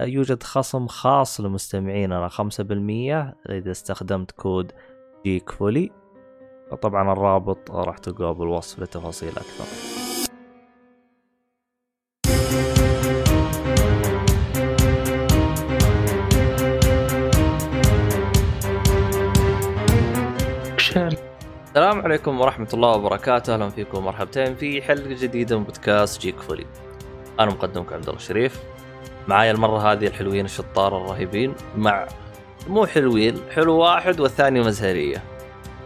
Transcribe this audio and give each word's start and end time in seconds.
يوجد 0.00 0.42
خصم 0.42 0.86
خاص 0.86 1.40
لمستمعيننا 1.40 2.28
5% 2.28 2.40
إذا 3.50 3.70
استخدمت 3.70 4.30
كود 4.30 4.72
جيك 5.24 5.50
فولي 5.50 5.90
طبعا 6.82 7.12
الرابط 7.12 7.70
راح 7.70 7.98
تلقاه 7.98 8.32
بالوصف 8.32 8.80
لتفاصيل 8.80 9.28
أكثر 9.28 9.64
السلام 21.66 22.00
عليكم 22.00 22.40
ورحمة 22.40 22.68
الله 22.74 22.96
وبركاته، 22.96 23.54
أهلا 23.54 23.70
فيكم 23.70 24.04
مرحبتين 24.04 24.54
في 24.54 24.82
حلقة 24.82 25.08
جديدة 25.08 25.58
من 25.58 25.64
بودكاست 25.64 26.20
جيك 26.20 26.40
فولي. 26.40 26.66
أنا 27.40 27.50
مقدمكم 27.50 27.94
عبد 27.94 28.04
الله 28.04 28.16
الشريف. 28.16 28.75
معايا 29.28 29.50
المرة 29.50 29.92
هذه 29.92 30.06
الحلوين 30.06 30.44
الشطار 30.44 30.96
الرهيبين 30.96 31.54
مع 31.76 32.08
مو 32.68 32.86
حلوين، 32.86 33.40
حلو 33.50 33.76
واحد 33.76 34.20
والثاني 34.20 34.60
مزهرية. 34.60 35.22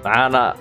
معانا 0.05 0.55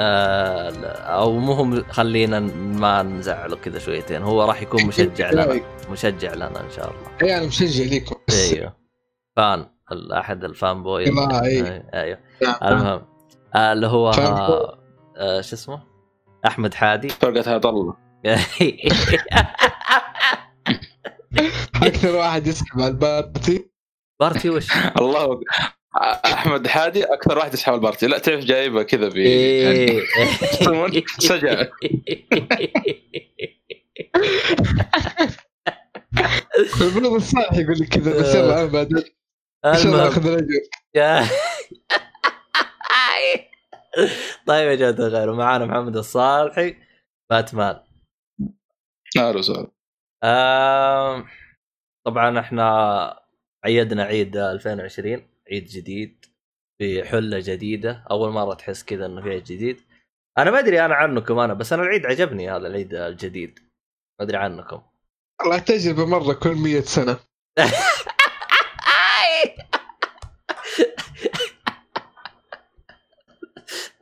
آه 0.00 0.70
أو 0.96 1.38
مو 1.38 1.52
هم 1.52 1.82
خلينا 1.82 2.40
ما 2.56 3.02
نزعله 3.02 3.56
كذا 3.56 3.78
شويتين. 3.78 4.22
هو 4.22 4.44
راح 4.44 4.62
يكون 4.62 4.86
مشجع 4.86 5.30
لنا. 5.30 5.60
مشجع 5.90 6.34
لنا 6.34 6.60
إن 6.60 6.70
شاء 6.76 6.90
الله. 6.90 7.10
اي 7.22 7.38
أنا 7.38 7.46
مشجع 7.46 7.96
لكم. 7.96 8.16
أيوه. 8.30 8.76
فان 9.36 9.66
احد 10.12 10.44
الفان 10.44 10.82
بوي. 10.82 11.08
آه، 11.08 11.42
أيوه 11.42 11.82
أيوه. 11.94 12.18
المهم 12.62 13.02
آه، 13.54 13.72
اللي 13.72 13.86
هو 13.86 14.10
آه 15.16 15.40
شو 15.40 15.56
اسمه؟ 15.56 15.80
أحمد 16.46 16.74
حادي. 16.74 17.08
فرقة 17.08 17.56
هذا 17.56 17.68
الله. 17.68 17.94
أكثر 21.82 22.16
واحد 22.16 22.46
يسحب 22.46 22.80
على 22.80 22.90
البارتي. 22.90 23.70
بارتي 24.20 24.50
وش؟ 24.50 24.66
الله 25.00 25.40
أحمد 26.24 26.66
حادي 26.66 27.04
أكثر 27.04 27.38
واحد 27.38 27.54
يسحب 27.54 27.74
البارتي. 27.74 28.06
لا 28.06 28.18
تعرف 28.18 28.44
جايبه 28.44 28.82
كذا 28.82 29.08
ب 29.08 29.16
إيه. 29.16 30.02
سجع 31.18 31.66
المفروض 36.58 37.12
الصالح 37.12 37.52
يقول 37.52 37.78
لك 37.78 37.88
كذا 37.88 38.20
بس 38.20 38.34
يلا 38.34 38.60
أنا 38.60 38.66
بعدين 38.66 39.02
إن 39.64 39.74
شاء 39.74 39.86
الله 39.86 40.08
أخذ 40.08 40.26
الأجر. 40.26 40.46
طيب 44.46 44.68
يا 44.68 44.74
جماعة 44.74 45.08
الخير 45.08 45.34
معانا 45.34 45.66
محمد 45.66 45.96
الصالحي 45.96 46.76
باتمان 47.30 47.80
أهلا 49.16 49.38
وسهلا. 49.38 49.77
طبعا 52.06 52.40
إحنا 52.40 52.64
عيدنا 53.64 54.02
عيد 54.04 54.36
2020 54.36 55.28
عيد 55.52 55.64
جديد 55.64 56.24
في 56.78 57.04
حلة 57.04 57.38
جديدة. 57.42 58.04
أول 58.10 58.30
مرة 58.30 58.54
تحس 58.54 58.84
كذا 58.84 59.06
إنه 59.06 59.22
في 59.22 59.30
عيد 59.30 59.44
جديد. 59.44 59.80
أنا 60.38 60.50
ما 60.50 60.58
أدري 60.58 60.84
أنا 60.84 60.94
عنكم 60.94 61.38
أنا 61.38 61.54
بس 61.54 61.72
أنا 61.72 61.82
العيد 61.82 62.06
عجبني 62.06 62.50
هذا 62.50 62.66
العيد 62.66 62.94
الجديد. 62.94 63.58
ما 64.20 64.26
أدري 64.26 64.36
عنكم. 64.36 64.82
والله 65.40 65.58
تجربة 65.58 66.06
مرة 66.06 66.32
كل 66.32 66.54
مية 66.54 66.80
سنة. 66.80 67.18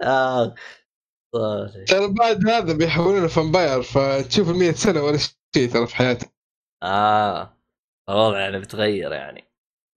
آه. 0.02 0.54
ترى 1.88 2.08
بعد 2.08 2.48
هذا 2.48 2.72
بيحولونه 2.72 3.26
فامباير 3.26 3.82
فتشوف 3.82 4.50
ال 4.50 4.74
سنة 4.74 5.02
ولا 5.02 5.16
شيء. 5.16 5.35
ترى 5.64 5.86
في 5.86 5.96
حياتك. 5.96 6.32
آه 6.82 7.56
الوضع 8.08 8.40
يعني 8.40 8.58
بتغير 8.58 9.12
يعني. 9.12 9.44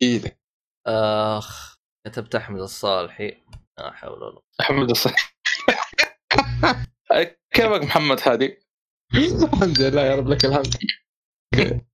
إيدك 0.02 0.40
آخ 0.88 1.76
كتبت 2.08 2.36
أحمد 2.36 2.60
الصالحي. 2.62 3.44
لا 3.80 3.92
حول 3.92 4.24
ولا 4.24 4.42
أحمد 4.62 4.90
الصالحي. 4.90 5.34
كيفك 7.54 7.84
محمد 7.84 8.20
هادي؟ 8.26 8.60
الحمد 9.16 9.82
لله 9.82 10.02
يا 10.02 10.16
رب 10.16 10.28
لك 10.28 10.46
الحمد. 10.46 10.76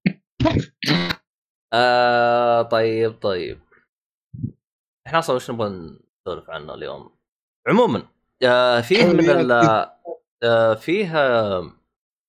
آه 1.74 2.62
طيب 2.62 3.20
طيب. 3.22 3.59
إحنا 5.08 5.20
أصلا 5.20 5.36
وش 5.36 5.52
نبغى 5.52 5.70
نسولف 5.70 6.50
عنه 6.50 6.74
اليوم؟ 6.74 7.18
عموما 7.68 8.08
آه 8.44 8.82
فيه 8.82 9.06
من 9.06 9.30
ال 9.30 9.52
آه 10.44 10.74
فيه 10.74 11.18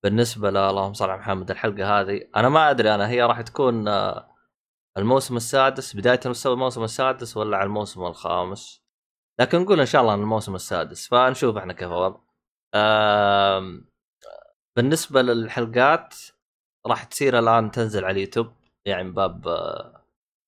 بالنسبة 0.06 0.50
ل 0.50 0.56
اللهم 0.56 0.92
صل 0.92 1.10
على 1.10 1.18
محمد 1.18 1.50
الحلقة 1.50 2.00
هذه 2.00 2.20
أنا 2.36 2.48
ما 2.48 2.70
أدري 2.70 2.94
أنا 2.94 3.08
هي 3.08 3.22
راح 3.22 3.40
تكون 3.40 3.88
آه 3.88 4.36
الموسم 4.98 5.36
السادس 5.36 5.96
بداية 5.96 6.20
الموسم 6.46 6.84
السادس 6.84 7.36
ولا 7.36 7.56
على 7.56 7.66
الموسم 7.66 8.04
الخامس؟ 8.04 8.82
لكن 9.40 9.58
نقول 9.58 9.80
إن 9.80 9.86
شاء 9.86 10.02
الله 10.02 10.14
الموسم 10.14 10.54
السادس 10.54 11.08
فنشوف 11.08 11.56
إحنا 11.56 11.72
كيف 11.72 11.88
الوضع. 11.88 12.20
بالنسبة 14.76 15.22
للحلقات 15.22 16.14
راح 16.86 17.04
تصير 17.04 17.38
الآن 17.38 17.70
تنزل 17.70 18.04
على 18.04 18.12
اليوتيوب 18.12 18.52
يعني 18.86 19.04
من 19.04 19.14
باب 19.14 19.48
آه، 19.48 20.02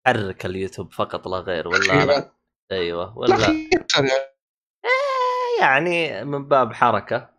حرك 0.06 0.46
اليوتيوب 0.46 0.92
فقط 0.92 1.28
لا 1.28 1.36
غير 1.36 1.68
ولا 1.68 2.02
أنا... 2.02 2.32
أيوه 2.72 3.18
ولا؟ 3.18 3.36
إيه، 4.84 5.60
يعني 5.60 6.24
من 6.24 6.48
باب 6.48 6.72
حركة. 6.72 7.37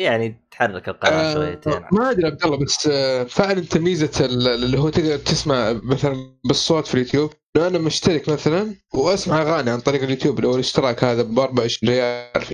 يعني 0.00 0.36
تحرك 0.50 0.88
القناة 0.88 1.30
آه 1.30 1.34
شويتين 1.34 1.80
ما 1.92 2.10
أدري 2.10 2.26
عبد 2.26 2.44
الله 2.44 2.56
بس 2.56 2.88
آه، 2.92 3.24
فعلا 3.24 3.52
انت 3.52 3.78
ميزه 3.78 4.24
اللي 4.24 4.78
هو 4.78 4.88
تقدر 4.88 5.16
تسمع 5.16 5.80
مثلا 5.82 6.36
بالصوت 6.44 6.86
في 6.86 6.94
اليوتيوب. 6.94 7.30
لو 7.56 7.66
أنا 7.66 7.78
مشترك 7.78 8.28
مثلا 8.28 8.74
وأسمع 8.94 9.42
أغاني 9.42 9.70
عن 9.70 9.80
طريق 9.80 10.02
اليوتيوب 10.02 10.36
اللي 10.36 10.48
هو 10.48 10.54
الاشتراك 10.54 11.04
هذا 11.04 11.22
ب 11.22 11.38
24 11.38 11.92
ريال 11.92 12.44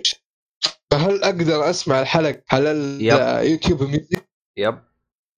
فهل 0.91 1.25
أقدر 1.25 1.71
أسمع 1.71 2.01
الحلقة 2.01 2.43
على 2.53 2.71
اليوتيوب 2.71 3.83
ميوزك؟ 3.83 4.29
yep. 4.57 4.79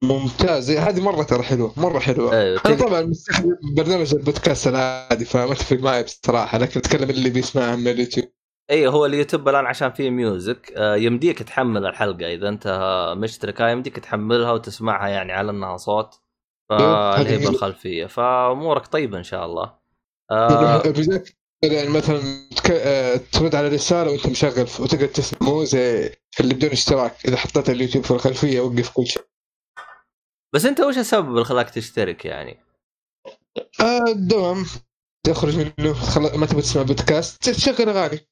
ممتاز. 0.02 0.70
هذه 0.70 1.00
مرة 1.00 1.22
ترى 1.22 1.42
حلوة 1.42 1.72
مرة 1.76 1.98
حلوة. 1.98 2.40
أيوة. 2.40 2.60
أنا 2.66 2.76
طبعا 2.76 3.02
مستخدم 3.02 3.56
برنامج 3.76 4.14
البودكاست 4.14 4.66
العادي 4.66 5.24
فما 5.24 5.54
تفرق 5.54 5.80
معي 5.80 6.02
بصراحة 6.02 6.58
لكن 6.58 6.80
أتكلم 6.80 7.10
اللي 7.10 7.30
بيسمعها 7.30 7.76
من 7.76 7.88
اليوتيوب. 7.88 8.28
اي 8.70 8.86
هو 8.86 9.06
اليوتيوب 9.06 9.48
الآن 9.48 9.66
عشان 9.66 9.92
فيه 9.92 10.10
music. 10.10 10.72
آه، 10.76 10.96
يمديك 10.96 11.42
تحمل 11.42 11.86
الحلقة. 11.86 12.34
إذا 12.34 12.48
أنت 12.48 12.68
مشترك 13.18 13.60
يمديك 13.60 13.96
تحملها 13.96 14.52
وتسمعها 14.52 15.08
يعني 15.08 15.32
على 15.32 15.50
إنها 15.50 15.76
صوت. 15.76 16.20
فاللي 16.70 17.30
هي 17.30 17.38
بالخلفية. 17.38 18.06
فأمورك 18.06 18.86
طيبة 18.86 19.18
إن 19.18 19.22
شاء 19.22 19.46
الله. 19.46 19.78
آه 20.30 20.82
يعني 21.62 21.88
مثلا 21.88 22.20
آه، 22.70 23.16
ترد 23.32 23.54
على 23.54 23.68
رساله 23.68 24.10
وأنت 24.10 24.26
مشغل 24.26 24.66
وتقدر 24.80 25.06
تسمع 25.06 25.48
مو 25.48 25.64
زي 25.64 26.12
اللي 26.40 26.54
بدون 26.54 26.70
اشتراك. 26.70 27.26
إذا 27.26 27.36
حطيت 27.36 27.70
اليوتيوب 27.70 28.04
في 28.04 28.10
الخلفية 28.10 28.60
وقف 28.60 28.90
كل 28.90 29.06
شيء. 29.06 29.22
بس 30.54 30.66
أنت 30.66 30.80
وش 30.80 30.98
السبب 30.98 31.28
اللي 31.28 31.44
خلاك 31.44 31.70
تشترك 31.70 32.24
يعني؟ 32.24 32.64
آه 33.80 34.04
الدوام 34.08 34.64
تخرج 35.26 35.56
منه 35.56 35.94
ما 36.38 36.46
تبغى 36.46 36.62
تسمع 36.62 36.82
بودكاست 36.82 37.50
تشغل 37.50 37.88
أغاني. 37.88 38.27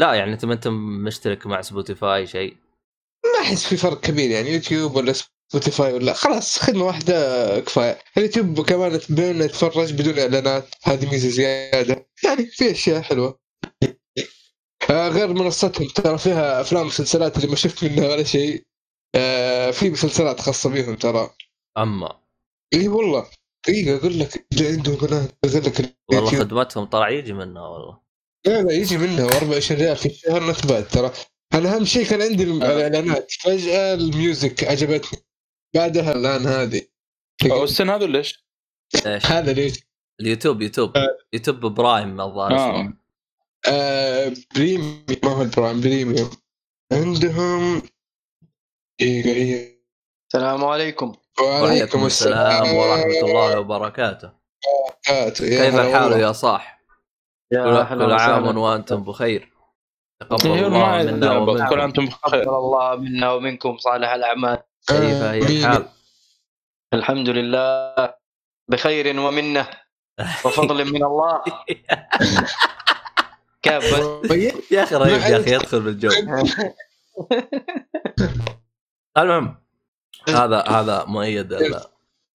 لا 0.00 0.14
يعني 0.14 0.32
أنت 0.32 0.44
ما 0.44 0.54
أنت 0.54 0.68
مشترك 1.06 1.46
مع 1.46 1.60
سبوتيفاي 1.60 2.26
شيء؟ 2.26 2.56
ما 3.24 3.40
أحس 3.40 3.64
في 3.64 3.76
فرق 3.76 4.00
كبير 4.00 4.30
يعني 4.30 4.50
يوتيوب 4.50 4.96
ولا 4.96 5.12
سبوتيفاي 5.12 5.92
ولا 5.92 6.12
خلاص 6.12 6.58
خدمة 6.58 6.84
واحدة 6.84 7.60
كفاية. 7.60 7.98
اليوتيوب 8.16 8.60
كمان 8.60 9.00
بين 9.10 9.38
نتفرج 9.38 9.92
بدون 9.92 10.18
إعلانات 10.18 10.68
هذه 10.82 11.10
ميزة 11.10 11.28
زيادة. 11.28 12.08
يعني 12.24 12.46
في 12.46 12.70
أشياء 12.70 13.02
حلوة. 13.02 13.38
آه 14.90 15.08
غير 15.08 15.28
منصتهم 15.28 15.88
ترى 15.88 16.18
فيها 16.18 16.60
أفلام 16.60 16.82
ومسلسلات 16.82 17.36
اللي 17.36 17.48
ما 17.48 17.56
شفت 17.56 17.84
منها 17.84 18.08
ولا 18.08 18.24
شيء. 18.24 18.64
آه 19.14 19.70
في 19.70 19.90
مسلسلات 19.90 20.40
خاصة 20.40 20.70
بهم 20.70 20.96
ترى. 20.96 21.30
أما. 21.78 22.20
إي 22.74 22.88
والله. 22.88 23.26
دقيقة 23.68 23.96
أقول 23.96 24.18
لك 24.18 24.46
عندهم 24.60 24.96
قناة 24.96 25.28
أقول 25.44 25.64
لك 25.64 25.96
والله 26.12 26.30
خدمتهم 26.30 26.84
طلع 26.84 27.10
يجي 27.10 27.32
منها 27.32 27.62
والله. 27.62 28.09
لا 28.46 28.62
لا 28.62 28.72
يجي 28.72 28.98
منها 28.98 29.24
24 29.24 29.80
ريال 29.80 29.96
في 29.96 30.06
الشهر 30.06 30.50
نت 30.50 30.66
ترى. 30.94 31.12
أنا 31.54 31.76
أهم 31.76 31.84
شيء 31.84 32.06
كان 32.06 32.22
عندي 32.22 32.42
آه. 32.42 32.46
الإعلانات. 32.46 33.32
فجأة 33.40 33.94
ال 33.94 34.06
music 34.06 34.64
عجبتني 34.64 35.20
بعدها 35.74 36.12
الآن 36.12 36.46
هذه. 36.46 36.82
السنة 37.44 37.94
هذا 37.96 38.06
ليش؟ 38.06 38.46
هذا 39.06 39.52
ليش؟ 39.52 39.80
اليوتيوب 40.20 40.62
يوتيوب. 40.62 40.92
يوتيوب 41.32 41.66
برايم 41.66 42.20
الظاهر 42.20 42.54
آه. 42.54 42.80
اسمه 42.80 42.94
آه 43.68 44.32
بريميوم 44.54 45.04
ما 45.24 45.30
هو 45.30 45.42
البرايم 45.42 45.80
بريميوم. 45.80 46.30
عندهم 46.92 47.82
دقيقة 49.00 49.30
هي 49.30 49.80
السلام 50.26 50.64
عليكم. 50.64 51.16
وعليكم 51.40 52.06
السلام. 52.06 52.74
ورحمة 52.74 53.20
الله 53.22 53.60
وبركاته. 53.60 54.32
وبركاته. 54.66 55.44
يا 55.44 55.64
كيف 55.64 55.74
هلا 55.74 55.88
الحال. 55.88 56.20
يا 56.20 56.32
صاح؟ 56.32 56.79
كل 57.50 57.56
يا 57.56 57.80
أهلا 57.80 58.04
كل 58.06 58.12
عام 58.12 58.42
وسهلا. 58.42 58.58
وأنتم 58.58 59.02
بخير. 59.04 59.52
تقبل 60.20 60.50
الله 60.64 61.02
منا 61.02 61.38
بس 61.38 61.60
كل 61.60 61.80
ومنكم 61.80 61.80
أنتم 61.80 62.06
بخير. 62.06 62.44
تقبل 62.44 62.48
الله 62.56 62.96
منا 62.96 63.32
ومنكم 63.32 63.76
صالح 63.78 64.10
الأعمال. 64.10 64.58
كيف 64.88 65.00
هي. 65.00 65.38
الحال؟ 65.38 65.88
الحمد 66.94 67.28
لله 67.28 67.94
بخير 68.68 69.20
ومنه 69.20 69.66
وفضل 70.44 70.84
من 70.92 71.04
الله. 71.04 71.42
كيف؟ 73.62 73.94
بس 74.24 74.30
يا 74.72 74.82
أخي 74.82 74.94
رهيب 74.94 75.20
يا 75.32 75.40
أخي 75.40 75.54
يدخل 75.54 75.80
بالجو. 75.80 76.10
المهم 79.18 79.56
هذا 80.28 80.60
هذا 80.68 81.04
مؤيد 81.04 81.52
ال- 81.52 81.80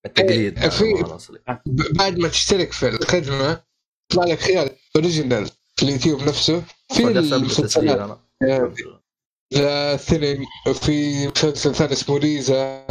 التقليد. 0.06 0.70
في- 0.70 1.02
الأصلي. 1.06 1.40
ب- 1.66 1.98
بعد 1.98 2.20
ما 2.20 2.28
تشترك 2.28 2.72
في 2.72 2.88
الخدمة 2.88 3.62
يطلع 4.12 4.24
لك 4.26 4.40
خيار. 4.40 4.70
original 4.96 5.50
في 5.76 5.84
اليوتيوب 5.84 6.22
نفسه 6.24 6.64
في 6.94 7.04
المسلسلات 7.08 8.18
The 9.54 9.96
Thinning 9.98 10.46
وفي 10.68 11.28
مسلسل 11.28 11.76
ثاني 11.76 11.92
اسمه 11.92 12.18
ريزا. 12.18 12.88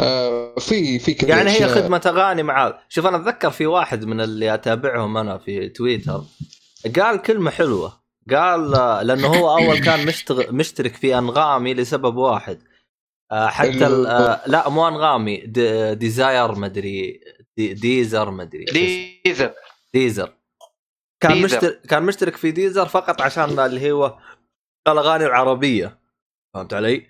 آه، 0.00 0.54
في 0.58 0.98
في 0.98 1.14
كذا 1.14 1.28
يعني 1.30 1.50
هي. 1.50 1.68
خدمة 1.68 2.00
أغاني 2.06 2.42
مع 2.42 2.78
شوف 2.88 3.06
أنا 3.06 3.16
أتذكر 3.16 3.50
في 3.50 3.66
واحد 3.66 4.04
من 4.04 4.20
اللي 4.20 4.54
أتابعهم 4.54 5.16
أنا 5.16 5.38
في 5.38 5.68
تويتر. 5.68 6.24
قال 6.96 7.22
كلمة 7.22 7.50
حلوة. 7.50 8.00
قال 8.30 8.74
آه، 8.74 9.02
لأنه 9.02 9.26
هو 9.28 9.58
أول 9.58 9.78
كان 9.78 10.06
مشتغل 10.06 10.54
مشترك 10.54 10.94
في 10.96 11.18
أنغامي 11.18 11.74
لسبب 11.74 12.16
واحد. 12.16 12.58
آه، 13.32 13.46
حتى 13.46 13.86
ال- 13.86 14.06
آه، 14.06 14.40
لا 14.46 14.68
مو 14.68 14.88
أنغامي 14.88 15.36
د- 15.46 15.98
Deezer 15.98 16.54
مدري 16.54 17.20
دي 17.56 17.74
Deezer 17.74 18.30
مدري. 18.30 18.64
Deezer 18.64 19.52
Deezer 19.94 20.32
كان 21.20 21.32
Deezer. 21.32 21.44
مشترك 21.44 21.80
كان 21.80 22.02
مشترك 22.02 22.36
في 22.36 22.50
Deezer 22.50 22.86
فقط 22.86 23.22
عشان 23.22 23.58
اللي 23.58 23.92
هو 23.92 24.18
الأغاني 24.88 25.26
العربية. 25.26 25.98
فهمت 26.54 26.74
علي؟ 26.74 27.06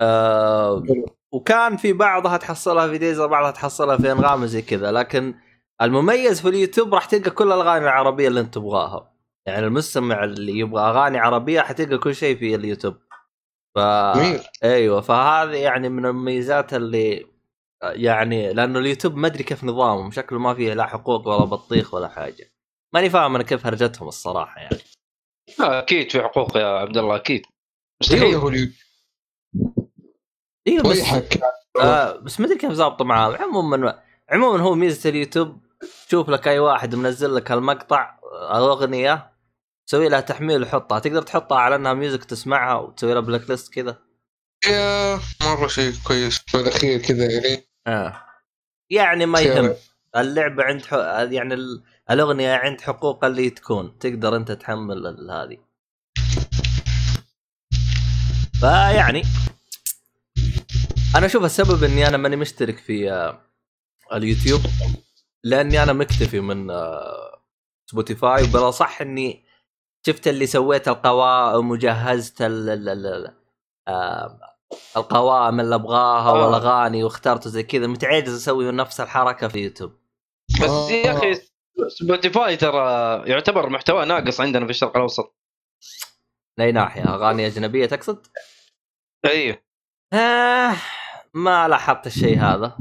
آه 0.00 0.84
وكان 1.32 1.76
في 1.76 1.92
بعضها 1.92 2.36
تحصلها 2.36 2.88
في 2.88 2.98
ديزر 2.98 3.26
بعضها 3.26 3.50
تحصلها 3.50 3.96
في 3.96 4.12
انغام 4.12 4.46
زي 4.46 4.62
كذا 4.62 4.92
لكن 4.92 5.34
المميز 5.82 6.40
في 6.40 6.48
اليوتيوب 6.48 6.94
راح 6.94 7.04
تلقى 7.04 7.30
كل 7.30 7.46
الأغاني 7.46 7.84
العربية 7.84 8.28
اللي 8.28 8.40
أنت 8.40 8.54
تبغاها. 8.54 9.12
يعني 9.46 9.66
المستمع 9.66 10.24
اللي 10.24 10.58
يبغى 10.58 10.82
أغاني 10.82 11.18
عربية 11.18 11.60
حتلقى 11.60 11.98
كل 11.98 12.14
شيء 12.14 12.38
في 12.38 12.54
اليوتيوب. 12.54 12.96
ف 13.74 13.78
أيوه 14.64 15.00
فهذه 15.00 15.56
يعني 15.56 15.88
من 15.88 16.06
المميزات 16.06 16.74
اللي 16.74 17.26
يعني 17.82 18.52
لأنه 18.52 18.78
اليوتيوب 18.78 19.16
ما 19.16 19.26
أدري 19.26 19.44
كيف 19.44 19.64
نظامهم 19.64 20.10
شكله 20.10 20.38
ما 20.38 20.54
فيه 20.54 20.74
لا 20.74 20.86
حقوق 20.86 21.28
ولا 21.28 21.44
بطيخ 21.44 21.94
ولا 21.94 22.08
حاجة. 22.08 22.52
ماني 22.94 23.10
فاهم 23.10 23.34
أنا 23.34 23.44
كيف 23.44 23.66
هرجتهم 23.66 24.08
الصراحة 24.08 24.60
يعني. 24.60 24.78
آه، 25.60 25.78
أكيد 25.78 26.12
في 26.12 26.22
حقوق 26.22 26.56
يا 26.56 26.66
عبد 26.66 26.96
الله 26.96 27.16
أكيد. 27.16 27.42
مستحيل 28.02 28.34
هو 28.34 28.48
اليوتيوب 28.48 28.74
أيوه 30.68 30.82
بس 30.82 30.86
ويحك 30.96 31.40
آه 31.80 32.16
بس 32.16 32.40
ما 32.40 32.46
أدري 32.46 32.58
كيف 32.58 32.72
ظابطه 32.72 33.04
معاه 33.04 33.36
عموما 33.36 34.02
عموما 34.30 34.62
هو 34.62 34.74
ميزة 34.74 35.10
اليوتيوب 35.10 35.60
تشوف 36.08 36.28
لك 36.28 36.48
أي 36.48 36.58
واحد 36.58 36.94
منزل 36.94 37.34
لك 37.34 37.52
المقطع 37.52 38.18
أو 38.32 38.72
أغنية 38.72 39.32
تسوي 39.86 40.08
لها 40.08 40.20
تحميل 40.20 40.62
وحطها. 40.62 40.98
تقدر 40.98 41.22
تحطها 41.22 41.58
على 41.58 41.76
إنها 41.76 41.92
music 41.94 42.24
تسمعها 42.24 42.74
وتسوي 42.78 43.12
لها 43.12 43.20
playlist 43.20 43.74
كذا. 43.74 43.98
يا 44.66 45.20
مرة 45.42 45.66
شيء 45.66 45.92
كويس. 46.06 46.38
في 46.38 46.54
الأخير 46.54 47.02
كذا 47.02 47.30
يعني. 47.32 47.68
آه. 47.86 48.24
يعني 48.90 49.26
ما. 49.26 49.40
يهم. 49.40 49.74
اللعبة 50.16 50.64
عند 50.64 50.86
حق... 50.86 50.98
يعني 51.32 51.54
ال- 51.54 51.82
الأغنية 52.10 52.54
عند 52.54 52.80
حقوق 52.80 53.24
اللي 53.24 53.50
تكون 53.50 53.98
تقدر 53.98 54.36
أنت 54.36 54.52
تحمل 54.52 55.30
هذه 55.30 55.58
فيعني 58.60 59.22
أنا 61.16 61.26
أشوف 61.26 61.44
السبب 61.44 61.84
إني 61.84 62.08
أنا 62.08 62.16
ماني 62.16 62.36
مشترك 62.36 62.78
في 62.78 63.12
آه، 63.12 63.40
اليوتيوب 64.12 64.60
لأني 65.44 65.82
أنا 65.82 65.92
مكتفي 65.92 66.40
من 66.40 66.70
آه، 66.70 67.42
سبوتيفاي 67.86 68.42
وبلا 68.42 68.70
صح 68.70 69.00
إني 69.00 69.44
شفت 70.06 70.28
اللي 70.28 70.46
سويت 70.46 70.88
القوائم 70.88 71.70
وجهزت 71.70 72.42
ال 72.42 72.68
ال 72.68 72.88
ال 72.88 73.34
آه، 73.88 74.40
القوائم 74.96 75.60
اللي 75.60 75.74
أبغاها. 75.74 76.32
والأغاني 76.32 77.04
واخترت 77.04 77.48
زي 77.48 77.62
كذا 77.62 77.86
متعجز 77.86 78.34
أسوي 78.34 78.72
نفس 78.72 79.00
الحركة 79.00 79.48
في 79.48 79.58
يوتيوب 79.58 79.92
بس. 80.62 80.90
يا 80.90 81.18
أخي 81.18 81.40
سبوتيفاي 81.86 82.56
ترى 82.56 83.22
يعتبر 83.30 83.68
محتوى 83.68 84.04
ناقص 84.04 84.40
عندنا 84.40 84.64
في 84.64 84.70
الشرق 84.70 84.96
الأوسط. 84.96 85.36
من 86.58 86.64
أي 86.64 86.72
ناحية. 86.72 87.14
أغاني 87.14 87.46
أجنبية 87.46 87.86
تقصد؟ 87.86 88.26
أيوه 89.24 89.62
آه 90.12 90.76
ما 91.34 91.68
لاحظت 91.68 92.06
الشيء 92.06 92.38
هذا. 92.38 92.78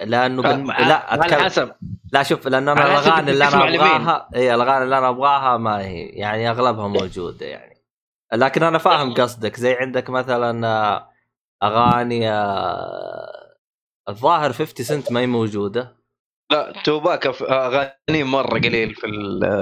لأنه 0.00 0.42
بن... 0.42 0.66
لا 0.66 0.72
على 1.12 1.24
أتكلم... 1.24 1.44
حسب. 1.44 1.72
لا 2.12 2.22
شوف 2.22 2.46
لأن 2.46 2.68
أنا 2.68 2.80
على 2.80 2.92
الأغاني 2.92 3.30
اللي 3.30 3.48
أنا. 3.48 3.68
ابغاها 3.68 4.28
اي 4.34 4.54
الأغاني 4.54 4.84
اللي 4.84 4.98
أنا 4.98 5.08
أبغاها 5.08 5.56
ما 5.56 5.80
هي 5.80 6.02
يعني 6.02 6.50
أغلبها 6.50 6.88
موجودة 6.88 7.46
يعني. 7.46 7.76
لكن 8.32 8.62
أنا 8.62 8.78
فاهم 8.78 9.14
قصدك. 9.14 9.56
زي 9.56 9.74
عندك 9.74 10.10
مثلا 10.10 10.66
آه، 10.66 11.10
أغاني 11.62 12.30
آه، 12.30 13.56
الظاهر 14.08 14.52
50 14.52 14.86
سنت 14.86 15.12
ما 15.12 15.20
هي 15.20 15.26
موجودة. 15.26 16.01
لا 16.52 16.72
توباك 16.84 17.26
أغاني 17.42 18.24
مرة 18.24 18.58
قليل 18.58 18.94
في 18.94 19.06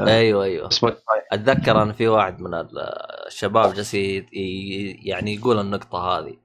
أيوه 0.07 0.45
أيوه. 0.45 0.67
السبوتيفاي 0.67 1.23
أتذكر 1.33 1.83
أن 1.83 1.93
في 1.93 2.09
واحد 2.09 2.41
من 2.41 2.55
ال- 2.55 2.79
الشباب 3.27 3.75
جالس 3.75 3.95
يعني 3.95 5.35
يقول 5.35 5.61
النقطة 5.61 5.99
هذه. 5.99 6.37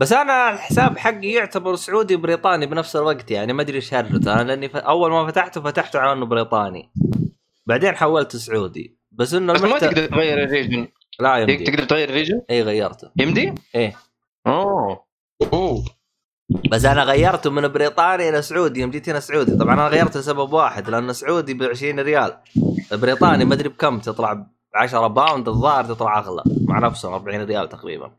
بس 0.00 0.12
أنا 0.12 0.52
الحساب 0.54 0.98
حقي 0.98 1.28
يعتبر 1.32 1.74
سعودي 1.74 2.16
بريطاني 2.16 2.66
بنفس 2.66 2.96
الوقت 2.96 3.30
يعني 3.30 3.52
ما 3.52 3.62
أدري 3.62 3.76
إيش 3.76 3.94
أنا 3.94 4.42
لأني 4.42 4.68
ف... 4.68 4.76
أول 4.76 5.10
ما 5.10 5.26
فتحته 5.26 5.60
فتحته 5.60 5.98
على 5.98 6.12
إنه 6.12 6.26
بريطاني. 6.26 6.92
بعدين 7.66 7.96
حولت 7.96 8.36
سعودي. 8.36 8.98
بس 9.12 9.34
إنه 9.34 9.52
بس 9.52 9.60
ما 9.60 9.66
المحتوى 9.66 9.88
تقدر 9.88 10.06
تغير 10.06 10.44
ال 10.44 10.50
region. 10.50 10.88
لا 11.20 11.36
يمدي 11.36 11.56
تقدر 11.64 11.84
تغير 11.84 12.08
ال 12.08 12.12
region؟ 12.12 12.42
اي 12.50 12.62
غيرته. 12.62 13.10
يمدي؟ 13.16 13.54
إيه. 13.74 13.96
أوه. 14.46 15.04
أوه. 15.52 15.84
بس 16.70 16.84
أنا 16.84 17.04
غيرته 17.04 17.50
من 17.50 17.68
بريطاني 17.68 18.28
إلى 18.28 18.42
سعودي 18.42 18.80
يوم 18.80 18.90
جيت 18.90 19.08
هنا 19.08 19.20
سعودي. 19.20 19.56
طبعا 19.56 19.74
أنا 19.74 19.88
غيرته 19.88 20.20
لسبب 20.20 20.52
واحد 20.52 20.90
لأنه 20.90 21.12
سعودي 21.12 21.54
ب 21.54 21.62
20 21.62 22.00
ريال. 22.00 22.36
بريطاني 22.92 23.44
ما 23.44 23.54
أدري 23.54 23.68
بكم 23.68 23.98
تطلع 23.98 24.32
ب 24.32 24.46
10 24.74 25.06
pound 25.06 25.48
الظاهر 25.48 25.84
تطلع 25.84 26.18
أغلى. 26.18 26.42
مع 26.68 26.78
نفسه 26.78 27.14
40 27.14 27.44
ريال 27.44 27.68
تقريبا. 27.68 28.12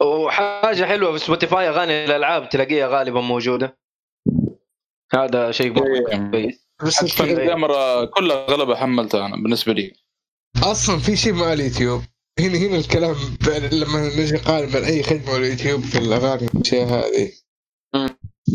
وحاجة 0.00 0.84
حلوة 0.84 1.12
في 1.12 1.18
سبوتيفاي 1.18 1.68
أغاني 1.68 2.04
الألعاب 2.04 2.48
تلاقيها 2.48 2.88
غالبا 2.88 3.20
موجودة. 3.20 3.78
هذا 5.12 5.50
شيء 5.50 5.72
مره 5.72 6.30
كويس. 6.30 6.66
بس 6.82 7.20
الجامرة 7.20 8.04
كلها 8.04 8.48
اغلبها 8.48 8.76
حملتها 8.76 9.26
أنا 9.26 9.36
بالنسبة 9.36 9.72
لي. 9.72 9.92
أصلا 10.62 10.98
في 10.98 11.16
شيء 11.16 11.32
مع 11.32 11.52
اليوتيوب. 11.52 12.02
هنا 12.38 12.58
هنا 12.58 12.76
الكلام 12.76 13.16
لما 13.72 14.08
نجي 14.08 14.32
نقارن 14.34 14.70
بين 14.70 14.84
أي 14.84 15.02
خدمة 15.02 15.32
واليوتيوب 15.32 15.80
في 15.84 15.98
الأغاني 15.98 16.48
والاشياء 16.54 16.86
هذه. 16.86 17.32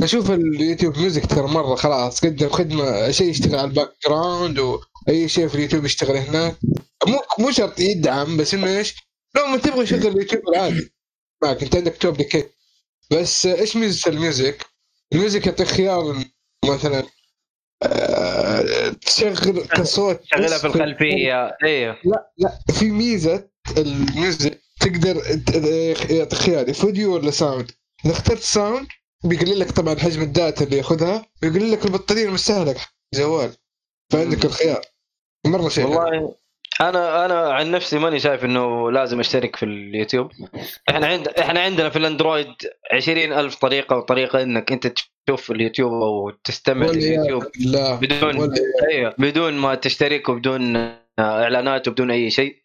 أشوف 0.04 0.32
اليوتيوب 0.32 0.98
music 0.98 1.26
ترى 1.26 1.48
مرة 1.48 1.76
خلاص 1.76 2.26
قدم 2.26 2.50
خدمة 2.50 3.12
شيء 3.12 3.30
يشتغل 3.30 3.56
على 3.56 3.68
ال 3.68 3.94
background 4.08 4.60
واي 4.60 5.30
شيء 5.30 5.48
في 5.48 5.56
اليوتيوب 5.56 5.86
يشتغل 5.86 6.18
هناك. 6.18 6.58
مو 7.08 7.20
مو 7.40 7.52
شرط 7.52 7.80
يدعم 7.80 8.38
بس 8.38 8.54
إنه 8.54 8.78
إيش؟ 8.78 8.96
لو 9.36 9.46
ما 9.46 9.58
تبغى 9.58 9.86
شغل 9.86 10.08
اليوتيوب 10.08 10.42
العادي. 10.50 10.94
معك 11.44 11.64
أنت 11.64 11.76
عندك 11.76 11.98
توب 11.98 12.22
كيت 12.22 12.52
بس 13.12 13.46
إيش 13.46 13.76
ميزه 13.76 14.12
ال 14.12 14.19
music؟ 14.19 14.66
ال 15.14 15.19
music 15.19 15.48
يعطيك 15.48 15.68
خيار 15.68 16.16
مثلا 16.66 17.04
آه، 17.84 18.90
تشغل 18.90 19.68
كصوت 19.68 20.20
شغلها 20.24 20.48
بس 20.48 20.62
في 20.62 20.68
الخلفيه 20.68 21.58
أيوه 21.64 21.98
لا 22.38 22.60
في 22.74 22.92
ميزة 22.92 23.51
ال 23.78 23.92
music 23.92 24.62
تقدر 24.80 25.22
يعطيك 26.10 26.34
خيار 26.34 26.74
فيديو 26.74 27.16
ولا 27.16 27.32
sound 27.32 27.72
إذا 28.06 28.14
اخترت 28.14 28.40
sound 28.40 28.88
بيقلل 29.24 29.60
لك 29.60 29.72
طبعا 29.72 29.96
حجم 29.96 30.22
ال 30.22 30.30
data 30.30 30.66
اللي 30.66 30.78
ياخذها 30.78 31.26
ويقلل 31.44 31.72
لك 31.72 31.86
البطارية 31.86 32.26
المستهلكة. 32.26 32.80
حق 32.80 32.92
الجوال 33.14 33.52
فعندك 34.12 34.46
الخيار. 34.46 34.82
مرة 35.48 35.70
شيء. 35.70 35.86
والله 35.86 36.36
أنا 36.82 37.26
أنا 37.26 37.54
عن 37.54 37.72
نفسي 37.72 38.00
ماني 38.00 38.20
شايف 38.20 38.46
إنه 38.46 38.92
لازم 38.92 39.20
أشترك 39.20 39.56
في 39.56 39.66
اليوتيوب. 39.66 40.32
إحنا 40.90 41.08
عند 41.08 41.28
إحنا 41.28 41.60
عندنا 41.60 41.90
في 41.90 41.98
الأندرويد 41.98 42.48
عشرين 42.92 43.34
ألف 43.34 43.56
طريقة 43.56 43.98
وطريقة 43.98 44.44
إنك 44.44 44.72
أنت 44.72 44.94
تشوف 45.28 45.52
اليوتيوب 45.52 45.92
أو 45.94 46.30
تستمع 46.44 46.86
لليوتيوب. 46.86 47.44
بالله. 47.60 47.96
بدون. 47.96 48.54
أيوه 48.92 49.16
بدون 49.18 49.54
ما 49.54 49.76
تشترك 49.76 50.30
وبدون 50.30 50.76
إعلانات 51.20 51.88
وبدون 51.88 52.12
أي 52.12 52.30
شيء. 52.30 52.61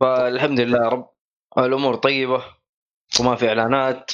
فالحمد 0.00 0.60
لله 0.60 0.78
رب 0.88 1.10
الأمور 1.58 1.94
طيبة 1.94 2.44
وما 3.20 3.36
في 3.36 3.48
إعلانات 3.48 4.10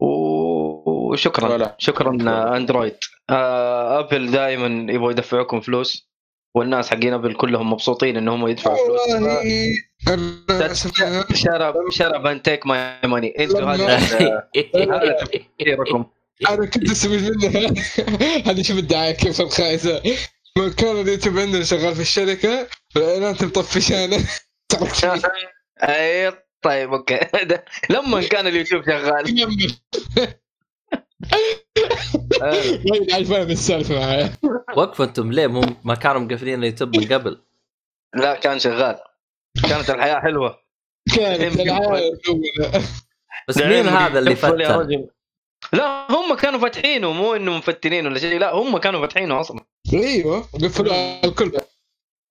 وشكرا. 0.00 1.48
ولا. 1.48 1.76
شكرا 1.78 2.10
أندرويد. 2.56 2.96
آه، 3.30 3.98
أبل 4.00 4.30
دائما 4.30 4.92
يبغوا 4.92 5.10
يدفعوكم 5.10 5.60
فلوس 5.60 6.08
والناس 6.56 6.90
حقين 6.90 7.12
أبل 7.14 7.34
كلهم 7.34 7.72
مبسوطين 7.72 8.16
انهم 8.16 8.48
يدفعوا 8.48 8.76
فلوس. 8.76 9.00
shut 11.34 11.71
up 11.71 11.90
shut 11.90 12.14
up 12.14 12.26
and 12.26 12.42
take 12.42 12.66
my 12.66 13.00
money 13.04 13.34
إنتوا 13.38 13.60
هذا 13.74 13.96
هذا 14.94 15.16
تفكيركم. 15.20 16.04
أنا 16.48 16.66
كنت 16.66 16.90
استفيد 16.90 17.44
منها 17.44 17.60
هذه 18.50 18.62
شوف 18.62 18.78
الدعاية 18.78 19.12
كيف 19.12 19.40
الخايسة. 19.40 20.02
من 20.58 20.72
كان 20.72 21.00
اليوتيوب 21.00 21.38
عندنا 21.38 21.64
شغال 21.64 21.94
في 21.94 22.00
الشركة 22.00 22.66
الاعلانات 22.96 23.44
مطفشانة. 23.44 24.18
اي 25.82 26.32
طيب 26.62 26.92
أوكي. 26.92 27.20
لما 27.90 28.22
كان 28.28 28.46
اليوتيوب 28.46 28.84
شغال. 28.84 29.24
آه. 32.42 33.22
فاهم 33.22 33.50
السالفة. 33.50 33.98
معايا 33.98 34.32
وقفوا 34.76 35.04
أنتم. 35.04 35.32
ليه؟ 35.32 35.46
مو 35.46 35.60
ما 35.84 35.94
كانوا 35.94 36.20
مقفلين 36.20 36.58
اليوتيوب 36.58 36.96
من 36.96 37.12
قبل. 37.12 37.40
لا 38.14 38.34
كان 38.34 38.58
شغال. 38.58 38.98
كانت 39.68 39.90
الحياة 39.90 40.20
حلوة. 40.20 40.58
كانت 41.16 41.60
الأولى. 41.60 42.18
بس 43.48 43.58
مين 43.58 43.88
هذا 43.88 44.18
اللي 44.18 44.36
فتن؟ 44.36 44.62
رجل. 44.62 45.08
لا 45.72 46.12
هم 46.12 46.34
كانوا 46.34 46.60
فاتحينه 46.60 47.12
مو 47.12 47.34
انه 47.34 47.56
مفتنين 47.56 48.06
ولا 48.06 48.18
شيء. 48.18 48.38
لا 48.38 48.54
هم 48.54 48.78
كانوا 48.78 49.00
فاتحينه 49.00 49.40
أصلا. 49.40 49.64
أيوه 49.92 50.40
قفلوا 50.40 50.94
على 50.94 51.20
الكل. 51.24 51.52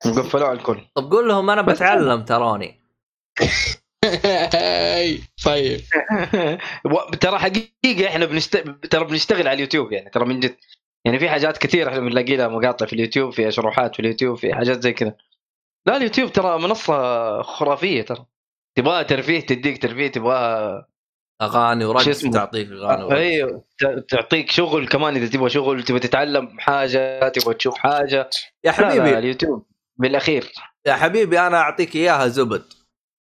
قفلوه 0.05 0.47
على 0.47 0.57
الكل. 0.57 0.81
طب 0.95 1.11
قول 1.11 1.27
لهم 1.27 1.49
أنا 1.49 1.61
بتعلم 1.61 2.23
تراني. 2.23 2.79
طيب. 5.45 5.81
ترى 7.21 7.39
حقيقة 7.39 8.07
إحنا 8.07 8.25
بنست... 8.25 8.57
ترى 8.91 9.05
بنشتغل 9.05 9.47
على 9.47 9.53
اليوتيوب 9.53 9.91
يعني 9.91 10.09
ترى 10.09 10.25
من 10.25 10.39
جد. 10.39 10.55
يعني 11.05 11.19
في 11.19 11.29
حاجات 11.29 11.57
كثير 11.57 11.87
إحنا 11.89 11.99
بنلاقي 11.99 12.35
لها 12.35 12.47
مقاطع 12.47 12.85
في 12.85 12.93
اليوتيوب 12.93 13.33
في 13.33 13.51
شروحات 13.51 13.95
في 13.95 13.99
اليوتيوب 13.99 14.37
في 14.37 14.53
حاجات 14.55 14.81
زي 14.83 14.93
كذا. 14.93 15.15
لا 15.87 15.97
اليوتيوب 15.97 16.31
ترى 16.31 16.59
منصة 16.59 17.41
خرافية 17.41 18.01
ترى. 18.01 18.25
تبغاها 18.77 19.03
ترفيه 19.03 19.39
تديك 19.39 19.81
ترفيه 19.81 20.07
تبغاها 20.07 20.87
أغاني 21.41 21.85
ورقص؟ 21.85 22.21
تعطيك 22.21 22.67
أغاني 22.71 23.03
ورقص. 23.03 23.17
أيوه 23.17 23.63
تعطيك 24.09 24.51
شغل 24.51 24.87
كمان 24.87 25.15
إذا 25.15 25.27
تبغى 25.27 25.49
شغل 25.49 25.83
تبغى 25.83 25.99
تتعلم 25.99 26.59
حاجة 26.59 27.29
تبغى 27.29 27.53
تشوف 27.53 27.77
حاجة. 27.77 28.29
يا 28.63 28.71
لا 28.71 28.81
لا 28.81 28.89
حبيبي. 28.89 29.17
اليوتيوب. 29.17 29.65
بالأخير. 29.97 30.51
يا 30.85 30.93
حبيبي 30.93 31.39
أنا 31.39 31.57
أعطيك 31.57 31.95
إياها 31.95 32.27
زبد. 32.27 32.63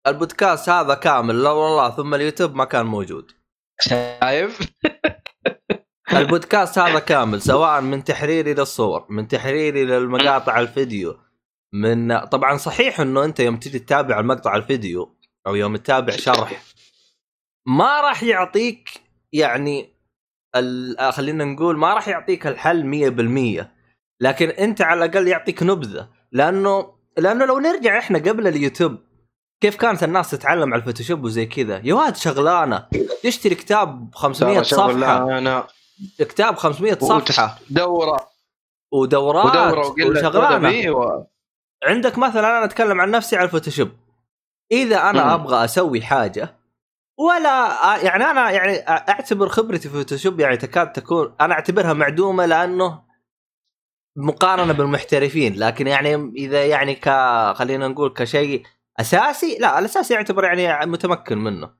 البودكاست 0.06 0.68
هذا 0.68 0.95
كامل 0.95 1.42
لا 1.42 1.50
والله 1.50 1.90
ثم 1.90 2.14
اليوتيوب 2.14 2.54
ما 2.54 2.64
كان 2.64 2.87
موجود. 2.87 3.30
شايف؟ 3.80 4.59
البودكاست 6.16 6.78
هذا 6.78 6.99
كامل 6.99 7.42
سواء 7.42 7.80
من 7.80 8.04
تحريري 8.04 8.54
للصور 8.54 9.06
من 9.11 9.28
تحريري 9.28 9.85
للمقاطع 9.85 10.61
الفيديو 10.61 11.18
من 11.73 12.18
طبعا 12.18 12.56
صحيح 12.56 13.00
إنه 13.00 13.25
أنت 13.25 13.40
يوم 13.40 13.56
تجي 13.56 13.78
تتابع 13.78 14.21
المقطع 14.21 14.56
الفيديو 14.56 15.16
أو 15.47 15.54
يوم 15.54 15.76
تتابع 15.76 16.12
شرح 16.12 16.62
ما 17.66 18.00
راح 18.00 18.23
يعطيك 18.23 18.88
يعني 19.33 19.97
ال- 20.56 21.12
خلينا 21.12 21.45
نقول 21.45 21.76
ما 21.78 21.95
راح 21.95 22.09
يعطيك 22.09 22.47
الحل 22.47 22.83
100% 23.62 23.66
لكن 24.21 24.49
أنت 24.49 24.83
على 24.83 25.04
الأقل 25.04 25.28
يعطيك 25.28 25.62
نبذة. 25.62 26.09
لأنه 26.37 26.93
لأنه 27.19 27.45
لو 27.45 27.59
نرجع 27.59 27.99
إحنا 27.99 28.19
قبل 28.19 28.47
اليوتيوب 28.47 28.97
كيف 29.61 29.76
كانت 29.76 30.02
الناس 30.02 30.31
تتعلم 30.31 30.73
على 30.75 30.81
الفوتوشوب 30.81 31.25
وزي 31.25 31.47
كذا؟ 31.47 31.81
يا 31.85 31.95
واد 31.95 32.16
شغلانة 32.16 32.87
تشتري 33.23 33.55
كتاب 33.55 34.14
500 34.14 34.62
صفحة. 34.62 35.38
أنا 35.38 35.66
كتاب 36.19 36.57
500 36.57 36.99
صفحة. 36.99 37.59
دورة. 37.71 38.28
ودورات 38.93 39.47
ودورة 39.47 40.11
وشغلانة. 40.11 40.90
و... 40.90 41.25
عندك 41.85 42.19
مثلا 42.19 42.59
أنا 42.59 42.64
أتكلم 42.64 43.00
عن 43.00 43.11
نفسي 43.11 43.37
على 43.37 43.45
الفوتوشوب. 43.45 43.88
إذا 44.73 45.11
أنا 45.11 45.25
مم. 45.25 45.31
أبغى 45.31 45.64
أسوي 45.64 46.02
حاجة 46.02 46.57
ولا 47.19 47.69
يعني 48.02 48.25
أنا 48.25 48.50
يعني 48.50 48.88
أعتبر 48.88 49.49
خبرتي 49.49 49.88
في 49.88 49.95
الفوتوشوب 49.95 50.40
يعني 50.40 50.57
تكاد 50.57 50.93
تكون 50.93 51.35
أنا 51.40 51.55
أعتبرها 51.55 51.93
معدومة 51.93 52.47
لأنه 52.47 53.05
مقارنة 54.16 54.73
بالمحترفين 54.73 55.56
لكن 55.58 55.87
يعني 55.87 56.32
إذا 56.37 56.66
يعني 56.66 56.94
ك 56.94 57.08
خلينا 57.56 57.88
نقول 57.88 58.12
كشيء 58.12 58.62
أساسي 59.00 59.58
لا 59.61 59.78
الأساسي 59.78 60.14
يعتبر 60.14 60.44
يعني 60.44 60.90
متمكن 60.90 61.38
منه. 61.38 61.70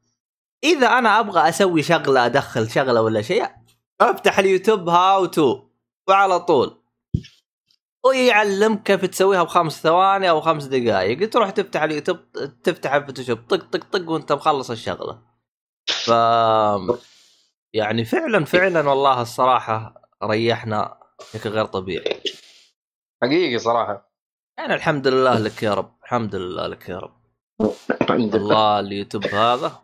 إذا 0.65 0.87
أنا 0.87 1.21
أبغى 1.21 1.49
أسوي 1.49 1.83
شغلة 1.83 2.27
أدخل 2.27 2.71
شغلة 2.71 3.03
ولا 3.03 3.23
شيء 3.23 3.47
أفتح 4.01 4.39
اليوتيوب 4.39 4.89
how 4.89 5.27
to 5.27 5.69
وعلى 6.09 6.41
طول. 6.41 6.83
ويعلمك 8.05 8.83
كيف 8.83 9.05
تسويها 9.05 9.43
بخمس 9.43 9.83
ثواني 9.83 10.31
أو 10.31 10.41
خمس 10.41 10.65
دقائق 10.65 11.31
تروح 11.31 11.51
تفتح 11.51 11.83
اليوتيوب 11.83 12.19
تفتح 12.63 12.95
الفوتوشوب 12.95 13.39
طق 13.49 13.71
طق 13.71 13.85
طق 13.93 14.11
وأنت 14.11 14.33
مخلص 14.33 14.71
الشغلة. 14.71 15.23
ف 15.87 16.11
يعني 17.73 18.05
فعلا 18.05 18.45
فعلا 18.45 18.89
والله 18.89 19.23
الصراحة 19.23 19.95
ريحنا 20.25 21.06
بشكل 21.21 21.51
غير 21.51 21.65
طبيعي. 21.65 22.23
حقيقي 23.23 23.59
صراحة. 23.59 24.13
يعني 24.59 24.75
الحمد 24.75 25.09
لله 25.09 25.39
لك 25.39 25.63
يا 25.63 25.75
رب 25.75 25.97
الحمد 26.03 26.35
لله 26.35 26.67
لك 26.67 26.89
يا 26.89 26.99
رب. 26.99 27.21
الحمد 28.01 28.37
لله 28.37 28.47
والله 28.47 28.81
اليوتيوب 28.81 29.27
هذا. 29.27 29.81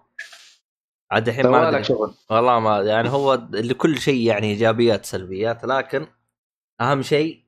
عاد 1.10 1.28
الحين 1.28 1.46
ما 1.46 1.68
أدري. 1.68 1.84
شغل 1.84 2.14
والله 2.30 2.60
ما 2.60 2.80
يعني 2.80 3.08
هو 3.08 3.48
لكل 3.50 3.98
شيء 3.98 4.26
يعني 4.26 4.46
إيجابيات 4.46 5.04
سلبيات 5.04 5.64
لكن 5.64 6.06
أهم 6.80 7.02
شيء 7.02 7.44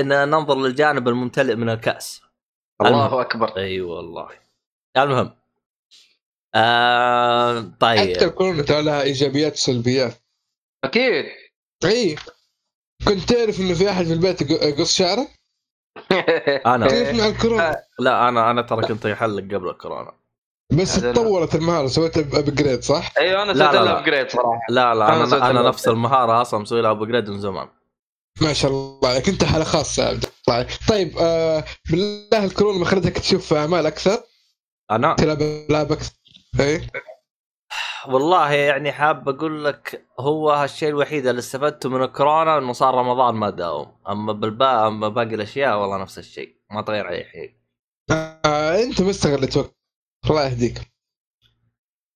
إن 0.00 0.08
ننظر 0.08 0.58
للجانب 0.58 1.08
الممتلئ 1.08 1.54
من 1.54 1.68
الكأس. 1.70 2.22
الله 2.80 3.20
أكبر. 3.20 3.56
أي 3.56 3.62
أيوة 3.62 3.96
والله. 3.96 4.28
المهم. 4.96 5.36
آه 6.54 7.60
حتى 7.60 7.76
طيب. 7.80 8.22
الكورونا 8.22 8.62
ترى 8.62 8.82
لها 8.82 9.02
إيجابيات 9.02 9.52
وسلبيات 9.52 10.14
أكيد. 10.84 11.24
اي 11.84 12.16
كنت 13.08 13.32
تعرف 13.32 13.60
إنه 13.60 13.74
في 13.74 13.90
أحد 13.90 14.04
في 14.04 14.12
البيت 14.12 14.42
يق- 14.42 14.62
يقص 14.64 14.94
شعره؟ 14.96 15.28
أنا 16.74 16.86
كيف 16.88 17.20
مع 17.20 17.26
الكورونا؟ 17.26 17.82
لا 17.98 18.28
أنا 18.28 18.50
أنا 18.50 18.62
ترى 18.62 18.82
كنت 18.86 19.04
يحلق 19.04 19.54
قبل 19.54 19.68
الكورونا 19.68 20.12
بس. 20.72 21.00
تطورت 21.00 21.54
المهارة 21.54 21.86
سويت 21.86 22.18
upgrade 22.18 22.82
صح؟ 22.82 23.12
أيوه 23.18 23.42
أنا 23.42 23.52
لا، 23.52 23.58
سويت 23.64 23.74
لها 23.74 23.84
لا. 23.84 23.98
upgrade 24.00 24.30
صراحة 24.30 24.60
لا 24.68 24.94
لا 24.94 25.24
أنا 25.24 25.50
أنا 25.50 25.62
نفس 25.68 25.88
المهارة 25.88 26.42
أصلا 26.42 26.60
مسوي 26.60 26.80
لها 26.82 26.90
upgrade 26.90 27.30
من 27.30 27.40
زمان 27.40 27.68
ما 28.40 28.52
شاء 28.52 28.70
الله 28.70 29.08
عليك 29.08 29.28
انت 29.28 29.44
حاله 29.44 29.64
خاصه 29.64 30.02
يا 30.02 30.08
عبد 30.08 30.24
الله. 30.48 30.66
طيب 30.88 31.18
آه 31.18 31.64
بالله 31.90 32.44
الكورونا 32.44 32.78
ما 32.78 32.84
خلتك 32.84 33.18
تشوف 33.18 33.52
أعمال 33.54 33.86
أكثر؟ 33.86 34.22
أنا 34.90 35.14
تلعب 35.14 35.42
ألعاب 35.42 35.92
أكثر؟ 35.92 36.12
اي 36.60 36.86
والله 38.08 38.52
يعني 38.52 38.92
حاب 38.92 39.28
أقول 39.28 39.64
لك 39.64 40.06
هو 40.20 40.50
هالشيء 40.50 40.88
الوحيد 40.88 41.26
اللي 41.26 41.38
استفدته 41.38 41.88
من 41.88 42.02
الكورونا 42.02 42.58
إنه 42.58 42.72
صار 42.72 42.94
رمضان 42.94 43.34
ما 43.34 43.50
داوم. 43.50 43.96
أما 44.08 44.32
بالباقي 44.32 44.86
أما 44.88 45.08
باقي 45.08 45.34
الأشياء 45.34 45.80
والله 45.80 45.96
نفس 46.02 46.18
الشيء. 46.18 46.56
ما 46.70 46.82
تغير 46.82 47.08
اي 47.08 47.24
شيء 47.32 47.56
آه 48.10 48.82
أنت 48.82 49.02
ما 49.02 49.10
استغلت 49.10 49.56
وقت. 49.56 49.76
الله 50.30 50.44
يهديك. 50.44 50.80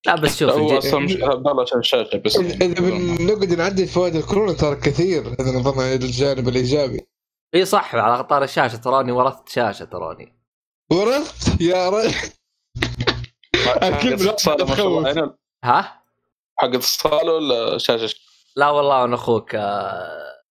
لا 0.05 0.15
بس 0.15 0.39
شوف 0.39 0.49
هو 0.51 0.77
أصلا 0.77 0.99
مش 0.99 1.13
والله 1.13 1.61
عشان 1.61 1.79
الشاشه 1.79 2.17
بس 2.17 2.37
اذا 2.37 3.35
بنقعد 3.35 3.53
نعدل 3.53 3.87
فوائد 3.87 4.15
الكورونا 4.15 4.53
ترى 4.53 4.75
كثير 4.75 5.21
اذا 5.39 5.59
نظرنا 5.59 5.93
إلى 5.93 6.05
الجانب 6.05 6.47
الإيجابي. 6.47 7.07
إي 7.55 7.65
صح 7.65 7.95
على 7.95 8.17
قطار 8.17 8.43
الشاشة 8.43 8.77
تراني 8.77 9.11
ورثت 9.11 9.49
شاشة 9.49 9.85
تراني. 9.85 10.41
ورثت؟ 10.91 11.61
يا 11.61 11.89
رجل 11.89 12.11
لا 14.25 14.33
الصاله 14.33 14.65
ما 14.65 14.75
شاء 14.75 14.87
الله 14.87 15.13
تخوف. 15.13 15.40
ها؟ 15.63 16.01
حق 16.57 16.75
الصاله 16.75 17.33
ولا 17.33 17.77
شاشة 17.77 18.15
لا 18.55 18.69
والله 18.69 19.03
أنا 19.03 19.15
أخوك 19.15 19.55
آه، 19.55 20.43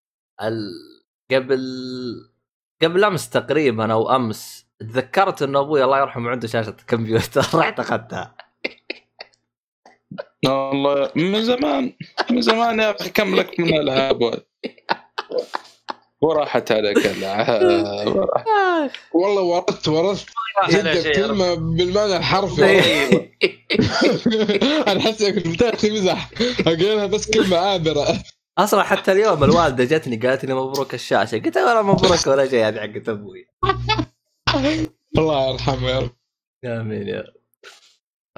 ال... 0.42 0.70
قبل 1.30 1.60
قبل 2.82 3.04
أمس 3.04 3.30
تقريبا 3.30 3.92
أو 3.92 4.16
أمس 4.16 4.66
تذكرت 4.80 5.42
انه 5.42 5.60
أبوي 5.60 5.84
الله 5.84 5.98
يرحمه 5.98 6.30
عنده 6.30 6.48
شاشة 6.48 6.76
كمبيوتر 6.86 7.46
رحت 7.58 7.80
أخذتها 7.80 8.34
والله 10.46 11.10
من 11.16 11.42
زمان 11.44 11.92
من 12.30 12.40
زمان 12.42 12.80
يا 12.80 12.90
أخي 12.90 13.10
كم 13.10 13.34
لك 13.34 13.60
من 13.60 13.68
الالعاب. 13.68 14.42
وراحت 16.20 16.72
عليك 16.72 16.96
الالعاب. 16.96 17.62
والله 19.14 19.42
ورثت 19.42 19.88
ورثت 19.88 20.28
جدا 20.68 21.12
كلمه 21.12 21.54
بالمعنى 21.54 22.16
الحرفي. 22.16 22.62
أنا 24.88 25.00
حاسس 25.00 25.24
كنت 25.24 25.48
بتاعتي 25.48 25.90
مزح. 25.90 26.30
أقولها 26.60 27.06
بس 27.06 27.30
كلمة 27.30 27.56
عابرة. 27.56 28.06
أصلا 28.58 28.82
حتى 28.82 29.12
اليوم 29.12 29.44
الوالدة 29.44 29.84
جتني 29.84 30.16
قالت 30.16 30.44
لي 30.44 30.54
مبروك 30.54 30.94
الشاشة. 30.94 31.38
قلت 31.38 31.58
لها 31.58 31.72
ولا 31.72 31.82
مبروك 31.82 32.26
ولا 32.26 32.48
شيء 32.48 32.68
هذه 32.68 32.80
حقت 32.80 33.08
أبوي. 33.08 33.46
الله 35.18 35.50
يرحمه 35.52 35.90
يا 35.90 35.98
رب. 35.98 36.10
آمين 36.64 37.08
يا 37.08 37.20
رب. 37.20 37.34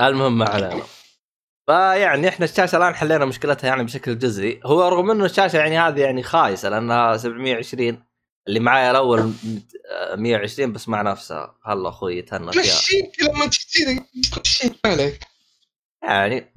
المهم 0.00 0.38
ما 0.38 0.48
علينا. 0.48 0.82
فيعني 1.66 2.28
إحنا 2.28 2.44
الشاشة 2.44 2.76
الآن 2.76 2.94
حلينا 2.94 3.24
مشكلتها 3.24 3.68
يعني 3.68 3.84
بشكل 3.84 4.18
جزئي. 4.18 4.60
هو 4.64 4.88
رغم 4.88 5.10
إنه 5.10 5.24
الشاشة 5.24 5.56
يعني 5.56 5.78
هذه 5.78 6.00
يعني 6.00 6.22
خايسة 6.22 6.68
لأنها 6.68 7.16
720 7.16 8.04
اللي 8.48 8.60
معايا 8.60 8.90
الأول 8.90 9.32
120 10.14 10.72
بس 10.72 10.88
مع 10.88 11.02
نفسها. 11.02 11.58
هلا 11.64 11.88
أخوي 11.88 12.18
يتهنى 12.18 12.52
فيها. 12.52 13.08
لما 13.28 13.46
تشتري 13.46 14.04
عليك. 14.84 15.20
يعني 16.02 16.54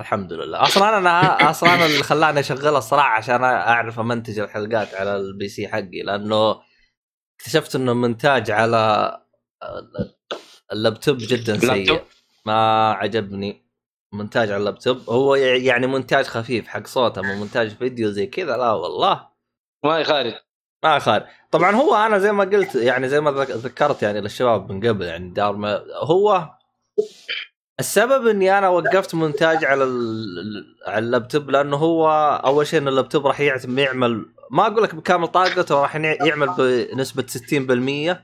الحمد 0.00 0.32
لله. 0.32 0.62
أصلا 0.62 0.98
أنا 0.98 1.50
أصلا 1.50 1.74
أنا 1.74 1.86
اللي 1.86 2.02
خلاني 2.02 2.40
أشغلها 2.40 2.78
الصراحة 2.78 3.08
عشان 3.08 3.44
أعرف 3.44 3.98
أمنتج 3.98 4.38
الحلقات 4.38 4.94
على 4.94 5.16
ال 5.16 5.48
PC 5.48 5.68
حقي 5.68 6.02
لأنه 6.04 6.60
اكتشفت 7.40 7.76
إنه 7.76 7.94
منتاج 7.94 8.50
على 8.50 9.20
اللابتوب 10.72 11.16
جدا 11.20 11.58
سيء؟ 11.58 12.04
ما 12.46 12.92
عجبني 12.92 13.64
مونتاج 14.12 14.50
على 14.50 14.60
اللابتوب. 14.60 15.10
هو 15.10 15.34
يعني 15.34 15.86
مونتاج 15.86 16.24
خفيف 16.24 16.68
حق 16.68 16.86
صوت 16.86 17.18
اما 17.18 17.34
مونتاج 17.34 17.76
فيديو 17.76 18.10
زي 18.10 18.26
كذا 18.26 18.56
لا 18.56 18.72
والله. 18.72 19.28
ما 19.84 19.98
يخالف 19.98 20.34
ما 20.84 20.98
خارج 20.98 21.22
طبعا 21.50 21.70
هو 21.76 21.94
أنا 21.94 22.18
زي 22.18 22.32
ما 22.32 22.44
قلت 22.44 22.74
يعني 22.74 23.08
زي 23.08 23.20
ما 23.20 23.30
ذك- 23.30 23.50
ذكرت 23.50 24.02
يعني 24.02 24.20
للشباب 24.20 24.72
من 24.72 24.88
قبل 24.88 25.04
يعني 25.04 25.30
دار 25.30 25.56
ما 25.56 25.82
هو 26.02 26.50
السبب 27.80 28.26
إني 28.26 28.58
أنا 28.58 28.68
وقفت 28.68 29.14
مونتاج 29.14 29.64
على 29.64 29.84
على 30.86 30.98
اللابتوب 31.06 31.50
لأنه 31.50 31.76
هو 31.76 32.08
أول 32.46 32.66
شيء 32.66 32.80
إن 32.80 32.88
اللابتوب 32.88 33.26
راح 33.26 33.40
يعمل 33.40 34.26
ما 34.50 34.66
أقول 34.66 34.82
لك 34.82 34.94
بكامل 34.94 35.28
طاقته 35.28 35.80
راح 35.82 35.96
يع- 35.96 36.24
يعمل 36.26 36.48
بنسبة 36.58 37.26
60% 37.26 38.16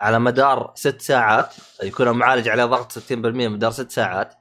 على 0.00 0.18
مدار 0.18 0.72
ست 0.74 1.00
ساعات 1.02 1.54
يكون 1.82 2.08
المعالج 2.08 2.48
عليه 2.48 2.64
ضغط 2.64 2.92
60% 2.92 3.48
مدار 3.48 3.70
ست 3.70 3.90
ساعات. 3.90 4.34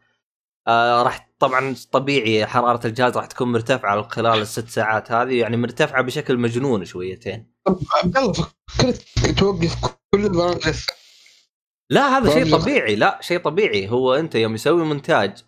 آه 0.68 1.04
راح 1.04 1.30
طبعا 1.40 1.76
طبيعي 1.92 2.46
حرارة 2.46 2.88
الجهاز 2.88 3.18
راح 3.18 3.26
تكون 3.26 3.52
مرتفعة 3.52 4.02
خلال 4.10 4.42
الست 4.42 4.68
ساعات 4.70 5.12
هذه 5.12 5.40
يعني 5.40 5.58
مرتفعة 5.58 6.02
بشكل 6.02 6.38
مجنون 6.38 6.86
شويتين. 6.86 7.55
طب 7.66 7.80
عبد 8.04 8.18
الله 8.18 8.34
فكرت 8.68 9.06
توقف 9.40 9.76
كل 10.14 10.26
البرامج 10.26 10.76
لا 11.92 12.18
هذا 12.18 12.34
شيء 12.34 12.58
طبيعي 12.58 12.96
لا 12.96 13.20
شيء 13.22 13.40
طبيعي. 13.40 13.90
هو 13.90 14.14
أنت 14.14 14.36
يوم 14.36 14.56
يسوي 14.56 14.84
مونتاج 14.84 15.44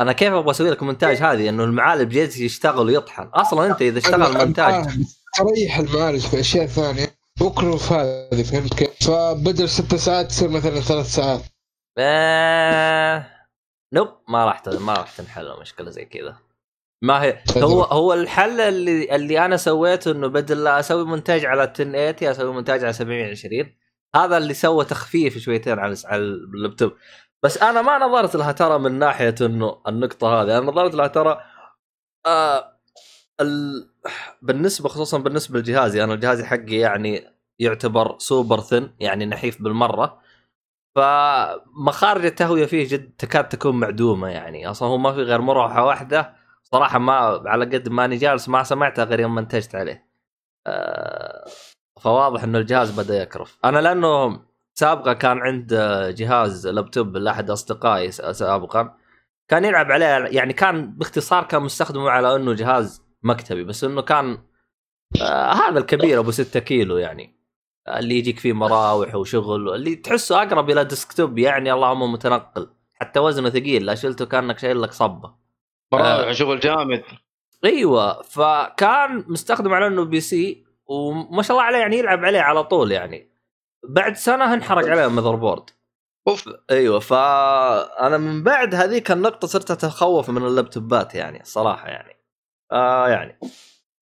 أنا 0.00 0.12
كيف 0.12 0.32
أبغى 0.32 0.50
أسوي 0.50 0.70
لك 0.70 0.82
مونتاج 0.82 1.16
هذه؟ 1.16 1.48
إنه 1.48 1.64
المعالج 1.64 2.16
يجلس 2.16 2.36
يشتغل 2.36 2.86
ويطحن. 2.86 3.30
أصلا 3.34 3.66
أنت 3.66 3.82
إذا 3.82 3.98
اشتغل 3.98 4.38
مونتاج. 4.38 4.84
تريح 5.36 5.78
المعالج 5.78 6.26
في 6.26 6.40
أشياء 6.40 6.66
ثانية. 6.66 7.18
واكرف 7.40 7.92
هذه 7.92 8.42
فهمت 8.42 8.74
كيف؟ 8.74 8.90
فبدل 9.10 9.68
ست 9.68 9.94
ساعات 9.94 10.26
تصير 10.26 10.48
مثلا 10.48 10.80
ثلاث 10.80 11.14
ساعات. 11.14 11.42
آه... 11.98 13.26
نوب 13.94 14.08
ما 14.28 14.44
راح 14.44 14.66
ما 14.66 14.94
راح 14.94 15.16
تنحل 15.16 15.60
مشكله 15.60 15.90
زي 15.90 16.04
كذا. 16.04 16.36
ما 17.02 17.22
هي. 17.22 17.42
هو 17.56 17.82
هو 17.82 18.14
الحل 18.14 18.60
اللي 18.60 19.16
اللي 19.16 19.44
أنا 19.44 19.56
سويته 19.56 20.10
إنه 20.10 20.26
بدل 20.26 20.64
لا 20.64 20.80
أسوي 20.80 21.04
مونتاج 21.04 21.44
على 21.44 21.62
1080 21.62 22.30
أسوي 22.30 22.52
مونتاج 22.52 22.84
على 22.84 22.92
720 22.92 23.74
هذا 24.14 24.36
اللي 24.36 24.54
سوى 24.54 24.84
تخفيف 24.84 25.38
شويتين 25.38 25.78
على 25.78 25.96
على 26.04 26.22
اللابتوب. 26.22 26.92
بس 27.42 27.58
أنا 27.58 27.82
ما 27.82 27.98
نظرت 27.98 28.36
لها 28.36 28.52
ترى 28.52 28.78
من 28.78 28.92
ناحية 28.98 29.34
إنه 29.40 29.82
النقطة 29.88 30.42
هذه. 30.42 30.58
أنا 30.58 30.66
نظرت 30.66 30.94
لها 30.94 31.06
ترى 31.06 31.40
آه 32.26 32.78
ال... 33.40 33.90
بالنسبة 34.42 34.88
خصوصا 34.88 35.18
بالنسبة 35.18 35.58
لجهازي 35.58 36.04
أنا 36.04 36.16
جهازي 36.16 36.44
حقي 36.44 36.76
يعني 36.76 37.24
يعتبر 37.58 38.18
سوبر 38.18 38.60
ثن 38.60 38.90
يعني 39.00 39.26
نحيف 39.26 39.62
بالمرة. 39.62 40.20
فمخارج 40.96 42.24
التهوية 42.24 42.66
فيه 42.66 42.88
جد 42.88 43.10
تكاد 43.18 43.48
تكون 43.48 43.80
معدومة 43.80 44.28
يعني. 44.28 44.70
أصلا 44.70 44.88
هو 44.88 44.98
ما 44.98 45.12
في 45.12 45.22
غير 45.22 45.40
مروحة 45.40 45.84
واحدة 45.84 46.37
صراحة 46.72 46.98
ما 46.98 47.12
على 47.46 47.64
قد 47.64 47.88
ماني 47.88 48.16
جالس 48.16 48.48
ما 48.48 48.62
سمعتها 48.62 49.04
غير 49.04 49.20
يوم 49.20 49.34
منتجت 49.34 49.74
عليه. 49.74 50.08
آه، 50.66 51.44
فواضح 52.00 52.42
إنه 52.42 52.58
الجهاز 52.58 53.00
بدأ 53.00 53.22
يكرف. 53.22 53.58
أنا 53.64 53.78
لأنه 53.78 54.40
سابقا 54.74 55.12
كان 55.12 55.38
عند 55.38 55.74
جهاز 56.16 56.66
لابتوب 56.66 57.16
لأحد 57.16 57.50
أصدقائي 57.50 58.10
سابقا 58.10 58.94
كان 59.48 59.64
يلعب 59.64 59.92
عليه 59.92 60.06
يعني 60.06 60.52
كان 60.52 60.92
باختصار 60.92 61.44
كان 61.44 61.62
مستخدمه 61.62 62.10
على 62.10 62.36
إنه 62.36 62.52
جهاز 62.54 63.02
مكتبي 63.22 63.64
بس 63.64 63.84
إنه 63.84 64.02
كان 64.02 64.38
آه 65.22 65.52
هذا 65.52 65.78
الكبير 65.78 66.18
أبو 66.20 66.30
6 66.30 66.60
كيلو 66.60 66.96
يعني. 66.96 67.38
اللي 67.88 68.18
يجيك 68.18 68.38
فيه 68.38 68.52
مراوح 68.52 69.14
وشغل 69.14 69.74
اللي 69.74 69.96
تحسه 69.96 70.42
أقرب 70.42 70.70
إلى 70.70 70.84
ديسكتوب 70.84 71.38
يعني 71.38 71.72
اللهم 71.72 72.12
متنقل. 72.12 72.70
حتى 72.94 73.20
وزنه 73.20 73.50
ثقيل 73.50 73.86
لا 73.86 73.94
شلته 73.94 74.26
كأنك 74.26 74.58
شايل 74.58 74.82
لك 74.82 74.92
صبة. 74.92 75.34
مراوح 75.92 76.32
شغل 76.32 76.60
جامد. 76.60 77.02
أيوه 77.64 78.22
فكان 78.22 79.24
مستخدم 79.28 79.74
على 79.74 79.86
إنه 79.86 80.04
PC 80.04 80.64
وما 80.86 81.42
شاء 81.42 81.56
الله 81.56 81.66
عليه 81.66 81.78
يعني 81.78 81.98
يلعب 81.98 82.24
عليه 82.24 82.40
على 82.40 82.64
طول 82.64 82.92
يعني. 82.92 83.32
بعد 83.88 84.16
سنة 84.16 84.54
انحرق 84.54 84.88
عليه 84.88 85.06
ال 85.06 85.34
motherboard. 85.34 85.70
أوف. 86.28 86.48
أيوه 86.70 86.98
فأنا 86.98 88.18
من 88.18 88.42
بعد 88.42 88.74
هذيك 88.74 89.10
النقطة 89.10 89.48
صرت 89.48 89.70
أتخوف 89.70 90.30
من 90.30 90.46
اللابتوبات 90.46 91.14
يعني 91.14 91.40
الصراحه 91.40 91.88
يعني. 91.88 92.16
آه 92.72 93.08
يعني. 93.08 93.38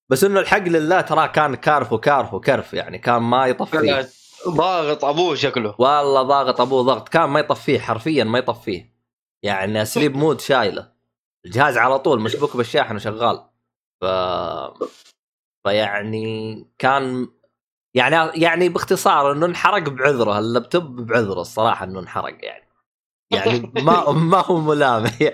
بس 0.09 0.25
إنه 0.25 0.40
الحق 0.40 0.62
لله 0.62 1.01
ترى 1.01 1.29
كان 1.29 1.55
كارف 1.55 1.92
وكارف 1.92 2.35
وكرف 2.35 2.75
يعني 2.75 2.99
كان 2.99 3.22
ما 3.22 3.46
يطفيه. 3.46 4.09
ضاغط 4.49 5.05
أبوه 5.05 5.35
شكله. 5.35 5.75
والله 5.79 6.22
ضاغط 6.22 6.61
أبوه 6.61 6.83
ضغط 6.83 7.09
كان 7.09 7.29
ما 7.29 7.40
يطفيه 7.40 7.79
حرفيا 7.79 8.25
ما 8.25 8.38
يطفيه. 8.38 8.96
يعني 9.42 9.85
sleep 9.85 10.17
mode 10.17 10.41
شايله. 10.40 10.96
الجهاز 11.47 11.79
على 11.79 11.99
طول 11.99 12.21
مشبوك 12.21 12.57
بالشاحن 12.57 12.97
وشغال. 12.97 13.45
ف 14.01 14.05
فيعني 15.67 16.67
كان 16.79 17.29
يعني 17.95 18.43
يعني 18.43 18.69
باختصار 18.69 19.33
إنه 19.33 19.47
انحرق 19.47 19.89
بعذره 19.89 20.39
اللابتوب 20.39 21.07
بعذره 21.07 21.41
الصراحة 21.41 21.85
إنه 21.85 22.01
انحرق 22.01 22.45
يعني. 22.45 22.67
يعني 23.31 23.73
ما 23.83 24.13
ما 24.33 24.45
هو 24.45 24.61
ملامح 24.61 25.19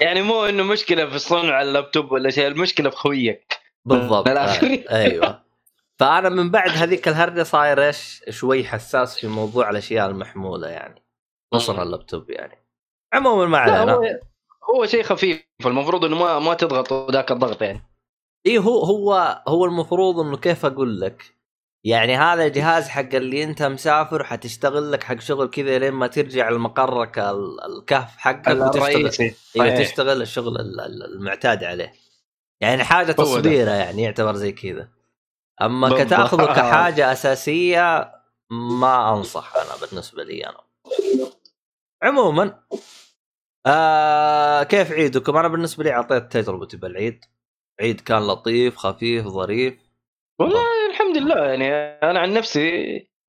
يعني 0.00 0.22
مو 0.22 0.44
إنه 0.44 0.62
مشكلة 0.62 1.10
في 1.10 1.18
صنع 1.18 1.62
اللابتوب 1.62 2.12
ولا 2.12 2.30
شيء 2.30 2.46
المشكلة 2.46 2.90
في 2.90 2.96
خويك. 2.96 3.60
بالضبط. 3.84 4.28
آه، 4.28 4.60
أيوه. 4.90 5.42
فأنا 5.98 6.28
من 6.28 6.50
بعد 6.50 6.70
هذيك 6.70 7.08
الهرجة 7.08 7.42
صاير 7.42 7.86
إيش؟ 7.86 8.22
شوي 8.30 8.64
حساس 8.64 9.20
في 9.20 9.26
موضوع 9.26 9.70
الأشياء 9.70 10.10
المحمولة 10.10 10.68
يعني. 10.68 11.02
خصوصا 11.54 11.82
اللابتوب 11.82 12.30
يعني. 12.30 12.58
عموما 13.12 13.46
ما 13.46 13.58
علينا. 13.58 13.92
هو 13.92 14.04
هو 14.74 14.86
شيء 14.86 15.02
خفيف. 15.02 15.42
المفروض 15.66 16.04
إنه 16.04 16.18
ما 16.18 16.38
ما 16.38 16.54
تضغط 16.54 17.10
ذاك 17.10 17.30
الضغط 17.32 17.62
يعني. 17.62 17.82
اي 18.46 18.58
هو 18.58 18.84
هو 18.84 19.42
هو 19.48 19.64
المفروض 19.64 20.18
إنه 20.18 20.36
كيف 20.36 20.66
أقول 20.66 21.00
لك؟ 21.00 21.34
يعني 21.84 22.16
هذا 22.16 22.46
الجهاز 22.46 22.88
حق 22.88 23.14
اللي 23.14 23.44
أنت 23.44 23.62
مسافر 23.62 24.24
حتشتغل 24.24 24.92
لك 24.92 25.02
حق 25.02 25.18
شغل 25.20 25.48
كذا 25.50 25.78
لين 25.78 25.92
ما 25.92 26.06
ترجع 26.06 26.48
لمقرك 26.50 27.18
ال- 27.18 27.60
الكهف 27.64 28.16
حقك 28.16 28.48
وتشتغل. 28.60 28.86
أيوه 28.86 29.10
صحيح. 29.10 29.78
تشتغل 29.78 30.22
الشغل 30.22 30.56
ال- 30.60 30.80
ال- 30.80 31.04
المعتاد 31.14 31.64
عليه. 31.64 31.92
يعني 32.60 32.84
حاجة. 32.84 33.12
تصويرة 33.12 33.70
يعني 33.70 34.02
يعتبر 34.02 34.34
زي 34.34 34.52
كذا. 34.52 34.88
أما. 35.62 36.04
كتاخذه 36.04 36.44
كحاجة 36.46 37.12
أساسية 37.12 38.12
ما 38.50 39.12
أنصح 39.14 39.56
أنا 39.56 39.86
بالنسبة 39.90 40.24
لي 40.24 40.46
أنا. 40.46 40.60
عموما. 42.02 42.60
آه 43.66 44.62
كيف 44.62 44.92
عيدكم؟ 44.92 45.36
أنا 45.36 45.48
بالنسبة 45.48 45.84
لي 45.84 45.92
أعطيت 45.92 46.32
تجربتي 46.32 46.76
بالعيد. 46.76 47.24
عيد 47.80 48.00
كان 48.00 48.26
لطيف 48.26 48.76
خفيف 48.76 49.26
ظريف. 49.26 49.74
والله 50.40 50.60
الحمد 50.90 51.16
لله 51.16 51.44
يعني 51.44 51.68
أنا 52.10 52.20
عن 52.20 52.32
نفسي 52.32 52.60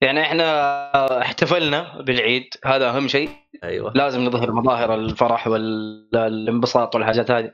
يعني 0.01 0.21
إحنا 0.21 1.21
احتفلنا 1.21 2.01
بالعيد 2.01 2.43
هذا 2.65 2.89
أهم 2.89 3.07
شيء. 3.07 3.29
أيوه. 3.63 3.91
لازم 3.95 4.21
نظهر 4.25 4.51
مظاهر 4.51 4.95
الفرح 4.95 5.47
والانبساط 5.47 6.95
والحاجات 6.95 7.31
هذه. 7.31 7.51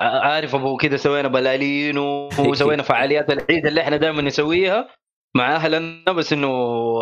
عارف 0.00 0.54
أبو 0.54 0.76
كذا 0.76 0.96
سوينا 0.96 1.28
بلالين 1.28 1.98
وسوينا 1.98 2.82
فعاليات 2.92 3.30
العيد 3.30 3.66
اللي 3.66 3.80
إحنا 3.80 3.96
دائما 3.96 4.22
نسويها 4.22 4.88
مع 5.36 5.56
أهلنا 5.56 6.12
بس 6.12 6.32
إنه 6.32 6.48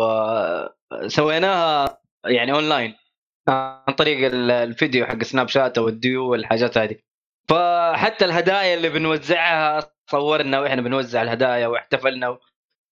آه، 0.01 0.73
سويناها 1.07 2.01
يعني 2.25 2.51
اونلاين 2.51 2.95
عن 3.49 3.93
طريق 3.93 4.25
ال- 4.33 4.51
الفيديو 4.51 5.05
حق 5.05 5.23
Snapchat 5.23 5.77
أو 5.77 5.87
الديو 5.87 6.31
والحاجات 6.31 6.77
هذه. 6.77 6.95
فحتى 7.49 8.25
الهدايا 8.25 8.73
اللي 8.75 8.89
بنوزعها 8.89 9.91
صورنا 10.11 10.59
وإحنا 10.59 10.81
بنوزع 10.81 11.21
الهدايا 11.21 11.67
واحتفلنا 11.67 12.37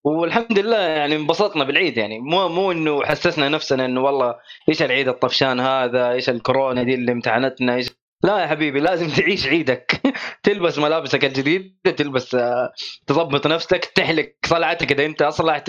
والحمد 0.05 0.59
لله 0.59 0.77
يعني 0.79 1.15
انبسطنا 1.15 1.63
بالعيد 1.63 1.97
يعني. 1.97 2.19
مو 2.19 2.49
مو 2.49 2.71
إنه 2.71 3.03
حسسنا 3.05 3.49
نفسنا 3.49 3.85
إنه 3.85 4.01
والله 4.01 4.35
إيش 4.69 4.83
العيد 4.83 5.07
الطفشان 5.07 5.59
هذا 5.59 6.11
إيش 6.11 6.29
الكورونا 6.29 6.83
دي 6.83 6.93
اللي 6.93 7.11
امتحنتنا 7.11 7.75
إيش 7.75 7.89
لا 8.23 8.39
يا 8.39 8.47
حبيبي 8.47 8.79
لازم 8.79 9.09
تعيش 9.09 9.47
عيدك. 9.47 10.01
تلبس 10.43 10.79
ملابسك 10.79 11.25
الجديدة 11.25 11.91
تلبس 11.97 12.35
آه، 12.35 12.73
تضبط 13.07 13.47
نفسك 13.47 13.85
تحلق 13.85 14.33
صلعتك 14.45 14.91
إذا 14.91 15.05
أنت 15.05 15.21
اصلع 15.21 15.63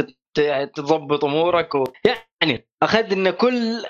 تضبط 0.74 1.24
أمورك 1.24 1.74
و... 1.74 1.84
يعني 2.40 2.68
اخذنا 2.82 3.30
كل 3.30 3.84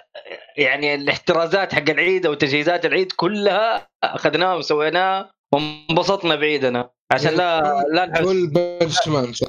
يعني 0.56 0.94
الاحترازات 0.94 1.74
حق 1.74 1.90
العيد 1.90 2.26
أو 2.26 2.34
تجهيزات 2.34 2.86
العيد 2.86 3.12
كلها 3.12 3.88
أخذناها 4.04 4.54
وسويناها 4.54 5.32
وانبسطنا 5.54 6.34
بعيدنا. 6.34 6.90
عشان 7.12 7.34
لا 7.34 7.84
لا 7.92 8.06
نحس. 8.06 8.24
كل 8.24 8.46
بنش 8.46 9.08
مان 9.08 9.32
صح 9.32 9.48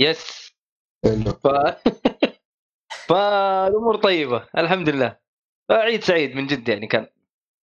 يس. 0.00 0.52
ف... 1.44 1.48
فالأمور 3.08 3.96
طيبة 3.96 4.44
الحمد 4.58 4.88
لله. 4.88 5.16
عيد 5.70 6.04
سعيد 6.04 6.36
من 6.36 6.46
جد 6.46 6.68
يعني 6.68 6.86
كان 6.86 7.06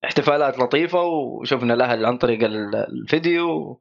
احتفالات 0.05 0.59
لطيفة 0.59 1.03
وشفنا 1.03 1.75
الأهل 1.75 2.07
عن 2.07 2.19
طريق 2.19 2.45
ال- 2.45 2.75
الفيديو 2.77 3.81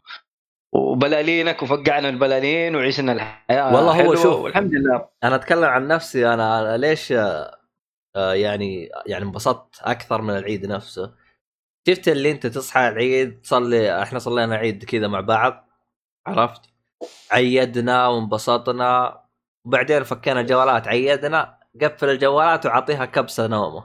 وبلالينك 0.77 1.63
وفقعنا 1.63 2.09
البلالين 2.09 2.75
وعشنا 2.75 3.11
الحياة 3.11 3.75
والله 3.75 4.05
هو 4.05 4.15
شوف. 4.15 4.39
والحمد 4.39 4.73
لله. 4.73 5.05
أنا 5.23 5.35
أتكلم 5.35 5.63
عن 5.63 5.87
نفسي 5.87 6.33
أنا 6.33 6.77
ليش 6.77 7.11
آه، 7.11 8.33
يعني 8.33 8.89
يعني 9.05 9.25
انبسطت 9.25 9.81
أكثر 9.81 10.21
من 10.21 10.37
العيد 10.37 10.65
نفسه؟ 10.65 11.13
شفت 11.87 12.07
اللي 12.07 12.31
أنت 12.31 12.47
تصحى 12.47 12.87
العيد 12.87 13.41
تصلي 13.41 14.03
إحنا 14.03 14.19
صلينا 14.19 14.55
عيد 14.55 14.83
كذا 14.83 15.07
مع 15.07 15.21
بعض 15.21 15.67
عرفت؟ 16.27 16.61
عيدنا 17.31 18.07
وانبسطنا 18.07 19.21
وبعدين 19.65 20.03
فكينا 20.03 20.41
الجوالات 20.41 20.87
عيدنا 20.87 21.57
قفل 21.81 22.09
الجوالات 22.09 22.65
وعطيها 22.65 23.05
كبسة 23.05 23.47
نومة. 23.47 23.83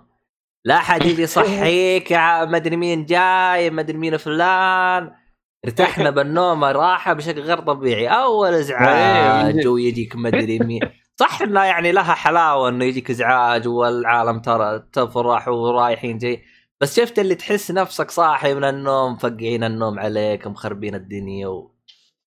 لا 0.65 0.77
أحد 0.77 1.05
يجي 1.05 1.23
يصحيك 1.23 2.11
يا 2.11 2.45
ما 2.45 2.57
أدري 2.57 2.77
مين 2.77 3.05
جاي 3.05 3.71
ما 3.71 3.81
أدري 3.81 3.99
مين 3.99 4.17
فلان. 4.17 5.22
ارتحنا 5.65 6.11
بالنوم 6.17 6.65
راحة 6.65 7.13
بشكل 7.13 7.41
غير 7.41 7.61
طبيعي. 7.61 8.09
أول 8.09 8.55
إزعاج. 8.55 9.67
ويجيك 9.67 10.17
ما 10.17 10.29
أدري 10.29 10.59
مين. 10.59 10.81
صح 11.17 11.43
إنه 11.43 11.65
يعني 11.65 11.93
لها 11.93 12.15
حلاوة 12.15 12.69
إنه 12.69 12.85
يجيك 12.85 13.11
إزعاج 13.11 13.69
والعالم 13.69 14.39
ترى 14.41 14.83
تفرح 14.93 15.49
ورايحين 15.49 16.19
جاي. 16.19 16.43
بس 16.81 17.01
شفت 17.01 17.19
اللي 17.19 17.35
تحس 17.35 17.71
نفسك 17.71 18.11
صاحي 18.11 18.55
من 18.55 18.65
النوم 18.65 19.13
مفقعين 19.13 19.65
النوم 19.65 19.99
عليك 19.99 20.47
مخربين 20.47 20.95
الدنيا 20.95 21.49
و... 21.49 21.53
هو 21.53 21.71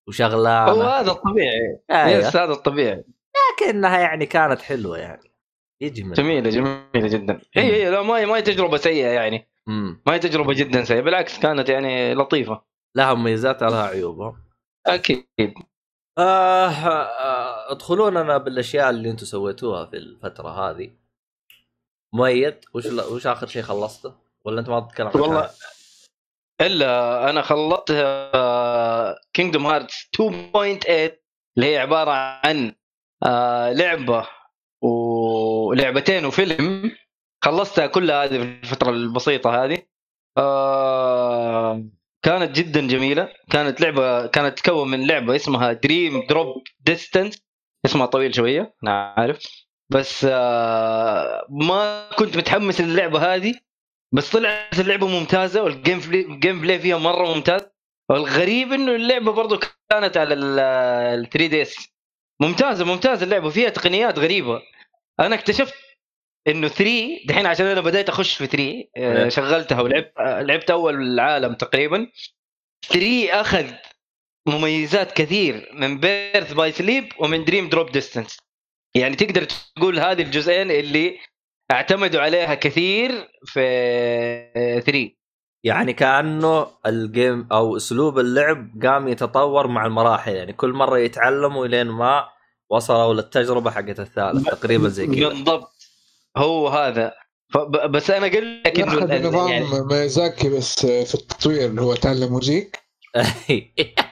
وشغلانه 0.08 0.84
هذا 0.84 1.12
الطبيعي. 1.12 1.80
أيوة. 1.92 2.28
يس 2.28 2.36
هذا 2.36 2.52
الطبيعي. 2.52 3.04
لكنها 3.62 4.00
يعني 4.00 4.26
كانت 4.26 4.62
حلوة 4.62 4.98
يعني. 4.98 5.32
يجمل. 5.82 6.14
جميلة 6.14 6.50
جميلة 6.50 6.80
جدا. 6.94 7.42
هي 7.54 7.64
هي 7.64 7.90
لا 7.90 8.02
ما 8.02 8.18
هي 8.18 8.26
ما 8.26 8.36
هي 8.38 8.42
تجربة 8.42 8.78
سيئة 8.78 9.08
يعني. 9.08 9.48
مم. 9.68 10.02
ما 10.08 10.14
هي 10.14 10.20
تجربة 10.20 10.54
جدا 10.54 10.84
سيئة 10.84 11.02
بالعكس 11.02 11.40
كانت 11.40 11.70
يعني 11.70 12.14
لطيفة. 12.14 12.62
لها 12.96 13.14
مميزاتها 13.14 13.70
لها 13.70 13.84
عيوبها 13.84 14.36
أكيد 14.88 15.54
آه 16.18 16.70
آه 16.70 17.72
ادخلوا 17.72 18.10
لنا 18.10 18.38
بالأشياء 18.38 18.90
اللي 18.90 19.10
أنتم 19.10 19.26
سويتوها 19.26 19.86
في 19.86 19.98
الفترة 19.98 20.50
هذه 20.50 20.92
مؤيد 22.14 22.66
وش 22.74 22.86
وش 22.86 23.28
آخر 23.28 23.48
شيء 23.48 23.62
خلصته؟ 23.62 24.14
ولا 24.46 24.60
أنت 24.60 24.70
ما 24.70 24.80
تتكلم 24.80 25.08
عن 25.08 25.20
والله؟ 25.20 25.50
إلا 26.62 27.30
أنا 27.30 27.42
خلصت 27.42 27.92
Kingdom 29.34 29.66
Hearts 29.66 30.10
2.8 30.18 31.26
اللي 31.58 31.74
هي 31.74 31.78
عبارة 31.78 32.12
عن 32.12 32.76
آه، 33.26 33.72
لعبة 33.72 34.28
ولعبتين 34.82 36.26
وفيلم 36.26 36.92
خلصتها 37.44 37.88
كلها 37.88 38.24
هذه 38.24 38.38
في 38.38 38.44
الفترة 38.44 38.90
البسيطة 38.90 39.64
هذه 39.64 39.78
آه، 40.38 41.15
كانت 42.26 42.56
جدا 42.56 42.88
جميلة. 42.88 43.30
كانت 43.52 43.82
لعبة 43.82 44.28
كانت 44.28 44.60
تكون 44.60 44.88
من 44.92 45.08
لعبة 45.08 45.36
اسمها 45.36 45.74
Dream 45.74 46.28
Drop 46.30 46.64
Distance 46.80 47.42
اسمها 47.86 48.06
طويل 48.06 48.36
شوية 48.36 48.76
أنا 48.84 49.14
عارف. 49.18 49.40
بس 49.90 50.28
آه، 50.30 51.46
ما 51.50 52.10
كنت 52.18 52.38
متحمس 52.38 52.82
للعبة 52.82 53.36
هذه. 53.36 53.54
بس 54.12 54.32
طلعت 54.32 54.80
اللعبة 54.80 55.08
ممتازة 55.08 55.64
وال 55.64 56.00
gameplay 56.00 56.22
ال 56.22 56.62
gameplay 56.62 56.80
فيها 56.80 56.98
مرة 56.98 57.34
ممتاز. 57.34 57.62
والغريب 58.10 58.74
إنه 58.74 58.96
اللعبة 58.96 59.32
برضو 59.32 59.60
كانت 59.90 60.18
على 60.18 60.34
ال 60.34 61.30
3 61.30 61.48
DS 61.48 61.76
ممتازة 62.42 62.86
ممتازة 62.86 63.24
اللعبة. 63.24 63.50
فيها 63.50 63.70
تقنيات 63.70 64.20
غريبة. 64.20 64.62
أنا 65.20 65.36
اكتشفت 65.36 65.74
إنه 66.48 66.68
3 66.68 67.26
دحين 67.26 67.46
عشان 67.46 67.66
أنا 67.66 67.82
بديت 67.82 68.10
أخش 68.10 68.34
في 68.38 68.48
3 68.48 68.64
إيه. 68.64 68.90
آه، 68.98 69.30
شغلتها 69.30 69.82
ولعبت 69.82 70.14
آه، 70.18 70.42
لعبت 70.42 70.72
أول 70.72 70.96
العالم 70.96 71.54
تقريبا. 71.54 72.08
3 72.90 73.42
أخذ 73.42 73.66
مميزات 74.48 75.12
كثير 75.12 75.70
من 75.74 76.00
Birth 76.00 76.54
by 76.54 76.72
Sleep 76.72 77.06
ومن 77.20 77.46
Dream 77.46 77.70
Drop 77.70 77.92
Distance 77.92 78.38
يعني 78.96 79.16
تقدر 79.16 79.44
تقول 79.44 80.00
هذه 80.00 80.22
الجزئين 80.22 80.72
اللي 80.72 81.18
اعتمدوا 81.72 82.22
عليها 82.22 82.56
كثير 82.56 83.12
في 83.46 84.82
3 84.86 85.12
يعني 85.66 85.94
كأنه 85.94 86.68
ال 86.86 86.98
game 86.98 87.48
أو 87.52 87.78
أسلوب 87.78 88.20
اللعب 88.20 88.70
قام 88.84 89.08
يتطور 89.08 89.68
مع 89.68 89.86
المراحل. 89.86 90.36
يعني 90.36 90.54
كل 90.54 90.74
مرة 90.74 90.98
يتعلموا 90.98 91.68
لين 91.68 91.88
ما 91.88 92.30
وصلوا 92.70 93.14
للتجربة 93.14 93.72
حقت 93.72 94.00
الثالث 94.00 94.50
تقريبا 94.50 94.88
زي 94.88 95.08
كذا. 95.08 95.28
بالضبط. 95.28 95.76
هو 96.38 96.68
هذا. 96.68 97.14
بس 97.90 98.12
أنا 98.12 98.28
قل 98.28 98.62
لك 98.66 98.80
إنه 98.80 99.28
نظام 99.28 99.50
يعني 99.50 99.66
ميازاكي 99.92 100.50
بس 100.50 100.86
في 100.86 101.16
التطوير 101.16 101.66
اللي 101.66 101.82
هو 101.82 101.96
تعلم 101.96 102.34
وجيك 102.34 102.80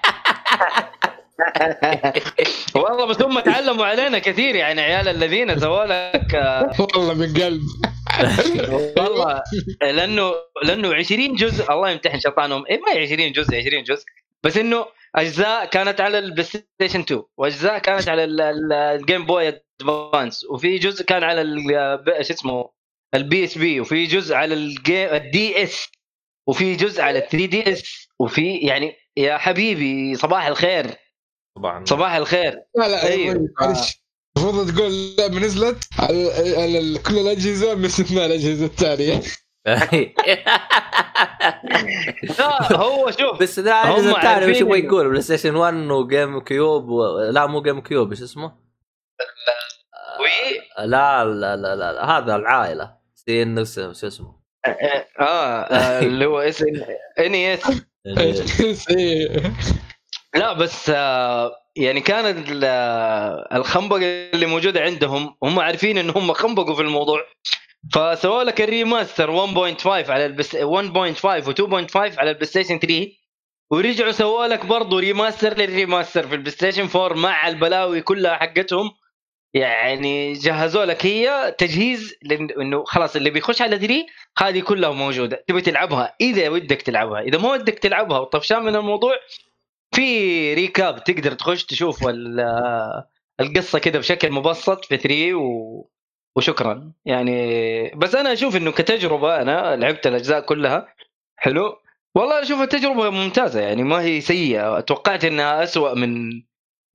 والله 2.76 3.06
بس 3.06 3.22
هم 3.22 3.40
تعلموا 3.40 3.86
علينا 3.86 4.20
كثير 4.20 4.56
يعني 4.56 4.82
عيال 4.82 5.08
الذين 5.08 5.60
سووا 5.60 5.86
لك 5.86 6.36
آه، 6.36 6.72
والله 6.80 7.14
من 7.14 7.34
قلب. 7.34 7.62
والله 8.98 9.44
لأنه 9.82 10.34
لأنه 10.64 10.94
20 10.94 11.36
جزء 11.36 11.72
الله 11.72 11.90
يمتحن 11.90 12.20
شيطانهم. 12.20 12.64
إيه 12.70 12.80
ما 12.80 12.94
هي 12.94 13.04
20 13.04 13.32
جزء 13.32 13.58
20 13.58 13.84
جزء. 13.84 14.06
بس 14.44 14.58
إنه 14.58 14.86
أجزاء 15.16 15.66
كانت 15.66 16.02
على 16.02 16.20
ال 16.20 16.44
PlayStation 16.44 17.00
2 17.00 17.24
وأجزاء 17.38 17.80
كانت 17.80 18.10
على 18.10 18.24
ال- 18.24 18.42
ال- 18.42 18.74
ال 18.74 18.84
Game 18.84 19.26
Boy 19.26 19.62
Advance 19.82 20.44
وفي 20.46 20.78
جزء 20.78 21.06
كان 21.06 21.24
على 21.24 21.42
ال- 21.42 22.26
شو 22.26 22.34
اسمه؟ 22.34 22.70
ال 23.16 23.44
PSP 23.44 23.80
وفي 23.80 24.06
جزء 24.06 24.36
على 24.36 24.54
ال 24.54 24.65
game 24.65 25.10
ال 25.14 25.64
DS 25.64 25.88
وفي 26.48 26.76
جزء 26.76 27.02
على 27.02 27.20
3 27.22 27.46
DS 27.46 28.08
وفي 28.20 28.58
يعني 28.58 28.96
يا 29.18 29.38
حبيبي 29.38 30.16
صباح 30.16 30.46
الخير. 30.46 30.96
طبعا. 31.58 31.86
صباح 31.86 32.14
الخير. 32.16 32.52
لا 32.76 32.88
لا 32.88 33.08
أيوه. 33.08 33.50
معلش. 33.62 34.04
المفروض 34.38 34.76
تقول 34.76 34.88
اللعبة 34.92 35.40
نزلت 35.40 35.84
على, 36.00 36.32
على 36.58 36.80
ال- 36.80 37.04
كل 37.04 37.18
الأجهزة 37.18 37.74
باستثناء 37.74 38.26
الأجهزة 38.26 38.66
الثانية 38.66 39.22
لا 42.40 42.74
هو 42.74 43.12
شوف 43.12 43.42
بس 43.42 43.60
لا 43.60 43.98
الثاني 43.98 44.28
عارفين 44.28 44.50
وش 44.52 44.62
يبغى 44.62 44.80
يقول 44.80 45.10
بلاي 45.10 45.22
ستيشن 45.22 45.56
1 45.56 45.74
وجيم 45.74 46.40
كيوب 46.40 46.90
و... 46.90 47.20
لا 47.20 47.46
مو 47.46 47.62
جيم 47.62 47.82
كيوب 47.82 48.12
إيش 48.12 48.22
اسمه؟ 48.22 48.46
وي 50.20 50.86
لا 50.88 51.26
لا 51.26 51.56
لا, 51.56 51.76
لا, 51.76 51.94
لا 51.94 52.06
هذا 52.18 52.36
العائلة 52.36 52.94
سي 53.16 53.44
إن 53.44 53.66
شو 53.66 53.92
اسمه؟ 53.92 54.44
آه 55.20 55.24
آه، 55.24 56.00
اللي 56.00 56.26
هو 56.26 56.40
إس 56.40 56.62
ان 57.20 57.36
إس. 57.36 57.82
لا 60.36 60.54
بس 60.54 60.90
آه، 60.96 61.52
يعني 61.76 62.02
كانت 62.02 62.50
ال- 62.50 62.62
آه، 62.66 63.48
الخنبقة 63.54 64.00
اللي 64.34 64.46
موجودة 64.46 64.82
عندهم 64.82 65.36
هم 65.44 65.60
عارفين 65.60 65.98
إن 65.98 66.10
هم 66.10 66.34
خنبقوا 66.34 66.76
في 66.76 66.82
الموضوع 66.82 67.20
فسووا 67.92 68.44
لك 68.44 68.62
ال 68.62 68.72
remaster 68.72 69.48
1.5 69.48 69.88
على 69.88 70.26
البس 70.26 70.56
1.5 70.56 70.62
و2.5 71.46 71.96
على 71.96 72.30
ال 72.30 72.46
PlayStation 72.46 72.80
3 72.80 73.08
ورجعوا 73.72 74.12
سووا 74.12 74.48
لك 74.48 74.66
برضه 74.66 75.00
remaster 75.00 75.58
لل 75.58 75.72
remaster 75.72 76.28
في 76.28 76.34
ال 76.36 76.52
PlayStation 76.52 76.90
4 76.96 77.18
مع 77.18 77.48
البلاوي 77.48 78.02
كلها 78.02 78.36
حقتهم. 78.36 78.92
يعني 79.54 80.34
جهزوا 80.34 80.86
لك 80.86 81.06
هي 81.06 81.56
تجهيز 81.58 82.14
لأن- 82.26 82.60
إنه 82.60 82.84
خلاص 82.84 83.16
اللي 83.16 83.30
بيخش 83.30 83.62
على 83.62 83.80
3 83.80 84.06
هذه 84.38 84.60
كلها 84.60 84.92
موجودة. 84.92 85.44
تبي 85.48 85.62
تلعبها؟ 85.62 86.16
إذا 86.22 86.50
ودك 86.50 86.82
تلعبها. 86.82 87.22
إذا 87.22 87.38
ما 87.38 87.52
ودك 87.52 87.80
تلعبها 87.80 88.20
وطفشان 88.20 88.64
من 88.64 88.76
الموضوع 88.76 89.16
في 89.96 90.54
recap 90.54 91.04
تقدر 91.04 91.32
تخش 91.34 91.66
تشوف 91.66 92.08
ال- 92.08 93.04
القصة 93.40 93.80
كذا 93.80 94.00
بشكل 94.00 94.32
مبسط 94.32 94.86
في 94.86 94.98
3 94.98 95.34
و... 95.36 95.88
وشكرا. 96.36 96.92
يعني 97.06 97.90
بس 97.96 98.16
أنا 98.16 98.34
أشوف 98.34 98.56
إنه 98.56 98.72
كتجربة 98.72 99.42
أنا 99.42 99.76
لعبت 99.76 100.08
الأجزاء 100.08 100.42
كلها 100.42 100.88
حلو. 101.38 101.78
والله 102.16 102.42
اشوفها 102.42 102.66
تجربه 102.66 103.10
ممتازة 103.10 103.62
يعني 103.62 103.84
ما 103.84 104.02
هي 104.02 104.22
سيئة. 104.22 104.80
توقعت 104.80 105.26
إنها 105.26 105.64
أسوأ 105.64 105.94
من 105.94 106.42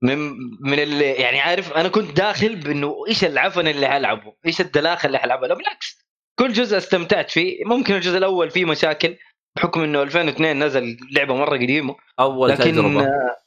من 0.01 0.17
من 0.61 0.79
اللي 0.79 1.11
يعني 1.11 1.39
عارف 1.39 1.73
أنا 1.73 1.89
كنت 1.89 2.17
داخل 2.17 2.55
بإنه 2.55 3.03
إيش 3.07 3.23
العفن 3.25 3.67
اللي 3.67 3.87
حلعبه 3.87 4.33
إيش 4.45 4.61
الدلاخة 4.61 5.07
اللي 5.07 5.17
حلعبها 5.17 5.47
لا 5.47 5.53
بالعكس. 5.53 6.05
كل 6.39 6.53
جزء 6.53 6.77
استمتعت 6.77 7.31
فيه. 7.31 7.65
ممكن 7.65 7.95
الجزء 7.95 8.17
الأول 8.17 8.49
فيه 8.51 8.65
مشاكل 8.65 9.17
بحكم 9.55 9.81
إنه 9.83 10.01
2002 10.03 10.63
نزل 10.63 10.97
لعبة 11.11 11.35
مرة 11.35 11.57
قديمة. 11.57 11.95
أول 12.19 12.49
لكن 12.49 12.63
تجربة. 12.63 13.03
آه، 13.05 13.37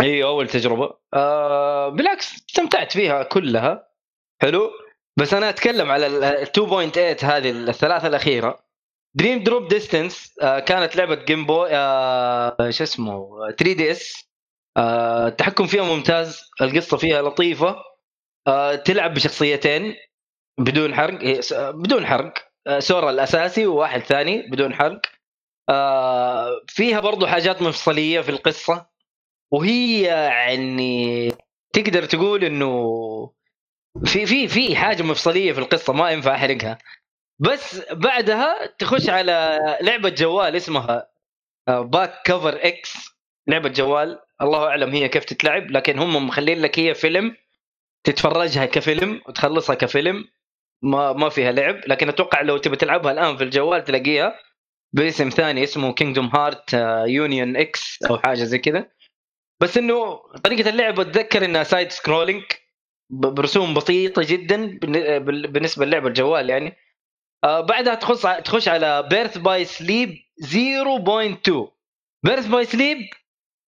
أيوه 0.00 0.28
أول 0.28 0.48
تجربة. 0.48 0.94
آه 1.14 1.88
بالعكس 1.88 2.34
استمتعت 2.34 2.92
فيها 2.92 3.22
كلها. 3.22 3.88
حلو. 4.42 4.70
بس 5.16 5.34
أنا 5.34 5.48
أتكلم 5.48 5.90
على 5.90 6.06
ال 6.06 6.46
2.8 6.46 7.24
هذه 7.24 7.50
الثلاثة 7.50 8.06
الأخيرة. 8.08 8.64
Dream 9.16 9.42
Drop 9.42 9.68
Distance 9.68 10.34
كانت 10.40 10.96
لعبة 10.96 11.14
Game 11.14 11.46
Boy 11.46 11.68
آه 11.72 12.70
شو 12.70 12.84
اسمه 12.84 13.28
3 13.58 13.72
DS 13.72 14.28
التحكم 14.78 15.66
فيها 15.66 15.82
ممتاز 15.82 16.40
القصة 16.62 16.96
فيها 16.96 17.22
لطيفة. 17.22 17.76
آه 18.46 18.74
تلعب 18.74 19.14
بشخصيتين 19.14 19.94
بدون 20.60 20.94
حرق 20.94 21.40
بدون 21.54 22.06
حرق. 22.06 22.34
آه 22.66 22.78
Sora 22.78 23.10
الأساسي 23.10 23.66
وواحد 23.66 24.00
ثاني 24.00 24.42
بدون 24.50 24.74
حرق. 24.74 25.00
فيها 26.68 27.00
برضو 27.00 27.26
حاجات 27.26 27.62
مفصلية 27.62 28.20
في 28.20 28.28
القصة. 28.30 28.86
وهي 29.52 30.02
يعني 30.02 31.28
تقدر 31.72 32.04
تقول 32.04 32.44
إنه 32.44 33.33
في 34.04 34.26
في 34.26 34.48
في 34.48 34.76
حاجة 34.76 35.02
مفصلية 35.02 35.52
في 35.52 35.58
القصة 35.58 35.92
ما 35.92 36.10
ينفع 36.10 36.34
أحرقها. 36.34 36.78
بس 37.38 37.92
بعدها 37.92 38.66
تخش 38.66 39.08
على 39.10 39.58
لعبة 39.80 40.08
جوال 40.08 40.56
اسمها 40.56 41.08
Back 41.68 42.22
Cover 42.24 42.58
X 42.62 42.94
لعبة 43.48 43.68
جوال 43.68 44.20
الله 44.42 44.66
أعلم 44.68 44.90
هي 44.90 45.08
كيف 45.08 45.24
تتلعب 45.24 45.70
لكن 45.70 45.98
هم 45.98 46.26
مخلين 46.26 46.60
لك 46.60 46.78
هي 46.78 46.94
فيلم 46.94 47.36
تتفرجها 48.04 48.66
كفيلم 48.66 49.20
وتخلصها 49.28 49.74
كفيلم. 49.74 50.24
ما 50.82 51.12
ما 51.12 51.28
فيها 51.28 51.52
لعب 51.52 51.80
لكن 51.86 52.08
أتوقع 52.08 52.40
لو 52.40 52.56
تبي 52.56 52.76
تلعبها 52.76 53.12
الآن 53.12 53.36
في 53.36 53.44
الجوال 53.44 53.84
تلاقيها 53.84 54.38
باسم 54.92 55.28
ثاني 55.28 55.64
اسمه 55.64 55.92
Kingdom 55.92 56.26
Heart 56.26 56.72
Union 57.06 57.56
X 57.56 58.02
أو 58.10 58.18
حاجة 58.18 58.44
زي 58.44 58.58
كذا. 58.58 58.90
بس 59.60 59.78
إنه 59.78 60.16
طريقة 60.44 60.70
اللعب 60.70 61.00
أتذكر 61.00 61.44
إنها 61.44 61.62
side 61.62 61.90
scrolling 61.92 62.42
برسوم 63.10 63.74
بسيطة 63.74 64.22
جدا 64.26 64.78
بالن- 64.78 65.18
بال- 65.24 65.46
بالنسبة 65.52 65.84
للعبة 65.86 66.08
الجوال 66.08 66.50
يعني. 66.50 66.76
آه 67.44 67.60
بعدها 67.60 67.94
تخش 67.94 68.22
تخش 68.44 68.68
على 68.68 69.02
Birth 69.10 69.38
by 69.38 69.64
Sleep 69.64 70.18
0.2 70.42 71.72
Birth 72.24 72.46
by 72.46 72.64
Sleep 72.64 72.98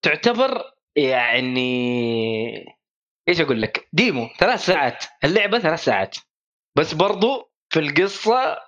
تعتبر 0.03 0.65
يعني 0.97 2.77
إيش 3.29 3.41
أقول 3.41 3.63
لك؟ 3.63 3.89
demo 3.93 4.29
ثلاث 4.39 4.65
ساعات. 4.67 5.05
اللعبة 5.25 5.59
ثلاث 5.59 5.85
ساعات. 5.85 6.17
بس 6.77 6.95
برضو 6.95 7.51
في 7.71 7.79
القصة 7.81 8.59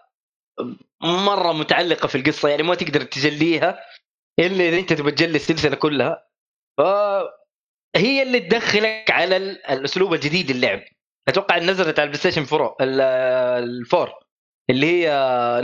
مرة 1.02 1.52
متعلقة 1.52 2.08
في 2.08 2.14
القصة 2.18 2.48
يعني 2.48 2.62
ما 2.62 2.74
تقدر 2.74 3.02
تجليها 3.02 3.80
إلا 4.38 4.68
إذا 4.68 4.78
أنت 4.78 4.92
تبغى 4.92 5.10
تجلي 5.12 5.36
السلسلة 5.36 5.76
كلها. 5.76 6.28
هي 7.96 8.22
اللي 8.22 8.40
تدخلك 8.40 9.10
على 9.10 9.36
ال- 9.36 9.66
الأسلوب 9.66 10.14
الجديد 10.14 10.50
للعب 10.52 10.80
أتوقع 11.28 11.58
نزلت 11.58 11.98
على 11.98 12.06
ال 12.06 12.18
PlayStation 12.20 12.46
4 12.52 12.76
ال- 12.80 13.00
ال 13.64 13.73
four 13.73 14.10
اللي 14.70 14.86
هي 14.86 15.10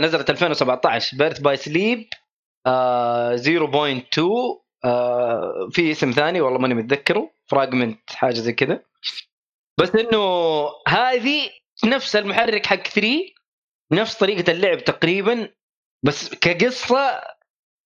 نزلت 0.01 0.29
2017 0.29 1.17
Birth 1.17 1.39
by 1.39 1.57
Sleep 1.57 2.07
0.2 3.35 4.61
آه، 4.85 5.69
في 5.71 5.91
اسم 5.91 6.11
ثاني 6.11 6.41
والله 6.41 6.59
ماني 6.59 6.73
متذكره 6.73 7.31
Fragment 7.45 8.09
حاجة 8.09 8.33
زي 8.33 8.53
كذا. 8.53 8.83
بس 9.79 9.89
إنه 9.95 10.19
هذه 10.87 11.49
نفس 11.85 12.15
المحرك 12.15 12.65
حق 12.65 12.75
3 12.87 13.19
نفس 13.91 14.15
طريقة 14.17 14.51
اللعب 14.51 14.83
تقريبا 14.83 15.49
بس 16.03 16.35
كقصة 16.35 17.21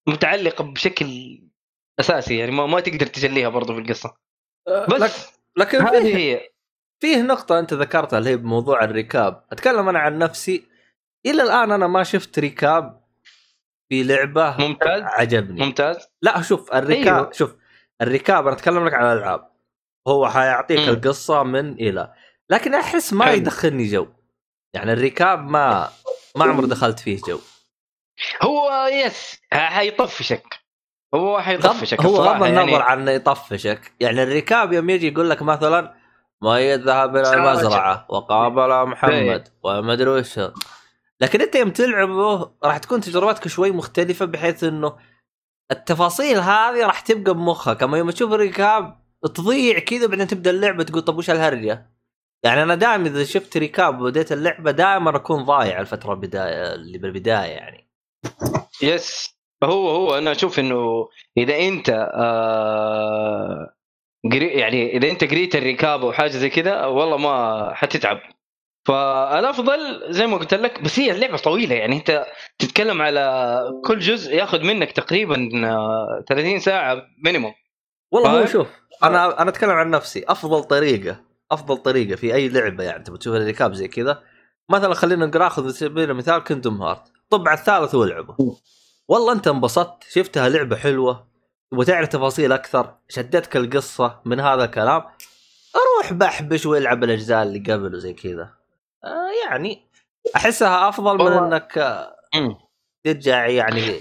متعلقة 0.08 0.63
بشكل 0.63 1.39
أساسي 1.99 2.38
يعني 2.38 2.52
ما, 2.52 2.65
ما 2.65 2.80
تقدر 2.80 3.06
تجليها 3.06 3.49
برضو 3.49 3.73
في 3.73 3.80
القصة. 3.80 4.17
بس 4.69 5.27
لكن 5.58 5.82
هذه 5.82 6.01
فيه 6.01 6.15
هي. 6.15 6.49
فيه 6.99 7.21
نقطة 7.21 7.60
أنت 7.60 7.73
ذكرتها 7.73 8.19
اللي 8.19 8.29
هي 8.29 8.38
بموضوع 8.38 8.84
الركاب، 8.84 9.43
أتكلم 9.51 9.89
أنا 9.89 9.99
عن 9.99 10.17
نفسي. 10.17 10.69
إلى 11.25 11.43
الآن 11.43 11.71
أنا 11.71 11.88
ما 11.88 12.03
شفت 12.03 12.39
ركاب 12.39 13.03
في 13.89 14.03
لعبة 14.03 14.58
ممتاز؟ 14.58 15.01
عجبني. 15.03 15.65
ممتاز؟ 15.65 16.08
لا 16.21 16.41
شوف 16.41 16.73
الركاب 16.73 17.15
أيوه. 17.15 17.32
شوف 17.32 17.55
الركاب 18.01 18.47
أنا 18.47 18.55
أتكلم 18.55 18.88
لك 18.88 18.93
عن 18.93 19.12
الألعاب. 19.12 19.49
هو 20.08 20.29
حيعطيك 20.29 20.79
مم. 20.79 20.89
القصة 20.89 21.43
من 21.43 21.73
إلى. 21.73 22.13
لكن 22.49 22.73
أحس 22.73 23.13
ما 23.13 23.25
حلو. 23.25 23.36
يدخلني 23.36 23.88
جو. 23.88 24.08
يعني 24.73 24.93
الركاب 24.93 25.39
ما 25.49 25.89
ما 26.36 26.45
عمري 26.45 26.67
دخلت 26.67 26.99
فيه 26.99 27.21
جو. 27.27 27.39
هو 28.41 28.88
يس 28.91 29.41
حيطفشك 29.51 30.60
هو 31.15 31.39
حيطفشك 31.39 32.02
هو 32.02 32.10
الصراحة 32.10 32.39
غض 32.39 32.43
النظر 32.43 32.69
يعني. 32.69 32.84
عن 32.84 33.08
يطفشك. 33.08 33.93
يعني 34.00 34.24
الركاب 34.24 34.74
يوم 34.74 34.89
يجي 34.89 35.08
يقول 35.08 35.30
لك 35.30 35.41
مثلا 35.41 35.93
ما 36.41 36.60
يذهب 36.60 37.17
إلى. 37.17 37.34
المزرعة؟ 37.34 38.06
وقابل 38.10 38.89
محمد. 38.89 39.48
وما 39.63 39.93
أدري 39.93 40.10
وش. 40.10 40.39
لكن 41.22 41.41
أنت 41.41 41.56
يوم 41.56 41.69
تلعبه 41.69 42.52
راح 42.63 42.78
تكون 42.78 43.02
تجربتك 43.02 43.48
شوي 43.48 43.72
مختلفة 43.72 44.26
بحيث 44.26 44.63
إنه 44.63 44.98
التفاصيل 45.72 46.38
هذه 46.38 46.86
راح 46.86 47.00
تبقى 47.00 47.34
بمخك. 47.34 47.84
أما 47.84 47.98
يوم 47.98 48.10
تشوف 48.10 48.34
الركاب 48.34 49.00
تضيع 49.36 49.80
كذا 49.80 50.08
بعدين 50.08 50.28
تبدأ 50.28 50.50
اللعبة 50.50 50.84
تقول 50.84 51.02
طب 51.02 51.17
وش 51.17 51.30
الهرجة؟ 51.30 51.89
يعني 52.43 52.63
أنا 52.63 52.76
دائما 52.76 53.08
إذا 53.08 53.24
شفت 53.24 53.58
ركاب 53.58 54.02
وبديت 54.02 54.32
اللعبة 54.32 54.72
دائما 54.72 55.15
أكون 55.15 55.45
ضايع 55.45 55.80
الفترة 55.80 56.13
البداية 56.13 56.74
اللي 56.76 56.98
بالبداية 56.98 57.52
يعني. 57.52 57.89
يس 58.82 59.38
هو 59.63 59.89
هو 59.89 60.17
أنا 60.17 60.32
أشوف 60.32 60.60
إنه 60.60 61.10
إذا 61.38 61.58
أنت 61.58 61.89
آه 62.13 63.74
قري 64.32 64.48
يعني 64.48 64.98
إذا 64.98 65.10
أنت 65.12 65.24
قريت 65.24 65.56
الركاب 65.56 66.02
أو 66.02 66.12
حاجة 66.12 66.30
زي 66.30 66.50
كذا 66.50 66.86
والله 66.86 67.17
ما 67.17 67.69
حتتعب. 67.74 68.19
فالأفضل 68.88 69.80
زي 70.13 70.28
ما 70.28 70.38
قلت 70.38 70.54
لك 70.54 70.82
بس 70.84 71.00
هي 71.00 71.12
اللعبة 71.12 71.38
طويلة 71.38 71.76
يعني 71.76 71.95
أنت 71.95 72.26
تتكلم 72.60 73.02
على 73.02 73.62
كل 73.86 74.00
جزء 74.00 74.36
ياخذ 74.36 74.63
منك 74.63 74.91
تقريبا 74.91 75.52
آه، 75.65 76.24
30 76.30 76.60
ساعة 76.60 77.02
minimum 77.25 77.54
والله 78.12 78.41
هو؟ 78.41 78.45
شوف 78.45 78.67
أنا 79.04 79.41
أنا 79.41 79.50
أتكلم 79.50 79.69
عن 79.69 79.89
نفسي. 79.89 80.24
أفضل 80.28 80.63
طريقة 80.63 81.22
أفضل 81.52 81.78
طريقة 81.78 82.15
في 82.15 82.36
أي 82.36 82.50
لعبة 82.50 82.84
يعني 82.84 83.04
تبغى 83.04 83.17
تشوف 83.19 83.36
ال 83.36 83.42
recap 83.42 83.73
زي 83.74 83.88
كذا. 83.88 84.24
مثلا 84.69 84.93
خلينا 84.93 85.26
نقرا 85.26 85.48
آخذ 85.48 85.69
سبيل 85.69 86.12
المثال 86.12 86.43
Kingdom 86.43 86.82
Hearts 86.82 87.02
طب 87.30 87.48
على 87.48 87.60
الثالث 87.60 87.95
والعبه 87.95 88.36
والله 89.10 89.34
انت 89.34 89.48
انبسطت 89.48 90.04
شفتها 90.04 90.50
لعبة 90.50 90.76
حلوة 90.76 91.28
تبغى 91.72 91.86
تعرف 91.86 92.08
تفاصيل 92.08 92.52
أكثر 92.52 92.95
شدتك 93.10 93.56
القصة 93.58 94.22
من 94.26 94.39
هذا 94.39 94.65
الكلام. 94.65 95.04
روح 95.98 96.13
بحبش 96.13 96.65
وألعب 96.65 97.04
الأجزاء 97.04 97.43
اللي 97.43 97.60
قبل 97.74 97.95
وزي 97.95 98.13
كذا. 98.13 98.54
آه 99.06 99.30
يعني 99.50 99.89
أحسها 100.36 100.89
أفضل 100.89 101.17
من 101.17 101.32
إنك 101.32 101.78
آه، 101.78 102.15
ترجع 103.06 103.48
يعني 103.48 104.00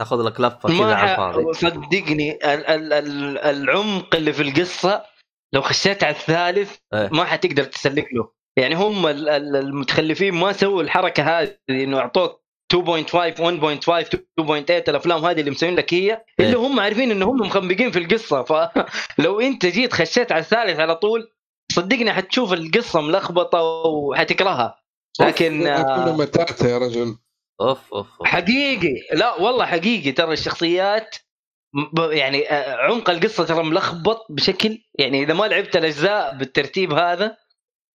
تاخذ 0.00 0.22
لك 0.22 0.40
لفة 0.40 0.68
كذا 0.68 0.94
على 0.94 1.12
الفاضي. 1.12 1.52
صدقني 1.52 2.32
ال- 2.32 2.66
ال- 2.66 2.92
ال- 2.92 3.38
العمق 3.38 4.14
اللي 4.14 4.32
في 4.32 4.42
القصة 4.42 5.04
لو 5.52 5.62
خشيت 5.62 6.04
على 6.04 6.16
الثالث 6.16 6.76
إيه. 6.94 7.08
ما 7.12 7.24
حتقدر 7.24 7.64
تسلك 7.64 8.08
له. 8.12 8.32
يعني 8.56 8.74
هم 8.74 9.06
ال- 9.06 9.28
ال- 9.28 9.56
المتخلفين 9.56 10.34
ما 10.34 10.52
سووا 10.52 10.82
الحركة 10.82 11.22
هذه 11.40 11.56
إنه 11.70 11.98
أعطوك 11.98 12.41
2.5 12.72 12.76
1.5 12.76 14.18
2.8 14.40 14.88
الأفلام 14.88 15.24
هذه 15.24 15.40
اللي 15.40 15.50
مسوين 15.50 15.74
لك 15.74 15.94
هي 15.94 16.24
اللي 16.40 16.56
إيه. 16.56 16.66
هم 16.66 16.80
عارفين 16.80 17.10
انه 17.10 17.30
هم 17.30 17.36
مخنبقين 17.36 17.90
في 17.90 17.98
القصة 17.98 18.42
فلو 18.42 19.40
أنت 19.46 19.66
جيت 19.66 19.92
خشيت 19.92 20.32
على 20.32 20.40
الثالث 20.40 20.80
على 20.80 20.96
طول 20.96 21.32
صدقني 21.72 22.12
حتشوف 22.12 22.52
القصة 22.52 23.00
ملخبطة 23.00 23.62
وحتكرهها 23.62 24.82
لكن 25.20 25.66
آه، 25.66 26.16
متاتا 26.16 26.68
يا 26.68 26.78
رجل 26.78 27.16
أوف 27.60 27.94
أوف. 27.94 28.06
حقيقي 28.24 28.94
لا 29.12 29.40
والله 29.40 29.66
حقيقي 29.66 30.12
ترى 30.12 30.32
الشخصيات 30.32 31.16
يعني 32.10 32.50
آه، 32.50 32.76
عمق 32.76 33.10
القصة 33.10 33.44
ترى 33.44 33.62
ملخبط 33.62 34.26
بشكل 34.30 34.78
يعني 34.98 35.22
إذا 35.22 35.34
ما 35.34 35.44
لعبت 35.44 35.76
الأجزاء 35.76 36.36
بالترتيب 36.36 36.92
هذا 36.92 37.36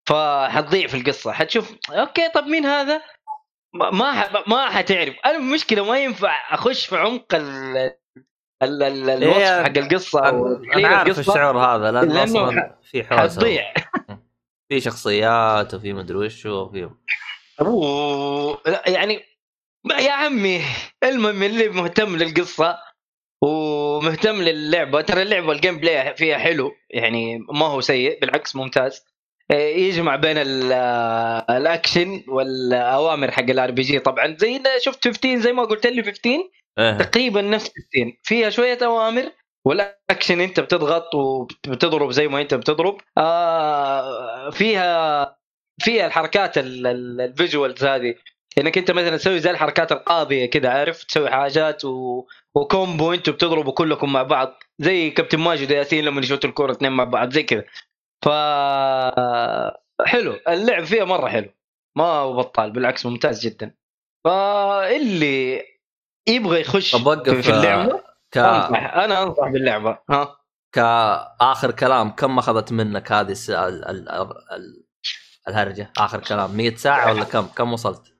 فحتضيع 0.08 0.86
في 0.86 0.96
القصة 0.96 1.32
حتشوف 1.32 1.74
أوكي 1.90 2.28
طب 2.34 2.44
مين 2.44 2.66
هذا؟ 2.66 3.02
ما 3.76 3.90
ما 3.90 4.12
ح- 4.12 4.48
ما 4.48 4.70
حتعرف. 4.70 5.14
أنا 5.24 5.36
المشكلة 5.36 5.84
ما 5.84 5.98
ينفع 5.98 6.54
أخش 6.54 6.86
في 6.86 6.96
عمق 6.96 7.34
ال 7.34 7.76
ال- 8.62 8.82
ال- 8.82 9.10
الوصف 9.10 9.38
إيه، 9.38 9.62
حق 9.62 9.78
القصة. 9.78 10.28
أنا 10.28 10.88
عارف 10.88 11.18
الشعور 11.18 11.58
هذا 11.58 11.90
لأنه 11.92 12.24
أصلا 12.24 12.76
في 12.90 13.04
حوسه 13.04 13.22
حتضيع. 13.22 13.74
في 14.68 14.80
شخصيات 14.80 15.74
وفي 15.74 15.92
مدري 15.92 16.16
وش 16.16 16.46
وفي 16.46 16.90
أوه، 17.60 18.62
لا، 18.66 18.82
يعني 18.86 19.20
يا 19.98 20.12
عمي 20.12 20.62
المهم 21.04 21.42
اللي 21.42 21.68
مهتم 21.68 22.16
للقصة 22.16 22.78
ومهتم 23.42 24.42
للعبة. 24.42 25.00
ترى 25.00 25.22
اللعبة 25.22 25.52
ال 25.52 25.78
gameplay 25.78 26.14
فيها 26.16 26.38
حلو. 26.38 26.72
يعني 26.90 27.38
ما 27.38 27.66
هو 27.66 27.80
سيء 27.80 28.20
بالعكس 28.20 28.56
ممتاز. 28.56 29.04
يجمع 29.52 30.16
بين 30.16 30.38
ال- 30.38 30.72
الأكشن 31.50 32.22
والأوامر 32.28 33.30
حق 33.30 33.42
ال 33.50 33.70
RPG 33.70 33.98
طبعا 33.98 34.36
زي 34.40 34.62
شفت 34.80 35.04
15 35.08 35.36
زي 35.38 35.52
ما 35.52 35.64
قلت 35.64 35.86
لي 35.86 36.02
15 36.02 36.38
إيه. 36.78 36.92
تقريبا 36.98 37.42
نفس 37.42 37.72
السين 37.78 38.18
فيها 38.22 38.50
شوية 38.50 38.78
أوامر 38.82 39.32
والأكشن 39.66 40.40
أنت 40.40 40.60
بتضغط 40.60 41.14
وبتضرب 41.14 42.10
زي 42.10 42.28
ما 42.28 42.40
أنت 42.40 42.54
بتضرب. 42.54 42.96
آه 43.18 44.50
فيها 44.50 45.36
فيها 45.80 46.06
الحركات 46.06 46.58
ال- 46.58 46.86
ال- 46.86 47.20
visuals 47.20 47.84
هذه. 47.84 48.14
إنك 48.58 48.78
أنت 48.78 48.90
مثلا 48.90 49.16
تسوي 49.16 49.38
زي 49.40 49.50
الحركات 49.50 49.92
القاضية 49.92 50.46
كده 50.46 50.72
عارف؟ 50.72 51.04
تسوي 51.04 51.30
حاجات 51.30 51.84
و... 51.84 52.24
و 52.54 52.64
combo 52.64 53.12
أنتوا 53.12 53.32
بتضربوا 53.32 53.72
كلكم 53.72 54.12
مع 54.12 54.22
بعض 54.22 54.58
زي 54.78 55.10
كابتن 55.10 55.38
ماجد 55.38 55.72
وياسين 55.72 56.04
لما 56.04 56.20
يشوتوا 56.20 56.50
الكورة 56.50 56.72
اثنين 56.72 56.92
مع 56.92 57.04
بعض 57.04 57.32
زي 57.32 57.42
كذا 57.42 57.64
ف 58.24 58.28
حلو. 60.06 60.32
اللعب 60.48 60.84
فيها 60.84 61.04
مرة 61.04 61.28
حلو. 61.28 61.48
ما 61.96 62.04
هو 62.04 62.36
بطال 62.36 62.70
بالعكس 62.70 63.06
ممتاز 63.06 63.46
جدا. 63.46 63.74
فاللي 64.24 65.62
يبغى 66.28 66.60
يخش 66.60 66.94
في- 66.96 67.42
في 67.42 67.50
اللعبة 67.50 68.02
ك... 68.32 68.38
أنا 68.38 69.22
أنصح 69.22 69.48
باللعبة. 69.48 69.98
ها؟ 70.10 70.36
كآخر 70.72 71.70
كلام 71.70 72.10
كم 72.10 72.38
أخذت 72.38 72.72
منك 72.72 73.12
هذه 73.12 73.30
الس... 73.30 73.50
ال... 73.50 73.84
ال... 73.84 74.08
ال... 74.52 74.84
الهرجة؟ 75.48 75.92
آخر 75.98 76.20
كلام. 76.20 76.56
100 76.56 76.74
ساعة 76.76 77.12
ولا 77.12 77.24
كم؟ 77.24 77.46
كم 77.46 77.72
وصلت؟ 77.72 78.12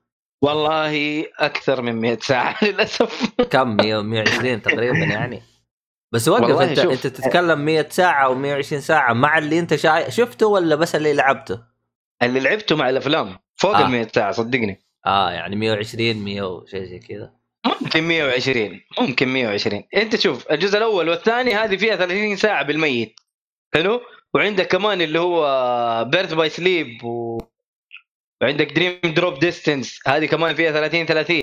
والله 0.45 1.25
أكثر 1.39 1.83
من 1.83 2.01
100 2.01 2.19
ساعة 2.19 2.57
للأسف. 2.65 3.31
كم؟ 3.51 3.77
100 3.77 4.03
120 4.03 4.63
تقريبا 4.63 4.99
يعني. 4.99 5.43
بس 6.16 6.29
وقف 6.29 6.61
انت 6.61 6.81
شوف. 6.81 6.92
انت 6.92 7.07
تتكلم 7.07 7.59
100 7.59 7.88
ساعة 7.88 8.35
و120 8.35 8.62
ساعة 8.62 9.12
مع 9.12 9.38
اللي 9.38 9.59
أنت 9.59 9.74
شاي... 9.74 10.11
شفته 10.11 10.46
ولا 10.46 10.74
بس 10.74 10.94
اللي 10.94 11.12
لعبته؟ 11.12 11.62
اللي 12.22 12.40
لعبته 12.40 12.76
مع 12.76 12.88
الأفلام. 12.90 13.38
فوق 13.55 13.76
آه. 13.76 13.87
ال 13.87 13.90
100 13.90 14.09
ساعة 14.14 14.33
صدقني. 14.33 14.81
آه 15.07 15.31
يعني 15.31 15.57
120 15.57 16.16
100 16.16 16.42
وشيء 16.42 16.85
زي 16.85 16.98
كذا. 16.98 17.33
ممكن 17.66 18.02
120 18.02 18.81
ممكن 19.00 19.29
120 19.29 19.83
أنت 19.96 20.16
شوف 20.16 20.50
الجزء 20.50 20.79
الأول 20.79 21.09
والثاني 21.09 21.55
هذه 21.55 21.76
فيها 21.76 21.96
30 21.96 22.37
ساعة 22.37 22.62
بالميت. 22.64 23.20
حلو؟ 23.74 24.00
وعندك 24.35 24.68
كمان 24.68 25.00
اللي 25.00 25.18
هو 25.18 26.05
Birth 26.05 26.33
by 26.35 26.49
Sleep 26.49 27.05
و... 27.05 27.38
وعندك 28.42 28.72
Dream 28.73 29.01
Drop 29.05 29.38
Distance 29.38 30.01
هذه 30.07 30.26
كمان 30.26 30.55
فيها 30.55 30.72
30 30.72 31.07
30 31.07 31.42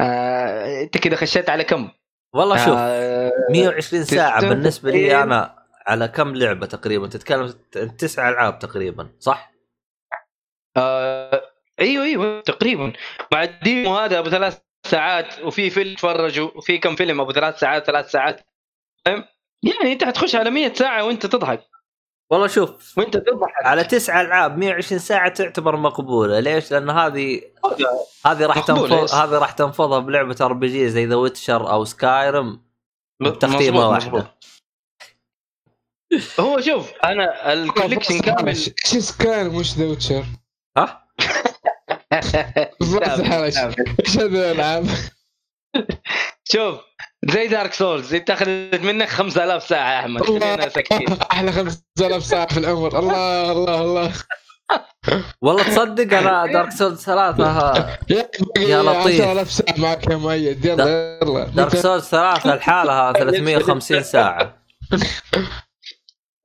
آه... 0.00 0.82
أنت 0.82 0.98
كده 0.98 1.16
خشيت 1.16 1.50
على 1.50 1.64
كم؟ 1.64 1.88
والله 2.34 2.56
شوف 2.56 2.74
آه... 2.78 3.32
120 3.50 4.04
ساعة 4.04 4.48
بالنسبة. 4.48 4.90
لي 4.90 5.22
أنا 5.22 5.56
على 5.86 6.08
كم 6.08 6.36
لعبة 6.36 6.66
تقريبا 6.66 7.06
تتكلم 7.06 7.54
تسع 7.98 8.28
ألعاب 8.28 8.58
تقريبا 8.58 9.12
صح؟ 9.18 9.52
آه... 10.76 11.42
أيوه 11.80 12.04
أيوه 12.04 12.40
تقريبا 12.40 12.92
مع 13.32 13.44
ال 13.44 13.54
demo 13.54 13.96
هذا 13.96 14.18
أبو 14.18 14.30
ثلاث 14.30 14.60
ساعات 14.86 15.40
وفي 15.40 15.70
فيلم 15.70 15.94
تفرجوا 15.94 16.50
وفي 16.54 16.78
كم 16.78 16.96
فيلم 16.96 17.20
أبو 17.20 17.32
ثلاث 17.32 17.58
ساعات 17.58 17.86
ثلاث 17.86 18.10
ساعات 18.10 18.40
فاهم؟ 19.06 19.24
يعني 19.62 19.92
أنت 19.92 20.04
حتخش 20.04 20.36
على 20.36 20.50
100 20.50 20.72
ساعة 20.72 21.04
وأنت 21.04 21.26
تضحك 21.26 21.69
والله 22.30 22.46
شوف 22.46 22.98
وانت 22.98 23.16
تضحك 23.16 23.66
على 23.66 23.84
تسع 23.84 24.20
ألعاب 24.20 24.58
120 24.58 24.98
ساعة 24.98 25.28
تعتبر 25.28 25.76
مقبولة 25.76 26.40
ليش؟ 26.40 26.72
لأن 26.72 26.90
هذه 26.90 27.40
هذه 28.26 28.46
راح 28.46 28.66
تنفض. 28.66 29.14
هذه 29.14 29.38
راح 29.38 29.52
تنفضها 29.52 29.98
بلعبة 29.98 30.36
RPG 30.40 30.88
زي 30.88 31.06
The 31.06 31.14
Witcher 31.14 31.70
أو 31.70 31.84
Skyrim 31.84 32.62
بتختيمه 33.22 33.88
واحدة. 33.88 34.34
هو 36.40 36.60
شوف 36.60 36.92
أنا 37.04 37.52
ال 37.52 37.58
collection 37.58 38.20
كامل 38.20 38.48
إيش 38.48 38.68
Skyrim 38.84 39.50
مش 39.50 39.74
The 39.74 39.86
Witcher 39.86 40.24
ها؟ 40.76 41.06
إيش 44.00 44.16
هذا 44.16 44.26
الألعاب 44.26 44.86
شوف 46.52 46.80
زي 47.28 47.46
Dark 47.48 47.72
Souls 47.72 48.14
انت 48.14 48.30
اخذت 48.30 48.80
منك 48.80 49.08
5000 49.08 49.62
ساعة 49.62 49.92
يا 49.92 50.00
أحمد 50.00 50.22
خلينا 50.22 50.68
ساكتين 50.68 51.18
أحلى 51.32 51.52
5000 51.52 52.24
ساعة 52.24 52.46
في 52.46 52.58
العمر 52.58 52.98
الله 52.98 53.52
الله 53.52 53.80
الله. 53.80 54.12
والله 55.42 55.62
تصدق 55.62 56.18
أنا 56.18 56.46
Dark 56.46 56.70
Souls 56.70 57.04
ثلاثة 57.04 57.98
يا 58.58 58.82
لطيف. 58.82 59.20
10000 59.20 59.50
ساعة 59.50 59.74
معك 59.78 60.06
يا 60.06 60.16
مؤيد 60.16 60.64
يلا 60.64 61.18
يلا. 61.22 61.44
Dark 61.44 61.76
Souls 61.76 62.04
ثلاثة 62.04 62.54
لحالها 62.54 63.12
350 63.12 64.02
ساعة. 64.02 64.62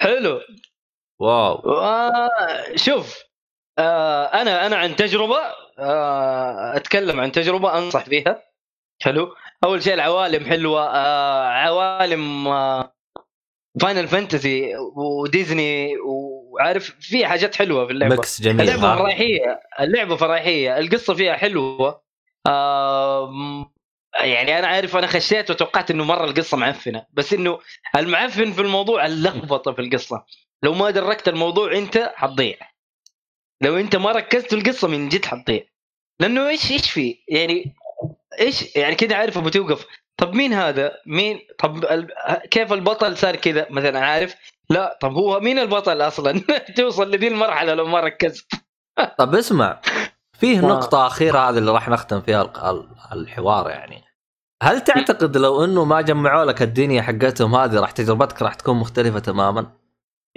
حلو. 0.02 0.40
wow. 1.20 1.62
شوف 2.76 3.24
آه 3.80 4.26
أنا 4.26 4.66
أنا 4.68 4.76
عن 4.76 4.96
تجربة 4.96 5.40
آه 5.80 6.76
أتكلم 6.76 7.20
عن 7.20 7.32
تجربة 7.32 7.78
أنصح 7.78 8.06
فيها 8.06 8.44
حلو. 9.02 9.36
أول 9.64 9.84
شيء 9.84 9.94
العوالم 9.94 10.46
حلوة 10.46 10.88
آه 10.88 11.44
عوالم 11.48 12.48
آه 12.48 12.96
Final 13.82 14.08
Fantasy 14.08 14.72
وديزني 14.96 15.98
وعارف 15.98 16.96
في 17.00 17.26
حاجات 17.26 17.56
حلوة 17.56 17.86
في 17.86 17.92
اللعبة. 17.92 18.16
mix 18.16 18.42
جميل 18.42 18.62
اللعبة 18.62 18.94
ها؟ 18.94 18.96
فرايحيه 18.96 19.60
اللعبة 19.80 20.16
فرايحيه 20.16 20.78
القصة 20.80 21.14
فيها 21.14 21.34
حلوة. 21.34 22.02
آم، 22.48 23.72
يعني 24.16 24.60
أنا 24.60 24.68
عارف 24.68 24.96
أنا 24.96 25.08
خشيت 25.08 25.52
وتوقعت 25.52 25.92
إنه 25.92 26.04
مرة 26.04 26.26
القصة 26.26 26.58
معفنة 26.58 27.06
بس 27.14 27.34
إنه 27.34 27.60
المعفن 27.96 28.52
في 28.52 28.62
الموضوع 28.62 29.06
اللخبطة 29.06 29.72
في 29.74 29.82
القصة. 29.82 30.26
لو 30.64 30.74
ما 30.74 30.90
دركت 30.90 31.28
الموضوع 31.28 31.78
أنت 31.78 32.14
حتضيع. 32.16 32.58
لو 33.62 33.78
أنت 33.78 33.96
ما 33.96 34.12
ركزت 34.12 34.50
في 34.50 34.56
القصة 34.56 34.88
من 34.88 35.10
جد 35.10 35.26
حتضيع. 35.26 35.64
لأنه 36.20 36.50
إيش 36.50 36.72
إيش 36.72 36.92
في؟ 36.92 37.24
يعني 37.28 37.76
إيش؟ 38.40 38.76
يعني 38.76 38.96
كده 38.96 39.16
عارف 39.16 39.38
أبو 39.38 39.50
توقف. 39.50 39.86
طب 40.18 40.34
مين 40.34 40.54
هذا؟ 40.54 40.92
مين؟ 41.06 41.40
طب 41.60 41.86
ال... 41.86 42.08
كيف 42.52 42.74
البطل 42.74 43.18
صار 43.18 43.36
كذا؟ 43.36 43.68
مثلا 43.70 44.00
عارف؟ 44.00 44.36
لا 44.70 44.98
طب 45.02 45.14
هو 45.14 45.40
مين 45.40 45.60
البطل 45.60 46.02
أصلا؟ 46.02 46.42
توصل 46.78 47.12
لذي 47.12 47.28
المرحلة 47.28 47.74
لو 47.74 47.86
ما 47.86 48.00
ركزت. 48.00 48.52
طب 49.20 49.36
اسمع 49.36 49.82
فيه. 50.40 50.60
نقطة 50.60 51.08
أخيرة 51.08 51.40
هذه 51.40 51.58
اللي 51.58 51.72
راح 51.72 51.90
نختم 51.90 52.22
فيها 52.22 52.52
الحوار 53.14 53.70
يعني. 53.70 54.04
هل 54.64 54.82
تعتقد 54.82 55.38
لو 55.38 55.64
إنه 55.64 55.86
ما 55.86 56.02
جمعوا 56.02 56.46
لك 56.46 56.62
الدنيا 56.62 57.02
حقتهم 57.02 57.56
هذه 57.56 57.80
راح 57.80 57.92
تجربتك 57.92 58.42
راح 58.42 58.54
تكون 58.54 58.76
مختلفة 58.76 59.20
تماما؟ 59.20 59.72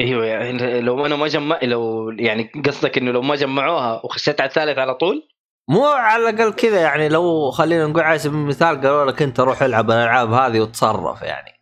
أيوه 0.01 0.25
يعني 0.25 0.81
لو 0.81 1.07
أنا 1.07 1.17
ما 1.17 1.29
جمع 1.29 1.59
لو 1.63 2.11
يعني 2.11 2.51
قصدك 2.67 2.99
إنه 2.99 3.11
لو 3.11 3.23
ما 3.23 3.35
جمعوها 3.35 4.01
وخشيت 4.05 4.41
على 4.41 4.49
الثالث 4.49 4.79
على 4.79 4.95
طول؟ 4.95 5.29
مو 5.69 5.85
على 5.85 6.31
الأقل 6.31 6.53
كذا 6.53 6.81
يعني 6.81 7.09
لو 7.09 7.51
خلينا 7.51 7.87
نقول 7.87 8.03
على 8.03 8.19
سبيل 8.19 8.39
المثال 8.39 8.81
قالوا 8.81 9.05
لك 9.05 9.23
أنت 9.23 9.41
روح 9.41 9.63
العب 9.63 9.91
الألعاب 9.91 10.33
هذه 10.33 10.61
وتصرف 10.61 11.23
يعني. 11.23 11.61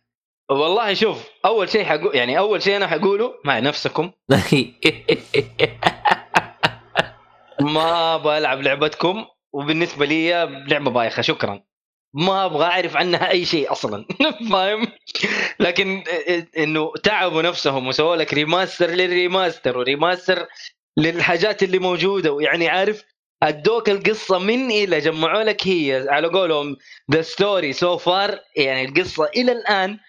والله 0.51 0.93
شوف 0.93 1.29
أول 1.45 1.69
شيء 1.69 1.85
حقول 1.85 2.15
يعني 2.15 2.37
أول 2.37 2.61
شيء 2.61 2.75
أنا 2.75 2.87
حقوله 2.87 3.33
مع 3.45 3.59
نفسكم. 3.59 4.11
ما 7.61 8.15
أبغى 8.15 8.37
ألعب 8.37 8.61
لعبتكم 8.61 9.25
وبالنسبة 9.53 10.05
لي 10.05 10.45
لعبة 10.67 10.91
بايخة 10.91 11.21
شكرا. 11.21 11.63
ما 12.13 12.45
أبغى 12.45 12.65
أعرف 12.65 12.97
عنها 12.97 13.31
أي 13.31 13.45
شيء 13.45 13.71
أصلا. 13.71 14.05
فاهم؟ 14.51 14.87
لكن 15.59 16.03
إنه 16.57 16.91
تعبوا 17.03 17.41
نفسهم 17.41 17.87
وسووا 17.87 18.15
لك 18.15 18.33
remaster 18.33 18.89
لل 18.89 19.07
remaster 19.07 19.77
و 19.77 19.85
remaster 19.85 20.47
للحاجات 20.97 21.63
اللي 21.63 21.79
موجودة 21.79 22.31
ويعني 22.31 22.69
عارف 22.69 23.03
أدوك 23.43 23.89
القصة 23.89 24.39
من 24.39 24.71
إلى 24.71 24.99
جمعوا 24.99 25.43
لك 25.43 25.67
هي 25.67 26.05
على 26.09 26.27
قولهم 26.27 26.77
the 27.11 27.21
story 27.21 27.73
so 27.73 27.97
far 27.97 28.39
يعني 28.55 28.85
القصة 28.85 29.25
إلى 29.25 29.51
الآن 29.51 29.99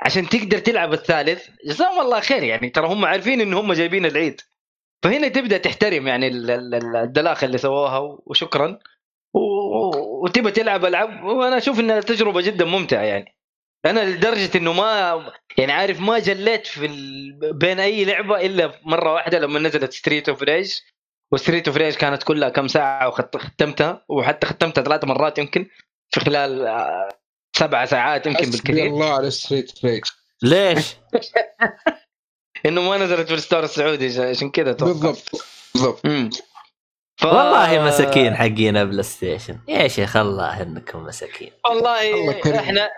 عشان 0.00 0.28
تقدر 0.28 0.58
تلعب 0.58 0.92
الثالث. 0.92 1.48
جزاهم 1.66 2.00
الله 2.00 2.20
خير 2.20 2.42
يعني 2.42 2.70
ترى 2.70 2.86
هم 2.86 3.04
عارفين 3.04 3.40
إن 3.40 3.54
هم 3.54 3.72
جايبين 3.72 4.06
العيد. 4.06 4.40
فهنا 5.02 5.28
تبدأ 5.28 5.58
تحترم 5.58 6.06
يعني 6.06 6.28
ال- 6.28 6.50
ال- 6.50 6.74
ال- 6.74 6.96
الدلاخه 6.96 7.44
اللي 7.44 7.58
سووها 7.58 7.98
وشكرا. 8.26 8.78
وتبى 9.34 10.50
تلعب 10.50 10.84
ألعاب 10.84 11.24
وأنا 11.24 11.58
أشوف 11.58 11.80
إنها 11.80 12.00
تجربة 12.00 12.40
جدا 12.40 12.64
ممتعة 12.64 13.02
يعني. 13.02 13.36
أنا 13.86 14.00
لدرجة 14.10 14.58
إنه 14.58 14.72
ما 14.72 15.32
يعني 15.58 15.72
عارف 15.72 16.00
ما 16.00 16.18
جليت 16.18 16.66
في 16.66 16.86
ال... 16.86 17.52
بين 17.52 17.80
أي 17.80 18.04
لعبة 18.04 18.40
إلا 18.46 18.72
مرة 18.82 19.12
واحدة 19.12 19.38
لما 19.38 19.58
نزلت 19.58 19.92
Streets 19.92 20.28
of 20.28 20.42
Rage 20.42 20.72
و 21.32 21.37
Streets 21.37 21.68
of 21.68 21.76
Rage 21.76 21.94
كانت 21.94 22.22
كلها 22.22 22.48
كم 22.48 22.68
ساعة 22.68 23.08
وختمتها 23.08 24.04
وحتى 24.08 24.46
ختمتها 24.46 24.82
ثلاث 24.84 25.04
مرات 25.04 25.38
يمكن 25.38 25.66
في 26.10 26.20
خلال 26.20 26.66
آه، 26.66 27.08
سبع 27.56 27.84
ساعات 27.84 28.26
يمكن 28.26 28.50
بالكثير. 28.50 28.86
الله 28.86 29.14
على 29.14 29.30
Streets 29.30 29.78
of 29.78 29.87
Rage 29.87 30.04
ليش؟ 30.42 30.96
إنه 32.66 32.82
ما 32.82 32.96
نزلت 32.96 33.28
في 33.28 33.34
ال 33.34 33.39
store 33.39 33.64
السعودي 33.64 34.20
عشان 34.22 34.50
كذا. 34.50 34.72
بالضبط 34.72 35.30
بالضبط. 35.74 36.06
ف... 37.16 37.24
والله 37.24 37.84
مساكين 37.84 38.34
حقين 38.36 38.84
PlayStation 38.84 39.58
يا 39.68 39.88
شيخ 39.88 40.16
الله 40.16 40.62
إنكم 40.62 41.04
مساكين. 41.04 41.50
الله 41.70 42.14
والله. 42.14 42.60
إحنا 42.60 42.90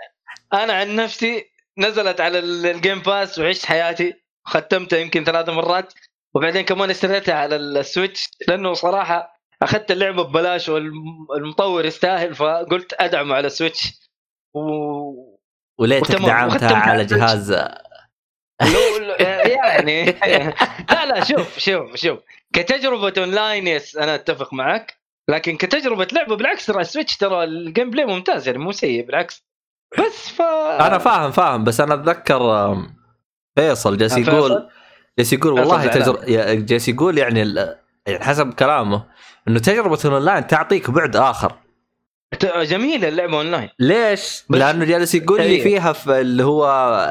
أنا 0.53 0.73
عن 0.73 0.97
نفسي 0.97 1.45
نزلت 1.79 2.21
على 2.21 2.39
ال- 2.39 2.67
Game 2.67 2.99
Pass 3.01 3.39
وعشت 3.39 3.67
حياتي 3.67 4.15
ختمتها 4.47 4.99
يمكن 4.99 5.25
ثلاث 5.25 5.49
مرات. 5.49 5.95
وبعدين 6.35 6.63
كمان 6.65 6.91
اشتريتها 6.91 7.35
على 7.35 7.57
ال 7.57 7.68
Switch 7.68 8.31
لأنه 8.49 8.73
صراحة 8.73 9.35
أخذت 9.63 9.91
اللعبة 9.91 10.23
ببلاش 10.23 10.69
والمطور 10.69 11.85
يستاهل 11.85 12.35
فقلت 12.35 12.95
أدعمه 13.01 13.35
على 13.35 13.47
ال 13.47 13.55
Switch. 13.55 14.11
و... 14.55 14.61
وليتك. 15.79 16.15
دعمتها 16.15 16.77
على 16.77 17.05
جهاز. 17.05 17.51
يعني. 19.21 20.05
لا 20.91 21.07
لا 21.07 21.25
شوف 21.25 21.59
شوف 21.59 21.97
شوف. 21.97 22.19
كتجربة 22.53 23.13
online 23.19 23.67
yes 23.67 23.97
أنا 23.97 24.15
أتفق 24.15 24.53
معك. 24.55 24.99
لكن 25.31 25.57
كتجربة 25.57 26.09
لعبة 26.13 26.37
بالعكس 26.37 26.67
ترى 26.67 26.81
ال 26.81 26.86
Switch 26.86 27.17
ترى 27.17 27.45
ال 27.45 27.91
gameplay 27.91 28.05
ممتاز 28.05 28.47
يعني 28.47 28.59
مو 28.59 28.73
سيء 28.73 29.07
بالعكس. 29.07 29.45
بس 29.99 30.29
ف 30.29 30.43
أنا 30.81 30.99
فاهم 30.99 31.31
فاهم. 31.31 31.65
بس 31.65 31.81
أنا 31.81 31.95
أتذكر 31.95 32.77
فيصل 33.59 33.97
جالس 33.97 34.13
آه، 34.13 34.19
يقول؟ 34.19 34.69
جالس 35.19 35.33
يقول 35.33 35.53
والله. 35.53 35.87
تجر... 35.87 36.19
جالس 36.55 36.89
يقول 36.89 37.19
يعني 37.19 37.43
ال... 37.43 37.77
يعني 38.07 38.25
حسب 38.25 38.55
كلامه 38.55 39.05
إنه 39.49 39.59
تجربة 39.59 39.99
الأونلاين 40.05 40.47
تعطيك 40.47 40.91
بعد 40.91 41.17
آخر 41.17 41.53
جميلة 42.43 43.09
اللعبة 43.09 43.37
أونلاين 43.37 43.69
ليش؟ 43.79 44.45
لأنه 44.51 44.85
جالس 44.85 45.15
يقول 45.15 45.41
لي 45.41 45.47
أيوه. 45.47 45.63
فيها 45.63 45.93
في 45.93 46.21
اللي 46.21 46.45
هو 46.45 46.67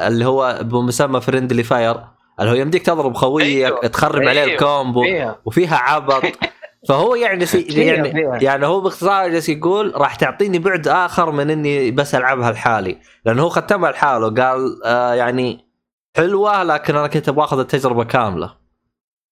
اللي 0.07 0.25
هو 0.25 0.59
بمسمى 0.61 1.21
friendly 1.21 1.63
fire 1.63 1.95
اللي 2.39 2.51
هو 2.51 2.55
يمديك 2.55 2.85
تضرب 2.85 3.13
خويك 3.13 3.45
أيوه. 3.45 3.87
تخرب 3.87 4.21
عليه 4.21 4.41
أيوه. 4.41 4.53
ال 4.53 4.62
combo 4.62 5.03
فيها 5.03 5.39
وفيها 5.45 5.75
عبط 5.75 6.23
فهو 6.89 7.15
يعني 7.15 7.45
سي 7.45 7.61
يعني 7.61 8.11
فيها. 8.11 8.39
يعني 8.41 8.65
هو 8.65 8.81
باختصار 8.81 9.29
جالس 9.29 9.49
يقول 9.49 9.93
راح 9.95 10.15
تعطيني 10.15 10.59
بعد 10.59 10.87
آخر 10.87 11.31
من 11.31 11.49
إني 11.49 11.91
بس 11.91 12.15
ألعبها 12.15 12.51
لحالي 12.51 12.97
لأنه 13.25 13.43
هو 13.43 13.49
ختمها 13.49 13.91
لحاله 13.91 14.29
قال 14.29 14.83
آه 14.85 15.13
يعني 15.13 15.72
حلوة 16.17 16.63
لكن 16.63 16.95
أنا 16.95 17.07
كنت 17.07 17.29
أبغى 17.29 17.43
أخذ 17.45 17.59
التجربة 17.59 18.03
كاملة. 18.03 18.57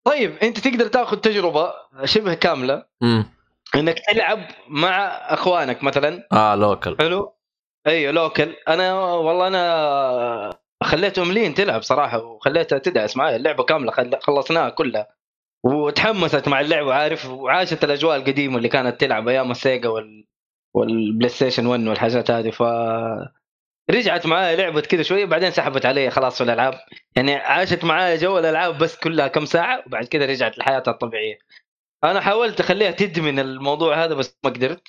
طيب 0.07 0.35
أنت 0.43 0.59
تقدر 0.59 0.87
تأخذ 0.87 1.17
تجربة 1.17 1.73
شبه 2.05 2.33
كاملة 2.33 2.85
امم 3.03 3.25
إنك 3.75 3.99
تلعب 4.13 4.39
مع 4.67 5.07
أخوانك 5.33 5.83
مثلا. 5.83 6.27
آه 6.31 6.55
لوكل. 6.55 6.95
حلو؟ 6.99 7.33
أيوه 7.87 8.11
local. 8.11 8.55
أنا 8.67 8.93
والله 8.93 9.47
أنا 9.47 10.53
خليتهم 10.83 11.31
لين 11.31 11.53
تلعب 11.53 11.81
صراحة 11.81 12.23
وخليتها 12.23 12.77
تدعس 12.77 13.17
معي 13.17 13.35
اللعبة 13.35 13.63
كاملة 13.63 13.91
خل- 13.91 14.19
خلصناها 14.21 14.69
كلها. 14.69 15.07
وتحمست 15.63 16.47
مع 16.47 16.59
اللعبه 16.61 16.93
عارف 16.93 17.29
وعاشت 17.29 17.83
الأجواء 17.83 18.17
القديمة 18.17 18.57
اللي 18.57 18.69
كانت 18.69 19.01
تلعب 19.01 19.27
أيام 19.27 19.51
السيجا 19.51 19.89
وال 19.89 20.25
والبلاي 20.73 21.29
ستيشن 21.29 21.65
1 21.65 21.87
والحاجات 21.87 22.31
هذه. 22.31 22.49
ف 22.49 22.63
رجعت 23.89 24.25
معايا 24.25 24.55
لعبت 24.55 24.85
كذا 24.85 25.03
شوية 25.03 25.25
بعدين 25.25 25.51
سحبت 25.51 25.85
علي 25.85 26.09
خلاص 26.09 26.37
في 26.37 26.43
الألعاب. 26.43 26.79
يعني 27.15 27.35
عاشت 27.35 27.83
معايا 27.83 28.15
جو 28.15 28.39
الألعاب 28.39 28.77
بس 28.77 28.95
كلها 28.95 29.27
كم 29.27 29.45
ساعة 29.45 29.83
وبعد 29.87 30.05
كذا 30.05 30.25
رجعت 30.25 30.57
لحياتها 30.57 30.91
الطبيعية. 30.91 31.37
أنا 32.03 32.21
حاولت 32.21 32.59
أخليها 32.59 32.91
تدمن 32.91 33.39
الموضوع 33.39 34.03
هذا 34.03 34.13
بس 34.13 34.37
ما 34.43 34.49
قدرت. 34.49 34.87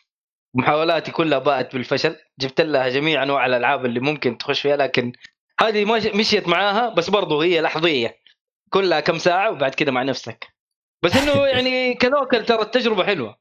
محاولاتي 0.55 1.11
كلها 1.11 1.39
باءت 1.39 1.73
بالفشل. 1.77 2.17
جبت 2.41 2.61
لها 2.61 2.89
جميع 2.89 3.23
أنواع 3.23 3.47
الألعاب 3.47 3.87
اللي 3.87 4.01
ممكن 4.01 4.39
تخش 4.39 4.61
فيها 4.61 4.77
لكن 4.77 5.13
هذه 5.61 5.85
مش- 5.85 6.07
مشيت 6.07 6.49
معاها 6.49 6.89
بس 6.89 7.11
برضو 7.11 7.41
هي 7.43 7.61
لحظية. 7.61 8.19
كلها 8.71 9.01
كم 9.01 9.19
ساعة 9.19 9.51
وبعد 9.51 9.75
كده 9.75 9.93
مع 9.93 10.03
نفسك. 10.03 10.47
بس 11.05 11.17
إنه 11.17 11.47
يعني 11.47 11.95
كلوكل 11.95 12.45
ترى 12.45 12.63
التجربة 12.63 13.05
حلوة. 13.05 13.37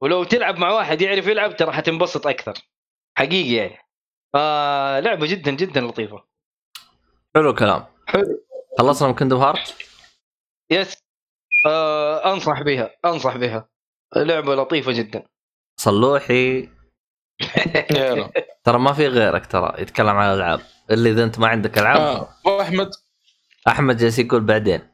ولو 0.00 0.24
تلعب 0.24 0.58
مع 0.58 0.70
واحد 0.72 1.02
يعرف 1.02 1.26
يلعب 1.26 1.56
ترى 1.56 1.72
حتنبسط 1.72 2.26
أكثر. 2.26 2.54
حقيقي 3.18 3.52
يعني. 3.54 3.83
آه 4.34 5.00
لعبة 5.00 5.26
جدا 5.26 5.50
جدا 5.50 5.80
لطيفة. 5.80 6.24
حلو 7.34 7.50
الكلام. 7.50 7.84
حلو. 8.06 8.44
خلصنا 8.78 9.08
من 9.08 9.14
كندم 9.14 9.36
هارت 9.36 9.74
يس 10.70 10.96
آه 11.66 12.32
أنصح 12.32 12.62
بها 12.62 12.90
أنصح 13.04 13.36
بها. 13.36 13.68
لعبة 14.16 14.54
لطيفة 14.54 14.92
جدا. 14.92 15.26
صلوحي. 15.80 16.68
ترى 18.64 18.78
ما 18.78 18.92
في 18.92 19.08
غيرك 19.08 19.46
ترى 19.46 19.74
يتكلم 19.78 20.08
عن 20.08 20.34
الألعاب. 20.34 20.60
اللي 20.90 21.10
إذا 21.10 21.24
أنت 21.24 21.38
ما 21.38 21.48
عندك 21.48 21.78
ألعاب. 21.78 22.00
آه. 22.00 22.28
واحمد 22.46 22.90
أحمد. 23.68 23.96
جالس 23.96 24.18
يقول 24.18 24.40
بعدين. 24.40 24.88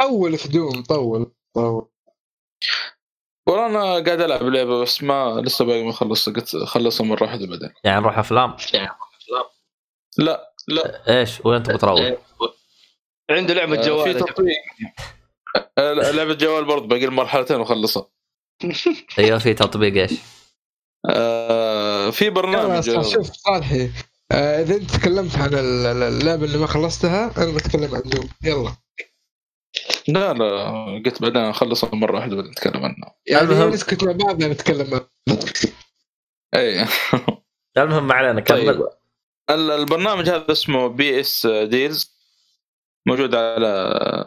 أول 0.00 0.38
في 0.38 0.48
دوم 0.48 0.82
طول 0.82 1.32
طول. 1.54 1.88
والله 3.46 3.66
أنا 3.66 3.82
قاعد 4.04 4.20
ألعب 4.20 4.42
لعبة 4.42 4.80
بس 4.82 5.02
ما 5.02 5.40
لسه 5.44 5.64
باقي 5.64 5.82
ما 5.82 5.92
خلصت 5.92 6.28
قلت 6.36 6.56
خلصها 6.56 7.04
مرة 7.06 7.22
واحدة 7.22 7.46
بعدين. 7.46 7.70
يعني 7.84 8.00
نروح 8.00 8.18
أفلام؟ 8.18 8.56
لا 10.18 10.54
لا. 10.68 11.02
إيش؟ 11.20 11.40
وانت 11.46 11.70
بتروح 11.70 12.00
عنده 13.30 13.54
لعبة 13.54 13.78
آه، 13.78 13.82
في 13.82 13.88
جوال. 13.88 14.20
تطبيق. 14.20 14.56
آه، 15.78 15.92
لعبة 15.92 16.34
جوال 16.34 16.64
برضه 16.64 16.86
باقي 16.86 17.04
المرحلتين 17.04 17.56
واخلصها 17.56 18.06
أيوه 19.18 19.38
في 19.38 19.54
تطبيق 19.54 20.02
إيش؟ 20.02 20.12
آه، 21.10 22.10
في 22.10 22.30
برنامج. 22.30 22.84
شوف 23.12 23.32
صالحي. 23.32 23.90
إذا 24.32 24.74
أنت 24.76 24.90
تكلمت 24.90 25.36
عن 25.38 25.54
ال- 25.54 25.86
ال- 25.86 26.02
اللعبة 26.02 26.44
اللي 26.44 26.58
ما 26.58 26.66
خلصتها 26.66 27.32
أنا 27.44 27.54
بتكلم 27.56 27.94
عن 27.94 28.02
دوم. 28.04 28.28
يلا. 28.44 28.72
لا 30.08 30.32
لا 30.32 31.02
قلت 31.06 31.22
بعدين 31.22 31.42
اخلصها 31.42 31.90
مرة 31.92 32.14
واحدة 32.16 32.36
بعدين 32.36 32.50
نتكلم 32.50 32.84
عنه 32.84 32.96
يعني 33.26 33.42
المهم- 33.44 33.70
نسكت 33.70 34.04
مع 34.04 34.12
بعض 34.12 34.42
نتكلم 34.42 34.94
عنه. 34.94 35.06
اي 36.54 36.86
المهم 37.78 38.06
ما 38.06 38.14
علينا 38.14 38.40
كمل 38.40 38.58
طيب. 38.66 38.86
ال- 39.50 39.70
البرنامج 39.70 40.28
هذا 40.30 40.52
اسمه 40.52 40.86
PS 40.86 41.46
Deals 41.46 42.14
موجود 43.06 43.34
على 43.34 44.24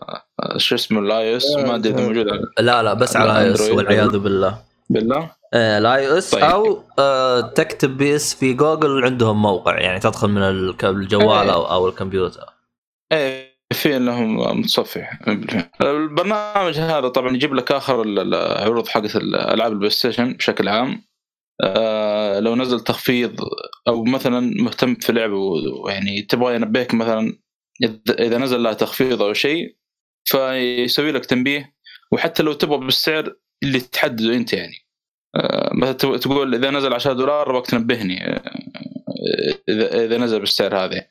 شو 0.57 0.75
اسمه 0.75 0.99
ال 0.99 1.37
iOS 1.37 1.55
ما 1.55 1.75
أدري 1.75 1.93
إذا 1.93 2.07
موجود 2.07 2.29
على 2.29 2.41
لا 2.59 2.83
لا 2.83 2.93
بس 2.93 3.15
على 3.15 3.39
iOS. 3.39 3.69
والعياذ 3.69 4.17
بالله 4.17 4.63
بالله 4.89 5.31
آه، 5.53 5.77
ال 5.77 6.17
iOS 6.17 6.31
طيب. 6.31 6.43
أو 6.43 6.83
آه، 6.99 7.41
تكتب 7.41 7.97
PS 7.97 8.35
في 8.35 8.53
جوجل 8.53 9.05
عندهم 9.05 9.41
موقع 9.41 9.79
يعني 9.79 9.99
تدخل 9.99 10.27
من 10.27 10.43
الجوال 10.83 11.47
إيه. 11.47 11.53
أو 11.53 11.65
أو 11.65 11.87
الكمبيوتر 11.87 12.45
إيه 13.11 13.46
في 13.73 13.99
لهم 13.99 14.59
متصفح 14.59 15.19
البرنامج 15.81 16.77
هذا 16.79 17.07
طبعا 17.07 17.35
يجيب 17.35 17.53
لك 17.53 17.71
آخر 17.71 18.01
ال- 18.01 18.33
العروض 18.33 18.87
حقت 18.87 19.15
الالعاب 19.15 19.71
البلاي 19.71 19.89
ستيشن 19.89 20.33
بشكل 20.33 20.67
عام. 20.67 21.03
آه 21.63 22.39
لو 22.39 22.55
نزل 22.55 22.79
تخفيض 22.79 23.41
أو 23.87 24.03
مثلا 24.03 24.39
مهتم 24.63 24.95
في 24.95 25.11
لعبه 25.13 25.35
ويعني 25.85 26.21
تبغى 26.21 26.55
ينبهك 26.55 26.93
مثلا 26.93 27.37
إذا- 27.85 28.19
إذا 28.19 28.37
نزل 28.37 28.63
لها 28.63 28.73
تخفيض 28.73 29.21
أو 29.21 29.33
شيء 29.33 29.75
فيسوي 30.25 31.11
لك 31.11 31.25
تنبيه. 31.25 31.75
وحتى 32.11 32.43
لو 32.43 32.53
تبغى 32.53 32.77
بالسعر 32.77 33.33
اللي 33.63 33.79
تحدده 33.79 34.33
أنت 34.35 34.53
يعني. 34.53 34.75
آه 35.35 35.69
مثلا 35.73 35.93
تقول 36.17 36.55
إذا 36.55 36.69
نزل 36.71 36.93
10 36.93 37.13
دولار 37.13 37.49
ابغاك 37.49 37.65
تنبهني 37.67 38.25
آه، 38.27 38.41
اذا 39.69 40.05
إذا 40.05 40.17
نزل 40.17 40.39
بالسعر 40.39 40.75
هذا. 40.77 41.07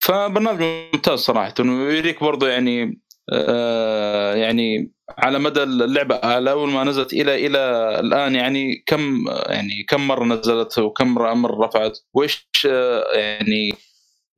فبرنامج 0.00 0.62
ممتاز 0.62 1.18
صراحة 1.18 1.54
ويريك 1.60 2.24
برضو 2.24 2.46
يعني 2.46 3.00
آه 3.32 4.34
يعني 4.34 4.92
على 5.18 5.38
مدى 5.38 5.62
اللعبة 5.62 6.20
على 6.24 6.50
أول 6.50 6.70
ما 6.70 6.84
نزلت 6.84 7.12
إلى 7.12 7.46
إلى 7.46 7.58
الآن 8.00 8.34
يعني 8.34 8.82
كم 8.86 9.24
يعني 9.46 9.82
كم 9.88 10.08
مرة 10.08 10.24
نزلت 10.24 10.78
وكم 10.78 11.14
مرة 11.14 11.64
رفعت؟ 11.66 11.98
وإيش 12.14 12.48
آه 12.70 13.04
يعني 13.14 13.74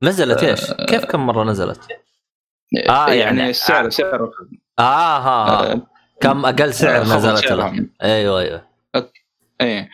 نزلت 0.03 0.43
إيش؟ 0.43 0.71
كيف 0.71 1.05
كم 1.05 1.25
مرة 1.25 1.43
نزلت؟ 1.43 1.81
آه، 2.89 3.07
يعني, 3.07 3.19
يعني- 3.19 3.49
السعر 3.49 3.89
سعر 3.89 4.21
آه 4.79 4.81
ها 4.81 5.17
ها 5.17 5.71
آه، 5.71 5.87
كم 6.21 6.45
أقل 6.45 6.73
سعر 6.73 7.01
نزلت 7.03 7.25
له 7.25 7.35
سعرها. 7.35 7.85
أيوه 8.03 8.41
أيوه. 8.41 8.67
إيه. 9.61 9.89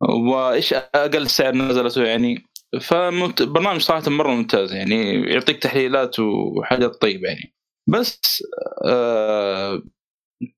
وإيش 0.00 0.72
أقل 0.74 1.30
سعر 1.30 1.54
نزلته 1.54 2.02
يعني؟ 2.04 2.46
فبرنامج 2.80 3.80
صراحة 3.80 4.10
مرة 4.10 4.30
ممتاز 4.34 4.72
يعني 4.72 5.22
يعطيك 5.32 5.62
تحليلات 5.62 6.18
وحاجات 6.20 6.90
طيبة 6.94 7.28
يعني. 7.28 7.54
بس 7.88 8.42
آه 8.86 9.82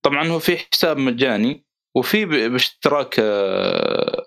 طبعا 0.02 0.28
هو 0.28 0.38
في 0.38 0.56
حساب 0.72 0.96
مجاني 0.96 1.66
وفي 1.96 2.24
باشتراك 2.48 3.16
آه 3.20 4.24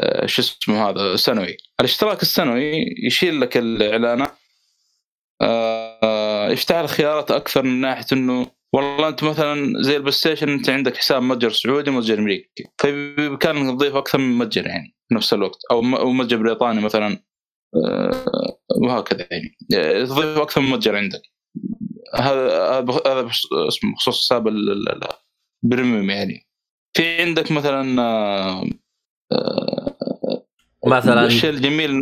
آه 0.00 0.26
شو 0.26 0.42
اسمه 0.42 0.88
هذا 0.90 1.16
سنوي. 1.16 1.56
الاشتراك 1.80 2.22
السنوي 2.22 2.84
يشيل 3.06 3.40
لك 3.40 3.56
الإعلانات 3.56 4.32
آه 5.42 6.48
يفتح 6.50 6.76
لك 6.76 6.86
خيارات 6.88 7.30
أكثر 7.30 7.62
من 7.62 7.80
ناحية 7.80 8.06
إنه 8.12 8.57
والله 8.74 9.08
أنت 9.08 9.24
مثلا 9.24 9.82
زي 9.82 9.96
البلاي 9.96 10.12
ستيشن 10.12 10.48
أنت 10.48 10.70
عندك 10.70 10.96
حساب 10.96 11.22
متجر 11.22 11.50
سعودي 11.50 11.90
ومتجر 11.90 12.18
أمريكي. 12.18 12.64
فبامكانك 12.78 13.74
تضيف 13.76 13.94
أكثر 13.94 14.18
من 14.18 14.38
متجر 14.38 14.66
يعني 14.66 14.96
في 15.08 15.14
نفس 15.14 15.32
الوقت 15.32 15.58
أو 15.70 15.82
متجر 16.12 16.36
بريطاني 16.36 16.80
مثلا. 16.80 17.18
آه، 17.86 18.58
وهكذا 18.82 19.26
يعني. 19.30 19.56
آه، 19.74 20.04
تضيف 20.04 20.38
أكثر 20.38 20.60
من 20.60 20.70
متجر 20.70 20.96
عندك. 20.96 21.22
هذا 22.14 22.70
هذا 23.06 23.28
اسمه 23.68 23.92
بخصوص 23.92 24.24
حساب 24.24 24.48
ال- 24.48 24.72
ال- 24.72 24.88
ال- 24.88 25.08
البريميوم 25.64 26.10
يعني. 26.10 26.48
في 26.96 27.22
عندك 27.22 27.52
مثلا 27.52 28.02
آه، 28.02 28.64
مثلا 30.86 31.26
الشيء 31.26 31.50
الجميل 31.50 31.92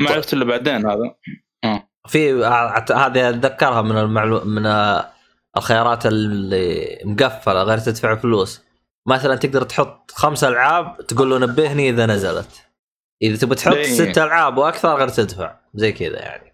ما 0.00 0.10
عرفت 0.10 0.32
الا 0.34 0.44
بعدين 0.44 0.86
هذا. 0.86 1.14
في 2.08 2.32
هذه 2.94 3.28
أتذكرها 3.28 3.82
من 3.82 3.98
المعلو... 3.98 4.44
من 4.44 4.62
الخيارات 5.58 6.06
اللي 6.06 6.98
مقفلة 7.04 7.62
غير 7.62 7.78
تدفع 7.78 8.14
فلوس. 8.14 8.62
مثلا 9.08 9.36
تقدر 9.36 9.62
تحط 9.62 10.10
خمس 10.10 10.44
ألعاب 10.44 11.06
تقول 11.06 11.30
له 11.30 11.38
نبهني 11.38 11.90
إذا 11.90 12.06
نزلت. 12.06 12.68
إذا 13.22 13.36
تبغى 13.36 13.54
تحط 13.54 13.74
إيه. 13.74 13.84
ست 13.84 14.18
ألعاب 14.18 14.58
وأكثر 14.58 14.94
غير 14.94 15.08
تدفع. 15.08 15.58
زي 15.74 15.92
كذا 15.92 16.18
يعني. 16.18 16.52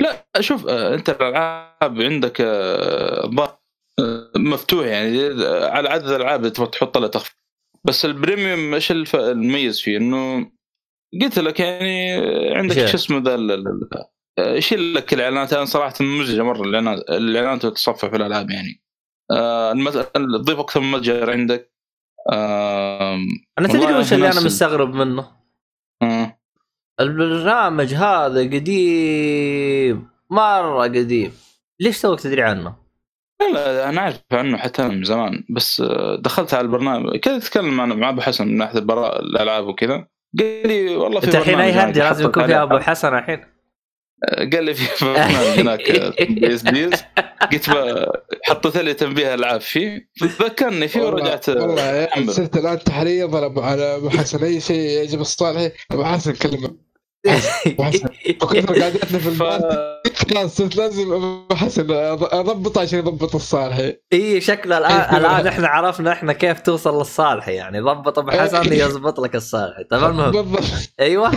لا 0.00 0.26
شوف 0.40 0.66
آه، 0.68 0.94
أنت 0.94 1.10
الألعاب 1.10 2.02
عندك 2.02 2.40
آه، 2.40 3.50
آه، 3.98 4.30
مفتوح 4.36 4.86
يعني. 4.86 5.20
على 5.64 5.88
عدد 5.88 6.08
الألعاب 6.08 6.40
اللي 6.40 6.50
تبغى 6.50 6.70
تحط 6.70 6.98
لها 6.98 7.08
تخفيض 7.08 7.36
بس 7.84 8.04
ال 8.04 8.13
premium 8.13 8.74
إيش 8.74 8.92
المميز 8.92 9.80
فيه؟ 9.80 9.96
إنه 9.96 10.50
قلت 11.22 11.38
لك 11.38 11.60
يعني 11.60 12.12
عندك. 12.56 12.86
شو 12.86 12.96
اسمه 12.96 13.18
ذا 13.18 13.36
يشيل 14.38 14.94
لك 14.94 15.14
الإعلانات 15.14 15.52
أنا 15.52 15.64
صراحة 15.64 15.94
مزعجة 16.00 16.42
مرة 16.42 16.62
الاعلانات 16.62 17.10
الاعلانات 17.10 17.62
تتصفح 17.62 18.08
في 18.08 18.16
الألعاب 18.16 18.50
يعني 18.50 18.82
آه، 19.30 19.72
تضيف 20.14 20.58
أكثر 20.58 20.80
من 20.80 20.90
متجر 20.90 21.30
عندك 21.30 21.76
أنا 23.58 23.68
تدري 23.68 23.94
وش 23.94 24.12
اللي 24.12 24.32
أنا 24.32 24.40
مستغرب 24.40 24.94
منه؟ 24.94 25.26
آه. 26.02 26.38
البرنامج 27.00 27.94
هذا 27.94 28.40
قديم 28.40 30.08
مرة 30.30 30.82
قديم 30.82 31.32
ليش 31.80 32.00
توك 32.00 32.20
تدري 32.20 32.42
عنه؟ 32.42 32.76
لا 33.52 33.88
أنا 33.88 34.00
أعرف 34.00 34.20
عنه 34.32 34.56
حتى 34.56 34.88
من 34.88 35.04
زمان 35.04 35.44
بس 35.50 35.80
آه، 35.80 36.16
دخلت 36.16 36.54
على 36.54 36.64
البرنامج 36.64 37.10
كنت 37.10 37.28
أتكلم 37.28 37.76
مع 37.76 37.86
مع 37.86 38.08
أبو 38.08 38.20
حسن 38.20 38.48
من 38.48 38.56
ناحية 38.56 38.78
الألعاب 38.78 39.66
وكذا 39.66 40.06
قال 40.38 40.68
لي 40.68 40.96
والله 40.96 41.20
في 41.20 41.26
أنت 41.26 41.34
الحين 41.34 41.60
أي 41.60 41.70
هدي 41.70 41.80
هناك 41.80 41.96
لازم 41.96 42.28
يكون 42.28 42.46
فيها 42.46 42.62
أبو. 42.62 42.78
حسن 42.78 43.18
الحين 43.18 43.55
قال 44.52 44.64
لي 44.64 44.74
في 44.74 45.04
برنامج 45.04 45.34
هناك 45.60 45.90
بي 46.30 46.54
إس 46.54 46.62
ديز 46.62 46.92
قلت 47.52 47.70
حطيت 48.44 48.76
لي 48.76 48.94
تنبيه 48.94 49.34
ألعاب 49.34 49.60
فيه 49.60 50.08
ذكرني 50.22 50.88
فيه 50.88 51.02
ورجعت 51.02 51.48
والله 51.48 51.82
يا 51.82 52.08
أحمل. 52.12 52.32
صرت 52.32 52.56
الان 52.56 52.78
تحريه 52.78 53.24
ضرب 53.24 53.58
على 53.58 53.96
أبو 53.96 54.10
حسن 54.10 54.44
أي 54.44 54.60
شيء 54.60 54.76
يعجب 54.78 55.20
الصالحي 55.20 55.70
أبو 55.90 56.04
حسن 56.04 56.32
كلمه. 56.32 56.86
أبو 57.66 57.82
حسن 57.82 58.08
بكثر 58.28 58.74
قعدتنا 58.82 59.18
في 59.18 59.30
خلاص 60.30 60.56
صرت 60.56 60.76
لازم 60.76 61.12
أبو 61.12 61.54
حسن 61.54 61.90
اضبطه 61.90 62.80
عشان 62.80 62.98
يضبط 62.98 63.34
الصالحي 63.34 63.96
إي 64.12 64.40
شكل 64.40 64.72
الان 64.72 65.16
الان 65.16 65.46
إحنا 65.46 65.68
عرفنا 65.68 66.12
إحنا 66.12 66.32
كيف 66.32 66.60
توصل 66.60 66.98
للصالح 66.98 67.48
يعني. 67.48 67.80
ضبط 67.80 68.18
أبو 68.18 68.30
حسن 68.30 68.72
يضبط 68.72 69.20
لك 69.20 69.34
الصالح 69.34 69.76
طيب 69.90 70.04
المهم 70.04 70.30
بالضبط. 70.30 70.62
أيوه. 71.00 71.32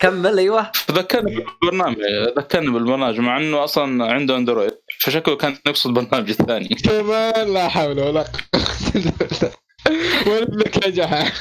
كمل 0.00 0.38
أيوه. 0.38 0.72
ذكرني 0.90 1.36
بالبرنامج 1.36 1.96
ذكرني 2.38 2.70
بالبرنامج 2.70 3.20
مع 3.20 3.36
إنه 3.36 3.64
أصلا 3.64 4.12
عنده 4.12 4.36
أندرويد 4.36 4.72
فشكله 5.00 5.36
كان 5.36 5.56
يقصد 5.66 5.90
برنامج 5.94 6.30
الثاني. 6.30 6.68
كمان 6.84 7.54
لا 7.54 7.68
حول 7.68 8.00
ولا 8.00 8.22
قوة 8.22 9.52
ولدك 10.32 10.86
نجح 10.86 11.32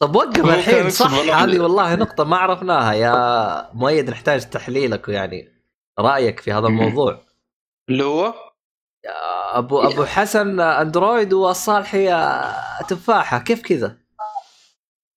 طب 0.00 0.16
وقف 0.16 0.44
الحين 0.44 0.90
صح. 0.90 1.12
هذه 1.12 1.60
والله 1.60 1.94
نقطة 1.94 2.24
ما 2.24 2.36
عرفناها. 2.36 2.92
يا 2.92 3.70
مؤيد 3.74 4.10
نحتاج 4.10 4.50
تحليلك 4.50 5.08
ويعني 5.08 5.48
رأيك 5.98 6.40
في 6.40 6.52
هذا 6.52 6.66
الموضوع. 6.66 7.20
اللي 7.88 8.04
هو؟ 8.04 8.34
يا 9.04 9.58
ابو 9.58 9.82
أبو 9.82 10.04
حسن 10.04 10.60
أندرويد 10.60 11.32
والصالحي 11.32 12.06
تفاحة 12.88 13.38
كيف 13.38 13.62
كذا؟ 13.62 14.01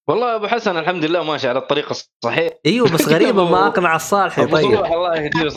والله 0.08 0.36
أبو 0.36 0.48
حسن 0.48 0.78
الحمد 0.78 1.06
لله 1.06 1.24
ماشي 1.24 1.48
على 1.48 1.60
الطريق 1.60 1.90
الصحيح 1.90 2.54
إيوه 2.66 2.90
بس 2.92 3.08
غريبة 3.08 3.50
ما 3.50 3.68
أقنع 3.68 3.96
الصالحي 3.96 4.46
طيب. 4.46 4.66
الله 4.86 5.16
يهديه 5.16 5.50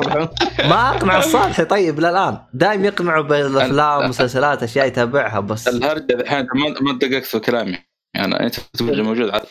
ما 0.58 0.90
أقنع 0.96 1.18
الصالحي 1.18 1.64
طيب 1.64 2.00
للآن. 2.00 2.38
دايم 2.54 2.84
يقنعه 2.84 3.22
بالأفلام 3.22 4.08
مسلسلات 4.10 4.62
أشياء 4.62 4.86
يتابعها 4.86 5.40
بس. 5.40 5.68
الهرجة 5.68 6.14
الحين 6.14 6.46
ما 6.54 6.74
ما 6.80 6.98
دققت 6.98 7.24
في 7.24 7.40
كلامي. 7.40 7.78
يعني 8.14 8.40
أنت 8.40 8.56
موجود 8.82 9.30
على 9.30 9.44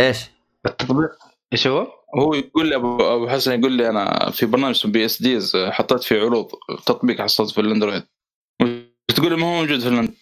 إيش؟ 0.00 0.18
التطبيق. 0.66 1.10
إيش 1.52 1.66
هو؟ 1.66 1.86
هو 2.18 2.34
يقول 2.34 2.68
لي 2.68 2.76
ابو 2.76 3.14
أبو 3.16 3.28
حسن 3.28 3.60
يقول 3.60 3.72
لي 3.72 3.88
أنا 3.88 4.30
في 4.30 4.46
برنامج 4.46 4.74
اسمه 4.74 4.92
PS 4.92 5.22
Deals 5.22 5.56
حطيت 5.56 6.02
فيه 6.02 6.20
عروض 6.20 6.50
تطبيق 6.86 7.20
حصلت 7.22 7.50
في 7.50 7.60
الأندرويد. 7.60 8.02
تقول 9.14 9.30
لي 9.30 9.36
ما 9.36 9.46
هو 9.46 9.50
موجود 9.60 9.80
في 9.80 9.88
الأندرويد؟ 9.88 10.14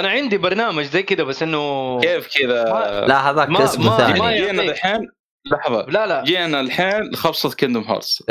أنا 0.00 0.08
عندي 0.08 0.38
برنامج 0.38 0.84
زي 0.84 1.02
كذا 1.02 1.24
بس 1.24 1.42
إنه 1.42 2.00
كيف 2.00 2.28
كذا 2.38 2.64
لا 3.08 3.30
هذاك 3.30 3.48
ما- 3.48 3.64
اسمه 3.64 3.90
ما- 3.90 3.96
ثاني 3.96 4.20
ما 4.20 4.32
جينا. 4.36 4.62
الحين 4.62 5.10
لحظة 5.52 5.86
لا 5.88 6.06
لا 6.06 6.24
جينا 6.24 6.60
الحين 6.60 7.10
لخبصة 7.12 7.50
Kingdom 7.50 7.82
Hearts. 7.90 8.22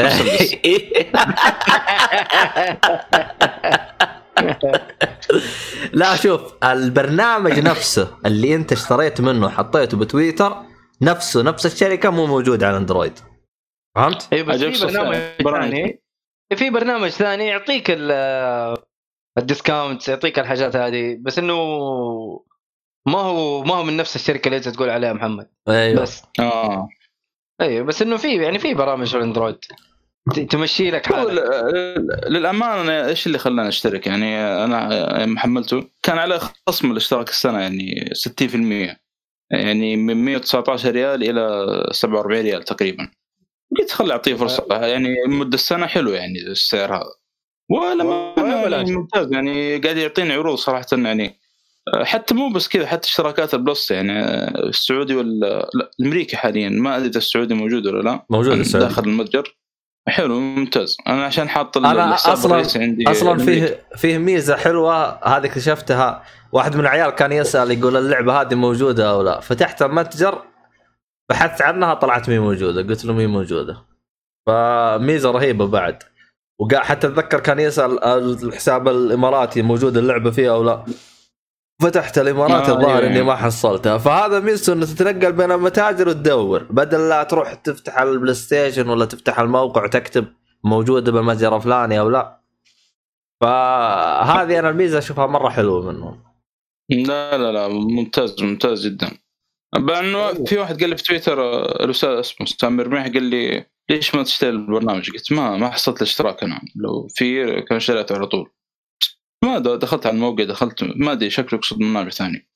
لا 5.94 6.16
شوف 6.16 6.42
البرنامج 6.64 7.60
نفسه 7.60 8.18
اللي 8.26 8.56
أنت 8.56 8.72
اشتريت 8.72 9.22
منه 9.22 9.46
وحطيته 9.46 9.98
بتويتر 9.98 10.56
نفسه 11.02 11.42
نفس 11.42 11.66
الشركة 11.66 12.10
مو 12.10 12.26
موجود 12.26 12.64
على 12.64 12.78
أندرويد 12.78 13.20
فهمت؟ 13.96 14.28
اي 14.34 14.44
بس 14.44 14.60
في 14.64 14.86
برنامج. 14.86 15.16
ثاني 15.44 16.02
في 16.56 16.70
برنامج 16.70 17.10
ثاني 17.10 17.48
يعطيك 17.48 17.86
ال- 17.90 18.78
ال 19.38 19.45
discount 19.45 20.08
يعطيك 20.08 20.40
الحاجات 20.40 20.76
هذه 20.76 21.18
بس 21.22 21.40
إنه 21.40 21.56
ما 23.08 23.20
هو 23.20 23.64
ما 23.64 23.76
هو 23.76 23.84
من 23.84 23.98
نفس 23.98 24.16
الشركة 24.16 24.48
اللي 24.48 24.58
أنت 24.58 24.70
تقول 24.70 24.90
عليها 24.90 25.14
محمد. 25.14 25.50
أيوه. 25.68 26.02
بس. 26.02 26.24
آه. 26.40 26.88
أيوه 27.62 27.86
بس 27.86 28.02
إنه 28.02 28.18
في 28.18 28.44
يعني 28.44 28.60
في 28.60 28.74
برامج 28.74 29.08
في 29.08 29.18
الاندرويد 29.18 29.58
تمشي 30.50 30.92
لك 30.92 31.12
هو 31.12 31.16
حالك. 31.16 31.44
للأمانة 32.28 32.82
أنا 32.82 33.08
إيش 33.08 33.28
اللي 33.28 33.38
خلاني 33.38 33.68
أشترك؟ 33.68 34.08
يعني 34.08 34.38
أنا 34.38 35.22
يوم 35.22 35.38
حملته 35.38 35.90
كان 36.04 36.18
عليه 36.18 36.40
خصم 36.68 36.92
الاشتراك 36.92 37.30
السنة 37.30 37.60
يعني 37.60 38.10
60% 38.14 38.98
يعني 39.52 39.96
من 39.96 40.26
119 40.26 40.92
ريال 40.92 41.24
إلى 41.24 41.66
47 41.92 42.42
ريال 42.42 42.64
تقريبا. 42.64 43.12
قلت 43.80 43.92
خلي 43.92 44.14
أعطيه 44.14 44.36
فرصة. 44.36 44.66
يعني 44.86 45.16
مدة 45.28 45.56
السنة 45.56 45.88
حلو 45.88 46.12
يعني 46.12 46.40
السعر 46.40 46.96
هذا. 46.96 47.25
ولا 47.70 48.04
يعني 48.68 48.86
شيء. 48.88 48.98
ممتاز 48.98 49.34
يعني 49.34 49.78
قاعد 49.78 49.98
يعطيني 49.98 50.34
عروض 50.34 50.58
صراحة 50.58 50.86
يعني. 50.92 51.40
حتى 52.04 52.34
مو 52.34 52.50
بس 52.50 52.68
كذا 52.68 52.88
حتى 52.88 53.08
اشتراكات 53.08 53.54
البلس 53.54 53.92
يعني 53.92 54.24
السعودي 54.70 55.16
ولا 55.16 55.70
لا 55.74 55.90
الأمريكي 56.00 56.38
حاليا. 56.38 56.70
ما 56.70 56.98
أدري 56.98 57.08
إذا 57.10 57.18
السعودي 57.18 57.54
موجود 57.54 57.88
ولا 57.88 58.02
لا. 58.02 58.26
موجود 58.30 58.60
السعودي. 58.60 58.88
داخل 58.88 59.04
المتجر. 59.04 59.58
حلو 60.08 60.40
ممتاز. 60.40 60.98
أنا 61.08 61.26
عشان 61.26 61.50
حاط 61.50 61.78
أنا 61.78 62.16
أصلا 62.16 62.64
عندي 62.76 63.12
أصلا. 63.12 63.38
فيه 63.38 63.86
فيه 63.96 64.18
ميزة 64.18 64.56
حلوة 64.56 65.24
هذه 65.28 65.46
اكتشفتها. 65.46 66.24
واحد 66.52 66.76
من 66.76 66.82
العيال 66.82 67.10
كان 67.10 67.32
يسأل 67.32 67.72
يقول 67.72 67.98
اللعبة 67.98 68.42
هذه 68.42 68.56
موجودة 68.56 69.12
أو 69.12 69.22
لا. 69.22 69.40
فتحت 69.40 69.82
المتجر 69.82 70.42
بحثت 71.30 71.62
عنها 71.62 71.94
طلعت 71.94 72.30
مي 72.30 72.40
موجودة. 72.40 72.82
قلت 72.82 73.06
له 73.06 73.14
مي 73.14 73.28
موجودة. 73.28 73.78
فميزة 74.48 75.32
رهيبة 75.32 75.68
بعد. 75.68 76.04
وقا 76.60 76.80
حتى 76.80 77.08
أتذكر 77.08 77.40
كان 77.40 77.60
يسأل 77.60 78.04
الحساب 78.44 78.88
الإماراتي 78.88 79.62
موجود 79.62 79.98
اللعبة 79.98 80.32
فيه 80.32 80.52
أو 80.54 80.64
لا. 80.64 80.86
فتحت 81.82 82.18
الإمارات 82.18 82.70
آه، 82.70 82.74
الظاهر 82.74 82.98
أيوة، 82.98 83.08
إني 83.08 83.16
أيوة. 83.16 83.26
ما 83.28 83.36
حصلتها. 83.36 83.98
فهذا 83.98 84.40
ميزته 84.40 84.74
إنه 84.74 84.86
تتنقل 84.86 85.32
بين 85.32 85.52
المتاجر 85.52 86.10
وتدور. 86.10 86.64
بدل 86.64 87.10
لا 87.10 87.24
تروح 87.24 87.54
تفتح 87.54 88.00
البلاي 88.00 88.34
ستيشن 88.34 88.90
ولا 88.90 89.06
تفتح 89.06 89.40
الموقع 89.40 89.84
وتكتب 89.84 90.26
موجودة 90.64 91.12
بالمتجر 91.12 91.56
الفلاني 91.56 92.00
أو 92.00 92.10
لا. 92.10 92.42
فهذه 93.42 94.60
أنا 94.60 94.70
الميزة 94.70 94.98
أشوفها 94.98 95.28
مرة 95.28 95.50
حلوة 95.50 95.92
منهم. 95.92 96.24
لا 96.90 97.38
لا 97.38 97.52
لا 97.52 97.68
ممتاز 97.68 98.44
ممتاز 98.44 98.88
جدا. 98.88 99.12
بقى 99.78 100.00
انه 100.00 100.46
في 100.46 100.58
واحد 100.58 100.82
قال 100.82 100.90
لي 100.90 100.98
في 100.98 101.04
تويتر 101.04 101.42
آه، 101.42 101.84
الأستاذ 101.84 102.10
اسمه 102.10 102.48
سامر 102.48 102.88
رميح 102.88 103.04
قال 103.08 103.24
لي 103.24 103.66
ليش 103.90 104.16
ما 104.16 104.24
تشتري 104.24 104.50
البرنامج؟ 104.50 105.12
قلت 105.12 105.32
ما 105.32 105.58
ما 105.58 105.70
حصلت 105.70 105.98
الاشتراك 105.98 106.44
أنا. 106.44 106.62
لو 106.76 107.08
في 107.08 107.46
كان 107.62 107.78
اشتريته 107.78 108.16
على 108.16 108.28
طول. 108.28 108.52
ما 109.44 109.60
دخلت 109.60 110.06
على 110.06 110.16
الموقع 110.16 110.44
دخلت 110.44 110.84
ما 110.84 111.12
أدري 111.12 111.30
شكله 111.30 111.60
يقصد 111.60 111.78
برنامج 111.78 112.12
ثاني. 112.12 112.50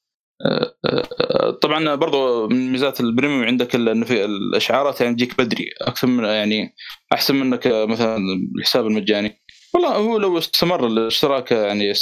آه، 0.45 0.75
آه، 0.85 1.51
طبعا 1.51 1.95
برضو 1.95 2.47
من 2.47 2.71
ميزات 2.71 2.99
البريميوم 2.99 3.43
عندك 3.43 3.75
إنه 3.75 4.05
في 4.05 4.25
الأشعارات 4.25 5.01
يعني 5.01 5.15
تجيك 5.15 5.37
بدري. 5.37 5.65
أكثر 5.81 6.07
من 6.07 6.23
يعني 6.23 6.75
أحسن 7.13 7.35
منك 7.35 7.67
مثلا 7.67 8.17
الحساب 8.57 8.87
المجاني. 8.87 9.41
والله 9.73 9.95
هو 9.95 10.17
لو 10.17 10.37
استمر 10.37 10.87
الاشتراك 10.87 11.51
يعني 11.51 11.93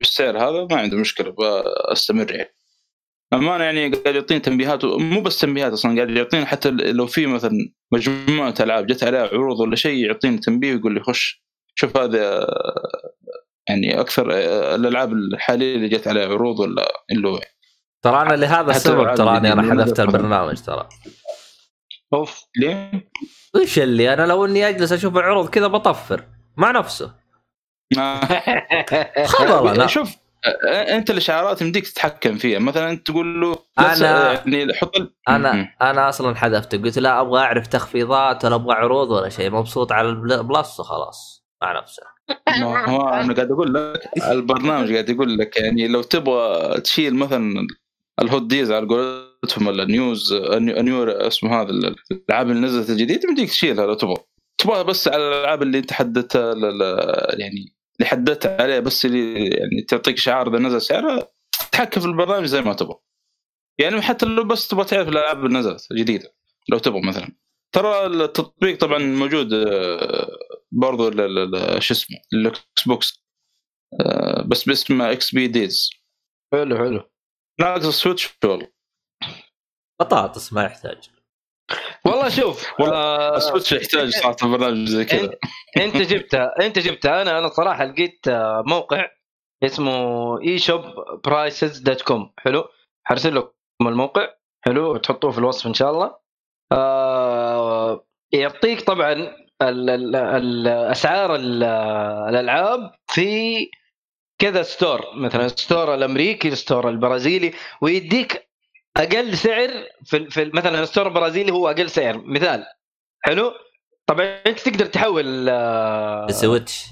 بالسعر 0.00 0.38
هذا 0.38 0.66
ما 0.70 0.76
عنده 0.76 0.96
مشكلة 0.96 1.34
بستمر 1.90 2.34
يعني. 2.34 2.54
امانه 3.32 3.64
يعني 3.64 3.88
قاعد 3.88 4.14
يعطيني 4.14 4.40
تنبيهات 4.40 4.84
مو 4.84 5.20
بس 5.20 5.38
تنبيهات 5.38 5.72
أصلا 5.72 5.96
قاعد 5.96 6.10
يعطيني 6.10 6.46
حتى 6.46 6.70
لو 6.70 7.06
في 7.06 7.26
مثلا 7.26 7.52
مجموعة 7.92 8.54
ألعاب 8.60 8.86
جت 8.86 9.04
عليها 9.04 9.28
عروض 9.32 9.60
ولا 9.60 9.76
شيء 9.76 10.06
يعطيني 10.06 10.38
تنبيه 10.38 10.74
ويقول 10.74 10.94
لي 10.94 11.00
خش 11.00 11.42
شوف 11.74 11.96
هذا 11.96 12.46
يعني 13.68 14.00
أكثر 14.00 14.30
الألعاب 14.74 15.12
الحالية 15.12 15.76
اللي 15.76 15.88
جت 15.88 16.08
عليها 16.08 16.28
عروض 16.28 16.60
ولا 16.60 16.92
اللي 17.12 17.40
ترى 18.02 18.22
أنا 18.22 18.34
لهذا 18.34 18.70
السبب 18.70 19.14
تراني 19.14 19.52
أنا 19.52 19.62
حذفت. 19.62 20.00
البرنامج 20.00 20.60
ترى 20.60 20.88
أوف 22.14 22.44
ليه؟ 22.56 23.10
وش 23.54 23.78
اللي 23.78 24.12
أنا 24.12 24.26
لو 24.26 24.44
إني 24.44 24.68
أجلس 24.68 24.92
أشوف 24.92 25.16
العروض 25.16 25.48
كذا 25.48 25.66
بطفر 25.66 26.24
مع 26.56 26.70
نفسه 26.70 27.14
خبر 29.26 29.74
أنا 29.74 29.86
شوف 29.86 30.08
آه، 30.10 30.21
أنت 30.68 31.10
الاشعارات 31.10 31.62
يمديك 31.62 31.88
تتحكم 31.88 32.36
فيها. 32.36 32.58
مثلا 32.58 32.90
أنت 32.90 33.06
تقول 33.06 33.40
له 33.40 33.54
س- 33.94 34.00
يعني 34.00 34.74
حط 34.74 34.96
ال- 34.96 35.02
مم. 35.02 35.34
أنا 35.34 35.68
أنا 35.82 36.08
أصلا 36.08 36.34
حذفته. 36.36 36.78
قلت 36.78 36.98
لا 36.98 37.20
أبغى 37.20 37.40
أعرف 37.40 37.66
تخفيضات 37.66 38.44
ولا 38.44 38.54
أبغى 38.54 38.74
عروض 38.74 39.10
ولا 39.10 39.28
شيء. 39.28 39.50
مبسوط 39.50 39.92
على 39.92 40.08
البلس 40.08 40.80
وخلاص 40.80 41.44
مع 41.62 41.78
نفسه. 41.80 42.02
ما 42.60 42.90
هو 42.90 43.08
أنا 43.08 43.34
قاعد 43.34 43.50
أقول 43.50 43.74
لك 43.74 44.00
البرنامج 44.30 44.92
قاعد 44.92 45.08
يقول 45.10 45.38
لك 45.38 45.56
يعني 45.56 45.88
لو 45.88 46.02
تبغى 46.02 46.80
تشيل 46.80 47.14
مثلا 47.14 47.66
ال 48.20 48.26
hot 48.26 48.42
deals 48.42 48.70
على 48.72 48.86
قولتهم 48.86 49.66
ولا 49.66 49.82
ال 49.82 49.92
news 49.92 50.32
ال 50.32 50.43
new 50.43 50.76
ال 50.76 50.82
new- 50.82 51.08
اسمه 51.26 51.60
هذا 51.62 51.70
الألعاب 51.70 52.50
اللي 52.50 52.60
نزلت 52.66 52.90
الجديد 52.90 53.24
يمديك 53.24 53.48
تشيلها 53.48 53.86
لو 53.86 53.94
تبغى. 53.94 54.16
تبغى 54.58 54.84
بس 54.84 55.08
على 55.08 55.28
الألعاب 55.28 55.62
اللي 55.62 55.78
أنت 55.78 55.92
حددتها 55.92 56.54
يعني 57.38 57.74
اللي 58.02 58.10
حددت 58.10 58.46
عليه 58.46 58.80
بس 58.80 59.04
اللي 59.04 59.48
يعني 59.48 59.82
تعطيك 59.88 60.18
إشعار 60.18 60.48
إذا 60.48 60.58
نزل 60.58 60.82
سعرها 60.82 61.28
تتحكم 61.70 62.00
في 62.00 62.06
البرنامج 62.06 62.46
زي 62.46 62.60
ما 62.62 62.72
تبغى. 62.74 62.98
يعني 63.80 64.02
حتى 64.02 64.26
لو 64.26 64.44
بس 64.44 64.68
تبغى 64.68 64.84
تعرف 64.84 65.08
الألعاب 65.08 65.46
اللي 65.46 65.58
نزلت 65.58 65.90
الجديدة 65.90 66.34
لو 66.68 66.78
تبغى 66.78 67.00
مثلا. 67.08 67.28
ترى 67.74 68.06
التطبيق 68.06 68.78
طبعا 68.80 68.98
موجود 68.98 69.52
آه، 69.52 70.28
برضو 70.72 71.08
ال- 71.08 71.20
ال- 71.20 71.54
ال- 71.54 71.82
شو 71.82 71.94
اسمه 71.94 72.16
الإكس 72.32 72.60
بوكس 72.86 73.22
آه، 74.00 74.42
بس 74.42 74.64
باسم 74.64 75.02
PS 75.02 75.34
Deals. 75.34 75.90
حلو 76.52 76.76
حلو. 76.76 77.10
ناقص 77.60 77.86
ال 77.86 77.92
Switch 77.92 78.28
والله. 78.44 78.68
بطاطس 80.00 80.52
ما 80.52 80.64
يحتاج. 80.64 81.10
والله 82.06 82.28
شوف 82.28 82.72
والله 82.80 82.96
آه 82.96 83.38
يحتاج 83.72 84.08
صراحة 84.10 84.36
برنامج 84.42 84.88
زي 84.88 85.04
كذا. 85.04 85.30
انت 85.76 85.96
جبتها 85.96 86.54
إنت 86.60 86.78
جبتها 86.78 87.22
أنا 87.22 87.38
أنا 87.38 87.48
صراحة 87.48 87.84
لقيت 87.84 88.28
آه، 88.28 88.62
موقع 88.66 89.06
اسمه 89.62 90.40
eShop 90.42 90.82
Prices 91.24 91.78
dot 91.78 92.02
com 92.02 92.32
حلو؟ 92.38 92.64
حرسل 93.04 93.36
لكم 93.36 93.52
الموقع. 93.88 94.28
حلو؟ 94.64 94.94
وتحطوه 94.94 95.30
في 95.30 95.38
الوصف 95.38 95.66
إن 95.66 95.74
شاء 95.74 95.90
الله. 95.90 96.14
آه 96.72 98.04
يعطيك 98.32 98.80
طبعا 98.80 99.12
ال- 99.12 99.90
ال- 99.90 100.16
ال- 100.16 100.68
أسعار 100.68 101.34
ال- 101.34 101.62
الألعاب 102.28 102.94
في 103.06 103.56
كذا 104.38 104.62
store 104.62 105.00
مثلا 105.16 105.44
ال 105.46 105.54
store 105.54 105.94
الأمريكي 105.94 106.48
ال 106.48 106.55
store 106.55 106.88
البرازيلي 106.88 107.52
ويديك 107.80 108.48
أقل 108.96 109.36
سعر 109.36 109.70
في, 110.04 110.30
في 110.30 110.50
مثلا 110.54 110.82
ال 110.82 110.86
store 110.86 111.06
البرازيلي 111.06 111.52
هو 111.52 111.68
أقل 111.70 111.90
سعر. 111.90 112.22
مثال. 112.24 112.64
حلو؟ 113.20 113.52
طبعا 114.06 114.26
أنت 114.46 114.60
تقدر 114.60 114.86
تحول 114.86 115.48
آه، 115.48 116.26
Switch 116.30 116.86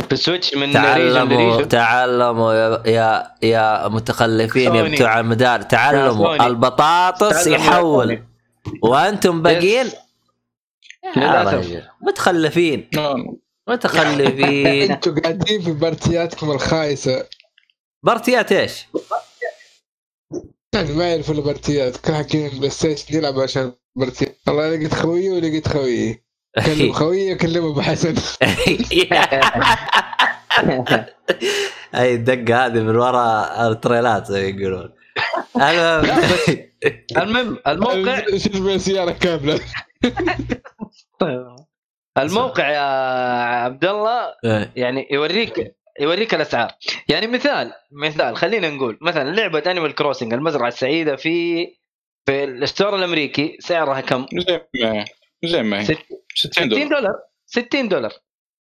في 0.00 0.12
ال 0.12 0.18
Switch 0.18 0.54
من 0.54 0.72
تعلموا 0.72 1.62
تعلموا 1.62 2.52
يا 2.54 2.82
يا, 2.86 3.34
يا 3.42 3.88
متخلفين 3.88 4.74
يا. 4.74 4.82
بتوع 4.82 5.20
المدار. 5.20 5.62
تعلموا. 5.62 6.46
البطاطس 6.46 7.46
يحول. 7.46 8.24
وأنتم 8.82 9.42
باقيين. 9.42 9.86
رجل 11.16 11.82
متخلفين. 12.00 12.90
متخلفين. 13.68 14.90
أنتوا 14.90 15.20
قاعدين 15.20 15.62
في 15.62 15.72
party 15.72 16.21
اتكم 16.21 16.50
الخايسة. 16.50 17.26
party 18.02 18.44
ات 18.44 18.52
إيش؟ 18.52 18.86
يعني 20.74 20.92
ما 20.92 21.10
يعرفوا 21.10 21.34
إلا 21.34 21.42
party 21.42 21.87
ات 21.87 21.96
كل 21.96 22.14
حكينا 22.14 22.48
PlayStation 22.48 23.16
يلعب 23.18 23.40
عشان 23.40 23.72
party 23.96 24.31
ات 24.31 24.38
والله 24.46 24.76
لقيت 24.76 24.94
خويه 24.94 25.30
ولقيت 25.30 25.68
خويه 25.68 26.24
كلم 26.66 26.92
خويه 26.92 27.34
كلمه 27.34 27.70
أبو 27.70 27.80
حسن. 27.80 28.14
اي 31.94 32.14
الدقة 32.14 32.66
هذه 32.66 32.80
من 32.80 32.96
وراء 32.96 33.68
التريلات 33.72 34.26
زي 34.26 34.52
ما 34.52 34.58
يقولون. 34.58 34.92
المهم. 37.16 37.58
الموقع 37.68 38.76
سياره 38.78 39.10
كاملة. 39.10 39.60
الموقع 42.18 42.70
يا 42.70 42.80
عبد 43.64 43.84
الله 43.84 44.34
يعني 44.76 45.08
يوريك 45.10 45.77
يوريك 46.00 46.34
الأسعار. 46.34 46.72
يعني 47.08 47.26
مثال 47.26 47.72
مثال 47.92 48.36
خلينا 48.36 48.70
نقول 48.70 48.98
مثلا 49.00 49.30
لعبة 49.30 49.62
Animal 49.66 49.94
Crossing 49.94 50.32
المزرعة 50.32 50.68
السعيدة 50.68 51.16
في 51.16 51.66
في 52.26 52.44
ال 52.44 52.53
store 52.53 52.96
الأمريكي 52.96 53.56
سعرها 53.60 54.00
كم؟ 54.00 54.26
زي 54.34 54.60
ما 54.82 55.04
زي 55.44 55.62
ما 55.62 55.80
هي. 55.80 55.84
ست- 55.84 56.06
60 56.34 56.68
60 56.68 56.68
دولار 56.68 56.88
دولار. 57.00 57.14
60 57.46 57.88
دولار. 57.88 58.12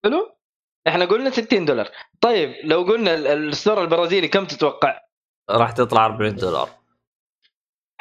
حلو؟ 0.04 0.36
إحنا 0.88 1.06
قلنا 1.06 1.30
60 1.30 1.66
دولار. 1.66 1.90
طيب 2.22 2.54
لو 2.64 2.84
قلنا 2.84 3.16
ال- 3.16 3.28
ال 3.28 3.37
store 3.37 3.82
البرازيلي 3.82 4.28
كم 4.28 4.46
تتوقع؟ 4.46 5.00
راح 5.50 5.72
تطلع 5.72 6.06
40 6.06 6.36
دولار. 6.36 6.70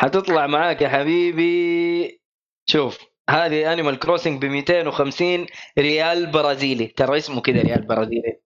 حتطلع 0.01 0.47
معاك 0.47 0.83
يا 0.83 0.89
حبيبي. 0.89 2.21
شوف 2.67 2.99
هذه 3.31 3.73
Animal 3.73 3.99
Crossing 3.99 4.43
ب 4.43 4.45
250 4.45 5.47
ريال 5.79 6.27
برازيلي. 6.27 6.87
ترى 6.87 7.17
اسمه 7.19 7.41
كذا 7.41 7.63
ريال 7.63 7.87
برازيلي. 7.87 8.41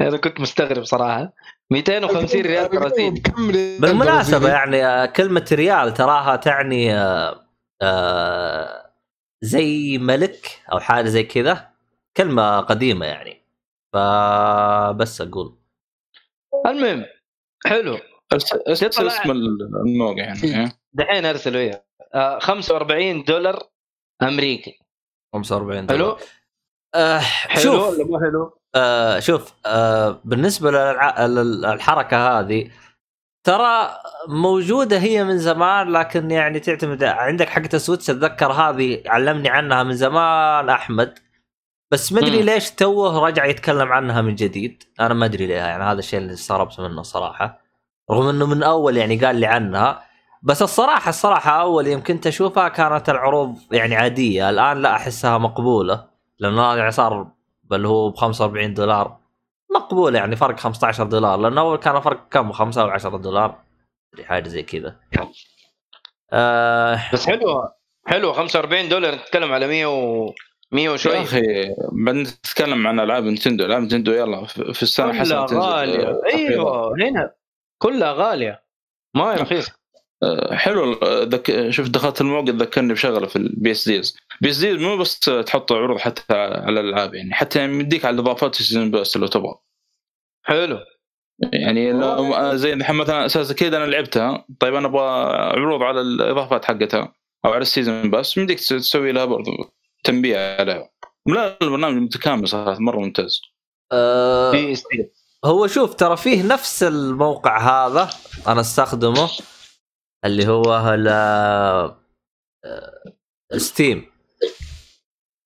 أنا 0.00 0.16
كنت 0.16 0.40
مستغرب 0.40 0.84
صراحة. 0.84 1.32
250 1.72 2.40
ريال 2.40 2.68
برازيلي 2.68 3.20
كم 3.20 3.50
ريال 3.50 3.80
بالمناسبة؟ 3.80 4.48
يعني 4.48 4.86
آه، 4.86 5.06
كلمة 5.06 5.46
ريال 5.52 5.94
تراها 5.94 6.36
تعني 6.36 6.94
آه، 6.94 7.46
آه، 7.82 8.90
زي 9.42 9.98
ملك 9.98 10.62
أو 10.72 10.80
حاجة 10.80 11.08
زي 11.08 11.22
كذا. 11.22 11.70
كلمة 12.16 12.60
قديمة 12.60 13.06
يعني. 13.06 13.40
فبس 13.92 15.20
أقول. 15.20 15.58
المهم 16.66 17.04
حلو. 17.66 17.98
أرسل 18.32 18.62
ارسل 18.68 19.06
اسم 19.06 19.30
الموقع 19.30 20.22
يعني 20.22 20.44
إيه. 20.44 20.72
دحين 20.92 21.24
ارسلوا 21.26 21.60
اياه 21.60 21.84
آه 22.14 22.38
45 22.38 23.24
دولار 23.24 23.62
أمريكي. 24.22 24.78
45 25.34 25.88
حلو؟ 25.88 25.98
دولار. 25.98 26.20
آه 26.94 27.18
حلو 27.18 27.62
شوف. 27.62 27.88
ولا 27.94 28.04
مو 28.04 28.20
حلو؟ 28.20 28.59
آه 28.74 29.18
شوف 29.18 29.52
آه 29.66 30.20
بالنسبة 30.24 30.70
للحركة 30.70 32.40
هذه 32.40 32.70
ترى 33.44 33.90
موجودة 34.28 34.98
هي 34.98 35.24
من 35.24 35.38
زمان 35.38 35.92
لكن 35.92 36.30
يعني 36.30 36.60
تعتمد 36.60 37.04
عندك 37.04 37.48
حقة 37.48 37.68
السويتش 37.74 38.10
أتذكر 38.10 38.52
هذه 38.52 39.02
علمني 39.06 39.48
عنها 39.48 39.82
من 39.82 39.92
زمان 39.92 40.68
أحمد. 40.68 41.18
بس 41.90 42.12
ما 42.12 42.20
أدري. 42.20 42.42
ليش 42.42 42.70
توه 42.70 43.26
رجع 43.26 43.44
يتكلم 43.44 43.92
عنها 43.92 44.22
من 44.22 44.34
جديد. 44.34 44.82
أنا 45.00 45.14
ما 45.14 45.26
أدري 45.26 45.46
ليه 45.46 45.54
يعني 45.54 45.84
هذا 45.84 45.98
الشيء 45.98 46.18
اللي 46.18 46.32
استغربت 46.32 46.80
منه 46.80 47.02
صراحة. 47.02 47.60
رغم 48.10 48.28
إنه 48.28 48.46
من 48.46 48.62
أول 48.62 48.96
يعني 48.96 49.16
قال 49.24 49.36
لي 49.36 49.46
عنها. 49.46 50.02
بس 50.42 50.62
الصراحة 50.62 51.08
الصراحة 51.08 51.60
أول 51.60 51.86
يوم 51.86 52.02
كنت 52.02 52.26
اشوفها 52.26 52.68
كانت 52.68 53.08
العروض 53.10 53.58
يعني 53.72 53.96
عادية. 53.96 54.50
الآن 54.50 54.82
لا 54.82 54.94
أحسها 54.96 55.38
مقبولة 55.38 56.06
لأنه 56.38 56.74
يعني 56.74 56.90
صار 56.90 57.26
بل 57.70 57.86
هو 57.86 58.10
ب 58.10 58.16
45 58.16 58.74
دولار. 58.74 59.16
مقبول 59.74 60.14
يعني 60.14 60.36
فرق 60.36 60.58
15 60.58 61.04
دولار 61.04 61.38
لأنه 61.38 61.60
أول 61.60 61.78
كان 61.78 62.00
فرق 62.00 62.28
كم؟ 62.28 62.52
5 62.52 62.82
أو 62.82 62.88
10 62.88 63.16
دولار. 63.16 63.58
حاجة 64.24 64.48
زي 64.48 64.62
كذا. 64.62 65.00
آه 66.32 67.00
بس 67.12 67.26
حلو 67.26 67.68
حلو 68.06 68.32
45 68.32 68.88
دولار 68.88 69.14
نتكلم 69.14 69.52
على 69.52 69.66
100 69.66 69.86
و 69.86 70.32
100 70.72 70.84
يا 70.84 70.90
وشوي 70.90 71.22
أخي 71.22 71.74
بعدين 71.92 72.22
نتكلم 72.22 72.86
عن 72.86 73.00
ألعاب 73.00 73.24
نتندو. 73.24 73.64
ألعاب 73.64 73.82
نتندو 73.82 74.12
يلا 74.12 74.44
في 74.44 74.74
في 74.74 74.82
السنة 74.82 75.12
كلها 75.12 75.20
حسنه 75.20 75.46
تنزل 75.46 75.60
غاليه 75.60 76.20
أيوه 76.34 76.94
هنا 77.00 77.34
كلها 77.78 78.12
غالية. 78.12 78.62
ما 79.14 79.32
هي 79.32 79.36
رخيصة. 79.36 79.79
حلو. 80.52 80.92
آه، 80.92 81.22
ذك... 81.24 81.70
شوف 81.70 81.88
دخلت 81.88 82.20
الموقع 82.20 82.52
ذكرني 82.52 82.92
بشغلة 82.92 83.26
في 83.26 83.36
البي 83.36 83.70
اس 83.70 83.88
ديز 83.88 84.16
بي 84.40 84.50
اس 84.50 84.58
ديز 84.58 84.76
مو 84.76 84.96
بس 84.96 85.18
تحط 85.20 85.72
عروض 85.72 85.98
حتى 85.98 86.34
على 86.34 86.80
الألعاب 86.80 87.14
يعني 87.14 87.34
حتى 87.34 87.64
يمديك 87.64 88.04
على 88.04 88.14
الإضافات 88.14 88.60
السيزون 88.60 88.90
بس 88.90 89.16
لو 89.16 89.26
تبغى. 89.26 89.54
حلو. 90.42 90.78
يعني 91.52 91.92
لو 91.92 92.34
آه، 92.34 92.54
زي 92.54 92.72
الحين 92.72 92.96
مثلا 92.96 93.26
أساس 93.26 93.52
كذا 93.52 93.76
أنا 93.76 93.84
لعبتها. 93.84 94.44
طيب 94.60 94.74
أنا 94.74 94.86
أبغى 94.88 95.02
عروض 95.34 95.82
على 95.82 96.00
الإضافات 96.00 96.64
حقتها 96.64 97.12
أو 97.44 97.50
على 97.52 97.62
ال 97.62 97.69
season 97.69 98.10
pass 98.10 98.36
يمديك 98.36 98.58
تس- 98.58 98.68
تسوي 98.68 99.12
لها 99.12 99.24
برضو 99.24 99.50
تنبيه 100.04 100.56
عليها. 100.60 100.90
لا 101.26 101.56
البرنامج 101.62 102.02
متكامل 102.02 102.48
صراحة 102.48 102.80
مرة 102.80 102.98
ممتاز. 102.98 103.40
آه 103.92 104.50
PS 104.50 104.82
Deals 104.92 105.10
هو 105.44 105.66
شوف 105.66 105.94
ترى 105.94 106.16
فيه 106.16 106.42
نفس 106.42 106.82
الموقع 106.82 107.58
هذا 107.86 108.10
أنا 108.48 108.60
أستخدمه. 108.60 109.30
اللي 110.24 110.48
هو 110.48 110.94
ال 110.94 111.08
Steam 113.60 114.04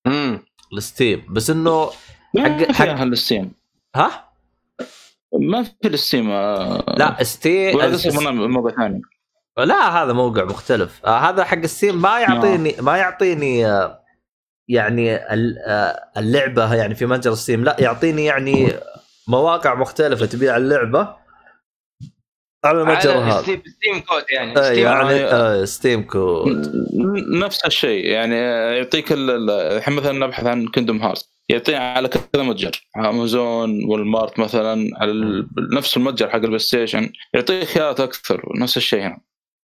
امم 0.07 0.45
ال 0.73 0.80
Steam. 0.80 1.25
بس 1.33 1.49
إنه 1.49 1.89
حق- 2.37 2.71
حق- 2.71 3.01
ال 3.01 3.08
Steam. 3.08 3.51
ها؟ 3.95 4.29
ما 5.39 5.63
في 5.63 5.73
ال 5.85 5.93
Steam 5.93 6.31
آه، 6.31 6.83
لا 6.97 7.23
Steam 7.23 7.77
برنامج 8.15 8.49
موقع 8.49 8.75
ثاني. 8.75 9.01
لا 9.57 10.03
هذا 10.03 10.13
موقع 10.13 10.43
مختلف. 10.43 11.05
آه 11.05 11.17
هذا 11.19 11.43
حق 11.43 11.57
ال 11.57 11.64
Steam 11.64 12.01
ما 12.01 12.19
يعطيني 12.19 12.75
ما 12.79 12.97
يعطيني 12.97 13.65
آه 13.67 14.01
يعني 14.67 15.33
ال- 15.33 15.57
آه، 15.67 16.11
اللعبة 16.17 16.73
يعني 16.75 16.95
في 16.95 17.05
متجر 17.05 17.33
Steam 17.33 17.63
لا 17.63 17.75
يعطيني 17.79 18.25
يعني 18.25 18.73
مواقع 19.27 19.75
مختلفة 19.75 20.25
تبيع 20.25 20.57
اللعبة. 20.57 21.15
على 22.65 22.81
المتجر 22.81 23.11
هذا. 23.11 23.41
Steam, 23.41 23.63
Steam 23.67 23.99
code 23.99 24.23
يعني. 24.31 24.57
آه، 24.57 24.63
Steam 24.63 24.85
يعني 24.85 25.13
يعني- 25.15 25.23
آه، 25.25 25.65
Steam 25.65 26.03
code. 26.03 26.71
نفس 27.29 27.65
الشيء 27.65 28.05
يعني 28.05 28.35
يعطيك 28.77 29.11
ال- 29.11 29.29
ال- 29.29 29.49
الحين 29.49 29.93
مثلا 29.93 30.11
نبحث 30.25 30.45
عن 30.45 30.67
Kingdom 30.67 31.01
Hearts 31.01 31.25
يعطينا 31.49 31.77
على 31.93 32.07
كذا 32.07 32.43
متجر. 32.43 32.71
Amazon 32.97 33.85
Walmart 33.85 34.39
مثلا 34.39 34.89
على 34.97 35.45
نفس 35.73 35.97
المتجر 35.97 36.29
حق 36.29 36.35
ال 36.35 36.59
PlayStation 36.59 37.09
يعطيك 37.33 37.63
خيارات 37.63 37.99
أكثر 37.99 38.41
نفس 38.55 38.77
الشيء 38.77 38.99
هنا. 39.01 39.17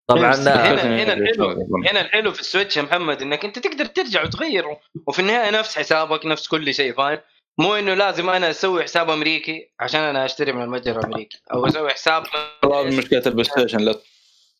طبعا 0.09 0.34
هنا- 0.34 0.70
آه، 0.70 1.03
هنا 1.05 1.12
الحلو 1.12 1.68
هنا 1.90 2.01
الحلو 2.01 2.32
في 2.32 2.40
ال 2.41 2.46
Switch 2.46 2.76
يا 2.76 2.82
محمد 2.82 3.22
إنك 3.22 3.44
أنت 3.44 3.59
تقدر 3.59 3.84
ترجع 3.84 4.22
وتغير 4.24 4.64
وفي 5.07 5.18
النهاية 5.18 5.51
نفس 5.51 5.78
حسابك 5.78 6.26
نفس 6.26 6.48
كل 6.48 6.74
شيء 6.74 6.94
فاهم؟ 6.94 7.18
مو 7.61 7.74
إنه 7.74 7.94
لازم 7.94 8.30
أنا 8.30 8.50
أسوي 8.50 8.82
حساب 8.82 9.11
أمريكي 9.11 9.72
عشان 9.80 10.00
أنا 10.00 10.24
أشتري 10.24 10.52
من 10.52 10.62
المتجر 10.62 10.98
الأمريكي. 10.98 11.38
أو 11.52 11.66
أسوي 11.66 11.90
حساب 11.90 12.26
هذه 12.64 12.98
مشكلة 12.98 13.22
ال 13.26 13.45
PlayStation 13.45 13.78
لا. 13.78 13.94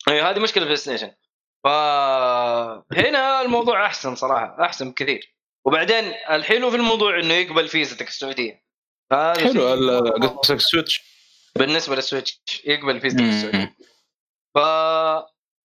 أيوه 0.09 0.31
هذه 0.31 0.39
مشكلة 0.39 0.63
ال 0.63 0.77
PlayStation. 0.77 1.11
فهنا 1.65 3.43
الموضوع 3.43 3.87
أحسن 3.87 4.15
صراحة 4.15 4.57
أحسن 4.61 4.91
بكثير. 4.91 5.35
وبعدين 5.65 6.13
الحلو 6.31 6.71
في 6.71 6.77
الموضوع 6.77 7.19
إنه 7.21 7.35
يقبل 7.35 7.69
فيزتك 7.69 8.09
السعودية. 8.09 8.65
حلو 9.13 9.69
قصدك 10.43 10.61
Switch 10.61 11.03
بالنسبة 11.57 11.97
لل 11.97 12.08
Switch 12.08 12.41
يقبل 12.65 13.01
فيزتك. 13.01 13.21
السعودية. 13.21 13.77
ف 14.55 14.59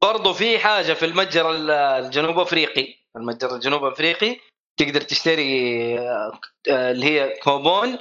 برضو 0.02 0.32
في 0.32 0.58
حاجة 0.58 0.92
في 0.92 1.04
المتجر 1.04 1.50
ال- 1.50 1.70
الجنوب 1.70 2.38
أفريقي 2.38 2.94
المتجر 3.16 3.54
الجنوب 3.54 3.84
أفريقي 3.84 4.36
تقدر 4.76 5.00
تشتري 5.00 5.98
آه، 5.98 6.40
اللي 6.68 7.06
هي 7.06 7.34
كوبون 7.42 7.98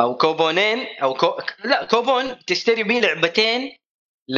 أو 0.00 0.16
كوبونين 0.16 0.86
أو 1.02 1.14
كو... 1.14 1.38
لا 1.64 1.84
كوبون 1.84 2.44
تشتري 2.46 2.82
بيه 2.82 3.00
لعبتين 3.00 3.76
ل... 4.28 4.36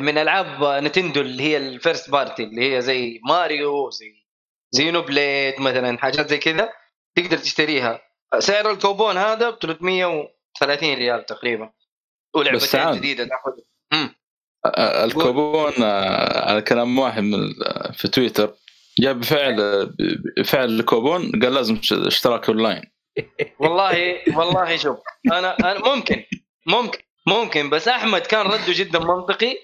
من 0.00 0.18
ألعاب 0.18 0.84
Nintendo 0.84 1.20
اللي 1.20 1.42
هي 1.42 1.56
ال 1.56 1.65
first 1.65 2.10
party 2.10 2.44
اللي 2.44 2.74
هي 2.74 2.80
زي 2.82 3.20
ماريو 3.28 3.90
زي 3.90 4.26
Xenoblade 4.70 5.60
مثلا 5.60 5.98
حاجات 5.98 6.28
زي 6.28 6.38
كذا 6.38 6.72
تقدر 7.14 7.38
تشتريها. 7.38 8.00
سعر 8.38 8.70
الكوبون 8.70 9.16
هذا 9.16 9.50
ب 9.50 9.58
330 9.58 10.94
ريال 10.94 11.26
تقريبا. 11.26 11.72
ولعبتين. 12.34 12.92
جديدة 12.92 13.24
تاخذ 13.24 13.52
آه، 14.66 15.04
الكوبون 15.04 15.72
آه، 15.82 16.50
على 16.50 16.62
كلام 16.62 16.98
واحد 16.98 17.22
من 17.22 17.52
في 17.92 18.08
تويتر 18.08 18.54
جاب 19.00 19.24
فعل 19.24 19.90
فعل 20.44 20.80
الكوبون 20.80 21.30
قال 21.42 21.54
لازم 21.54 21.80
اشتراك 21.92 22.48
أونلاين. 22.48 22.82
والله 23.58 24.22
والله 24.36 24.76
شوف 24.76 24.98
أنا 25.32 25.56
أنا 25.58 25.94
ممكن 25.94 26.24
ممكن 26.66 26.98
ممكن 27.26 27.70
بس 27.70 27.88
أحمد 27.88 28.20
كان 28.20 28.46
رده 28.46 28.64
جدا 28.68 28.98
منطقي 28.98 29.58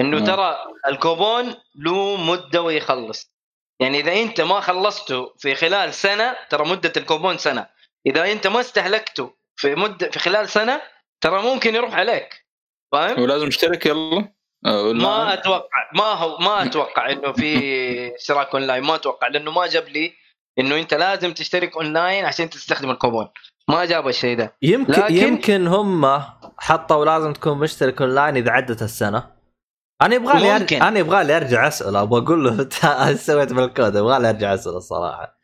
إنه. 0.00 0.24
ترى 0.24 0.56
الكوبون 0.88 1.54
له 1.74 2.16
مدة 2.16 2.62
ويخلص. 2.62 3.36
يعني 3.80 4.00
إذا 4.00 4.12
أنت 4.22 4.40
ما 4.40 4.60
خلصته 4.60 5.34
في 5.38 5.54
خلال 5.54 5.94
سنة 5.94 6.36
ترى 6.50 6.68
مدة 6.68 6.92
الكوبون 6.96 7.38
سنة. 7.38 7.66
إذا 8.06 8.32
أنت 8.32 8.46
ما 8.46 8.60
استهلكته 8.60 9.36
في 9.56 9.74
مدة 9.74 10.10
في 10.10 10.18
خلال 10.18 10.48
سنة 10.48 10.82
ترى 11.20 11.42
ممكن 11.42 11.74
يروح 11.74 11.94
عليك. 11.94 12.46
فاهم؟ 12.92 13.22
ولازم 13.22 13.46
اشترك 13.46 13.86
يلا. 13.86 14.35
ما 14.64 14.80
أونلاين. 14.80 15.28
أتوقع 15.38 15.90
ما 15.94 16.04
هو 16.04 16.38
ما 16.38 16.62
أتوقع 16.62 17.10
إنه 17.10 17.32
في 17.32 18.14
اشتراك 18.16 18.54
أونلاين 18.54 18.82
ما 18.82 18.94
أتوقع 18.94 19.28
لأنه 19.28 19.50
ما 19.50 19.66
جاب 19.66 19.88
لي 19.88 20.12
إنه 20.58 20.76
أنت 20.76 20.94
لازم 20.94 21.32
تشترك 21.34 21.76
أونلاين 21.76 22.24
عشان 22.24 22.50
تستخدم 22.50 22.90
الكوبون. 22.90 23.28
ما 23.68 23.84
جاب 23.84 24.08
الشيء 24.08 24.36
ده. 24.36 24.56
يمكن 24.62 24.92
لكن- 24.92 25.14
يمكن 25.14 25.66
هم 25.66 26.22
حطوا 26.58 27.04
لازم 27.04 27.32
تكون 27.32 27.58
مشترك 27.58 28.02
أونلاين 28.02 28.36
إذا 28.36 28.50
عدت 28.50 28.82
السنة. 28.82 29.36
أنا 30.02 30.14
يبغى 30.14 30.32
لي 30.40 30.52
ممكن. 30.52 30.76
أرجع... 30.76 30.88
أنا 30.88 30.98
يبغى 30.98 31.24
لي 31.24 31.36
أرجع 31.36 31.68
أسأل 31.68 31.96
أبغى 31.96 32.22
أقول 32.22 32.44
له 32.44 32.50
"أنت 32.62 32.84
إيش 32.84 33.18
سويت 33.20 33.52
بالكود؟ 33.52 33.96
يبغى 33.96 34.18
لي 34.18 34.28
أرجع 34.30 34.54
أسأل 34.54 34.72
الصراحة. 34.76 35.38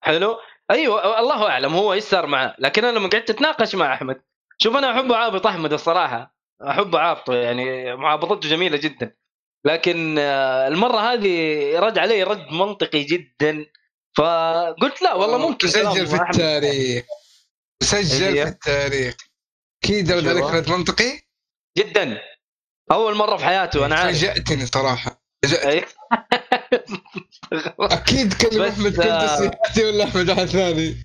حلو؟ 0.00 0.36
أيوه 0.70 1.18
الله 1.20 1.48
أعلم 1.50 1.74
هو 1.74 1.92
إيش 1.92 2.04
صار 2.04 2.26
معه. 2.26 2.54
لكن 2.58 2.84
أنا 2.84 2.98
لما 2.98 3.08
قعدت 3.08 3.30
أتناقش 3.30 3.74
مع 3.74 3.94
أحمد 3.94 4.20
شوف 4.58 4.76
أنا 4.76 4.92
أحب 4.92 5.12
اعابط 5.12 5.46
احمد 5.46 5.72
الصراحة. 5.72 6.37
احب 6.62 6.94
اعابطه 6.94 7.34
يعني 7.34 7.96
معابطته 7.96 8.48
جميلة 8.48 8.76
جدا. 8.76 9.14
لكن 9.66 10.16
آه، 10.18 10.68
المرة 10.68 11.12
هذه 11.12 11.78
رد 11.78 11.98
علي 11.98 12.22
رد 12.22 12.52
منطقي 12.52 13.02
جدا. 13.04 13.66
فقلت 14.16 15.02
لا 15.02 15.14
والله 15.14 15.38
ممكن 15.38 15.68
سجل 15.68 15.82
كلام 15.82 16.06
في 16.06 16.16
أحمد. 16.16 16.34
التاريخ. 16.34 17.04
سجل. 17.82 18.34
في 18.34 18.42
التاريخ. 18.42 19.14
أكيد 19.84 20.12
رد؟ 20.12 20.28
عليك 20.28 20.44
رد 20.44 20.70
منطقي؟ 20.70 21.20
جدا. 21.78 22.18
أول 22.92 23.14
مرة 23.14 23.36
في 23.36 23.44
حياته 23.44 23.86
أنا 23.86 23.96
عارف. 23.96 24.18
فاجأتني 24.18 24.66
صراحة. 24.66 25.22
أي. 25.64 25.84
أكيد 27.80 28.32
كلم 28.34 28.62
أحمد 28.62 28.96
كنت 28.96 29.06
آه، 29.06 29.24
السياسي 29.24 29.84
ولا 29.84 30.04
أحمد 30.04 30.30
واحد 30.30 30.46
ثاني؟ 30.46 31.04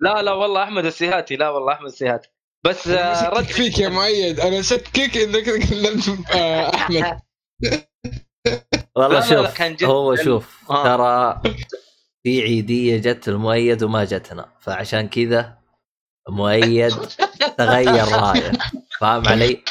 لا 0.00 0.22
لا 0.22 0.32
والله 0.32 0.62
أحمد 0.62 0.84
السيهاتي 0.84 1.36
لا 1.36 1.48
والله 1.48 1.72
أحمد 1.72 1.86
السيهاتي 1.86 2.33
بس 2.64 2.88
آه، 2.88 3.28
رد 3.28 3.44
فيك 3.44 3.78
يا 3.78 3.88
مؤيد 3.88 4.40
أنا 4.40 4.60
اشكك 4.60 5.16
انك 5.16 5.44
كلمت 5.68 6.08
آه، 6.34 6.74
أحمد 6.74 7.20
والله 8.96 9.20
شوف 9.20 9.62
هو 9.84 10.16
شوف 10.16 10.70
آه. 10.70 10.84
ترى 10.84 11.42
في 12.22 12.42
عيدية 12.42 12.96
جت 12.98 13.28
المؤيد 13.28 13.82
وما 13.82 14.04
جتنا 14.04 14.52
فعشان 14.60 15.08
كذا 15.08 15.58
مؤيد 16.28 16.94
تغير 17.58 18.08
رأيه 18.08 18.52
فاهم 19.00 19.28
علي؟ 19.32 19.64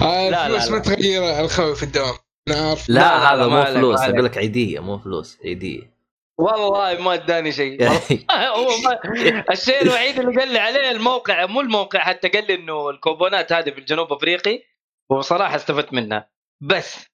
لا، 0.00 0.46
الفلوس 0.46 0.64
لا، 0.64 0.70
ما. 0.70 0.78
تغير 0.78 1.40
الخوي 1.40 1.74
في 1.76 1.82
الدوام 1.82 2.14
لا, 2.88 3.34
هذا 3.34 3.46
مو 3.46 3.64
فلوس. 3.64 4.00
أقول 4.00 4.24
لك 4.24 4.38
عيدية 4.38 4.80
مو 4.80 4.98
فلوس 4.98 5.38
عيدية 5.44 5.97
والله 6.38 7.02
ما 7.02 7.14
اداني 7.14 7.52
شيء. 7.52 7.88
هو 8.56 8.68
ما 8.84 9.00
الشيء 9.50 9.82
الوحيد 9.82 10.18
اللي 10.18 10.40
قال 10.40 10.52
لي 10.52 10.58
عليه 10.58 10.90
الموقع 10.90 11.46
مو 11.46 11.60
الموقع 11.60 11.98
حتى 11.98 12.28
قال 12.28 12.46
لي 12.46 12.54
إنه 12.54 12.90
الكوبونات 12.90 13.52
هذه 13.52 13.70
في 13.70 13.78
الجنوب 13.78 14.12
أفريقي 14.12 14.62
وصراحة 15.10 15.56
استفدت 15.56 15.92
منها. 15.92 16.30
بس 16.60 17.06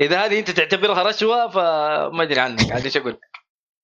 إذا 0.00 0.24
هذه 0.24 0.38
أنت 0.38 0.50
تعتبرها 0.50 1.02
رشوة 1.02 1.48
فما 1.48 2.22
أدري 2.22 2.40
عنك 2.40 2.72
عاد 2.72 2.84
إيش 2.84 2.96
أقول؟ 2.96 3.12
لك. 3.12 3.20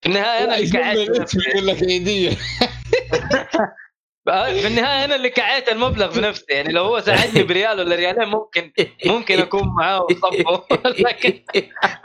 في 0.01 0.09
النهاية 0.09 0.43
أنا 0.43 0.57
اللي 0.57 1.03
الاسم 1.17 1.39
يقول 1.39 1.67
لك 1.67 1.83
عيديه 1.83 2.37
في 4.25 4.67
النهاية 4.67 5.05
أنا 5.05 5.15
اللي 5.15 5.29
كعيت 5.29 5.69
المبلغ 5.69 6.11
بنفسي 6.19 6.45
يعني 6.49 6.73
لو 6.73 6.83
هو 6.83 6.99
ساعدني 6.99 7.43
بريال 7.49 7.79
ولا 7.79 7.95
ريالين 7.95 8.27
ممكن 8.27 8.71
ممكن 9.05 9.39
أكون 9.39 9.67
معاه 9.77 10.01
وصفه 10.01 10.63
لكن 10.85 11.39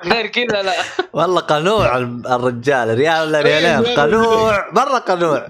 غير 0.04 0.26
كذا 0.26 0.62
لا. 0.62 0.72
والله 1.12 1.40
قنوع 1.40 1.96
الرجال 1.96 2.94
ريال 2.98 3.28
ولا 3.28 3.40
ريالين؟ 3.40 3.94
قنوع 3.94 4.70
مرة 4.72 4.98
قنوع. 4.98 5.46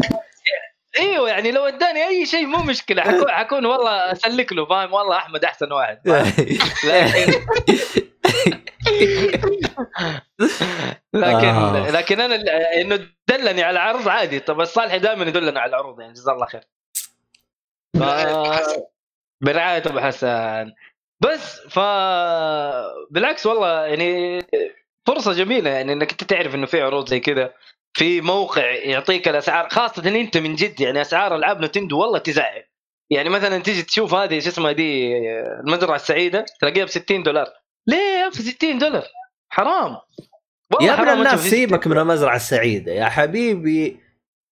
إيوه 0.98 1.28
يعني 1.28 1.50
لو 1.52 1.64
اداني 1.66 2.06
أي 2.06 2.26
شيء 2.26 2.46
مو 2.46 2.62
مشكلة 2.62 3.02
حكون, 3.02 3.30
حكون 3.40 3.66
والله 3.66 4.12
أسلك 4.12 4.52
له 4.52 4.66
فاهم؟ 4.66 4.92
والله 4.92 5.16
أحمد 5.16 5.44
أحسن 5.44 5.72
واحد؟ 5.72 5.98
لكن 6.84 7.32
لكن 11.14 11.48
آه. 11.48 11.90
لكن 11.90 12.20
أنا 12.20 12.34
ال- 12.34 12.48
إنه 12.50 13.06
دلني 13.28 13.62
على 13.62 13.78
عرض 13.78 14.08
عادي 14.08 14.40
طب 14.40 14.60
الصالحي 14.60 14.98
دائما 14.98 15.24
يدلنا 15.24 15.60
على 15.60 15.68
العروض 15.70 16.00
يعني 16.00 16.12
جزاه 16.12 16.32
الله 16.32 16.46
خير. 16.46 16.60
ف- 17.98 18.76
برعايه 19.40 19.82
أبو 19.86 20.00
حسن. 20.00 20.72
بس 21.20 21.60
ف 21.60 21.78
بالعكس 23.10 23.46
والله 23.46 23.86
يعني 23.86 24.40
فرصة 25.06 25.32
جميلة 25.32 25.70
يعني 25.70 25.92
إنك 25.92 26.10
أنت 26.10 26.24
تعرف 26.24 26.54
إنه 26.54 26.66
في 26.66 26.82
عروض 26.82 27.08
زي 27.08 27.20
كذا. 27.20 27.54
في 27.94 28.20
موقع 28.20 28.70
يعطيك 28.70 29.28
الأسعار 29.28 29.68
خاصة 29.68 30.08
إن 30.08 30.16
أنت 30.16 30.36
من 30.36 30.54
جد 30.54 30.80
يعني 30.80 31.00
أسعار 31.00 31.36
ألعاب 31.36 31.64
نتندو 31.64 31.98
والله 31.98 32.18
تزعل. 32.18 32.62
يعني 33.10 33.28
مثلا 33.28 33.58
تيجي 33.58 33.82
تشوف 33.82 34.14
هذه 34.14 34.38
شو 34.38 34.48
اسمها 34.48 34.72
دي 34.72 35.16
المزرعة 35.66 35.96
السعيدة 35.96 36.44
تلاقيها 36.60 36.84
ب 36.84 36.88
60 36.88 37.22
دولار. 37.22 37.46
ليه 37.86 37.96
يا 37.96 38.28
أخي 38.28 38.42
60 38.42 38.78
دولار؟ 38.78 39.04
حرام. 39.48 39.96
والله 40.72 40.88
يا 40.88 41.02
ابن 41.02 41.08
الناس 41.08 41.40
سيبك 41.40 41.86
من 41.86 41.98
المزرعة 41.98 42.36
السعيدة 42.36 42.92
يا 42.92 43.04
حبيبي. 43.04 44.00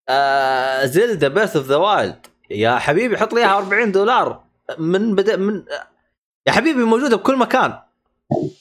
آه 0.09 0.84
زلدا 0.84 1.28
بريث 1.29 1.57
أوف 1.57 1.66
ذا 1.66 1.76
وايلد. 1.76 2.26
يا 2.51 2.78
حبيبي 2.78 3.18
حط 3.18 3.34
لي 3.34 3.41
إياها 3.41 3.59
40 3.59 3.93
دولار. 3.93 4.45
من 4.78 5.14
بدا 5.14 5.36
من 5.36 5.64
يا 6.47 6.53
حبيبي 6.53 6.84
موجودة 6.84 7.16
بكل 7.16 7.36
مكان. 7.36 7.78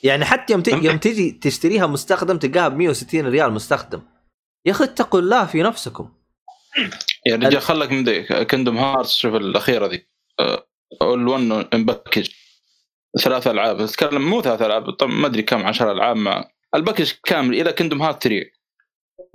يعني 0.04 0.26
حتى 0.26 0.54
يوم 0.54 0.64
يوم 0.68 0.98
تجي 0.98 1.32
تشتريها 1.32 1.88
مستخدم 1.88 2.38
تلقاها 2.38 2.68
ب 2.68 2.78
160 2.78 3.28
ريال 3.28 3.52
مستخدم. 3.52 4.02
يا 4.68 4.72
أخي 4.72 4.84
اتقوا 4.84 5.20
الله 5.20 5.46
في 5.46 5.62
نفسكم. 5.64 6.14
يا 7.26 7.36
رجال 7.36 7.62
خلك 7.62 7.92
من 7.92 8.04
ذيك 8.04 8.34
كنجدوم 8.34 8.78
هارتس 8.78 9.18
شوف 9.18 9.36
الأخيرة 9.36 9.88
ذي 9.88 10.08
أول 11.02 11.28
1 11.28 11.76
مـ 11.76 11.82
package 11.82 12.30
ثلاث 13.24 13.48
ألعاب. 13.48 13.82
اتكلم 13.82 14.22
مو 14.30 14.42
ثلاث 14.42 14.62
ألعاب 14.62 14.92
طب 14.92 15.10
ما 15.10 15.28
أدري 15.28 15.42
كم 15.44 15.66
10 15.66 15.92
ألعاب 15.92 16.16
مع 16.16 16.50
ال 16.76 16.80
package 16.80 17.12
كامل 17.26 17.62
إلى 17.62 17.74
كنجدوم 17.74 18.02
هارت 18.02 18.24
3 18.24 18.46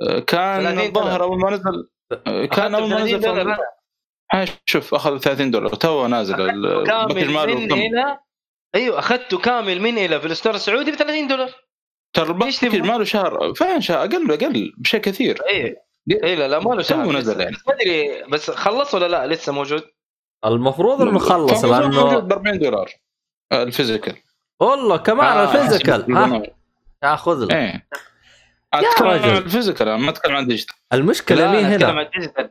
آه، 0.02 0.20
30 0.20 0.24
كان. 0.26 0.78
الظاهر 0.78 1.22
أول 1.22 1.38
ما 1.38 1.50
نزل 1.50 1.88
آه، 2.26 2.44
كان 2.46 2.74
أول 2.74 2.90
ما 2.90 3.02
نزل 3.02 3.20
30 3.20 3.34
دولار. 3.34 3.56
في- 3.56 3.62
ها 4.32 4.44
شوف 4.66 4.94
اخذ 4.94 5.18
30 5.18 5.50
دولار. 5.50 5.74
تو 5.74 6.06
نازل 6.06 6.40
ال- 6.40 6.84
package 6.84 6.86
كامل 6.86 7.30
ماله؟ 7.30 7.64
إلى 7.64 8.18
أيوه 8.74 8.98
أخذته 8.98 9.38
كامل 9.38 9.80
من 9.80 9.98
إلى 9.98 10.20
في 10.20 10.26
ال 10.26 10.31
store 10.31 10.54
السعودي 10.54 10.90
ب 10.92 10.94
30 10.94 11.28
دولار. 11.28 11.50
ترى 12.12 12.26
ال 12.28 12.30
package 12.30 12.44
إيش 12.46 12.58
تبغى؟ 12.60 12.80
ماله 12.80 13.04
شهر 13.04 13.54
فعلا 13.54 13.80
شهر؟ 13.80 13.98
أقل 13.98 14.32
أقل 14.32 14.72
بشيء 14.78 15.00
كثير. 15.00 15.38
اي 15.50 15.76
اي 16.24 16.36
لا 16.36 16.48
لا 16.48 16.58
ما 16.58 16.74
له 16.74 16.82
شهر 16.82 17.12
نزل 17.12 17.40
يعني. 17.40 17.56
بس 17.56 17.68
ما 17.68 17.74
أدري 17.74 18.22
بس 18.32 18.50
خلص 18.50 18.94
ولا 18.94 19.08
لا؟ 19.08 19.26
لسه 19.26 19.52
موجود؟ 19.52 19.82
المفروض 20.46 21.02
إنه 21.02 21.18
خلص 21.18 21.62
فموجود- 21.66 21.82
موجود 21.94 22.04
لأنه 22.12 22.18
ب 22.18 22.32
40 22.32 22.58
دولار 22.58 22.90
آه، 23.52 23.62
ال 23.62 23.68
physical. 23.68 24.16
والله 24.60 24.96
كمان 24.96 25.26
آه، 25.26 25.42
ال 25.52 25.59
physical 25.59 26.12
ها؟ 26.12 26.42
ياخذ 27.02 27.44
له. 27.44 27.56
إيه. 27.56 27.86
أتكلم 28.74 29.08
عن 29.08 29.18
رجل. 29.18 29.36
ال 29.44 29.50
physical 29.50 29.94
ما 29.94 30.10
أتكلم 30.10 30.36
عن 30.36 30.46
digital 30.46 30.74
المشكلة 30.92 31.38
لا 31.38 31.50
مي 31.52 31.58
أنا 31.58 31.74
أتكلم 31.74 31.88
هنا 31.90 32.00
عن 32.00 32.06
ال 32.06 32.12
digital 32.12 32.50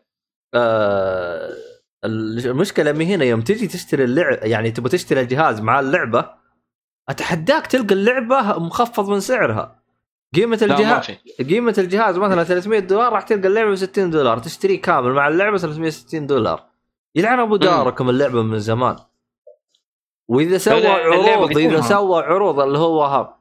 آه 0.54 1.50
المشكلة 2.06 2.92
مي 2.92 3.16
هنا؟ 3.16 3.26
يوم 3.26 3.42
تجي 3.42 3.68
تشتري 3.68 4.04
اللعب 4.04 4.38
يعني 4.44 4.72
تبغى 4.72 4.90
تشتري 4.90 5.22
الجهاز 5.22 5.62
مع 5.62 5.80
اللعبة 5.80 6.41
أتحداك 7.12 7.68
تلقى 7.68 7.94
اللعبة 7.96 8.42
مخفض 8.60 9.10
من 9.10 9.20
سعرها. 9.20 9.82
ما 10.36 10.56
الجهاز 10.62 11.06
في. 11.06 11.44
قيمة 11.44 11.76
الجهاز 11.78 12.18
مثلا 12.18 12.44
300 12.44 12.80
دولار 12.80 13.14
راح 13.14 13.22
تلقى 13.22 13.48
اللعبة 13.48 13.72
ب 13.72 13.76
60 13.76 14.10
دولار 14.10 14.40
تشتريه 14.40 14.82
كامل 14.82 15.14
مع 15.14 15.28
اللعبة 15.28 15.58
360 15.58 16.28
دولار. 16.28 16.64
يلعن 17.16 17.40
أبو 17.40 17.56
داركم 17.56 18.10
اللعبة 18.10 18.42
من 18.42 18.60
زمان. 18.60 18.96
وإذا 20.28 20.58
سوى 20.58 20.78
اللعبة 20.78 21.04
عروض 21.04 21.50
إذا 21.50 21.68
قديمة. 21.68 21.82
سوى 21.82 22.24
عروض 22.24 22.60
اللي 22.60 22.78
هو 22.78 23.34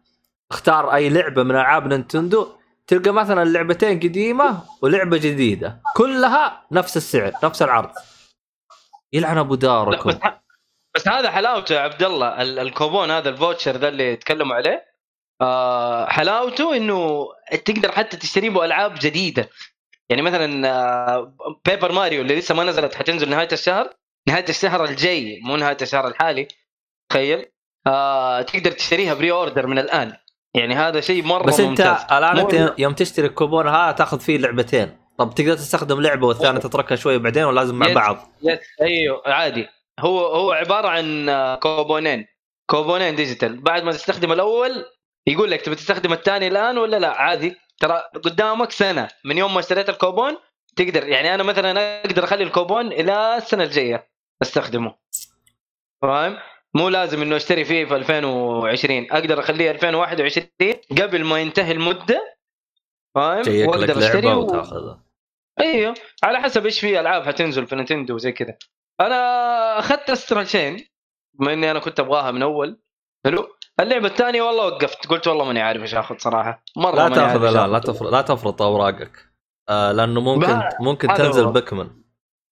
اختار 0.50 0.94
أي 0.94 1.08
لعبة 1.08 1.42
من 1.42 1.50
ألعاب 1.50 1.86
نينتندو 1.86 2.48
تلقى 2.86 3.10
مثلا 3.10 3.44
لعبتين 3.44 4.00
قديمة 4.00 4.62
ولعبة 4.82 5.16
جديدة 5.16 5.80
كلها 5.96 6.66
نفس 6.72 6.96
السعر 6.96 7.32
نفس 7.44 7.62
العرض. 7.62 7.90
يلعن 9.12 9.38
أبو 9.38 9.54
داركم. 9.54 10.12
بس 10.94 11.08
هذا 11.08 11.30
حلاوته 11.30 11.74
يا 11.74 11.80
عبد 11.80 12.02
الله 12.02 12.42
ال- 12.42 12.58
الكوبون 12.58 13.10
هذا 13.10 13.28
ال 13.28 13.34
voucher 13.34 13.76
ذا 13.76 13.88
اللي 13.88 14.12
يتكلموا 14.12 14.56
عليه. 14.56 14.90
آه 15.40 16.06
حلاوته 16.06 16.76
إنه 16.76 17.26
تقدر 17.64 17.92
حتى 17.92 18.16
تشتري 18.16 18.48
به 18.48 18.64
ألعاب 18.64 18.94
جديدة. 19.00 19.48
يعني 20.08 20.22
مثلا 20.22 20.68
آه 20.68 21.34
بيبر 21.64 21.92
ماريو 21.92 22.22
اللي 22.22 22.36
لسه 22.36 22.54
ما 22.54 22.64
نزلت 22.64 22.94
حتنزل 22.94 23.30
نهاية 23.30 23.48
الشهر. 23.52 23.90
نهاية 24.28 24.44
الشهر 24.48 24.84
الجاي 24.84 25.40
مو 25.44 25.56
نهاية 25.56 25.76
الشهر 25.82 26.08
الحالي. 26.08 26.48
تخيل. 27.10 27.46
آه 27.86 28.42
تقدر 28.42 28.70
تشتريها 28.70 29.14
pre-order 29.14 29.66
من 29.66 29.78
الآن. 29.78 30.16
يعني 30.54 30.74
هذا 30.74 31.00
شيء 31.00 31.24
مرة 31.24 31.42
بس 31.42 31.60
أنت 31.60 31.68
ممتاز. 31.68 32.04
الآن 32.12 32.38
أنت 32.38 32.74
يوم 32.78 32.92
تشتري 32.92 33.26
الكوبون 33.26 33.68
هذا 33.68 33.92
تاخذ 33.92 34.20
فيه 34.20 34.38
لعبتين. 34.38 34.98
طب 35.18 35.34
تقدر 35.34 35.54
تستخدم 35.54 36.00
لعبة 36.00 36.26
والثانية 36.26 36.58
تتركها 36.58 36.96
شوي 36.96 37.18
بعدين 37.18 37.44
ولا 37.44 37.60
لازم 37.60 37.74
مع 37.74 37.88
yes. 37.88 37.94
بعض. 37.94 38.32
yes 38.42 38.58
أيوه 38.82 39.22
عادي. 39.26 39.68
هو 40.00 40.26
هو 40.26 40.52
عبارة 40.52 40.88
عن 40.88 41.28
آه، 41.28 41.54
كوبونين. 41.54 42.26
كوبونين 42.70 43.16
digital 43.16 43.60
بعد 43.60 43.82
ما 43.82 43.92
تستخدم 43.92 44.32
الأول 44.32 44.84
يقول 45.26 45.50
لك 45.50 45.62
تبي 45.62 45.74
تستخدم 45.74 46.12
الثاني 46.12 46.46
الآن 46.48 46.78
ولا 46.78 46.98
لا؟ 46.98 47.08
عادي. 47.08 47.56
ترى 47.80 48.02
قدامك 48.24 48.70
سنة. 48.70 49.08
من 49.24 49.38
يوم 49.38 49.54
ما 49.54 49.60
اشتريت 49.60 49.88
الكوبون 49.88 50.36
تقدر 50.76 51.08
يعني 51.08 51.34
أنا 51.34 51.42
مثلا 51.42 52.00
أقدر 52.00 52.24
أخلي 52.24 52.44
الكوبون 52.44 52.86
إلى 52.86 53.36
السنة 53.36 53.64
الجاية 53.64 54.08
أستخدمه. 54.42 54.94
فاهم؟ 56.02 56.36
مو 56.74 56.88
لازم 56.88 57.22
إنه 57.22 57.36
أشتري 57.36 57.64
فيه 57.64 57.84
في 57.84 57.96
2020 57.96 59.06
أقدر 59.10 59.40
أخليه 59.40 59.70
2021 59.70 60.48
قبل 60.98 61.24
ما 61.24 61.40
ينتهي 61.40 61.72
المدة. 61.72 62.36
فاهم؟ 63.14 63.68
وأقدر 63.68 63.98
أشتري 63.98 64.26
و... 64.26 64.40
وتأخذها. 64.40 65.04
إيوه. 65.60 65.94
على 66.22 66.40
حسب 66.40 66.64
إيش 66.64 66.80
في 66.80 67.00
ألعاب 67.00 67.26
حتنزل 67.26 67.66
في 67.66 67.76
نينتندو 67.76 68.14
وزي 68.14 68.32
كذا. 68.32 68.56
أنا 69.00 69.78
أخذت 69.78 70.10
استرال 70.10 70.48
شين 70.48 70.86
بما 71.34 71.52
إني 71.52 71.70
أنا 71.70 71.78
كنت 71.78 72.00
أبغاها 72.00 72.30
من 72.30 72.42
أول. 72.42 72.80
حلو؟ 73.26 73.48
اللعبة 73.80 74.06
الثانية 74.06 74.42
والله 74.42 74.66
وقفت. 74.66 75.06
قلت 75.06 75.28
والله 75.28 75.44
ماني 75.44 75.60
عارف 75.60 75.82
إيش 75.82 75.94
آخذ 75.94 76.18
صراحة. 76.18 76.64
مرة 76.76 77.08
لا 77.08 77.14
تأخذ 77.14 77.50
لا. 77.50 77.66
لا 77.66 77.78
تفرط 77.78 78.12
لا 78.12 78.22
تفرط 78.22 78.62
اوراقك 78.62 79.26
آه 79.68 79.92
لأنه 79.92 80.20
ممكن 80.20 80.62
ممكن 80.80 81.08
تنزل 81.08 81.44
هو. 81.44 81.52
بكمن 81.52 81.90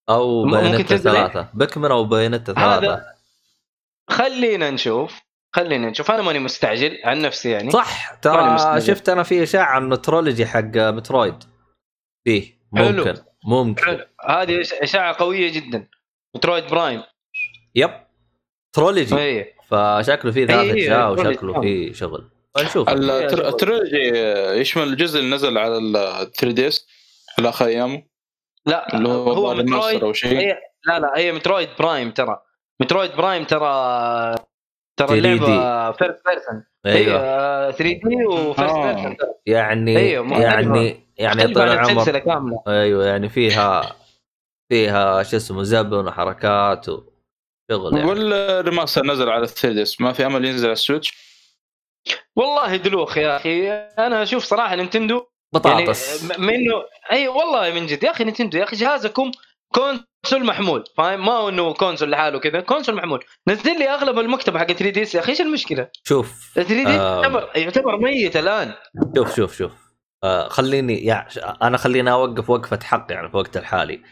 أو 0.09 0.45
ممكن 0.45 0.67
إيه؟ 0.67 0.83
ثلاثة 0.83 1.49
بكمن 1.55 1.91
أو 1.91 2.15
هذا- 2.15 2.39
ثلاثة 2.39 3.03
خلينا 4.11 4.71
نشوف. 4.71 5.21
خلينا 5.55 5.91
نشوف. 5.91 6.11
أنا 6.11 6.23
ماني 6.23 6.39
مستعجل 6.39 6.99
عن 7.05 7.23
نفسي 7.23 7.51
يعني. 7.51 7.71
صح. 7.71 8.15
ترى. 8.15 8.81
شفت 8.81 9.09
أنا 9.09 9.23
في 9.23 9.43
اشاعه 9.43 9.65
عن 9.65 9.89
مترولوجي 9.89 10.47
حق 10.47 10.77
مترويد 10.77 11.45
فيه 12.25 12.59
حلو. 12.77 13.05
ممكن. 13.05 13.15
ممكن. 13.45 13.85
حلو. 13.85 14.05
هذه 14.29 14.61
اشاعه 14.83 15.17
قوية 15.19 15.53
جدا. 15.53 15.89
مترويد 16.39 16.67
برايم 16.71 17.03
yep 17.75 17.91
trilogy 18.73 19.07
فشكله 19.69 20.33
فيه 20.33 20.47
ثلاث 20.47 20.61
إيه، 20.61 20.73
اجزاء 20.73 21.15
trilogy. 21.15 21.31
وشكله 21.31 21.61
فيه 21.61 21.93
شغل. 21.93 22.29
نشوف 22.65 22.89
التر- 22.89 23.49
ال 23.49 23.56
trilogy 23.56 24.09
يشمل 24.61 24.83
الجزء 24.83 25.21
اللي 25.21 25.35
نزل 25.35 25.59
على 25.59 25.79
ال 25.79 25.93
3DS 26.33 26.87
في 27.37 27.49
اخر 27.49 27.67
أيامه؟ 27.67 28.03
لا 28.67 28.95
اللي 28.97 29.09
هو, 29.09 29.33
هو 29.33 29.55
مترويد 29.55 30.05
أو 30.05 30.13
شيء. 30.13 30.39
هي 30.39 30.59
لا 30.87 30.99
لا 30.99 31.13
هي 31.17 31.33
مترويد 31.33 31.69
برايم 31.79 32.11
ترى. 32.11 32.41
مترويد 32.81 33.11
برايم 33.17 33.45
ترى 33.45 34.35
ترى 34.97 35.09
3D. 35.09 35.13
اللعبه 35.13 35.93
first 35.93 36.23
person 36.27 36.65
أيوه. 36.87 37.71
3D 37.71 38.01
و 38.05 38.25
first 38.27 38.75
آه. 38.75 38.93
person 38.93 39.17
يعني 39.47 39.97
أيوة، 39.99 40.25
مختلفة. 40.25 40.45
يعني 40.53 41.09
يعني 41.19 41.55
طال 41.55 41.69
العمر 41.69 41.99
سلسلة 42.01 42.19
كاملة. 42.19 42.63
أيوه 42.69 43.07
يعني 43.07 43.29
فيها 43.29 43.97
فيها 44.69 45.23
شو 45.23 45.37
اسمه 45.37 45.63
زبن 45.63 46.09
وحركات 46.09 46.89
وشغل 46.89 47.97
يعني. 47.97 48.05
والريماستر 48.05 49.07
نزل 49.07 49.29
على 49.29 49.47
3 49.47 49.73
ديس 49.73 50.01
ما 50.01 50.13
في 50.13 50.27
أمل 50.27 50.45
ينزل 50.45 50.65
على 50.65 50.73
السويتش؟ 50.73 51.29
والله 52.37 52.77
دلوخ 52.77 53.19
يا 53.19 53.37
أخي. 53.37 53.71
أنا 53.73 54.23
أشوف 54.23 54.45
صراحة 54.45 54.75
نينتندو 54.75 55.27
بطاطس. 55.55 56.31
يعني 56.31 56.43
منه 56.43 56.85
أي 57.13 57.29
والله 57.29 57.73
من 57.73 57.87
جد 57.87 58.05
يا 58.05 58.11
أخي 58.11 58.25
نينتندو 58.25 58.59
يا 58.59 58.65
أخي 58.65 58.77
جهازكم 58.77 59.31
كونسول 59.75 60.47
محمول 60.47 60.85
فاهم؟ 60.97 61.27
ما 61.27 61.33
هو 61.33 61.49
إنه 61.49 61.75
كونسول 61.75 62.11
لحاله 62.11 62.39
كذا 62.39 62.61
كونسول 62.61 62.95
محمول. 62.95 63.25
نزل 63.49 63.79
لي 63.79 63.89
أغلب 63.89 64.19
المكتبة 64.19 64.59
حق 64.59 64.73
3 64.73 64.91
دي 64.91 65.01
يا 65.01 65.21
أخي 65.21 65.31
إيش 65.31 65.41
المشكلة؟ 65.41 65.89
شوف 66.05 66.53
3DS 66.55 66.87
آه. 66.87 67.23
يعتبر 67.23 67.51
يعتبر 67.57 67.97
ميت 67.97 68.37
الآن. 68.37 68.75
شوف 69.17 69.37
شوف 69.37 69.57
شوف. 69.57 69.73
آه 70.25 70.49
خليني 70.49 71.05
يعني 71.05 71.29
أنا 71.63 71.77
خليني 71.77 72.13
أوقف 72.13 72.51
وقفة 72.51 72.79
حق 72.83 73.07
يعني 73.11 73.29
في 73.29 73.35
الوقت 73.35 73.57
الحالي. 73.57 74.03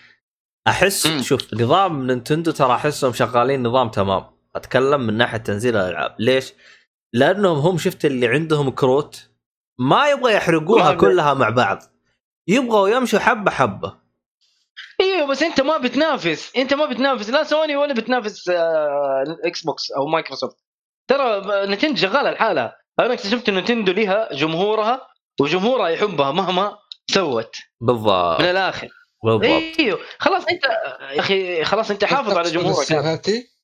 أحس 0.68 1.06
مم. 1.06 1.22
شوف 1.22 1.54
نظام 1.54 2.06
نينتندو 2.06 2.50
ترى 2.50 2.74
أحسهم 2.74 3.12
شغالين 3.12 3.62
نظام 3.62 3.88
تمام. 3.88 4.24
أتكلم 4.56 5.00
من 5.00 5.16
ناحية 5.16 5.38
تنزيل 5.38 5.76
الألعاب. 5.76 6.16
ليش؟ 6.18 6.52
لأنهم 7.12 7.58
هم 7.58 7.78
شفت 7.78 8.04
اللي 8.04 8.28
عندهم 8.28 8.70
كروت 8.70 9.30
ما 9.78 10.08
يبغى 10.08 10.34
يحرقوها 10.34 10.94
كلها 10.94 11.34
مع 11.34 11.50
بعض. 11.50 11.78
يبغوا 12.48 12.88
يمشوا 12.88 13.18
حبة 13.18 13.50
حبة. 13.50 13.98
أيوه 15.00 15.26
بس 15.26 15.42
أنت 15.42 15.60
ما 15.60 15.78
بتنافس. 15.78 16.52
أنت 16.56 16.74
ما 16.74 16.86
بتنافس. 16.86 17.30
لا 17.30 17.42
سوني 17.44 17.76
ولا 17.76 17.94
بتنافس 17.94 18.48
آه، 18.48 19.24
إكس 19.44 19.62
بوكس 19.62 19.92
أو 19.92 20.06
مايكروسوفت 20.06 20.56
ترى 21.08 21.42
نتندو 21.66 21.96
شغالة 21.96 22.30
لحالها. 22.30 22.76
أنا 23.00 23.14
اكتشفت 23.14 23.48
ان 23.48 23.58
نتندو 23.58 23.92
لها 23.92 24.34
جمهورها 24.34 25.08
وجمهورها 25.40 25.88
يحبها 25.88 26.32
مهما 26.32 26.78
سوت. 27.10 27.56
بالضبط. 27.80 28.40
من 28.40 28.46
الآخر. 28.46 28.88
بالضبط. 29.26 29.80
إيوه. 29.80 29.98
خلاص 30.18 30.44
أنت 30.50 30.64
يا 31.14 31.20
أخي 31.20 31.64
خلاص 31.64 31.90
أنت 31.90 32.04
حافظ 32.04 32.38
على 32.38 32.50
جمهورك. 32.50 32.78
السيهاتي 32.78 33.56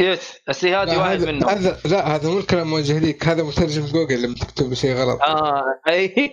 يس 0.00 0.38
السي 0.48 0.74
هذه 0.76 0.84
لا 0.84 0.98
واحد 0.98 1.20
هذا 1.20 1.32
منهم. 1.32 1.48
هذا 1.48 1.78
لا 1.84 2.16
هذا 2.16 2.28
مو 2.28 2.38
الكلام 2.38 2.70
موجه 2.70 2.98
ليك 2.98 3.24
هذا 3.28 3.42
مترجم 3.42 3.86
جوجل 3.86 4.22
لما 4.22 4.34
تكتب 4.34 4.74
شيء 4.74 4.94
غلط. 4.94 5.22
آه 5.22 5.64
أيوه. 5.88 6.32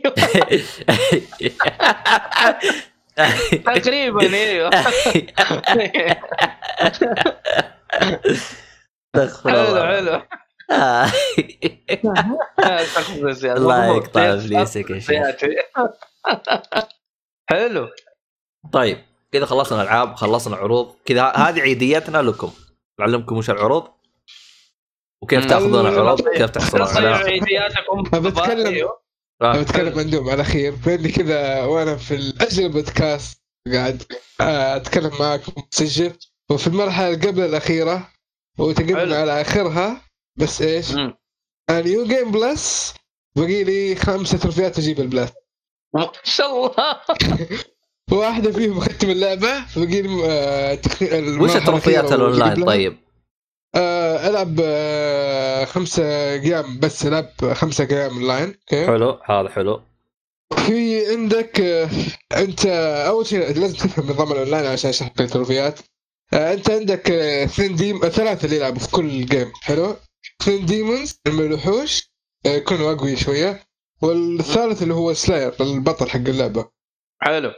تقريبا 3.66 4.34
أيوه. 4.34 4.70
حلو. 9.44 9.84
حلو. 9.84 10.22
الله. 13.44 13.86
يقطع 13.98 14.34
يس. 14.34 14.44
إبليسك 14.46 14.90
يا 14.90 15.00
شيخ. 15.00 15.36
حلو 17.50 17.90
طيب 18.74 18.98
كذا 19.32 19.46
خلصنا 19.46 19.82
العاب 19.82 20.16
خلصنا 20.16 20.56
عروض 20.56 20.96
كذا 21.06 21.24
هذه 21.32 21.62
عيديتنا 21.62 22.18
لكم 22.18 22.52
نعلمكم 23.00 23.38
وش 23.38 23.50
العروض 23.50 23.88
وكيف. 25.24 25.46
تأخذون 25.46 25.88
العروض. 25.88 26.22
كيف 26.22 26.50
تحصلون 26.50 26.88
عليها 26.88 27.18
عيدياتكم 27.18 28.04
بتكلم-. 28.04 28.90
أنا 29.42 29.62
بتكلم 29.62 30.00
عن 30.00 30.10
دوم 30.10 30.30
على 30.30 30.44
خير 30.44 30.76
بيني 30.86 31.12
كذا 31.12 31.64
وأنا 31.64 31.96
في 31.98 32.16
الاجل 32.16 32.70
بودكاست 32.72 33.42
قاعد 33.74 34.04
آه، 34.42 34.76
أتكلم 34.76 35.12
معاكم 35.20 35.54
مسجل 35.74 36.14
وفي 36.52 36.68
المرحلة 36.68 37.14
اللي 37.14 37.28
قبل 37.28 37.42
الأخيرة 37.42 37.98
حلو. 38.58 38.68
وتقدمنا 38.68 39.16
على 39.18 39.42
آخرها 39.42 40.02
بس 40.36 40.62
إيش؟ 40.62 40.96
New 41.72 42.06
Game 42.08 42.32
Plus 42.32 42.94
باقي 43.38 43.64
لي 43.64 43.96
خمسة 43.96 44.38
تروفيات 44.38 44.80
أجيب 44.80 45.00
ال 45.00 45.06
plat 45.06 45.34
ما 45.94 46.12
شاء 46.24 46.52
الله. 46.56 46.76
واحدة 48.12 48.52
فيهم 48.52 48.80
ختم 48.80 49.10
اللعبة 49.10 49.66
باقي 49.76 50.02
لي 50.02 50.26
آه، 50.26 50.76
تخ- 50.76 51.02
وش 51.02 51.10
المرحلة 51.14 51.66
تروفيات 51.66 52.04
الأخيرة 52.06 52.24
واللي 52.24 52.38
الأونلاين. 52.46 52.66
طيب؟ 52.66 52.98
آه، 53.76 54.30
ألعب 54.30 54.60
آه، 54.64 55.66
خمسة 55.66 56.04
أيام 56.34 56.80
بس 56.80 57.06
ألعب 57.06 57.54
خمسة 57.54 57.88
أيام 57.92 58.12
online 58.14 58.48
okay؟ 58.48 58.86
حلو 58.88 59.20
هذا 59.26 59.50
حلو. 59.50 59.82
في 60.68 61.06
عندك 61.12 61.60
آه، 61.62 61.90
أنت 62.38 62.66
أول 63.08 63.26
شيء 63.26 63.60
لازم 63.60 63.76
تفهم 63.78 64.10
نظام 64.12 64.32
الأونلاين 64.32 64.66
عشان 64.66 64.90
أشرح 64.90 65.08
لك 65.08 65.22
التروفيات 65.22 65.80
آه، 66.34 66.54
أنت 66.54 66.70
عندك 66.70 67.12
آه، 67.12 67.44
اثنين 67.44 67.76
dem 67.76 68.04
آه، 68.04 68.10
ثلاثة 68.10 68.46
اللي 68.46 68.56
يلعبوا 68.58 68.80
في 68.80 68.92
كل 68.92 69.26
game 69.26 69.52
حلو؟ 69.62 69.96
اثنين 70.42 70.66
demons 70.66 71.20
من 71.28 71.40
الوحوش 71.46 72.10
آه، 72.46 72.50
يكونوا 72.50 72.92
اقوياء 72.92 73.18
شوية. 73.18 73.64
والثالث 74.02 74.84
اللي 74.84 74.94
هو 74.94 75.14
slayer 75.14 75.54
البطل 75.62 76.10
حق 76.10 76.16
اللعبة. 76.18 76.66
حلو. 77.22 77.52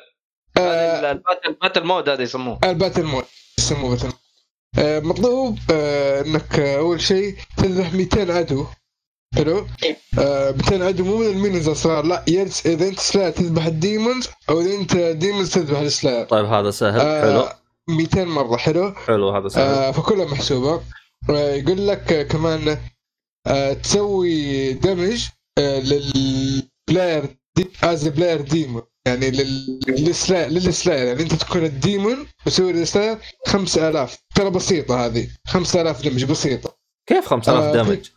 آه، 0.57 1.11
ال 1.11 1.17
battle 1.17 1.53
battle 1.61 1.83
mode 1.83 2.09
هذا 2.09 2.23
يسموه. 2.23 2.59
ال 2.63 2.69
battle 2.69 3.03
mode 3.03 3.23
يسموه 3.59 3.89
battle. 3.89 4.13
آه، 4.79 4.99
مطلوب 4.99 5.59
آه، 5.71 6.21
إنك 6.21 6.59
أول 6.59 7.01
شيء 7.01 7.35
تذبح 7.57 7.93
200 7.93 8.31
عدو. 8.31 8.65
حلو؟ 9.35 9.67
آه 10.19 10.51
200 10.51 10.83
عدو 10.83 11.03
مو 11.03 11.17
من 11.17 11.25
المينز 11.27 11.69
الصغار 11.69 12.05
لا 12.05 12.23
يرس 12.27 12.67
إذا 12.67 12.88
أنت 12.88 12.99
سلاير 12.99 13.31
تذبح 13.31 13.65
الديمونز 13.65 14.29
أو 14.49 14.61
إذا 14.61 14.75
أنت 14.75 14.95
ديمونز 14.95 15.53
تذبح 15.53 15.79
السلاير 15.79 16.25
طيب 16.25 16.45
هذا 16.45 16.71
سهل. 16.71 16.99
آه، 16.99 17.21
حلو. 17.21 17.49
200 17.97 18.25
مرة 18.25 18.57
حلو؟ 18.57 18.93
حلو 18.93 19.29
هذا 19.29 19.47
سهل. 19.47 19.63
آه 19.63 19.91
فكلها 19.91 20.25
محسوبة. 20.25 20.81
آه 21.29 21.53
يقول 21.53 21.88
لك 21.88 22.27
كمان 22.27 22.77
آه 23.47 23.73
تسوي 23.73 24.73
دمج 24.73 25.27
للبلاير 25.57 27.25
دي 27.57 27.69
از 27.83 28.07
بلاير 28.07 28.41
ديمون 28.41 28.81
يعني 29.07 29.31
لل- 29.31 29.79
للسلاير 29.87 30.49
للسلاير. 30.49 31.07
يعني 31.07 31.21
أنت 31.23 31.33
تكون 31.33 31.65
الديمون 31.65 32.27
وتسوي 32.45 32.73
للسلاير 32.73 33.17
5000 33.47 34.17
ترى 34.35 34.49
بسيطة 34.49 35.05
هذه. 35.05 35.27
5000 35.47 36.01
دمج 36.03 36.23
بسيطة. 36.25 36.77
كيف 37.09 37.25
5000 37.27 37.63
آه، 37.63 37.73
damage؟ 37.83 38.09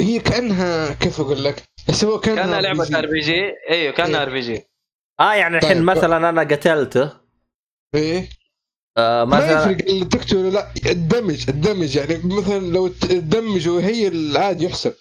هي 0.00 0.18
كانها 0.20 0.92
كيف 0.94 1.20
أقول 1.20 1.44
لك؟ 1.44 1.62
يسووها 1.88 2.20
كأنها 2.20 2.42
كأنها 2.42 2.60
لعبة. 2.60 2.98
RPG 2.98 3.40
أيوه 3.70 3.92
كأنها 3.92 4.16
إيه. 4.20 4.22
RPG 4.26 4.62
آه 5.20 5.34
يعني 5.34 5.56
الحين 5.58 5.74
طيب. 5.76 5.82
مثلا 5.84 6.28
أنا 6.28 6.40
قتلته 6.40 7.10
إيه. 7.94 8.28
آه 8.98 9.24
ما 9.24 9.36
مثلا 9.36 9.60
يفرق 9.72 9.88
اللي 9.88 10.04
تقتله 10.04 10.48
لا 10.50 10.70
ال 10.86 10.94
damage 10.94 11.44
ال 11.48 11.54
damage. 11.54 11.96
يعني 11.96 12.20
مثلا 12.24 12.58
لو 12.58 12.88
تدمج 12.88 13.68
وهي 13.68 14.08
العادي 14.08 14.64
يحسب. 14.64 14.94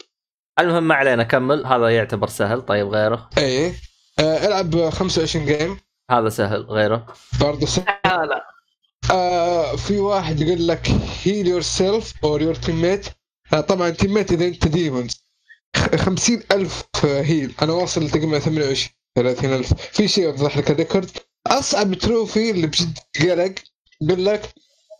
المهم 0.60 0.84
ما 0.88 0.96
علينا 0.96 1.24
كمل. 1.24 1.66
هذا 1.66 1.90
يعتبر 1.90 2.28
سهل. 2.28 2.62
طيب 2.62 2.88
غيره؟ 2.88 3.30
إيه. 3.38 3.74
آه 4.20 4.48
ألعب 4.48 4.90
25 4.90 5.46
game 5.46 5.78
هذا 6.12 6.30
سهل. 6.30 6.62
غيره؟ 6.62 7.06
برضه 7.42 7.66
سهل. 7.66 7.86
آه 8.06 8.26
لا 8.26 8.48
آه 9.12 9.76
في 9.76 9.98
واحد 10.00 10.42
يقول 10.42 10.68
لك 10.68 10.92
heal 11.24 11.48
yourself 11.48 12.14
or 12.24 12.42
your 12.42 12.56
teammate 12.56 13.06
طبعا 13.68 13.90
teammate 13.90 14.32
إذا 14.32 14.46
أنت 14.48 14.68
demons 14.68 15.24
50000 15.96 16.84
heal 17.06 17.54
أنا 17.62 17.74
واصل 17.74 18.10
تقريبا 18.10 18.40
28 18.40 18.90
30000 19.16 19.74
في 19.74 20.08
شيء 20.08 20.26
اوضح 20.28 20.58
لك 20.58 20.72
ال 20.72 20.77
record 20.77 21.10
أصعب 21.48 21.94
trophy 21.94 22.52
اللي 22.52 22.68
بجد 22.68 22.98
قلق 23.22 23.54
يقول 24.02 24.26
لك 24.26 24.54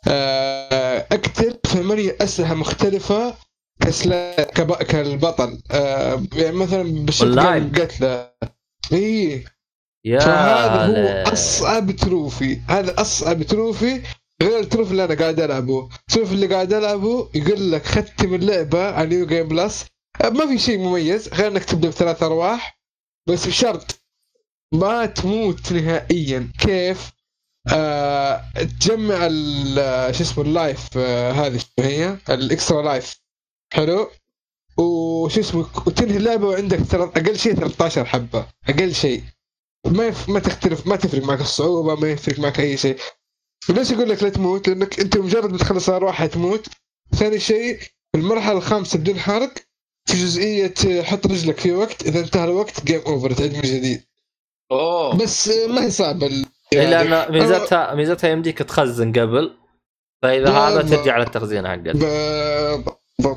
آه 0.08 1.08
اقتل 1.12 1.60
ثمانية 1.68 2.18
أسلحة 2.22 2.54
مختلفة 2.54 3.36
كسلا 3.82 4.44
كب... 4.44 4.74
كالبطل. 4.74 5.62
آه 5.72 6.24
يعني 6.34 6.56
مثلا 6.56 7.06
بشكل 7.06 7.40
أونلاين. 7.40 7.72
قتله 7.72 8.32
إيه 8.92 9.46
يا 10.06 10.20
فهذا 10.20 10.88
لا. 10.94 11.28
هو 11.30 11.34
أصعب 11.34 11.92
trophy. 11.92 12.60
هذا 12.68 13.02
أصعب 13.02 13.44
trophy 13.44 14.02
غير 14.42 14.60
ال 14.60 14.64
trophy 14.64 14.92
اللي 14.92 15.04
أنا 15.06 15.16
قاعد 15.16 15.40
ألعبه. 15.40 15.90
ال 16.10 16.13
trophy 16.13 16.34
اللي 16.34 16.48
قاعد 16.48 16.74
ألعبه 16.74 17.30
يقول 17.36 17.72
لك 17.72 17.86
ختم 17.86 18.34
اللعبة 18.34 18.92
على 18.92 19.10
New 19.10 19.26
Game 19.26 19.48
Plus 19.48 19.86
ما 20.24 20.48
في 20.48 20.58
شيء 20.60 20.78
مميز. 20.78 21.30
غير 21.34 21.48
انك 21.48 21.64
تبدا 21.64 21.88
بثلاث 21.88 22.24
أرواح. 22.24 22.80
بس 23.30 23.48
بشرط 23.48 24.00
ما 24.74 25.06
تموت 25.06 25.72
نهائيا. 25.72 26.52
كيف؟ 26.60 27.12
آه 27.74 28.42
تجمع 28.80 29.28
ال- 29.32 30.16
شو 30.16 30.24
اسمه 30.24 30.44
ال 30.44 30.53
life 30.53 30.90
آه 30.98 31.32
هذه 31.32 31.60
هي؟ 31.80 32.18
ال 32.30 32.39
extra 32.39 32.82
life. 32.82 33.23
حلو. 33.74 34.10
وشو 34.78 35.40
اسمه 35.40 35.66
وتنهي 35.88 36.18
اللعبة 36.18 36.48
وعندك 36.48 36.80
ترى 36.92 37.04
أقل 37.04 37.40
شيء 37.40 37.54
13 37.54 38.06
حبة. 38.06 38.46
أقل 38.70 38.94
شيء 38.96 39.24
ما 39.88 40.08
يف... 40.08 40.30
ما 40.30 40.40
تختلف 40.40 40.88
ما 40.88 40.96
تفرق 40.96 41.24
معك 41.24 41.42
الصعوبة 41.42 41.96
ما 41.96 42.12
يفرق 42.12 42.40
معك 42.40 42.60
أي 42.60 42.78
شيء 42.78 42.98
ليش 43.70 43.92
يقول 43.92 44.10
لك 44.10 44.24
لا 44.24 44.30
تموت؟ 44.30 44.68
لأنك 44.70 45.00
أنت 45.00 45.18
مجرد 45.18 45.52
ما 45.52 45.58
تخلص 45.58 45.90
أروح 45.90 46.16
حتموت 46.16 46.68
ثاني 47.16 47.40
شيء 47.40 47.80
المرحلة 48.16 48.58
الخامسة 48.58 49.00
بدون 49.00 49.20
حرق 49.20 49.54
في 50.06 50.14
جزئية 50.14 51.04
حط 51.04 51.28
رجلك 51.28 51.58
في 51.60 51.72
وقت 51.72 52.06
إذا 52.06 52.20
انتهى 52.20 52.44
الوقت 52.44 52.84
game 52.86 53.02
over 53.08 53.34
تعيد 53.34 53.54
من 53.54 53.62
جديد. 53.62 54.04
أوه. 54.72 55.18
بس 55.18 55.48
ما 55.48 55.84
هي 55.86 55.92
صعبة 55.92 56.28
ال- 56.28 56.46
إيه، 56.74 56.80
يعني. 56.82 57.10
لأن 57.10 57.32
ميزتها 57.32 57.96
ميزتها 57.96 58.30
يمديك 58.30 58.58
تخزن 58.58 59.12
قبل 59.12 59.58
فإذا 60.24 60.50
هذا 60.52 60.82
ترجع 60.82 61.18
للتخزين 61.18 61.68
حقك. 61.68 61.96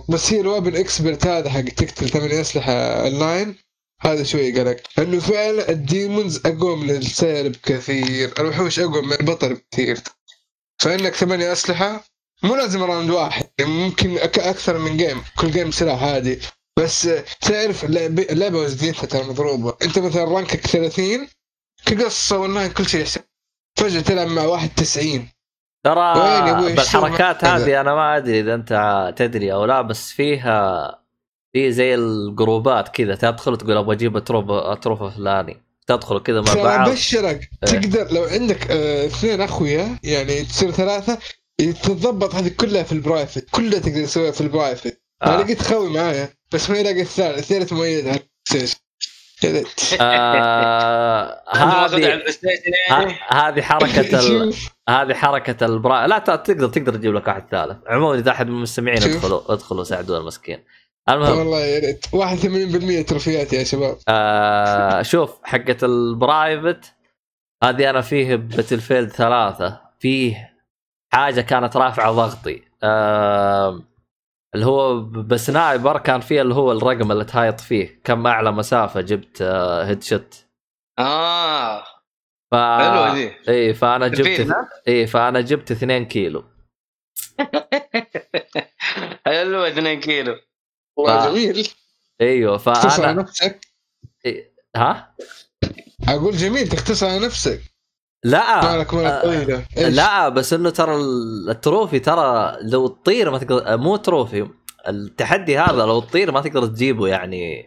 بس 0.09 0.33
هي 0.33 0.41
ال 0.41 0.46
weapon 0.46 0.77
expert 0.77 1.27
هذا 1.27 1.51
حق 1.51 1.61
تقتل 1.61 2.09
ثمانية 2.09 2.41
أسلحة 2.41 2.73
اونلاين 2.73 3.57
هذا 4.01 4.23
شوي 4.23 4.61
قلق. 4.61 4.77
لأنه 4.99 5.21
فعلا 5.21 5.71
ال 5.71 5.82
demons 5.82 6.47
أقوى 6.47 6.77
من 6.77 6.91
ال 6.91 6.99
slayer 6.99 7.49
بكثير. 7.49 8.35
الوحوش 8.39 8.79
أقوى 8.81 9.03
من 9.03 9.13
البطل 9.13 9.55
بكثير. 9.55 9.99
فإنك 10.79 11.15
ثمانية 11.15 11.53
أسلحة 11.53 12.05
مو 12.43 12.55
لازم 12.57 12.83
round 12.83 13.11
واحد. 13.11 13.49
ممكن 13.61 14.19
أكثر 14.19 14.79
من 14.79 14.97
game 14.97 15.23
كل 15.39 15.51
game 15.51 15.71
سلاح 15.71 16.03
عادي. 16.03 16.39
بس 16.79 17.09
تعرف 17.41 17.85
اللعبه 17.85 18.59
وزنيتها 18.59 19.07
ترى 19.07 19.25
مضروبة. 19.25 19.77
أنت 19.83 19.99
مثلا 19.99 20.25
rank 20.25 20.58
ك 20.58 20.67
30 20.67 21.29
كقصة 21.87 22.37
اونلاين 22.37 22.73
كل 22.73 22.87
شيء 22.89 23.01
يحسب. 23.01 23.21
فجأة 23.77 24.01
تلعب 24.01 24.27
مع 24.29 24.43
واحد 24.45 24.71
90 24.77 25.29
ترى؟ 25.87 26.75
بالحركات 26.75 27.45
هذه 27.45 27.81
أنا 27.81 27.95
ما 27.95 28.17
أدري 28.17 28.41
إذا 28.41 28.55
أنت 28.55 29.13
تدري 29.17 29.53
أو 29.53 29.65
لا 29.65 29.83
بس 29.83 30.13
فيها 30.13 30.91
في 31.53 31.73
زي 31.73 31.95
الجروبات 31.95 32.89
كذا 32.89 33.15
تدخل 33.15 33.57
تقول 33.57 33.77
أبغى 33.77 33.95
أجيب 33.95 34.25
trophy 34.81 35.11
فلاني 35.11 35.63
تدخل 35.87 36.19
كذا 36.19 36.41
مع 36.41 36.55
بعض. 36.55 36.89
أبشرك؟ 36.89 37.51
إيه. 37.69 37.81
تقدر 37.81 38.13
لو 38.13 38.25
عندك 38.25 38.71
آه، 38.71 39.07
اثنين 39.07 39.41
أخويا 39.41 39.99
يعني 40.03 40.45
تصير 40.45 40.71
ثلاثة 40.71 41.19
تتضبط 41.59 42.35
هذه 42.35 42.49
كلها 42.49 42.83
في 42.83 42.93
ال 42.93 42.99
private. 42.99 43.51
كلها 43.51 43.79
تقدر 43.79 44.05
تسويها 44.05 44.31
في 44.31 44.41
ال 44.41 44.48
private. 44.48 45.03
أنا 45.23 45.39
آه. 45.39 45.43
لقيت 45.43 45.63
خوي 45.63 45.91
معايا 45.91 46.29
بس 46.53 46.71
ما 46.71 46.79
يلاقي 46.79 47.01
الثالث 47.01 47.39
الثالث 47.39 47.73
مؤيد 47.73 48.09
على 48.09 48.21
هذه 51.51 52.23
هذه 53.29 53.63
حركة 53.63 54.19
ال... 54.21 54.55
هذه 54.89 55.15
حركة 55.15 55.67
البرا 55.67 56.07
لا 56.07 56.19
تقدر 56.19 56.69
تقدر 56.69 56.95
تجيب 56.95 57.15
لك 57.15 57.29
واحد 57.29 57.49
ثالث. 57.51 57.77
عموما 57.87 58.19
إذا 58.19 58.31
أحد 58.31 58.47
من 58.47 58.57
المستمعين. 58.57 59.03
ادخلوا 59.03 59.53
ادخلوا 59.53 59.85
ساعدونا 59.85 60.21
المسكين. 60.21 60.65
المهم. 61.09 61.39
والله 61.39 61.61
يا 61.61 61.79
ريت. 61.79 62.07
81% 62.07 63.09
تروفيات 63.09 63.53
يا 63.53 63.65
شباب. 63.65 63.97
آه 64.09 65.03
شوف 65.03 65.39
حقة 65.45 65.77
ال 65.83 65.97
private 65.97 66.95
هذه 67.65 67.91
أنا 67.91 68.01
فيه 68.01 68.37
Battlefield 68.37 69.11
ثلاثة. 69.11 69.81
فيه 70.01 70.55
حاجة 71.13 71.41
كانت 71.41 71.77
رافعة 71.77 72.13
ضغطي. 72.13 72.63
آه 72.83 73.83
اللي 74.55 74.67
هو 74.67 75.01
ب 75.01 75.15
sniper 75.15 75.99
كان 75.99 76.21
فيه 76.21 76.43
اللي 76.43 76.55
هو 76.55 76.73
الرقم 76.73 77.13
اللي 77.13 77.25
تهايط 77.25 77.61
فيه. 77.61 78.01
كم 78.05 78.27
أعلى 78.27 78.53
مسافة 78.53 79.01
جبت 79.01 79.43
آه 79.43 79.85
headshot 79.85 80.45
آه. 80.99 81.96
ف 82.51 82.55
اي 83.49 83.75
فأنا 83.75 84.09
جبت؟ 84.09 84.55
اي 84.89 85.07
فأنا 85.07 85.41
جبت 85.41 85.71
2 85.71 86.05
كيلو. 86.05 86.45
حلوة 89.27 89.69
2 89.69 90.01
كيلو. 90.01 90.37
والله 90.97 91.31
جميل. 91.31 91.69
أيوه 92.21 92.59
فأنا 92.59 93.13
نفسك. 93.13 93.61
ها؟ 94.77 95.15
أقول 96.09 96.37
جميل 96.37 96.69
تختصر 96.69 97.07
على 97.07 97.27
نفسك. 97.27 97.61
لا. 98.25 98.77
مالك 98.77 98.95
مالك 98.95 99.23
طويله 99.23 99.67
إيش؟ 99.77 99.95
لا 99.95 100.29
بس 100.29 100.53
إنه 100.53 100.71
ترى 100.71 100.97
ال 101.51 101.58
trophy 101.58 101.99
ترى 101.99 102.57
لو 102.63 102.87
تطير 102.87 103.31
ما 103.31 103.39
تقدر 103.39 103.77
مو 103.77 103.97
trophy 103.97 104.49
التحدي 104.89 105.59
هذا 105.59 105.87
لو 105.87 106.01
تطير 106.01 106.33
ما 106.33 106.41
تقدر 106.41 106.67
تجيبه 106.67 107.09
يعني 107.09 107.67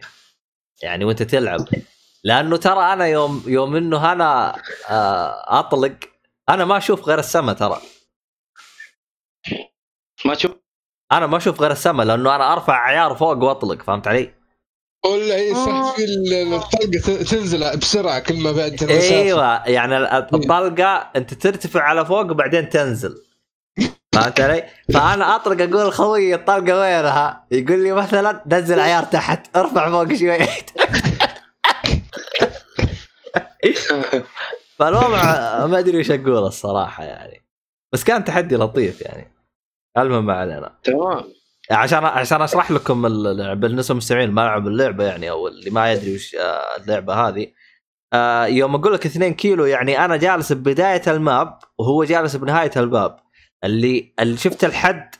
يعني 0.82 1.04
وأنت 1.04 1.22
تلعب. 1.22 1.68
لأنه 2.24 2.56
ترى 2.56 2.92
أنا 2.92 3.06
يوم 3.06 3.42
يوم 3.46 3.76
إنه 3.76 4.12
أنا 4.12 4.56
آه، 4.90 5.58
أطلق 5.58 5.92
أنا 6.48 6.64
ما 6.64 6.76
أشوف 6.76 7.08
غير 7.08 7.18
السماء 7.18 7.54
ترى 7.54 7.80
ما 10.24 10.34
تشوف 10.34 10.52
أنا 11.12 11.26
ما 11.26 11.36
أشوف 11.36 11.60
غير 11.60 11.70
السماء 11.70 12.06
لأنه 12.06 12.36
أنا 12.36 12.52
أرفع 12.52 12.74
عيار 12.86 13.14
فوق 13.14 13.36
وأطلق 13.44 13.82
فهمت 13.82 14.08
علي؟ 14.08 14.34
ولا 15.06 15.34
اي 15.34 15.54
صح 15.54 15.94
في 15.96 16.04
ال- 16.04 16.54
الطلقة 16.54 17.22
تنزل 17.24 17.76
بسرعة 17.78 18.18
كل 18.20 18.34
ما 18.42 18.52
بعد. 18.52 18.82
أيوه 18.90 19.68
يعني 19.68 19.96
ال- 19.96 20.06
الطلقة 20.06 21.10
أنت 21.16 21.34
ترتفع 21.34 21.82
على 21.82 22.06
فوق 22.06 22.30
وبعدين 22.30 22.68
تنزل 22.68 23.22
فهمت 24.14 24.40
علي؟ 24.40 24.64
فأنا 24.94 25.36
أطلق 25.36 25.62
أقول 25.62 25.88
لخوي 25.88 26.34
الطلقة 26.34 26.80
وينها؟ 26.80 27.46
يقول 27.50 27.78
لي 27.82 27.92
مثلا 27.92 28.42
نزل 28.46 28.80
عيار 28.80 29.02
تحت 29.04 29.56
ارفع 29.56 29.90
فوق 29.90 30.14
شوي 30.14 30.38
فالوضع 34.78 35.66
ما 35.66 35.78
أدري 35.78 35.98
وش 35.98 36.10
أقول 36.10 36.46
الصراحة 36.46 37.04
يعني. 37.04 37.42
بس 37.92 38.04
كان 38.04 38.24
تحدي 38.24 38.56
لطيف 38.56 39.00
يعني. 39.00 39.34
المهم 39.98 40.26
ما 40.26 40.32
علينا. 40.34 40.78
تمام. 40.82 41.24
عشان 41.70 42.04
عشان 42.04 42.42
أشرح 42.42 42.70
لكم 42.70 43.02
بالنسبة 43.60 43.92
للمستمعين 43.94 44.30
ما 44.30 44.40
لعبوا 44.40 44.70
اللعبة 44.70 45.04
يعني 45.04 45.30
أو 45.30 45.48
اللي 45.48 45.70
ما 45.70 45.92
يدري 45.92 46.14
وش 46.14 46.34
آه، 46.34 46.76
اللعبة 46.76 47.14
هذه. 47.14 47.46
آه، 48.12 48.46
يوم 48.46 48.74
أقول 48.74 48.92
لك 48.92 49.06
2 49.06 49.34
كيلو 49.34 49.64
يعني 49.64 50.04
أنا 50.04 50.16
جالس 50.16 50.52
ببداية 50.52 51.02
الماب 51.06 51.58
وهو 51.78 52.04
جالس 52.04 52.36
بنهاية 52.36 52.70
الباب 52.76 53.16
اللي 53.64 54.14
اللي 54.20 54.36
شفت 54.36 54.64
الحد 54.64 55.14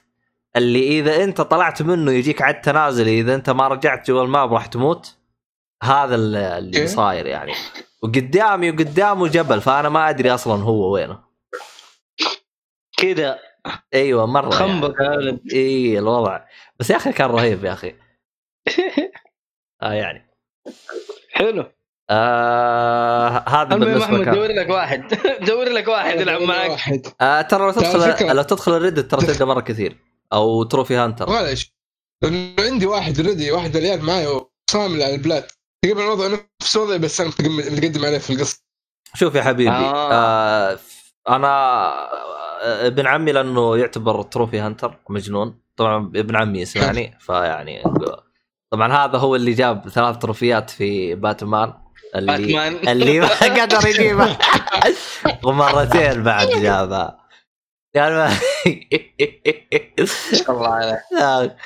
اللي 0.56 1.00
إذا 1.00 1.24
أنت 1.24 1.40
طلعت 1.40 1.82
منه 1.82 2.12
يجيك 2.12 2.42
عد 2.42 2.60
تنازلي 2.60 3.20
إذا 3.20 3.34
أنت 3.34 3.50
ما 3.50 3.68
رجعت 3.68 4.10
جوا 4.10 4.24
الماب 4.24 4.52
راح 4.52 4.66
تموت. 4.66 5.16
هذا 5.82 6.14
اللي 6.14 6.56
okay. 6.56 6.86
صاير 6.86 7.26
يعني. 7.26 7.52
وقدامي 8.02 8.70
وقدامه 8.70 9.28
جبل 9.28 9.60
فأنا 9.60 9.88
ما 9.88 10.08
أدري 10.08 10.34
أصلا 10.34 10.62
هو 10.62 10.92
وينه. 10.94 11.18
كذا. 12.96 13.38
أيوه 13.94 14.26
مرة 14.26 14.54
يعني. 14.54 14.72
خنبق 14.72 15.00
ولد 15.00 15.40
اي 15.52 15.98
الوضع. 15.98 16.40
بس 16.78 16.90
يا 16.90 16.96
أخي 16.96 17.12
كان 17.12 17.30
رهيب 17.30 17.64
يا 17.64 17.72
أخي. 17.72 17.94
آه 19.82 19.92
يعني. 19.92 20.30
حلو. 21.30 21.64
آه 22.10 23.28
هذا 23.48 23.76
بالنسبة 23.76 24.24
كان. 24.24 24.34
دور 24.34 24.48
لك 24.48 24.70
واحد. 24.70 25.14
دور 25.48 25.68
لك 25.68 25.88
واحد 25.88 26.20
يلعب 26.20 26.42
معك. 26.42 26.70
واحد. 26.70 27.06
آه 27.20 27.42
ترى 27.42 27.64
لو 27.64 27.70
تدخل 27.70 28.36
لو 28.36 28.42
تدخل 28.42 28.76
ال 28.76 28.81
Reddit 28.81 29.10
ترى 29.10 29.26
تلقى 29.26 29.46
مرة 29.46 29.60
كثير. 29.60 29.96
أو 30.32 30.62
trophy 30.62 30.96
hunter. 30.96 31.26
لأنه 32.22 32.54
عندي 32.58 32.86
واحد 32.86 33.20
ريدي 33.20 33.52
واحد 33.52 33.76
مليان 33.76 34.00
معي 34.00 34.26
وصامل 34.26 35.02
على 35.02 35.14
ال 35.14 35.21
plat 35.21 35.50
تقريبا 35.82 36.02
الوضع 36.04 36.26
نفس 36.60 36.76
وضعي 36.76 36.98
بس 36.98 37.20
أنا 37.20 37.30
متقدم- 37.30 38.04
عليه 38.04 38.18
في 38.18 38.32
القصة 38.32 38.60
شوف 39.14 39.34
يا 39.34 39.42
حبيبي 39.42 39.70
آه. 39.70 40.12
آه. 40.72 40.78
أنا 41.28 41.48
آه، 42.62 42.86
ابن 42.86 43.06
عمي 43.06 43.32
لأنه 43.32 43.76
يعتبر 43.76 44.22
trophy 44.22 44.58
hunter 44.60 44.96
مجنون 45.08 45.60
طبعا 45.76 46.12
ابن 46.16 46.36
عمي 46.36 46.60
يسمعني 46.60 47.16
فيعني 47.26 47.82
طبعا 48.70 48.92
هذا 48.92 49.18
هو 49.18 49.36
اللي 49.36 49.52
جاب 49.52 49.88
ثلاث 49.88 50.18
trophy 50.18 50.63
ات 50.63 50.70
في 50.70 51.14
باتمان 51.14 51.72
اللي 52.14 52.36
باتمان. 52.36 52.88
اللي 52.92 53.20
ما 53.20 53.28
قدر 53.28 53.88
يجيبها 53.88 54.38
ومرتين 55.44 56.22
بعد 56.22 56.48
جابها 56.48 57.20
يعني 57.94 58.14
ما- 58.14 58.36
الله 60.48 60.68
عليك 60.74 60.98
آه. 61.22 61.56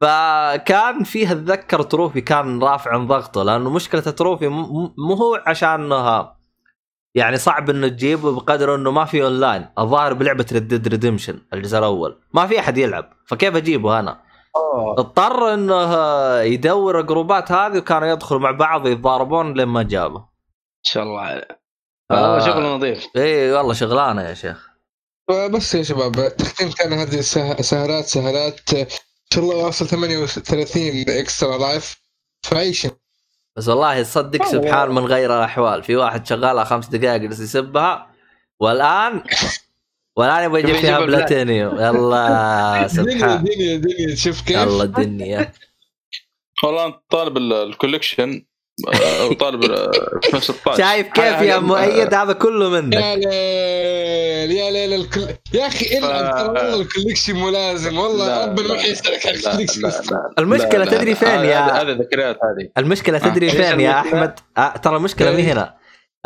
فكان 0.00 1.04
فيه 1.04 1.32
اتذكر 1.32 1.82
trophy 1.82 2.20
كان 2.20 2.62
رافع 2.62 2.90
عن 2.90 3.06
ضغطه 3.06 3.42
لأنه 3.42 3.70
مشكلة 3.70 4.02
م- 4.48 4.94
مو 5.08 5.14
هو 5.14 5.42
عشانها 5.46 6.38
يعني 7.14 7.36
صعب 7.36 7.70
إنه 7.70 7.88
تجيبه 7.88 8.32
بقدر 8.32 8.74
إنه 8.74 8.90
ما 8.90 9.04
في 9.04 9.22
اونلاين 9.22 9.66
الظاهر 9.78 10.12
بلعبة 10.12 10.46
Red 10.52 10.88
Redemption 10.88 11.40
الجزء 11.52 11.78
الأول 11.78 12.20
ما 12.34 12.46
في 12.46 12.58
أحد 12.60 12.78
يلعب 12.78 13.12
فكيف 13.26 13.56
أجيبه 13.56 13.98
أنا؟ 13.98 14.20
اضطر 14.98 15.54
إنه 15.54 15.94
يدور 16.40 17.00
الجروبات 17.00 17.52
هذه 17.52 17.78
وكانوا 17.78 18.08
يدخلوا 18.08 18.40
مع 18.40 18.50
بعض 18.50 18.86
يتضاربون 18.86 19.54
لين 19.54 19.68
ما 19.68 19.82
جابه. 19.82 20.18
إن 20.18 20.24
شاء 20.84 21.02
الله. 21.02 21.20
عليك 21.20 21.48
آه. 22.10 22.22
والله 22.32 22.46
شغل 22.46 22.62
نظيف. 22.62 23.06
اي 23.16 23.52
والله 23.52 23.72
شغلانة 23.74 24.22
يا 24.22 24.34
شيخ. 24.34 24.68
بس 25.54 25.74
يا 25.74 25.82
شباب 25.82 26.36
تختيم 26.36 26.70
كان 26.70 26.92
هذه 26.92 27.20
سه- 27.20 27.62
سهرات 27.62 28.60
شاء 29.34 29.44
الله 29.44 29.56
واصل 29.56 29.86
38 29.86 31.04
اكسترا 31.08 31.58
لايف 31.58 32.02
فعيشن 32.42 32.90
بس 33.56 33.68
والله. 33.68 34.02
تصدق 34.02 34.44
سبحان 34.44 34.90
من 34.90 35.04
غير 35.04 35.38
الاحوال 35.38 35.82
في 35.82 35.96
واحد 35.96 36.26
شغالها 36.26 36.64
خمس 36.64 36.86
دقائق 36.86 37.16
جالس 37.22 37.40
يسبها. 37.40 38.14
والان 38.60 39.22
والآن 40.16 40.44
يبغى 40.44 40.60
يجيب 40.60 40.76
فيها. 40.76 41.00
بلاتينيوم. 41.00 41.74
يلا 41.74 42.86
دنيا 42.86 42.88
سبحان. 42.88 43.44
دنيا 43.44 43.76
دنيا 43.76 44.14
شوف 44.14 44.42
كيف. 44.42 44.56
يلا 44.56 44.82
الدنيا 44.84 45.52
والله 46.64 46.86
انت 46.86 46.96
طالب 47.10 47.36
ال- 47.36 47.52
ال 47.52 47.60
collection 47.60 48.44
آه، 48.94 49.22
أو 49.22 49.32
طالب 49.32 49.64
ال- 49.64 49.90
2016 50.26 50.78
شايف 50.78 51.06
كيف 51.06 51.40
يا 51.40 51.58
مؤيد؟ 51.58 52.14
هذا 52.14 52.32
كله 52.32 52.68
منك. 52.70 52.94
يا 52.94 53.16
ليل 53.16 54.50
يا 54.52 54.70
ليل 54.70 55.00
الكل 55.00 55.26
يا 55.54 55.66
أخي 55.66 55.98
العب 55.98 56.34
ترى 56.36 56.48
والله 56.48 56.80
ال 56.80 56.85
collection 56.85 57.36
ملازم. 57.36 57.98
والله 57.98 58.26
لا، 58.26 58.44
ربنا 58.46 58.68
ما 58.68 58.78
حيسالك 58.78 59.26
على 59.26 59.36
ال 59.36 59.40
collection. 59.40 59.80
لا، 59.82 59.90
تدري. 60.84 61.14
فين 61.14 61.28
يا- 61.28 61.82
هذه 61.82 61.90
ذكريات 61.92 62.36
هذه. 62.36 62.70
المشكلة 62.78 63.18
تدري 63.18 63.48
آه. 63.48 63.50
فين 63.70 63.80
يا؟ 63.80 64.00
أحمد؟ 64.00 64.38
آه 64.58 64.76
ترى 64.76 64.96
المشكلة 64.96 65.30
مي. 65.30 65.42
هنا. 65.42 65.74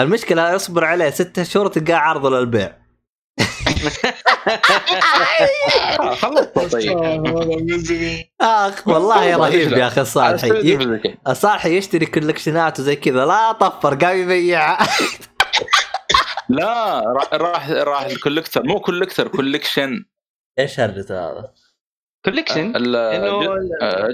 المشكلة 0.00 0.56
أصبر 0.56 0.84
عليه 0.84 1.10
ستة 1.10 1.42
شهور 1.42 1.68
تلقاه 1.68 1.94
عرض 1.96 2.26
للبيع. 2.26 2.72
آه، 3.40 3.42
خلصت 6.14 6.58
طيب. 6.72 6.98
اخ 8.40 8.88
والله 8.88 9.36
رهيب 9.36 9.72
يا 9.72 9.86
أخي 9.86 10.00
الصالحي 10.00 10.50
ي- 10.50 10.72
ي... 10.74 11.16
الصالحي 11.28 11.76
يشتري 11.76 12.06
collection 12.06 12.74
ات 12.74 12.80
وزي 12.80 12.96
كذا 12.96 13.24
لا 13.26 13.52
طفر 13.52 13.94
قام 13.94 14.18
يبيعها 14.18 14.86
لا 16.48 17.00
راح 17.32 17.70
راح 17.70 18.04
ال 18.04 18.10
collector 18.10 18.62
مو 18.62 18.80
collector 18.80 19.28
collection. 19.28 20.04
إيش 20.58 20.80
هرجة 20.80 21.06
هذا؟ 21.10 21.52
إنه 22.66 23.58
آه، 23.82 24.08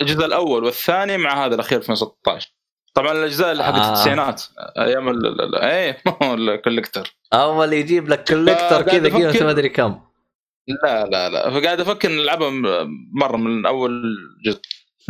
الجزء 0.00 0.26
الأول 0.26 0.64
والثاني 0.64 1.16
مع 1.18 1.44
هذا 1.46 1.54
الأخير 1.54 1.78
2016 1.78 2.54
طبعا 2.94 3.12
الأجزاء 3.12 3.52
اللي 3.52 3.64
حقت 3.64 3.74
آه. 3.74 3.88
التسعينات 3.88 4.42
أيام 4.78 5.08
ال- 5.08 5.26
ال- 5.26 5.40
ال- 5.40 5.58
إيه 5.62 5.98
ما 6.06 6.16
هو 6.22 6.34
ال 6.34 6.42
collector 6.42 7.16
أول 7.32 7.72
يجيب 7.72 8.08
لك 8.08 8.28
collector 8.28 8.78
آه، 8.78 8.82
كذا 8.82 9.08
قيمته. 9.16 9.44
ما 9.44 9.50
أدري 9.50 9.68
كم 9.68 10.00
لا 10.84 11.04
لا 11.06 11.28
لا 11.28 11.50
فقاعد 11.60 11.80
أفكر 11.80 12.08
نلعبها 12.08 12.50
م- 12.50 12.88
مرة 13.20 13.36
من 13.36 13.66
أول 13.66 14.02
جزء 14.46 14.60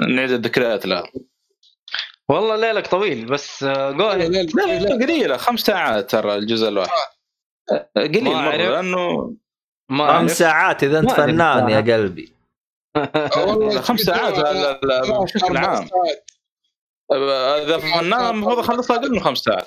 نعيد 0.09 0.31
الذكريات 0.31 0.87
لها 0.87 1.05
والله 2.29 2.57
ليلك 2.57 2.87
طويل 2.87 3.25
بس 3.27 3.63
آه، 3.63 3.91
جو 3.91 4.11
لا 4.11 5.05
قليلة 5.05 5.37
خمس 5.37 5.61
ساعات 5.61 6.11
ترى 6.11 6.35
الجزء 6.37 6.69
الواحد 6.69 6.91
قليل 7.97 8.25
ما 8.25 8.41
مرة. 8.41 8.57
لأنه 8.57 9.35
ما 9.91 10.19
خمس. 10.19 10.39
ساعات 10.39 10.85
إذا 10.85 10.99
أنت 10.99 11.11
فنان 11.11 11.69
يا. 11.69 11.95
قلبي 11.95 12.35
والله 13.37 13.81
خمس 13.81 14.01
ساعات 14.01 14.39
لا، 14.39 15.23
بشكل 15.23 15.57
عام 15.57 15.89
إذا 17.17 17.79
فنان 17.79 18.31
المفروض 18.31 18.59
اخلصها 18.59 18.97
أقل 18.97 19.11
من 19.13 19.21
خمس 19.21 19.39
ساعات. 19.39 19.67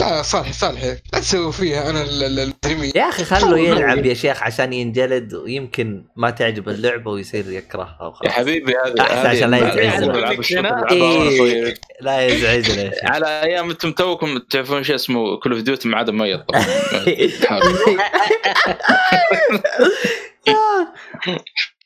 لا 0.00 0.22
صالح 0.22 0.52
صالح. 0.52 0.82
لا 0.84 1.20
تسوي 1.20 1.52
فيها 1.52 1.90
أنا 1.90 2.02
ال- 2.02 2.22
ال- 2.24 2.38
المجرمين 2.64 2.92
يا 2.94 3.08
أخي 3.08 3.24
خلوا 3.24 3.58
يلعب 3.58 4.06
يا 4.06 4.14
شيخ 4.14 4.42
عشان 4.42 4.72
ينجلد 4.72 5.34
ويمكن 5.34 6.04
ما 6.16 6.30
تعجب 6.30 6.68
اللعبة 6.68 7.10
ويصير 7.10 7.50
يكرهها 7.50 7.98
يا 8.00 8.06
وخلاص 8.06 8.32
حبيبي 8.32 8.72
هذه 8.84 9.00
أحسن 9.00 9.14
هذه 9.54 10.38
عشان 10.38 10.62
لا 10.62 10.90
إيه. 10.92 11.38
صغير. 11.38 11.74
لا 12.00 12.26
يزعجنا 12.26 12.82
يا 12.82 12.92
على 13.04 13.42
أيام 13.42 13.70
أنتم 13.70 13.92
توكم 13.92 14.38
تعرفون 14.38 14.82
شيء 14.84 14.94
اسمه 14.94 15.36
Call 15.40 15.52
of 15.52 15.62
Duty 15.62 15.88
مع 15.88 15.98
عدم 15.98 16.18
ميت 16.18 16.40
طبعا 16.48 16.64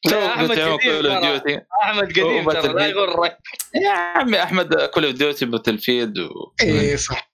لا، 0.04 0.46
توكم 0.46 1.38
قديم 1.38 1.60
أحمد 1.82 2.10
قديم 2.10 2.50
ترى 2.50 2.72
لا 2.72 2.86
يغرك 2.86 3.38
يا 3.74 3.90
عمي 3.90 4.42
أحمد 4.42 4.74
Call 4.74 5.04
of 5.04 5.14
Duty 5.14 5.44
Battlefield 5.44 6.18
و... 6.18 6.52
اي 6.62 6.96
صح. 6.96 7.32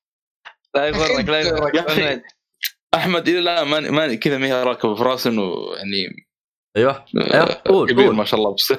لا 0.75 0.89
يغرك 0.89 1.29
لا 1.29 1.41
يغرك. 1.41 2.23
أحمد 2.95 3.29
إلى 3.29 3.39
الآن 3.39 3.69
ماني 3.69 3.91
ماني 3.91 4.17
كذا 4.17 4.39
ما 4.39 4.47
هي 4.47 4.63
راكبه 4.63 4.95
في 4.95 5.03
راسي 5.03 5.29
إنه 5.29 5.53
يعني 5.77 6.27
أيوه. 6.77 7.05
آه، 7.33 7.63
قول، 7.67 7.91
كبير 7.91 8.07
قول. 8.07 8.17
ما 8.17 8.25
شاء 8.25 8.41
الله 8.41 8.55
بس. 8.55 8.73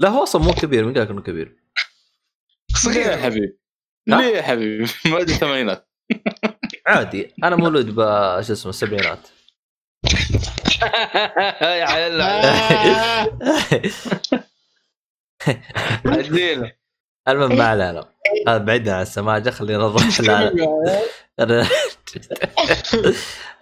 لا 0.00 0.08
هو 0.08 0.22
أصلا 0.22 0.42
مو 0.42 0.52
كبير 0.52 0.84
من 0.84 0.94
قال 0.94 1.02
لك 1.02 1.10
إنه 1.10 1.22
كبير؟ 1.22 1.46
ليه 2.86 3.00
يا 3.00 3.02
صغير 3.04 3.18
حبيبي؟ 3.18 3.58
ليه 4.06 4.36
يا 4.36 4.42
حبيبي؟ 4.42 4.84
ما 5.10 5.20
أدري 5.20 5.34
الثمانينات 5.34 5.90
عادي 6.86 7.34
أنا 7.44 7.56
مولود 7.56 7.94
ب 7.94 8.00
شو 8.42 8.52
اسمه 8.52 8.70
السبعينات. 8.70 9.28
يا 11.62 11.84
عيال 11.84 12.22
عديله 16.06 16.72
المهم 17.28 17.56
ما 17.56 17.64
علينا. 17.64 18.04
هذا 18.48 18.58
بعيدا 18.58 18.94
عن 18.94 19.02
السماجة 19.02 19.50
خلينا 19.58 19.78
نروح 19.78 20.08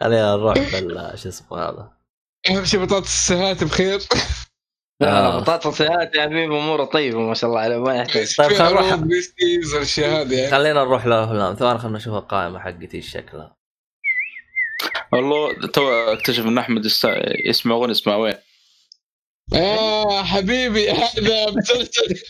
خلينا 0.01 0.37
نروح. 0.37 0.59
بال 0.59 1.19
شو 1.19 1.29
اسمه 1.29 1.59
هذا؟ 1.59 1.93
اهم 2.51 2.65
شيء 2.65 2.85
بطاطس 2.85 3.07
السهات 3.07 3.65
بخير. 3.65 4.01
آه. 5.03 5.41
بطاطس 5.41 5.67
السيارات 5.67 6.15
يا 6.15 6.23
حبيبي 6.23 6.45
أموره 6.45 6.85
طيبه 6.85 7.19
ما 7.21 7.35
شاء 7.35 7.51
الله 7.51 7.61
عليه 7.61 7.77
ما 7.77 7.97
يحتاج. 7.97 8.37
طيب 8.37 8.49
خلينا 8.53 8.71
نروح. 8.71 8.85
يعني. 9.99 10.51
خلينا 10.51 10.85
نروح 10.85 11.07
لافلام 11.07 11.55
ثواني 11.55 11.79
خلينا 11.79 11.97
نشوف 11.97 12.15
القائمة 12.15 12.59
حقتي 12.59 12.97
إيش 12.97 13.13
شكلها. 13.13 13.58
والله 15.13 15.67
تو 15.67 15.89
اكتشف 15.91 16.47
إن 16.47 16.59
أحمد 16.59 16.85
يسمع 17.47 17.75
اغنيه 17.75 17.93
اسمها 17.93 18.17
وين 18.17 18.35
آه 19.55 20.23
حبيبي 20.23 20.91
هذا 20.91 21.51
مسلسل. 21.51 22.23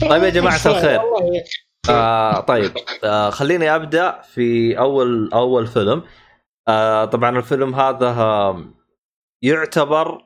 طيب 0.00 0.22
يا 0.22 0.30
جماعة 0.30 0.66
الخير. 0.66 1.00
آه 1.88 2.40
طيب. 2.40 2.72
آه 3.04 3.30
خليني 3.30 3.74
أبدأ 3.74 4.20
في 4.22 4.78
اول 4.78 5.30
أول 5.32 5.66
فيلم. 5.66 6.04
آه 6.68 7.04
طبعا 7.04 7.38
الفيلم 7.38 7.74
هذا 7.74 8.06
آه 8.08 8.74
يعتبر 9.42 10.24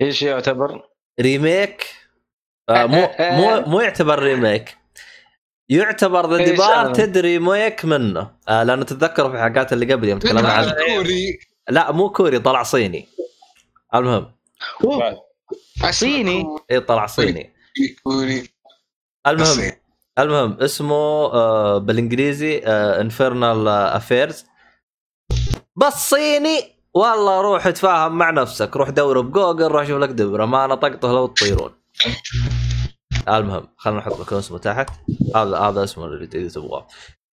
إيش 0.00 0.22
يعتبر؟ 0.22 0.88
ريميك؟ 1.20 1.94
آه 2.68 2.86
مو 2.86 3.08
مو 3.20 3.60
مو 3.60 3.80
يعتبر 3.80 4.18
remake. 4.18 4.79
يعتبر 5.70 6.30
The 6.30 6.36
إيش 6.36 6.50
Departed 6.50 7.18
remake 7.18 7.84
منه 7.84 8.30
آه 8.48 8.62
لأنه 8.62 8.84
تتذكروا 8.84 9.28
في 9.28 9.34
الحلقات 9.34 9.72
اللي 9.72 9.92
قبل 9.92 10.08
يوم 10.08 10.18
تكلمنا 10.18 10.52
عن 10.52 10.70
كوري. 10.70 11.38
لا 11.68 11.92
مو 11.92 12.10
كوري 12.10 12.38
طلع 12.38 12.62
صيني. 12.62 13.08
المهم. 13.94 14.32
صيني. 15.90 16.44
اي 16.70 16.80
طلع 16.80 17.06
صيني. 17.06 17.54
كوري. 18.02 18.48
المهم 19.26 19.44
صيني. 19.44 19.82
المهم 20.18 20.56
اسمه 20.60 20.94
آه 20.94 21.78
بالإنجليزي 21.78 22.58
Infernal 22.66 23.68
Affairs 23.68 24.46
بس 25.76 26.10
صيني؟ 26.10 26.80
والله 26.94 27.40
روح 27.40 27.66
اتفاهم 27.66 28.18
مع 28.18 28.30
نفسك. 28.30 28.76
روح 28.76 28.90
دور 28.90 29.20
بجوجل 29.20 29.66
روح 29.66 29.86
شوف 29.86 29.98
لك 29.98 30.08
دبرة. 30.08 30.44
ما 30.44 30.66
نطقته 30.66 31.12
لو 31.12 31.26
تطيرون. 31.26 31.72
المهم 33.28 33.68
خلينا 33.76 34.00
نحط 34.00 34.20
لكم 34.20 34.36
اسمه 34.36 34.58
تحت. 34.58 34.90
هذا 35.36 35.58
هذا 35.58 35.84
اسمه 35.84 36.04
اللي 36.04 36.26
تبغاه. 36.48 36.86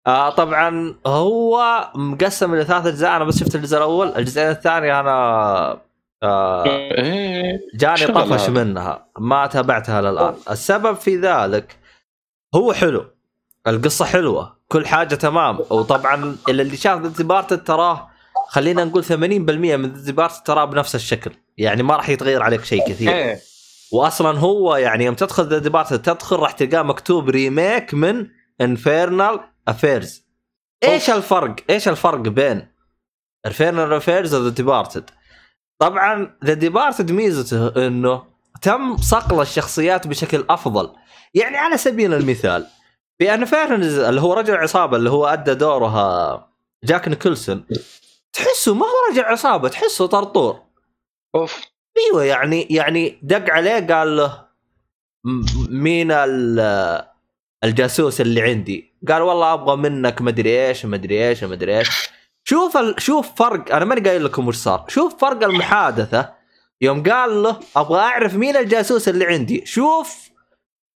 آه 0.07 0.29
طبعا 0.29 0.95
هو 1.07 1.87
مقسم 1.95 2.53
إلى 2.53 2.63
ثلاث 2.65 2.85
أجزاء. 2.85 3.15
أنا 3.15 3.23
بس 3.23 3.39
شفت 3.39 3.55
الجزء 3.55 3.77
الأول. 3.77 4.07
الجزء 4.07 4.41
الثاني 4.41 4.99
أنا 4.99 5.81
آه 6.23 6.65
إيه. 6.65 7.59
جاني 7.75 8.07
طفش. 8.07 8.49
منها. 8.49 9.07
ما 9.19 9.47
تابعتها 9.47 10.01
للآن. 10.01 10.35
السبب 10.51 10.95
في 10.95 11.17
ذلك 11.17 11.77
هو 12.55 12.73
حلو. 12.73 13.05
القصة 13.67 14.05
حلوة. 14.05 14.57
كل 14.67 14.87
حاجة 14.87 15.15
تمام. 15.15 15.59
وطبعا 15.69 16.35
اللي 16.49 16.77
شاف 16.77 17.01
The 17.01 17.07
Departed 17.07 17.63
تراه 17.63 18.09
خلينا 18.49 18.83
نقول 18.83 19.03
80% 19.03 19.09
من 19.11 19.93
The 19.93 20.05
Departed 20.05 20.43
تراه 20.43 20.65
بنفس 20.65 20.95
الشكل. 20.95 21.31
يعني 21.57 21.83
ما 21.83 21.95
راح 21.95 22.09
يتغير 22.09 22.43
عليك 22.43 22.63
شيء 22.63 22.89
كثير. 22.89 23.11
إيه. 23.11 23.39
واصلا 23.91 24.39
هو 24.39 24.75
يعني 24.75 25.05
يوم 25.05 25.15
تدخل 25.15 25.47
The 25.47 25.57
Departed 25.57 26.01
تدخل 26.01 26.35
راح 26.35 26.51
تلقاه 26.51 26.81
مكتوب 26.81 27.29
remake 27.29 27.93
من 27.93 28.27
Infernal 28.61 29.39
Affairs 29.67 30.27
إيش 30.83 31.09
الفرق؟ 31.09 31.55
إيش 31.69 31.87
الفرق 31.87 32.19
بين 32.19 32.67
Infernal 33.45 33.93
Affairs 33.93 34.35
و 34.35 34.39
The 34.39 34.49
Departed؟ 34.49 35.09
طبعا 35.79 36.37
The 36.45 36.53
Departed 36.53 37.11
ميزته 37.11 37.87
إنه 37.87 38.23
تم 38.61 38.97
صقل 38.97 39.41
الشخصيات 39.41 40.07
بشكل 40.07 40.45
أفضل. 40.49 40.95
يعني 41.33 41.57
على 41.57 41.77
سبيل 41.77 42.13
المثال 42.13 42.67
في 43.19 43.33
Infernal 43.33 43.99
اللي 43.99 44.21
هو 44.21 44.33
رجل 44.33 44.55
عصابة 44.55 44.97
اللي 44.97 45.09
هو 45.09 45.25
أدى 45.25 45.53
دورها 45.53 46.49
جاك 46.83 47.07
نيكلسون 47.07 47.65
تحسه 48.33 48.73
ما 48.73 48.85
هو 48.85 49.11
رجل 49.11 49.23
عصابة 49.23 49.69
تحسه 49.69 50.05
طرطور. 50.07 50.61
أوف. 51.35 51.76
أيوه 51.97 52.23
يعني 52.23 52.67
يعني 52.69 53.19
دق 53.21 53.49
عليه 53.51 53.87
قال 53.87 54.17
له 54.17 54.47
مين 55.69 56.11
ال- 56.11 57.03
الجاسوس 57.63 58.21
اللي 58.21 58.41
عندي؟ 58.41 58.93
قال 59.07 59.21
والله 59.21 59.53
أبغى 59.53 59.75
منك 59.75 60.21
مدري 60.21 60.67
إيش 60.67 60.85
مدري 60.85 61.27
إيش 61.29 61.43
مدري 61.43 61.77
إيش. 61.79 62.09
شوف 62.43 62.77
ال... 62.77 62.95
شوف 63.01 63.35
فرق 63.35 63.75
أنا 63.75 63.85
ماني 63.85 64.09
قايل 64.09 64.25
لكم 64.25 64.47
وش 64.47 64.55
صار. 64.55 64.85
شوف 64.87 65.15
فرق 65.21 65.43
المحادثة. 65.43 66.33
يوم 66.81 67.03
قال 67.03 67.43
له 67.43 67.59
أبغى 67.75 67.99
أعرف 67.99 68.33
مين 68.35 68.57
الجاسوس 68.57 69.09
اللي 69.09 69.25
عندي. 69.25 69.65
شوف 69.65 70.29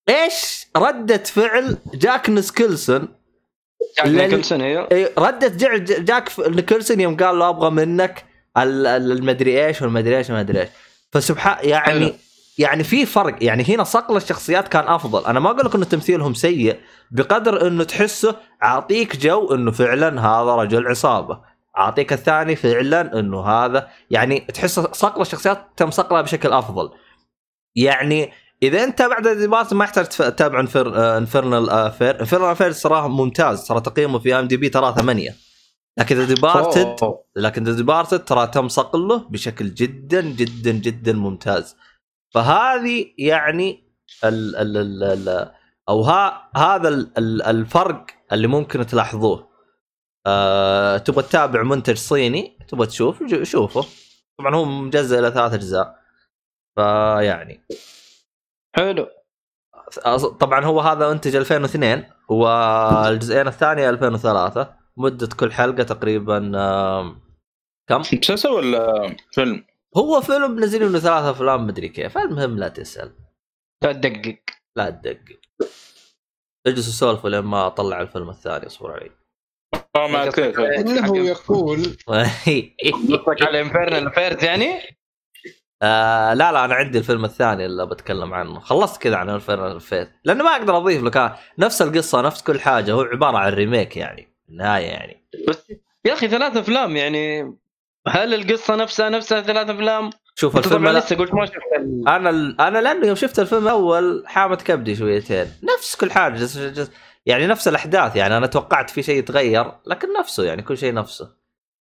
إيش 0.08 0.66
ردة 0.76 1.16
فعل 1.16 1.76
جاك 1.94 2.30
نسكلسون 2.30 3.08
جاك 3.98 4.06
نيكلسون 4.08 4.60
أيوه. 4.60 4.88
ردة 5.18 5.48
فعل 5.48 5.84
جاك 5.84 6.28
نيكلسون 6.38 7.00
يوم 7.00 7.16
قال 7.16 7.38
له 7.38 7.48
أبغى 7.48 7.70
منك 7.70 8.24
ال- 8.56 8.86
ال- 8.86 9.12
المدري 9.12 9.66
إيش 9.66 9.82
والمدري 9.82 10.18
إيش 10.18 10.30
والمدري 10.30 10.60
إيش. 10.60 10.68
فسبحان 11.12 11.68
يعني 11.68 12.06
حلو. 12.06 12.14
يعني 12.58 12.84
في 12.84 13.06
فرق. 13.06 13.36
يعني 13.40 13.64
هنا 13.68 13.84
صقل 13.84 14.16
الشخصيات 14.16 14.68
كان 14.68 14.88
أفضل. 14.88 15.26
أنا 15.26 15.40
ما 15.40 15.50
أقول 15.50 15.66
لك 15.66 15.74
إنه 15.74 15.84
تمثيلهم 15.84 16.34
سيء 16.34 16.80
بقدر 17.10 17.66
إنه 17.66 17.84
تحسه 17.84 18.36
أعطيك 18.62 19.16
جو 19.16 19.54
إنه 19.54 19.70
فعلا 19.70 20.20
هذا 20.20 20.54
رجل 20.54 20.86
عصابة. 20.86 21.40
أعطيك 21.78 22.12
الثاني 22.12 22.56
فعلا 22.56 23.18
إنه 23.18 23.40
هذا. 23.46 23.88
يعني 24.10 24.40
تحس 24.40 24.80
صقل 24.80 25.20
الشخصيات 25.20 25.66
تم 25.76 25.90
صقلها 25.90 26.22
بشكل 26.22 26.52
أفضل. 26.52 26.90
يعني 27.76 28.32
إذا 28.62 28.84
أنت 28.84 29.02
بعد 29.02 29.26
ال 29.26 29.31
Departed 29.31 29.74
ما 29.74 29.84
يحتاج 29.84 30.06
تتابع 30.06 30.60
Infernal 30.60 31.70
Affairs 31.70 32.20
Infernal 32.20 32.48
Affairs 32.48 32.72
صراحة 32.72 33.08
ممتاز. 33.08 33.66
ترى 33.66 33.80
تقييمه 33.80 34.18
في 34.18 34.34
IMDb 34.34 34.68
ترى 34.68 34.94
8 34.98 35.34
لكن 35.98 36.16
The 36.16 36.34
Departed. 36.34 36.96
لكن 37.36 37.64
The 37.64 37.72
Departed 37.72 38.24
ترى 38.24 38.46
تم 38.46 38.68
صقله 38.68 39.28
بشكل 39.28 39.74
جدا 39.74 40.20
جدا 40.20 40.70
جدا 40.70 41.12
ممتاز. 41.12 41.76
فهذه 42.34 43.14
يعني 43.18 43.94
ال 44.24 44.56
ال 44.56 44.76
ال 44.76 45.28
ال 45.28 45.50
أو 45.88 46.02
ها 46.02 46.50
هذا 46.56 46.88
ال 46.88 47.18
ال 47.18 47.42
الفرق 47.42 48.06
اللي 48.32 48.46
ممكن 48.46 48.86
تلاحظوه. 48.86 49.48
أه 50.26 50.98
تبغى 50.98 51.22
تتابع 51.22 51.62
منتج 51.62 51.96
صيني 51.96 52.58
تبغى 52.68 52.86
تشوف 52.86 53.22
شوفه. 53.42 53.84
طبعا 54.38 54.54
هو 54.54 54.64
مجزء 54.64 55.18
إلى 55.18 55.30
ثلاث 55.30 55.52
أجزاء. 55.52 55.98
فيعني. 56.76 57.66
حلو. 58.76 59.06
طبعا 60.40 60.64
هو 60.64 60.80
هذا 60.80 61.12
أنتج 61.12 61.36
2002 61.36 62.04
والجزئين 62.28 63.48
الثانية 63.48 63.90
2003 63.90 64.77
مدة 64.98 65.28
كل 65.36 65.52
حلقة 65.52 65.82
تقريبا 65.82 66.38
كم؟ 67.88 68.00
مسلسل 68.18 68.48
ولا 68.48 69.16
فيلم؟ 69.32 69.64
هو 69.96 70.20
فيلم 70.20 70.50
منزلين 70.50 70.88
منه 70.88 70.98
ثلاث 70.98 71.24
أفلام 71.24 71.66
مدري 71.66 71.88
كيف. 71.88 72.18
المهم 72.18 72.58
لا 72.58 72.68
تسأل. 72.68 73.12
لا 73.84 73.92
تدقق. 73.92 74.38
لا 74.76 74.90
تدقق. 74.90 75.38
اجلسوا 76.66 76.92
سولفوا 76.92 77.30
لين 77.30 77.40
ما 77.40 77.66
أطلع 77.66 78.00
الفيلم 78.00 78.30
الثاني 78.30 78.66
أصبر 78.66 78.92
علي. 78.92 79.10
آه 79.96 80.08
ما 80.08 80.22
إنه 80.58 81.16
يقول 81.26 81.78
قصدك 82.92 83.42
على 83.42 83.60
Infernal 83.60 84.06
Affairs 84.06 84.44
يعني؟ 84.44 84.98
آه 85.82 86.34
لا 86.34 86.52
لا 86.52 86.64
أنا 86.64 86.74
عندي 86.74 86.98
الفيلم 86.98 87.24
الثاني 87.24 87.66
اللي 87.66 87.86
بتكلم 87.86 88.34
عنه. 88.34 88.60
خلصت 88.60 89.02
كذا 89.02 89.16
عن 89.16 89.30
الفيلم 89.30 89.78
فيت 89.78 90.10
لأنه 90.24 90.44
ما 90.44 90.50
أقدر 90.50 90.76
أضيف 90.76 91.02
لك 91.02 91.16
آه، 91.16 91.38
نفس 91.58 91.82
القصة 91.82 92.22
نفس 92.22 92.42
كل 92.42 92.60
حاجة. 92.60 92.92
هو 92.92 93.00
عبارة 93.00 93.38
عن 93.38 93.52
remake 93.52 93.96
يعني. 93.96 94.27
النهايه 94.50 94.86
يعني. 94.86 95.24
بس 95.48 95.72
يا 96.04 96.12
أخي 96.12 96.28
ثلاث 96.28 96.56
أفلام 96.56 96.96
يعني 96.96 97.42
هل 98.08 98.34
القصة 98.34 98.74
نفسها 98.76 99.08
نفسها 99.08 99.40
ثلاث 99.40 99.70
أفلام؟ 99.70 100.10
شوف 100.34 100.56
الفيلم 100.56 100.84
لا- 100.88 100.98
لسه 100.98 101.16
قلت 101.16 101.34
ما 101.34 101.46
شفت 101.46 101.56
ال- 101.78 102.08
أنا 102.08 102.30
ال- 102.30 102.60
أنا 102.60 102.78
لأنه 102.78 103.06
يوم 103.06 103.16
شفت 103.16 103.38
الفيلم 103.38 103.62
الأول 103.62 104.22
حامت 104.26 104.62
كبدي 104.62 104.96
شويتين. 104.96 105.46
نفس 105.74 105.96
كل 105.96 106.10
حاجة 106.10 106.34
جس 106.34 106.58
جس 106.58 106.90
يعني 107.26 107.46
نفس 107.46 107.68
الأحداث 107.68 108.16
يعني 108.16 108.36
أنا 108.36 108.46
توقعت 108.46 108.90
في 108.90 109.02
شيء 109.02 109.18
يتغير 109.18 109.72
لكن 109.86 110.08
نفسه 110.20 110.44
يعني 110.44 110.62
كل 110.62 110.78
شيء 110.78 110.94
نفسه. 110.94 111.30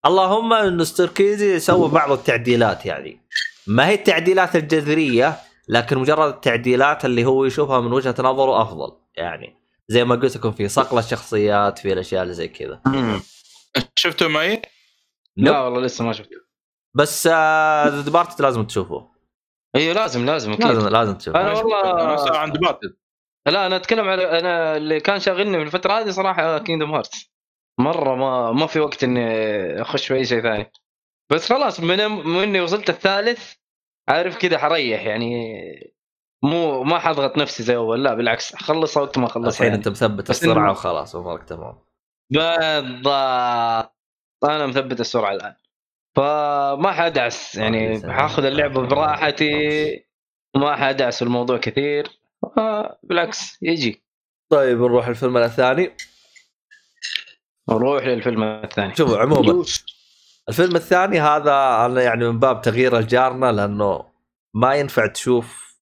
اللهم 0.05 0.53
انه 0.53 0.83
ستركيزي 0.83 1.59
سوى 1.59 1.89
بعض 1.89 2.11
التعديلات 2.11 2.85
يعني. 2.85 3.21
ما 3.67 3.87
هي 3.87 3.93
التعديلات 3.93 4.55
الجذرية 4.55 5.35
لكن 5.69 5.97
مجرد 5.97 6.33
التعديلات 6.33 7.05
اللي 7.05 7.25
هو 7.25 7.45
يشوفها 7.45 7.79
من 7.81 7.93
وجهة 7.93 8.15
نظره 8.19 8.61
أفضل 8.61 8.91
يعني. 9.15 9.55
زي 9.87 10.03
ما 10.03 10.15
قلت 10.15 10.37
لكم 10.37 10.51
في 10.51 10.67
صقل 10.67 10.99
الشخصيات 10.99 11.79
في 11.79 11.93
الأشياء 11.93 12.23
اللي 12.23 12.33
زي 12.33 12.47
كذا. 12.47 12.81
شفته 13.95 14.27
معي؟ 14.27 14.61
لا 15.37 15.59
والله 15.59 15.81
لسه 15.81 16.05
ما 16.05 16.13
شفته. 16.13 16.35
بس 16.95 17.27
آه 17.31 17.87
The 17.87 18.01
Departed 18.01 18.41
لازم 18.41 18.63
تشوفوه 18.63 19.15
أيوه 19.75 19.93
لازم 19.93 20.25
لازم 20.25 20.51
أكيد. 20.51 20.65
لازم 20.65 20.87
لازم 20.87 21.13
تشوفوه 21.13 21.41
أنا 21.41 21.51
أنا 21.51 21.59
والله 21.59 22.37
عند 22.37 22.57
battle 22.57 22.97
لا 23.47 23.65
أنا 23.65 23.75
أتكلم 23.75 24.09
على 24.09 24.39
أنا 24.39 24.77
اللي 24.77 24.99
كان 24.99 25.19
شاغلني 25.19 25.57
في 25.57 25.63
الفترة 25.63 25.93
هذه 25.93 26.09
صراحة 26.09 26.57
Kingdom 26.57 26.91
Hearts 26.91 27.31
مرة 27.79 28.15
ما 28.15 28.51
ما 28.51 28.67
في 28.67 28.79
وقت 28.79 29.03
إني 29.03 29.81
أخش 29.81 30.07
في 30.07 30.15
أي 30.15 30.25
شيء 30.25 30.41
ثاني. 30.41 30.71
بس 31.31 31.49
خلاص 31.49 31.79
من 31.79 32.05
من 32.07 32.43
اني 32.43 32.61
وصلت 32.61 32.89
الثالث 32.89 33.53
عارف 34.07 34.37
كذا 34.37 34.57
حريح 34.57 35.05
يعني. 35.05 35.94
مو 36.43 36.83
ما 36.83 36.99
حضغط 36.99 37.37
نفسي 37.37 37.63
زي 37.63 37.75
أول 37.75 38.03
لا 38.03 38.13
بالعكس 38.13 38.53
اخلص 38.53 38.97
وقت 38.97 39.17
ما 39.17 39.25
اخلص 39.25 39.55
الحين 39.55 39.67
يعني. 39.67 39.77
أنت 39.77 39.87
مثبت 39.87 40.29
السرعة 40.29 40.71
وخلاص 40.71 41.15
أمورك 41.15 41.43
تمام. 41.43 41.79
بالضبط. 42.29 43.95
أنا 44.43 44.65
مثبت 44.65 44.99
السرعة 44.99 45.31
الآن. 45.31 45.55
فما 46.15 46.91
حادعس 46.91 47.55
يعني. 47.55 48.13
حاخذ 48.13 48.45
اللعبة 48.45 48.87
براحتي 48.87 50.05
ما 50.55 50.75
حادعس 50.75 51.15
في 51.17 51.21
الموضوع 51.21 51.57
كثير. 51.57 52.07
آه، 52.57 52.99
بالعكس 53.03 53.63
يجي. 53.63 54.03
طيب 54.49 54.81
نروح 54.81 55.07
الفيلم 55.07 55.37
الثاني. 55.37 55.91
نروح 57.69 58.03
للفيلم 58.03 58.43
الثاني. 58.43 58.95
شوفوا 58.95 59.17
عموما. 59.17 59.65
الفيلم 60.49 60.75
الثاني 60.75 61.19
هذا 61.19 61.85
أنا 61.85 62.01
يعني 62.01 62.25
من 62.25 62.39
باب 62.39 62.61
تغيير 62.61 62.97
الجارنا 62.97 63.51
لأنه 63.51 64.05
ما 64.53 64.75
ينفع 64.75 65.07
تشوف 65.07 65.74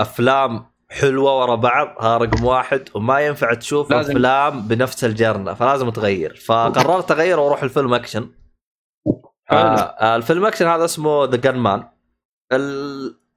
أفلام 0.00 0.66
حلوة 0.90 1.40
ورا 1.40 1.54
بعض 1.54 2.04
ها 2.04 2.16
رقم 2.16 2.44
واحد. 2.44 2.88
وما 2.94 3.20
ينفع 3.20 3.54
تشوف 3.54 3.90
لازم. 3.90 4.10
أفلام 4.10 4.68
بنفس 4.68 5.04
الجرنه 5.04 5.54
فلازم 5.54 5.90
تغير. 5.90 6.34
فقررت 6.34 7.10
أغير 7.10 7.40
وأروح 7.40 7.62
الفيلم 7.62 7.94
أكشن. 7.94 8.30
آه، 9.52 10.16
الفيلم 10.16 10.46
أكشن 10.46 10.66
هذا 10.66 10.84
اسمه 10.84 11.24
The 11.24 11.36
Gunman 11.36 11.88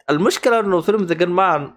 المشكلة 0.10 0.60
إنه 0.60 0.82
فيلم 0.82 1.04
The 1.04 1.14
Gunman 1.14 1.74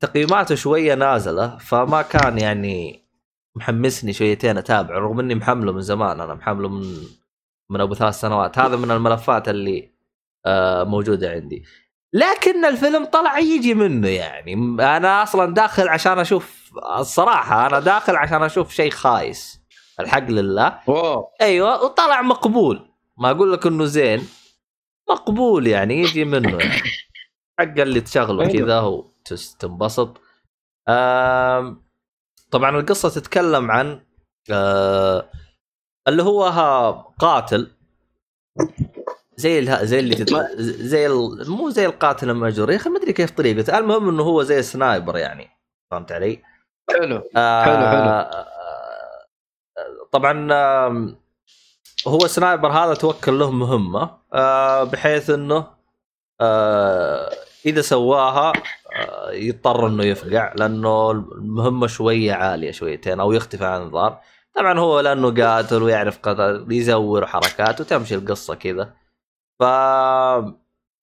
تقييماته 0.00 0.54
شوية 0.54 0.94
نازلة 0.94 1.58
فما 1.58 2.02
كان 2.02 2.38
يعني 2.38 3.08
محمسني 3.56 4.12
شويتين 4.12 4.58
أتابعه 4.58 4.98
رغم 4.98 5.20
إني 5.20 5.34
محمله 5.34 5.72
من 5.72 5.80
زمان 5.80 6.20
أنا 6.20 6.34
محمله 6.34 6.68
من 6.68 6.96
من 7.70 7.80
أبو 7.80 7.94
ثلاث 7.94 8.14
سنوات. 8.14 8.58
هذا 8.58 8.76
من 8.76 8.90
الملفات 8.90 9.48
اللي 9.48 9.94
آه 10.46 10.84
موجودة 10.84 11.30
عندي. 11.30 11.64
لكن 12.12 12.64
الفيلم 12.64 13.04
طلع 13.04 13.38
يجي 13.38 13.74
منه 13.74 14.08
يعني. 14.08 14.54
أنا 14.96 15.22
أصلا 15.22 15.54
داخل 15.54 15.88
عشان 15.88 16.18
أشوف 16.18 16.70
الصراحة 16.98 17.66
أنا 17.66 17.80
داخل 17.80 18.16
عشان 18.16 18.42
أشوف 18.42 18.72
شيء 18.72 18.90
خايس. 18.90 19.60
الحق 20.00 20.22
لله. 20.30 20.80
أوه. 20.88 21.28
أيوه 21.40 21.84
وطلع 21.84 22.22
مقبول. 22.22 22.88
ما 23.18 23.30
أقول 23.30 23.52
لك 23.52 23.66
إنه 23.66 23.84
زين. 23.84 24.28
مقبول 25.10 25.66
يعني 25.66 25.94
يجي 26.00 26.24
منه 26.24 26.58
يعني. 26.58 26.82
حق 27.60 27.80
اللي 27.80 28.00
تشغله 28.00 28.48
حلو. 28.48 28.52
كذا 28.66 28.80
وتنبسط 28.80 30.20
آم، 30.88 31.82
طبعا 32.50 32.70
القصة 32.80 33.08
تتكلم 33.08 33.70
عن 33.70 34.00
آه، 34.50 35.30
اللي 36.08 36.22
هو 36.22 36.44
قاتل. 37.18 37.70
زي 39.38 39.58
اله- 39.58 39.84
زي 39.84 39.98
اللي 40.00 40.14
تت... 40.14 40.34
زي 40.60 41.06
ال... 41.06 41.50
مو 41.50 41.70
زي 41.70 41.86
القاتل 41.86 42.30
المأجور 42.30 42.70
يا 42.70 42.76
أخي 42.76 42.90
ما 42.90 42.98
أدري 42.98 43.12
كيف 43.12 43.30
طريقته 43.30 43.78
المهم 43.78 44.08
إنه 44.08 44.22
هو 44.22 44.42
زي 44.42 44.62
sniper 44.62 45.16
يعني. 45.16 45.50
فهمت 45.90 46.12
علي؟ 46.12 46.42
حلو. 46.90 47.22
آه، 47.36 47.64
حلو، 47.64 47.74
حلو. 47.76 48.10
آه، 48.10 48.44
طبعا 50.12 50.48
هو 52.08 52.18
sniper 52.26 52.68
هذا 52.68 52.94
توكل 52.94 53.38
له 53.38 53.50
مهمة 53.50 54.10
آه، 54.34 54.84
بحيث 54.84 55.30
إنه 55.30 55.66
آه، 56.40 57.30
إذا 57.66 57.80
سواها 57.80 58.52
آه، 58.96 59.30
يضطر 59.32 59.86
إنه 59.86 60.04
يفقع 60.04 60.52
لأنه 60.56 61.10
المهمة 61.10 61.86
شوية 61.86 62.32
عالية 62.32 62.70
شويتين 62.70 63.20
أو 63.20 63.32
يختفي 63.32 63.64
عن 63.64 63.80
الانظار 63.80 64.20
طبعا 64.56 64.78
هو 64.78 65.00
لأنه 65.00 65.34
قاتل 65.44 65.82
ويعرف 65.82 66.18
قتل 66.22 66.66
يزور 66.70 67.26
حركات 67.26 67.80
وتمشي 67.80 68.14
القصة 68.14 68.54
كذا. 68.54 68.94
ف 69.58 69.62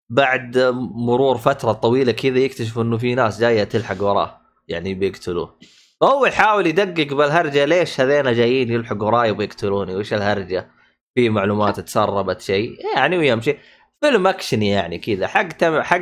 بعد 0.10 0.58
مرور 0.96 1.38
فترة 1.38 1.72
طويلة 1.72 2.12
كذا 2.12 2.40
يكتشف 2.40 2.80
إنه 2.80 2.98
في 2.98 3.16
ناس 3.16 3.40
جاية 3.40 3.64
تلحق 3.64 4.04
وراه 4.04 4.42
يعني 4.68 4.94
بيقتلوه 4.94 5.56
هو 6.04 6.26
يحاول 6.26 6.68
يدقق 6.68 7.14
بالهرجه 7.14 7.66
ليش 7.66 8.02
هذين 8.02 8.34
جايين 8.34 8.72
يلحقوا 8.72 9.04
وراي 9.04 9.32
وبيقتلوني 9.32 9.96
وش 9.96 10.14
الهرجة؟ 10.14 10.72
في 11.16 11.30
معلومات 11.30 11.80
تسربت 11.80 12.42
شيء 12.42 12.78
يعني 12.96 13.18
ويمشي 13.18 13.58
فيلم 14.02 14.28
أكشن 14.28 14.62
يعني 14.64 14.98
كذا 14.98 15.28
حق 15.28 15.48
تم 15.48 15.82
حق 15.82 16.02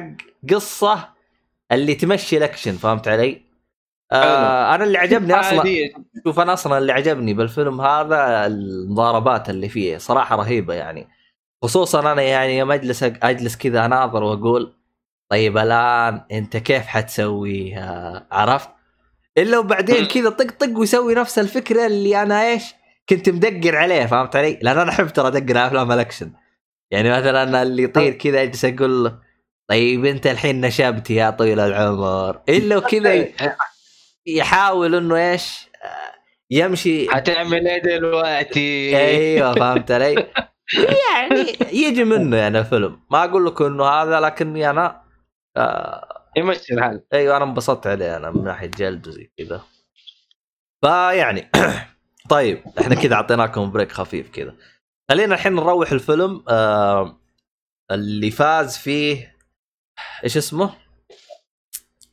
قصة 0.51 1.09
اللي 1.71 1.95
تمشي 1.95 2.37
الأكشن 2.37 2.71
فهمت 2.71 3.07
علي؟ 3.07 3.41
آه 4.11 4.75
أنا 4.75 4.83
اللي 4.83 4.97
عجبني 4.97 5.33
أصلا. 5.33 5.63
شوف 6.25 6.39
أنا 6.39 6.53
أصلا 6.53 6.77
اللي 6.77 6.91
عجبني 6.91 7.33
بالفيلم 7.33 7.81
هذا 7.81 8.45
المضاربات 8.45 9.49
اللي 9.49 9.69
فيه 9.69 9.97
صراحة 9.97 10.35
رهيبة 10.35 10.73
يعني. 10.73 11.07
خصوصا 11.63 12.11
أنا 12.11 12.21
يعني 12.21 12.57
يوم 12.57 12.71
أجلس 12.71 13.03
أجلس 13.03 13.55
كذا 13.55 13.85
أناظر 13.85 14.23
وأقول 14.23 14.73
طيب 15.29 15.57
الآن 15.57 16.21
أنت 16.31 16.57
كيف 16.57 16.85
حتسويها 16.85 18.27
عرفت؟ 18.31 18.69
إلا 19.37 19.57
وبعدين. 19.57 20.05
كذا 20.05 20.29
طق 20.29 20.51
طق 20.59 20.77
ويسوي 20.77 21.15
نفس 21.15 21.39
الفكرة 21.39 21.85
اللي 21.85 22.21
أنا 22.21 22.51
إيش؟ 22.51 22.63
كنت 23.09 23.29
مدقر 23.29 23.75
عليه 23.75 24.05
فهمت 24.05 24.35
علي؟ 24.35 24.59
لأن 24.61 24.77
أنا 24.77 24.91
أحب 24.91 25.07
ترى 25.07 25.27
أدقر 25.27 25.57
على 25.57 25.67
أفلام 25.67 25.91
الأكشن 25.91 26.31
يعني 26.91 27.09
مثلا 27.09 27.61
اللي 27.61 27.83
يطير 27.83 28.13
كذا 28.13 28.41
اجلس 28.41 28.65
أقول 28.65 29.03
له 29.03 29.19
طيب 29.67 30.05
أنت 30.05 30.27
الحين 30.27 30.61
نشبتي 30.61 31.15
يا 31.15 31.29
طويل 31.29 31.59
العمر 31.59 32.41
إلا 32.49 32.77
وكذا 32.77 33.27
يحاول 34.25 34.95
إنه 34.95 35.31
إيش؟ 35.31 35.69
آه، 35.83 36.13
يمشي 36.51 37.09
حتعمل 37.09 37.67
إيه 37.67 37.81
دلوقتي؟ 37.81 38.97
أيوه 38.97 39.55
فهمت 39.55 39.91
علي؟ 39.91 40.25
يعني 40.71 41.57
يجي 41.71 42.03
منه 42.03 42.37
يعني 42.37 42.59
الفيلم. 42.59 42.99
ما 43.11 43.23
أقول 43.23 43.45
لك 43.45 43.61
إنه 43.61 43.85
هذا 43.85 44.19
لكني 44.19 44.69
أنا 44.69 45.03
آه 45.57 46.25
يمشي 46.37 46.73
الحال. 46.73 47.03
أيوه 47.13 47.37
أنا 47.37 47.45
انبسطت 47.45 47.87
عليه 47.87 48.17
أنا 48.17 48.31
من 48.31 48.43
ناحية 48.43 48.67
جلد 48.67 49.07
وزي 49.07 49.31
كذا. 49.37 49.61
فيعني 50.81 51.51
طيب 52.29 52.63
إحنا 52.79 52.95
كذا 52.95 53.15
أعطيناكم 53.15 53.71
بريك 53.71 53.91
خفيف 53.91 54.29
كذا. 54.29 54.55
خلينا 55.11 55.35
الحين 55.35 55.55
نروح 55.55 55.91
الفيلم 55.91 56.43
آه 56.49 57.19
اللي 57.91 58.31
فاز 58.31 58.77
فيه 58.77 59.37
إيش 60.23 60.37
اسمه؟ 60.37 60.75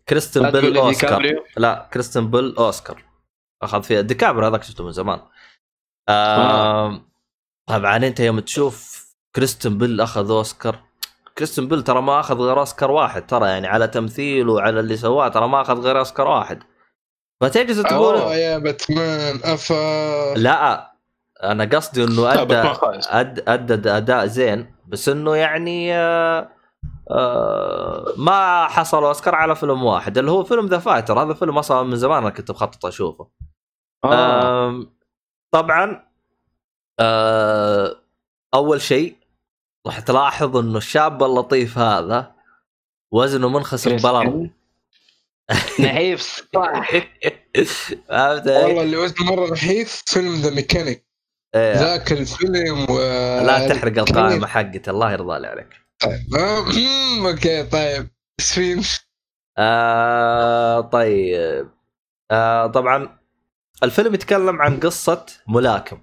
كريستن 0.08 0.50
بيل 0.50 0.76
أوسكار. 0.76 1.44
لا 1.56 1.88
كريستن 1.92 2.30
بيل 2.30 2.56
أوسكار. 2.56 3.04
أخذ 3.62 3.82
فيها 3.82 4.00
ديكابريو 4.00 4.48
هذاك 4.48 4.62
شفته 4.62 4.84
من 4.84 4.92
زمان. 4.92 5.20
آه. 6.08 7.09
طبعا 7.70 7.96
أنت 7.96 8.20
يوم 8.20 8.40
تشوف 8.40 9.06
كريستن 9.36 9.78
بيل 9.78 10.00
أخذ 10.00 10.30
أوسكار 10.30 10.78
كريستن 11.38 11.68
بيل 11.68 11.82
ترى 11.82 12.02
ما 12.02 12.20
أخذ 12.20 12.40
غير 12.40 12.60
أوسكار 12.60 12.90
واحد 12.90 13.26
ترى 13.26 13.48
يعني 13.48 13.66
على 13.66 13.88
تمثيله 13.88 14.52
وعلى 14.52 14.80
اللي 14.80 14.96
سواه 14.96 15.28
ترى 15.28 15.48
ما 15.48 15.60
أخذ 15.60 15.80
غير 15.80 15.98
أوسكار 15.98 16.28
واحد. 16.28 16.62
فتجلس 17.40 17.78
اوه 17.78 17.88
تقول؟ 17.88 18.32
يا 18.32 18.58
باتمان 18.58 19.40
أفا. 19.44 20.34
لا 20.34 20.90
أنا 21.42 21.64
قصدي 21.64 22.04
إنه 22.04 22.32
أدى 22.42 22.62
خايس. 22.62 23.08
أد 23.08 23.48
أدى 23.48 23.90
أداء 23.90 24.26
زين 24.26 24.74
بس 24.88 25.08
إنه 25.08 25.36
يعني 25.36 25.94
آه 25.94 26.48
آه 27.10 28.04
ما 28.16 28.66
حصل 28.66 29.04
أوسكار 29.04 29.34
على 29.34 29.56
فيلم 29.56 29.84
واحد 29.84 30.18
اللي 30.18 30.30
هو 30.30 30.44
فيلم 30.44 30.66
The 30.66 30.78
Fighter 30.78 31.22
هذا 31.22 31.34
فيلم 31.34 31.58
أصلا 31.58 31.82
من 31.82 31.96
زمان 31.96 32.22
أنا 32.22 32.30
كنت 32.30 32.50
مخطط 32.50 32.86
أشوفه. 32.86 33.30
آه. 34.04 34.86
طبعا 35.52 36.09
أول 38.54 38.80
شيء 38.80 39.16
راح 39.86 40.00
تلاحظ 40.00 40.56
إنه 40.56 40.78
الشاب 40.78 41.22
اللطيف 41.22 41.78
هذا 41.78 42.34
وزنه 43.12 43.48
منخسف 43.48 43.92
بالارض 43.92 44.50
نحيف. 45.80 46.46
صح 46.54 46.90
فهمت 48.08 48.46
والله؟ 48.46 48.82
اللي 48.82 48.96
وزنه 48.96 49.26
مرة 49.32 49.52
نحيف 49.52 50.02
فيلم 50.06 50.34
The 50.34 50.50
Mechanic 50.54 51.06
إيه، 51.54 51.74
ذاك 51.74 52.12
الفيلم 52.12 52.86
و 52.90 52.98
لا 53.46 53.68
تحرق 53.68 53.98
القائمة 53.98 54.46
حقتي 54.46 54.90
الله 54.90 55.12
يرضى 55.12 55.38
لي 55.40 55.46
عليك 55.46 55.68
آه، 56.04 56.64
مم، 56.76 57.26
أوكي 57.26 57.62
طيب. 57.62 58.08
إيش 58.40 58.52
فين؟ 58.52 58.82
آه 59.58 60.80
طيب. 60.80 61.70
آه 62.30 62.66
طبعا 62.66 63.18
الفيلم 63.82 64.14
يتكلم 64.14 64.62
عن 64.62 64.80
قصة 64.80 65.26
ملاكم. 65.48 66.00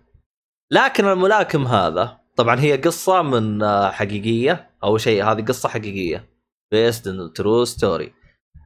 لكن 0.71 1.07
الملاكم 1.07 1.67
هذا 1.67 2.17
طبعا 2.35 2.59
هي 2.59 2.77
قصة 2.77 3.21
من 3.21 3.63
آه 3.63 3.91
حقيقية. 3.91 4.69
أو 4.83 4.97
شيء 4.97 5.23
هذه 5.23 5.41
قصة 5.45 5.69
حقيقية. 5.69 6.29
Based 6.75 7.01
on 7.01 7.31
true 7.39 7.65
story. 7.77 8.09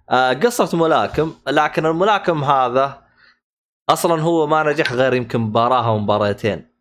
آه 0.10 0.34
قصة 0.34 0.78
ملاكم 0.78 1.34
لكن 1.48 1.86
الملاكم 1.86 2.44
هذا 2.44 3.02
أصلا 3.90 4.22
هو 4.22 4.48
ما 4.48 4.64
نجح 4.64 4.94
غير 4.94 5.14
يمكن 5.14 5.40
مباراة 5.40 5.88
أو 5.88 5.98
مباراتين. 5.98 6.72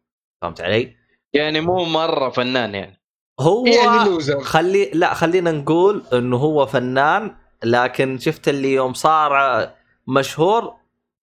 فهمت 0.42 0.60
علي؟ 0.60 0.96
يعني 1.32 1.60
مو 1.60 1.84
مرة 1.84 2.30
فنان 2.30 2.74
يعني. 2.74 3.00
هو 3.40 3.66
يعني 3.66 4.04
لوزر 4.10 4.40
خلي 4.40 4.90
لا 4.94 5.14
خلينا 5.14 5.52
نقول 5.52 6.02
إنه 6.12 6.36
هو 6.36 6.66
فنان 6.66 7.36
لكن 7.64 8.18
شفت 8.18 8.48
اللي 8.48 8.72
يوم 8.72 8.94
صار 8.94 9.70
مشهور 10.06 10.74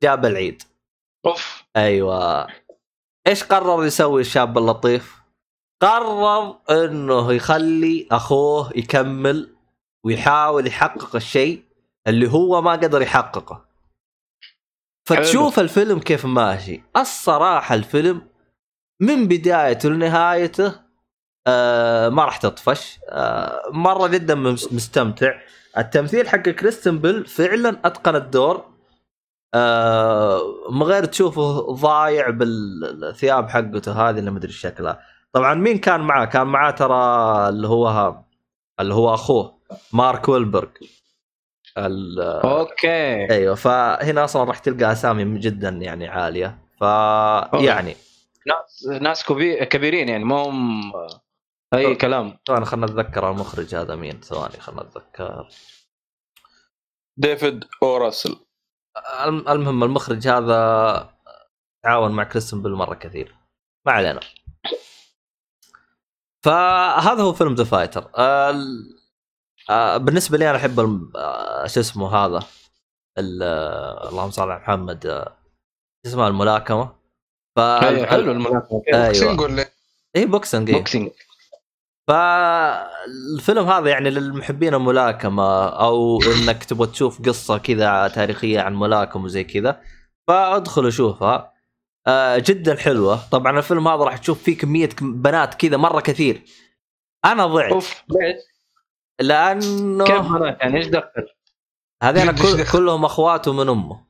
جاب 0.03 0.25
العيد. 0.25 0.63
أوف. 1.25 1.63
أيوه. 1.75 2.47
إيش 3.27 3.43
قرر 3.43 3.85
يسوي 3.85 4.21
الشاب 4.21 4.57
اللطيف؟ 4.57 5.17
قرر 5.81 6.57
إنه 6.69 7.33
يخلي 7.33 8.07
أخوه 8.11 8.71
يكمل 8.75 9.55
ويحاول 10.05 10.67
يحقق 10.67 11.15
الشيء 11.15 11.63
اللي 12.07 12.31
هو 12.31 12.61
ما 12.61 12.71
قدر 12.71 13.01
يحققه. 13.01 13.65
فتشوف 15.09 15.59
الفيلم 15.59 15.99
كيف 15.99 16.25
ماشي. 16.25 16.81
الصراحة 16.97 17.75
الفيلم 17.75 18.21
من 19.01 19.27
بدايته 19.27 19.89
لنهايته 19.89 20.79
آه 21.47 22.09
ما 22.09 22.25
راح 22.25 22.37
تطفش. 22.37 22.99
آه 23.09 23.61
مرة 23.71 24.07
جدا 24.07 24.35
مس- 24.35 24.73
مستمتع. 24.73 25.31
التمثيل 25.77 26.29
حق 26.29 26.37
كريستن 26.37 26.99
بيل 26.99 27.25
فعلا 27.25 27.79
أتقن 27.85 28.15
الدور. 28.15 28.76
آه 29.53 30.41
من 30.71 30.83
غير 30.83 31.05
تشوفه 31.05 31.61
ضايع 31.73 32.29
بالثياب 32.29 33.49
حقته 33.49 34.09
هذه 34.09 34.19
اللي 34.19 34.31
مدري 34.31 34.47
إيش 34.51 34.61
شكلها. 34.61 34.99
طبعا 35.33 35.53
مين 35.53 35.77
كان 35.77 35.99
معاه؟ 36.01 36.25
كان 36.25 36.47
معاه 36.47 36.71
ترى 36.71 36.95
اللي 37.49 37.67
هو 37.67 38.15
اللي 38.79 38.93
هو 38.93 39.13
أخوه 39.13 39.57
مارك 39.93 40.29
ويلبرغ. 40.29 40.67
ال- 41.77 42.19
أوكي. 42.21 43.31
أيوه 43.31 43.55
فهنا 43.55 44.23
أصلا 44.23 44.43
راح 44.43 44.59
تلقى 44.59 44.91
أسامي 44.91 45.39
جدا 45.39 45.69
يعني 45.69 46.07
عالية. 46.07 46.57
ف 46.79 46.81
يعني. 47.53 47.95
ناس 48.47 48.87
ناس 49.01 49.23
كبي- 49.23 49.65
كبيرين 49.65 50.09
يعني 50.09 50.23
ما 50.23 50.35
هم 50.35 50.91
أي 51.73 51.95
كلام. 51.95 52.37
ثواني 52.47 52.65
خلنا 52.65 52.85
نتذكر 52.85 53.31
المخرج 53.31 53.75
هذا 53.75 53.95
مين. 53.95 54.21
ثواني 54.21 54.59
خلنا 54.59 54.83
نتذكر. 54.83 55.47
ديفيد 57.17 57.63
أو 57.83 57.97
راسل. 57.97 58.29
الم- 58.29 58.46
المهم 59.49 59.83
المخرج 59.83 60.27
هذا 60.27 61.09
تعاون 61.83 62.11
مع 62.11 62.23
كريستن 62.23 62.61
بيل 62.61 62.71
مرة 62.71 62.95
كثير. 62.95 63.35
ما 63.85 63.91
علينا. 63.91 64.19
فهذا 66.45 67.21
هو 67.23 67.33
فيلم 67.33 67.53
The 67.53 67.63
Fighter 67.63 68.11
بالنسبة 69.97 70.37
لي 70.37 70.49
أنا 70.49 70.57
أحب 70.57 70.75
شو 71.65 71.79
اسمه 71.79 72.15
هذا؟ 72.15 72.43
ال- 73.17 73.43
اللهم 74.09 74.31
صل 74.31 74.41
على 74.51 74.59
محمد 74.59 75.03
شو 76.05 76.09
اسمه 76.11 76.27
الملاكمة؟ 76.27 76.95
ف 77.55 77.59
أيوة، 77.59 78.05
حلو 78.05 78.31
الملاكمة. 78.31 78.81
أيوه. 78.93 79.07
boxing 79.07 79.41
ولا 79.41 79.65
اي 80.15 80.25
boxing 80.25 80.69
إيه. 80.69 80.75
فالفيلم 82.07 83.65
هذا 83.69 83.89
يعني 83.89 84.09
للمحبين 84.09 84.73
الملاكمة 84.73 85.67
أو 85.67 86.19
إنك 86.21 86.63
تبغى 86.63 86.87
تشوف 86.87 87.21
قصة 87.21 87.57
كذا 87.57 88.07
تاريخية 88.07 88.59
عن 88.61 88.75
ملاكم 88.75 89.23
وزي 89.23 89.43
كذا 89.43 89.81
فأدخل 90.27 90.91
شوفها 90.91 91.53
آه 92.07 92.37
جدا 92.45 92.75
حلوة. 92.75 93.19
طبعا 93.31 93.57
الفيلم 93.57 93.87
هذا 93.87 94.03
راح 94.03 94.17
تشوف 94.17 94.43
فيه 94.43 94.57
كمية 94.57 94.85
كم- 94.89 95.21
بنات 95.21 95.53
كذا 95.53 95.77
مرة 95.77 95.99
كثير. 95.99 96.41
أنا 97.25 97.45
ضعت. 97.45 97.71
أوف 97.71 98.03
ليش؟ 98.09 98.35
لأنه 99.19 100.03
كيف 100.05 100.21
بنات 100.31 100.57
يعني؟ 100.61 100.77
إيش 100.77 100.87
دخل؟ 100.87 101.27
هذين 102.03 102.31
كل؟ 102.31 102.65
كلهم 102.71 103.05
اخواته 103.05 103.53
من 103.53 103.69
أمه. 103.69 104.05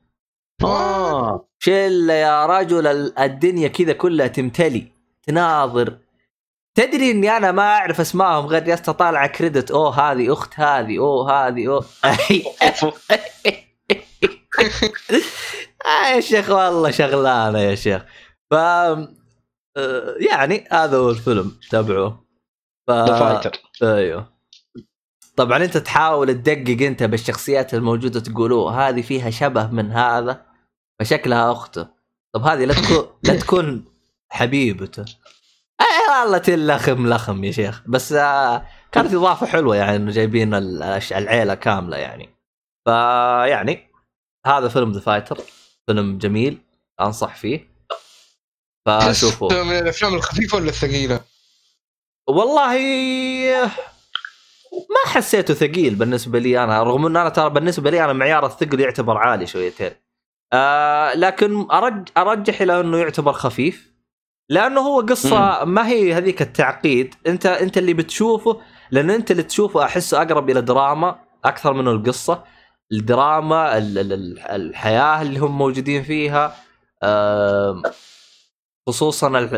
آه. 0.64 1.48
شله 1.58 2.12
يا 2.14 2.46
رجل 2.46 2.86
ال- 2.86 3.18
الدنيا 3.18 3.68
كذا 3.68 3.92
كلها 3.92 4.26
تمتلي. 4.26 4.92
تناظر. 5.26 5.98
تدري 6.78 7.10
إني 7.10 7.36
أنا 7.36 7.52
ما 7.52 7.62
أعرف 7.62 8.00
أسمائهم 8.00 8.46
غير 8.46 8.64
جالس 8.64 8.80
طالع 8.80 9.26
كريدت. 9.26 9.70
أوه 9.70 10.00
هذه 10.00 10.32
أخت 10.32 10.60
هذه 10.60 10.98
أوه 10.98 11.32
هذه 11.32 11.68
أوه. 11.68 11.84
آه 15.86 16.08
يا 16.14 16.20
شيخ 16.20 16.50
والله 16.50 16.90
شغلانة 16.90 17.58
يا 17.58 17.74
شيخ. 17.74 18.04
ف 18.50 18.54
آه، 18.54 19.08
يعني 20.30 20.64
هذا 20.70 20.96
هو 20.96 21.10
الفيلم 21.10 21.58
تابعوه. 21.70 22.24
ف... 22.86 22.90
أيوه. 23.82 24.38
طبعا 25.36 25.64
أنت 25.64 25.76
تحاول 25.76 26.34
تدقق 26.34 26.86
أنت 26.86 27.02
بالشخصيات 27.02 27.74
الموجودة 27.74 28.20
تقول 28.20 28.52
هذه 28.52 29.02
فيها 29.02 29.30
شبه 29.30 29.66
من 29.66 29.92
هذا 29.92 30.46
فشكلها 31.00 31.52
أخته. 31.52 31.88
طب 32.34 32.42
هذه 32.42 32.64
لا 32.64 32.74
تكون 32.74 33.06
لا 33.22 33.36
تكون 33.36 33.84
حبيبته. 34.30 35.04
اي 35.80 36.20
والله 36.22 36.38
تلخم 36.38 37.06
لخم 37.08 37.44
يا 37.44 37.52
شيخ. 37.52 37.82
بس 37.86 38.12
آه 38.12 38.66
كانت 38.92 39.14
إضافة 39.14 39.46
حلوة 39.46 39.76
يعني 39.76 39.96
إنه 39.96 40.10
جايبين 40.10 40.54
ال- 40.54 40.82
العيلة 41.12 41.54
كاملة 41.54 41.96
يعني. 41.96 42.28
فيعني 42.84 43.88
هذا 44.46 44.68
فيلم 44.68 44.92
The 44.92 45.00
Fighter 45.00 45.38
فيلم 45.86 46.18
جميل 46.18 46.58
أنصح 47.00 47.34
فيه. 47.36 47.68
فشوفوا. 48.86 49.62
من 49.62 49.78
الأفلام 49.78 50.14
الخفيفة 50.14 50.56
ولا 50.56 50.68
الثقيلة؟ 50.68 51.20
والله 52.28 52.78
ما 54.72 55.10
حسيته 55.12 55.54
ثقيل 55.54 55.94
بالنسبة 55.94 56.38
لي 56.38 56.64
أنا. 56.64 56.82
رغم 56.82 57.06
إن 57.06 57.16
أنا 57.16 57.28
ترى 57.28 57.50
بالنسبة 57.50 57.90
لي 57.90 58.04
أنا 58.04 58.12
معيار 58.12 58.46
الثقل 58.46 58.80
يعتبر 58.80 59.16
عالي 59.16 59.46
شويتين. 59.46 59.90
آه 60.52 61.14
لكن 61.14 61.70
أرج 61.70 62.08
أرجح 62.16 62.60
إلى 62.60 62.80
إنه 62.80 62.98
يعتبر 62.98 63.32
خفيف. 63.32 63.92
لأنه 64.48 64.80
هو 64.80 65.00
قصة 65.00 65.64
ما 65.64 65.88
هي 65.88 66.14
هذيك 66.14 66.42
التعقيد. 66.42 67.14
أنت 67.26 67.46
أنت 67.46 67.78
اللي 67.78 67.94
بتشوفه 67.94 68.60
لأن 68.90 69.10
أنت 69.10 69.30
اللي 69.30 69.42
تشوفه 69.42 69.84
أحسه 69.84 70.22
أقرب 70.22 70.50
إلى 70.50 70.60
دراما 70.62 71.18
أكثر 71.44 71.72
منه 71.72 71.90
القصة. 71.90 72.44
الدراما 72.92 73.78
ال- 73.78 73.98
ال- 73.98 74.12
ال- 74.12 74.38
الحياة 74.40 75.22
اللي 75.22 75.38
هم 75.38 75.58
موجودين 75.58 76.02
فيها 76.02 76.56
خصوصا 78.88 79.48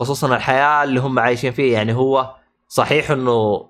خصوصا 0.00 0.36
الحياة 0.36 0.84
اللي 0.84 1.00
هم 1.00 1.18
عايشين 1.18 1.52
فيها. 1.52 1.72
يعني 1.78 1.92
هو 1.94 2.34
صحيح 2.68 3.10
إنه 3.10 3.68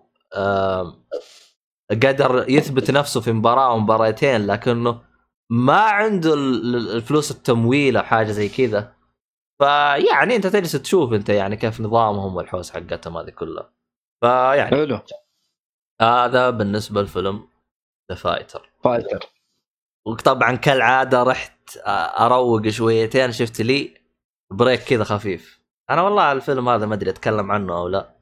قدر 1.91 2.45
يثبت 2.49 2.91
نفسه 2.91 3.21
في 3.21 3.33
مباراة 3.33 3.71
أو 3.71 3.79
مباراتين 3.79 4.47
لكنه 4.47 5.01
ما 5.51 5.81
عنده 5.81 6.35
ال- 6.35 6.77
ال- 6.77 6.97
الفلوس 6.97 7.31
التمويل 7.31 7.97
أو 7.97 8.03
حاجة 8.03 8.31
زي 8.33 8.49
كذا. 8.49 8.93
فيعني 9.59 10.37
أنت 10.37 10.47
تجلس 10.47 10.73
تشوف 10.73 11.13
أنت 11.13 11.29
يعني 11.29 11.57
كيف 11.57 11.81
نظامهم 11.81 12.37
والحوس 12.37 12.71
حقتهم 12.71 13.17
هذه 13.17 13.31
كلها. 13.31 13.73
فيعني 14.21 14.71
حلو. 14.71 15.01
هذا 16.01 16.51
بالنسبة 16.51 17.03
لفيلم 17.03 17.49
The 18.11 18.17
Fighter 18.17 18.73
Fighter 18.85 19.27
وطبعا 20.07 20.57
كالعادة 20.57 21.23
رحت 21.23 21.79
أروق 22.21 22.69
شويتين 22.69 23.33
شفت 23.33 23.61
لي 23.61 23.95
break 24.53 24.81
كذا 24.81 25.05
خفيف. 25.05 25.61
أنا 25.91 26.03
والله 26.03 26.33
الفيلم 26.33 26.69
هذا 26.69 26.87
ما 26.87 26.95
أدري 26.95 27.11
أتكلم 27.11 27.53
عنه 27.53 27.79
أو 27.79 27.89
لا. 27.89 28.15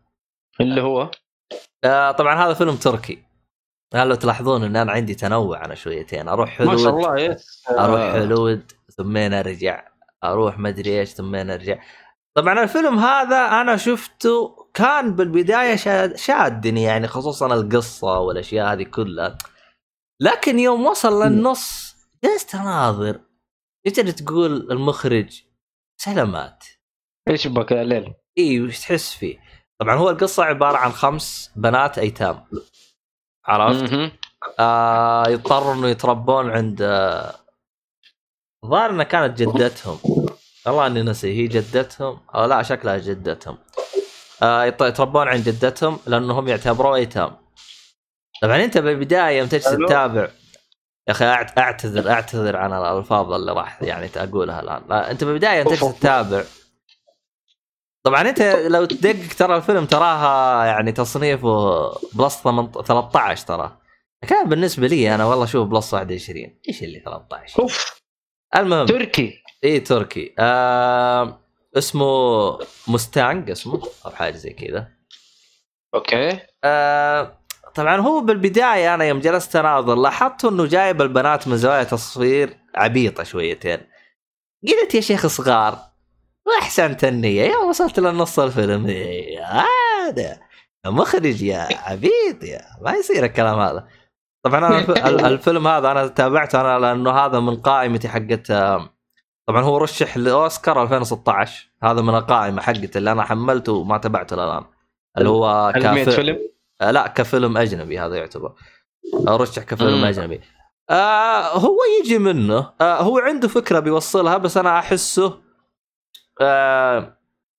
اللي 0.61 0.83
هو؟ 0.83 1.11
آه، 1.85 2.11
طبعا 2.11 2.35
هذا 2.35 2.55
فيلم 2.55 2.77
تركي. 2.77 3.25
هل 3.95 4.17
تلاحظون 4.17 4.65
إن 4.65 4.77
أنا 4.77 4.93
عندي 4.93 5.15
تنوع 5.15 5.65
أنا 5.65 5.75
شويتين؟ 5.75 6.29
أروح 6.29 6.61
ما 6.61 6.77
شاء 6.77 6.91
هوليوود. 6.91 7.05
الله 7.05 7.21
yes 7.21 7.65
أروح 7.71 8.01
هوليوود 8.01 8.73
ثمين 8.97 9.33
ارجع 9.33 9.89
أروح 10.25 10.59
مدري 10.59 11.01
إيش 11.01 11.09
ثمين 11.09 11.51
أرجع. 11.51 11.79
طبعا 12.37 12.63
الفيلم 12.63 12.99
هذا 12.99 13.61
أنا 13.61 13.77
شفته 13.77 14.57
كان 14.75 15.15
بالبداية 15.17 15.77
شاد- 15.77 16.17
شادني 16.17 16.83
يعني 16.83 17.09
خصوصا 17.09 17.47
القصة 17.55 18.19
والأشياء 18.19 18.73
هذه 18.73 18.83
كلها. 18.83 19.39
لكن 20.23 20.59
يوم 20.59 20.87
وصل 20.87 21.23
للنص 21.23 21.97
جلست 22.25 22.55
أناظر. 22.55 23.21
تقدر 23.95 24.11
تقول 24.11 24.73
المخرج 24.73 25.43
سلامات 26.01 26.65
إيش 27.29 27.47
بك 27.47 27.71
يا 27.73 27.85
ليل؟ 27.85 28.15
إي 28.39 28.61
وش 28.61 28.81
تحس 28.81 29.15
فيه؟ 29.15 29.39
طبعا 29.81 29.95
هو 29.95 30.11
القصة 30.11 30.45
عبارة 30.45 30.77
عن 30.77 30.93
خمس 30.93 31.53
بنات 31.57 31.99
أيتام. 31.99 32.45
عرفت. 33.47 34.13
آه 34.59 35.29
يضطروا 35.29 35.75
انه 35.75 35.89
يتربون 35.89 36.51
عند 36.51 36.83
آه، 36.83 37.35
الظاهر 38.67 38.91
إنها 38.91 39.05
كانت 39.05 39.43
جدتهم. 39.43 39.99
والله 40.67 40.87
إني 40.87 41.03
نسي 41.03 41.43
هي 41.43 41.47
جدتهم. 41.47 42.21
أو 42.35 42.45
لا 42.45 42.63
شكلها 42.63 42.99
جدتهم. 42.99 43.59
آه 44.43 44.65
يتربون 44.65 45.29
عند 45.29 45.45
جدتهم 45.45 45.99
لأنهم 46.07 46.49
يعتبروا 46.49 46.97
أيتام. 46.97 47.37
طبعا 48.43 48.65
أنت 48.65 48.79
بالبداية 48.79 49.39
يوم 49.39 49.49
تجلس. 49.49 49.65
تتابع 49.65 50.29
يا 51.09 51.13
أخي 51.13 51.25
أعتذر 51.59 52.11
أعتذر 52.11 52.57
عن 52.57 52.73
الألفاظ 52.73 53.33
اللي 53.33 53.53
راح 53.53 53.83
يعني 53.83 54.11
اقولها 54.17 54.61
الآن. 54.61 54.83
لا 54.89 55.11
أنت 55.11 55.25
بالبداية 55.25 55.59
يوم 55.59 55.69
تجلس. 55.69 55.99
تتابع. 55.99 56.45
طبعا 58.05 58.23
أنت 58.23 58.41
لو 58.43 58.85
تدقق 58.85 59.35
ترى 59.39 59.57
الفيلم 59.57 59.87
تراها 59.87 60.65
يعني 60.65 60.93
تصنيفه 60.93 61.91
بلس 62.13 62.37
18 62.37 62.83
13 62.83 63.47
ترى. 63.47 63.79
كان 64.29 64.49
بالنسبة 64.49 64.87
لي 64.87 65.15
أنا 65.15 65.25
والله 65.25 65.47
شوف 65.47 65.69
plus 65.69 65.95
21 65.95 66.61
إيش 66.69 66.83
اللي 66.83 67.01
13 67.01 67.63
أوف. 67.63 68.06
المهم. 68.57 68.87
تركي. 68.87 69.43
إي 69.65 69.81
تركي. 69.81 70.35
آه 70.39 71.41
اسمه 71.77 72.59
Mustang 72.89 73.51
اسمه 73.51 73.83
أو 74.07 74.11
حاجة 74.11 74.37
زي 74.37 74.51
كذا. 74.51 74.89
أوكي. 75.95 76.39
آه 76.65 77.39
طبعا 77.75 77.97
هو 77.97 78.21
بالبداية 78.21 78.95
أنا 78.95 79.05
يوم 79.05 79.21
جلست 79.21 79.57
أناظر 79.57 79.95
لاحظت 79.95 80.45
إنه 80.45 80.67
جايب 80.67 81.03
البنات 81.03 81.49
من 81.49 81.57
زوايا 81.57 81.85
تصوير 81.85 82.57
عبيطة 82.75 83.23
شويتين. 83.23 83.81
قلت 84.69 84.95
يا 84.95 85.01
شيخ 85.01 85.27
صغار 85.27 85.79
وأحسنت 86.47 87.05
النية. 87.05 87.45
يوم 87.45 87.69
وصلت 87.69 88.01
لنص 88.01 88.39
الفيلم 88.39 88.87
إيه، 88.87 89.45
هذا 89.45 90.41
مخرج 90.87 91.43
يا 91.43 91.69
عبيط 91.73 92.43
يا 92.43 92.61
ما 92.81 92.93
يصير 92.93 93.25
الكلام 93.25 93.59
هذا. 93.59 93.89
طبعا 94.49 94.59
أنا 94.67 94.79
الف- 94.79 94.91
ال- 95.07 95.25
الفيلم 95.25 95.67
هذا 95.69 95.91
أنا 95.91 96.07
تابعته 96.07 96.61
أنا 96.61 96.79
لأنه 96.79 97.11
هذا 97.11 97.41
من 97.41 97.57
قائمتي 97.57 98.09
حقت 98.09 98.53
طبعا 99.49 99.63
هو 99.63 99.79
رشح 99.79 100.17
لأوسكار 100.17 100.83
2016 100.83 101.69
هذا 101.83 102.03
من 102.03 102.15
القائمة 102.15 102.63
حقتي 102.63 102.99
اللي 102.99 103.13
أنا 103.13 103.23
حملته 103.23 103.73
وما 103.73 103.99
تابعته 103.99 104.35
الان 104.35 104.65
اللي 105.19 105.29
هو 105.29 105.73
هل 105.75 105.83
كف... 105.83 106.09
فيلم؟ 106.15 106.39
آه، 106.81 106.91
لا 106.91 107.07
كفيلم 107.07 107.57
أجنبي 107.57 107.99
هذا 108.01 108.17
يعتبر. 108.17 108.53
آه، 109.29 109.37
رشح 109.37 109.63
كفيلم. 109.63 110.05
أجنبي. 110.05 110.41
آه 110.91 111.59
هو 111.59 111.77
يجي 112.03 112.19
منه 112.19 112.73
آه 112.81 113.03
هو 113.03 113.19
عنده 113.19 113.49
فكرة 113.49 113.79
بيوصلها 113.81 114.37
بس 114.37 114.57
أنا 114.57 114.79
أحسه 114.79 115.41
آه 116.41 117.19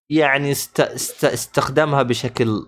يعني 0.10 0.52
است... 0.52 0.80
است... 0.80 1.26
استخدمها 1.26 2.04
بشكل 2.04 2.68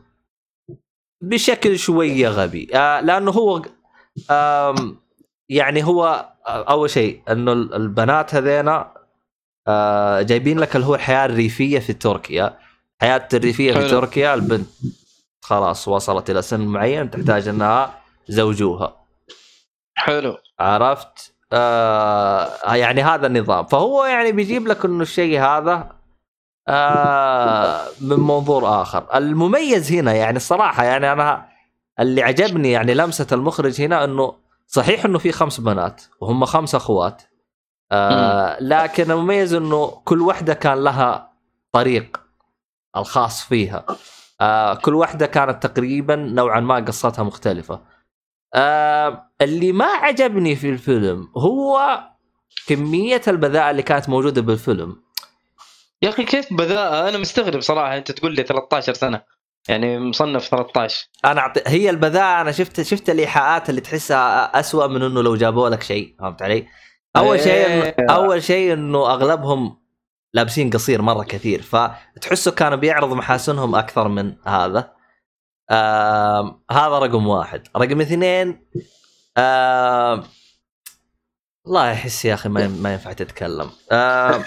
بشكل 1.24 1.80
شوية 1.80 2.30
غبي. 2.30 2.70
آه 2.76 3.02
لأنه 3.02 3.32
هو 3.32 3.62
يعني 5.50 5.84
هو 5.84 6.30
أول 6.48 6.90
شيء 6.90 7.22
إنه 7.32 7.52
البنات 7.52 8.36
هذينا 8.36 8.94
جايبين 10.22 10.60
لك 10.60 10.76
اللي 10.76 10.88
هو 10.88 10.96
الحياة 10.96 11.26
الريفية 11.26 11.80
في 11.80 11.94
تركيا. 11.94 12.60
حياة 13.02 13.28
الريفية 13.34 13.74
في. 13.74 13.90
تركيا 13.90 14.34
البنت 14.34 14.68
خلاص 15.42 15.88
وصلت 15.88 16.30
إلى 16.30 16.42
سن 16.42 16.60
معين 16.60 17.12
تحتاج 17.12 17.48
إنها 17.48 18.02
زوجوها. 18.28 19.06
حلو. 19.96 20.38
عرفت؟ 20.60 21.34
آه 21.54 22.74
يعني 22.76 23.02
هذا 23.02 23.28
النظام. 23.28 23.66
فهو 23.66 24.06
يعني 24.06 24.32
بيجيب 24.32 24.68
لك 24.68 24.86
إنه 24.86 25.02
الشيء 25.02 25.40
هذا 25.42 25.92
آه 26.68 27.82
من 28.02 28.20
منظور 28.20 28.82
آخر. 28.82 29.08
المميز 29.16 29.92
هنا 29.92 30.14
يعني 30.14 30.38
الصراحه 30.38 30.84
يعني 30.84 31.12
أنا 31.12 31.49
اللي 32.00 32.22
عجبني 32.22 32.72
يعني 32.72 32.94
لمسة 32.94 33.28
المخرج 33.32 33.82
هنا 33.82 34.04
إنه 34.04 34.36
صحيح 34.68 35.06
إنه 35.06 35.20
في 35.20 35.32
خمس 35.32 35.60
بنات 35.60 36.02
وهم 36.22 36.46
خمس 36.46 36.76
أخوات. 36.76 37.22
آه 37.92 38.58
لكن 38.62 39.12
المميز 39.12 39.54
إنه 39.54 39.88
كل 40.06 40.22
واحدة 40.22 40.54
كان 40.54 40.84
لها 40.84 41.34
طريق 41.72 42.22
الخاص 42.98 43.44
فيها. 43.44 43.86
آه 44.42 44.74
كل 44.74 44.96
واحدة 44.96 45.26
كانت 45.26 45.68
تقريبا 45.68 46.16
نوعا 46.16 46.60
ما 46.60 46.76
قصتها 46.76 47.24
مختلفة. 47.24 47.82
آه 48.56 49.30
اللي 49.42 49.72
ما 49.72 49.86
عجبني 49.86 50.56
في 50.56 50.70
الفيلم 50.70 51.28
هو 51.38 52.00
كمية 52.68 53.22
البذاءه 53.28 53.72
اللي 53.72 53.84
كانت 53.84 54.10
موجودة 54.10 54.42
بالفيلم. 54.42 55.02
يا 56.02 56.10
أخي 56.10 56.24
كيف 56.24 56.54
بذاءة 56.54 57.10
أنا 57.10 57.18
مستغرب 57.18 57.62
صراحة 57.62 57.98
أنت 57.98 58.12
تقول 58.12 58.36
لي 58.36 58.44
13 58.44 58.94
سنة. 58.94 59.22
يعني 59.68 60.00
مصنف 60.00 60.48
13 60.48 61.08
أنا 61.26 61.42
أعطي... 61.42 61.62
هي 61.68 61.90
البذاءة 61.90 62.42
أنا 62.42 62.52
شفت 62.52 62.82
شفت 62.82 63.10
الإيحاءات 63.10 63.70
اللي 63.70 63.82
تحسها 63.82 64.60
أسوأ 64.60 64.88
من 64.88 65.04
إنه 65.04 65.24
لو 65.24 65.36
جابوا 65.36 65.70
لك 65.70 65.84
شيء 65.84 66.16
فهمت 66.20 66.42
علي؟ 66.42 66.68
أول 67.18 67.40
شيء 67.40 67.66
إنه... 67.66 67.84
إيه. 67.84 67.96
أول 68.10 68.44
شيء 68.44 68.74
إنه 68.74 69.12
أغلبهم 69.12 69.80
لابسين 70.34 70.70
قصير 70.70 71.02
مرة 71.02 71.24
كثير 71.24 71.62
فتحسه 71.62 72.52
كانوا 72.52 72.78
بيعرض 72.78 73.14
محاسنهم 73.14 73.76
أكثر 73.76 74.08
من 74.08 74.36
هذا 74.48 74.94
آم... 75.72 76.62
هذا 76.72 77.00
رقم 77.00 77.28
واحد 77.28 77.68
رقم 77.78 78.02
اثنين 78.02 78.68
آم... 79.38 80.24
والله 81.66 81.94
احس 81.94 82.26
يا 82.26 82.34
أخي 82.34 82.50
ما 82.50 82.68
ما 82.68 82.94
ينفع 82.94 83.14
تتكلم 83.14 83.70
آم... 83.92 84.44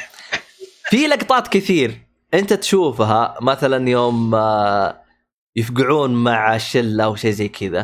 في 0.90 1.06
لقطات 1.06 1.48
كثير 1.48 2.12
أنت 2.34 2.52
تشوفها 2.52 3.36
مثلا 3.40 3.89
يوم 3.89 4.34
آه، 4.34 5.01
يفقعون 5.56 6.14
مع 6.14 6.56
الشله 6.56 7.04
أو 7.04 7.16
شيء 7.16 7.30
زي 7.30 7.48
كذا. 7.48 7.80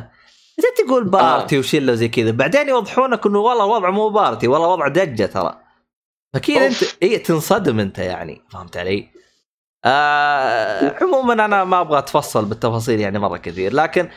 انت 0.58 0.86
تقول 0.86 1.04
party 1.04 1.58
وشلة 1.58 1.92
وزي 1.92 2.08
كذا. 2.08 2.30
بعدين 2.30 2.68
يوضحون 2.68 3.10
لك 3.10 3.26
إنه 3.26 3.38
والله 3.38 3.64
الوضع 3.64 3.90
مو 3.90 4.08
party 4.08 4.48
والله 4.48 4.68
وضع 4.68 4.88
دجة 4.88 5.26
ترى. 5.26 5.60
فكذا 6.34 6.66
انت. 6.66 6.82
اي 7.02 7.18
تنصدم 7.18 7.80
أنت 7.80 7.98
يعني. 7.98 8.42
فهمت 8.50 8.76
علي؟ 8.76 9.08
آه 9.84 10.96
عموما 11.02 11.44
أنا 11.44 11.64
ما 11.64 11.80
أبغى 11.80 11.98
أتفصل 11.98 12.44
بالتفاصيل 12.44 13.00
يعني 13.00 13.18
مرة 13.18 13.36
كثير 13.36 13.72
لكن 13.72 14.08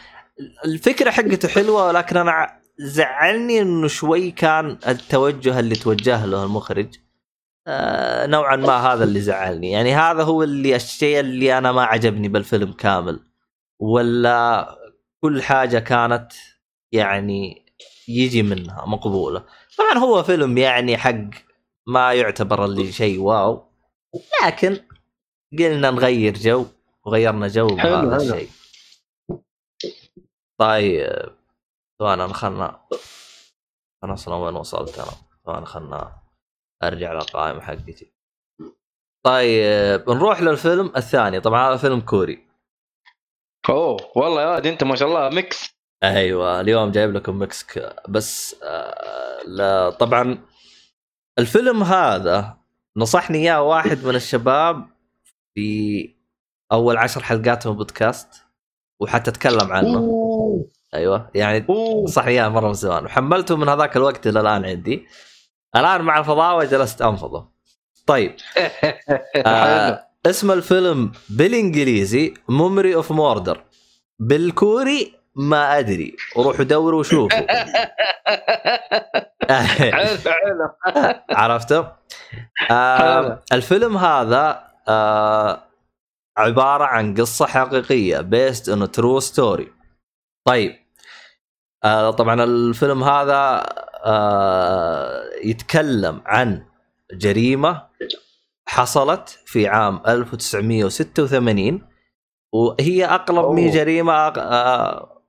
الفكرة 0.65 1.11
حقته 1.11 1.47
حلوة 1.47 1.87
ولكن 1.87 2.17
أنا 2.17 2.61
زعلني 2.79 3.61
إنه 3.61 3.87
شوي 3.87 4.31
كان 4.31 4.77
التوجه 4.87 5.59
اللي 5.59 5.75
توجه 5.75 6.25
له 6.25 6.43
المخرج 6.43 6.95
آه 7.67 8.25
نوعا 8.25 8.55
ما 8.55 8.73
هذا 8.73 9.03
اللي 9.03 9.21
زعلني. 9.21 9.71
يعني 9.71 9.95
هذا 9.95 10.23
هو 10.23 10.43
اللي 10.43 10.75
الشيء 10.75 11.19
اللي 11.19 11.57
أنا 11.57 11.71
ما 11.71 11.83
عجبني 11.83 12.27
بالفيلم 12.27 12.73
كامل. 12.73 13.30
ولا 13.81 14.77
كل 15.23 15.41
حاجة 15.41 15.79
كانت 15.79 16.31
يعني 16.91 17.65
يجي 18.07 18.43
منها 18.43 18.85
مقبولة. 18.85 19.45
طبعا 19.77 19.97
هو 19.97 20.23
فيلم 20.23 20.57
يعني 20.57 20.97
حق 20.97 21.29
ما 21.87 22.13
يعتبر 22.13 22.65
اللي 22.65 22.91
شيء 22.91 23.19
واو 23.19 23.71
لكن 24.43 24.77
قلنا 25.59 25.91
نغير 25.91 26.33
جو 26.33 26.65
وغيرنا 27.05 27.47
جو 27.47 27.67
بهذا. 27.67 28.17
الشيء. 28.17 28.49
طيب 30.57 31.35
ثواني 31.99 32.33
خلنا 32.33 32.81
أنا 34.03 34.13
أصلا 34.13 34.35
وين 34.35 34.55
وصلت 34.55 34.99
أنا؟ 34.99 35.11
ثواني 35.45 35.65
خلنا 35.65 36.21
أرجع 36.83 37.13
للقائمة 37.13 37.61
حقتي. 37.61 38.13
طيب 39.23 40.09
نروح 40.09 40.41
للفيلم 40.41 40.91
الثاني. 40.97 41.39
طبعا 41.39 41.69
هذا 41.69 41.77
فيلم 41.77 42.01
كوري. 42.01 42.50
أوه 43.69 44.11
والله 44.15 44.41
يا 44.41 44.47
واد 44.47 44.67
أنت 44.67 44.83
ما 44.83 44.95
شاء 44.95 45.07
الله 45.07 45.29
mix. 45.29 45.69
أيوه 46.03 46.61
اليوم 46.61 46.91
جايب 46.91 47.13
لكم 47.13 47.39
mix 47.39 47.65
بس 48.09 48.55
آه 48.63 49.43
لا 49.45 49.89
طبعا 49.89 50.37
الفيلم 51.39 51.83
هذا 51.83 52.57
نصحني 52.97 53.37
إياه 53.37 53.61
واحد 53.61 54.05
من 54.05 54.15
الشباب 54.15 54.87
في 55.55 56.15
أول 56.71 56.97
عشر 56.97 57.23
حلقات 57.23 57.67
من 57.67 57.73
بودكاست 57.73 58.27
وحتى 58.99 59.31
تكلم 59.31 59.71
عنه. 59.71 59.99
أيوه 60.93 61.31
يعني 61.35 61.65
نصحني 62.03 62.31
إياه 62.31 62.49
مرة 62.49 62.67
من 62.67 62.73
زمان 62.73 63.05
وحملته 63.05 63.57
من 63.57 63.69
هذاك 63.69 63.97
الوقت 63.97 64.27
إلى 64.27 64.39
الآن 64.39 64.65
عندي. 64.65 65.07
الآن 65.75 66.01
مع 66.01 66.19
الفضاوة 66.19 66.65
جلست 66.65 67.01
أنفضه. 67.01 67.51
طيب. 68.07 68.35
آه 69.45 70.10
اسم 70.25 70.51
الفيلم 70.51 71.11
بالإنجليزي 71.29 72.33
Memory 72.49 72.95
of 72.95 73.11
Murder 73.11 73.63
بالكوري 74.19 75.13
ما 75.35 75.79
أدري. 75.79 76.15
روحوا 76.37 76.65
دوروا 76.65 76.99
وشوفوا 76.99 77.39
عرفته؟ 81.29 81.91
آه 82.71 83.43
الفيلم 83.53 83.97
هذا 83.97 84.63
آه 84.87 85.63
عبارة 86.37 86.83
عن 86.83 87.13
قصة 87.15 87.45
حقيقية 87.45 88.21
based 88.21 88.69
on 88.69 88.91
true 88.91 89.19
story 89.19 89.71
طيب. 90.47 90.75
آه 91.83 92.11
طبعا 92.11 92.43
الفيلم 92.43 93.03
هذا 93.03 93.63
آه 94.05 95.23
يتكلم 95.43 96.21
عن 96.25 96.65
جريمة 97.13 97.83
حصلت 98.65 99.39
في 99.45 99.67
عام 99.67 100.01
1986 100.07 101.81
وهي 102.53 103.05
أقرب 103.05 103.55
من. 103.55 103.71
جريمة 103.71 104.13
آه 104.13 105.23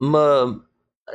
م- 0.00 0.52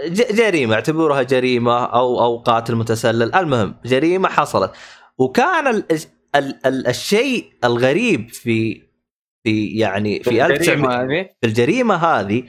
ج- 0.08 0.36
جريمة 0.36 0.76
اعتبروها 0.76 1.24
جريمة 1.24 1.86
أو 1.86 2.22
أو 2.24 2.38
قاتل 2.38 2.76
متسلل. 2.76 3.36
المهم 3.36 3.76
جريمة 3.86 4.30
حصلت. 4.30 4.72
وكان 5.18 5.68
ال 5.68 5.84
ال 6.36 6.66
ال 6.66 6.88
الشيء 6.88 7.54
الغريب 7.64 8.30
في 8.30 8.82
في 9.44 9.68
يعني 9.68 10.24
في 10.24 10.46
1900 10.46 10.52
الجريمة 10.86 10.94
هذه؟ 11.04 11.30
في 11.42 11.48
الجريمة 11.48 11.96
هذه 11.96 12.44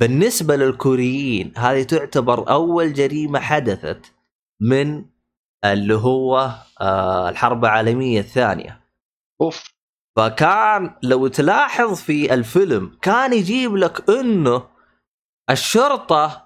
بالنسبة 0.00 0.56
للكوريين 0.56 1.52
هذه 1.56 1.82
تعتبر 1.82 2.50
أول 2.50 2.92
جريمة 2.92 3.40
حدثت 3.40 4.12
من 4.60 5.04
اللي 5.64 5.94
هو 5.94 6.50
آه 6.80 7.28
الحرب 7.28 7.64
العالمية 7.64 8.20
الثانية. 8.20 8.80
أوف. 9.40 9.74
فكان 10.16 10.94
لو 11.02 11.26
تلاحظ 11.26 11.94
في 11.94 12.34
الفيلم 12.34 12.98
كان 13.02 13.32
يجيب 13.32 13.76
لك 13.76 14.10
إنه 14.10 14.62
الشرطة 15.50 16.44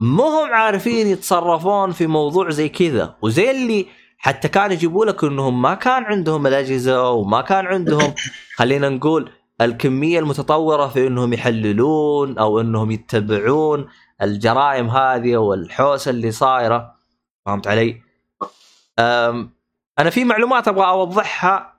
مو 0.00 0.22
هم 0.22 0.52
عارفين 0.52 1.06
يتصرفون 1.06 1.92
في 1.92 2.06
موضوع 2.06 2.50
زي 2.50 2.68
كذا. 2.68 3.16
وزي 3.22 3.50
اللي 3.50 3.86
حتى 4.18 4.48
كان 4.48 4.72
يجيبوا 4.72 5.04
لك 5.04 5.24
إنهم 5.24 5.62
ما 5.62 5.74
كان 5.74 6.04
عندهم 6.04 6.46
الأجهزة 6.46 7.10
وما 7.10 7.40
كان 7.40 7.66
عندهم 7.66 8.14
خلينا 8.58 8.88
نقول 8.88 9.30
الكمية 9.60 10.18
المتطورة 10.18 10.88
في 10.88 11.06
إنهم 11.06 11.32
يحللون 11.32 12.38
أو 12.38 12.60
إنهم 12.60 12.90
يتبعون 12.90 13.88
الجرائم 14.22 14.90
هذه 14.90 15.36
والحوسة 15.36 16.10
اللي 16.10 16.30
صايرة. 16.30 16.94
فهمت 17.46 17.66
علي؟ 17.66 18.01
أنا 19.98 20.10
في 20.10 20.24
معلومات 20.24 20.68
أبغى 20.68 20.86
أوضحها 20.86 21.74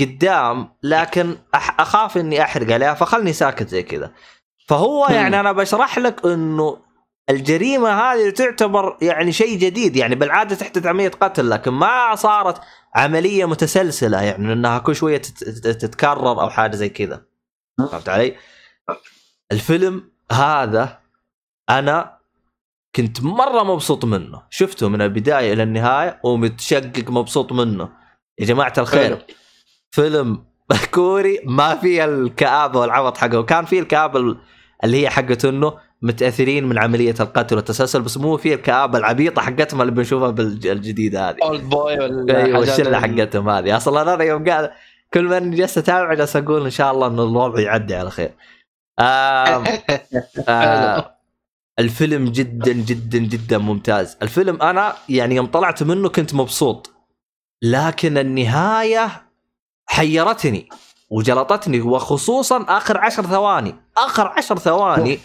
قدام 0.00 0.68
لكن 0.82 1.36
أح 1.54 1.80
أخاف 1.80 2.18
إني 2.18 2.42
أحرق 2.42 2.72
عليها 2.72 2.94
فخلني 2.94 3.32
ساكت 3.32 3.68
زي 3.68 3.82
كذا 3.82 4.12
فهو. 4.68 5.06
يعني 5.06 5.40
أنا 5.40 5.52
بشرح 5.52 5.98
لك 5.98 6.26
إنه 6.26 6.78
الجريمة 7.30 7.88
هذه 7.90 8.30
تعتبر 8.30 8.96
يعني 9.02 9.32
شيء 9.32 9.58
جديد 9.58 9.96
يعني 9.96 10.14
بالعادة 10.14 10.54
تحدث 10.56 10.86
عملية 10.86 11.08
قتل 11.08 11.50
لكن 11.50 11.70
ما 11.70 12.14
صارت 12.14 12.60
عملية 12.94 13.44
متسلسلة 13.44 14.22
يعني 14.22 14.52
إنها 14.52 14.78
كل 14.78 14.96
شوية 14.96 15.16
تت- 15.18 15.44
تت- 15.44 15.68
تتكرر 15.68 16.40
أو 16.42 16.50
حاجة 16.50 16.76
زي 16.76 16.88
كذا 16.88 17.22
فهمت 17.78 18.08
علي؟ 18.08 18.36
الفيلم 19.52 20.10
هذا 20.32 20.98
أنا 21.70 22.18
كنت 22.96 23.22
مرة 23.22 23.62
مبسوط 23.62 24.04
منه. 24.04 24.42
شفته 24.50 24.88
من 24.88 25.02
البداية 25.02 25.52
إلى 25.52 25.62
النهاية 25.62 26.20
ومتشقق 26.24 27.10
مبسوط 27.10 27.52
منه. 27.52 27.88
يا 28.38 28.44
جماعة 28.46 28.72
الخير 28.78 29.04
حلو. 29.04 29.18
فيلم 29.90 30.44
كوري 30.90 31.40
ما 31.44 31.74
فيه 31.76 32.04
الكآبة 32.04 32.80
والعبط 32.80 33.16
حقه. 33.16 33.38
وكان 33.38 33.64
فيه 33.64 33.80
الكآبة 33.80 34.20
ال- 34.20 34.38
اللي 34.84 35.02
هي 35.02 35.10
حقته 35.10 35.48
إنه 35.48 35.74
متأثرين 36.02 36.64
من 36.68 36.78
عملية 36.78 37.14
القتل 37.20 37.56
والتسلسل 37.56 38.02
بس 38.02 38.16
مو 38.18 38.36
فيه 38.36 38.54
الكآبة 38.54 38.98
العبيطة 38.98 39.42
حقتهم 39.42 39.80
اللي 39.80 39.92
بنشوفها 39.92 40.30
بالجديده 40.30 41.28
هذه. 41.30 41.36
اولد 41.42 41.62
بوي 41.62 41.98
ولا 41.98 42.42
حاجات 42.42 42.68
الشلة 42.68 42.88
ال- 42.98 43.20
حقتهم 43.20 43.48
هذه. 43.48 43.76
أصلا 43.76 44.14
أنا 44.14 44.24
يوم 44.24 44.48
قال 44.50 44.70
كل 45.14 45.24
ما 45.24 45.38
جالس 45.38 45.78
أتابع 45.78 46.14
جالس 46.14 46.36
أقول 46.36 46.64
إن 46.64 46.70
شاء 46.70 46.92
الله 46.92 47.06
انه 47.06 47.22
الوضع 47.22 47.60
يعدي 47.60 47.94
على 47.94 48.10
خير. 48.10 48.30
آم 49.00 49.64
آه 50.48 51.19
الفيلم 51.80 52.28
جدا 52.28 52.72
جدا 52.72 53.18
جدا 53.18 53.58
ممتاز، 53.58 54.16
الفيلم 54.22 54.62
أنا 54.62 54.96
يعني 55.08 55.34
يوم 55.34 55.46
طلعت 55.46 55.82
منه 55.82 56.08
كنت 56.08 56.34
مبسوط. 56.34 56.90
لكن 57.62 58.18
النهاية 58.18 59.30
حيرتني 59.86 60.68
وجلطتني 61.10 61.80
وخصوصا 61.80 62.64
آخر 62.68 62.98
عشر 62.98 63.26
ثواني، 63.26 63.74
آخر 63.98 64.28
عشر 64.28 64.58
ثواني 64.58 65.18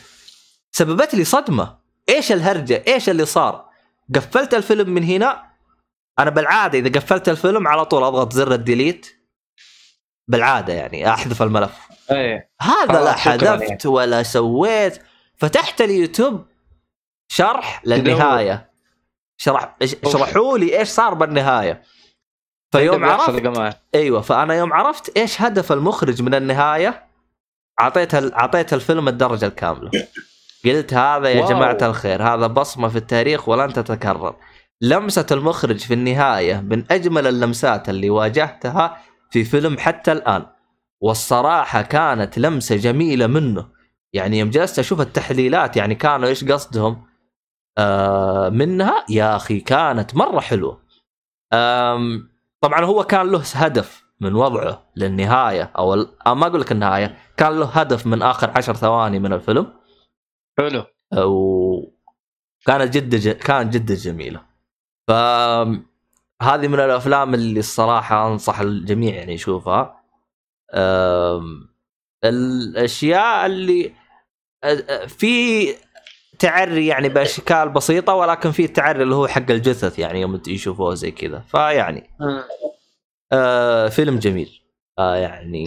سببت 0.72 1.16
لي 1.16 1.24
صدمة، 1.24 1.78
إيش 2.10 2.32
الهرجة؟ 2.32 2.84
إيش 2.88 3.10
اللي 3.10 3.26
صار؟ 3.26 3.66
قفلت 4.16 4.54
الفيلم 4.54 4.90
من 4.90 5.04
هنا. 5.04 5.44
أنا 6.20 6.30
بالعادة 6.30 6.80
إذا 6.80 7.00
قفلت 7.00 7.30
الفيلم 7.30 7.68
على 7.68 7.86
طول 7.86 8.04
أضغط 8.04 8.34
زر 8.34 8.54
ال 8.54 8.60
delete. 8.61 9.08
بالعادة 10.28 10.74
يعني 10.74 11.10
أحذف 11.10 11.42
الملف. 11.42 11.78
إيه. 12.12 12.52
هذا 12.62 13.04
لا 13.04 13.14
حذفت 13.14 13.86
ولا 13.86 14.24
سويت. 14.24 15.00
فتحت 15.38 15.82
اليوتيوب 15.82 16.46
شرح 17.32 17.82
للنهاية. 17.86 18.72
شرح 19.38 19.78
شرحوا 20.06 20.58
لي 20.58 20.80
إيش 20.80 20.88
صار 20.90 21.14
بالنهاية. 21.14 21.82
فيوم 22.72 23.06
عرفت 23.06 23.76
أيوه 23.96 24.22
فأنا 24.22 24.54
يوم 24.54 24.74
عرفت 24.74 25.18
إيش 25.18 25.42
هدف 25.42 25.72
المخرج 25.72 26.22
من 26.22 26.36
النهاية 26.36 27.06
أعطيت 27.82 28.16
ال- 28.16 28.34
أعطيت 28.34 28.74
الفيلم 28.74 29.08
الدرجة 29.08 29.46
الكاملة. 29.46 29.92
قلت 30.66 30.94
هذا 30.94 31.30
يا 31.30 31.42
واو. 31.42 31.50
جماعة 31.50 31.78
الخير 31.82 32.24
هذا 32.24 32.48
بصمة 32.48 32.88
في 32.88 32.96
التاريخ 32.96 33.50
ولن 33.50 33.74
تتكرر. 33.74 34.36
لمسة 34.82 35.26
المخرج 35.32 35.80
في 35.80 35.94
النهاية 35.94 36.62
من 36.62 36.84
أجمل 36.92 37.28
اللمسات 37.28 37.90
اللي 37.90 38.10
واجهتها 38.10 39.02
في 39.32 39.44
فيلم 39.44 39.78
حتى 39.78 40.12
الآن. 40.12 40.46
والصراحة 41.02 41.82
كانت 41.82 42.40
لمسة 42.40 42.76
جميلة 42.76 43.28
منه. 43.28 43.75
يعني 44.16 44.40
يوم 44.40 44.50
جلست 44.50 44.80
أشوف 44.80 45.02
التحليلات 45.02 45.78
يعني 45.78 45.96
كانوا 45.96 46.30
إيش 46.30 46.44
قصدهم؟ 46.44 47.06
آه 47.78 48.50
منها 48.50 49.06
يا 49.10 49.36
أخي 49.36 49.60
كانت 49.60 50.16
مرة 50.16 50.40
حلوة. 50.40 50.82
طبعا 52.62 52.86
هو 52.86 53.04
كان 53.04 53.32
له 53.32 53.44
هدف 53.54 54.06
من 54.20 54.36
وضعه 54.36 54.92
للنهاية 54.96 55.72
أو 55.78 55.94
أو 56.28 56.36
ما 56.36 56.48
أقول 56.48 56.62
لك 56.62 56.72
النهاية 56.72 57.18
كان 57.38 57.60
له 57.60 57.66
هدف 57.66 58.08
من 58.08 58.22
آخر 58.22 58.52
عشر 58.58 58.74
ثواني 58.74 59.20
من 59.20 59.34
الفيلم. 59.34 59.74
حلو. 60.60 60.84
وكانت 61.18 62.94
جدا 62.94 63.18
ج... 63.18 63.30
كانت 63.30 63.74
جدا 63.74 63.96
جميلة. 63.96 64.42
ف 65.08 65.12
هذه 66.42 66.68
من 66.68 66.80
الأفلام 66.80 67.34
اللي 67.34 67.60
الصراحة 67.60 68.28
أنصح 68.28 68.60
الجميع 68.60 69.16
يعني 69.16 69.34
يشوفها. 69.34 70.04
الأشياء 72.24 73.46
اللي 73.46 73.94
في 75.08 75.68
تعري 76.40 76.88
يعني 76.88 77.10
بأشكال 77.10 77.70
بسيطة 77.70 78.14
ولكن 78.14 78.52
في 78.52 78.66
التعري 78.66 79.04
اللي 79.04 79.16
هو 79.16 79.28
حق 79.28 79.52
الجثث 79.52 80.00
يعني 80.00 80.22
يوم 80.22 80.42
يشوفوه 80.48 80.94
زي 80.96 81.12
كذا. 81.12 81.44
فيعني 81.52 82.10
آه. 83.32 83.88
فيلم 83.88 84.20
جميل. 84.20 84.62
آه 85.00 85.16
يعني 85.16 85.64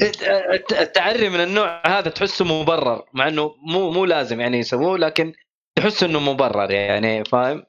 الت- 0.53 0.73
التعري 0.73 1.29
من 1.29 1.41
النوع 1.41 1.83
هذا 1.87 2.11
تحسه 2.11 2.45
مبرر 2.45 3.03
مع 3.15 3.29
إنه 3.29 3.55
مو 3.63 3.91
مو 3.91 4.05
لازم 4.05 4.41
يعني 4.41 4.59
يسووه 4.59 4.99
لكن 4.99 5.33
تحس 5.79 6.03
إنه 6.03 6.21
مبرر 6.21 6.71
يعني 6.71 7.25
فاهم؟ 7.25 7.63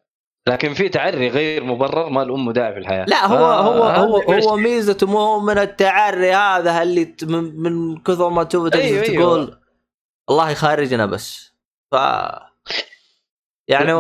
لكن 0.47 0.73
في 0.73 0.89
تعري 0.89 1.27
غير 1.29 1.63
مبرر 1.63 2.09
ما 2.09 2.23
الأم 2.23 2.51
داعي 2.51 2.73
في 2.73 2.79
الحياة. 2.79 3.05
لا 3.07 3.25
هو 3.25 3.35
آه، 3.37 3.61
هو 3.61 3.83
هذا 3.83 3.97
هو 3.97 4.17
هو 4.49 4.57
ميزته 4.57 5.07
مو 5.07 5.39
من 5.39 5.57
التعري 5.57 6.33
هذا 6.33 6.81
اللي 6.81 7.05
ت- 7.05 7.23
من, 7.23 7.55
من 7.61 7.97
كثر 8.03 8.29
ما 8.29 8.43
تشوف 8.43 8.69
تجلس 8.69 8.85
أيوه، 8.85 9.03
أيوه. 9.03 9.59
الله 10.29 10.49
يخرجنا 10.49 11.05
بس. 11.05 11.53
ف 11.91 11.95
يعني. 13.67 13.91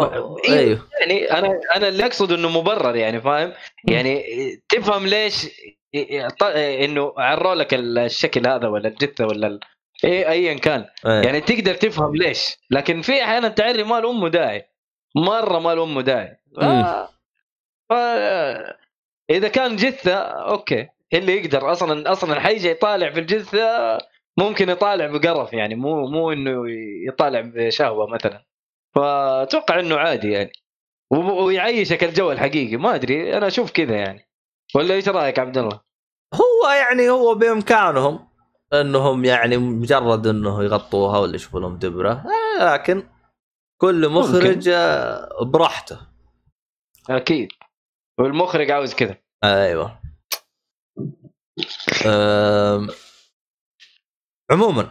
أيوه 0.49 0.87
يعني 0.99 1.31
أنا 1.31 1.59
أنا 1.75 1.87
اللي 1.87 2.05
أقصد 2.05 2.31
إنه 2.31 2.49
مبرر 2.49 2.95
يعني 2.95 3.21
فاهم؟ 3.21 3.53
يعني 3.87 4.23
تفهم 4.69 5.07
ليش 5.07 5.47
إنه 6.55 7.13
عروا 7.17 7.55
لك 7.55 7.73
الشكل 7.73 8.47
هذا 8.47 8.67
ولا 8.67 8.87
الجثة 8.87 9.25
ولا 9.25 9.47
ال... 9.47 9.59
إيه 10.03 10.29
ايا 10.29 10.53
كان. 10.53 10.85
أيوه. 11.05 11.25
يعني 11.25 11.41
تقدر 11.41 11.75
تفهم 11.75 12.15
ليش. 12.15 12.57
لكن 12.71 13.01
في 13.01 13.23
أحيانا 13.23 13.47
تعري 13.47 13.83
مالها 13.83 13.99
أم 13.99 14.27
داعي. 14.27 14.69
مرة 15.15 15.59
مالها 15.59 15.73
أم 15.73 16.01
داعي. 16.01 16.39
ف... 16.55 16.63
مم. 16.63 17.07
ف... 17.89 17.93
إذا 19.29 19.47
كان 19.47 19.75
جثة 19.75 20.15
okay. 20.15 20.87
اللي 21.13 21.37
يقدر. 21.37 21.71
أصلا 21.71 22.11
أصلا 22.11 22.39
حيجي 22.39 22.69
يطالع 22.69 23.09
في 23.11 23.19
الجثة 23.19 23.97
ممكن 24.39 24.69
يطالع 24.69 25.07
بقرف 25.07 25.53
يعني 25.53 25.75
مو 25.75 26.07
مو 26.07 26.31
إنه 26.31 26.63
يطالع 27.07 27.41
بشهوة 27.41 28.07
مثلا. 28.07 28.45
فأتوقع 28.95 29.79
إنه 29.79 29.95
عادي 29.97 30.31
يعني. 30.31 30.51
ويعيشك 31.11 32.03
الجو 32.03 32.31
الحقيقي. 32.31 32.77
ما 32.77 32.95
أدري 32.95 33.37
أنا 33.37 33.47
أشوف 33.47 33.71
كذا 33.71 33.95
يعني. 33.95 34.29
ولا 34.75 34.93
إيش 34.93 35.09
رأيك 35.09 35.39
عبد 35.39 35.57
الله؟ 35.57 35.81
هو 36.33 36.69
يعني 36.69 37.09
هو 37.09 37.35
بإمكانهم 37.35 38.29
إنهم 38.73 39.25
يعني 39.25 39.57
مجرد 39.57 40.27
إنه 40.27 40.63
يغطوها 40.63 41.19
ولا 41.19 41.35
يشوفوا 41.35 41.59
لهم 41.59 41.77
دبرة. 41.77 42.23
لكن 42.61 43.03
كل 43.81 44.09
مخرج 44.09 44.69
آه، 44.69 45.43
براحته. 45.43 45.99
أكيد. 47.09 47.49
والمخرج 48.19 48.71
عاوز 48.71 48.93
كذا. 48.93 49.17
أيوه. 49.43 49.99
أم... 52.05 52.87
عموما 54.51 54.87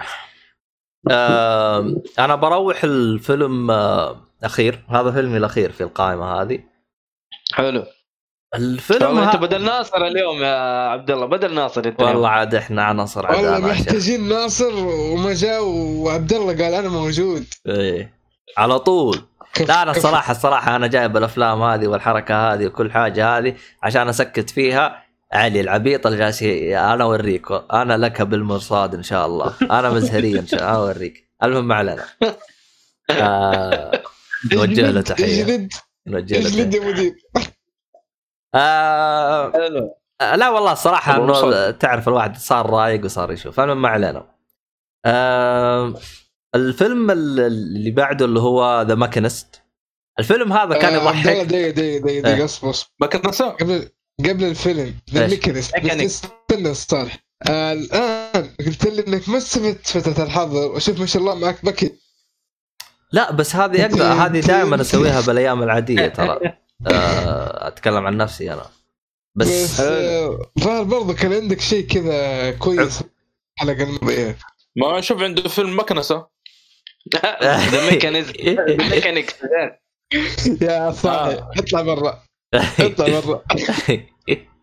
أم... 1.10 2.02
أنا 2.18 2.34
بروح 2.34 2.84
الفيلم 2.84 3.70
آه، 3.70 4.16
أخير 4.44 4.84
هذا 4.88 5.10
فيلمي 5.12 5.36
الأخير 5.36 5.72
في 5.72 5.80
القائمة 5.80 6.42
هذه 6.42 6.58
حلو 7.52 7.84
الفيلم 8.54 9.06
والله 9.06 9.24
أنت 9.24 9.34
ها... 9.36 9.40
بدل 9.40 9.64
ناصر 9.64 10.06
اليوم 10.06 10.42
يا 10.42 10.88
عبد 10.88 11.10
الله 11.10 11.26
بدل 11.26 11.54
ناصر 11.54 11.84
أنت 11.84 12.02
والله. 12.02 12.28
عاد 12.28 12.54
إحنا 12.54 12.82
عناصر 12.82 13.26
والله 13.30 13.48
عدالة 13.50 13.70
عشان. 13.70 13.82
محتاجين 13.82 14.28
ناصر 14.28 14.74
وما 14.86 15.34
جاء 15.34 15.64
وعبد 15.64 16.32
الله 16.32 16.52
قال 16.64 16.74
أنا 16.74 16.88
موجود 16.88 17.44
إيه 17.66 18.18
على 18.58 18.78
طول 18.78 19.18
لا 19.68 19.82
أنا. 19.82 19.90
الصراحه 19.90 20.30
الصراحه 20.32 20.76
أنا 20.76 20.86
جايب 20.86 21.16
الأفلام 21.16 21.62
هذه 21.62 21.86
والحركة 21.86 22.52
هذه 22.54 22.66
وكل 22.66 22.90
حاجة 22.92 23.38
هذه 23.38 23.54
عشان 23.82 24.08
أسكت 24.08 24.50
فيها 24.50 25.02
علي 25.32 25.60
العبيط 25.60 26.06
اللي 26.06 26.18
جالس 26.18 26.42
أنا 26.42 27.04
اوريك 27.04 27.46
أنا 27.72 27.96
لك 27.96 28.22
بالمرصاد 28.22 28.94
إن 28.94 29.02
شاء 29.02 29.26
الله. 29.26 29.54
أنا 29.62 29.90
مزهري 29.90 30.38
إن 30.38 30.46
شاء 30.46 30.60
الله. 30.60 30.76
أوريك. 30.76 31.30
المهم 31.42 31.68
ما 31.68 31.74
علينا. 31.74 32.04
آه 33.10 34.02
نوجه 34.52 34.90
له 34.90 35.00
تحية. 35.00 35.44
اجلد 35.44 35.72
نوجه 36.06 36.40
له 36.40 36.48
اجلد 36.48 36.70
تحيه 36.76 36.82
يا 36.86 36.92
مدير؟ 36.92 37.14
آه 38.54 39.52
حلو 39.52 39.94
لا 40.20 40.48
والله 40.48 40.72
الصراحه 40.72 41.16
انه. 41.16 41.70
تعرف 41.70 42.08
الواحد 42.08 42.36
صار 42.36 42.70
رايق 42.70 43.04
وصار 43.04 43.32
يشوف. 43.32 43.60
المهم 43.60 43.82
ما 43.82 43.88
علينا. 43.88 44.34
آه 45.04 45.94
الفيلم 46.54 47.10
ال- 47.10 47.40
اللي 47.40 47.90
بعده 47.90 48.24
اللي 48.24 48.40
هو 48.40 48.82
ذا 48.88 48.94
ماكنست 48.94 49.62
الفيلم 50.18 50.52
هذا 50.52 50.78
كان 50.78 50.94
آه، 50.94 51.02
يضحك. 51.02 51.26
دقيقة 51.26 51.70
دقيقة 51.70 52.00
دقيقة 52.20 52.44
اصبر 52.44 52.70
اصبر. 52.70 52.90
ما 53.00 53.06
كنت 53.06 53.26
نسى 53.26 53.54
قبل 54.20 54.44
الفيلم. 54.44 54.94
ذا 55.14 55.24
إيش؟ 55.24 55.30
ميكانيست 55.30 55.74
بس 55.76 55.82
ميكانيك. 55.82 56.06
استنى 56.06 56.74
صالح 56.74 57.18
آه 57.48 57.72
الآن 57.72 58.50
قلت 58.66 58.86
لي 58.86 59.06
إنك 59.06 59.28
ما 59.28 59.38
استفدت 59.38 59.86
فترة 59.86 60.24
الحظر 60.24 60.70
وشوف 60.72 61.00
ما 61.00 61.06
شاء 61.06 61.22
الله 61.22 61.34
معك 61.34 61.64
بكي. 61.64 61.92
لا 63.12 63.32
بس 63.32 63.56
هذه 63.56 63.82
أقدر 63.86 64.04
هذه 64.04 64.40
دائما 64.40 64.80
أسويها 64.80 65.20
بالأيام 65.20 65.62
العادية 65.62 66.06
ترى. 66.16 66.38
آه، 66.86 67.68
أتكلم 67.68 68.06
عن 68.06 68.16
نفسي 68.16 68.52
أنا. 68.52 68.66
بس 69.34 69.48
بس 69.48 69.80
آه، 69.80 70.50
ظهر 70.60 70.82
برضه 70.82 71.14
كان 71.14 71.32
عندك 71.32 71.60
شيء 71.60 71.86
كذا 71.86 72.50
كويس 72.50 73.00
الحلقة 73.56 73.82
الماضيه 73.82 74.38
ما 74.76 74.98
نشوف 74.98 75.22
عنده 75.22 75.48
فيلم 75.48 75.78
مكنسة. 75.78 76.26
The 77.42 77.90
Mechanism 77.90 78.32
The 78.32 78.76
Mechanic 78.76 79.36
يا 80.62 80.90
صالح 80.92 81.46
اطلع 81.58 81.82
برا. 81.82 82.22
اطلع 82.54 83.20
برا 83.20 83.42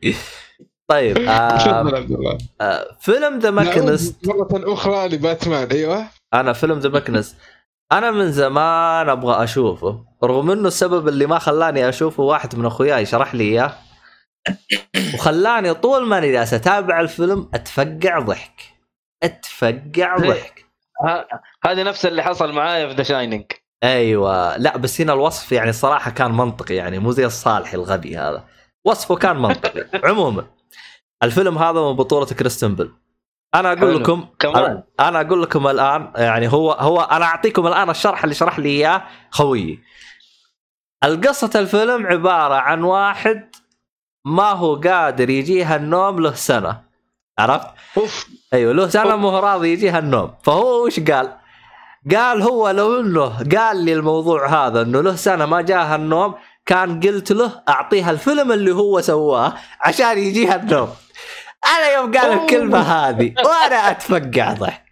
طيب 0.91 1.17
آه 1.17 1.91
آه 2.61 2.97
فيلم 2.99 3.39
The 3.39 3.51
Machinist 3.51 4.27
مرة 4.27 4.73
أخرى 4.73 5.07
لباتمان. 5.07 5.67
أيوه. 5.71 6.07
أنا 6.33 6.53
فيلم 6.53 6.79
The 6.79 6.89
Machinist 6.89 7.35
أنا 7.91 8.11
من 8.11 8.31
زمان 8.31 9.09
أبغى 9.09 9.43
أشوفه 9.43 10.05
رغم 10.23 10.51
إنه 10.51 10.67
السبب 10.67 11.07
اللي 11.07 11.25
ما 11.25 11.39
خلاني 11.39 11.89
أشوفه 11.89 12.23
واحد 12.23 12.55
من 12.55 12.65
أخوياي 12.65 13.05
شرح 13.05 13.35
لي 13.35 13.43
إياه. 13.43 13.73
وخلاني 15.13 15.73
طول 15.73 16.07
ما 16.07 16.17
اني 16.17 16.31
جالس 16.31 16.53
أتابع 16.53 16.99
الفيلم 16.99 17.49
أتفقع 17.53 18.19
ضحك. 18.19 18.61
أتفقع 19.23 20.15
ليه؟ 20.17 20.29
ضحك. 20.29 20.65
ه- 21.07 21.25
هذا 21.65 21.83
نفس 21.83 22.05
اللي 22.05 22.23
حصل 22.23 22.51
معايا 22.53 22.87
في 22.87 22.93
The 22.93 23.03
Shining 23.03 23.45
أيوه. 23.85 24.57
لا 24.57 24.77
بس 24.77 25.01
هنا 25.01 25.13
الوصف 25.13 25.51
يعني 25.51 25.69
الصراحه 25.69 26.11
كان 26.11 26.31
منطقي 26.31 26.75
يعني 26.75 26.99
مو 26.99 27.11
زي 27.11 27.25
الصالح 27.25 27.73
الغبي 27.73 28.17
هذا. 28.17 28.43
وصفه 28.85 29.15
كان 29.15 29.37
منطقي 29.41 29.85
عموما. 30.09 30.45
الفيلم 31.23 31.57
هذا 31.57 31.81
من 31.81 31.93
بطولة 31.93 32.25
كريستن 32.25 32.75
بيل. 32.75 32.91
أنا 33.55 33.67
أقول 33.71 33.79
حلو. 33.79 33.99
لكم 33.99 34.25
كمان. 34.39 34.83
أنا 34.99 35.21
أقول 35.21 35.41
لكم 35.43 35.67
الآن 35.67 36.11
يعني 36.15 36.47
هو 36.53 36.71
هو 36.71 37.01
أنا 37.01 37.25
أعطيكم 37.25 37.67
الآن 37.67 37.89
الشرح 37.89 38.23
اللي 38.23 38.35
شرح 38.35 38.59
لي 38.59 38.69
إياه 38.69 39.01
خويي 39.31 39.79
القصة 41.03 41.51
الفيلم 41.59 42.07
عبارة 42.07 42.53
عن 42.55 42.83
واحد 42.83 43.55
ما 44.25 44.51
هو 44.51 44.75
قادر 44.75 45.29
يجيها 45.29 45.75
النوم 45.75 46.19
له 46.19 46.33
سنة. 46.33 46.81
عرفت؟ 47.39 47.67
أوف. 47.97 48.27
أيوه 48.53 48.73
له 48.73 48.87
سنة 48.87 49.15
مو 49.15 49.39
راضي 49.39 49.69
يجيها 49.73 49.99
النوم 49.99 50.33
فهو 50.43 50.85
وش 50.85 50.99
قال؟ 50.99 51.37
قال 52.11 52.41
هو 52.41 52.69
لو 52.69 52.99
إنه 52.99 53.37
قال 53.57 53.85
لي 53.85 53.93
الموضوع 53.93 54.47
هذا 54.47 54.81
إنه 54.81 55.01
له 55.01 55.15
سنة 55.15 55.45
ما 55.45 55.61
جاها 55.61 55.95
النوم 55.95 56.35
كان 56.65 56.99
قلت 56.99 57.31
له 57.31 57.63
أعطيها 57.69 58.11
الفيلم 58.11 58.51
اللي 58.51 58.71
هو 58.71 59.01
سواه 59.01 59.53
عشان 59.81 60.17
يجيها 60.17 60.55
النوم 60.55 60.89
أنا 61.65 61.93
يوم 61.93 62.17
قال 62.17 62.31
الكلمة 62.31 62.79
هذه 62.79 63.33
وأنا 63.45 63.91
أتفقع 63.91 64.53
ضحك. 64.53 64.85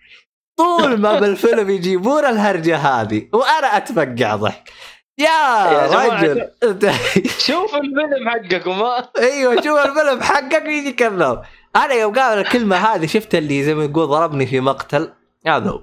طول 0.58 1.00
ما 1.00 1.20
بالفيلم 1.20 1.70
يجيبون 1.70 2.26
الهرجة 2.26 2.78
هذه 2.78 3.28
وأنا 3.34 3.78
أتفقع 3.78 4.36
ضحك. 4.36 4.70
يا, 5.18 5.26
يا 5.72 5.88
رجل. 5.88 6.50
شوف 7.48 7.76
الفيلم 7.76 8.30
حقكم 8.30 8.72
ها 8.72 9.12
أيوه 9.20 9.56
شوف 9.56 9.80
الفيلم 9.80 10.24
حقك 10.24 10.66
يجيك 10.66 11.04
النوم. 11.04 11.42
أنا 11.76 11.94
يوم 11.94 12.14
قال 12.14 12.40
الكلمة 12.40 12.76
هذه 12.76 13.06
شفت 13.06 13.36
اللي 13.36 13.64
زي 13.64 13.76
ما 13.76 13.84
يقول 13.84 14.08
ضربني 14.08 14.46
في 14.46 14.60
مقتل؟ 14.60 15.14
هذا 15.48 15.70
هو. 15.70 15.82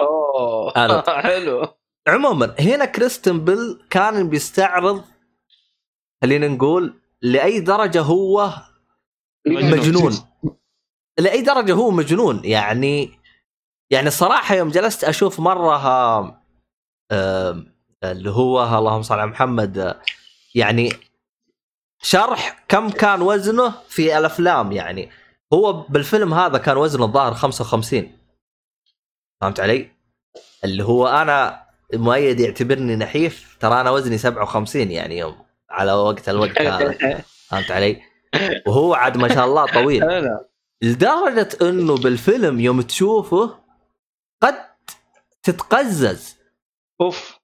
اوه 0.00 0.72
أنا. 0.76 1.20
حلو. 1.20 1.68
عموما 2.08 2.54
هنا 2.60 2.84
كريستن 2.84 3.44
بيل 3.44 3.82
كان 3.90 4.28
بيستعرض 4.28 5.04
خلينا 6.22 6.48
نقول 6.48 7.00
لأي 7.22 7.60
درجة 7.60 8.00
هو 8.02 8.50
مجنون. 9.46 10.12
لأي 11.20 11.42
درجة 11.42 11.74
هو 11.74 11.90
مجنون. 11.90 12.44
يعني 12.44 13.10
يعني 13.90 14.08
الصراحه 14.08 14.54
يوم 14.54 14.68
جلست 14.68 15.04
أشوف 15.04 15.40
مرة 15.40 15.76
ها- 15.76 16.42
اللي 18.04 18.30
هو 18.30 18.78
اللهم 18.78 19.02
صل 19.02 19.14
على 19.18 19.30
محمد 19.30 19.78
آه، 19.78 20.00
يعني 20.54 20.88
شرح 22.02 22.64
كم 22.68 22.90
كان 22.90 23.22
وزنه 23.22 23.74
في 23.88 24.18
الأفلام. 24.18 24.72
يعني 24.72 25.10
هو 25.52 25.72
بالفيلم 25.72 26.34
هذا 26.34 26.58
كان 26.58 26.76
وزنه 26.76 27.04
الظاهر 27.04 27.34
55 27.34 28.16
فهمت 29.42 29.60
علي؟ 29.60 29.88
اللي 30.64 30.84
هو 30.84 31.06
أنا 31.06 31.62
مؤيد 31.94 32.40
يعتبرني 32.40 32.96
نحيف 32.96 33.56
ترى 33.60 33.80
أنا 33.80 33.90
وزني 33.90 34.18
57 34.18 34.90
يعني 34.90 35.18
يوم 35.18 35.36
على 35.70 35.92
وقت 35.92 36.28
الوقت 36.28 36.62
هذا 36.62 37.22
فهمت 37.48 37.70
علي؟ 37.70 38.02
وهو 38.66 38.94
عاد 38.94 39.16
ما 39.16 39.28
شاء 39.28 39.44
الله 39.44 39.66
طويل. 39.66 40.02
حلو 40.10 40.46
لدرجة 40.82 41.48
إنه 41.62 41.96
بالفيلم 41.96 42.60
يوم 42.60 42.80
تشوفه 42.80 43.58
قد 44.42 44.54
تتقزز. 45.42 46.36
أوف. 47.00 47.38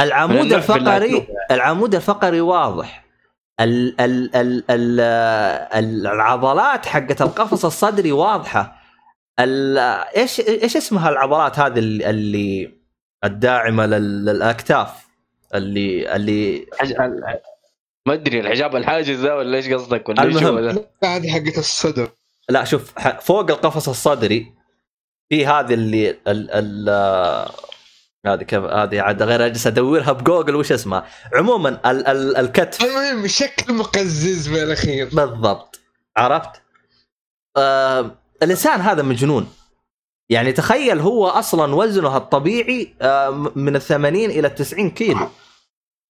العمود 0.00 0.52
الفقري 0.52 1.28
العمود 1.50 1.94
الفقري 1.94 2.40
واضح. 2.40 3.04
ال 3.60 4.00
ال 4.00 4.36
ال 4.36 4.64
ال 4.70 5.00
ال 5.74 6.06
العضلات 6.06 6.86
حقت 6.86 7.22
القفص 7.22 7.64
الصدري 7.64 8.12
واضحة. 8.12 8.60
ال 8.60 8.79
إيش 9.38 10.40
إيش 10.40 10.76
اسمها 10.76 11.08
العضلات 11.10 11.58
هذه 11.58 11.78
اللي, 11.78 12.10
اللي 12.10 12.74
الداعمة 13.24 13.86
لل- 13.86 14.24
للأكتاف؟ 14.24 15.06
اللي 15.54 16.16
اللي 16.16 16.66
ما 18.06 18.14
أدري 18.14 18.40
الحجاب 18.40 18.76
الحاجز 18.76 19.20
ذا 19.20 19.34
ولا 19.34 19.56
إيش 19.56 19.68
قصدك؟ 19.72 20.08
ولا 20.08 20.22
إيش 20.22 20.36
المهم. 20.36 20.84
هذه 21.04 21.30
حقت 21.32 21.58
الصدر. 21.58 22.08
لا 22.48 22.64
شوف 22.64 22.92
فوق 23.20 23.50
القفص 23.50 23.88
الصدري 23.88 24.52
في 25.28 25.46
هذه 25.46 25.74
اللي 25.74 26.10
ال 26.10 26.50
ال 26.50 26.88
هذه 28.26 28.42
كيف 28.42 28.64
هذه 28.64 29.00
عاد 29.00 29.22
غير 29.22 29.46
أجلس 29.46 29.66
أدورها 29.66 30.12
بجوجل 30.12 30.56
وش 30.56 30.72
اسمها. 30.72 31.06
عموما 31.34 31.68
ال 31.90 32.06
ال 32.06 32.36
الكتف. 32.36 32.84
المهم 32.84 33.26
شكل 33.26 33.74
مقزز 33.74 34.48
بالأخير. 34.48 35.08
بالضبط. 35.12 35.80
عرفت؟ 36.16 36.62
آه 37.56 38.19
الانسان 38.42 38.80
هذا 38.80 39.02
مجنون. 39.02 39.52
يعني 40.30 40.52
تخيل 40.52 41.00
هو 41.00 41.28
أصلا 41.28 41.74
وزنه 41.74 42.16
الطبيعي 42.16 42.94
آه 43.02 43.30
من 43.56 43.76
ال 43.76 43.82
80 43.82 44.14
إلى 44.30 44.46
ال 44.48 44.54
90 44.54 44.90
كيلو. 44.90 45.28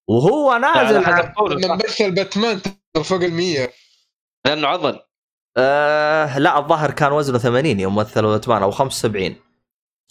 وهو 0.09 0.57
نازل 0.57 0.97
لما 0.97 1.23
صح؟ 1.23 1.85
مثل 1.85 2.11
باتمان 2.15 2.61
فوق 3.05 3.23
ال 3.23 3.32
100 3.32 3.69
لأنه 4.47 4.69
عضل. 4.69 4.98
آه 5.57 6.39
لا 6.39 6.59
الظاهر 6.59 6.90
كان 6.90 7.12
وزنه 7.12 7.39
80 7.39 7.81
يوم 7.81 7.97
مثل 7.97 8.23
باتمان 8.23 8.62
أو 8.62 8.70
75 8.70 9.36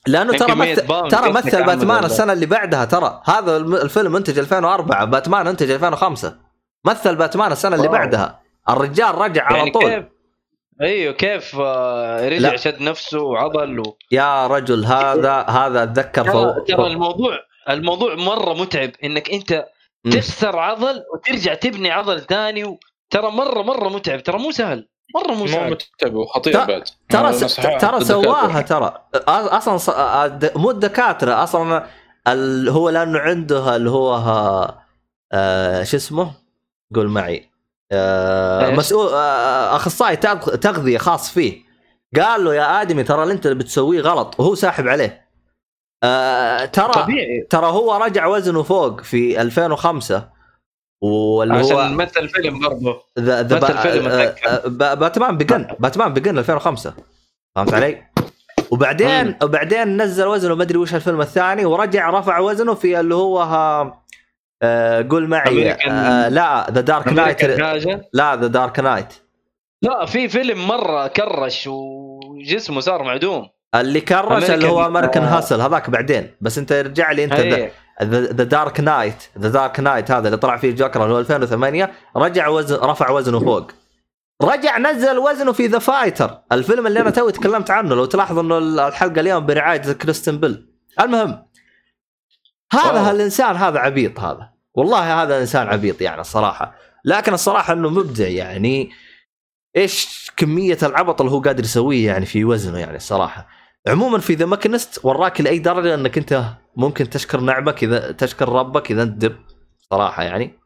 لأنه 0.07 0.37
ترى 0.37 0.41
يمكن 0.49 0.57
100 0.59 0.73
مثل 0.73 0.87
ترى 1.09 1.31
مثل 1.31 1.65
باتمان؟ 1.65 2.05
السنة 2.05 2.33
اللي 2.33 2.45
بعدها 2.45 2.85
ترى. 2.85 3.21
هذا 3.25 3.57
الم- 3.57 3.75
الفيلم 3.75 4.15
انتج 4.15 4.39
2004 4.39 5.05
باتمان 5.05 5.47
انتج 5.47 5.71
2005 5.71 6.35
مثل 6.85 7.15
باتمان 7.15 7.51
السنة 7.51 7.75
اللي. 7.75 7.87
بعدها. 7.87 8.41
الرجال 8.69 9.15
رجع 9.15 9.43
على 9.45 9.57
يعني 9.57 9.71
طول. 9.71 9.83
كيف؟ 9.89 10.05
أيوه 10.81 11.13
كيف 11.13 11.55
رجع 11.55 12.37
لا. 12.51 12.57
شد 12.57 12.81
نفسه 12.81 13.19
وعضل 13.21 13.79
و... 13.79 13.97
يا 14.11 14.47
رجل 14.47 14.85
هذا 14.85 15.33
هذا 15.41 15.83
أتذكر 15.83 16.23
ترى 16.23 16.31
فو... 16.77 16.85
الموضوع 16.85 17.39
الموضوع 17.69 18.15
مرة 18.15 18.53
متعب 18.53 18.91
إنك 19.03 19.29
أنت. 19.31 19.65
تخسر 20.11 20.59
عضل 20.59 21.03
وترجع 21.13 21.53
تبني 21.53 21.91
عضل 21.91 22.21
ثاني 22.21 22.63
و... 22.63 22.79
ترى 23.09 23.31
مره 23.31 23.61
مرة 23.61 23.89
متعب 23.89 24.23
ترى 24.23 24.37
مو 24.39 24.51
سهل 24.51 24.87
مرة 25.15 25.31
مو 25.31 25.35
مو 25.35 25.47
سهل 25.47 25.71
متعب 25.71 26.13
وخطير 26.13 26.53
ترى- 26.53 26.67
بعد 26.67 26.83
ترى 27.09 27.33
ترى 27.79 28.03
سواها. 28.05 28.61
ترى 28.61 29.03
أصلا 29.27 29.77
ص... 29.77 29.89
مو 30.57 30.71
الدكاترة 30.71 31.43
أصلا 31.43 31.85
ال... 32.27 32.69
هو 32.69 32.89
لأنه 32.89 33.19
عنده 33.19 33.75
اللي 33.75 33.89
هو 33.89 34.13
ها... 34.13 34.85
آه... 35.33 35.83
شو 35.83 35.97
اسمه؟ 35.97 36.31
قول 36.95 37.07
معي 37.07 37.48
آه... 37.91 38.69
مسؤول 38.71 39.07
آه... 39.13 39.75
أخصائي 39.75 40.15
تغ- 40.17 40.55
تغذية 40.55 40.97
خاص 40.97 41.31
فيه. 41.31 41.61
قال 42.15 42.43
له 42.43 42.55
يا 42.55 42.81
آدمي 42.81 43.03
ترى 43.03 43.23
اللي 43.23 43.33
أنت 43.33 43.47
بتسويه 43.47 44.01
غلط. 44.01 44.39
وهو 44.39 44.55
ساحب 44.55 44.87
عليه. 44.87 45.29
آه... 46.03 46.65
ترى 46.65 46.91
طبيعي. 46.93 47.47
ترى 47.49 47.65
هو 47.67 47.95
رجع 47.95 48.25
وزنه 48.27 48.63
فوق 48.63 49.01
في 49.01 49.41
2005 49.41 50.29
واللي 51.01 51.53
عشان 51.53 51.71
هو 51.75 51.87
مثل 51.89 52.29
فيلم 52.29 52.59
برضه. 52.59 53.03
مثل 53.17 53.77
فيلم. 53.77 54.33
Batman 54.95 55.37
Begins 55.37 55.67
Batman 55.79 56.13
Begins 56.13 56.37
2005 56.37 56.93
فهمت 57.55 57.73
علي؟ 57.73 58.03
وبعدين 58.71 59.25
مم. 59.27 59.37
وبعدين 59.43 60.01
نزل 60.01 60.27
وزنه 60.27 60.55
ما 60.55 60.63
أدري 60.63 60.77
وش 60.77 60.95
الفيلم 60.95 61.21
الثاني 61.21 61.65
ورجع 61.65 62.09
رفع 62.09 62.39
وزنه 62.39 62.73
في 62.73 62.99
اللي 62.99 63.15
هو 63.15 63.41
ها 63.41 64.01
آه 64.63 65.05
قول 65.09 65.27
معي 65.27 65.71
آه 65.71 66.29
لا 66.29 66.67
The 66.71 66.81
Dark 66.81 67.07
Knight 67.07 67.43
لا 68.13 68.35
The 68.35 68.47
Dark 68.47 68.79
Knight 68.79 69.13
لا 69.81 70.05
في 70.05 70.29
فيلم 70.29 70.67
مرة 70.67 71.07
كرش 71.07 71.67
وجسمه 71.67 72.79
صار 72.81 73.03
معدوم. 73.03 73.49
اللي 73.75 74.01
كرش 74.01 74.49
اللي 74.49 74.67
هو 74.67 74.83
American- 74.83 74.85
American 74.87 75.23
آه. 75.23 75.37
Hustle 75.37 75.61
هذاك 75.61 75.89
بعدين. 75.89 76.31
بس 76.41 76.57
انت 76.57 76.71
ارجع 76.71 77.11
لي 77.11 77.23
انت. 77.23 77.69
The 78.03 78.43
Dark 78.43 78.79
Knight 78.79 79.23
The 79.39 79.49
Dark 79.49 79.79
Knight 79.79 80.11
هذا 80.11 80.27
اللي 80.27 80.37
طلع 80.37 80.57
فيه 80.57 80.71
جوكر 80.75 81.03
اللي 81.03 81.13
هو 81.13 81.19
2008 81.19 81.91
رجع 82.17 82.47
وزن 82.47 82.75
رفع 82.75 83.09
وزنه 83.09 83.39
فوق. 83.39 83.71
رجع 84.43 84.77
نزل 84.77 85.17
وزنه 85.17 85.51
في 85.51 85.67
The 85.67 85.79
Fighter 85.79 86.37
الفيلم 86.51 86.87
اللي 86.87 86.99
أنا 86.99 87.09
توي 87.09 87.31
تكلمت 87.31 87.71
عنه 87.71 87.95
لو 87.95 88.05
تلاحظ 88.05 88.39
إنه 88.39 88.57
الحلقة 88.57 89.19
اليوم 89.19 89.45
برعاية 89.45 89.77
كريستن 89.81 90.37
بيل 90.37 90.65
المهم 91.01 91.45
هذا 92.73 92.91
واو. 92.91 93.03
هالإنسان 93.03 93.55
هذا 93.55 93.79
عبيط 93.79 94.19
هذا. 94.19 94.49
والله 94.75 95.23
هذا 95.23 95.39
إنسان 95.39 95.67
عبيط 95.67 96.01
يعني 96.01 96.21
الصراحة. 96.21 96.75
لكن 97.05 97.33
الصراحة 97.33 97.73
إنه 97.73 97.89
مبدع 97.89 98.27
يعني. 98.27 98.91
إيش 99.77 100.31
كمية 100.37 100.77
العبط 100.83 101.21
اللي 101.21 101.33
هو 101.33 101.41
قادر 101.41 101.63
يسويه 101.63 102.07
يعني 102.07 102.25
في 102.25 102.45
وزنه 102.45 102.79
يعني 102.79 102.97
الصراحة. 102.97 103.47
عموما 103.87 104.19
في 104.19 104.33
The 104.33 104.45
Machinist 104.45 105.05
وراك 105.05 105.41
لأي 105.41 105.59
درجة 105.59 105.95
إنك 105.95 106.17
أنت 106.17 106.43
ممكن 106.75 107.09
تشكر 107.09 107.39
نعمك 107.39 107.83
إذا 107.83 108.11
تشكر 108.11 108.49
ربك 108.49 108.91
إذا 108.91 109.03
أنت 109.03 109.25
دب 109.25 109.35
صراحة 109.91 110.23
يعني. 110.23 110.59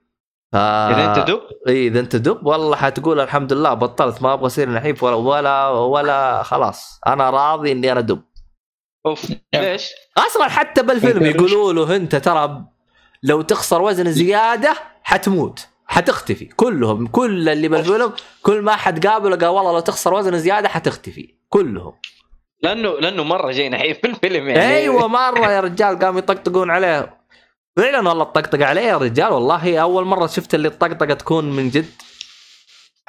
ف... 0.52 0.56
إذا 0.56 1.10
أنت 1.10 1.30
دب؟ 1.30 1.42
إي 1.68 1.88
إذا 1.88 2.00
أنت 2.00 2.16
دب 2.16 2.46
والله 2.46 2.76
حتقول 2.76 3.20
الحمد 3.20 3.54
لله 3.54 3.74
بطلت 3.74 4.22
ما 4.22 4.34
أبغى 4.34 4.46
أصير 4.46 4.70
نحيف 4.70 5.04
ولا 5.04 5.16
ولا 5.16 5.68
ولا 5.70 6.44
خلاص. 6.44 7.00
أنا 7.08 7.30
راضي 7.30 7.72
إني 7.72 7.92
أنا 7.92 8.02
دب. 8.02 8.24
أوف 9.06 9.32
ليش؟ 9.54 9.90
أصلا 10.18 10.48
حتى 10.48 10.84
بالفيلم 10.84 11.24
أنت 11.24 11.36
يقولوا 11.36 11.74
له 11.74 11.96
أنت 11.96 12.16
ترى 12.16 12.66
لو 13.24 13.42
تخسر 13.42 13.82
وزن 13.82 14.12
زيادة 14.12 14.76
حتموت 15.04 15.68
حتختفي. 15.88 16.46
كلهم 16.46 17.08
كل 17.08 17.50
اللي 17.50 17.68
بالفيلم 17.68 18.14
كل 18.42 18.62
ما 18.62 18.76
حد 18.76 19.08
قابله 19.08 19.36
قال 19.36 19.48
والله 19.48 19.72
لو 19.72 19.80
تخسر 19.80 20.14
وزن 20.14 20.40
زيادة 20.40 20.70
حتختفي. 20.70 21.36
كلهم. 21.50 21.94
لأنه 22.64 22.90
لأنه 22.90 23.24
مرة 23.24 23.52
جاي 23.52 23.70
نحيف 23.70 23.98
في 24.00 24.08
الفيلم 24.08 24.48
يعني. 24.50 24.76
أيوه 24.76 25.08
مرة 25.08 25.52
يا 25.52 25.60
رجال 25.60 26.00
قاموا 26.00 26.20
يطقطقون 26.20 26.72
عليه. 26.72 27.20
فعلا 27.78 28.10
والله 28.10 28.24
الطقطقه 28.24 28.66
عليه 28.66 28.82
يا 28.82 28.98
رجال 28.98 29.32
والله 29.34 29.80
أول 29.80 30.06
مرة 30.06 30.28
شفت 30.28 30.56
اللي 30.56 30.68
الطقطقة 30.68 31.14
تكون 31.14 31.52
من 31.52 31.70
جد. 31.70 31.92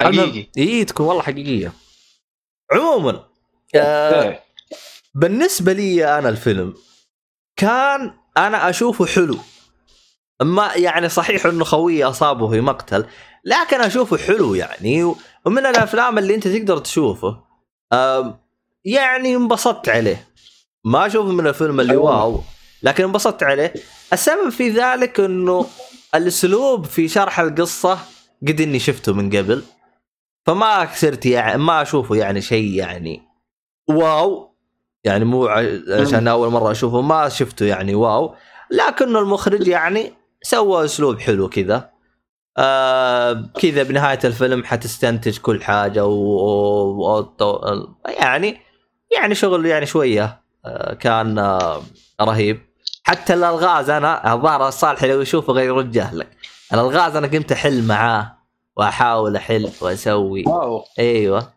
حقيقي. 0.01 0.47
اي 0.57 0.85
تكون 0.85 1.05
والله 1.05 1.21
حقيقية. 1.21 1.71
عموما 2.71 3.23
آه 3.75 4.23
إيه. 4.23 4.43
بالنسبة 5.15 5.73
لي 5.73 6.17
أنا 6.19 6.29
الفيلم 6.29 6.73
كان 7.55 8.13
أنا 8.37 8.69
أشوفه 8.69 9.05
حلو. 9.05 9.37
ما 10.41 10.73
يعني 10.75 11.09
صحيح 11.09 11.45
إنه 11.45 11.63
خوي 11.63 12.03
أصابه 12.03 12.49
في 12.49 12.61
مقتل 12.61 13.05
لكن 13.45 13.81
أشوفه 13.81 14.17
حلو 14.17 14.55
يعني 14.55 15.03
ومن 15.45 15.65
الأفلام 15.65 16.17
اللي 16.17 16.35
أنت 16.35 16.47
تقدر 16.47 16.77
تشوفه 16.77 17.43
يعني 18.85 19.35
انبسطت 19.35 19.89
عليه. 19.89 20.27
ما 20.85 21.05
أشوفه 21.05 21.31
من 21.31 21.47
الفيلم 21.47 21.79
اللي 21.79 21.95
واو 21.95 22.41
لكن 22.83 23.03
انبسطت 23.03 23.43
عليه. 23.43 23.73
السبب 24.13 24.49
في 24.49 24.69
ذلك 24.69 25.19
إنه 25.19 25.65
الأسلوب 26.15 26.85
في 26.85 27.07
شرح 27.07 27.39
القصة 27.39 27.99
قد 28.47 28.61
إني 28.61 28.79
شفته 28.79 29.13
من 29.13 29.29
قبل 29.37 29.63
فما 30.45 30.87
صرت 30.93 31.25
يعني 31.25 31.63
ما 31.63 31.81
أشوفه 31.81 32.15
يعني 32.15 32.41
شيء 32.41 32.73
يعني 32.73 33.21
واو. 33.89 34.54
يعني 35.05 35.25
مو 35.25 35.47
عشان 35.89 36.27
أول 36.27 36.51
مرة 36.51 36.71
أشوفه 36.71 37.01
ما 37.01 37.29
شفته 37.29 37.65
يعني 37.65 37.95
واو. 37.95 38.35
لكنه 38.71 39.19
المخرج 39.19 39.67
يعني 39.67 40.13
سوى 40.41 40.85
أسلوب 40.85 41.19
حلو 41.19 41.49
كذا. 41.49 41.89
آه 42.57 43.49
كذا 43.61 43.83
بنهاية 43.83 44.19
الفيلم 44.23 44.63
حتستنتج 44.63 45.37
كل 45.37 45.63
حاجة 45.63 46.05
و... 46.05 46.11
و... 46.11 47.19
و... 47.41 47.87
يعني 48.05 48.57
يعني 49.15 49.35
شغل 49.35 49.65
يعني 49.65 49.85
شوية. 49.85 50.41
آه 50.65 50.93
كان 50.93 51.39
آه 51.39 51.81
رهيب. 52.21 52.59
حتى 53.03 53.33
الألغاز 53.33 53.89
أنا 53.89 54.33
الظاهر 54.33 54.69
صالح 54.69 55.03
لو 55.03 55.21
يشوفه 55.21 55.53
غير 55.53 55.65
يوجه 55.65 56.13
لك. 56.13 56.27
الألغاز 56.73 57.15
أنا 57.15 57.27
قمت 57.27 57.51
أحل 57.51 57.83
معاه 57.83 58.37
وأحاول 58.77 59.35
أحل 59.35 59.69
وأسوي. 59.81 60.43
واو. 60.47 60.83
أيوه. 60.99 61.53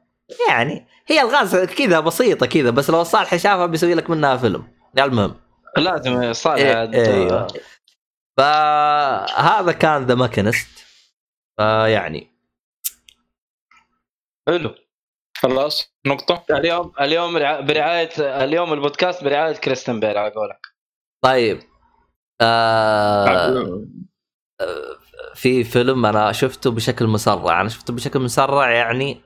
يعني 0.48 0.86
هي 1.08 1.20
الغاز 1.22 1.56
كذا 1.56 2.00
بسيطة 2.00 2.46
كذا 2.46 2.70
بس 2.70 2.90
لو 2.90 3.02
صالح 3.02 3.36
شافها 3.36 3.66
بيسوي 3.66 3.94
لك 3.94 4.10
منها 4.10 4.36
فيلم. 4.36 4.68
المهم. 4.98 5.34
لازم 5.76 6.32
صالح 6.32 6.60
إيه، 6.60 7.14
أيوه 7.14 7.46
فهذا 8.38 9.72
كان 9.72 10.06
ذا 10.06 10.14
ماكنست 10.14 10.68
فيعني. 11.58 12.30
حلو. 14.48 14.74
خلاص 15.38 15.92
نقطة. 16.06 16.44
اليوم 16.56 16.92
اليوم 17.00 17.36
رع- 17.36 17.60
برعاية 17.60 18.10
اليوم 18.44 18.72
البودكاست 18.72 19.24
برعاية 19.24 19.52
كريستين 19.52 20.00
بيل 20.00 20.18
على 20.18 20.30
قولك. 20.34 20.66
طيب. 21.24 21.62
آه 22.40 23.64
في 25.34 25.64
فيلم 25.64 26.06
أنا 26.06 26.32
شفته 26.32 26.70
بشكل 26.70 27.06
مسرع. 27.06 27.60
أنا 27.60 27.68
شفته 27.68 27.92
بشكل 27.94 28.20
مسرع 28.20 28.70
يعني 28.70 29.20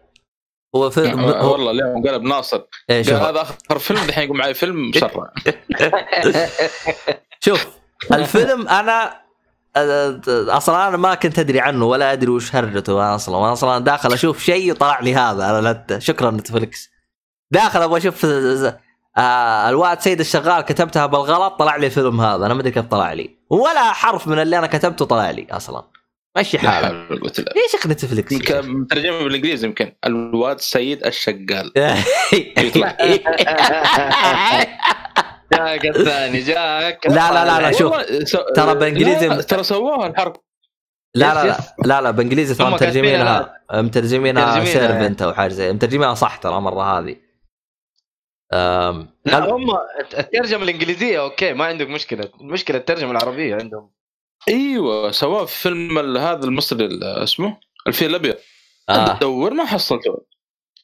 هو 0.74 0.90
فيلم 0.90 1.20
هو 1.20 1.52
والله 1.52 1.70
اليوم 1.70 2.08
قلب 2.08 2.22
ناصر 2.22 2.62
إيه، 2.90 3.04
قال 3.04 3.14
هذا 3.14 3.42
آخر 3.42 3.78
فيلم 3.78 4.00
دحين 4.06 4.24
يقوم 4.24 4.36
معي 4.36 4.54
فيلم 4.54 4.90
مسرع 4.90 5.32
شوف 7.44 7.66
الفيلم 8.12 8.68
أنا 8.68 9.22
آه، 9.76 10.20
أصلا 10.28 10.88
أنا 10.88 10.96
ما 10.96 11.14
كنت 11.14 11.38
أدري 11.38 11.60
عنه 11.60 11.84
ولا 11.84 12.12
أدري 12.12 12.30
وش 12.30 12.54
هرجته 12.54 12.92
أنا 12.92 13.14
أصلا. 13.14 13.38
أنا 13.38 13.52
أصلا 13.52 13.84
داخل 13.84 14.12
أشوف 14.12 14.42
شيء 14.42 14.74
طلع 14.74 15.00
لي 15.00 15.14
هذا 15.14 15.50
أنا 15.50 15.60
لا 15.88 15.98
شكرا 15.98 16.30
نتفلكس 16.30 16.90
داخل 17.50 17.82
أبغى 17.82 17.98
أشوف 17.98 18.26
آه 19.18 19.68
الواد 19.68 20.00
سيد 20.00 20.20
الشغال 20.20 20.60
كتبتها 20.60 21.06
بالغلط 21.06 21.58
طلع 21.58 21.76
لي 21.76 21.86
الفيلم 21.86 22.20
هذا 22.20 22.46
أنا 22.46 22.54
ما 22.54 22.60
أدري 22.60 22.72
كيف 22.72 22.84
طلع 22.84 23.12
لي. 23.12 23.38
ولا 23.50 23.92
حرف 23.92 24.28
من 24.28 24.38
اللي 24.38 24.58
أنا 24.58 24.66
كتبته 24.66 25.04
طلع 25.04 25.30
لي 25.30 25.46
أصلا. 25.50 25.84
مشي 26.38 26.70
حالك. 26.70 27.08
قوة 27.20 27.32
إلا 27.38 27.52
ليش 27.56 27.74
اخ 27.74 27.86
نتفلكس 27.86 28.34
بالله. 28.34 28.56
يمكن 28.56 28.86
ترجمه 28.86 29.24
بالإنجليزي 29.24 29.66
يمكن. 29.66 29.92
الواد 30.06 30.60
سيد 30.60 31.06
الشغال. 31.06 31.72
جاك 35.52 35.86
الثاني 35.86 36.40
جاك 36.40 37.06
لا 37.06 37.32
لا 37.32 37.44
لا 37.44 37.60
لا 37.60 37.72
شوف. 37.72 37.96
ترى 38.56 38.74
بالإنجليزي- 38.74 39.24
لا، 39.28 39.42
ترى 39.42 39.62
سووها 39.62 40.06
الحرب. 40.06 40.36
لا 41.14 41.34
لا 41.34 41.44
لا 41.46 41.56
لا 41.86 42.00
لا 42.00 42.10
بإنجليزي 42.10 42.54
ترى 42.54 42.70
مترجمينها. 42.70 43.60
مترجمينها 43.72 44.64
servant 44.64 45.22
أو 45.22 45.32
حاجة 45.34 45.52
زي 45.52 45.72
مترجمينها 45.72 46.14
صح 46.14 46.36
ترى 46.36 46.60
مرة 46.60 46.98
هذه. 46.98 47.16
لا 49.24 49.38
هم 49.50 49.66
الترجمة 50.18 50.62
الإنجليزية 50.62 51.20
okay 51.20 51.52
ما 51.52 51.64
عندك 51.64 51.88
مشكلة. 51.88 52.28
المشكلة 52.40 52.76
الترجمة 52.78 53.10
العربية 53.10 53.54
عندهم. 53.54 53.90
أيوه 54.48 55.10
سواه 55.10 55.44
في 55.44 55.58
فيلم 55.62 55.98
ال- 55.98 56.18
هذا 56.18 56.44
المصري 56.44 56.84
ال- 56.84 57.04
اسمه؟ 57.04 57.56
الفيل 57.86 58.10
الأبيض. 58.10 58.36
آه. 58.88 59.16
أدور 59.16 59.54
ما 59.54 59.64
حصلته. 59.64 60.24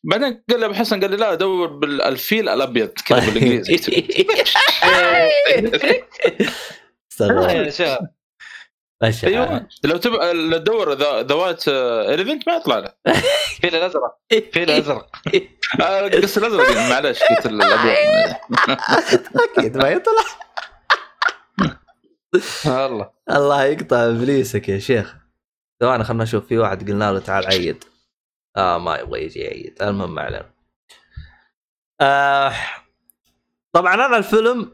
بعدين 0.05 0.45
قال 0.51 0.61
لي 0.61 0.67
أبو 0.67 0.75
حسن 0.75 1.01
قال 1.01 1.11
لي 1.11 1.17
لا 1.17 1.35
دور 1.35 1.67
بالفيل 1.67 2.49
الأبيض 2.49 2.89
كذا 3.07 3.19
بالإنجليزي 3.21 3.75
أيوه. 9.25 9.67
لو 9.85 9.97
تبغى 9.97 10.33
لو 10.33 10.59
تدور 10.59 10.93
the 11.23 11.40
white 11.40 11.69
elephant 11.69 12.49
ما 12.49 12.55
يطلع 12.55 12.79
له. 12.79 12.93
الفيل 13.07 13.75
الأزرق. 13.77 14.17
الفيل 14.33 14.71
الأزرق. 14.71 15.07
آه، 15.81 16.07
القص 16.07 16.37
الأزرق 16.37 16.71
معلش 16.91 17.23
قلت 17.23 17.47
الأبيض. 17.47 18.35
أكيد 19.59 19.77
ما 19.77 19.89
يطلع. 19.89 20.25
والله. 22.67 23.11
الله 23.37 23.65
يقطع 23.65 24.07
إبليسك 24.07 24.69
يا 24.69 24.79
شيخ. 24.79 25.15
ثواني 25.81 26.05
خلنا 26.05 26.25
نشوف 26.25 26.47
في 26.47 26.59
واحد 26.59 26.91
قلنا 26.91 27.13
له 27.13 27.19
تعال 27.19 27.47
عيد. 27.47 27.85
آه 28.57 28.79
ما 28.79 28.97
يبغى 28.97 29.25
يجي 29.25 29.41
يعيد. 29.41 29.83
المهم 29.83 30.15
ما 30.15 30.23
علينا. 30.23 30.51
آه 32.01 32.53
طبعا 33.73 33.95
أنا 33.95 34.17
الفيلم 34.17 34.73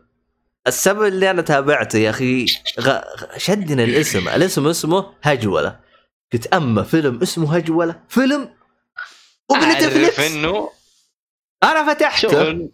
السبب 0.67 1.03
اللي 1.03 1.31
أنا 1.31 1.43
تابعته 1.43 1.99
يا 1.99 2.11
أخي 2.11 2.47
غ... 2.81 2.91
غ- 2.91 3.39
شدني 3.39 3.85
الاسم. 3.85 4.29
الاسم 4.29 4.67
اسمه 4.67 5.13
هجولة. 5.23 5.81
قلت 6.33 6.47
أما 6.47 6.83
فيلم 6.83 7.23
اسمه 7.23 7.57
هجولة 7.57 8.01
فيلم 8.09 8.55
وبنتفلكس 9.51 10.21
إنه 10.21 10.71
أنا 11.63 11.95
فتحته. 11.95 12.29
شغل. 12.29 12.71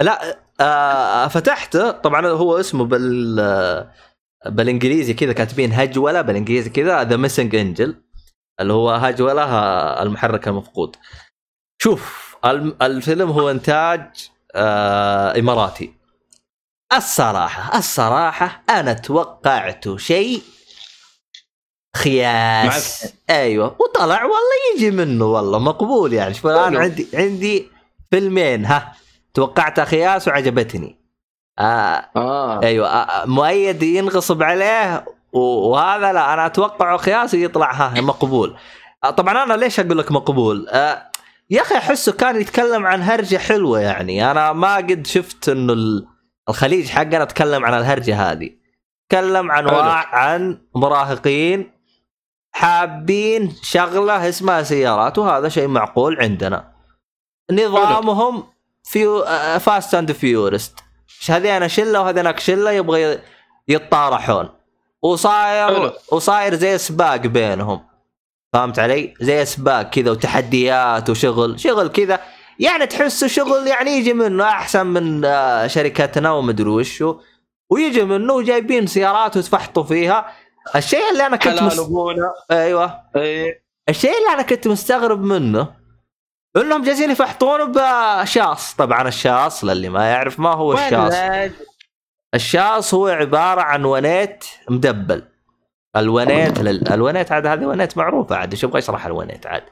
لا 0.00 0.38
آه 0.60 1.28
فتحته. 1.28 1.90
طبعا 1.90 2.26
هو 2.26 2.60
اسمه 2.60 2.84
بال 2.84 3.40
آه، 3.40 3.92
بالإنجليزي 4.46 5.14
كذا 5.14 5.32
كاتبين 5.32 5.72
هجولة 5.72 6.20
بالإنجليزي 6.20 6.70
كذا 6.70 7.04
the 7.04 7.16
missing 7.16 7.54
engine 7.56 8.02
اللي 8.60 8.72
هو 8.72 8.90
هجولة 8.90 9.44
المحرك 10.02 10.48
المفقود. 10.48 10.96
شوف 11.82 12.36
الفيلم 12.82 13.30
هو 13.30 13.50
إنتاج 13.50 14.30
آه 14.54 15.38
إماراتي. 15.38 15.94
الصراحة 16.96 17.78
الصراحة 17.78 18.62
أنا 18.70 18.92
توقعت 18.92 19.96
شيء 19.96 20.42
خياس. 21.96 23.12
أيوه. 23.30 23.76
وطلع 23.80 24.22
والله 24.22 24.76
يجي 24.76 24.90
منه 24.90 25.24
والله 25.24 25.58
مقبول 25.58 26.12
يعني. 26.12 26.34
شوف 26.34 26.46
الآن 26.46 26.64
حلو. 26.64 26.78
عندي 26.78 27.06
عندي 27.14 27.68
فيلمين 28.10 28.64
ها. 28.64 28.96
توقعت 29.34 29.80
خياس 29.80 30.28
وعجبتني. 30.28 30.99
آه. 31.60 32.10
آه. 32.16 32.62
أيوه. 32.62 32.88
آه 32.88 33.26
مؤيد 33.26 33.82
ينغصب 33.82 34.42
عليه 34.42 35.04
وهذا 35.32 36.12
لا 36.12 36.34
أنا 36.34 36.46
أتوقع 36.46 36.96
خياس 36.96 37.34
يطلع 37.34 37.72
ها 37.72 38.00
مقبول. 38.00 38.56
آه 39.04 39.10
طبعا 39.10 39.44
أنا 39.44 39.54
ليش 39.54 39.80
أقول 39.80 39.98
لك 39.98 40.12
مقبول؟ 40.12 40.68
آه 40.68 41.10
يا 41.50 41.62
أخي 41.62 41.74
أحسه 41.76 42.12
كان 42.12 42.40
يتكلم 42.40 42.86
عن 42.86 43.02
هرجة 43.02 43.36
حلوة 43.36 43.80
يعني. 43.80 44.30
أنا 44.30 44.52
ما 44.52 44.76
قد 44.76 45.06
شفت 45.06 45.48
إنه 45.48 45.72
ال- 45.72 46.06
الخليج 46.48 46.88
حقنا 46.88 47.24
تكلم 47.24 47.64
عن 47.64 47.74
الهرجة 47.74 48.30
هذه. 48.32 48.50
تكلم 49.08 49.50
عن. 49.50 49.64
وا- 49.66 49.82
عن 50.16 50.58
مراهقين 50.74 51.72
حابين 52.52 53.52
شغلة 53.62 54.28
اسمها 54.28 54.62
سيارات 54.62 55.18
وهذا 55.18 55.48
شيء 55.48 55.68
معقول 55.68 56.20
عندنا. 56.20 56.72
نظامهم 57.52 58.44
في 58.84 59.06
Fast 59.60 59.94
and 59.94 60.12
Furious 60.12 60.78
هذين 61.28 61.68
شلة 61.68 62.00
وهذينك 62.00 62.40
شلة 62.40 62.70
يبغى 62.70 63.18
يتطارحون 63.68 64.48
وصاير. 65.02 65.92
وصاير 66.12 66.54
زي 66.54 66.78
سباق 66.78 67.16
بينهم. 67.16 67.80
فهمت 68.52 68.78
علي؟ 68.78 69.14
زي 69.20 69.44
سباق 69.44 69.82
كذا 69.82 70.10
وتحديات 70.10 71.10
وشغل 71.10 71.60
شغل 71.60 71.88
كذا. 71.88 72.20
يعني 72.58 72.86
تحسه 72.86 73.26
شغل 73.26 73.66
يعني 73.66 73.90
يجي 73.90 74.12
منه 74.12 74.44
أحسن 74.44 74.86
من 74.86 75.24
آه، 75.24 75.66
شركتنا 75.66 76.32
ومدري 76.32 76.68
وشو. 76.68 77.20
ويجي 77.70 78.04
منه 78.04 78.32
وجايبين 78.34 78.86
سيارات 78.86 79.36
وتفحطوا 79.36 79.82
فيها. 79.82 80.32
الشيء 80.76 81.10
اللي 81.12 81.26
أنا 81.26 81.36
كنت 81.36 81.58
حلال 81.58 81.64
مس... 81.64 81.78
أبونا. 81.78 82.32
أيوه. 82.50 83.00
إيه. 83.16 83.62
الشيء 83.88 84.18
اللي 84.18 84.28
أنا 84.34 84.42
كنت 84.42 84.68
مستغرب 84.68 85.22
منه 85.22 85.79
انهم 86.56 86.82
جالسين 86.82 87.10
يفحطونه 87.10 87.64
بشاص 87.64 88.74
طبعا 88.74 89.08
الشاص 89.08 89.64
للي 89.64 89.88
ما 89.88 90.10
يعرف 90.10 90.40
ما 90.40 90.54
هو 90.54 90.72
الشاص 90.72 91.14
الشاص 92.34 92.94
هو 92.94 93.06
عبارة 93.06 93.60
عن 93.60 93.84
ونيت 93.84 94.44
مدبل. 94.70 95.22
الونيت 95.96 96.58
لل... 96.60 96.88
الونيت 96.88 97.32
عاد 97.32 97.46
هذه 97.46 97.66
ونيت 97.66 97.98
معروفة 97.98 98.36
عاد 98.36 98.50
إيش 98.52 98.64
أبغى 98.64 98.78
اشرح 98.78 99.06
الونيت 99.06 99.46
عاد. 99.46 99.62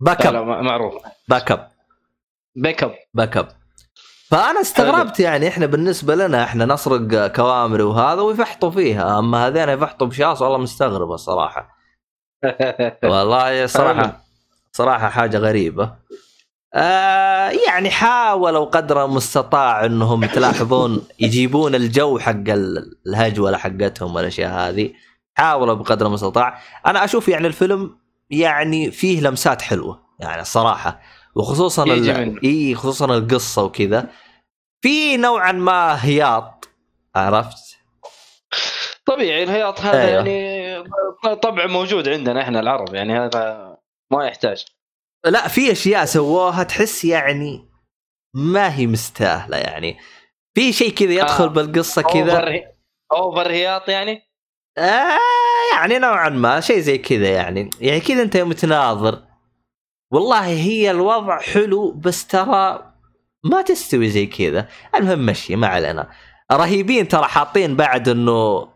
باك 0.00 0.26
اب 0.26 0.34
معروف 0.46 0.94
باك 1.28 1.50
اب 1.50 1.70
pickup 2.56 2.94
pickup 3.14 3.48
فأنا 4.30 4.60
استغربت 4.60 5.20
يعني 5.20 5.48
إحنا 5.48 5.66
بالنسبة 5.66 6.14
لنا 6.14 6.44
إحنا 6.44 6.64
نسرق 6.64 7.26
كوامري 7.26 7.82
وهذا 7.82 8.20
ويفحطوا 8.20 8.70
فيها. 8.70 9.18
أما 9.18 9.46
هذين 9.46 9.68
يفحطوا 9.68 10.06
بشاص 10.06 10.42
والله 10.42 10.58
مستغرب 10.58 11.12
الصراحه 11.12 11.78
والله 13.04 13.66
صراحة. 13.66 14.27
صراحة 14.78 15.08
حاجة 15.08 15.38
غريبة. 15.38 15.94
آه 16.74 17.48
يعني 17.68 17.90
حاولوا 17.90 18.64
قدر 18.64 19.04
المستطاع 19.04 19.84
انهم 19.84 20.24
تلاحظون 20.24 21.02
يجيبون 21.20 21.74
الجو 21.74 22.18
حق 22.18 22.30
ال- 22.30 22.98
الهجولة 23.06 23.58
حقتهم 23.58 24.14
والأشياء 24.14 24.50
هذه. 24.50 24.90
حاولوا 25.34 25.74
بقدر 25.74 26.06
المستطاع. 26.06 26.58
أنا 26.86 27.04
أشوف 27.04 27.28
يعني 27.28 27.46
الفيلم 27.46 27.98
يعني 28.30 28.90
فيه 28.90 29.20
لمسات 29.20 29.62
حلوة 29.62 30.00
يعني 30.20 30.40
الصراحه 30.42 31.00
وخصوصا. 31.34 31.84
اي 32.44 32.74
خصوصا 32.74 33.04
القصة 33.04 33.62
وكذا. 33.64 34.06
في 34.82 35.16
نوعا 35.16 35.52
ما 35.52 36.04
هياط 36.04 36.68
عرفت؟ 37.16 37.76
طبيعي 39.06 39.42
الهياط 39.42 39.80
هذا 39.80 40.08
أيوه. 40.08 40.28
يعني 40.28 40.88
طبع 41.42 41.66
موجود 41.66 42.08
عندنا 42.08 42.42
إحنا 42.42 42.60
العرب 42.60 42.94
يعني 42.94 43.18
هذا 43.18 43.67
ما 44.12 44.26
يحتاج. 44.26 44.64
لا 45.24 45.48
في 45.48 45.72
أشياء 45.72 46.04
سووها 46.04 46.62
تحس 46.62 47.04
يعني 47.04 47.68
ما 48.34 48.74
هي 48.74 48.86
مستاهلة 48.86 49.56
يعني. 49.56 49.98
في 50.54 50.72
شيء 50.72 50.90
كذا 50.90 51.12
يدخل 51.12 51.44
آه. 51.44 51.48
بالقصة 51.48 52.02
كذا. 52.02 52.32
أوفر 52.32 52.62
أوفر 53.12 53.50
هياط 53.50 53.88
يعني؟ 53.88 54.22
آه 54.78 55.18
يعني 55.74 55.98
نوعا 55.98 56.28
ما 56.28 56.60
شيء 56.60 56.78
زي 56.78 56.98
كذا 56.98 57.28
يعني. 57.28 57.70
يعني 57.80 58.00
كذا 58.00 58.22
أنت 58.22 58.34
يوم 58.34 58.52
تناظر 58.52 59.22
والله 60.12 60.46
هي 60.46 60.90
الوضع 60.90 61.40
حلو 61.40 61.92
بس 61.92 62.26
ترى 62.26 62.92
ما 63.44 63.62
تستوي 63.62 64.08
زي 64.08 64.26
كذا. 64.26 64.68
المهم 64.94 65.26
مشي 65.26 65.56
ما 65.56 65.66
علينا. 65.66 66.10
رهيبين 66.52 67.08
ترى 67.08 67.24
حاطين 67.24 67.76
بعد 67.76 68.08
إنه 68.08 68.68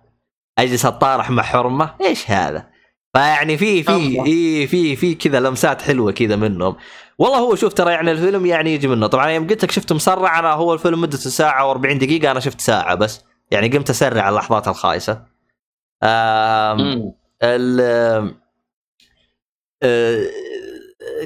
أجلس 0.59 0.87
الطارح 0.87 1.31
مع 1.31 1.43
حرمة. 1.43 1.95
إيش 2.01 2.31
هذا؟ 2.31 2.72
فيعني 3.17 3.59
في 3.59 3.83
في. 3.83 4.23
اي 4.27 4.67
في 4.67 4.97
في 4.97 5.15
كذا 5.15 5.41
لمسات 5.41 5.83
حلوة 5.83 6.13
كذا 6.13 6.37
منهم. 6.37 6.77
والله 7.19 7.39
هو 7.39 7.55
شوف 7.55 7.73
ترى 7.73 7.93
يعني 7.93 8.13
الفيلم 8.13 8.47
يعني 8.47 8.75
يجي 8.75 8.89
منه. 8.89 9.07
طبعا 9.07 9.31
يوم 9.31 9.47
قلت 9.49 9.65
لك 9.65 9.71
شفته 9.71 9.95
مسرع 9.95 10.39
أنا 10.39 10.53
هو 10.53 10.75
الفيلم 10.75 11.01
مدته 11.01 11.31
ساعة 11.31 11.75
و40 11.75 11.99
دقيقة 11.99 12.31
أنا 12.31 12.41
شفت 12.41 12.61
ساعة 12.61 12.95
بس. 12.95 13.25
يعني 13.51 13.69
قمت 13.69 13.91
أسرع 13.91 14.29
اللحظات 14.29 14.69
الخايسة. 14.69 15.23
آم. 16.03 17.13
ال 17.43 17.81
آه، 19.83 20.27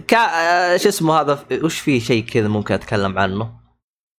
كا 0.08 0.18
آه، 0.18 0.76
شو 0.76 0.88
اسمه 0.88 1.20
هذا؟ 1.20 1.44
وش 1.62 1.78
في 1.80 2.00
شيء 2.00 2.24
كذا 2.24 2.48
ممكن 2.48 2.74
أتكلم 2.74 3.18
عنه؟ 3.18 3.52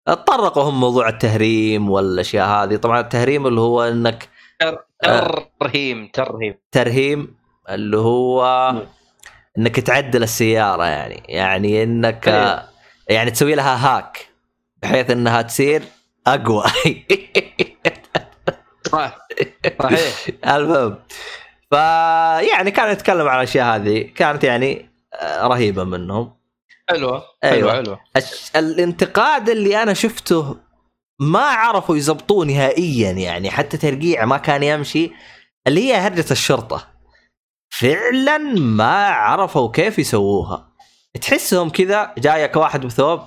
تطرقوا 0.07 0.63
هم 0.63 0.79
موضوع 0.79 1.09
التهريم 1.09 1.89
والأشياء 1.89 2.47
هذه. 2.47 2.75
طبعا 2.75 2.99
التهريم 2.99 3.47
اللي 3.47 3.61
هو 3.61 3.83
إنك 3.83 4.29
ترهيم 5.03 6.07
ترهيم. 6.13 6.53
ترهيم. 6.71 7.36
اللي 7.69 7.97
هو 7.97 8.73
إنك 9.57 9.79
تعدل 9.79 10.23
السيارة 10.23 10.85
يعني. 10.85 11.23
يعني 11.27 11.83
إنك 11.83 12.27
أيوه. 12.27 12.63
يعني 13.09 13.31
تسوي 13.31 13.55
لها 13.55 13.97
هاك 13.97 14.27
بحيث 14.81 15.11
إنها 15.11 15.41
تصير 15.41 15.83
أقوى. 16.27 16.63
صح. 18.91 19.17
صحيح. 19.81 20.27
المهم. 20.55 20.99
فيعني 21.71 22.71
كان 22.71 22.91
يتكلم 22.91 23.27
عن 23.27 23.37
الأشياء 23.37 23.75
هذه 23.75 24.09
كانت 24.15 24.43
يعني 24.43 24.89
آه، 25.13 25.47
رهيبة 25.47 25.83
منهم. 25.83 26.37
حلوة. 26.89 27.23
أيوة. 27.43 27.73
حلوة. 27.73 27.99
الانتقاد 28.55 29.49
اللي 29.49 29.83
أنا 29.83 29.93
شفته 29.93 30.57
ما 31.19 31.39
عرفوا 31.39 31.97
يزبطوه 31.97 32.45
نهائيا 32.45 33.11
يعني. 33.11 33.51
حتى 33.51 33.77
ترقيع 33.77 34.25
ما 34.25 34.37
كان 34.37 34.63
يمشي 34.63 35.11
اللي 35.67 35.89
هي 35.89 35.95
هرجة 35.95 36.31
الشرطة. 36.31 36.96
فعلا 37.69 38.37
ما 38.57 39.07
عرفوا 39.07 39.71
كيف 39.71 39.99
يسووها. 39.99 40.67
تحسهم 41.21 41.69
كذا 41.69 42.13
جايك 42.17 42.55
واحد 42.55 42.85
بثوب 42.85 43.21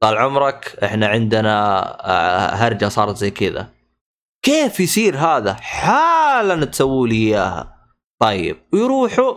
طال 0.00 0.18
عمرك 0.18 0.78
إحنا 0.84 1.06
عندنا 1.06 1.78
آه، 2.06 2.54
هرجة 2.54 2.88
صارت 2.88 3.16
زي 3.16 3.30
كذا. 3.30 3.68
كيف 4.42 4.80
يصير 4.80 5.16
هذا؟ 5.16 5.54
حالا 5.54 6.64
تسووا 6.64 7.06
لي 7.06 7.14
إياها. 7.14 7.78
طيب 8.20 8.56
ويروحوا 8.72 9.34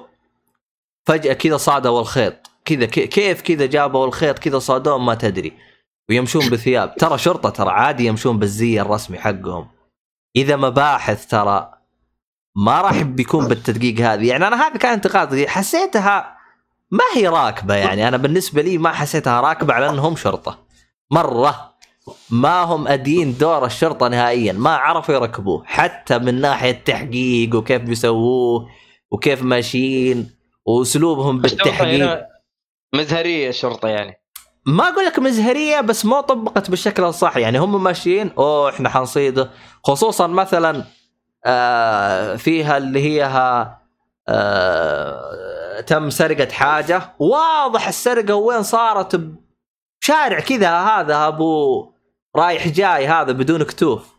فجأة 1.07 1.33
كذا 1.33 1.57
صادوا 1.57 1.99
الخيط. 1.99 2.51
كذا 2.65 2.85
كيف 2.85 3.41
كذا 3.41 3.65
جابوا 3.65 4.05
الخيط؟ 4.05 4.39
كذا 4.39 4.59
صادوه 4.59 4.97
ما 4.97 5.15
تدري. 5.15 5.53
ويمشون 6.09 6.49
بثياب 6.49 6.95
ترى 6.95 7.17
شرطة 7.17 7.49
ترى 7.49 7.69
عادي 7.69 8.05
يمشون 8.05 8.39
بالزي 8.39 8.81
الرسمي 8.81 9.19
حقهم. 9.19 9.67
إذا 10.35 10.55
مباحث 10.55 11.27
ترى 11.27 11.80
ما 12.55 12.81
راح 12.81 13.01
بيكون 13.01 13.47
بالتدقيق 13.47 13.99
هذه. 13.99 14.27
يعني 14.27 14.47
أنا 14.47 14.67
هذا 14.67 14.77
كان 14.77 14.93
انتقاد 14.93 15.45
حسيتها 15.45 16.37
ما 16.91 17.03
هي 17.15 17.27
راكبة 17.27 17.75
يعني. 17.75 18.07
أنا 18.07 18.17
بالنسبة 18.17 18.61
لي 18.61 18.77
ما 18.77 18.91
حسيتها 18.91 19.41
راكبة 19.41 19.73
على 19.73 19.89
أنهم 19.89 20.15
شرطة. 20.15 20.59
مرة 21.11 21.71
ما 22.29 22.61
هم 22.61 22.87
أدين 22.87 23.37
دور 23.37 23.65
الشرطة 23.65 24.07
نهائيا. 24.07 24.53
ما 24.53 24.75
عرفوا 24.75 25.15
يركبوه. 25.15 25.63
حتى 25.65 26.17
من 26.17 26.41
ناحية 26.41 26.71
تحقيق 26.71 27.55
وكيف 27.55 27.81
بيسووه 27.81 28.67
وكيف 29.11 29.43
ماشيين 29.43 30.31
وأسلوبهم 30.65 31.41
بالتحقيق. 31.41 32.19
مزهرية 32.95 33.49
الشرطة 33.49 33.87
يعني. 33.87 34.21
ما 34.65 34.89
أقول 34.89 35.05
لك 35.05 35.19
مزهرية 35.19 35.81
بس 35.81 36.05
ما 36.05 36.21
طبقت 36.21 36.69
بالشكل 36.69 37.03
الصح. 37.03 37.37
يعني 37.37 37.59
هم 37.59 37.83
ماشيين 37.83 38.31
أوه 38.37 38.69
إحنا 38.69 38.89
حنصيده. 38.89 39.51
خصوصا 39.83 40.27
مثلا 40.27 40.83
آه 41.45 42.35
فيها 42.35 42.77
اللي 42.77 42.99
هي 42.99 43.21
ها 43.23 43.81
آه 44.27 45.81
تم 45.81 46.09
سرقة 46.09 46.51
حاجة. 46.51 47.01
واضح 47.19 47.87
السرقة 47.87 48.35
وين 48.35 48.63
صارت؟ 48.63 49.21
بشارع 50.01 50.39
كذا 50.39 50.79
هذا 50.79 51.27
أبو 51.27 51.91
رايح 52.35 52.67
جاي 52.67 53.07
هذا 53.07 53.31
بدون 53.31 53.63
كتوف. 53.63 54.15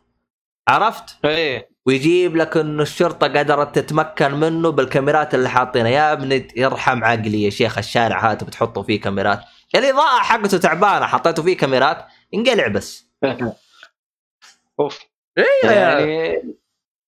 عرفت؟ 0.69 1.16
إيه. 1.24 1.73
ويجيب 1.86 2.36
لك 2.36 2.57
إنه 2.57 2.82
الشرطة 2.82 3.27
قدرت 3.27 3.78
تتمكن 3.78 4.35
منه 4.35 4.70
بالكاميرات 4.70 5.35
اللي 5.35 5.49
حاطينها. 5.49 5.90
يا 5.90 6.12
ابني 6.12 6.49
يرحم 6.57 7.05
عقلي 7.05 7.43
يا 7.43 7.51
شيخ 7.51 7.78
الشارع 7.78 8.31
هذا 8.32 8.47
بتحطوا 8.47 8.82
فيه 8.82 9.01
كاميرات. 9.01 9.40
الإضاءة 9.74 10.19
حقته 10.23 10.59
تعبانة 10.59 11.07
حطيتوا 11.07 11.44
فيه 11.44 11.57
كاميرات. 11.57 12.07
انقلع 12.35 12.69
بس. 12.69 13.07
أوف. 14.81 15.01
يعني 15.65 15.77
يعني 15.77 16.61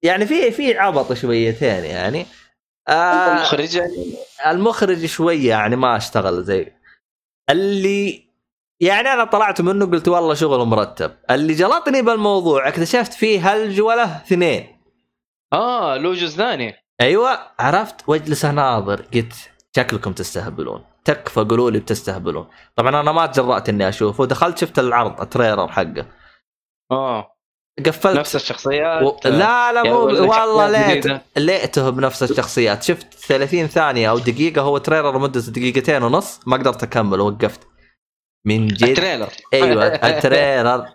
يعني 0.04 0.26
في 0.26 0.50
في 0.50 0.78
عبط 0.78 1.12
شويتين 1.12 1.84
يعني. 1.84 2.26
آه 2.88 3.32
المخرج 3.32 3.74
يعني؟ 3.74 4.14
المخرج 4.46 5.06
شوية 5.06 5.48
يعني 5.48 5.76
ما 5.76 5.96
اشتغل 5.96 6.42
زي 6.42 6.72
اللي 7.50 8.24
يعني 8.80 9.08
أنا 9.12 9.24
طلعت 9.24 9.60
منه 9.60 9.86
قلت 9.86 10.08
والله 10.08 10.34
شغل 10.34 10.66
مرتب. 10.66 11.12
اللي 11.30 11.54
جلطني 11.54 12.02
بالموضوع 12.02 12.68
اكتشفت 12.68 13.12
فيه 13.12 13.52
هالجوله 13.52 14.16
اثنين. 14.16 14.80
آه 15.52 15.96
له 15.96 16.14
جزء 16.14 16.36
ثاني. 16.36 16.74
أيوه 17.00 17.38
عرفت؟ 17.58 18.08
واجلس 18.08 18.44
أناظر 18.44 19.02
قلت 19.14 19.34
شكلكم 19.76 20.12
تستهبلون. 20.12 20.84
تكفى 21.04 21.40
قولوا 21.40 21.70
لي 21.70 21.78
بتستهبلون. 21.78 22.48
طبعا 22.76 23.00
أنا 23.00 23.12
ما 23.12 23.26
تجرأت 23.26 23.68
إني 23.68 23.88
أشوفه. 23.88 24.26
دخلت 24.26 24.58
شفت 24.58 24.78
العرض 24.78 25.20
التريلر 25.20 25.68
حقه. 25.68 26.06
آه. 26.90 27.33
قفلت. 27.86 28.16
نفس 28.18 28.36
الشخصيات. 28.36 29.02
و... 29.02 29.16
لا 29.24 29.72
لا 29.72 29.82
مو 29.82 29.98
والله 29.98 30.70
ليت؟ 30.70 31.20
ليته 31.36 31.90
بنفس 31.90 32.22
الشخصيات. 32.22 32.82
شفت 32.82 33.14
30 33.14 33.66
ثانية 33.66 34.10
أو 34.10 34.18
دقيقة 34.18 34.62
هو 34.62 34.78
trailer 34.78 35.18
مدته 35.18 35.52
دقيقتين 35.52 36.02
ونص 36.02 36.40
ما 36.46 36.56
قدرت 36.56 36.82
أكمل 36.82 37.20
وقفت. 37.20 37.60
من 38.46 38.68
جد. 38.68 38.88
ال 38.88 38.93
trailer. 38.93 39.28
أيوه 39.54 39.84
ال 40.08 40.17
trailer. 40.17 40.86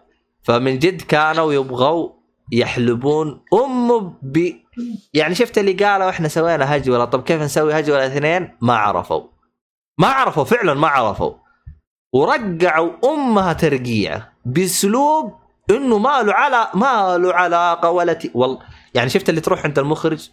فمن 0.44 0.80
جد 0.80 1.02
كانوا 1.02 1.54
يبغوا 1.54 2.10
يحلبون 2.52 3.44
امه 3.54 4.14
ب 4.22 4.52
يعني 5.14 5.36
شفت 5.36 5.58
اللي 5.58 5.74
قالوا 5.74 6.10
إحنا 6.10 6.28
سوينا 6.28 6.76
هجوله 6.76 7.06
طب 7.06 7.24
كيف 7.24 7.42
نسوي 7.42 7.80
هجوله 7.80 8.06
اثنين؟ 8.08 8.58
ما 8.62 8.74
عرفوا. 8.74 9.24
ما 10.00 10.08
عرفوا 10.08 10.44
فعلا 10.44 10.74
ما 10.74 10.88
عرفوا. 10.88 11.34
ورقعوا 12.14 12.92
أمها 13.14 13.54
ترقيعه 13.54 14.34
بأسلوب 14.46 15.34
إنه 15.70 15.98
ما 15.98 16.22
له 16.22 16.34
علا 16.34 16.72
ما 16.76 17.18
له 17.18 17.34
علاقة 17.34 17.90
ولا 17.90 18.14
ت... 18.14 18.32
والله. 18.34 18.60
يعني 18.94 19.10
شفت 19.10 19.30
اللي 19.30 19.42
تروح 19.42 19.64
عند 19.64 19.80
المخرج؟ 19.80 20.30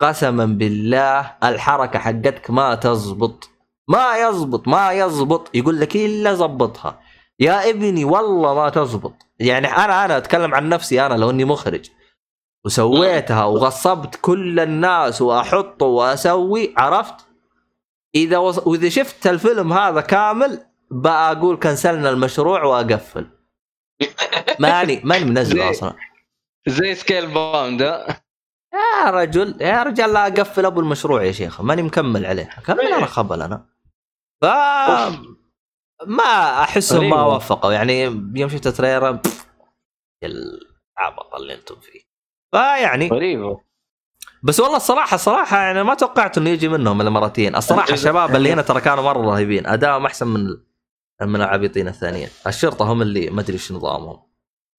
قسما 0.00 0.44
بالله 0.46 1.36
الحركة 1.44 1.98
حقتك 1.98 2.50
ما 2.50 2.74
تزبط. 2.74 3.50
ما 3.88 4.16
يزبط 4.16 4.68
ما 4.68 4.92
يزبط. 4.92 5.50
يقول 5.54 5.80
لك 5.80 5.96
إلا 5.96 6.34
زبطها. 6.34 7.00
يا 7.40 7.70
ابني 7.70 8.04
والله 8.04 8.54
ما 8.54 8.68
تزبط. 8.68 9.14
يعني 9.38 9.66
أنا 9.66 10.04
أنا 10.04 10.16
أتكلم 10.16 10.54
عن 10.54 10.68
نفسي 10.68 11.06
أنا 11.06 11.14
لو 11.14 11.30
إني 11.30 11.44
مخرج. 11.44 11.90
وسويتها 12.64 13.44
وغصبت 13.44 14.18
كل 14.22 14.60
الناس 14.60 15.22
واحط 15.22 15.82
وأسوي 15.82 16.74
عرفت؟ 16.76 17.14
إذا 18.14 18.38
وص... 18.38 18.66
وإذا 18.66 18.88
شفت 18.88 19.26
الفيلم 19.26 19.72
هذا 19.72 20.00
كامل 20.00 20.60
بقى 20.90 21.32
أقول 21.32 21.56
كنسلنا 21.56 22.10
المشروع 22.10 22.64
وأقفل. 22.64 23.26
ماني 24.58 25.00
ماني 25.04 25.24
منزل 25.24 25.56
زي- 25.58 25.70
أصلا. 25.70 25.94
زي 26.68 26.94
سكيل 26.94 27.26
باوند 27.34 27.80
يا 27.80 29.10
رجل 29.10 29.56
يا 29.62 29.82
رجال 29.82 30.12
لا 30.12 30.26
أقفل 30.26 30.66
أبو 30.66 30.80
المشروع 30.80 31.22
يا 31.22 31.32
شيخ. 31.32 31.60
ماني 31.60 31.82
مكمل 31.82 32.26
عليه. 32.26 32.50
كمل 32.66 32.80
أنا 32.80 33.06
خبل 33.06 33.42
أنا. 33.42 33.66
ف 34.42 34.44
ما 36.06 36.62
احسهم 36.62 37.10
ما. 37.10 37.22
وفقوا 37.22 37.72
يعني 37.72 38.02
يوم 38.34 38.48
شفت 38.48 38.68
تريلر 38.68 39.10
بف، 39.12 39.46
العبط 40.24 41.34
اللي 41.34 41.54
أنتم 41.54 41.76
فيه. 41.80 42.00
فيعني 42.54 43.08
غريبه 43.08 43.60
بس 44.42 44.60
والله 44.60 44.76
الصراحه 44.76 45.14
الصراحة 45.14 45.56
يعني 45.58 45.82
ما 45.82 45.94
توقعت 45.94 46.38
إنه 46.38 46.50
يجي 46.50 46.68
منهم 46.68 47.00
الاماراتيين 47.00 47.56
الصراحة 47.56 47.92
الشباب 47.92 48.36
اللي 48.36 48.52
هنا 48.52 48.62
ترى 48.62 48.80
كانوا 48.80 49.04
مرة 49.04 49.30
رهيبين. 49.30 49.66
ادائهم 49.66 50.06
أحسن 50.06 50.28
من 50.28 50.46
من 51.22 51.36
العبيطين 51.36 51.88
الثانيين. 51.88 52.28
الشرطة 52.46 52.92
هم 52.92 53.02
اللي 53.02 53.30
ما 53.30 53.40
أدري 53.40 53.54
إيش 53.54 53.72
نظامهم. 53.72 54.22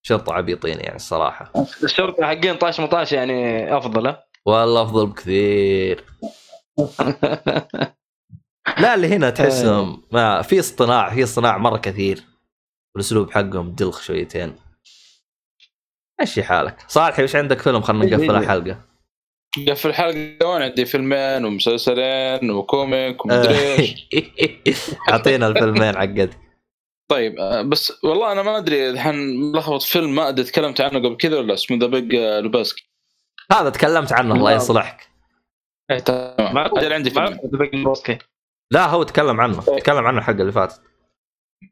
شرطة 0.02 0.34
عبيطين 0.34 0.80
يعني 0.80 0.96
الصراحة. 0.96 1.54
الشرطة 1.84 2.26
حقين 2.26 2.56
طاش 2.56 2.80
مطاش 2.80 3.12
يعني 3.12 3.78
أفضل 3.78 4.16
والله 4.46 4.82
أفضل 4.82 5.08
بكثير. 5.08 6.04
لا 8.82 8.96
اللي 8.96 9.08
هنا 9.08 9.30
تحسهم 9.30 10.04
ما 10.12 10.42
في 10.42 10.60
اصطناع 10.60 11.10
في 11.10 11.24
اصطناع 11.24 11.58
مرة 11.58 11.78
كثير. 11.78 12.24
والاسلوب 12.96 13.32
حقهم 13.32 13.72
دلخ 13.72 14.02
شويتين. 14.02 14.56
مشي 16.22 16.44
حالك. 16.44 16.86
صالحي 16.88 17.24
وش 17.24 17.36
عندك 17.36 17.62
فيلم؟ 17.62 17.82
خلينا 17.82 18.06
نقفل 18.06 18.36
الحلقة. 18.36 18.89
في 19.56 19.86
الحلقة 19.86 20.48
وين 20.48 20.62
عندي 20.62 20.86
فيلمين 20.86 21.46
ومسلسلين 21.46 22.52
و 22.52 22.64
comic 22.64 23.26
ومدري 23.26 23.56
إيش. 23.58 24.90
أعطينا 25.10 25.48
الفيلمين 25.48 25.96
عقد 25.96 26.34
طيب 27.10 27.40
آه، 27.40 27.62
بس 27.62 28.04
والله 28.04 28.32
أنا 28.32 28.44
ما 28.44 28.58
أدري 28.58 28.90
الحين 28.90 29.42
ملخبط 29.52 29.82
فيلم 29.82 30.16
ما 30.16 30.30
أدري 30.30 30.46
تكلمت 30.46 30.82
عنه 30.82 31.00
قبل 31.00 31.18
كذا 31.18 31.38
ولا 31.38 31.54
اسمه 31.54 31.78
The 31.78 31.88
Big 31.88 32.16
Lebowski 32.16 32.90
هذا 33.52 33.70
تكلمت 33.70 34.14
عنه 34.14 34.36
الله 34.36 34.52
يصلحك. 34.52 35.10
تمام. 36.06 36.58
أجل 36.58 36.94
عندي 36.94 37.10
فيلم. 37.10 37.94
لا 38.72 38.86
هو 38.86 39.04
تكلم 39.04 39.42
عنه 39.42 39.62
تكلم 39.62 40.08
عنه 40.08 40.18
الحلقة 40.18 40.42
اللي 40.42 40.52
فاتت. 40.52 40.82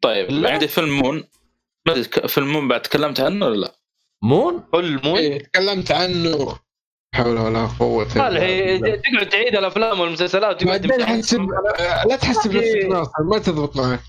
طيب 0.01 0.31
لا. 0.31 0.51
عندي 0.51 0.67
فيلم 0.67 0.89
Moon. 0.89 1.23
فيلم 2.27 2.47
Moon 2.47 2.67
بعد 2.67 2.81
تكلمت 2.81 3.19
عنه 3.19 3.45
ولا 3.45 3.55
لا؟ 3.55 3.75
Moon؟ 4.23 4.63
كل 4.71 4.99
مو 5.03 5.17
إيه، 5.17 5.43
تكلمت 5.43 5.91
عنه. 5.91 6.59
حول 7.15 7.37
ولا 7.37 7.65
قوة 7.79 8.07
صالح 8.07 8.39
بالله. 8.39 8.95
تقعد 8.95 9.29
تعيد 9.29 9.55
الأفلام 9.55 9.99
والمسلسلات 9.99 10.63
وتقعد 10.63 10.85
لا 10.85 12.15
تحسب 12.15 12.51
يا 12.53 12.55
أخي. 12.55 12.69
نفسك 12.69 12.85
ناصر 12.89 13.23
ما 13.23 13.37
تضبط 13.37 13.77
معك. 13.77 13.99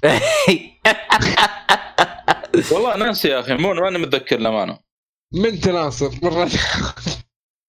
والله 2.72 2.96
ناسي 2.96 3.28
يا 3.28 3.40
أخي 3.40 3.54
Moon 3.55 3.80
ماني 3.80 3.98
متذكر 3.98 4.36
الامانه 4.38 4.78
من 5.34 5.54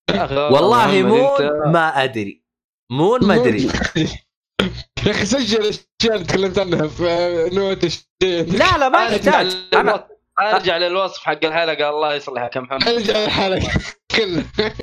يا 0.09 0.25
أخي 0.25 0.35
والله 0.35 1.01
Moon 1.03 1.71
ما 1.71 2.03
أدري. 2.03 2.43
Moon 2.91 3.25
ما 3.27 3.35
أدري. 3.35 3.69
يا 5.05 5.11
أخي 5.11 5.25
سجل 5.25 5.61
الاشياء 5.61 6.15
اللي 6.15 6.23
تكلمت 6.25 6.59
عنها 6.59 6.87
في 6.87 7.49
note 7.53 7.85
لا 8.23 8.77
لا 8.77 8.89
ما 8.89 9.05
يحتاج. 9.05 9.55
أنا 9.73 10.07
للوصف 10.39 10.55
أرجع 10.55 10.77
للوصف 10.77 11.23
حق 11.23 11.45
الحلقة 11.45 11.89
الله 11.89 12.13
يصلحك 12.15 12.55
يا 12.55 12.61
محمد 12.61 12.87
أرجع 12.87 13.23
الحلقة 13.25 13.71
كلها. 14.15 14.73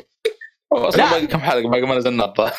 أصلا 0.72 1.02
لا. 1.02 1.10
باقي 1.10 1.26
كم 1.26 1.38
حلقة 1.38 1.68
باقي 1.68 1.82
ما 1.82 1.94
نزلنا 1.94 2.24
الظاهر. 2.24 2.54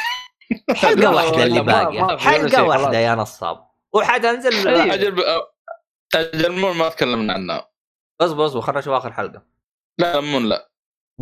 حلقة 0.75 1.15
واحدة 1.15 1.43
اللي 1.43 1.61
باقية. 1.61 2.17
حلقة 2.17 2.63
واحدة 2.63 2.83
خلاص. 2.83 2.95
يا 2.95 3.15
نصاب 3.15 3.67
وحتنزل. 3.93 4.67
أجل. 4.67 5.23
أجل 6.15 6.51
Moon 6.51 6.77
ما 6.77 6.89
تكلمنا 6.89 7.33
عنه. 7.33 7.63
اصبر 8.21 8.45
اصبر 8.45 8.61
خلينا 8.61 8.79
نشوف 8.79 8.93
آخر 8.93 9.13
حلقة. 9.13 9.45
لا 9.99 10.19
Moon 10.19 10.45
لا. 10.45 10.69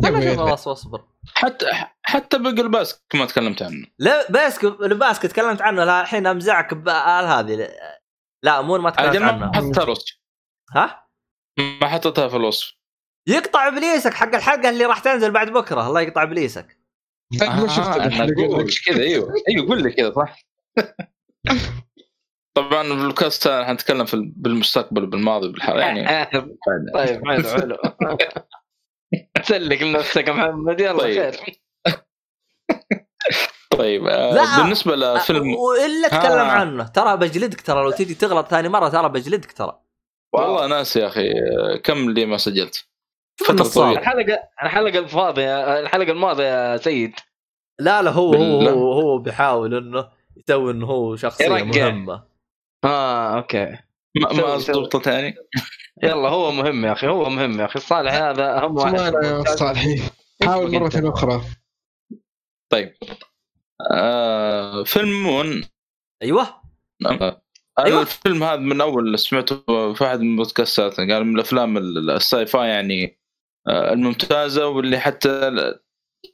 نشوف 0.00 0.68
اصبر 0.68 1.04
حتى 1.34 1.66
حتى 2.02 2.38
بقى 2.38 2.50
الباسك 2.50 3.02
ما 3.14 3.24
تكلمت 3.24 3.62
عنه. 3.62 3.86
لا 3.98 4.30
باسك 4.32 4.64
لباسك 4.64 5.22
تكلمت 5.22 5.62
عنه 5.62 5.84
لا 5.84 6.00
الحين 6.00 6.26
أمزعك 6.26 6.88
هذه. 6.88 7.68
لا 8.42 8.60
مون 8.60 8.80
ما 8.80 8.90
تكلمت 8.90 9.08
أجل 9.08 9.24
ما 9.24 9.30
عنه. 9.30 9.52
حطيتها 9.52 9.84
الوصف. 9.84 10.18
ها؟ 10.74 11.06
ما 11.58 11.88
حطيتها 11.88 12.28
في 12.28 12.36
الوصف. 12.36 12.75
يقطع 13.26 13.68
إبليسك 13.68 14.14
حق 14.14 14.34
الحلقة 14.34 14.68
اللي 14.68 14.84
راح 14.84 14.98
تنزل 14.98 15.30
بعد 15.30 15.50
بكرة. 15.52 15.86
الله 15.88 16.00
يقطع 16.00 16.22
إبليسك. 16.22 16.76
بعد 17.40 17.60
ما 17.60 17.68
شفت 17.68 17.88
آه، 17.88 18.08
كذا 18.86 19.02
أيوه. 19.02 19.34
أيوه 19.48 19.68
قول 19.68 19.82
لي 19.82 19.92
كذا 19.92 20.12
صح. 20.12 20.38
طبعا 22.56 22.88
بالكاست 22.88 23.48
حنتكلم 23.48 24.04
في 24.04 24.14
ال- 24.14 24.32
بالمستقبل 24.36 25.04
وبالماضي 25.04 25.46
وبالحال 25.48 25.78
يعني. 25.78 26.24
طيب 26.94 27.26
حلو 27.26 27.42
حلو. 27.48 27.76
سلك 29.42 29.82
لنفسك 29.82 30.28
يا 30.28 30.32
محمد 30.32 30.80
يلا 30.80 30.98
طيب. 30.98 31.14
خير. 31.34 31.60
طيب 33.78 34.06
آه 34.06 34.34
لا. 34.34 34.62
بالنسبة 34.62 34.96
لفيلم 34.96 35.54
وإلا 35.54 36.08
تكلم 36.08 36.22
آه. 36.38 36.50
عنه. 36.50 36.86
ترى 36.86 37.16
بجلدك 37.16 37.60
ترى 37.60 37.82
لو 37.84 37.90
تجي 37.90 38.14
تغلط 38.14 38.48
ثاني 38.48 38.68
مرة 38.68 38.88
ترى 38.88 39.08
بجلدك 39.08 39.52
ترى. 39.52 39.80
والله 40.32 40.66
ناس 40.66 40.96
يا 40.96 41.06
أخي 41.06 41.30
آه، 41.30 41.76
كم 41.84 42.08
اللي 42.08 42.26
ما 42.26 42.36
سجلت؟ 42.36 42.88
فترة. 43.44 43.64
طويلة 43.68 43.98
الحلقة 44.00 44.42
الحلقة 44.62 44.98
الفاضيه 44.98 45.80
الحلقة 45.80 46.12
الماضية 46.12 46.44
يا 46.72 46.76
سيد 46.76 47.14
لا 47.80 48.02
لا 48.02 48.10
هو 48.10 48.34
هو. 48.34 48.68
هو, 48.68 48.92
هو 48.92 49.18
بيحاول 49.18 49.74
إنه 49.74 50.08
يسوي 50.36 50.72
إنه 50.72 50.86
هو 50.86 51.16
شخصية 51.16 51.44
يرقع. 51.44 51.62
مهمة 51.64 52.24
آه 52.84 53.36
أوكي 53.36 53.64
ما, 54.16 54.32
ما. 54.32 54.56
ضبطت 54.56 55.06
يعني 55.06 55.34
يلا 56.02 56.28
هو 56.28 56.52
مهم 56.52 56.84
يا 56.84 56.92
أخي 56.92 57.06
هو 57.08 57.28
مهم 57.30 57.60
يا 57.60 57.64
أخي 57.64 57.76
الصالح 57.76 58.12
هذا 58.14 58.58
أهم 58.58 58.76
واحد 58.76 58.94
يا 59.24 59.42
صالحي 59.56 60.02
حاول 60.44 60.72
مرة 60.72 60.90
أخرى 61.14 61.42
طيب 62.72 62.94
آه 63.92 64.82
فيلم 64.84 65.22
Moon 65.22 65.64
أيوه 66.22 66.42
آه، 67.06 67.10
أيوة. 67.10 67.42
أيوة. 67.78 68.00
الفيلم 68.00 68.42
هذا 68.44 68.56
من 68.56 68.80
أول 68.80 69.18
سمعته 69.18 69.92
في 69.94 70.04
احد 70.06 70.20
من 70.20 70.30
البودكاستات 70.32 70.96
قال 70.96 71.24
من 71.24 71.34
الأفلام 71.34 71.76
ال- 71.76 72.10
ال 72.10 72.46
sci-fi 72.46 72.68
يعني 72.68 73.04
آه، 73.04 73.15
الممتازة 73.68 74.66
واللي 74.68 74.98
حتى 75.00 75.50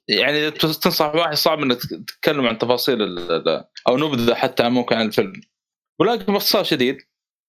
يعني 0.08 0.38
إذا 0.38 0.50
تنصح 0.50 1.14
واحد 1.14 1.34
صعب 1.34 1.58
إنك 1.62 1.78
تتكلم 1.80 2.46
عن 2.46 2.58
تفاصيل 2.58 3.18
أو 3.88 3.96
نبذة 3.96 4.34
حتى 4.34 4.62
عن 4.62 4.72
ممكن 4.72 4.96
عن 4.96 5.06
الفيلم 5.06 5.32
ولكن 6.00 6.32
باختصار 6.32 6.64
شديد 6.64 6.98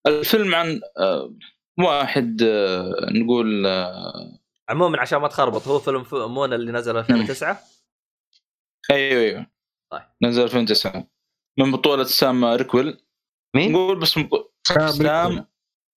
الفيلم 0.07 0.55
عن 0.55 0.81
آه، 0.97 1.35
واحد 1.79 2.41
آه، 2.43 3.07
نقول 3.11 3.65
آه، 3.67 4.39
عموما 4.69 5.01
عشان 5.01 5.19
ما 5.19 5.27
تخربط 5.27 5.67
هو 5.67 5.79
فيلم 5.79 6.03
ف- 6.03 6.15
Moon 6.15 6.53
اللي 6.53 6.71
نزل 6.71 6.97
2009 6.97 7.59
أيوه 8.91 9.21
أيوه 9.21 9.47
طيب. 9.91 10.01
نزل 10.23 10.43
2009 10.43 11.07
من 11.59 11.71
بطولة 11.71 12.03
سام 12.03 12.45
روكويل 12.45 12.97
مين؟ 13.55 13.71
نقول 13.71 13.99
بس 13.99 14.17
من 14.17 14.23
بطولة 14.23 14.49
سام 14.91 15.45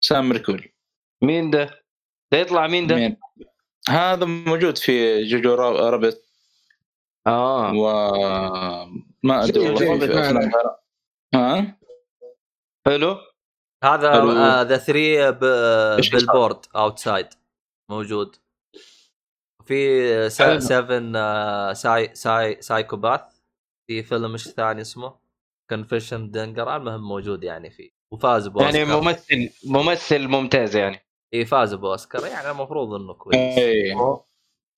سام 0.01 0.33
روكويل 0.33 0.73
مين 1.23 1.51
ده؟ 1.51 1.85
ده 2.33 2.39
يطلع 2.39 2.67
مين 2.67 2.87
ده؟ 2.87 2.95
مين؟ 2.97 3.17
هذا 3.89 4.25
موجود 4.25 4.79
في 4.79 5.25
Jojo 5.25 5.55
Ra- 5.55 5.91
Rabbit 5.91 6.25
آه. 7.27 7.71
أدري 9.25 9.61
والله. 9.61 9.99
جيد. 9.99 10.11
افلام 10.11 10.39
غير- 10.39 10.77
ها؟ 11.35 11.79
حلو 12.87 13.17
هذا. 13.85 14.13
ذا 14.65 14.77
3 14.77 15.97
إيش 15.97 16.11
بالبورد 16.11 16.67
اوتسايد 16.77 17.27
موجود. 17.91 18.37
في 19.65 20.01
حلو. 20.39 20.61
7 20.61 21.73
ساي 21.73 22.15
ساي 22.15 22.63
سايكوباث 22.63 23.21
في 23.87 24.03
فيلم 24.03 24.33
إيش 24.33 24.49
ثاني 24.49 24.81
اسمه؟ 24.81 25.15
كونفيشن 25.71 26.31
دنجر 26.31 26.77
المهم 26.77 27.09
موجود 27.09 27.45
يعني 27.45 27.71
فيه 27.71 27.91
وفاز 28.13 28.49
بأوسكار. 28.49 28.75
يعني 28.75 29.01
ممثل 29.01 29.51
ممثل 29.67 30.29
ممتاز 30.29 30.77
يعني. 30.77 31.04
اي 31.35 31.45
فاز 31.45 31.75
بأوسكار. 31.75 32.27
يعني 32.27 32.51
المفروض 32.51 32.95
إنه 32.95 33.15
كويس. 33.15 33.59
اي 33.59 33.95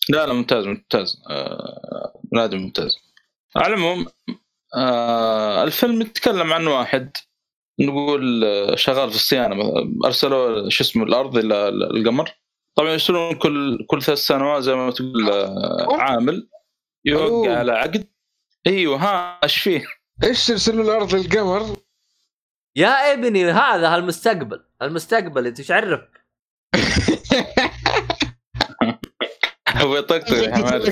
لا 0.08 0.26
لا 0.26 0.32
ممتاز 0.32 0.66
ممتاز. 0.66 1.22
آه 1.30 2.20
نادي 2.32 2.56
ممتاز. 2.56 2.96
على 3.56 3.74
العموم 3.74 4.06
آه 4.76 5.62
الفيلم 5.64 6.00
يتكلم 6.00 6.52
عن 6.52 6.66
واحد 6.66 7.16
نقول 7.80 8.44
آه، 8.44 8.74
شغال 8.74 9.10
في 9.10 9.16
الصيانة. 9.16 9.72
أرسلوا 10.04 10.68
شو 10.68 10.84
اسمه 10.84 11.04
الأرض 11.04 11.36
إلى 11.36 11.68
القمر. 11.68 12.30
طبعا 12.74 12.90
يرسلون 12.90 13.34
كل 13.34 13.86
كل 13.86 14.02
ثلاث 14.02 14.18
سنوات 14.18 14.62
زي 14.62 14.74
ما 14.74 14.90
تقول 14.90 15.30
آه، 15.30 15.96
عامل. 16.00 16.48
يوقع 17.04 17.58
على 17.58 17.72
عقد. 17.72 18.08
إيوه 18.66 18.96
ها 18.96 19.40
إيش 19.44 19.58
فيه؟ 19.58 19.84
إيش 20.24 20.46
ترسلوا 20.46 20.84
الأرض 20.84 21.14
القمر؟ 21.14 21.76
يا 22.76 23.12
ابني 23.12 23.44
هذا 23.44 23.94
المستقبل 23.94 24.64
المستقبل 24.82 25.46
أنت 25.46 25.58
إيش 25.58 25.70
عرفك؟ 25.70 26.25
هو 29.76 29.96
يطقطق 29.96 30.36
يا 30.36 30.54
حماد 30.54 30.88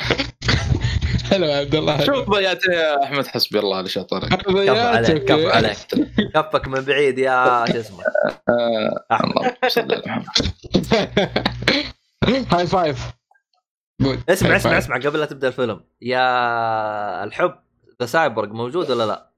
حلو 1.30 1.46
يا 1.46 1.56
عبد 1.56 1.74
الله. 1.74 2.04
شوف 2.04 2.30
ضيعت 2.30 2.64
يا 2.64 3.04
أحمد 3.04 3.26
حسبي 3.26 3.58
الله 3.58 3.76
على 3.76 3.88
شطرك 3.88 4.28
كفو 4.28 4.58
عليك 4.58 5.24
كفو 5.24 5.48
عليك. 5.48 5.76
كفك 6.34 6.68
من 6.68 6.80
بعيد 6.80 7.18
يا 7.18 7.64
شو 7.66 7.80
اسمه. 7.80 8.04
أحمد. 9.12 9.56
هاي 12.52 12.66
فايف. 12.66 12.98
اسمع 14.28 14.56
اسمع. 14.56 14.78
اسمع 14.78 14.96
قبل 14.96 15.20
لا 15.20 15.26
تبدأ 15.26 15.48
الفيلم. 15.48 15.80
يا 16.02 17.24
الحب 17.24 17.54
ذا 18.00 18.06
سايبورغ 18.06 18.52
موجود 18.52 18.90
ولا 18.90 19.06
لا؟ 19.06 19.30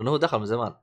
لأنه 0.00 0.10
هو 0.10 0.16
دخل 0.16 0.38
من 0.38 0.46
زمان. 0.46 0.74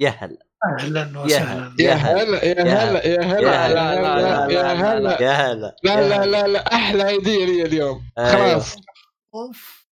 يا 0.00 0.10
هلا. 0.10 0.38
أهلا 0.64 1.00
يا 1.00 1.20
وسهلا. 1.20 1.72
يا 1.78 1.94
هلا 1.94 2.44
يا 2.44 2.62
هلا 2.62 3.06
يا 3.06 3.22
هلا. 3.22 3.46
يا 3.46 3.50
يا 3.50 3.62
هلا. 3.62 4.46
هلا. 4.46 4.52
يا 4.52 4.72
هلا. 4.72 5.22
يا 5.22 5.32
هلا. 5.32 5.76
لا 5.82 6.08
لا 6.08 6.26
لا 6.26 6.46
لا 6.46 6.74
أحلى 6.74 7.02
هديه 7.02 7.46
لي 7.46 7.62
اليوم. 7.62 8.02
أيوه. 8.18 8.32
خلاص. 8.32 8.76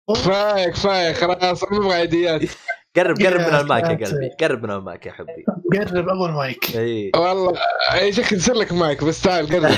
كفاية 0.09 0.69
كفاية. 0.71 1.13
خلاص 1.13 1.65
ما 1.65 1.79
أبغى 1.79 2.03
هديات 2.03 2.41
قرب 2.97 3.17
قرب 3.17 3.41
من 3.41 3.55
المايك 3.61 3.85
يا. 3.85 4.07
قلبي. 4.07 4.31
قرب 4.41 4.63
من 4.63 4.71
المايك 4.71 5.07
يا 5.07 5.13
حبي. 5.13 5.45
قرب 5.75 6.09
ابو 6.09 6.27
المايك 6.27 6.77
إي. 6.77 7.11
والله 7.17 7.53
إي 7.95 8.13
شكل 8.13 8.37
يصير 8.37 8.55
لك 8.55 8.73
مايك 8.73 9.05
بس 9.05 9.23
تعال 9.23 9.47
قرب. 9.47 9.63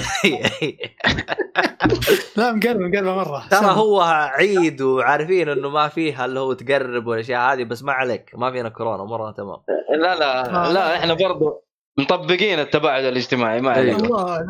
لا 2.37 2.53
مقرب 2.53 2.81
مقربه 2.81 3.15
مرة. 3.15 3.49
ترى. 3.51 3.67
هو 3.67 4.01
عيد 4.03 4.83
وعارفين 4.83 5.49
إنه 5.49 5.69
ما 5.69 5.89
فيها 5.89 6.25
اللي 6.25 6.41
هو 6.41 6.53
تقرب 6.53 7.07
والأشياء 7.07 7.53
هذه 7.55 7.65
بس 7.65 7.83
ما 7.83 7.93
عليك. 7.93 8.31
ما 8.35 8.51
فينا 8.53 8.69
كورونا 8.69 9.05
مرة 9.05 9.31
تمام. 9.31 9.59
لا 10.03 10.15
لا 10.19 10.73
لا 10.73 10.97
إحنا 10.97 11.15
برضو 11.15 11.65
مطبقين 11.99 12.59
التباعد 12.59 13.05
الاجتماعي 13.05 13.61
ما 13.61 13.71
عليك. 13.71 14.05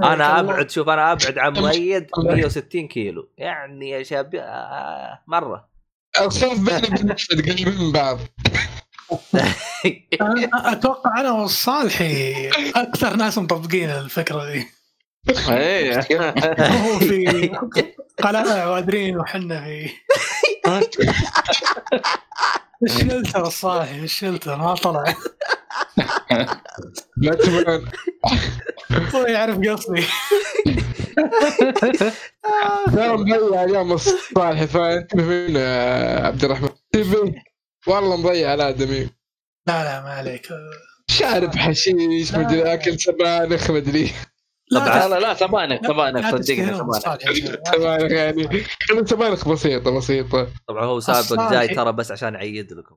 أنا. 0.05 0.40
أبعد 0.40 0.70
شوف 0.70 0.89
أنا 0.89 1.12
أبعد 1.12 1.39
عن 1.39 1.52
مؤيد 1.52 2.06
160 2.18 2.89
كيلو. 2.89 3.28
يعني 3.39 3.90
يا 3.90 4.02
شباب 4.02 4.34
آه، 4.34 5.22
مرة. 5.26 5.72
الخوف 6.20 6.59
بيني 6.59 6.86
وبين 6.86 7.10
احمد 7.10 7.51
قريبين 7.51 7.78
من 7.78 7.93
بعض. 7.93 8.18
أنا 10.20 10.72
أتوقع 10.72 11.20
أنا 11.20 11.30
والصالحي 11.30 12.48
أكثر 12.76 13.16
ناس 13.16 13.39
مطبقين 13.39 13.90
الفكرة 13.90 14.52
دي 14.52 14.66
إيه. 15.48 15.98
هو 16.60 16.98
في 16.98 17.51
قلعه 18.22 18.70
وادرين 18.72 19.18
وحنا 19.18 19.64
في. 19.64 19.90
الشلتر 22.82 23.46
الصالحي 23.46 23.98
الشلتر 24.04 24.56
ما 24.56 24.74
طلع. 24.74 25.04
لا 27.16 27.34
تبان 27.34 27.84
هو 29.14 29.22
يعرف 29.26 29.56
قصدي. 29.68 30.04
ترى 32.94 33.16
مضيع 33.16 33.64
اليوم 33.64 33.92
الصالح. 33.92 34.64
فانتبه 34.64 35.22
فينا 35.22 35.60
يا 35.60 36.26
عبد 36.26 36.44
الرحمن؟ 36.44 36.68
والله 37.86 38.16
مضيع 38.16 38.54
الادمي 38.54 39.00
لا 39.68 39.84
لا 39.84 40.00
ما 40.02 40.10
عليك. 40.10 40.48
شارب 41.10 41.56
حشيش 41.56 42.34
مدري 42.34 42.74
أكل 42.74 43.00
سبانخ 43.00 43.70
مدري 43.70 44.12
لا 44.73 45.09
لا 45.09 45.20
لا 45.20 45.35
سبانخ 45.35 45.90
لا 45.90 46.31
صدقني 46.31 46.82
بالصالح. 46.82 47.32
سبانخ 47.74 48.12
يعني 48.20 48.47
كل 48.89 49.09
سبانخ 49.09 49.49
بسيطة 49.49 49.97
بسيطة. 49.97 50.49
طبعا 50.69 50.85
هو 50.85 51.01
سابق 51.01 51.51
جاي 51.53 51.69
ترى 51.69 51.93
بس 51.93 52.12
عشان 52.12 52.35
يعيد 52.35 52.73
لكم. 52.73 52.97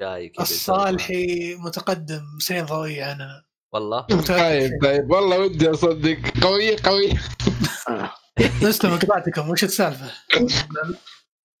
جاي 0.00 0.28
كذا. 0.28 0.42
الصالحي 0.42 1.54
متقدم 1.54 2.22
سنين 2.40 2.64
ضوئيه 2.64 3.04
عننا 3.04 3.44
والله؟ 3.74 4.00
طيب 4.28 4.70
طيب 4.82 5.10
والله 5.10 5.38
ودي 5.40 5.70
أصدق. 5.70 6.18
قوية 6.42 6.76
قوية. 6.84 7.12
تسلم 8.62 8.96
قطعتكم 8.98 9.50
وش 9.50 9.64
السالفة؟ 9.64 10.10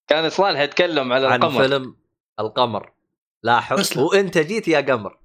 كان 0.08 0.30
صالح 0.30 0.60
يتكلم 0.60 1.12
على 1.12 1.26
عن 1.26 1.42
القمر. 1.42 1.62
فيلم 1.62 1.96
القمر. 2.40 2.92
لاحظ. 3.42 3.98
وأنت 3.98 4.38
جيت 4.38 4.68
يا 4.68 4.80
قمر. 4.80 5.18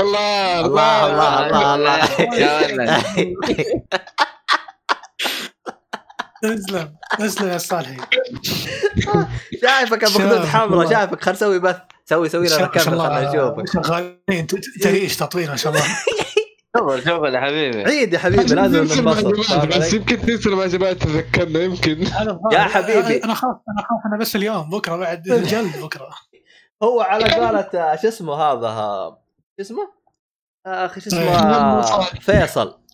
الله 0.00 0.60
الله 0.66 1.06
الله 1.06 1.74
الله 1.74 1.74
الله. 1.74 3.02
تسلم 6.42 6.96
تسلم 7.18 7.48
يا 7.48 7.56
الصالحي 7.56 7.96
شايفك 9.62 10.04
أبو 10.04 10.18
خدود 10.18 10.44
حمراء. 10.46 10.90
شايفك. 10.90 11.24
خل 11.24 11.36
سوي 11.36 11.58
بث 11.58 11.76
سوي 12.04 12.28
سوي 12.28 12.46
لنا 12.46 12.66
كاميرا 12.66 12.78
خلنا 12.78 13.18
الله. 13.18 13.62
نشوفك. 13.62 13.86
شغالين. 13.86 14.46
ت- 14.46 14.82
تعيش 14.82 15.16
تطوير 15.16 15.50
ما 15.50 15.56
شاء 15.56 15.72
الله. 15.72 15.84
شوف 16.76 17.04
شوف 17.04 17.24
يا 17.24 17.40
حبيبي. 17.40 17.84
عيد 17.84 18.12
يا 18.12 18.18
حبيبي 18.18 18.54
لازم 18.54 18.84
ننبسط. 18.84 19.66
بس؟ 19.66 19.92
يمكن 19.92 20.20
تنسى 20.20 20.48
ما 20.48 20.66
جماعة 20.66 20.92
تذكرنا 20.92 21.60
يمكن. 21.60 22.02
يا 22.52 22.58
حبيبي. 22.60 23.24
أنا 23.24 23.34
خاف 23.34 23.56
أنا 23.68 23.82
خاف 23.88 24.00
أنا 24.06 24.18
بس 24.20 24.36
اليوم. 24.36 24.70
بكرة 24.70 24.96
بعد 24.96 25.22
جلد 25.22 25.76
بكرة. 25.82 26.10
هو 26.82 27.00
على 27.00 27.24
قولة 27.24 27.96
شو 28.02 28.08
اسمه 28.08 28.34
هذا؟ 28.34 29.27
اسمه؟ 29.60 29.92
أخي 30.66 31.00
شو 31.00 31.08
اسمه 31.08 31.20
إيه. 31.20 31.38
آه، 31.38 32.04
فيصل 32.04 32.84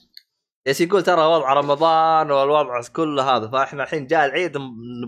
يس 0.66 0.80
يقول 0.80 1.02
ترى 1.02 1.20
وضع 1.20 1.52
رمضان 1.52 2.30
والوضع 2.30 2.82
كله 2.82 3.36
هذا 3.36 3.48
فاحنا 3.48 3.82
الحين 3.82 4.06
جاء 4.06 4.26
العيد 4.26 4.58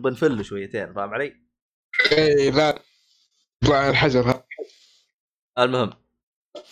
بنفل 0.03 0.45
شويتين 0.45 0.95
فاهم 0.95 1.15
علي؟ 1.15 1.47
اي 2.13 2.51
لا 2.51 2.83
طلع 3.67 3.89
الحجر. 3.89 4.43
المهم 5.59 6.06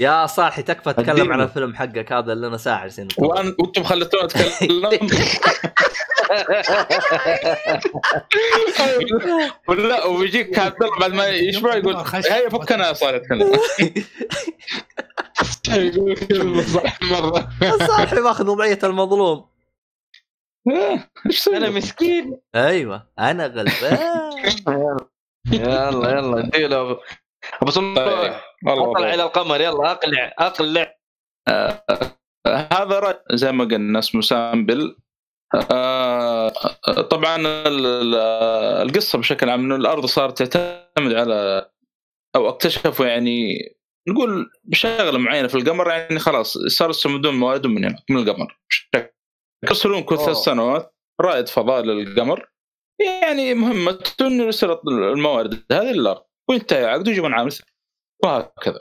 يا 0.01 0.27
صالحي 0.27 0.63
تكفى 0.63 0.93
تتكلم. 0.93 1.33
عن 1.33 1.41
الفيلم 1.41 1.75
حقك 1.75 2.13
هذا 2.13 2.33
اللي 2.33 2.47
أنا 2.47 2.57
ساعه 2.57 2.83
جالسين 2.83 3.05
نتكلم. 3.05 3.29
وأن- 3.29 3.55
وأنتم 3.61 3.83
خليتونا 3.85 4.25
اتكلم 4.25 5.09
ولا 9.69 10.05
ويجيك 10.05 10.59
عبد 10.59 10.83
الله 10.83 10.99
بعد 10.99 11.13
ما 11.15 11.27
يشبع 11.29 11.75
يقول 11.77 11.97
هيا 12.31 12.49
فكنا 12.49 12.89
يا 12.89 12.93
صالح 12.93 13.15
اتكلم 13.17 13.53
يقول 15.69 16.65
صح 16.65 17.03
مره 17.03 17.49
صالحي 17.87 18.17
ماخذ 18.21 18.49
وضعية 18.49 18.79
المظلوم؟ 18.85 19.47
أنا 21.49 21.71
مسكين. 21.71 22.41
أيوه 22.55 23.07
أنا 23.19 23.47
غلبان. 23.47 24.31
يلا 25.53 26.11
يلا 26.11 26.39
اديله. 26.39 26.99
أبو 27.63 27.71
سلطان. 27.71 28.35
اطلع. 28.67 29.15
إلى 29.15 29.23
القمر. 29.23 29.61
يلا 29.61 29.91
أقلع 29.93 30.35
أقلع. 30.39 30.95
هذا 32.47 32.99
رجل 32.99 33.19
زي 33.33 33.53
ما 33.53 33.65
قلنا 33.65 33.99
اسمه 33.99 34.21
سامبل 34.21 34.97
آه، 35.71 36.49
طبعا 37.11 37.37
ال- 37.37 37.87
ال- 37.87 38.15
القصة 38.89 39.19
بشكل 39.19 39.51
عام 39.51 39.61
إنه 39.61 39.77
الأرض 39.77 40.07
صارت 40.07 40.43
تعتمد 40.43 41.15
على 41.15 41.69
أو 42.37 42.49
اكتشفوا 42.49 43.07
يعني 43.07 43.59
نقول 44.09 44.51
بشغلة 44.65 45.19
معينة 45.19 45.49
في 45.49 45.55
القمر 45.55 45.91
يعني 45.91 46.19
خلاص 46.19 46.59
صاروا 46.59 46.91
يستمدون 46.91 47.35
مواردهم 47.35 47.75
من 47.75 47.85
هنا 47.85 47.99
من 48.11 48.17
القمر. 48.29 48.59
يرسلون 49.65 50.03
كل 50.03 50.19
ثلاث. 50.19 50.37
سنوات 50.37 50.95
رائد 51.21 51.49
فضاء 51.49 51.83
للقمر. 51.83 52.49
يعني 53.25 53.55
مهمته 53.55 54.27
إنه 54.27 54.45
يرسل 54.45 54.77
الموارد 54.89 55.65
هذه 55.73 55.93
للأرض 55.93 56.23
وينتهي 56.51 56.85
عقده 56.85 57.09
ويجيبون 57.11 57.35
عامل 57.35 57.53
ثاني. 57.53 57.71
وهكذا. 58.23 58.79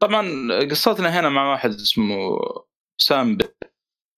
طبعا 0.00 0.28
قصتنا 0.70 1.20
هنا 1.20 1.28
مع 1.28 1.50
واحد 1.50 1.70
اسمه 1.70 2.38
سام 2.98 3.38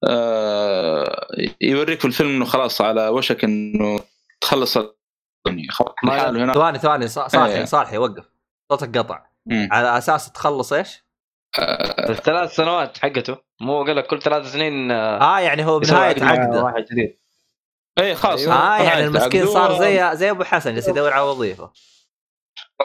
آه 0.09 1.27
يوريك 1.61 2.01
في 2.01 2.05
الفيلم 2.05 2.31
إنه 2.31 2.44
خلاص 2.44 2.81
على 2.81 3.09
وشك 3.09 3.44
إنه 3.44 4.01
تخلص 4.40 4.77
الدنيا. 4.77 5.69
لحاله 6.05 6.44
هنا. 6.44 6.55
ثواني 6.55 6.78
ثواني 6.78 7.09
صالحي 7.09 7.59
إيه. 7.59 7.65
صالحي 7.65 7.99
وقف. 7.99 8.24
صوتك 8.73 8.99
قطع. 8.99 9.27
مم. 9.47 9.69
على 9.73 9.99
أساس 9.99 10.32
تخلص 10.32 10.73
إيش؟ 10.73 11.05
آه، 11.59 12.11
الثلاث 12.11 12.55
سنوات 12.55 12.99
حقته. 12.99 13.36
مو 13.61 13.85
قال 13.85 13.97
لك 13.97 14.07
كل 14.07 14.23
ثلاث 14.23 14.53
سنين 14.53 14.90
آه، 14.90 15.36
آه 15.36 15.40
يعني 15.40 15.65
هو 15.66 15.78
بنهايه 15.78 16.24
عقده. 16.24 16.62
واحد 16.65 16.85
جديد. 16.93 17.19
اي 17.99 18.15
خلاص. 18.15 18.49
آه 18.49 18.82
يعني 18.82 19.05
المسكين 19.05 19.47
صار 19.47 19.78
زي 19.78 20.16
زي 20.16 20.31
أبو 20.31 20.44
حسن 20.44 20.74
جالس 20.74 20.89
يدور 20.89 21.12
على 21.12 21.23
وظيفة. 21.23 21.73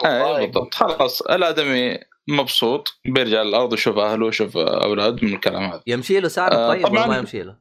اي 0.04 0.46
بالضبط. 0.46 0.74
خلاص 0.74 1.22
الآدمي 1.22 1.98
مبسوط 2.28 3.00
بيرجع 3.04 3.42
للأرض 3.42 3.74
يشوف 3.74 3.98
أهله 3.98 4.26
ويشوف 4.26 4.56
اولاده 4.56 5.26
من 5.26 5.34
الكلام 5.34 5.62
هذا. 5.62 5.82
يمشي 5.86 6.20
له 6.20 6.28
سالم 6.28 6.52
آه، 6.56 6.68
طيب 6.68 6.84
ولا 6.84 6.88
طبعاً. 6.94 7.06
ما 7.06 7.18
يمشي 7.18 7.42
له؟ 7.42 7.56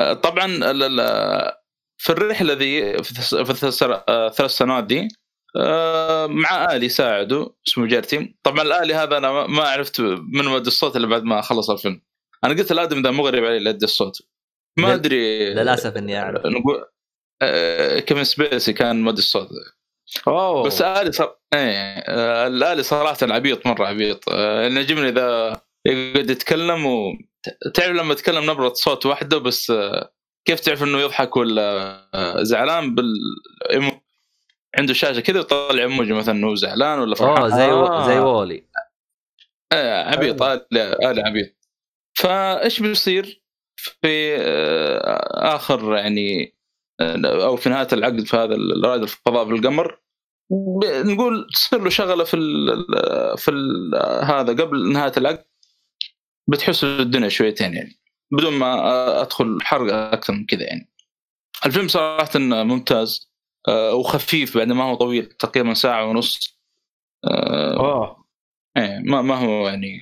آه، 0.00 0.12
طبعا 0.12 0.44
ال- 0.46 0.82
ال- 1.00 1.52
في 1.98 2.10
الرحلة 2.10 2.52
ذي 2.54 3.02
في 3.02 3.10
الث- 3.14 3.42
في 3.42 3.50
الثلاث 3.50 3.82
آه، 4.08 4.28
ثلاث 4.28 4.50
سنوات 4.50 4.84
دي 4.84 5.08
آه، 5.56 6.26
مع 6.26 6.74
آلي 6.74 6.88
ساعده 6.88 7.54
اسمه 7.68 7.86
جيرتي 7.86 8.36
طبعا 8.42 8.62
الآلي 8.62 8.94
هذا 8.94 9.16
أنا 9.18 9.32
ما- 9.32 9.46
ما 9.46 9.62
عرفت 9.62 10.00
من 10.00 10.44
مد 10.44 10.66
الصوت 10.66 10.96
إلا 10.96 11.06
بعد 11.06 11.22
ما 11.22 11.40
خلص 11.40 11.70
الفيلم. 11.70 12.02
أنا 12.44 12.54
قلت 12.54 12.72
الادم 12.72 13.02
ذا 13.02 13.10
مغرب 13.10 13.44
عليه 13.44 13.58
لدي 13.58 13.84
الصوت 13.84 14.22
ما 14.78 14.94
أدري 14.94 15.54
للأسف 15.54 15.96
إني 15.96 16.18
أعرف. 16.20 16.46
نقول 16.46 16.84
آه، 17.42 17.98
كيفن 17.98 18.24
سبيسي 18.24 18.72
كان 18.72 19.02
مد 19.02 19.16
الصوت 19.18 19.48
أوه. 20.28 20.62
بس 20.62 20.82
آلي 20.82 21.12
صار 21.12 21.36
إيه 21.54 21.98
آه، 22.08 22.46
الالي 22.46 22.82
صراحة 22.82 23.16
عبيط 23.22 23.66
مرة 23.66 23.86
عبيط. 23.86 24.28
آه، 24.28 24.66
اللي 24.66 24.80
يعجبني 24.80 25.08
إذا 25.08 25.60
يقعد 25.86 26.30
يتكلم 26.30 26.86
و 26.86 27.12
تعرف 27.74 27.96
لما 27.96 28.12
يتكلم 28.12 28.50
نبرة 28.50 28.72
صوت 28.72 29.06
واحدة 29.06 29.38
بس 29.38 29.70
آه، 29.70 30.12
كيف 30.44 30.60
تعرف 30.60 30.82
إنه 30.82 30.98
يضحك 30.98 31.36
ولا 31.36 31.96
آه، 32.14 32.42
زعلان؟ 32.42 32.94
بال 32.94 33.14
عنده 34.78 34.94
شاشة 34.94 35.20
كذا 35.20 35.40
يطلع 35.40 35.82
إيموجي 35.82 36.12
مثلا 36.12 36.34
إنه 36.34 36.54
زعلان 36.54 36.98
ولا 36.98 37.14
فرحان. 37.14 37.36
أوه 37.36 37.48
زي 37.48 37.64
آه. 37.64 38.06
زي 38.06 38.18
وولي. 38.18 38.64
إيه 39.72 40.04
عبيط 40.04 40.42
آلي 40.42 41.10
آلي 41.10 41.22
عبيط. 41.22 41.54
فإيش 42.14 42.80
بيصير 42.80 43.42
في 43.76 44.36
آه، 44.36 45.56
آخر 45.56 45.96
يعني 45.96 46.44
آه، 46.44 46.61
أو 47.26 47.56
في 47.56 47.68
نهاية 47.68 47.88
العقد 47.92 48.20
في 48.20 48.36
هذا 48.36 48.54
الرائد 48.54 49.02
الفضاء 49.02 49.44
في 49.46 49.50
القمر 49.52 49.98
ب- 50.50 51.06
نقول 51.06 51.46
تصير 51.54 51.82
له 51.82 51.90
شغلة 51.90 52.24
في 52.24 52.34
ال 52.36 52.86
في 53.38 53.50
ال 53.50 53.94
هذا 54.24 54.64
قبل 54.64 54.92
نهاية 54.92 55.12
العقد 55.16 55.44
بتحس 56.50 56.84
الدنيا 56.84 57.28
شويتين 57.28 57.74
يعني 57.74 58.00
بدون 58.32 58.52
ما 58.52 59.20
أدخل 59.22 59.58
حرق 59.62 59.92
أكثر 59.94 60.32
من 60.32 60.46
كذا 60.46 60.62
يعني. 60.62 60.92
الفيلم 61.66 61.88
صراحة 61.88 62.38
ممتاز 62.38 63.32
وخفيف 63.94 64.56
بعد 64.58 64.68
ما 64.68 64.84
هو 64.84 64.94
طويل 64.94 65.26
تقريبا 65.26 65.74
ساعة 65.74 66.06
ونص. 66.06 66.58
آه، 67.24 67.76
أوه. 67.76 68.24
إيه، 68.76 68.98
ما 69.04 69.22
ما 69.22 69.34
هو 69.34 69.68
يعني 69.68 69.98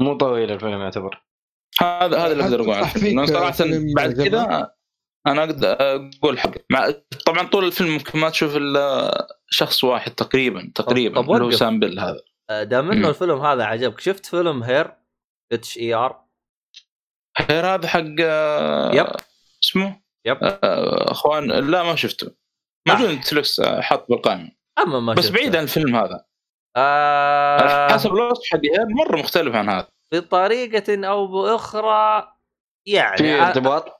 مو 0.00 0.14
طويل 0.16 0.50
الفيلم 0.52 0.80
يعتبر. 0.80 1.24
هذا 1.80 2.06
هذا 2.18 2.32
اللي 2.32 2.44
أقدر 2.44 2.60
أقول 2.60 2.74
عنه 2.74 3.26
صراحة 3.34 3.54
بعد. 3.96 4.28
كذا 4.28 4.72
أنا 5.26 5.44
أقدر 5.44 5.76
أقول 5.80 6.38
حق. 6.38 6.50
مع 6.70 6.90
طبعا 7.26 7.42
طول 7.46 7.64
الفيلم 7.64 7.90
ممكن 7.90 8.18
ما 8.18 8.30
تشوف 8.30 8.56
إلا 8.56 9.10
شخص 9.50 9.84
واحد 9.84 10.14
تقريبا 10.14 10.72
تقريبا 10.74 11.20
اللي 11.20 11.44
هو. 11.44 11.50
سام 11.50 11.80
بيل 11.80 12.00
هذا. 12.00 12.20
آه، 12.50 12.62
دام 12.62 12.90
إنه. 12.90 13.08
الفيلم 13.08 13.40
هذا 13.40 13.64
عجبك 13.64 14.00
شفت 14.00 14.26
فيلم 14.26 14.62
هير؟ 14.62 14.94
إتش 15.52 15.78
إي 15.78 15.94
آر؟ 15.94 16.24
غير 17.50 17.66
هذا 17.66 17.88
حق 17.88 18.04
آه، 18.20 18.94
yep. 18.94 19.06
اسمه؟ 19.64 20.00
yep. 20.26 20.38
آه، 20.42 21.10
أخوان 21.10 21.50
لا 21.50 21.82
ما 21.82 21.96
شفته. 21.96 22.34
موجود 22.88 23.10
نتفلكس 23.10 23.60
حاط 23.60 24.08
بالقائمة. 24.08 24.50
أما 24.78 25.00
ما 25.00 25.14
بس 25.14 25.24
شفته. 25.24 25.34
بعيد 25.34 25.56
عن 25.56 25.62
الفيلم 25.62 25.96
هذا. 25.96 26.24
آه. 26.76 27.92
حسب 27.92 28.14
الوصف 28.14 28.42
حق 28.52 28.58
Her 28.58 28.86
مرة 28.88 29.16
مختلف 29.16 29.54
عن 29.54 29.68
هذا. 29.68 29.88
بطريقة 30.14 31.06
أو 31.08 31.26
بأخرى 31.26 32.32
يعني 32.86 33.16
في 33.16 33.40
ارتباط 33.40 33.97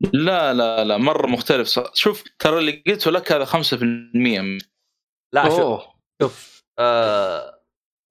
لا 0.00 0.54
لا 0.54 0.84
لا 0.84 0.96
مرة 0.96 1.26
مختلف. 1.26 1.68
صار. 1.68 1.90
شوف 1.94 2.24
ترى 2.38 2.58
اللي 2.58 2.82
قلته 2.86 3.10
لك 3.10 3.32
هذا 3.32 3.44
5% 3.44 3.52
لا 5.32 5.44
شوف 5.44 5.60
أوه. 5.60 5.94
شوف 6.22 6.64
آه 6.78 7.62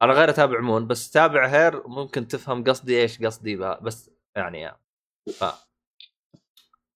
أنا 0.01 0.13
غير 0.13 0.29
أتابع 0.29 0.59
مون 0.59 0.87
بس 0.87 1.11
تابع 1.11 1.47
هير 1.47 1.87
ممكن 1.87 2.27
تفهم 2.27 2.63
قصدي 2.63 3.01
إيش 3.01 3.21
قصدي 3.21 3.55
بها 3.55 3.79
بس 3.79 4.11
يعني 4.37 4.71
ف... 5.39 5.43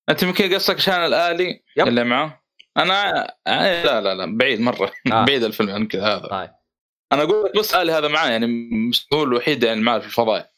أنت 0.09 0.23
يمكن 0.23 0.53
قصدك 0.53 0.75
عشان 0.75 0.93
الآلي 0.93 1.63
يب. 1.77 1.87
اللي 1.87 2.03
معاه 2.03 2.43
أنا 2.77 3.27
آه، 3.47 3.83
لا 3.83 4.01
لا 4.01 4.15
لا 4.15 4.37
بعيد 4.37 4.59
مرة. 4.59 4.91
آه. 5.11 5.25
بعيد 5.27 5.43
الفيلم 5.43 5.69
عن 5.69 5.87
كذا 5.87 6.05
هذا. 6.07 6.27
هاي 6.31 6.51
أنا 7.11 7.23
أقول 7.23 7.45
لك 7.45 7.57
بس 7.57 7.73
آلي 7.73 7.91
هذا 7.91 8.07
معاه 8.07 8.29
يعني 8.29 8.45
هو 9.13 9.23
الوحيد 9.23 9.63
يعني 9.63 9.81
معاه 9.81 9.99
في 9.99 10.05
الفضاء. 10.05 10.51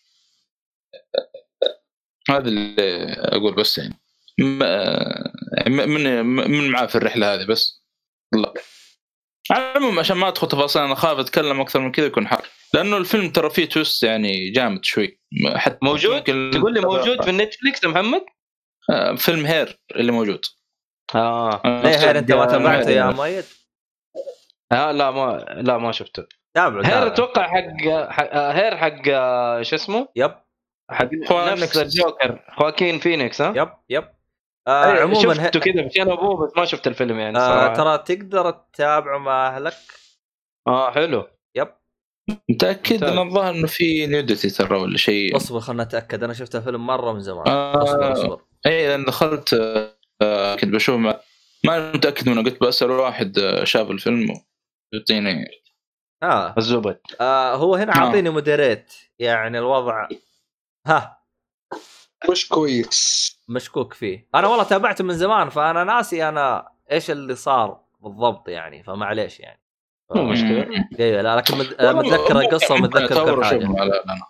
هذا 2.29 2.47
اللي 2.47 2.75
أقول 3.19 3.55
بس 3.55 3.77
يعني. 3.77 3.93
آه، 3.93 4.00
من 4.41 5.89
من 5.89 6.25
من 6.25 6.69
معاه 6.69 6.85
في 6.85 6.95
الرحلة 6.95 7.33
هذه 7.33 7.45
بس 7.45 7.83
لا 8.33 8.53
على 9.51 9.71
العموم 9.71 9.99
عشان 9.99 10.17
ما 10.17 10.27
أدخل 10.27 10.47
تفاصيل 10.47 10.81
أنا 10.81 10.95
خاف 10.95 11.19
أتكلم 11.19 11.61
أكثر 11.61 11.79
من 11.79 11.91
كذا 11.91 12.05
يكون 12.05 12.27
حرق 12.27 12.45
لأنه 12.73 12.97
الفيلم 12.97 13.29
ترى 13.29 13.49
فيه 13.49 13.65
twist 13.65 14.03
يعني 14.03 14.49
جامد 14.49 14.85
شوي 14.85 15.19
حتى 15.55 15.77
موجود؟ 15.81 16.23
تقول 16.23 16.73
لي 16.73 16.81
موجود 16.81 17.23
في 17.23 17.29
النتفلكس 17.29 17.83
يا 17.83 17.89
محمد؟ 17.89 18.25
آه، 18.91 19.15
فيلم 19.15 19.45
Her 19.45 19.79
اللي 19.95 20.11
موجود 20.11 20.45
آه 21.15 21.61
آه، 21.65 21.81
ليه 21.83 21.99
Her 21.99 22.17
أنت 22.17 22.31
ما 22.31 22.43
آه، 22.43 22.47
تابعته 22.47 22.89
يا 22.89 23.05
مؤيد؟ 23.11 23.43
آه 24.71 24.91
لا 24.91 25.11
ما 25.11 25.45
لا 25.61 25.77
ما 25.77 25.91
شفته 25.91 26.25
تابعه 26.55 26.85
Her. 26.85 27.07
أتوقع 27.07 27.47
حق, 27.47 28.09
حق 28.09 28.29
آه، 28.33 28.51
هير 28.51 28.77
حق 28.77 29.01
آه، 29.07 29.61
شو 29.61 29.75
اسمه؟ 29.75 30.07
yep 30.15 30.35
حق 30.91 31.09
خواكين 31.27 31.51
نفس 31.53 31.71
فينيكس. 31.73 31.77
الجوكر 31.77 32.45
خواكين 32.57 32.99
فينيكس 32.99 33.41
ها؟ 33.41 33.53
yep 33.55 33.69
yep 33.89 34.03
آه 34.67 34.85
أيوة، 34.85 35.01
عموما 35.01 35.33
شفته 35.33 35.59
كذا 35.59 35.85
مشي 35.85 36.01
أنا 36.01 36.13
وابوه 36.13 36.47
بس 36.47 36.51
ما 36.57 36.65
شفت 36.65 36.87
الفيلم 36.87 37.19
يعني 37.19 37.37
آه 37.37 37.47
صراحة. 37.47 37.73
ترى 37.73 38.15
تقدر 38.15 38.51
تتابعه 38.51 39.17
مع 39.17 39.47
أهلك. 39.47 39.77
آه 40.67 40.91
حلو. 40.91 41.27
yep. 41.55 41.67
متأكد 42.49 42.93
ممتاز. 42.93 43.09
ان 43.09 43.27
الظاهر 43.27 43.53
إنه 43.53 43.67
في 43.67 44.07
nudity 44.07 44.49
ترى 44.49 44.77
ولا 44.77 44.97
شيء. 44.97 45.35
اصبر 45.37 45.59
خلنا 45.59 45.83
نتأكد. 45.83 46.23
أنا 46.23 46.33
شفت 46.33 46.55
الفيلم 46.55 46.85
مرة 46.87 47.13
من 47.13 47.19
زمان. 47.21 47.47
آه. 47.47 47.83
أصبر 47.83 48.11
أصبر. 48.11 48.41
اي 48.65 48.87
لأن 48.87 49.05
دخلت 49.05 49.53
آه، 50.21 50.55
كنت 50.55 50.73
بشوف 50.73 50.95
ما 50.95 51.19
ما 51.65 51.91
متأكد 51.91 52.29
منه. 52.29 52.43
قلت 52.43 52.61
بسال 52.63 52.91
واحد 52.91 53.39
آه، 53.39 53.63
شاف 53.63 53.91
الفيلم 53.91 54.41
يعطيني 54.93 55.45
آه, 56.23 56.53
الزبد 56.57 56.99
آه 57.21 57.55
هو 57.55 57.75
هنا 57.75 57.95
آه. 57.95 57.97
عاطيني 57.97 58.29
مودريت. 58.29 58.93
يعني 59.19 59.59
الوضع 59.59 60.07
ها. 60.87 61.21
مش 62.31 62.47
كويس. 62.49 63.40
مشكوك 63.51 63.93
فيه. 63.93 64.27
أنا 64.35 64.47
والله 64.47 64.63
تابعته 64.63 65.03
من 65.03 65.13
زمان 65.13 65.49
فأنا 65.49 65.83
ناسي 65.83 66.29
أنا 66.29 66.69
إيش 66.91 67.11
اللي 67.11 67.35
صار 67.35 67.81
بالضبط 67.99 68.49
يعني 68.49 68.83
فمعليش 68.83 69.39
يعني. 69.39 69.61
مو 70.15 70.23
مشكلة. 70.23 70.67
أيوه 70.99 71.21
لا 71.21 71.35
لكن 71.35 71.57
مد- 71.57 71.81
متذكر 71.81 72.39
القصة 72.39 72.73
ومتذكر 72.75 73.35
كل 73.35 73.45
حاجة. 73.45 73.65
أنا. 73.65 74.21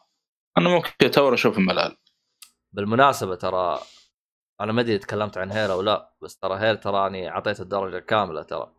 أنا 0.58 0.70
ممكن 0.70 1.12
تور 1.12 1.34
أشوف 1.34 1.58
ملال 1.58 1.98
بالمناسبة 2.72 3.36
ترى 3.36 3.80
أنا 4.62 4.72
ما 4.72 4.82
أدري 4.82 4.98
تكلمت 4.98 5.38
عن 5.38 5.52
هير 5.52 5.72
أو 5.72 5.82
لأ 5.82 6.14
بس 6.22 6.38
ترى 6.38 6.60
هير 6.60 6.76
تراني 6.76 7.30
أعطيت 7.30 7.60
الدرجة 7.60 7.98
الكامله 7.98 8.44
ترى. 8.44 8.72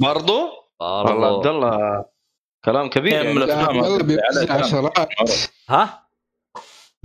برضو؟ 0.00 0.50
والله 0.80 1.36
عبد 1.36 1.46
الله 1.46 2.04
كلام 2.64 2.88
كبير 2.90 3.12
يعني. 3.12 3.24
يعني. 3.26 3.34
من 3.34 3.42
الافلام. 3.42 4.58
عشرات 4.58 4.98
ها؟ 5.68 6.08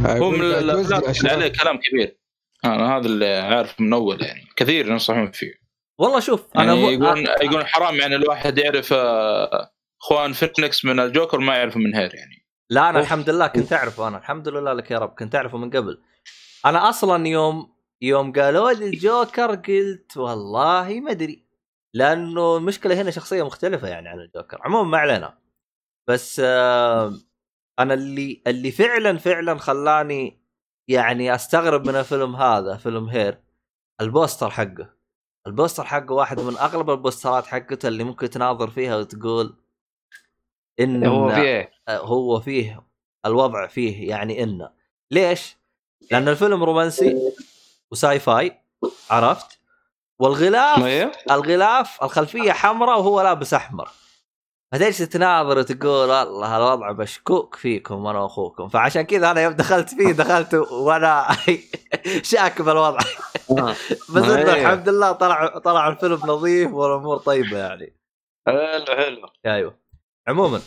هو 0.01 0.30
من 0.30 0.41
الأفلام. 0.41 1.31
عليه 1.31 1.53
كلام 1.61 1.77
كبير. 1.77 2.18
أنا 2.65 2.97
هذا 2.97 3.05
اللي 3.07 3.35
عارف 3.38 3.81
من 3.81 3.93
أول 3.93 4.23
يعني. 4.23 4.47
كثير 4.55 4.88
ينصحون 4.88 5.31
فيه. 5.31 5.53
والله 5.99 6.19
شوف 6.19 6.45
أنا 6.55 6.63
يعني 6.73 6.81
مو- 6.81 6.89
يقولون 6.89 7.27
آه، 7.27 7.35
يقولون 7.41 7.65
حرام 7.65 7.95
يعني 7.95 8.15
الواحد 8.15 8.57
يعرف 8.57 8.93
آه، 8.93 9.71
خواكين 10.01 10.34
فينيكس 10.34 10.85
من 10.85 10.99
الجوكر 10.99 11.39
ما 11.39 11.55
يعرفه 11.55 11.79
من 11.79 11.95
Her 11.95 12.15
يعني. 12.15 12.45
لا 12.69 12.89
أنا 12.89 12.97
أوف. 12.99 13.05
الحمد 13.07 13.29
لله 13.29 13.47
كنت 13.47 13.73
أعرفه 13.73 14.07
أنا 14.07 14.17
الحمد 14.17 14.47
لله 14.47 14.73
لك 14.73 14.91
يا 14.91 14.97
رب 14.99 15.09
كنت 15.09 15.35
أعرفه 15.35 15.57
من 15.57 15.69
قبل. 15.69 16.01
أنا 16.65 16.89
أصلا 16.89 17.27
يوم 17.27 17.73
يوم 18.01 18.31
قالوا 18.34 18.71
لي 18.71 18.85
الجوكر 18.85 19.55
قلت 19.55 20.17
والله 20.17 20.99
ما 20.99 21.11
أدري 21.11 21.47
لأنه 21.93 22.57
المشكلة 22.57 23.01
هنا 23.01 23.11
شخصية 23.11 23.43
مختلفة 23.45 23.88
يعني 23.88 24.09
عن 24.09 24.19
الجوكر. 24.19 24.57
عموما 24.61 24.89
ما 24.89 24.97
علينا. 24.97 25.38
بس 26.07 26.41
آه 26.45 27.13
أنا 27.79 27.93
اللي 27.93 28.41
اللي 28.47 28.71
فعلا 28.71 29.17
فعلا 29.17 29.57
خلاني 29.57 30.41
يعني 30.88 31.35
أستغرب 31.35 31.88
من 31.88 31.95
الفيلم 31.95 32.35
هذا 32.35 32.77
فيلم 32.77 33.09
Her 33.09 33.39
ال 34.01 34.08
poster 34.08 34.49
حقه 34.49 34.89
ال 35.47 35.53
poster 35.53 35.84
حقه 35.84 36.14
واحد 36.14 36.39
من 36.39 36.57
أغلب 36.57 36.89
البوسترات 36.89 37.45
حقته 37.45 37.88
اللي 37.88 38.03
ممكن 38.03 38.30
تناظر 38.30 38.69
فيها 38.69 38.97
وتقول 38.97 39.55
إن 40.80 41.05
هو 41.05 41.30
في 41.30 41.41
إيه؟ 41.41 41.72
هو 41.89 42.39
فيه 42.39 42.84
الوضع 43.26 43.68
فيه 43.68 44.09
يعني 44.09 44.43
إنه 44.43 44.69
ليش؟ 45.11 45.57
لأن 46.11 46.27
الفيلم 46.27 46.64
رومانسي 46.64 47.31
وساي 47.91 48.19
فاي 48.19 48.61
عرفت؟ 49.09 49.59
والغلاف 50.19 50.84
أيوه 50.84 51.11
الغلاف 51.31 52.03
الخلفية 52.03 52.51
حمراء 52.51 52.99
وهو 52.99 53.22
لابس 53.22 53.53
أحمر 53.53 53.89
فتجلس 54.73 54.98
تناظر 54.98 55.57
وتقول 55.57 56.10
والله 56.10 56.57
الوضع 56.57 56.91
مشكوك 56.91 57.56
فيكم 57.56 58.07
أنا 58.07 58.19
وأخوكم. 58.19 58.69
فعشان 58.69 59.02
كذا 59.02 59.31
أنا 59.31 59.41
يوم 59.41 59.53
دخلت 59.53 59.89
فيه 59.89 60.11
دخلت 60.11 60.53
وأنا 60.53 61.27
شاك 62.31 62.61
بالوضع. 62.61 62.99
آه. 63.52 63.76
بس 64.14 64.23
إنه 64.23 64.53
أيوه. 64.53 64.53
الحمد 64.53 64.89
لله 64.89 65.11
طلع 65.11 65.57
طلع 65.57 65.88
الفيلم 65.88 66.19
نظيف 66.26 66.73
والأمور 66.73 67.18
طيبة 67.18 67.57
يعني. 67.57 67.94
حلو 68.48 68.95
حلو. 68.98 69.30
أيوه. 69.45 69.80
عموما 70.27 70.61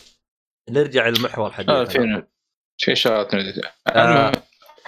نرجع 0.69 1.07
للمحور 1.07 1.47
آه 1.47 1.51
حقنا 1.51 1.85
في 1.85 2.23
في 2.77 2.95
شغلات 2.95 3.31
آه. 3.87 4.31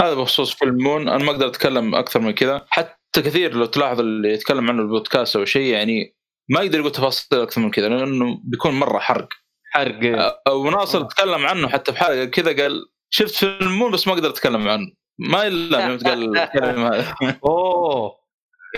هذا 0.01 0.13
بخصوص 0.13 0.53
فيلم 0.53 0.77
مون 0.77 1.09
أنا 1.09 1.23
ما 1.23 1.31
أقدر 1.31 1.47
أتكلم 1.47 1.95
أكثر 1.95 2.19
من 2.19 2.31
كذا. 2.31 2.65
حتى 2.69 3.21
كثير 3.21 3.53
لو 3.53 3.65
تلاحظ 3.65 3.99
اللي 3.99 4.33
يتكلم 4.33 4.69
عنه 4.69 4.81
البودكاست 4.81 5.35
أو 5.35 5.45
شيء 5.45 5.73
يعني 5.73 6.15
ما 6.49 6.61
يقدر 6.61 6.79
يقول 6.79 6.91
تفاصيل 6.91 7.41
أكثر 7.41 7.61
من 7.61 7.71
كذا 7.71 7.89
لأنه 7.89 8.41
بيكون 8.43 8.71
مرة 8.73 8.99
حرق. 8.99 9.29
حرق. 9.71 9.99
أو 10.47 10.69
ناصر 10.69 11.03
تكلم 11.03 11.45
عنه 11.45 11.67
حتى 11.67 11.93
في 11.93 11.99
حلقه 11.99 12.25
كذا 12.25 12.63
قال 12.63 12.85
شفت 13.09 13.35
فيلم 13.35 13.79
مون 13.79 13.91
بس 13.91 14.07
ما 14.07 14.13
أقدر 14.13 14.29
أتكلم 14.29 14.67
عنه. 14.67 14.91
ما 15.19 15.47
إلا 15.47 15.77
فهمت 15.77 16.07
قال 16.07 16.37
الكلمة 16.37 16.89
هذه. 16.89 17.39
أوه. 17.45 18.23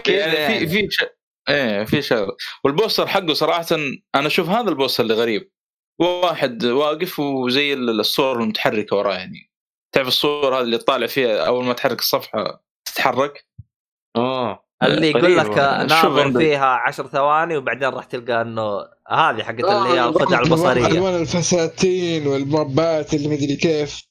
كذا 0.04 0.40
يعني 0.40 0.60
في 0.60 0.68
في 0.68 0.88
ش... 0.92 1.06
إيه 1.50 1.84
في 1.84 2.02
شغله 2.02 2.36
والبوستر 2.64 3.08
حقه 3.08 3.34
صراحة 3.34 3.66
أنا 4.16 4.28
أشوف 4.28 4.50
هذا 4.50 4.70
البوستر 4.70 5.04
اللي 5.04 5.14
غريب. 5.14 5.52
واحد 6.00 6.66
واقف 6.66 7.20
وزي 7.20 7.74
الصور 7.74 8.42
المتحركة 8.42 8.96
وراه 8.96 9.14
يعني. 9.14 9.52
تعرف 9.92 10.08
الصور 10.08 10.56
هذه 10.56 10.62
اللي 10.62 10.78
تطالع 10.78 11.08
فيها 11.08 11.48
أول 11.48 11.66
ما 11.66 11.74
تحرك 11.74 12.00
الصفحة 12.00 12.64
تتحرك؟ 12.86 13.48
اوه 14.16 14.65
اللي 14.86 15.10
يقول 15.10 15.38
لك 15.38 15.58
ناظر. 15.90 16.40
فيها 16.40 16.66
عشر 16.66 17.08
ثواني 17.08 17.58
وبعدين 17.58 17.90
راح 17.90 18.06
تلقى 18.06 18.42
إنه 18.42 18.80
هذه 19.08 19.44
حقت 19.44 19.60
اللي 19.60 19.90
هي 19.90 20.06
الخدع 20.06 20.40
البصرية. 20.40 20.88
الوان 20.88 21.22
الفساتين 21.22 22.28
والمربات 22.28 23.14
اللي 23.14 23.28
مدري 23.28 23.56
كيف. 23.56 24.02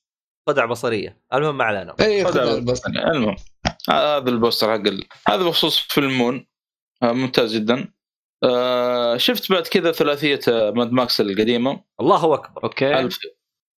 خدع 0.48 0.64
بصريه 0.64 1.22
المهم 1.34 1.56
ما 1.56 1.64
علينا. 1.64 1.94
أي 2.00 2.24
خدع 2.24 2.44
يعني 2.94 3.10
المهم 3.10 3.36
هذا 3.90 4.30
ال 4.30 4.36
poster 4.36 4.72
حق 4.72 4.82
هذا 5.28 5.44
بخصوص 5.44 5.78
فيلم 5.78 6.18
Moon. 6.18 6.46
آه، 7.02 7.12
ممتاز 7.12 7.56
جدا. 7.56 7.92
آه، 8.44 9.16
شفت 9.16 9.52
بعد 9.52 9.62
كذا 9.62 9.92
ثلاثية 9.92 10.40
آه، 10.48 10.70
Mad 10.70 10.92
Max 10.92 11.20
القديمة. 11.20 11.84
الله 12.00 12.34
أكبر. 12.34 12.64
okay. 12.64 12.98
ألف 12.98 13.18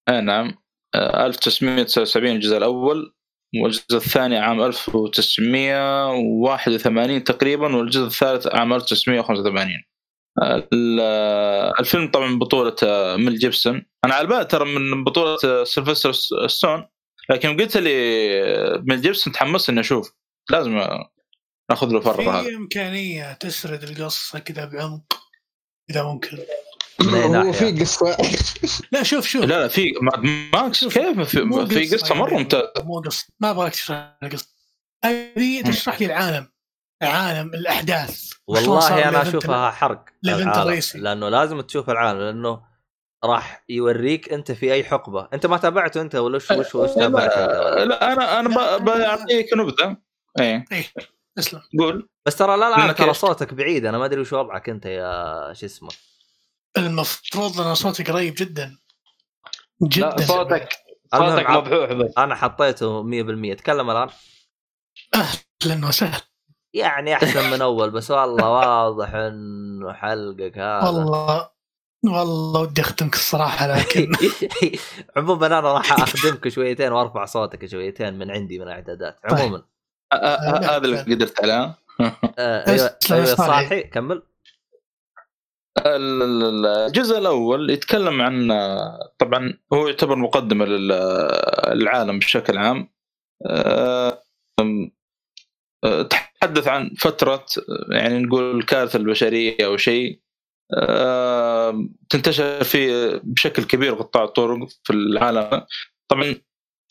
آه 0.08 0.20
نعم. 0.20 0.54
آه 0.94 1.26
1979 1.26 2.36
الجزء 2.36 2.56
الأول. 2.56 3.15
والجزء 3.62 3.96
الثاني 3.96 4.36
عام 4.38 4.62
1981 4.62 7.24
تقريبا 7.24 7.76
والجزء 7.76 8.06
الثالث 8.06 8.46
عام 8.46 8.72
1985 8.72 9.82
آه، 10.42 10.68
ال- 10.72 10.98
آه، 11.02 11.72
الفيلم 11.80 12.10
طبعا 12.10 12.38
بطولة 12.38 12.76
آه، 12.82 13.16
ميل 13.16 13.38
جيبسون. 13.38 13.86
أنا 14.04 14.14
على 14.14 14.26
بالي 14.28 14.44
ترى 14.44 14.64
من 14.78 15.04
بطولة 15.04 15.38
آه، 15.44 15.64
سيلفستر 15.64 16.12
ستون 16.46 16.86
لكن 17.30 17.56
قلت 17.56 17.76
لي 17.76 17.90
آه، 18.44 18.82
ميل 18.86 19.00
جيبسون 19.02 19.32
تحمست 19.32 19.68
إني 19.70 19.80
أشوف. 19.80 20.12
لازم 20.50 20.80
ناخذ 21.70 21.88
له 21.90 22.00
هذا 22.00 22.42
في 22.42 22.56
إمكانية 22.56 23.32
تسرد 23.32 23.82
القصة 23.82 24.38
كذا 24.38 24.64
بعمق 24.64 25.02
إذا 25.90 26.02
ممكن. 26.02 26.38
هو؟ 27.02 27.52
في 27.52 27.80
قصة. 27.80 28.16
لا 28.92 29.02
شوف 29.02 29.26
شوف. 29.26 29.44
لا 29.44 29.60
لا 29.60 29.68
في 29.68 29.92
ماد 30.00 30.20
ماكس 30.54 30.84
كيف؟ 30.84 31.20
في, 31.20 31.66
في 31.68 31.96
قصة 31.96 32.14
مرة 32.14 32.30
يعني، 32.30 32.42
ممتازة. 32.42 32.72
مو 32.84 33.00
قصة. 33.00 33.26
ما 33.40 33.50
أبغاك 33.50 33.72
تشرح 33.72 34.16
لي 34.22 34.28
القصة 34.28 34.48
هذه 35.04 35.62
تشرح 35.62 36.00
لي 36.00 36.06
العالم. 36.06 36.48
العالم 37.02 37.54
الأحداث 37.54 38.32
والله 38.46 39.08
أنا 39.08 39.22
أشوفها 39.22 39.70
حرق. 39.70 40.04
لأنه 40.22 41.28
لازم 41.28 41.60
تشوف 41.60 41.90
العالم 41.90 42.20
لأنه 42.20 42.60
راح 43.24 43.64
يوريك 43.68 44.32
أنت 44.32 44.52
في 44.52 44.72
أي 44.72 44.84
حقبة. 44.84 45.28
أنت 45.32 45.46
ما 45.46 45.56
تابعته 45.56 46.00
أنت 46.00 46.14
ولا 46.14 46.36
وش 46.36 46.50
وش 46.50 46.74
وش 46.74 46.90
تابعت 46.90 47.38
لا, 47.78 48.12
أنا 48.12 48.40
أنا 48.40 48.76
بعطيك 48.76 49.54
نبذة. 49.56 49.96
إيه. 50.40 50.64
اسلم 51.38 51.60
قول. 51.78 52.08
بس 52.26 52.36
ترى 52.36 52.56
لا 52.56 52.86
لا 52.86 52.92
ترى؟ 52.92 53.14
صوتك 53.14 53.54
بعيد 53.54 53.86
أنا 53.86 53.98
ما 53.98 54.04
أدري 54.04 54.20
وش 54.20 54.32
وضعك 54.32 54.68
أنت 54.68 54.86
يا 54.86 55.52
شو 55.52 55.66
اسمه 55.66 55.90
المفروض 56.76 57.60
أن 57.60 57.74
صوتي 57.74 58.02
قريب 58.02 58.34
جدا. 58.38 58.78
جدا. 59.82 60.06
لا 60.06 60.26
صوتك 60.26 60.68
صوتك 61.14 61.50
مبحوح 61.50 61.92
بس. 61.92 62.12
أنا 62.18 62.34
حطيته 62.34 63.02
100% 63.02 63.54
تكلم 63.54 63.90
الآن. 63.90 64.08
أهلا 65.14 65.86
وسهلا. 65.86 66.20
يعني 66.74 67.14
أحسن 67.14 67.50
من 67.50 67.62
أول 67.62 67.90
بس 67.90 68.10
والله 68.10 68.50
واضح 68.50 69.14
إنه 69.14 69.92
حلقك 69.92 70.58
هذا. 70.58 70.88
والله 70.88 71.50
والله 72.04 72.60
ودي 72.60 72.80
اخدمك 72.80 73.14
الصراحة 73.14 73.66
لكن 73.66 74.12
عموما 75.16 75.46
أنا 75.46 75.60
راح 75.60 75.92
أخدمك 75.92 76.48
شويتين 76.48 76.92
وأرفع 76.92 77.24
صوتك 77.24 77.66
شويتين 77.66 78.18
من 78.18 78.30
عندي 78.30 78.58
من 78.58 78.64
الإعدادات. 78.64 79.18
طيب. 79.30 79.38
عموما. 79.38 79.62
هذا 80.12 80.76
اللي. 80.76 81.00
قدرت 81.00 81.42
عليه. 81.42 81.78
آه 82.38 82.70
أيوه 82.70 82.96
صالح. 83.00 83.34
صالحي 83.34 83.82
كمل. 83.82 84.22
الجزء 85.78 87.18
الأول 87.18 87.70
يتكلم 87.70 88.22
عن 88.22 88.48
طبعا 89.18 89.58
هو 89.72 89.86
يعتبر 89.88 90.16
مقدمة 90.16 90.64
لل- 90.64 91.78
للعالم 91.78 92.18
بشكل 92.18 92.58
عام. 92.58 92.88
آه، 93.46 94.22
آه، 95.84 96.02
تحدث 96.02 96.68
عن 96.68 96.90
فترة 96.98 97.46
يعني 97.90 98.18
نقول 98.18 98.58
الكارثة 98.58 98.96
البشرية 98.96 99.56
أو 99.66 99.76
شيء 99.76 100.20
آه، 100.74 101.86
تنتشر 102.10 102.64
في 102.64 103.10
بشكل 103.24 103.64
كبير 103.64 103.94
قطاع 103.94 104.24
الطرق 104.24 104.68
في 104.84 104.92
العالم. 104.92 105.66
طبعا 106.08 106.34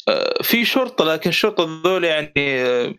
آه، 0.09 0.43
في 0.43 0.65
شرطة 0.65 1.05
لكن 1.05 1.29
الشرطة 1.29 1.81
ذول 1.85 2.03
يعني 2.03 2.33
آه، 2.37 2.85
آه، 2.87 2.95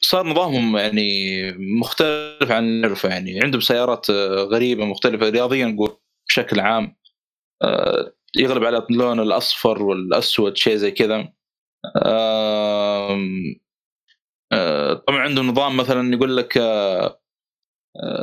صار 0.00 0.26
نظامهم 0.26 0.76
يعني 0.76 1.52
مختلف 1.52 2.52
عن 2.52 2.64
اللي 2.64 2.80
نعرفه. 2.80 3.08
يعني 3.08 3.40
عندهم 3.44 3.60
سيارات 3.60 4.10
آه، 4.10 4.44
غريبة 4.44 4.84
مختلفة 4.84 5.28
رياضيا 5.28 5.66
نقول 5.66 5.96
بشكل 6.28 6.60
عام 6.60 6.96
آه، 7.62 8.14
يغلب 8.36 8.64
على 8.64 8.86
اللون 8.90 9.20
الأصفر 9.20 9.82
والأسود 9.82 10.56
شيء 10.56 10.76
زي 10.76 10.90
كذا. 10.90 11.32
آه، 11.96 13.18
طبعا 15.06 15.18
عندهم 15.20 15.48
نظام 15.48 15.76
مثلا 15.76 16.14
يقول 16.14 16.36
لك 16.36 16.58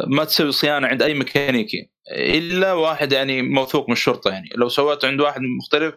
ما 0.07 0.23
تسوي 0.25 0.51
صيانة 0.51 0.87
عند 0.87 1.01
أي 1.01 1.13
ميكانيكي 1.13 1.89
إلا 2.11 2.73
واحد 2.73 3.11
يعني 3.11 3.41
موثوق 3.41 3.87
من 3.89 3.93
الشرطة. 3.93 4.31
يعني 4.31 4.49
لو 4.55 4.69
سويته 4.69 5.07
عند 5.07 5.21
واحد 5.21 5.41
مختلف 5.41 5.95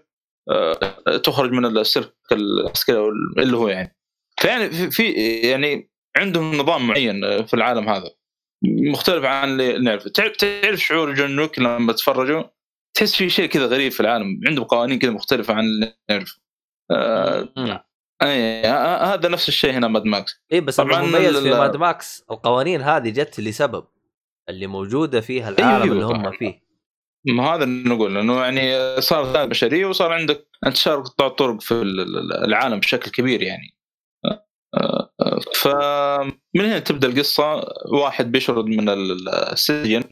تخرج 1.24 1.50
من 1.52 1.66
السلك 1.66 2.14
العسكري 2.32 2.98
اللي 3.38 3.56
هو 3.56 3.68
يعني. 3.68 4.01
فيعني 4.42 4.90
في- 4.90 5.12
يعني 5.50 5.90
عندهم 6.16 6.54
نظام 6.54 6.86
معين 6.86 7.46
في 7.46 7.54
العالم 7.54 7.88
هذا. 7.88 8.10
مختلف 8.64 9.24
عن 9.24 9.48
اللي 9.60 9.78
نعرفه. 9.78 10.10
تعرف 10.10 10.36
تعرف 10.36 10.80
شعور 10.80 11.14
جون 11.14 11.38
ويك 11.38 11.58
لما 11.58 11.92
تتفرجوا؟ 11.92 12.42
تحس 12.96 13.14
في 13.16 13.30
شيء 13.30 13.46
كذا 13.46 13.66
غريب 13.66 13.92
في 13.92 14.00
العالم. 14.00 14.40
عندهم 14.46 14.64
قوانين 14.64 14.98
كذا 14.98 15.10
مختلفة 15.10 15.54
عن 15.54 15.64
اللي 15.64 15.94
نعرفه. 16.10 16.36
آه 16.90 17.48
مم. 17.56 17.78
اي 18.22 18.62
هذا 19.12 19.28
نفس 19.28 19.48
الشيء 19.48 19.70
هنا 19.70 19.88
ماد 19.88 20.04
ماكس 20.04 20.40
اي 20.52 20.60
بس 20.60 20.76
طبعاً 20.76 21.02
المميز 21.02 21.36
في 21.38 21.50
ماد 21.50 21.76
ماكس 21.76 22.24
القوانين 22.30 22.80
هذه 22.80 23.08
جت 23.08 23.40
لسبب. 23.40 23.84
اللي 24.48 24.66
موجودة 24.66 25.20
فيها 25.20 25.48
العالم 25.48 25.82
أيوة. 25.82 25.94
اللي 25.94 26.04
هم 26.04 26.30
فيه. 26.32 26.62
ما 27.26 27.54
هذا 27.54 27.64
اللي 27.64 27.88
نقول 27.88 28.16
انه 28.16 28.42
يعني 28.42 29.00
صار 29.00 29.46
بشريه 29.46 29.86
وصار 29.86 30.12
عندك 30.12 30.46
انتشار 30.66 31.00
قطاع 31.00 31.26
الطرق 31.26 31.60
في 31.60 31.72
ال- 31.74 32.00
ال- 32.00 32.44
العالم 32.44 32.78
بشكل 32.80 33.10
كبير 33.10 33.42
يعني. 33.42 33.74
فمن 35.54 36.60
هنا 36.64 36.78
تبدأ 36.78 37.08
القصة. 37.08 37.64
واحد 37.92 38.32
بيشرد 38.32 38.64
من 38.64 38.88
ال- 38.88 39.28
السجن. 39.28 40.04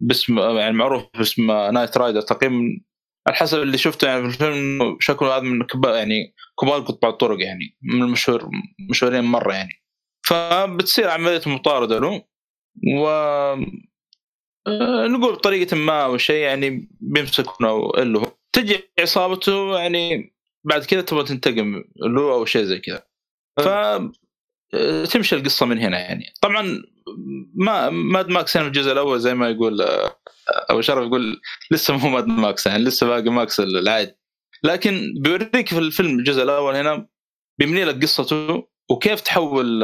باسم 0.00 0.38
يعني 0.38 0.72
معروف 0.76 1.02
باسم 1.18 1.46
نايت 1.50 1.98
رايدر 1.98 2.20
تقريبا 2.20 2.80
على 3.26 3.36
حسب 3.36 3.62
اللي 3.62 3.78
شفته 3.78 4.06
يعني 4.06 4.22
في 4.22 4.28
الفيلم 4.28 4.96
شكله 5.00 5.36
هذا 5.36 5.42
من 5.42 5.66
كبار 5.66 5.94
يعني 5.94 6.34
كبار 6.60 6.80
قطاع 6.80 7.10
الطرق 7.10 7.40
يعني 7.40 7.76
من 7.82 8.02
المشهور 8.02 8.50
مشهورين 8.90 9.24
مرة 9.24 9.52
يعني. 9.54 9.84
فبتصير 10.26 11.08
عملية 11.10 11.40
مطاردة 11.46 11.98
له 11.98 12.24
و 12.98 13.06
آه، 14.66 15.06
نقول 15.06 15.32
بطريقه 15.34 15.76
ما 15.76 16.04
أو 16.04 16.16
شيء 16.16 16.36
يعني 16.36 16.88
بيمسكونه 17.00 17.68
هو 17.68 18.32
تجي 18.52 18.90
عصابته 19.00 19.78
يعني 19.78 20.33
بعد 20.64 20.84
كذا 20.84 21.00
تبغى 21.00 21.24
تنتقم 21.24 21.84
له 21.96 22.32
أو 22.32 22.44
شيء 22.44 22.64
زي 22.64 22.78
كذا 22.78 23.02
ف 23.60 23.68
آه، 24.74 25.04
تمشي 25.04 25.36
القصة 25.36 25.66
من 25.66 25.78
هنا 25.78 25.98
يعني 25.98 26.32
طبعا 26.40 26.82
ما 27.54 27.90
ماد 27.90 28.28
ماكس 28.28 28.56
هنا 28.56 28.64
في 28.64 28.68
الجزء 28.68 28.92
الأول 28.92 29.20
زي 29.20 29.34
ما 29.34 29.48
يقول 29.48 29.82
آه، 29.82 30.16
أبو 30.48 30.80
شرف 30.80 31.06
يقول 31.06 31.40
لسه 31.70 31.96
مو 31.96 32.08
ماد 32.08 32.26
ماكس 32.26 32.66
يعني 32.66 32.84
لسه 32.84 33.06
باقي 33.06 33.30
ماكس 33.30 33.60
العادي 33.60 34.16
لكن 34.64 35.14
بيوريك 35.20 35.68
في 35.68 35.78
الفيلم 35.78 36.18
الجزء 36.18 36.42
الأول 36.42 36.74
هنا 36.74 37.08
بيبني 37.58 37.84
لك 37.84 38.02
قصته 38.02 38.68
وكيف 38.90 39.20
تحول 39.20 39.80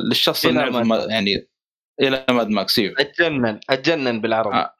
للشخص 0.00 0.46
إلى 0.46 0.66
اللي 0.66 0.84
ماكس. 0.84 1.10
يعني 1.10 1.48
إلى 2.00 2.24
ماد 2.30 2.48
ماكس 2.48 2.78
إيوه. 2.78 2.94
أتجنن 2.98 3.60
أتجنن 3.70 4.20
بالعربي 4.20 4.56
آه. 4.56 4.74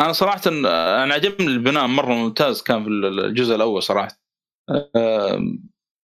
أنا 0.00 0.12
صراحة 0.12 0.40
أنا 0.46 1.14
عجبني 1.14 1.46
البناء 1.46 1.86
مرة 1.86 2.14
ممتاز 2.14 2.62
كان 2.62 2.84
في 2.84 2.88
الجزء 2.90 3.54
الأول 3.54 3.82
صراحة 3.82 4.25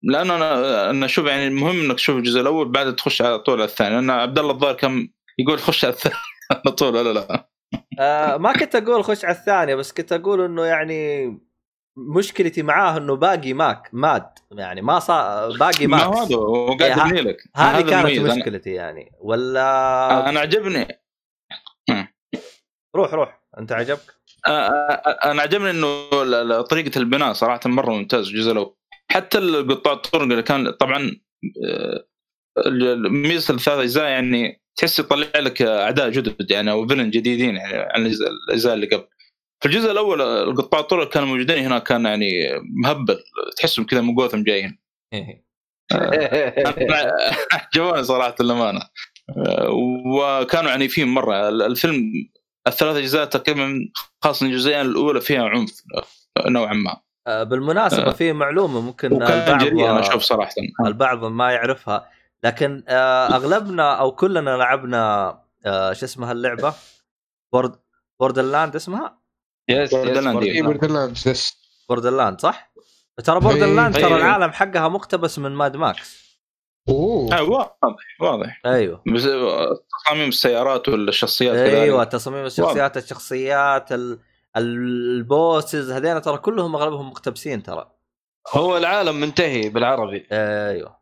لأنه 0.05 0.37
أنا 0.37 0.91
أنا 0.91 1.07
أشوف 1.07 1.27
يعني 1.27 1.51
مهم 1.51 1.81
إنك 1.81 1.97
تشوف 1.97 2.17
الجزء 2.17 2.41
الأول 2.41 2.69
بعد 2.69 2.97
تخش 2.97 3.23
على 3.23 3.39
طول 3.39 3.55
على 3.55 3.65
الثاني. 3.71 3.95
لأن 3.95 4.11
عبد 4.11 4.39
الله 4.39 4.53
الظاهر 4.53 4.75
كان 4.75 5.09
يقول 5.39 5.59
خش 5.59 5.85
على 5.85 5.95
الثاني 5.95 6.15
على 6.53 6.75
طول 6.75 6.97
ولا 6.97 7.13
لا؟ 7.13 7.49
آه 7.99 8.37
ما 8.37 8.53
كنت 8.53 8.75
أقول 8.75 9.05
خش 9.05 9.25
على 9.25 9.35
الثانية 9.37 9.75
بس 9.75 9.93
كنت 9.93 10.13
أقول 10.13 10.41
إنه 10.41 10.65
يعني 10.65 11.27
مشكلتي 11.97 12.63
معاه 12.63 12.97
إنه 12.99 13.17
باقي 13.17 13.53
ماك 13.53 13.89
ماد. 13.93 14.27
يعني 14.53 14.83
ما 14.83 14.99
صار 14.99 15.57
باقي 15.59 15.87
ما 15.87 15.97
ماكس. 15.97 16.09
هو 16.09 16.23
هذا 16.23 16.37
هو 16.37 16.73
إيه، 16.73 16.79
قاعد 16.79 16.99
ه- 16.99 17.07
يبني 17.09 17.21
لك. 17.21 17.37
هذه 17.57 17.81
كانت 17.91 17.93
المميز. 18.07 18.33
أنا- 18.33 18.37
مشكلتي 18.39 18.71
يعني. 18.71 19.13
ولا 19.21 20.29
أنا 20.29 20.41
عجبني. 20.41 20.89
روح 22.97 23.15
روح. 23.15 23.43
أنت 23.59 23.73
عجبك؟ 23.73 24.15
أنا 24.47 25.43
عجبني 25.43 25.71
إنه 25.71 26.11
طريقة 26.63 26.99
البناء 26.99 27.33
صراحة 27.33 27.61
مرة 27.67 27.93
ممتاز 27.93 28.29
الجزء 28.29 28.53
الأول 28.53 28.75
حتى 29.11 29.39
قطاع 29.71 29.93
الطرق 29.93 30.23
اللي 30.23 30.43
كان 30.43 30.71
طبعا 30.71 31.11
آه، 31.69 32.05
ميزه 33.11 33.55
الثلاث 33.55 33.79
أجزاء 33.79 34.05
يعني 34.05 34.63
تحس 34.77 34.99
يطلع 34.99 35.27
لك 35.37 35.63
أعداء 35.63 36.11
جدد 36.11 36.51
يعني 36.51 36.71
أو 36.71 36.89
فيلن 36.89 37.11
جديدين 37.11 37.57
يعني 37.57 37.75
عن 37.77 38.07
الاجزاء 38.49 38.75
اللي 38.75 38.87
قبل. 38.87 39.05
في 39.63 39.69
الجزء 39.69 39.91
الأول 39.91 40.23
القطاع 40.23 40.81
الطرق 40.81 41.09
كانوا 41.13 41.29
موجودين 41.29 41.65
هنا 41.65 41.79
كان 41.79 42.05
يعني 42.05 42.31
مهبل 42.85 43.19
تحسهم 43.57 43.87
كذا 43.87 44.01
من 44.01 44.15
جوثم 44.15 44.43
جايين. 44.43 44.79
عجبوني 47.53 48.05
صراحة 48.05 48.35
للأمانة. 48.41 48.81
آه، 49.37 49.69
وكانوا 50.07 50.71
عنيفين 50.71 51.09
مرة 51.09 51.49
ال- 51.49 51.63
الفيلم 51.63 52.13
الثلاث 52.67 52.97
أجزاء 52.97 53.25
تقريبا 53.25 53.89
خاصه 54.23 54.47
الجزئين 54.47 54.81
الأولى 54.81 55.21
فيها 55.21 55.49
عنف 55.49 55.83
نوعا 56.47 56.73
ما 56.73 56.97
آه، 57.27 57.43
بالمناسبة 57.43 58.07
آه. 58.07 58.13
في 58.13 58.33
معلومة 58.33 58.81
ممكن 58.81 59.13
البعض 59.13 59.63
أنا 59.63 60.01
أشوف 60.01 60.23
صراحة 60.23 60.55
البعض 60.87 61.25
ما 61.25 61.53
يعرفها 61.53 62.11
لكن 62.45 62.85
آه، 62.89 63.27
أغلبنا 63.27 63.95
أو 63.95 64.13
كلنا 64.13 64.51
لعبنا 64.51 65.29
آه، 65.67 65.93
شو 65.93 66.07
اسمها 66.07 66.33
اللعبة 66.33 66.75
بورد 67.53 67.75
بوردرلاند 68.21 68.77
اسمها 68.77 69.19
yes 69.69 69.95
Borderland، 69.95 70.43
اي 70.43 70.61
نعم. 70.61 70.67
بوردرلاندز 70.67 71.29
بس 71.29 71.57
بوردرلاند 71.89 72.41
صح؟ 72.41 72.73
ترى 73.25 73.41
بوردرلاند 73.41 73.97
إيه. 73.97 74.05
ترى 74.05 74.15
إيه. 74.15 74.21
العالم 74.21 74.53
حقها 74.53 74.89
مقتبس 74.89 75.39
من 75.39 75.51
ماد 75.51 75.77
ماكس 75.77 76.39
أوه 76.89 77.12
آه، 77.12 77.12
واضح 77.41 77.77
واضح 78.21 78.61
أيوه. 78.67 79.03
بس 79.15 79.27
آه، 79.27 79.79
تصاميم 80.05 80.29
السيارات 80.29 80.89
والشخصيات 80.89 81.57
أيوه. 81.57 82.05
تصاميم 82.05 82.45
الشخصيات 82.45 82.97
الشخصيات 82.97 83.93
ال- 83.93 84.19
ال 84.57 84.76
bosses 84.76 85.91
هذين 85.91 86.23
ترى 86.23 86.39
كلهم 86.39 86.77
أغلبهم 86.77 87.09
مقتبسين 87.09 87.63
ترى. 87.63 87.91
هو 88.53 88.77
العالم 88.77 89.21
منتهي 89.21 89.69
بالعربي. 89.69 90.27
أيوه. 90.33 90.97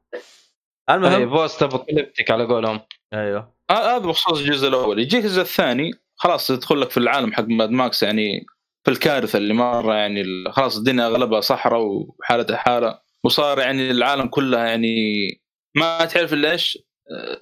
المهم 0.90 1.30
post-apocalyptic 1.30 2.30
على 2.30 2.44
قولهم. 2.46 2.80
أيوه. 3.12 3.52
آه، 3.70 3.96
هذا 3.96 3.98
بخصوص 3.98 4.38
الجزء 4.40 4.68
الأول. 4.68 4.98
يجيك 4.98 5.24
الجزء 5.24 5.40
الثاني 5.42 5.90
خلاص 6.16 6.50
يدخل 6.50 6.80
لك 6.80 6.90
في 6.90 6.96
العالم 6.96 7.32
حق 7.32 7.44
ماد 7.48 7.70
ماكس 7.70 8.02
يعني 8.02 8.46
في 8.84 8.90
الكارثة 8.90 9.36
اللي 9.36 9.54
مرة 9.54 9.94
يعني 9.94 10.24
خلاص 10.50 10.76
الدنيا 10.76 11.06
أغلبها 11.06 11.40
صحراء 11.40 11.82
وحالتها 11.82 12.56
حالة 12.56 12.98
وصار 13.24 13.58
يعني 13.58 13.90
العالم 13.90 14.26
كلها 14.26 14.66
يعني 14.66 14.94
ما 15.74 16.04
تعرف 16.04 16.32
الا 16.32 16.52
إيش 16.52 16.78
آه، 17.10 17.40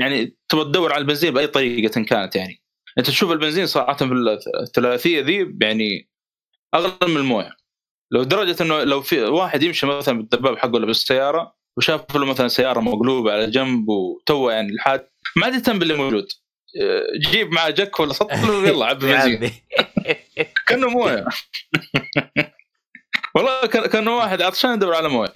يعني 0.00 0.36
تبغى 0.48 0.64
تدور 0.64 0.92
على 0.92 1.00
البنزين 1.00 1.34
بأي 1.34 1.46
طريقة 1.46 2.02
كانت 2.02 2.36
يعني. 2.36 2.62
أنت 2.98 3.06
تشوف 3.06 3.32
البنزين 3.32 3.66
صراحة 3.66 3.92
في 3.94 4.38
الثلاثية 4.62 5.20
ذي 5.20 5.56
يعني 5.62 6.10
أغلى 6.74 6.92
من 7.02 7.16
الموية. 7.16 7.50
لو 8.12 8.22
درجة 8.22 8.62
إنه 8.62 8.82
لو 8.84 9.00
في 9.02 9.22
واحد 9.22 9.62
يمشي 9.62 9.86
مثلا 9.86 10.18
بالدباب 10.18 10.58
حقه 10.58 10.74
ولا 10.74 10.86
بالسيارة 10.86 11.54
وشاف 11.76 12.16
له 12.16 12.26
مثلا 12.26 12.48
سيارة 12.48 12.80
مقلوبة 12.80 13.32
على 13.32 13.50
جنب 13.50 13.88
وتو 13.88 14.50
يعني 14.50 14.72
الحاد 14.72 15.06
ما 15.36 15.46
يهتم 15.46 15.78
باللي 15.78 15.94
موجود. 15.94 16.28
آه، 16.82 17.06
جيب 17.30 17.52
معاه 17.52 17.70
جك 17.70 18.00
ولا 18.00 18.12
سطل 18.12 18.50
ويلا 18.64 18.86
عبي 18.86 19.06
بنزين. 19.06 19.50
كأنه 20.66 20.88
موية. 20.88 21.24
والله 23.34 23.66
كان 23.66 23.86
كأنه 23.86 24.16
واحد 24.16 24.42
عطشان 24.42 24.74
يدور 24.74 24.94
على 24.94 25.08
موية. 25.08 25.32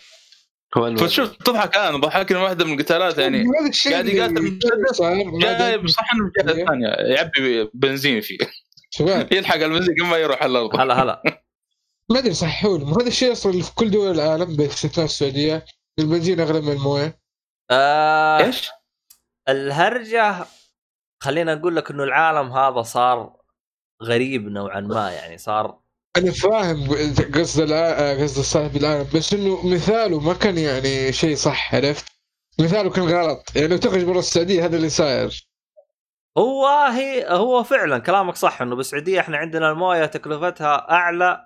هو. 0.74 0.96
فشوف 0.96 1.36
تضحك. 1.36 1.76
أنا 1.76 1.96
ضحكني 1.96 2.38
واحدة 2.38 2.64
من 2.64 2.80
القتالات 2.80 3.18
يعني. 3.18 3.40
هذا 3.40 3.68
الشيء 3.68 3.92
قاعد 3.92 4.06
يقاتل 4.06 4.42
مسدس، 4.42 5.02
جايب. 5.42 5.88
صحن 5.88 6.16
من 6.16 6.26
الجهة 6.26 6.62
الثانية 6.62 6.88
يعبي 6.88 7.70
بنزين 7.74 8.20
فيه. 8.20 8.38
شباب. 8.90 9.32
يلحق 9.34 9.54
البنزين 9.54 9.94
قبل 9.94 10.06
ما 10.06 10.16
يروح 10.16 10.42
على 10.42 10.50
الأرض. 10.50 10.80
هلا 10.80 11.02
هلا. 11.02 11.22
ما 12.10 12.18
أدري 12.18 12.34
صححوا 12.34 12.78
لي. 12.78 12.84
هذا 12.84 13.08
الشيء 13.08 13.32
أصلا 13.32 13.52
اللي 13.52 13.62
في 13.62 13.74
كل 13.74 13.90
دول 13.90 14.14
العالم 14.14 14.56
باستثناء 14.56 15.06
السعودية؟ 15.06 15.64
البنزين 15.98 16.40
أغلى 16.40 16.60
من 16.60 16.72
الموية. 16.72 17.18
آه 17.70 18.44
إيش؟ 18.44 18.70
الهرجة 19.48 20.46
خلينا 21.22 21.54
نقول 21.54 21.76
لك 21.76 21.90
إنه 21.90 22.04
العالم 22.04 22.52
هذا 22.52 22.82
صار 22.82 23.36
غريب 24.02 24.48
نوعا 24.48 24.80
ما 24.80 25.10
يعني 25.10 25.38
صار 25.38 25.78
أنا 26.16 26.30
فاهم 26.32 26.88
قصد 27.34 27.60
الع- 27.60 28.22
قصد 28.22 28.42
صاحب 28.42 28.76
العالم 28.76 29.08
بس 29.14 29.32
إنه 29.32 29.66
مثاله 29.66 30.20
ما 30.20 30.34
كان 30.34 30.58
يعني 30.58 31.12
شيء 31.12 31.36
صح 31.36 31.74
عرفت؟ 31.74 32.04
مثاله 32.60 32.90
كان 32.90 33.04
غلط. 33.04 33.56
يعني 33.56 33.68
لو 33.68 33.76
تخرج 33.76 34.04
برا 34.04 34.18
السعودية 34.18 34.64
هذا 34.64 34.76
اللي 34.76 34.88
صاير. 34.88 35.48
هو 36.38 36.66
هي 36.92 37.26
هو 37.28 37.62
فعلا 37.62 37.98
كلامك 37.98 38.36
صح 38.36 38.62
إنه 38.62 38.76
بالسعودية 38.76 39.20
إحنا 39.20 39.36
عندنا 39.36 39.70
الموية 39.70 40.06
تكلفتها 40.06 40.90
أعلى. 40.90 41.40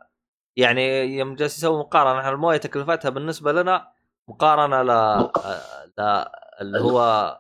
يعني 0.57 1.05
يوم 1.05 1.35
جالس 1.35 1.59
يسوي 1.59 1.79
مقارنة 1.79 2.19
إحنا 2.21 2.31
الموية 2.31 2.57
تكلفتها 2.57 3.09
بالنسبة 3.09 3.53
لنا 3.53 3.89
مقارنة 4.29 4.83
ل 4.83 4.91
ل 5.99 6.25
اللي 6.61 6.81
هو 6.81 7.37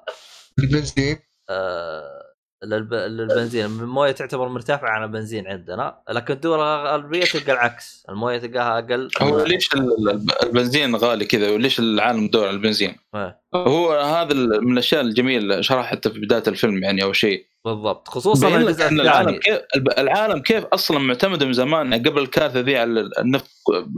البنزين. 0.59 1.18
آه، 1.50 2.18
للب... 2.64 2.94
للبنزين 2.94 3.64
الموية 3.64 4.10
تعتبر 4.10 4.48
مرتفعة 4.48 4.90
عن 4.90 5.02
البنزين 5.02 5.47
عندنا 5.47 6.02
لكن 6.10 6.35
الدول 6.35 6.60
الغربية 6.60 7.24
تلقى 7.24 7.52
العكس. 7.52 8.06
الموية 8.09 8.39
تلقاها 8.39 8.78
أقل. 8.78 9.09
هو 9.22 9.44
ليش 9.44 9.74
ال- 9.74 10.10
ال- 10.10 10.43
البنزين 10.43 10.97
غالي 10.97 11.24
كذا 11.24 11.51
وليش 11.51 11.78
العالم 11.78 12.24
يدور 12.24 12.47
على 12.47 12.56
البنزين؟ 12.56 12.97
إيه. 13.14 13.40
هو 13.55 13.93
هذا 13.93 14.35
من 14.35 14.72
الأشياء 14.72 15.01
الجميلة 15.01 15.60
شرح 15.60 15.86
حتى 15.86 16.10
في 16.10 16.20
بداية 16.20 16.43
الفيلم 16.47 16.85
يعني 16.85 17.02
أو 17.02 17.12
شيء. 17.12 17.47
بالضبط. 17.64 18.09
خصوصا 18.09 18.56
الجزء 18.56 18.89
ان 18.89 19.01
العالم 19.01 19.28
الثاني 19.28 19.59
كيف 19.74 19.98
العالم 19.98 20.39
كيف 20.39 20.64
أصلا 20.64 20.98
معتمد 20.98 21.44
من 21.44 21.52
زمان 21.52 21.93
يعني 21.93 22.09
قبل 22.09 22.22
الكارثة 22.22 22.60
ذي 22.60 22.76
على 22.76 23.10
النفط. 23.18 23.48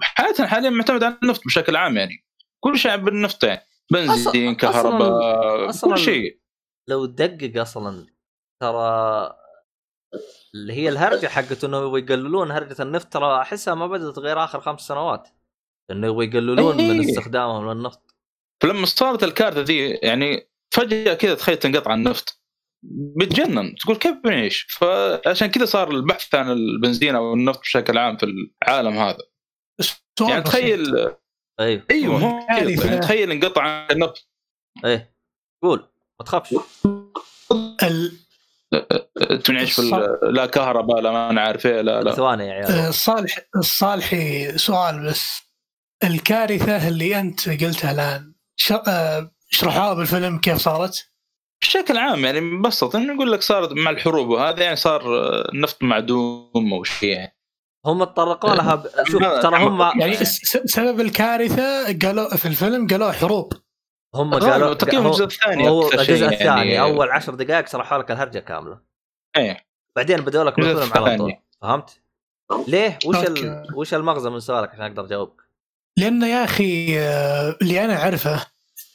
حياتنا 0.02 0.46
حاليا 0.46 0.70
معتمد 0.70 1.02
على 1.02 1.16
النفط 1.22 1.40
بشكل 1.46 1.76
عام 1.76 1.96
يعني. 1.96 2.24
كل 2.60 2.78
شيء 2.78 2.96
بالنفط 2.96 3.44
يعني. 3.44 3.60
بنزين 3.92 4.54
كهرباء 4.54 5.70
كل 5.80 5.98
شيء. 5.98 6.40
لو 6.88 7.06
تدقق 7.06 7.60
أصلا 7.60 8.06
ترى 8.60 9.36
اللي 10.54 10.72
هي 10.72 10.88
الهرجة 10.88 11.26
حقت 11.26 11.64
إنه 11.64 11.76
يبغوا 11.78 11.98
يقللون 11.98 12.50
هرجة 12.50 12.82
النفط 12.82 13.12
ترى 13.12 13.40
أحسها 13.40 13.74
ما 13.74 13.86
بدأت 13.86 14.18
غير 14.18 14.44
آخر 14.44 14.60
خمس 14.60 14.80
سنوات. 14.80 15.28
إنه 15.90 16.06
يبغوا 16.06 16.24
يقللون 16.24 16.80
إيه. 16.80 16.92
من 16.92 17.00
استخدامهم 17.00 17.70
للنفط. 17.70 18.16
فلما 18.62 18.86
صارت 18.86 19.24
الكارثه 19.24 19.60
ذي 19.60 19.88
يعني 19.90 20.50
فجأة 20.74 21.14
كذا 21.14 21.34
تخيل 21.34 21.56
تنقطع 21.56 21.94
النفط. 21.94 22.40
بتجنن. 23.16 23.74
تقول 23.74 23.96
كيف 23.96 24.16
بنعيش؟ 24.24 24.62
فعشان 24.70 25.46
كذا 25.50 25.64
صار 25.64 25.90
البحث 25.90 26.34
عن 26.34 26.50
البنزين 26.50 27.14
أو 27.16 27.34
النفط 27.34 27.60
بشكل 27.60 27.98
عام 27.98 28.16
في 28.16 28.26
العالم 28.62 28.92
هذا. 28.98 29.18
يعني. 30.20 30.42
تخيل 30.42 30.96
أيوه. 31.60 31.86
أيوه 31.90 32.22
يعني 32.50 32.76
تخيل 32.76 33.30
انقطع 33.30 33.88
النفط. 33.90 34.28
إيه. 34.84 35.14
قول. 35.62 35.88
ما 36.20 36.26
تخافش. 36.26 36.54
ال- 37.82 38.29
تنعيش 39.44 39.72
في 39.80 40.16
لا 40.22 40.46
كهرباء 40.46 41.00
لا 41.00 41.10
ما 41.10 41.30
أنا 41.30 41.40
عارف 41.40 41.66
إيه 41.66 41.80
لا 41.80 42.02
لا. 42.02 42.12
ثواني 42.12 42.46
يا 42.46 42.52
عيال. 42.52 42.66
آه، 42.72 42.90
صالح 42.90 43.38
الصالحي 43.56 44.58
سؤال 44.58 45.06
بس. 45.06 45.40
الكارثة 46.04 46.88
اللي 46.88 47.20
أنت 47.20 47.48
قلتها 47.64 47.90
الآن 47.92 48.34
ش- 48.56 48.72
آه، 48.72 49.30
اشرحوها 49.52 49.94
بالفيلم 49.94 50.38
كيف 50.38 50.56
صارت؟ 50.58 51.06
بشكل 51.62 51.96
عام 51.98 52.24
يعني 52.24 52.40
مبسط 52.40 52.96
إنه 52.96 53.14
يقول 53.14 53.32
لك 53.32 53.42
صارت 53.42 53.72
مع 53.72 53.90
الحروب 53.90 54.28
وهذا 54.28 54.62
يعني 54.62 54.76
صار 54.76 55.02
النفط 55.52 55.82
معدوم 55.82 56.72
أو 56.74 56.84
شيء 56.84 57.08
يعني. 57.08 57.36
هم 57.86 58.04
تطرقوا 58.04 58.54
لها 58.54 58.74
ب... 58.74 58.86
شوف 59.08 59.22
ترى 59.22 59.64
هم 59.64 60.00
يعني 60.00 60.14
سبب 60.64 61.00
الكارثة 61.00 61.98
قالوا 61.98 62.36
في 62.36 62.46
الفيلم 62.48 62.86
قالوا 62.86 63.12
حروب. 63.12 63.52
هم 64.14 64.34
قالوا 64.34 64.68
هو- 64.68 64.72
الجزء 65.06 65.24
الثاني 65.24 65.68
هو 65.68 65.92
الجزء 65.92 66.26
الثاني 66.26 66.70
يعني. 66.70 66.80
أول 66.80 67.10
عشر 67.10 67.34
دقائق 67.34 67.68
شرحوا 67.68 67.98
لك 67.98 68.10
الهرجة 68.10 68.38
كاملة. 68.38 68.78
إيه. 69.36 69.66
بعدين 69.96 70.20
بدوا 70.20 70.44
لك 70.44 70.56
بالفيلم 70.56 70.92
على 71.04 71.16
طول. 71.18 71.36
فهمت؟ 71.62 72.00
ليه؟ 72.68 72.98
وش 73.06 73.16
ال... 73.16 73.66
وش 73.74 73.94
المغزى 73.94 74.30
من 74.30 74.40
سؤالك 74.40 74.70
عشان 74.70 74.82
أقدر 74.84 75.04
أجاوبك؟ 75.04 75.42
لأن 75.96 76.22
يا 76.22 76.44
أخي 76.44 76.98
آه، 77.00 77.56
اللي 77.62 77.84
أنا 77.84 78.02
أعرفه 78.02 78.46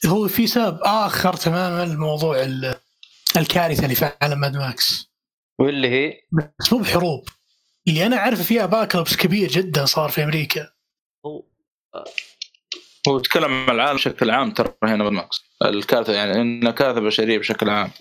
هو 0.06 0.28
في 0.28 0.48
سبب 0.48 0.80
آخر 0.84 1.34
تماما 1.34 1.94
لموضوع 1.94 2.42
ال- 2.44 2.76
الكارثة 3.38 3.84
اللي 3.84 3.96
في 3.96 4.12
عالم 4.22 4.40
ماد 4.40 4.58
ماكس. 4.58 5.12
واللي 5.60 5.90
هي؟ 5.90 6.22
بس 6.60 6.74
مو 6.74 6.80
بحروب. 6.80 7.30
اللي 7.88 8.06
أنا 8.06 8.18
أعرفه 8.18 8.44
فيها 8.44 8.66
باكلوبس 8.66 9.16
كبير 9.16 9.50
جدا 9.50 9.86
صار 9.86 10.10
في 10.10 10.24
أمريكا. 10.24 10.70
هو 11.26 11.44
هو 13.08 13.20
تكلم 13.20 13.54
عن 13.70 13.76
العالم 13.76 13.96
بشكل 13.96 14.32
عام 14.32 14.52
ترى 14.52 14.74
هنا 14.84 15.04
بالماكس 15.04 15.44
الكارثه 15.66 16.14
يعني 16.14 16.42
انها 16.42 16.72
كارثه 16.72 17.00
بشرية 17.02 17.38
بشكل 17.38 17.70
عام. 17.70 17.92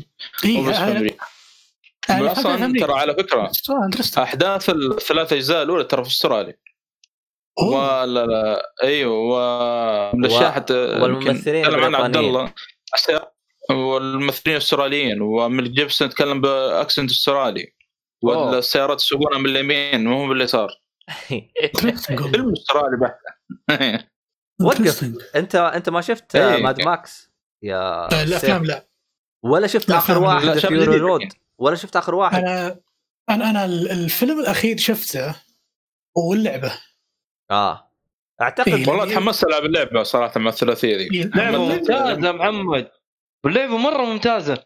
إيه 0.45 0.61
مو 0.63 0.71
بس 0.71 0.77
في 0.77 0.85
أنا- 0.85 0.97
أمريكا 0.97 1.25
أنا 2.11 2.19
أوه. 7.59 8.01
ولا 8.03 8.27
لا 8.27 8.73
أيوه 8.83 9.13
ومن 10.13 10.25
الأشياء 10.25 10.51
حتى 10.51 10.75
والممثلين 10.75 11.65
تكلم 11.65 11.85
عن 11.85 11.95
عبد. 11.95 12.17
الله 12.17 12.53
والممثلين 13.71 14.57
الأستراليين 14.57 15.21
وميل 15.23 15.75
جيبسون 15.75 16.09
تكلم 16.09 16.41
ب 16.41 16.51
accent 16.51 17.11
أسترالي. 17.11 17.73
والسيارات 18.23 19.01
يسوقونها 19.03 19.39
من 19.39 19.47
اليمين 19.51 20.05
مو 20.05 20.25
من 20.27 20.37
اليسار 20.37 20.69
فيلم 22.33 22.53
أسترالي 22.53 22.97
بحت. 23.01 23.19
وقف. 24.61 25.05
انت 25.37 25.55
انت 25.55 25.89
ما 25.89 26.01
شفت 26.01 26.37
إيه. 26.37 26.63
ماد 26.63 26.83
ماكس 26.83 27.31
يا 27.63 27.77
آه،؟ 27.79 28.23
الافلام 28.23 28.65
لا 28.65 28.87
ولا 29.45 29.67
شفت 29.67 29.89
لا، 29.89 29.99
آخر. 29.99 30.19
واحد 30.19 30.59
Fury. 30.59 30.97
Road 30.99 31.21
ولا 31.59 31.75
شفت 31.77 31.97
آخر 31.97 32.15
واحد 32.15 32.39
أنا 32.39 32.81
أنا 33.31 33.51
أنا 33.51 33.65
الفيلم 33.65 34.41
الأخير 34.41 34.77
شفته 34.77 35.35
واللعبه 36.17 36.73
آه 37.51 37.91
أعتقد 38.43 38.69
إيه. 38.73 38.89
والله 38.89 39.15
تحمست 39.15 39.45
ألعب 39.45 39.65
اللعبة 39.65 40.03
صراحة 40.03 40.41
مع 40.41 40.51
الثلاثية 40.51 40.97
ذي 40.97 41.31
لعبة 41.35 41.59
والله- 41.59 41.75
ممتازة 41.77 42.33
محمد 42.33 42.91
واللعبه 43.45 43.77
مرة 43.77 44.03
ممتازة 44.05 44.65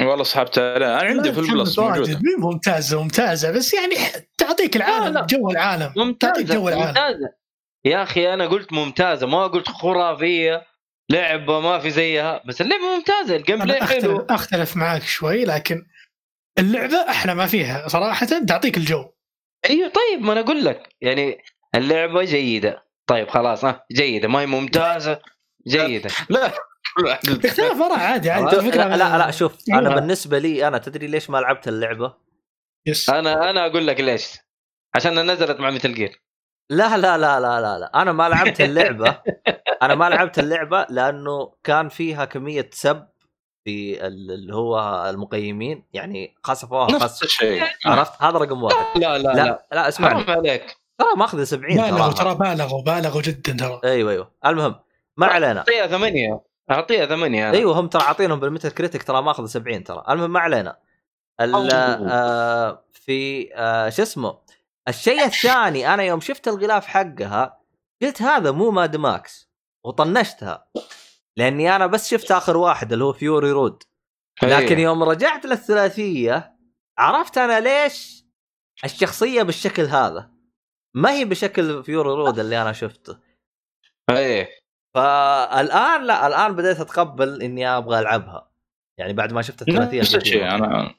والله 0.00 0.24
سحبت 0.24 0.58
أنا 0.58 0.96
عندي 0.96 1.28
لا 1.28 1.34
في 1.34 1.40
البلس. 1.40 1.78
موجودة 1.78 2.18
ممتازة 2.38 3.02
ممتازة 3.02 3.50
بس 3.50 3.74
يعني 3.74 3.94
تعطيك 4.38 4.76
لا، 4.76 4.80
لا. 4.84 4.98
العالم 4.98 5.26
جو 5.26 5.50
العالم 5.50 5.82
تعطيك 5.82 5.98
ممتازة 5.98 6.54
جو 6.54 6.68
العالم 6.68 6.86
ممتازة 6.88 7.43
يا 7.84 8.02
أخي 8.02 8.34
أنا 8.34 8.46
قلت 8.46 8.72
ممتازة 8.72 9.26
ما 9.26 9.46
قلت 9.46 9.68
خرافية 9.68 10.66
لعبة 11.10 11.60
ما 11.60 11.78
في 11.78 11.90
زيها 11.90 12.42
بس 12.46 12.60
اللعبة 12.60 12.96
ممتازة 12.96 13.36
الجيم 13.36 13.62
أنا 13.62 13.64
بلاي 13.64 13.86
حلو. 13.86 14.16
أختلف, 14.16 14.30
أختلف 14.30 14.76
معاك 14.76 15.02
شوي 15.02 15.44
لكن 15.44 15.86
اللعبة 16.58 17.10
أحلى 17.10 17.34
ما 17.34 17.46
فيها 17.46 17.88
صراحة 17.88 18.26
تعطيك 18.26 18.76
الجو. 18.76 19.10
أيوه 19.70 19.88
طيب 19.88 20.22
ما 20.22 20.32
أنا 20.32 20.40
أقول 20.40 20.64
لك 20.64 20.88
يعني 21.00 21.38
اللعبة 21.74 22.24
جيدة. 22.24 22.84
طيب 23.06 23.28
خلاص 23.28 23.64
ها 23.64 23.86
جيدة 23.92 24.28
ما 24.28 24.40
هي 24.40 24.46
ممتازة 24.46 25.20
جيدة. 25.68 26.10
لا 26.28 26.52
اختلاف 27.44 27.82
اراء 27.82 27.98
عادي 27.98 28.30
عادي 28.30 28.56
لا 28.56 28.96
لا, 28.96 29.18
لا 29.18 29.30
شوف 29.30 29.56
أنا 29.68 29.78
أيوة. 29.78 29.94
بالنسبة 29.94 30.38
لي 30.38 30.68
أنا 30.68 30.78
تدري 30.78 31.06
ليش 31.06 31.30
ما 31.30 31.38
لعبت 31.38 31.68
اللعبة؟ 31.68 32.14
يس. 32.86 33.10
أنا 33.10 33.50
أنا 33.50 33.66
أقول 33.66 33.86
لك 33.86 34.00
ليش. 34.00 34.32
عشان 34.94 35.30
نزلت 35.30 35.60
مع 35.60 35.70
مثل 35.70 35.94
جير 35.94 36.23
لا 36.70 36.96
لا 36.96 37.18
لا 37.18 37.40
لا 37.40 37.60
لا 37.60 37.78
لا. 37.78 38.02
أنا 38.02 38.12
ما 38.12 38.28
لعبت 38.28 38.60
اللعبة. 38.60 39.18
أنا 39.82 39.94
ما 39.94 40.08
لعبت 40.08 40.38
اللعبة 40.38 40.86
لأنه 40.90 41.52
كان 41.64 41.88
فيها 41.88 42.24
كمية 42.24 42.70
سب 42.72 43.06
في 43.64 44.06
ال- 44.06 44.30
اللي 44.30 44.54
هو 44.54 45.04
المقيمين. 45.10 45.84
يعني 45.92 46.34
خسفوها 46.42 46.90
نفس 46.90 47.22
الشيء. 47.22 47.62
عرفت؟ 47.86 48.22
هذا 48.22 48.38
رقم 48.38 48.62
واحد. 48.62 48.98
لا 49.00 49.18
لا 49.18 49.22
لا, 49.28 49.32
لا. 49.32 49.66
لا 49.72 49.88
اسمعني. 49.88 50.24
حرام 50.24 50.38
عليك. 50.38 50.76
ترى 50.98 51.08
ماخذ 51.16 51.44
70 51.44 51.76
بالغوا 51.76 52.12
ترى. 52.12 52.34
بالغوا 52.34 52.82
بالغوا 52.82 53.22
جدا 53.22 53.56
ترى. 53.66 53.80
أيوه 53.84 54.10
أيوه. 54.12 54.30
المهم 54.46 54.74
ما 55.16 55.26
علينا. 55.26 55.58
أعطيها 55.58 55.86
ثمانية. 55.86 56.40
أعطيها 56.70 57.06
ثمانية 57.06 57.48
أنا. 57.48 57.58
أيوه 57.58 57.80
هم 57.80 57.88
ترى 57.88 58.02
عاطينهم 58.02 58.40
بالميتا 58.40 58.68
كريتيك 58.68 59.02
ترى 59.02 59.22
ماخذ 59.22 59.46
70 59.46 59.84
ترى. 59.84 60.04
المهم 60.08 60.32
ما 60.32 60.40
علينا. 60.40 60.76
آه 61.40 62.84
في 62.92 63.48
آه 63.54 63.88
شو 63.88 64.02
اسمه؟ 64.02 64.43
الشيء 64.88 65.24
الثاني 65.24 65.94
أنا 65.94 66.02
يوم 66.02 66.20
شفت 66.20 66.48
الغلاف 66.48 66.86
حقها 66.86 67.60
قلت 68.02 68.22
هذا 68.22 68.50
مو 68.50 68.70
ماد 68.70 68.96
ماكس 68.96 69.50
وطنشتها 69.84 70.68
لأني 71.36 71.76
أنا 71.76 71.86
بس 71.86 72.10
شفت 72.10 72.30
آخر 72.30 72.56
واحد 72.56 72.92
اللي 72.92 73.04
هو 73.04 73.12
فيوري 73.12 73.50
رود 73.50 73.82
لكن. 74.42 74.78
يوم 74.78 75.02
رجعت 75.02 75.46
للثلاثية 75.46 76.56
عرفت 76.98 77.38
أنا 77.38 77.60
ليش 77.60 78.24
الشخصية 78.84 79.42
بالشكل 79.42 79.82
هذا. 79.82 80.30
ما 80.94 81.12
هي 81.12 81.24
بشكل 81.24 81.84
فيوري 81.84 82.08
رود 82.08 82.38
اللي 82.38 82.62
أنا 82.62 82.72
شفته. 82.72 83.18
إيه. 84.10 84.48
فالآن 84.94 86.04
لا 86.04 86.26
الآن 86.26 86.56
بديت 86.56 86.80
أتقبل 86.80 87.42
إني 87.42 87.68
أبغى 87.68 87.98
ألعبها. 87.98 88.50
يعني 88.98 89.12
بعد 89.12 89.32
ما 89.32 89.42
شفت 89.42 89.62
الثلاثية 89.62 90.00
نفس 90.00 90.14
الشيء. 90.14 90.44
أنا 90.44 90.94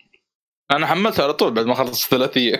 أنا 0.71 0.87
حملتها 0.87 1.23
على 1.23 1.33
طول 1.33 1.53
بعد 1.53 1.65
ما 1.65 1.73
خلصت 1.75 2.13
الثلاثيه 2.13 2.59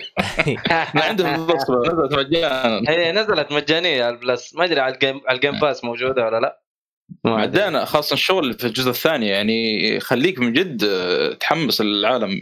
أنا 0.72 1.04
عندي 1.10 1.24
في 1.24 1.36
البلس 1.36 1.70
نزلت 1.70 2.14
مجانا. 2.14 2.92
هي 2.92 3.12
نزلت 3.12 3.52
مجانية 3.52 4.04
على 4.04 4.16
البلس. 4.16 4.56
ما 4.56 4.66
أدري 4.66 4.80
على 4.80 4.94
الجيم 4.94 5.22
على 5.28 5.36
الجيم 5.36 5.60
باس 5.60 5.84
موجودة 5.84 6.26
ولا 6.26 6.40
لا. 6.40 6.62
ما. 7.24 7.36
بعدين 7.36 7.86
خاصة 7.86 8.14
الشغل 8.14 8.54
في 8.54 8.68
الجزء 8.68 8.90
الثاني. 8.90 9.28
يعني 9.28 9.88
يخليك 9.96 10.40
من 10.40 10.54
جد 10.54 10.86
تحمس 11.38 11.82
العالم 11.82 12.42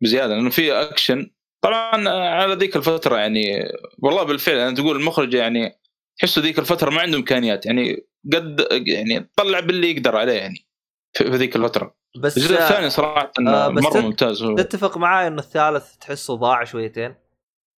بزيادة 0.00 0.34
لأنه 0.34 0.50
في 0.50 0.72
اكشن 0.72 1.30
طبعا 1.64 2.08
على 2.08 2.54
ذيك 2.54 2.76
الفترة 2.76 3.16
يعني 3.16 3.68
والله 3.98 4.22
بالفعل 4.22 4.56
أنا 4.58 4.74
تقول 4.74 4.96
المخرج 4.96 5.34
يعني 5.34 5.80
تحسه 6.18 6.42
ذيك 6.42 6.58
الفترة 6.58 6.90
ما 6.90 7.00
عنده 7.00 7.18
إمكانيات. 7.18 7.66
يعني 7.66 8.06
قد 8.32 8.66
يعني 8.86 9.30
طلع 9.36 9.60
باللي 9.60 9.90
يقدر 9.90 10.16
عليه 10.16 10.32
يعني 10.32 10.66
في 11.12 11.24
في 11.24 11.36
ذيك 11.36 11.56
الفترة. 11.56 11.99
بس 12.16 12.36
الجزء 12.36 12.54
الثاني 12.54 12.90
صراحة 12.90 13.32
آه، 13.48 13.68
بس 13.68 13.82
مرة 13.82 14.00
ممتاز. 14.00 14.38
تتفق 14.58 14.96
معاي 14.98 15.26
إنه 15.26 15.38
الثالث 15.38 15.96
تحسه 15.96 16.34
ضاع 16.36 16.64
شويتين 16.64 17.14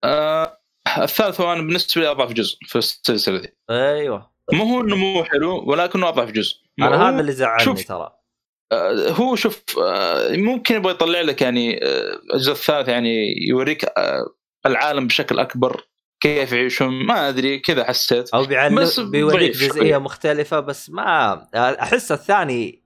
آه 0.05 0.61
الثالث 0.99 1.41
هو 1.41 1.53
أنا 1.53 1.63
بالنسبة 1.63 2.01
لي 2.03 2.11
أضعف 2.11 2.33
جزء 2.33 2.59
في 2.67 2.77
السلسلة 2.79 3.39
دي 3.39 3.57
أيوه 3.71 4.31
مو 4.53 4.65
هو 4.65 4.81
إنه 4.81 4.97
مو 4.97 5.25
حلو 5.25 5.65
ولكنه 5.71 6.09
أضعف 6.09 6.31
جزء 6.31 6.57
أنا 6.81 7.09
هذا 7.09 7.21
اللي 7.21 7.33
زعلني. 7.33 7.75
ترى 7.83 8.17
آه، 8.73 9.11
هو 9.11 9.37
شوف 9.37 9.63
آه، 9.85 10.37
ممكن 10.37 10.75
يبغى 10.75 10.93
يطلع 10.93 11.21
لك 11.21 11.43
يعني 11.43 11.85
آه، 11.85 12.21
الجزء 12.35 12.53
الثالث 12.53 12.89
يعني 12.89 13.35
يوريك 13.49 13.85
آه، 13.85 14.27
العالم 14.67 15.07
بشكل 15.07 15.39
أكبر 15.39 15.85
كيف 16.21 16.53
يعيشون 16.53 17.07
ما 17.07 17.29
أدري 17.29 17.59
كذا 17.59 17.85
حسيت 17.85 18.35
أو 18.35 18.45
بيعلم 18.45 18.89
بيوريك 18.99 19.51
جزئية 19.53 19.73
شوية. 19.73 19.99
مختلفة 19.99 20.61
بس 20.61 20.91
ما 20.91 21.43
أحس 21.55 22.13
الثاني 22.13 22.80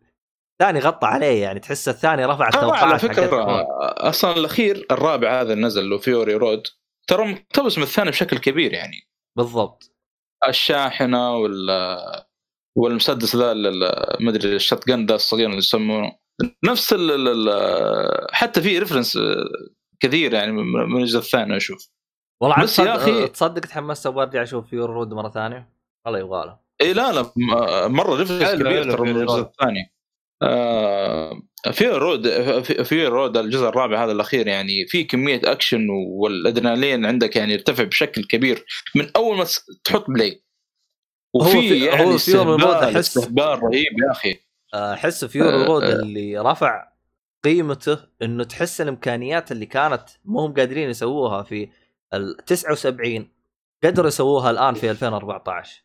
الثاني 0.64 0.80
غطى 0.86 1.06
عليه 1.06 1.42
يعني 1.42 1.60
تحس 1.60 1.88
الثاني 1.88 2.24
رفع 2.24 2.44
آه 2.44 2.56
على 2.56 2.56
التوقعات 2.56 3.00
فكرة 3.00 3.22
حقته. 3.24 3.42
آه، 3.42 4.08
أصلا 4.08 4.36
الأخير 4.36 4.86
الرابع 4.90 5.40
هذا 5.40 5.52
اللي 5.52 5.64
نزل 5.66 5.90
له 5.90 5.98
فيوري 5.98 6.34
رود 6.34 6.62
ترى 7.08 7.24
مقتبس 7.32 7.78
من 7.78 7.84
الثاني 7.84 8.10
بشكل 8.10 8.38
كبير 8.38 8.72
يعني. 8.72 9.08
بالضبط. 9.36 9.90
الشاحنة 10.48 11.36
وال 11.36 11.70
والمسدس 12.78 13.36
ذا 13.36 13.54
ما 14.20 14.30
أدري 14.30 14.56
ال 14.56 14.88
shotgun 14.88 15.06
ذا 15.06 15.14
الصغير 15.14 15.46
اللي 15.46 15.58
يسمونه. 15.58 16.12
نفس 16.64 16.92
ال 16.92 17.10
ال 17.10 17.48
ال 17.48 18.34
حتى 18.34 18.62
في 18.62 18.78
reference 18.78 19.18
كثير 20.00 20.34
يعني 20.34 20.52
من 20.52 20.64
من 20.64 21.00
الجزء 21.00 21.18
الثاني 21.18 21.56
أشوف. 21.56 21.88
والله 22.42 22.56
عاد 22.56 22.64
بس 22.64 22.78
يا 22.78 22.96
تصدق 22.96 23.26
أخي- 23.26 23.30
تصدق 23.30 23.60
تحمست 23.60 24.06
أبغى 24.06 24.22
أرجع 24.24 24.42
أشوف 24.42 24.68
فيور 24.70 24.90
رود 24.90 25.14
مرة 25.14 25.28
ثانية؟ 25.28 25.68
والله 26.06 26.18
يبغى 26.20 26.46
له. 26.46 26.58
اي 26.80 26.92
لا 26.92 27.12
لا 27.12 27.22
م- 27.36 27.92
مرة 27.96 28.16
reference 28.16 28.54
كبير 28.54 28.92
ترى 28.92 29.12
من 29.12 29.20
الجزء. 29.20 29.40
الثاني. 29.40 29.80
آه 29.80 29.94
في 31.72 31.86
رود 31.88 32.28
في- 32.82 33.06
رود 33.06 33.36
الجزء 33.36 33.68
الرابع 33.68 34.04
هذا 34.04 34.12
الأخير 34.12 34.46
يعني 34.46 34.86
في 34.86 35.04
كمية 35.04 35.40
أكشن 35.44 35.86
والأدرينالين 35.90 37.06
عندك 37.06 37.36
يعني 37.36 37.52
يرتفع 37.52 37.84
بشكل 37.84 38.24
كبير 38.24 38.64
من 38.94 39.10
أول 39.16 39.36
ما 39.36 39.44
تحط 39.84 40.10
play 40.10 40.42
هو 41.36 41.40
وفي 41.40 41.68
في- 41.68 41.84
يعني 41.84 42.04
هو 42.04 42.14
استهبال 42.14 42.64
استهبال 42.96 43.62
رهيب 43.62 43.92
يا 44.06 44.10
أخي 44.12 44.34
أحس 44.74 45.24
Fury 45.24 45.48
آه، 45.54 45.66
Road 45.66 45.82
آه. 45.82 45.92
اللي 45.92 46.38
رفع 46.38 46.88
قيمته 47.44 47.98
إنه 48.22 48.44
تحس 48.44 48.80
الإمكانيات 48.80 49.52
اللي 49.52 49.66
كانت 49.66 50.02
مو 50.24 50.40
هم 50.40 50.54
قادرين 50.54 50.90
يسووها 50.90 51.42
في 51.42 51.68
ال 52.14 52.36
79 52.46 53.28
قدروا 53.84 54.08
يسووها 54.08 54.50
الآن 54.50 54.74
في 54.74 54.90
2014 54.90 55.82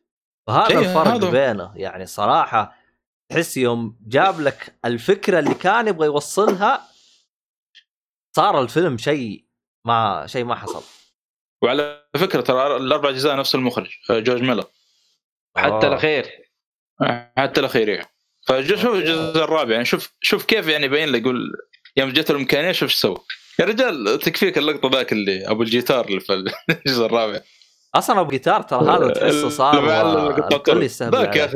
فهذا 0.48 0.70
إيه، 0.70 0.78
الفرق 0.80 1.08
هذا. 1.08 1.30
بينه 1.30 1.72
يعني 1.76 2.06
صراحة 2.06 2.79
تحس 3.30 3.58
يوم 3.58 3.98
جاب 4.08 4.42
لك 4.42 4.76
الفكرة 4.86 5.40
اللي 5.40 5.54
كان 5.54 5.88
يبغى 5.88 6.06
يوصلها 6.06 6.88
صار 8.36 8.62
الفيلم 8.62 8.98
شيء 8.98 9.46
ما 9.86 10.28
شيء 10.28 10.44
ما 10.44 10.56
حصل. 10.56 10.84
وعلى 11.64 12.06
فكرة 12.18 12.42
ترى 12.42 12.78
الأربع 12.78 13.10
أجزاء 13.10 13.38
نفس 13.38 13.56
المخرج 13.56 13.90
جورج 14.10 14.42
ميلر. 14.42 14.66
حتى 15.58 15.86
آه. 15.86 15.88
الأخير. 15.88 16.26
حتى 17.38 17.60
الأخير 17.60 17.90
يعني 17.90 18.10
فشوف 18.48 18.86
الجزء 18.86 19.44
الرابع 19.44 19.72
يعني 19.72 19.86
شوف 19.86 20.14
شوف 20.22 20.46
كيف 20.46 20.68
يعني 20.68 20.86
يبين 20.86 21.10
لك 21.10 21.22
يقول 21.22 21.52
يوم 21.98 22.10
جت 22.10 22.32
الإمكانية 22.32 22.72
شوف 22.72 22.90
إيش 22.90 22.96
سوى. 22.96 23.18
يا 23.60 23.66
رجال 23.66 24.20
تكفيك 24.20 24.58
اللقطة 24.58 24.90
ذاك 24.90 25.12
اللي 25.12 25.48
أبو 25.48 25.62
الجيتار 25.62 26.06
اللي 26.06 26.20
في 26.20 26.34
الجزء 26.70 27.06
الرابع. 27.06 27.42
أصلا 27.96 28.20
أبو 28.20 28.30
جيتار 28.30 28.62
ترى 28.62 28.90
هذا 28.90 29.14
تحسه 29.14 29.50
صار 29.50 30.38
الكل. 30.56 30.84
يستهبل 30.84 31.18
ذاك 31.18 31.36
يا. 31.36 31.46
أخي 31.46 31.56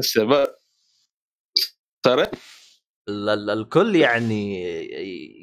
السبب 2.05 2.23
صار؟ 2.23 2.31
ال- 3.09 3.29
ال- 3.29 3.49
الكل 3.49 3.95
يعني 3.95 4.61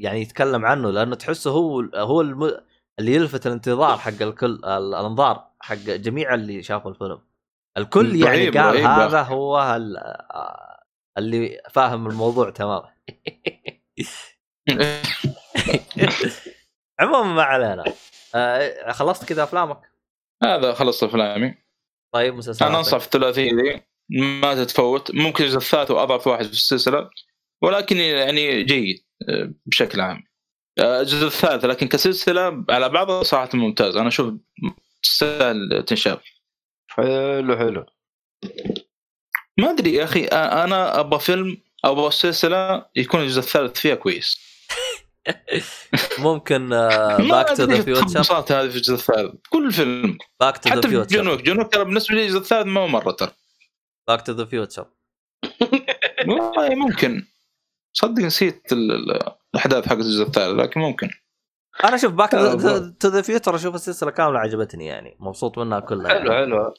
يعني 0.03 0.21
يتكلم 0.21 0.65
عنه 0.67 0.91
لأنه 0.91 1.15
تحسه 1.17 1.51
هو 1.51 1.81
هو 1.95 2.21
الم... 2.21 2.61
اللي 2.99 3.15
يلفت 3.15 3.47
الانتظار 3.47 3.99
حق 3.99 4.23
الكل 4.23 4.47
ال- 4.47 4.65
الأنظار 4.65 5.51
حق 5.61 5.75
جميع 5.77 6.35
اللي 6.35 6.63
شافوا 6.63 6.91
الفيلم. 6.91 7.21
الكل 7.79 8.17
يعني 8.17 8.51
قال 8.51 8.75
رهيب 8.75 8.85
هذا 8.87 9.23
هو 9.23 9.77
ال... 9.77 9.97
اللي 11.19 11.63
فاهم 11.71 12.07
الموضوع 12.07 12.51
تمام 12.51 12.83
عموما 17.01 17.35
ما 17.35 17.43
علينا. 17.43 17.85
آه 18.35 18.93
خلصت 18.93 19.25
كذا 19.25 19.43
أفلامك؟ 19.43 19.93
هذا 20.43 20.73
خلص 20.75 21.05
أفلامي. 21.05 21.55
طيب 22.15 22.35
مسلسلات 22.35 22.71
أنا 22.71 22.79
انصح 22.79 22.99
في 22.99 23.05
الثلاثيه 23.07 23.51
ذي 23.55 23.83
ما 24.11 24.65
تتفوت 24.65 25.15
ممكن 25.15 25.45
الجزء 25.45 25.57
الثالث 25.57 25.91
هو 25.91 26.03
اضعف 26.03 26.27
واحد 26.27 26.45
في 26.45 26.53
السلسلة 26.53 27.11
ولكن 27.63 27.97
يعني 27.97 28.63
جيد 28.63 29.05
آه، 29.29 29.53
بشكل 29.67 30.01
عام. 30.01 30.25
آه، 30.79 31.01
الجزء 31.01 31.27
الثالث 31.27 31.65
لكن 31.65 31.89
كسلسلة 31.89 32.65
على 32.71 32.89
بعضها 32.89 33.23
صراحة 33.23 33.49
ممتاز. 33.55 33.97
أنا 33.97 34.09
أشوف 34.09 34.35
تستاهل 35.03 35.85
تنشاف. 35.87 36.19
حلو 36.89 37.57
حلو. 37.57 37.87
ما 39.59 39.71
أدري 39.71 39.95
يا 39.95 40.05
أخي 40.05 40.25
آه، 40.25 40.65
أنا 40.65 41.01
أبغى 41.01 41.21
فيلم 41.21 41.57
أو 41.85 41.93
أبغى 41.93 42.11
سلسلة 42.11 42.87
يكون 42.97 43.21
الجزء 43.21 43.39
الثالث 43.39 43.81
فيها 43.81 43.95
كويس. 43.95 44.51
ممكن 46.19 46.69
Back 46.69 47.57
to 47.57 47.65
the 47.65 47.83
Future 47.83 48.35
هذه 48.35 48.69
في 48.69 48.77
الجزء 48.77 48.95
الثالث 48.95 49.35
كل 49.51 49.73
فيلم. 49.73 50.19
Back 50.41 50.59
to 50.59 50.70
the 50.70 50.89
Future 50.89 51.17
جونوك 51.17 51.43
جونوك 51.43 51.73
ترى 51.73 51.85
بالنسبة 51.85 52.15
لي 52.15 52.23
الجزء 52.23 52.39
الثالث 52.39 52.67
ما 52.67 52.81
هو 52.81 52.89
مرة 52.89 53.11
ترى. 53.11 53.33
Back 54.10 54.27
to 54.27 54.33
the 54.33 54.44
Future 54.44 54.86
والله 56.29 56.75
ممكن. 56.75 57.27
صدق 57.93 58.23
نسيت 58.23 58.73
ال- 58.73 58.93
ال- 58.93 59.35
الأحداث 59.55 59.89
حقت 59.89 59.99
الجزء 59.99 60.23
الثالث 60.27 60.61
لكن 60.61 60.81
ممكن. 60.81 61.11
أنا 61.85 61.97
شوف 61.97 62.13
Back 62.12 62.31
to 63.01 63.09
the 63.09 63.23
Future 63.23 63.55
أشوف 63.57 63.75
السلسلة 63.75 64.11
كاملة 64.11 64.39
عجبتني 64.39 64.87
يعني. 64.87 65.17
مبسوط 65.21 65.59
منها 65.59 65.81
كلها 65.81 66.09
حلو 66.09 66.33
يعني. 66.33 66.45
حلو 66.47 66.75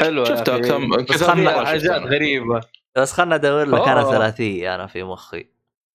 حلو. 0.00 0.20
يا 0.20 0.24
شفتها. 0.36 0.58
كم 0.58 0.90
بس 1.04 1.22
خلنا- 1.22 1.64
حاجات. 1.64 2.02
غريبة. 2.02 2.60
بس 2.96 3.12
خلنا 3.12 3.34
أدور 3.34 3.64
لك 3.64 3.88
أنا. 3.88 4.10
ثلاثية 4.10 4.74
أنا 4.74 4.86
في 4.86 5.02
مخي. 5.02 5.46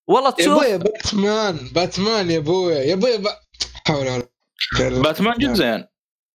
والله 0.06 0.28
يا 0.30 0.34
تشوف 0.34 0.52
أبويا 0.52 0.76
باتمان 0.76 1.58
باتمان 1.74 2.30
يا 2.30 2.38
أبويا 2.38 2.78
يا 2.78 2.94
أبويا 2.94 3.16
ب... 3.16 3.26
حول 3.88 4.06
ولا. 4.06 5.02
باتمان 5.02 5.34
جزئين. 5.38 5.84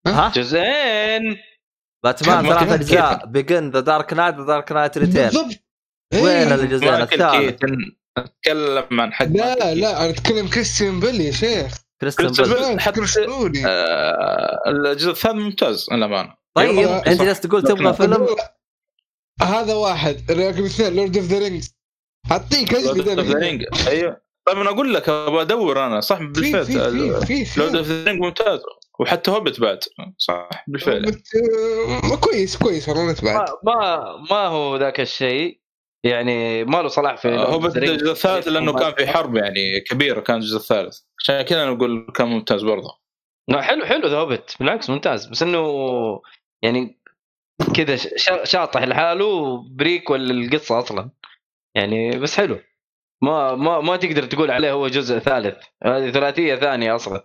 ها؟ 0.08 0.32
جزئين. 0.36 1.38
باتمان 2.08 2.45
ما 2.45 2.60
ثلاث 2.60 2.72
أجزاء. 2.74 3.26
Begins 3.26 3.69
The 3.72 3.80
Dark 3.80 4.14
Knight 4.14 4.36
The 4.36 4.45
Dark 4.45 4.72
Knight 4.72 4.98
Return 4.98 5.26
بالضبط. 5.30 5.56
وين 6.14 6.26
إيه. 6.26 6.56
الجزئين 6.56 6.92
مايكل 6.92 7.22
الثالث؟ 7.22 7.64
أتكلم 8.18 9.02
عن 9.02 9.14
حق 9.14 9.26
لا. 9.26 9.74
لا 9.74 10.02
أنا 10.03 10.10
أتكلم 10.10 10.48
كريستيان 10.48 11.00
بيل 11.00 11.22
يا 11.22 11.32
شيخ. 11.32 11.77
كريستن 12.02 12.27
بيل. 12.27 12.80
حتى-. 12.80 13.00
آه، 13.66 14.64
الجزء 14.68 15.11
الثالث 15.11 15.36
ممتاز 15.36 15.88
للأمانة. 15.92 16.34
طيب 16.56 16.80
أنت 16.80 17.22
جالس 17.22 17.40
تقول 17.40 17.64
تبغى 17.64 17.94
فيلم؟ 17.94 18.27
هذا 19.42 19.74
واحد 19.74 20.32
رقم 20.32 20.66
اثنين 20.66 20.95
Lord 20.95 21.18
of 21.18 21.26
the 21.26 21.40
Rings 21.40 21.76
أعطيك 22.32 22.74
Lord 22.74 23.08
of 23.08 23.27
the 23.27 23.40
Ring 23.40 23.66
أيوه. 23.88 24.22
طيب 24.48 24.58
أنا 24.58 24.69
أقول 24.69 24.94
لك 24.94 25.10
أبغى 25.10 25.42
أدور 25.42 25.86
أنا. 25.86 26.00
صح 26.00 26.18
في 26.18 26.26
بالفعل. 26.26 26.66
في 26.66 27.26
في 27.26 27.45
في 27.45 27.60
لورد 27.60 27.72
في. 27.72 27.77
of 27.80 27.88
the 27.88 28.03
Ring 28.03 28.22
ممتاز. 28.22 28.60
وحتى 29.00 29.32
هوبت 29.32 29.59
بعد 29.59 29.80
صح 30.17 30.50
بالفعل. 30.67 31.22
كويس 32.22 32.58
كويس 32.58 32.90
والله 32.90 33.11
نتبعد 33.11 33.50
ما 33.64 34.00
ما 34.32 34.45
هو 34.48 34.76
ذاك 34.77 35.00
الشيء. 35.00 35.59
يعني 36.03 36.64
ما 36.66 36.77
له 36.82 36.88
صلاح 36.88 37.17
في 37.17 37.27
آه، 37.27 37.45
هوبت 37.45 37.77
الجزء 37.77 38.11
الثالث 38.11 38.48
لأنه 38.48 38.74
كان 38.74 38.93
في 38.93 39.08
حرب 39.08 39.35
يعني 39.35 39.80
كبيرة 39.80 40.19
كان 40.19 40.35
الجزء 40.35 40.58
الثالث. 40.58 41.00
عشان 41.19 41.42
كذا 41.42 41.64
أنا 41.64 41.72
أقول 41.72 42.11
كان 42.16 42.27
ممتاز 42.27 42.64
برضه. 42.64 43.00
لا 43.48 43.61
حلو 43.61 43.85
حلو 43.85 44.08
The 44.08 44.18
Hobbit 44.18 44.56
بالعكس 44.59 44.90
ممتاز. 44.90 45.26
بس 45.26 45.43
إنه 45.43 45.61
يعني 46.61 47.00
كذا 47.76 47.95
ش- 47.95 48.30
شاطح 48.43 48.84
لحاله 48.84 49.58
prequel 49.76 50.32
القصة 50.34 50.80
أصلا. 50.80 51.09
يعني 51.76 52.19
بس 52.19 52.38
حلو. 52.38 52.59
ما 53.22 53.56
ما 53.56 53.80
ما 53.82 53.95
تقدر 53.95 54.24
تقول 54.26 54.51
عليه 54.51 54.72
هو 54.72 54.88
جزء 54.88 55.19
ثالث. 55.19 55.58
هذه 55.84 56.11
ثلاثية 56.11 56.56
ثانية 56.56 56.95
أصلا. 56.95 57.24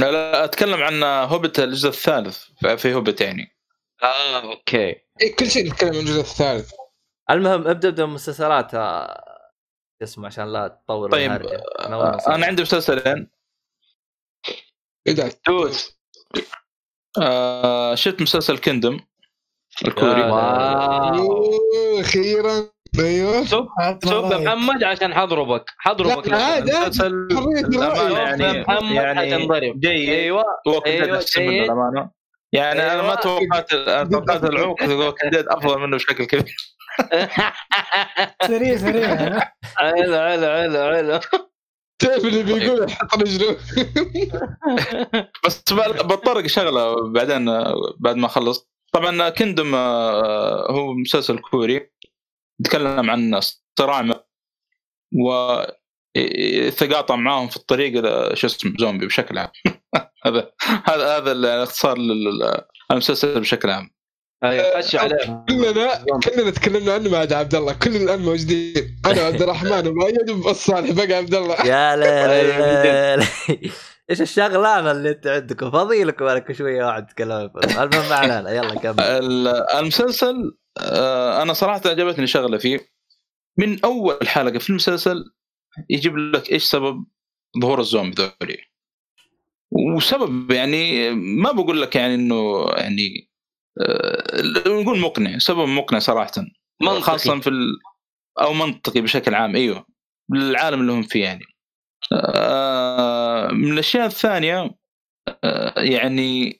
لا 0.00 0.10
لا 0.10 0.44
أتكلم 0.44 0.82
عن 0.82 1.02
هوبت 1.02 1.60
الجزء 1.60 1.88
الثالث 1.88 2.44
في 2.76 2.94
هوبت 2.94 3.20
يعني. 3.20 3.56
آه 4.02 4.42
أوكي. 4.42 4.96
إيه 5.22 5.36
كل 5.38 5.50
شيء 5.50 5.66
نتكلم 5.66 5.90
عن 5.90 6.00
الجزء 6.00 6.20
الثالث. 6.20 6.72
المهم 7.30 7.68
ابدأ 7.68 7.88
ابدأ 7.88 8.04
من 8.04 8.10
المسلسلات. 8.10 8.74
آه، 8.74 9.30
اسمع 10.02 10.26
عشان 10.26 10.52
لا 10.52 10.68
تطول 10.68 11.10
طيب،. 11.10 11.30
أنا 11.30 11.96
ما 11.96 12.28
آه،. 12.28 12.34
أنا 12.34 12.46
عندي 12.46 12.62
مسلسلين 12.62 13.30
إيه 15.06 15.32
دوس 15.48 16.00
آه 17.22 17.94
شفت 17.94 18.22
مسلسل 18.22 18.58
كندم 18.58 19.00
الكوري. 19.86 20.22
آه. 20.22 22.00
أخيرا. 22.00 22.70
أيوه. 22.98 23.44
شوف 23.44 23.66
شوف. 24.04 24.32
محمد 24.34 24.84
عشان 24.84 25.14
حضربك. 25.14 25.64
حضربك 25.78 26.28
لا، 26.28 26.36
عادي. 26.44 26.70
يعني 26.70 28.94
يعني 28.94 29.34
حتنضرب 29.34 29.80
جيد. 29.80 30.08
أيوه. 30.08 30.44
منه 30.66 30.80
جيد. 31.50 31.62
الأمانة. 31.62 32.10
يعني 32.52 32.92
أنا 32.92 33.02
ما. 33.02 33.14
توقعت 33.14 33.70
توقعت 33.70 34.44
ديد 35.32 35.48
أفضل 35.48 35.78
منه 35.80 35.96
بشكل 35.96 36.24
كبير. 36.24 36.56
سريع 38.46 38.76
سريع. 38.76 39.40
حلو 39.76 40.18
حلو 40.18 40.46
حلو 40.46 40.94
حلو 40.94 41.20
تعرف 41.98 42.24
اللي 42.24 42.42
بيقول 42.42 42.90
حط 42.90 43.14
رجله 43.22 43.56
بس 45.46 45.62
ب- 45.72 46.06
بتطرق 46.12 46.46
شغلة 46.46 47.10
بعدين 47.12 47.44
بعد 47.98 48.16
ما 48.16 48.28
خلص. 48.28 48.70
طبعا 48.92 49.28
كندم 49.28 49.74
آه، 49.74 50.72
هو 50.72 50.92
مسلسل 50.94 51.38
كوري. 51.38 51.90
يتكلم 52.60 53.10
عن 53.10 53.40
صراع 53.78 54.24
و 55.26 55.56
يتقاطع 56.16 57.16
معاهم 57.16 57.48
في 57.48 57.56
الطريق 57.56 57.98
إلى 57.98 58.36
شو 58.36 58.46
اسمه 58.46 58.72
زومبي 58.78 59.06
بشكل 59.06 59.38
عام. 59.38 59.48
هذا 60.26 60.50
هذا 60.84 61.16
هذا 61.16 61.32
الاختصار 61.32 61.98
لل- 61.98 62.60
المسلسل 62.90 63.40
بشكل 63.40 63.70
عام. 63.70 63.90
أيوه 64.44 64.84
عليه 64.94 65.44
كلنا 65.48 66.04
كلنا 66.24 66.50
تكلمنا 66.50 66.94
عنه 66.94 67.10
ما 67.10 67.18
عدا 67.18 67.36
عبد 67.36 67.54
الله. 67.54 67.72
كلنا 67.72 67.96
الآن 67.96 68.18
موجودين. 68.18 69.00
أنا 69.06 69.22
وعبد 69.22 69.42
الرحمن 69.42 69.86
ومؤيد 69.86 70.30
وصالح 70.30 70.90
بقى 70.90 71.12
عبد 71.18 71.34
الله. 71.34 71.66
يا 71.66 71.96
ليل 71.96 72.06
أيوة،. 72.30 73.26
إيش 74.10 74.20
الشغلانه 74.20 74.90
اللي 74.90 75.10
أنت 75.10 75.26
عندكم؟ 75.26 75.70
فضيلكم 75.70 76.24
بالك 76.24 76.52
شوية 76.52 76.84
واحد 76.84 77.10
يتكلم. 77.10 77.50
المهم 77.64 78.08
ما 78.08 78.14
علينا. 78.14 78.50
يلا 78.50 78.74
كمل. 78.74 79.00
ال- 79.00 79.48
المسلسل 79.78 80.56
أنا 81.42 81.52
صراحة 81.52 81.80
عجبتني 81.86 82.26
شغلة 82.26 82.58
فيه. 82.58 82.90
من 83.58 83.84
أول 83.84 84.28
حلقة 84.28 84.58
في 84.58 84.70
المسلسل 84.70 85.24
يجيب 85.90 86.16
لك 86.16 86.52
إيش 86.52 86.64
سبب 86.64 87.04
ظهور 87.60 87.80
الزومبي 87.80 88.14
ذولي. 88.22 88.58
وسبب 89.70 90.50
يعني 90.50 91.10
ما 91.10 91.52
بقول 91.52 91.82
لك 91.82 91.96
يعني 91.96 92.14
إنه 92.14 92.68
يعني 92.76 93.30
آه، 93.80 94.42
نقول 94.66 94.98
مقنع 94.98 95.38
سبب 95.38 95.68
مقنع 95.68 95.98
صراحة. 95.98 96.32
منطقي. 96.82 97.00
خاصة 97.00 97.40
في 97.40 97.50
ال... 97.50 97.78
أو 98.40 98.52
منطقي 98.52 99.00
بشكل 99.00 99.34
عام 99.34 99.56
إيوه 99.56 99.86
بالعالم 100.28 100.80
اللي 100.80 100.92
هم 100.92 101.02
فيه 101.02 101.24
يعني. 101.24 101.44
آه، 102.12 103.48
من 103.48 103.72
الأشياء 103.72 104.06
الثانية 104.06 104.70
آه، 105.44 105.80
يعني 105.80 106.59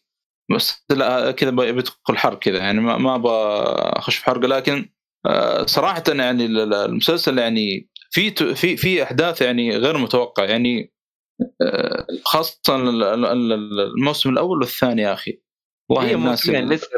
بس 0.57 0.85
لا 0.91 1.31
كذا 1.31 1.51
ب- 1.51 1.55
بدخل 1.61 2.17
حرق 2.17 2.39
كذا 2.39 2.59
يعني 2.59 2.81
ما 2.81 2.97
ما 2.97 3.17
بخش 3.17 4.17
في 4.17 4.25
حرق 4.25 4.41
لكن 4.41 4.89
آه، 5.27 5.67
صراحة 5.67 6.03
يعني 6.09 6.45
ال- 6.47 6.59
ال- 6.59 6.75
المسلسل 6.75 7.39
يعني 7.39 7.91
في 8.11 8.31
في 8.55 8.77
في 8.77 9.03
أحداث 9.03 9.43
يعني 9.43 9.77
غير 9.77 9.99
متوقع 9.99 10.45
يعني 10.45 10.93
آه، 11.63 12.07
خاصة 12.25 12.61
ال- 12.69 13.03
ال- 13.03 13.25
ال- 13.25 13.81
الموسم 13.81 14.31
الأول 14.31 14.59
والثاني 14.59 15.03
يا 15.03 15.13
أخي. 15.13 15.43
والله 15.91 16.15
الناس 16.15 16.49
لسه 16.49 16.89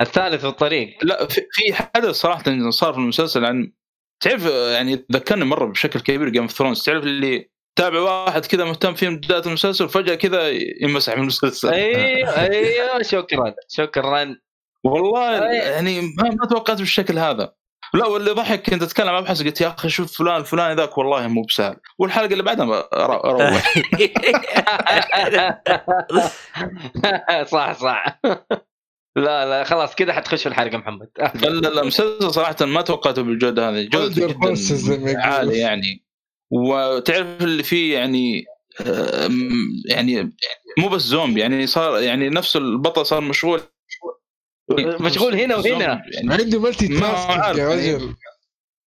الثالث 0.00 0.40
في 0.40 0.46
الطريق. 0.46 0.96
لا 1.02 1.26
في 1.26 1.40
في 1.52 1.74
حدث 1.74 2.10
صراحة 2.10 2.70
صار 2.70 2.92
في 2.92 2.98
المسلسل 2.98 3.44
عن 3.44 3.72
تعرف 4.20 4.46
يعني 4.46 5.06
ذكرني 5.12 5.44
مرة 5.44 5.66
بشكل 5.66 6.00
كبير 6.00 6.28
Game 6.28 6.42
of 6.42 6.52
Thrones 6.52 6.82
تعرف 6.82 7.04
اللي 7.04 7.50
تابع 7.76 8.00
واحد 8.00 8.46
كذا 8.46 8.64
مهتم 8.64 8.94
فيه 8.94 9.08
من 9.08 9.16
بدايه 9.16 9.42
المسلسل 9.46 9.84
وفجاه 9.84 10.14
كذا 10.14 10.48
يمسح 10.80 11.14
من 11.16 11.20
المسلسل. 11.22 11.68
أيوه 11.68 12.36
أيوه 12.38 13.02
شكرا 13.02 13.54
شكرا. 13.68 14.36
والله. 14.84 15.44
يعني 15.54 16.00
ما 16.00 16.30
ما 16.30 16.46
توقعت 16.46 16.78
بالشكل 16.78 17.18
هذا. 17.18 17.52
لا 17.94 18.06
واللي 18.06 18.30
ضحك 18.30 18.70
كنت 18.70 18.82
أتكلم 18.82 19.06
مع 19.06 19.18
ابحث 19.18 19.42
قلت 19.42 19.60
يا 19.60 19.74
أخي 19.78 19.88
شوف 19.88 20.18
فلان 20.18 20.36
الفلاني 20.40 20.74
ذاك 20.74 20.98
والله 20.98 21.26
مو 21.28 21.42
بسهل. 21.42 21.76
والحلقة 21.98 22.32
اللي 22.32 22.42
بعدها 22.42 22.88
أروح 22.92 23.72
صح 27.52 27.72
صح. 27.72 28.20
لا 29.16 29.46
لا 29.46 29.64
خلاص 29.64 29.94
كذا 29.94 30.12
حتخش 30.12 30.42
في 30.42 30.48
الحلقة 30.48 30.78
محمد. 30.78 31.08
ال- 31.44 31.78
المسلسل 31.78 32.30
صراحة 32.30 32.56
ما 32.60 32.82
توقعته 32.82 33.22
بالجودة 33.22 33.68
هذه. 33.68 33.88
ما 33.94 34.08
جدا. 34.08 35.20
عالية 35.20 35.60
يعني. 35.60 36.05
وتعرف 36.50 37.42
اللي 37.42 37.62
فيه 37.62 37.94
يعني 37.94 38.44
آم، 38.86 39.50
يعني 39.88 40.36
مو 40.78 40.88
بس 40.88 41.02
زومبي 41.02 41.40
يعني 41.40 41.66
صار 41.66 42.02
يعني 42.02 42.28
نفس 42.28 42.56
البطل 42.56 43.06
صار 43.06 43.20
مشغول. 43.20 43.60
مشغول 44.80 45.34
هنا 45.34 45.56
وهنا. 45.56 46.02
يعني 46.12 46.34
عنده 46.34 46.60
ملتي 46.60 46.88
ما 46.88 47.06
هو 47.06 47.34
تاسك 47.34 47.58
يا 47.58 47.68
يعني. 47.68 47.94
رجل. 47.94 48.14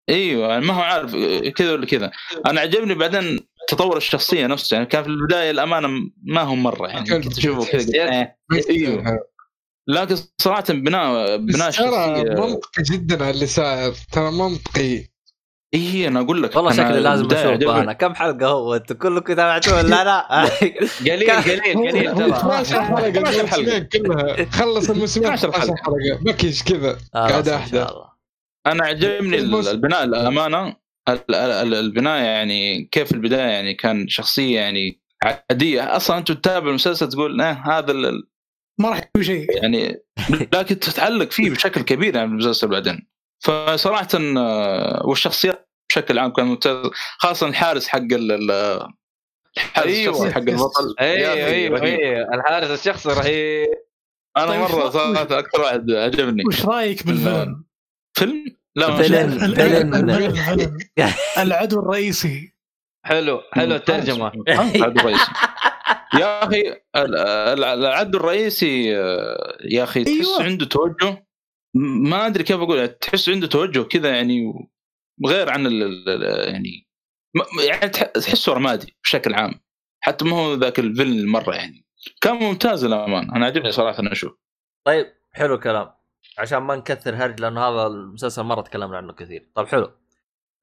إيوه 0.08 0.48
يعني 0.48 0.66
ما 0.66 0.74
هو 0.74 0.80
عارف 0.80 1.16
كذا 1.56 1.72
ولا 1.72 1.86
كذا. 1.86 2.10
أنا 2.46 2.60
عجبني 2.60 2.94
بعدين 2.94 3.40
تطور 3.68 3.96
الشخصية 3.96 4.46
نفسه 4.46 4.74
يعني 4.74 4.86
كان 4.86 5.02
في 5.02 5.08
البداية 5.08 5.50
الأمانة 5.50 5.88
ما 6.24 6.42
هم 6.42 6.62
مرة 6.62 6.88
يعني 6.88 7.10
كنت 7.10 7.38
أشوفه 7.38 7.72
كذا. 7.72 8.20
آه، 8.20 8.36
إيوه. 8.70 9.18
لكن 9.88 10.16
صراحة 10.40 10.64
بناء 10.68 11.36
بناء 11.36 11.58
ترى 11.58 11.68
الشخصية. 11.68 12.46
منطقي 12.46 12.82
جدا 12.82 13.22
على 13.24 13.30
اللي 13.30 13.46
صاير. 13.46 13.92
ترى 14.12 14.30
منطقي. 14.30 15.04
اي 15.74 16.08
أنا 16.08 16.20
أقول 16.20 16.42
لك 16.42 16.56
والله 16.56 16.72
شكلي 16.72 17.00
لازم 17.00 17.26
أشوف. 17.32 17.68
أنا 17.68 17.92
كم 17.92 18.14
حلقة 18.14 18.46
هو؟ 18.46 18.74
أنتم 18.74 18.94
كلكم 18.94 19.34
تابعتوه 19.34 19.76
ولا 19.78 20.04
لا؟ 20.04 20.44
قليل 21.06 21.30
قليل 21.30 21.90
قليل 21.90 22.08
هو 22.08 22.14
ترى. 22.18 22.30
12 22.32 22.82
حلقة 22.82 23.08
12 23.08 23.46
حلقة. 23.46 23.76
الموسمين 23.76 23.84
كلها. 23.84 24.44
خلص 24.50 24.90
الموسمين 24.90 25.26
12 25.26 25.48
12 25.48 25.76
حلقة. 25.76 26.24
بكيش 26.24 26.62
كذا. 26.62 26.98
إن 27.16 27.44
شاء 27.70 27.90
الله. 27.92 28.10
أنا 28.66 28.84
عجبني 28.84 29.38
البناء 29.38 30.04
الأمانة. 30.04 30.76
ال- 31.08 31.34
ال- 31.34 31.74
البناء 31.74 32.22
يعني 32.22 32.88
كيف 32.92 33.12
البداية 33.12 33.48
يعني 33.50 33.74
كان 33.74 34.08
شخصية 34.08 34.60
يعني 34.60 35.00
عادية. 35.22 35.96
أصلا 35.96 36.18
أنت 36.18 36.32
تتابع 36.32 36.68
المسلسل 36.68 37.08
تقول 37.08 37.40
آه 37.40 37.52
هذا 37.52 37.92
ما 38.80 38.88
راح 38.88 38.98
يكون 38.98 39.22
شيء. 39.22 39.46
يعني 39.62 40.02
لكن 40.52 40.78
تتعلق 40.78 41.30
فيه 41.30 41.50
بشكل 41.50 41.80
كبير 41.82 42.14
يعني 42.16 42.28
المسلسل 42.30 42.68
بعدين. 42.68 43.06
فصراحة 43.40 44.08
آه، 44.38 45.02
والشخصيات 45.06 45.70
بشكل 45.90 46.18
عام 46.18 46.32
كان 46.32 46.46
ممتاز 46.46 46.90
خاصة 47.18 47.46
الحارس 47.48 47.88
حق 47.88 47.98
ال- 47.98 48.32
ال- 48.32 48.86
الحارس 49.58 49.86
أيوة. 49.86 50.12
الشخصي 50.14 50.32
حق 50.32 50.38
البطل 50.40 50.94
أيوه 51.00 51.32
أيوه. 51.32 51.82
أيوه 51.82 52.34
الحارس 52.34 52.70
الشخصي 52.80 53.08
رهيب 53.08 53.68
أنا 54.36 54.46
طيب 54.46 54.60
مرة 54.60 54.90
صراحة 54.90 55.38
أكثر 55.38 55.60
واحد 55.60 55.90
عجبني 55.90 56.42
وش 56.46 56.64
رأيك 56.66 57.06
بالفيلم؟ 57.06 57.64
فيلم 58.14 58.44
لا 58.76 58.96
فيلم. 58.96 59.54
فيلم. 59.54 59.94
العدو 61.38 61.80
الرئيسي 61.80 62.54
حلو 63.06 63.40
حلو 63.52 63.74
الترجمة 63.74 64.32
العدو 64.48 65.00
الرئيسي 65.00 65.30
يا 66.14 66.44
أخي 66.44 66.60
ال- 66.96 67.16
ال- 67.16 67.64
العدو 67.64 68.18
الرئيسي 68.18 68.98
آه، 68.98 69.56
يا 69.64 69.84
أخي 69.84 70.04
تحس 70.04 70.14
أيوة. 70.16 70.42
عنده 70.42 70.66
توجه 70.66 71.26
ما 71.74 72.26
أدري 72.26 72.44
كيف 72.44 72.56
أقول 72.60 72.88
تحس 72.88 73.28
عنده 73.28 73.46
توجه 73.46 73.82
كذا 73.82 74.10
يعني 74.16 74.68
غير 75.26 75.50
عن 75.50 75.66
ال 75.66 76.08
ال- 76.08 76.48
يعني 76.48 76.86
يعني 77.68 77.88
تح- 77.88 78.02
تحسه 78.02 78.52
رمادي 78.52 78.96
بشكل 79.04 79.34
عام. 79.34 79.60
حتى 80.00 80.24
ما 80.24 80.36
هو 80.36 80.54
ذاك 80.54 80.78
الفيلن 80.78 81.26
مره 81.26 81.54
يعني. 81.54 81.84
كان 82.20 82.34
ممتاز 82.36 82.84
للامانه 82.86 83.36
أنا 83.36 83.46
عجبني 83.46 83.72
صراحة 83.72 83.98
أنا 83.98 84.12
أشوف. 84.12 84.32
طيب 84.84 85.06
حلو 85.32 85.54
الكلام. 85.54 85.90
عشان 86.38 86.58
ما 86.58 86.76
نكثر 86.76 87.14
هرج 87.14 87.40
لأنه 87.40 87.60
هذا 87.60 87.86
المسلسل 87.86 88.42
مرة 88.42 88.60
تكلمنا 88.60 88.96
عنه 88.96 89.12
كثير. 89.12 89.48
طيب 89.54 89.66
حلو. 89.66 89.90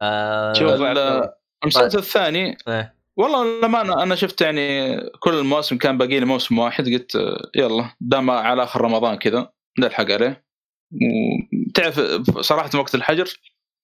آه 0.02 0.54
شوف 0.54 0.72
ال- 0.82 1.30
المسلسل 1.64 1.98
الثاني 2.00 2.58
إيه. 2.68 2.96
والله 3.18 3.62
لما 3.62 3.82
أنا 3.82 4.04
أنا 4.04 4.16
شفت 4.16 4.42
يعني 4.42 4.98
كل 5.20 5.34
المواسم 5.34 5.78
كان 5.78 5.98
باقي 5.98 6.20
لي 6.20 6.26
موسم 6.26 6.60
واحد 6.60 6.86
قلت 6.90 7.16
آه، 7.16 7.50
يلا 7.56 7.96
دام 8.02 8.30
على 8.32 8.64
آخر 8.64 8.82
رمضان 8.82 9.16
كذا 9.16 9.52
نلحق 9.80 10.12
عليه. 10.12 10.47
وتعرف 10.92 12.00
صراحة 12.40 12.70
وقت 12.76 12.96
الحجر 12.96 13.40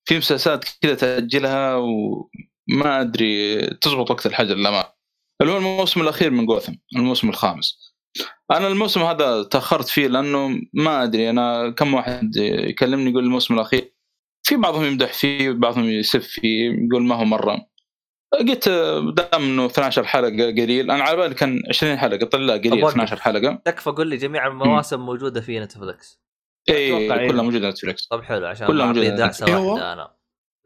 في 0.05 0.17
مسلسلات 0.17 0.65
كذا 0.81 0.95
تأجلها 0.95 1.75
وما 1.75 3.01
أدري 3.01 3.59
تزبط 3.67 4.11
وقت 4.11 4.25
الحجر 4.25 4.55
للأمانة. 4.55 4.87
اللي 5.41 5.53
هو 5.53 5.57
الموسم 5.57 6.01
الأخير 6.01 6.31
من 6.31 6.45
جوثم 6.45 6.73
الموسم 6.95 7.29
الخامس. 7.29 7.93
أنا 8.51 8.67
الموسم 8.67 9.01
هذا 9.01 9.43
تأخرت 9.43 9.87
فيه 9.87 10.07
لأنه 10.07 10.61
ما 10.73 11.03
أدري 11.03 11.29
أنا 11.29 11.69
كم 11.69 11.93
واحد 11.93 12.35
يكلمني 12.35 13.11
يقول 13.11 13.23
الموسم 13.23 13.53
الأخير 13.53 13.93
في 14.43 14.55
بعضهم 14.55 14.85
يمدح 14.85 15.13
فيه 15.13 15.49
وبعضهم 15.49 15.89
يسب 15.89 16.21
فيه 16.21 16.71
يقول 16.71 17.03
ما 17.03 17.15
هو 17.15 17.25
مرة. 17.25 17.65
قلت 18.39 18.69
دام 19.17 19.43
إنه 19.43 19.65
12 19.65 20.03
حلقة 20.03 20.29
قليل 20.29 20.91
أنا 20.91 21.03
على 21.03 21.17
بالي 21.17 21.35
كان 21.35 21.61
20 21.69 21.97
حلقة 21.97 22.37
لا 22.37 22.53
قليل 22.53 22.73
أبغى 22.73 22.89
12 22.89 23.19
حلقة. 23.21 23.61
تكفى 23.65 23.89
قول 23.89 24.07
لي 24.07 24.17
جميع 24.17 24.47
المواسم 24.47 24.99
موجودة 24.99 25.41
في 25.41 25.59
نتفلكس 25.59 26.22
اي 26.69 27.05
أتوقع 27.07 27.19
إيه. 27.21 27.27
كلها 27.31 27.43
موجودة 27.43 27.69
نتفلكس 27.69 28.07
طب 28.07 28.21
حلو 28.23 28.47
عشان 28.47 28.67
كلها 28.67 28.85
موجودة. 28.85 29.09
دعسه 29.09 29.47
إيه؟ 29.47 29.55
واحدة 29.55 29.93
أنا. 29.93 30.13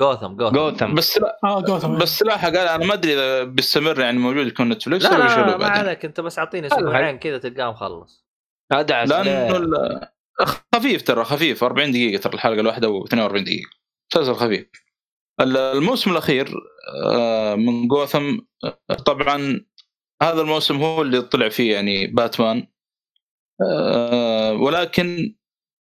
Gotham 0.01 0.35
Gotham. 0.35 0.55
Gotham. 0.55 0.95
بس 0.95 1.17
لا 1.17 1.39
آه 1.43 1.61
جوثم 1.61 1.97
بس 1.97 2.23
لا 2.23 2.35
قال 2.35 2.57
أنا 2.57 2.85
ما 2.85 2.93
أدري 2.93 3.13
إذا 3.13 3.43
بيستمر 3.43 3.99
يعني 3.99 4.17
موجود 4.19 4.47
يكون 4.47 4.69
نتفلكس 4.69 5.03
لا 5.05 5.11
ولا 5.17 5.23
لا, 5.51 5.57
ما 5.57 5.65
عليك 5.67 6.05
أنت 6.05 6.19
بس 6.21 6.39
أعطيني 6.39 6.67
أسبوعين 6.67 7.17
كذا 7.19 7.37
تلقاه 7.37 7.71
مخلص. 7.71 8.25
ادعس 8.71 9.09
لأنه 9.09 9.99
خفيف 10.75 11.01
ترى 11.01 11.23
خفيف. 11.23 11.63
40 11.63 11.91
دقيقة 11.91 12.21
ترى 12.21 12.33
الحلقة 12.33 12.59
الواحدة 12.59 12.89
و 12.89 13.05
42 13.05 13.43
دقيقة. 13.43 13.69
مسلسل 14.13 14.33
خفيف. 14.35 14.67
ال- 15.41 15.57
الموسم 15.57 16.11
الأخير 16.11 16.53
آه، 17.05 17.55
من 17.55 17.87
جوثم 17.87 18.37
آه، 18.63 18.93
طبعا 19.05 19.65
هذا 20.23 20.41
الموسم 20.41 20.75
هو 20.83 21.01
اللي 21.01 21.21
طلع 21.21 21.49
فيه 21.49 21.73
يعني 21.73 22.07
باتمان. 22.07 22.67
آه، 23.69 24.53
ولكن 24.53 25.35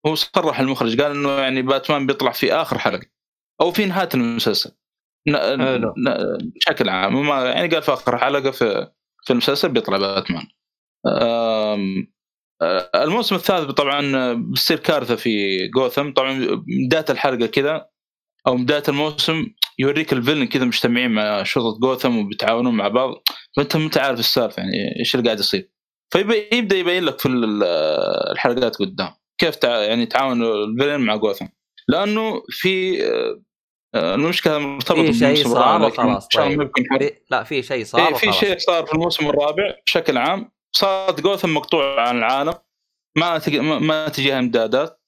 هو 0.07 0.15
صرح 0.15 0.59
المخرج 0.59 1.01
قال 1.01 1.11
إنه 1.11 1.31
يعني 1.31 1.61
باتمان 1.61 2.07
بيطلع 2.07 2.31
في 2.31 2.53
آخر 2.53 2.77
حلقة. 2.77 3.05
أو 3.61 3.71
في 3.71 3.85
نهاية 3.85 4.09
المسلسل. 4.13 4.71
بشكل 6.55 6.89
عام. 6.89 7.27
ما 7.27 7.45
يعني 7.45 7.67
قال 7.67 7.81
في 7.81 7.93
آخر 7.93 8.17
حلقة 8.17 8.51
في 8.51 8.91
في 9.25 9.33
المسلسل 9.33 9.69
بيطلع 9.69 9.97
باتمان. 9.97 10.47
آه، 11.07 11.77
الموسم 12.95 13.35
الثالث 13.35 13.71
طبعا 13.71 14.33
بتصير 14.33 14.79
كارثة 14.79 15.15
في 15.15 15.67
جوثم. 15.67 16.13
طبعا 16.13 16.63
بداية 16.87 17.05
الحلقة 17.09 17.45
كذا 17.45 17.89
أو 18.47 18.57
بداية 18.57 18.83
الموسم 18.89 19.45
يوريك 19.79 20.13
الفيلن 20.13 20.47
كذا 20.47 20.65
مجتمعين 20.65 21.11
مع 21.11 21.43
شرطة 21.43 21.79
جوثم 21.79 22.17
وبيتعاونون 22.17 22.73
مع 22.73 22.87
بعض. 22.87 23.13
فأنت 23.57 23.77
ما 23.77 23.85
انت 23.85 23.97
عارف 23.97 24.19
السالفة 24.19 24.63
يعني 24.63 24.99
إيش 24.99 25.15
اللي 25.15 25.25
قاعد 25.25 25.39
يصير. 25.39 25.71
فيبدا 26.13 26.75
يبين 26.75 27.03
لك 27.03 27.19
في 27.19 27.27
ال- 27.27 27.63
الحلقات 28.31 28.75
قدام. 28.75 29.13
كيف 29.37 29.55
تع... 29.55 29.77
يعني 29.77 30.05
تعاون 30.05 30.43
الفيلن 30.43 31.01
مع 31.01 31.15
جوثم؟ 31.15 31.45
لأنه 31.87 32.41
في 32.49 33.03
آه، 33.07 33.41
آه، 33.95 34.15
المشكلة 34.15 34.57
مرتبطه 34.57 35.03
في 35.05 35.13
شيء 35.13 35.27
بالموسم 35.27 35.49
صار 35.53 35.81
وخلاص 35.81 36.27
طيب. 36.27 36.71
في 36.99 37.11
لا 37.31 37.43
في 37.43 37.63
شيء 37.63 37.83
صار 37.85 38.01
إيه 38.07 38.13
في 38.13 38.27
وخلاص. 38.27 38.39
شيء 38.39 38.57
صار 38.57 38.85
في 38.85 38.93
الموسم 38.93 39.27
الرابع 39.29 39.73
بشكل 39.85 40.17
عام. 40.17 40.51
صارت 40.71 41.21
جوثم 41.21 41.53
مقطوعة 41.53 42.07
عن 42.07 42.17
العالم 42.17 42.53
ما 43.17 43.37
تج... 43.37 43.55
ما- 43.57 43.79
ما 43.79 44.07
تجيها 44.09 44.39
إمدادات. 44.39 45.01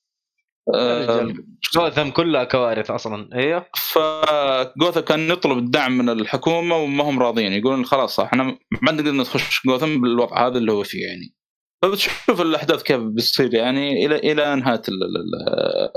آه، 0.76 1.34
جوثم 1.74 2.10
كلها 2.10 2.44
كوارث 2.44 2.92
أصلا 2.92 3.30
أيوه 3.36 3.66
فجوثم 3.76 5.00
كان 5.00 5.32
يطلب 5.32 5.58
الدعم 5.58 5.98
من 5.98 6.10
الحكومة 6.10 6.76
وما 6.76 7.04
هم 7.04 7.20
راضيين 7.20 7.52
يقولون 7.54 7.86
خلاص 7.86 8.20
إحنا 8.20 8.44
ما 8.82 8.92
نقدر 8.92 9.12
نخش 9.12 9.62
جوثم 9.66 10.02
بالوضع 10.02 10.48
هذا 10.48 10.58
اللي 10.58 10.72
هو 10.72 10.84
فيه 10.84 11.06
يعني. 11.06 11.34
فبتشوف 11.82 12.42
الأحداث 12.42 12.84
كيف 12.84 13.00
بتصير 13.02 13.54
يعني 13.54 14.06
إلى 14.06 14.16
إلى 14.16 14.56
نهاية 14.56 14.82
ال- 14.90 15.04
ال- 15.04 15.92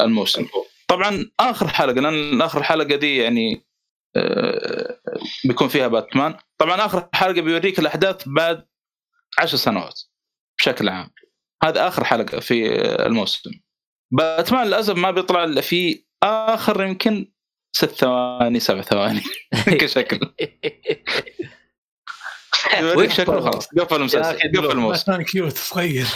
الموسم. 0.00 0.46
طبعا 0.88 1.30
آخر 1.40 1.68
حلقة 1.68 2.00
لأن 2.00 2.42
آخر 2.42 2.62
حلقة 2.62 2.96
دي 2.96 3.16
يعني 3.16 3.66
آه، 4.16 5.00
بيكون 5.44 5.68
فيها 5.68 5.88
باتمان. 5.88 6.34
طبعا 6.58 6.84
آخر 6.86 7.08
حلقة 7.14 7.40
بيوريك 7.40 7.78
الأحداث 7.78 8.22
بعد 8.28 8.66
عشر 9.38 9.56
سنوات 9.56 10.00
بشكل 10.58 10.88
عام. 10.88 11.10
هذا 11.62 11.88
آخر 11.88 12.04
حلقة 12.04 12.40
في 12.40 12.74
الموسم. 13.06 13.50
باتمان 14.12 14.66
للأسف 14.66 14.96
ما 14.96 15.10
بيطلع 15.10 15.44
إلا 15.44 15.60
في 15.60 16.04
آخر 16.22 16.84
يمكن 16.84 17.32
ست 17.76 17.90
ثواني 17.90 18.60
سبع 18.60 18.80
ثواني 18.82 19.20
كشكل. 19.80 20.20
يوريك 22.80 23.10
شكله 23.10 23.40
خلاص. 23.40 23.68
قفل 23.78 23.96
المسلسل 23.96 24.38
قفل 24.38 24.70
الموسم. 24.70 25.12
باتمان 25.12 25.22
كيوت 25.26 25.56
صغير. 25.56 26.06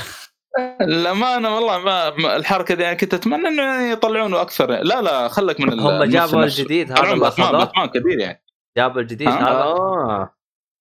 الامانه 0.80 1.54
والله 1.54 1.78
ما 1.78 2.36
الحركة 2.36 2.74
دي 2.74 2.82
يعني 2.82 2.96
كنت 2.96 3.14
أتمنى 3.14 3.48
إنه 3.48 3.62
يعني 3.62 3.90
يطلعونه 3.90 4.40
أكثر. 4.40 4.70
لا 4.70 5.02
لا 5.02 5.28
خلك 5.28 5.60
من 5.60 5.80
هم 5.80 6.04
جابوا. 6.04 6.44
الجديد 6.44 6.92
هذا 6.92 7.14
باتمان 7.14 7.52
باتمان 7.52 7.86
كبير 7.86 8.18
يعني. 8.18 8.44
جابوا 8.78 9.00
الجديد؟ 9.00 9.28
هذا؟ 9.28 9.48
آه 9.48 10.34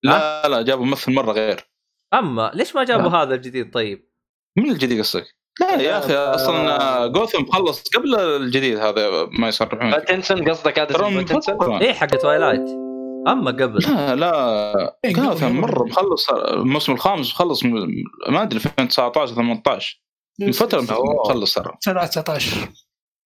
لا 0.04 0.48
لا 0.48 0.62
جابوا 0.62 0.86
ممثل 0.86 1.14
مرة 1.14 1.32
غير. 1.32 1.70
أما 2.14 2.52
ليش 2.54 2.76
ما 2.76 2.84
جابوا 2.84 3.10
هذا 3.10 3.36
الجديد 3.36 3.74
طيب؟ 3.74 4.10
من 4.58 4.70
الجديد 4.72 5.00
قصدك؟ 5.00 5.26
لا 5.60 5.82
يا 5.82 5.98
أخي 5.98 6.16
أصلا 6.16 7.08
جوثم 7.08 7.46
خلص 7.46 7.84
قبل 7.96 8.16
الجديد 8.16 8.78
هذا 8.78 9.28
ما 9.40 9.48
يصرحون. 9.48 9.92
باتنسون 9.92 10.50
قصدك 10.50 10.80
هذا 10.80 11.10
باتنسون. 11.10 11.82
إيه 11.82 11.94
حق 11.94 12.08
Twilight 12.08 12.83
أما 13.28 13.52
قبل. 13.52 13.80
لا 13.84 14.16
لا. 14.16 14.98
إيه، 15.06 15.16
قبل. 15.16 15.54
مرة 15.54 15.84
مخلص 15.84 16.30
الموسم 16.30 16.92
الخامس 16.92 17.32
مخلص 17.32 17.64
من- 17.64 18.04
ما 18.30 18.42
أدري 18.42 18.58
2019 18.58 19.36
18 19.36 20.02
من 20.40 20.52
فترة. 20.52 20.82
مخلص 21.26 21.54
ترى. 21.54 21.78
19 21.82 22.70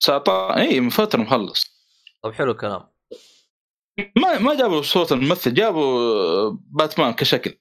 19 0.01 0.57
اي 0.57 0.81
من 0.81 0.89
فترة 0.89 1.19
مخلص. 1.21 1.65
طب 2.23 2.33
حلو 2.33 2.51
الكلام. 2.53 2.83
ما 4.17 4.39
ما 4.39 4.55
جابوا 4.55 4.83
صوت 4.83 5.13
الممثل 5.13 5.55
جابوا 5.55 6.51
باتمان 6.71 7.13
كشكل. 7.13 7.59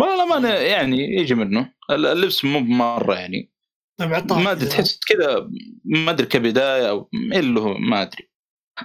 والله 0.00 0.14
الامانه 0.14 0.48
يعني 0.48 0.98
يجي 0.98 1.34
منه. 1.34 1.72
اللبس 1.90 2.44
مو 2.44 2.60
مره 2.60 3.14
يعني. 3.14 3.52
طيب 4.00 4.10
ما 4.32 4.50
أدري 4.52 4.68
تحس 4.68 4.98
كذا 5.08 5.50
ما 5.84 6.10
أدري 6.10 6.26
كبداية 6.26 6.90
أو 6.90 7.10
إيه 7.32 7.38
اللي 7.38 7.60
هو 7.60 7.74
ما 7.74 8.02
أدري. 8.02 8.30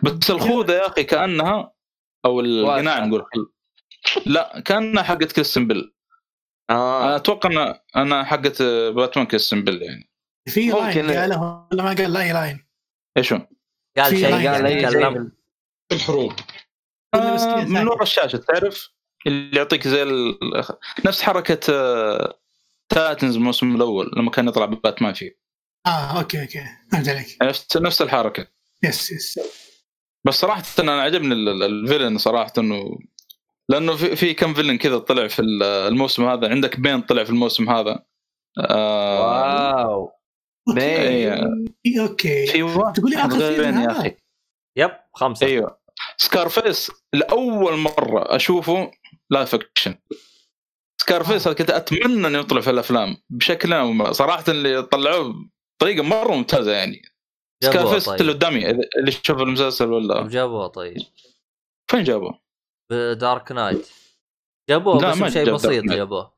بس 0.03 0.31
الخوذة 0.31 0.73
يا 0.73 0.87
أخي 0.87 1.03
كأنها 1.03 1.74
أو 2.25 2.39
القناع. 2.39 3.05
نقول 3.05 3.25
لا 4.25 4.59
كأنها 4.65 5.03
حقت 5.03 5.31
كريستن 5.31 5.67
بيل. 5.67 5.93
أنا 6.69 6.79
آه 6.79 7.15
أتوقع 7.15 7.49
ان 7.49 7.79
أنا 7.95 8.23
حقت 8.23 8.61
باتمان 8.61 9.25
كيس 9.25 9.53
بيل 9.53 9.81
يعني. 9.81 10.09
في 10.49 10.71
ممكن. 10.71 11.07
لاين 11.07 11.19
قاله 11.19 11.67
ولا 11.71 11.83
ما 11.83 11.93
قال؟ 11.93 12.13
لا 12.13 12.21
اي 12.21 12.33
لاين 12.33 12.65
إيش 13.17 13.33
هو؟ 13.33 13.47
قال 13.97 14.17
شيء 14.17 14.49
قال 14.49 14.65
يتكلم 14.65 15.31
في 15.89 15.95
الحروب 15.95 16.33
آه، 17.13 17.63
من؟ 17.65 17.87
ورا 17.87 18.03
الشاشة 18.03 18.37
تعرف؟ 18.37 18.89
اللي 19.27 19.57
يعطيك 19.57 19.87
زي 19.87 20.03
ال... 20.03 20.37
نفس 21.05 21.21
حركة 21.21 21.73
آه، 21.73 22.39
Titans 22.89 23.35
الموسم 23.35 23.75
الأول 23.75 24.11
لما 24.17 24.31
كان 24.31 24.47
يطلع 24.47 24.65
باتمان 24.65 25.13
فيه. 25.13 25.37
آه 25.85 26.19
أوكي 26.19 26.41
أوكي. 26.41 26.63
فهمت 26.91 27.09
عليك. 27.09 27.37
عرفت 27.41 27.77
نفس 27.77 28.01
الحركة. 28.01 28.47
yes 28.83 29.11
yes 29.11 29.39
بس 30.25 30.33
صراحة 30.33 30.63
أنا 30.79 31.01
عجبني 31.01 31.33
ال- 31.33 31.49
ال- 31.49 31.63
ال 31.63 31.70
villain 31.70 32.17
صراحة 32.17 32.53
إنه 32.57 32.97
لأنه 33.69 33.95
في, 33.95 34.15
في 34.15 34.33
كم 34.33 34.53
villain 34.53 34.77
كذا 34.77 34.97
طلع 34.97 35.27
في 35.27 35.39
ال- 35.39 35.63
الموسم 35.63 36.25
هذا. 36.25 36.49
عندك 36.49 36.79
Bane 36.79 37.01
طلع 37.01 37.23
في 37.23 37.29
الموسم 37.29 37.69
هذا. 37.69 38.03
آه 38.59 39.87
wow. 39.87 40.11
Bane. 40.67 40.77
إيه. 40.83 41.33
إيه، 41.85 42.01
أوكي. 42.01 42.47
في 42.47 42.63
واحد 42.63 42.93
تقول 42.93 43.11
لي 43.11 43.17
آخر 43.17 43.61
Bane 43.63 43.77
يا؟ 43.81 43.91
أخي. 43.91 44.15
yep 44.77 44.91
خمسة. 45.13 45.47
أيوه. 45.47 45.77
Scarface 46.17 46.91
لأول 47.13 47.77
مرة 47.77 48.35
أشوفه 48.35 48.91
live 49.29 49.55
action 49.55 49.95
Scarface 51.01 51.47
هذا 51.47 51.55
كنت 51.55 51.69
أتمنى 51.69 52.27
إنه 52.27 52.39
يطلع 52.39 52.61
في 52.61 52.69
الأفلام 52.69 53.17
بشكل. 53.29 54.15
صراحة 54.15 54.43
اللي 54.47 54.81
طلعوه 54.83 55.35
بطريقة 55.79 56.03
مرة 56.03 56.31
ممتازة 56.35 56.71
يعني. 56.71 57.01
Scarface 57.65 58.07
اللي 58.09 58.17
طيب. 58.19 58.29
قدامي 58.29 58.61
إذا- 58.73 58.87
اللي 58.99 59.11
شوف 59.11 59.41
المسلسل 59.41 59.91
ولا؟ 59.91 60.27
جابوه 60.27 60.67
طيب. 60.67 60.97
فين 61.91 62.03
جابوه؟ 62.03 62.39
ب 62.91 63.03
Dark 63.03 63.51
Knight 63.51 63.89
جابوه 64.69 65.01
لا، 65.01 65.11
بس 65.11 65.17
بشيء 65.17 65.45
جاب 65.45 65.55
بسيط. 65.55 65.83
جابوه. 65.83 66.33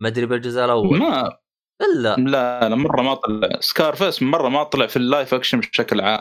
ما 0.00 0.08
أدري 0.08 0.26
بالجزء 0.26 0.64
الأول. 0.64 0.98
ما 0.98 1.38
إلا. 1.80 2.16
لا 2.16 2.68
لا 2.68 2.74
مرة 2.74 3.02
ما 3.02 3.14
طلع. 3.14 3.48
Scarface 3.60 4.22
مرة 4.22 4.48
ما 4.48 4.62
طلع 4.64 4.86
في 4.86 4.96
ال 4.96 5.04
live 5.04 5.34
action 5.34 5.60
بشكل 5.60 6.00
عام. 6.00 6.20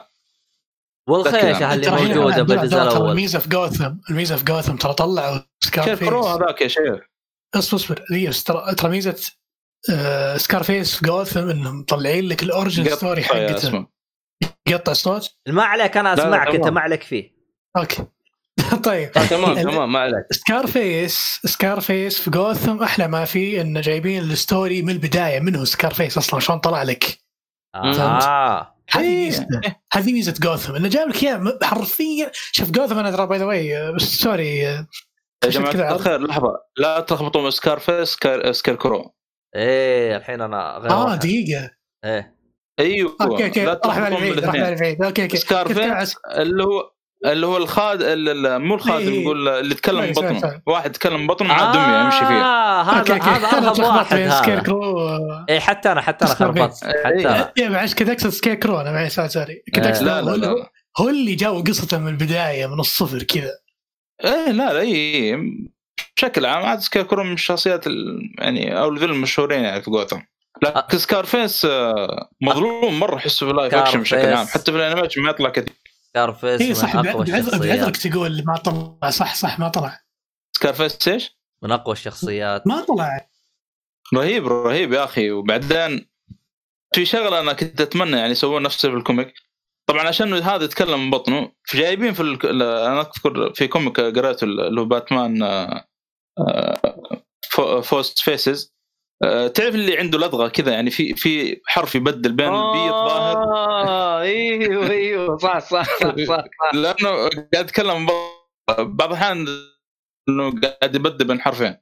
والخيشه 1.10 1.74
اللي 1.74 1.90
موجودة 1.90 2.44
بالجزء 2.44 2.82
الأول. 2.82 3.10
الميزه 3.10 3.40
في 3.40 3.50
جوثم 3.50 3.94
الميزه 4.10 4.36
في 4.36 4.46
جوثم 4.46 4.76
ترى 4.76 4.94
طلعوا 4.94 5.40
Scar 5.64 5.86
كيف 5.86 6.00
face 6.00 6.08
crow 6.10 6.24
هذاك 6.26 6.62
يا 6.62 6.68
شيخ. 6.68 7.00
اصبر 7.56 7.78
اصبر 7.78 8.32
ترى 8.46 8.76
ترى 8.76 8.92
ميزة 8.92 9.32
آه 9.94 10.38
Scarface 10.38 10.96
في 10.96 11.06
جوثم 11.06 11.50
إنهم 11.50 11.80
مطلعين 11.80 12.28
لك 12.28 12.44
ال 12.44 12.51
origin 12.51 12.96
story 12.96 13.24
حقته 13.24 13.88
اسمه 14.44 14.78
قطع 14.78 14.92
الصوت؟ 14.92 15.30
ما 15.48 15.64
عليك 15.64 15.98
أنا 15.98 16.14
أسمعك 16.14 16.56
أنت. 16.56 16.68
ما 16.68 16.82
عليك 16.82 17.04
فيه. 17.04 17.32
أوكي. 17.78 18.06
طيب. 18.84 19.12
آه، 19.18 19.26
تمام 19.26 19.56
تمام 19.64 19.92
ما 19.92 20.00
عليك. 20.00 20.26
Scarface 20.32 21.40
Scarface 21.46 22.22
في 22.22 22.30
جوثم 22.30 22.84
أحلى 22.84 23.08
ما 23.08 23.26
فيه 23.26 23.62
انه 23.62 23.82
جايبين 23.82 24.24
ال 24.24 24.34
story 24.34 24.82
من 24.82 24.90
البداية. 24.90 25.40
منه 25.40 25.66
Scarface 25.66 26.18
أصلا؟ 26.18 26.40
شلون 26.40 26.60
طلع 26.60 26.84
لك؟ 26.84 27.20
آه. 27.76 28.76
هذه 28.90 29.04
إيه. 29.04 29.26
ميزته 29.26 29.62
هذه 29.94 30.14
ميزة 30.14 30.34
جوثم. 30.42 30.76
إنه 30.76 30.88
جاب 30.88 31.08
لك 31.10 31.24
إياه 31.24 31.60
حرفيا. 31.64 32.32
شوف 32.52 32.72
جوثم 32.72 33.00
أنا 33.00 33.12
ترى 33.12 33.28
by 33.28 33.38
the 33.40 33.46
way 33.46 34.00
sorry 34.00 34.68
آه، 34.68 34.88
يا 35.46 35.50
جماعة؟ 35.50 35.96
الخير 35.96 36.22
لحظة. 36.22 36.54
لا 36.78 37.00
تلخبطوا 37.00 37.42
من 37.42 37.52
Scarface 37.52 38.10
Scar 38.10 38.52
Scarecrow 38.52 39.14
إيه 39.56 40.18
الحين 40.18 40.42
أنا 40.42 40.78
غير 40.78 40.92
آه. 40.92 41.16
دقيقة. 41.16 41.72
إيه. 42.06 42.41
أيوه. 42.82 43.16
okay 43.22 43.46
okay. 43.46 43.66
لا 43.66 43.82
راح 43.86 44.00
بعيد 44.00 44.40
راح 44.40 44.56
بعيد 44.56 45.04
okay 45.04 45.24
okay. 45.24 45.38
Scar 45.38 45.68
كنت 45.68 45.80
face 45.80 46.14
أعس- 46.14 46.38
اللي 46.40 46.64
هو 46.64 46.92
اللي 47.26 47.46
هو 47.48 47.58
الخاد 47.58 48.02
ال- 48.02 48.46
ال- 48.48 48.62
مو 48.62 48.76
الخادم 48.76 49.08
إيه. 49.08 49.22
يقول 49.24 49.48
اللي 49.48 49.72
يتكلم 49.72 50.14
سوري، 50.14 50.14
سوري، 50.14 50.40
بطنه. 50.40 50.62
واحد 50.66 50.90
يتكلم 50.90 51.28
بطنه 51.28 51.48
مع 51.48 51.72
دمية 51.74 52.04
يمشي 52.04 52.18
فيها. 52.18 52.44
آه 52.44 52.82
هذا 52.82 53.00
okay 53.00 53.14
okay. 53.14 53.24
هذا 53.30 53.48
ارهب 53.58 53.80
واحد 53.80 54.30
Scare 54.30 54.54
هذا 54.54 54.62
crow 54.64 55.10
اي 55.50 55.60
حتى 55.60 55.92
أنا 55.92 56.02
حتى 56.02 56.26
أنا 56.26 56.34
خربطت. 56.34 56.84
إيه. 56.84 57.04
حتى 57.04 57.28
أنا. 57.30 57.52
يا 57.58 57.70
معلش 57.70 57.94
كذا 57.94 58.12
أقصد 58.14 58.30
Scarecrow 58.30 58.82
أنا 58.82 58.92
معي 58.92 59.10
سوري 59.10 59.64
كنت. 59.76 59.86
أقصد 59.86 60.04
لا 60.04 60.20
هو 60.20 60.30
لا 60.30 60.36
اللي- 60.36 60.66
اللي 61.10 61.36
جاوا 61.36 61.62
قصته 61.62 61.98
من 61.98 62.08
البداية 62.08 62.68
من 62.68 62.80
الصفر 62.80 63.24
كذا. 63.24 63.52
إيه 64.26 64.52
لا 64.52 64.74
لا 64.74 64.80
اي 64.80 65.38
بشكل 66.18 66.46
عام 66.46 66.66
عاد 66.66 66.80
Scarecrow 66.80 67.24
من 67.24 67.34
الشخصيات 67.34 67.88
ال- 67.88 68.34
يعني 68.40 68.80
أو 68.80 68.90
الفيلم 68.90 69.12
المشهورين 69.14 69.64
يعني 69.64 69.82
في 69.82 69.92
جوثم. 69.92 70.20
لكن 70.64 70.98
Scarface 70.98 71.66
آه، 71.66 72.30
مظلوم 72.42 73.00
مرة 73.00 73.16
احسه 73.16 73.46
في 73.46 73.52
ال 73.52 73.57
live 73.57 73.76
action 73.76 74.02
بشكل 74.02 74.20
Scarface. 74.22 74.38
عام. 74.38 74.48
حتى 74.48 74.72
في 74.72 74.78
ال 74.78 74.82
animation 74.82 75.22
ما 75.22 75.30
يطلع 75.30 75.50
كثير 75.50 75.74
Scarface 76.10 76.62
اي 76.62 76.68
من 76.68 76.74
صح 76.74 77.02
بعذرك 77.02 77.98
تقول 77.98 78.44
ما 78.46 78.58
طلع. 78.58 79.10
صح 79.10 79.36
صح 79.36 79.60
ما 79.60 79.68
طلع. 79.70 80.00
Scarface 80.58 81.08
إيش؟ 81.08 81.38
من 81.64 81.72
أقوى 81.72 81.94
الشخصيات. 81.94 82.68
ما 82.68 82.82
طلع. 82.86 83.28
رهيب 84.16 84.48
رهيب 84.48 84.94
يا 84.94 85.04
أخي. 85.04 85.32
وبعدين 85.32 86.10
في 86.96 87.06
شغلة 87.06 87.40
أنا 87.40 87.54
كنت 87.54 87.82
أتمنى 87.82 88.18
يعني 88.18 88.32
يسوون 88.32 88.62
نفسه 88.64 88.90
في 88.90 88.96
ال 88.96 89.01
comic. 89.01 89.34
طبعا 89.90 90.08
عشان 90.08 90.34
هذا 90.34 90.64
يتكلم 90.64 91.00
من 91.06 91.12
بطنه 91.12 91.52
جايبين 91.74 92.14
في 92.14 92.20
الك... 92.22 92.46
أنا 92.46 93.02
أذكر 93.02 93.54
في 93.54 93.68
comic 93.68 94.00
قريته 94.00 94.44
اللي 94.44 94.82
هو 94.82 94.86
باتمان 94.86 95.44
آه، 95.44 95.86
آه، 96.40 96.82
فو- 97.50 97.82
فوست 97.82 98.20
فيسز 98.20 98.74
آه، 98.74 98.81
تعرف 99.56 99.76
اللي 99.76 99.98
عنده 99.98 100.18
لدغه 100.18 100.48
كذا 100.48 100.72
يعني 100.72 100.90
في 100.92 101.14
في 101.16 101.62
حرف 101.68 101.96
يبدل 101.96 102.32
بين 102.32 102.48
البيض 102.48 102.92
ظاهر 102.92 103.38
آه 103.38 104.22
إيوه 104.22 104.90
إيوه 104.90 105.38
صح 105.38 105.60
صح 105.60 105.86
صح 106.00 106.16
صح 106.28 106.44
لأنه 106.74 107.10
قاعد 107.54 107.66
بطنه. 107.66 108.08
بعض 108.80 109.10
الأحيان 109.10 109.46
إنه 110.30 110.52
قاعد 110.62 110.96
يبدل 110.96 111.28
بين 111.28 111.42
حرفين. 111.42 111.78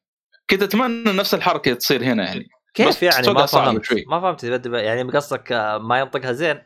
كنت 0.49 0.63
أتمنى 0.63 1.11
نفس 1.11 1.33
الحركة 1.33 1.73
تصير 1.73 2.03
هنا 2.03 2.23
يعني. 2.25 2.47
كيف 2.73 3.03
يعني؟ 3.03 3.27
ما 3.33 3.45
فهمت 3.45 3.83
شوي. 3.83 4.05
ما 4.07 4.19
فهمت 4.21 4.43
يبدل- 4.43 4.73
يعني 4.75 5.11
قصدك 5.11 5.51
آه، 5.51 5.77
ما 5.77 5.99
ينطقها 5.99 6.31
زين؟ 6.31 6.61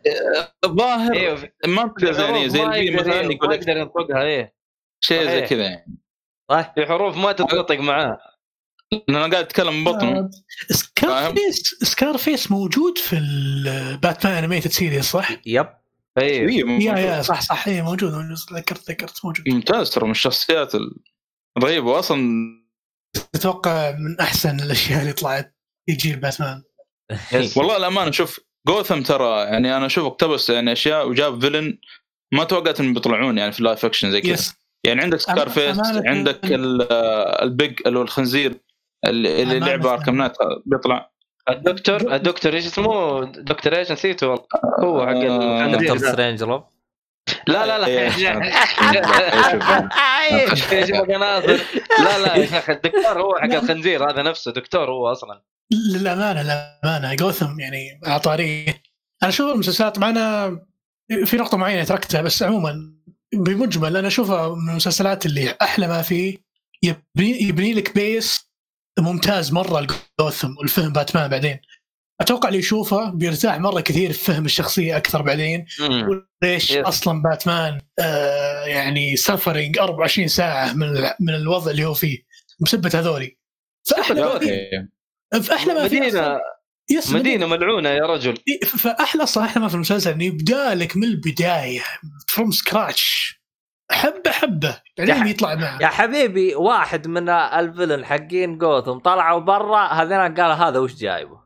الظاهر 0.65 1.13
إيوه. 1.13 1.49
منطقه 1.67 2.11
زينيه 2.11 2.47
زي 2.47 2.65
ما 2.65 2.75
البي 2.75 2.85
يقدر- 2.87 2.99
مثلا 3.09 3.21
ما 3.27 3.33
يقول 3.33 3.49
لك 3.51 3.59
يقدر 3.59 3.77
ينطقها 3.77 4.21
إيه. 4.23 4.55
شيء 5.03 5.23
زي. 5.29 5.41
كذا 5.41 5.63
يعني. 5.63 5.97
طيب 6.49 6.65
في 6.75 6.85
حروف 6.85 7.17
ما 7.17 7.31
تتنطق 7.31 7.79
معاه. 7.79 8.17
أنا 9.09 9.19
قاعد 9.19 9.33
أتكلم 9.33 9.73
من 9.73 9.83
بطنه 9.83 10.19
آه، 10.19 10.29
Scarface 10.71 11.75
Scarface 11.83 12.51
موجود 12.51 12.97
في 12.97 13.17
ال 13.17 13.34
Batman 13.34 14.33
Animated 14.37 14.71
Series 14.71 15.03
صح؟ 15.05 15.29
yep. 15.45 15.67
أيوه 16.17 16.49
أيوه 16.49 16.71
يا 16.81 16.97
يا 17.17 17.21
صح 17.21 17.41
صح. 17.41 17.67
اي 17.67 17.81
موجود. 17.81 18.13
موجود 18.13 18.37
ذكرت 18.53 18.89
ذكرت 18.91 19.25
موجود. 19.25 19.49
ممتاز 19.49 19.89
ترى 19.89 20.05
من 20.05 20.11
الشخصيات 20.11 20.71
الرهيبه 21.57 21.87
واصلا 21.91 22.19
أتوقع 23.35 23.91
من 23.91 24.19
أحسن 24.19 24.59
الأشياء 24.59 25.01
اللي 25.01 25.13
طلعت 25.13 25.55
في 25.85 25.95
جيل 25.95 26.15
باتمان 26.15 26.63
والله 27.55 27.77
الأمانة 27.77 28.11
شوف 28.11 28.39
جوثم 28.67 29.01
ترى 29.01 29.39
يعني 29.43 29.77
أنا 29.77 29.85
أشوف 29.85 30.05
اقتبس 30.05 30.49
يعني 30.49 30.71
أشياء 30.71 31.09
وجاب 31.09 31.41
villain 31.41 31.77
ما 32.33 32.43
توقعت 32.43 32.79
إنهم 32.79 32.93
بيطلعون 32.93 33.37
يعني 33.37 33.51
في 33.51 33.59
اللايف 33.59 33.85
اكشن 33.85 34.11
زي 34.11 34.21
كذا. 34.21 34.31
يس. 34.33 34.53
يعني 34.85 35.01
عندك 35.01 35.19
سكار 35.19 35.49
فيس 35.49 35.77
أمانة- 35.77 36.07
عندك 36.07 36.39
ال- 36.45 36.91
البيج 37.41 37.79
اللي 37.85 37.99
هو 37.99 38.03
الخنزير. 38.03 38.59
اللي 39.05 39.59
لعب 39.59 39.85
اركم 39.87 40.15
نايت 40.15 40.33
بيطلع. 40.65 41.13
الدكتور 41.49 42.15
الدكتور 42.15 42.53
إيش 42.53 42.65
اسمه؟ 42.65 43.25
دكتور 43.25 43.75
إيش 43.75 43.91
نسيته 43.91 44.27
والله. 44.27 44.45
هو 44.79 45.07
حق 45.07 45.13
آه، 45.13 45.75
دكتور. 45.75 45.97
سترينج 45.97 46.43
لوب 46.43 46.63
لا 47.47 47.65
لا 47.65 47.85
إيه، 47.85 48.09
لا 48.09 48.33
يا 51.09 51.17
ناصر 51.17 51.63
لا 51.99 52.19
لا 52.19 52.35
يا 52.35 52.45
شيخ 52.45 52.69
الدكتور 52.69 53.21
هو 53.21 53.35
حق 53.35 53.53
الخنزير 53.53 54.09
هذا 54.09 54.21
نفسه 54.21 54.51
دكتور 54.51 54.91
هو 54.91 55.11
أصلا. 55.11 55.43
للامانه 55.71 56.41
للامانه 56.41 57.13
جوثم 57.15 57.59
يعني 57.59 57.99
عطاريه 58.05 58.81
أنا 59.23 59.29
أشوف 59.29 59.53
المسلسلات 59.53 59.99
معنا 59.99 60.59
في 61.25 61.37
نقطة 61.37 61.57
معينة 61.57 61.83
تركتها 61.83 62.21
بس 62.21 62.43
عموما 62.43 62.93
بمجمل 63.33 63.97
أنا 63.97 64.07
أشوفها 64.07 64.55
من 64.55 64.69
المسلسلات 64.69 65.25
اللي 65.25 65.55
أحلى 65.61 65.87
ما 65.87 66.01
فيه 66.01 66.37
يبني, 66.83 67.43
يبني 67.43 67.73
لك 67.73 67.95
بيس 67.95 68.52
ممتاز 68.99 69.53
مرة 69.53 69.87
جوثم 70.19 70.57
والفهم 70.57 70.93
باتمان 70.93 71.29
بعدين. 71.29 71.59
أتوقع 72.21 72.47
اللي 72.49 72.59
يشوفه 72.59 73.09
بيرتاح 73.09 73.59
مرة 73.59 73.81
كثير 73.81 74.13
في 74.13 74.23
فهم 74.23 74.45
الشخصية 74.45 74.97
أكثر 74.97 75.21
بعدين. 75.21 75.65
ليش 76.43 76.71
Yes. 76.73 76.75
أصلا 76.87 77.21
باتمان 77.21 77.81
آه 77.99 78.65
يعني 78.65 79.15
سفرنج 79.15 79.77
24 79.77 80.27
ساعة 80.27 80.73
من 80.73 80.87
من 81.19 81.35
الوضع 81.35 81.71
اللي 81.71 81.85
هو 81.85 81.93
فيه. 81.93 82.17
بسبه 82.59 82.91
هذولي. 82.99 83.37
فأحلى 83.89 84.21
ما 84.21 84.39
فيه 84.39 84.69
فأحلى 85.43 85.73
ما 85.73 85.87
فيه 85.87 85.99
مدينه 85.99 86.39
yes 86.91 87.09
مدينة 87.11 87.45
ملعونة 87.45 87.89
يا 87.89 88.05
رجل. 88.05 88.37
إيه، 88.47 88.59
فأحلى 88.67 89.25
صح 89.25 89.41
أحلى 89.41 89.61
ما 89.61 89.67
في 89.67 89.75
المسلسل 89.75 90.11
إنه 90.11 90.23
يبدأ 90.23 90.75
لك 90.75 90.97
من 90.97 91.03
البداية 91.03 91.81
from 92.27 92.51
scratch 92.51 93.35
حبه 93.93 94.31
حبه 94.31 94.81
بعدين 94.97 95.27
يطلع 95.27 95.55
معه. 95.55 95.81
يا 95.81 95.87
حبيبي 95.87 96.55
واحد 96.55 97.07
من 97.07 97.29
ال 97.29 97.39
villain 97.39 98.05
حقين 98.05 98.57
جوثم 98.57 98.97
طلعوا 98.97 99.39
برا 99.39 99.87
هذين 99.87 100.35
قال 100.35 100.51
هذا 100.51 100.79
وش 100.79 100.93
جايبه؟ 100.93 101.43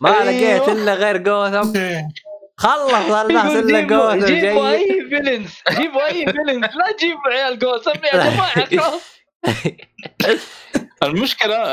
ما 0.00 0.10
أيوه. 0.10 0.24
لقيت 0.24 0.68
إلا 0.68 0.94
غير 0.94 1.16
جوثم 1.16 1.78
إيه. 1.78 2.08
خلص 2.56 3.10
الناس 3.10 3.56
إلا 3.56 3.80
جيبوا 3.80 4.14
جوثم 4.14 4.26
جيبوا 4.26 4.70
أي 4.70 5.06
villains 5.08 5.50
جيبوا 5.70 6.06
أي 6.06 6.26
villains 6.26 6.76
لا 6.76 6.92
تجيبوا 6.98 7.30
عيال 7.32 7.58
جوثم 7.58 8.04
يا 8.04 8.30
جماعة 8.30 8.92
المشكلة 11.02 11.72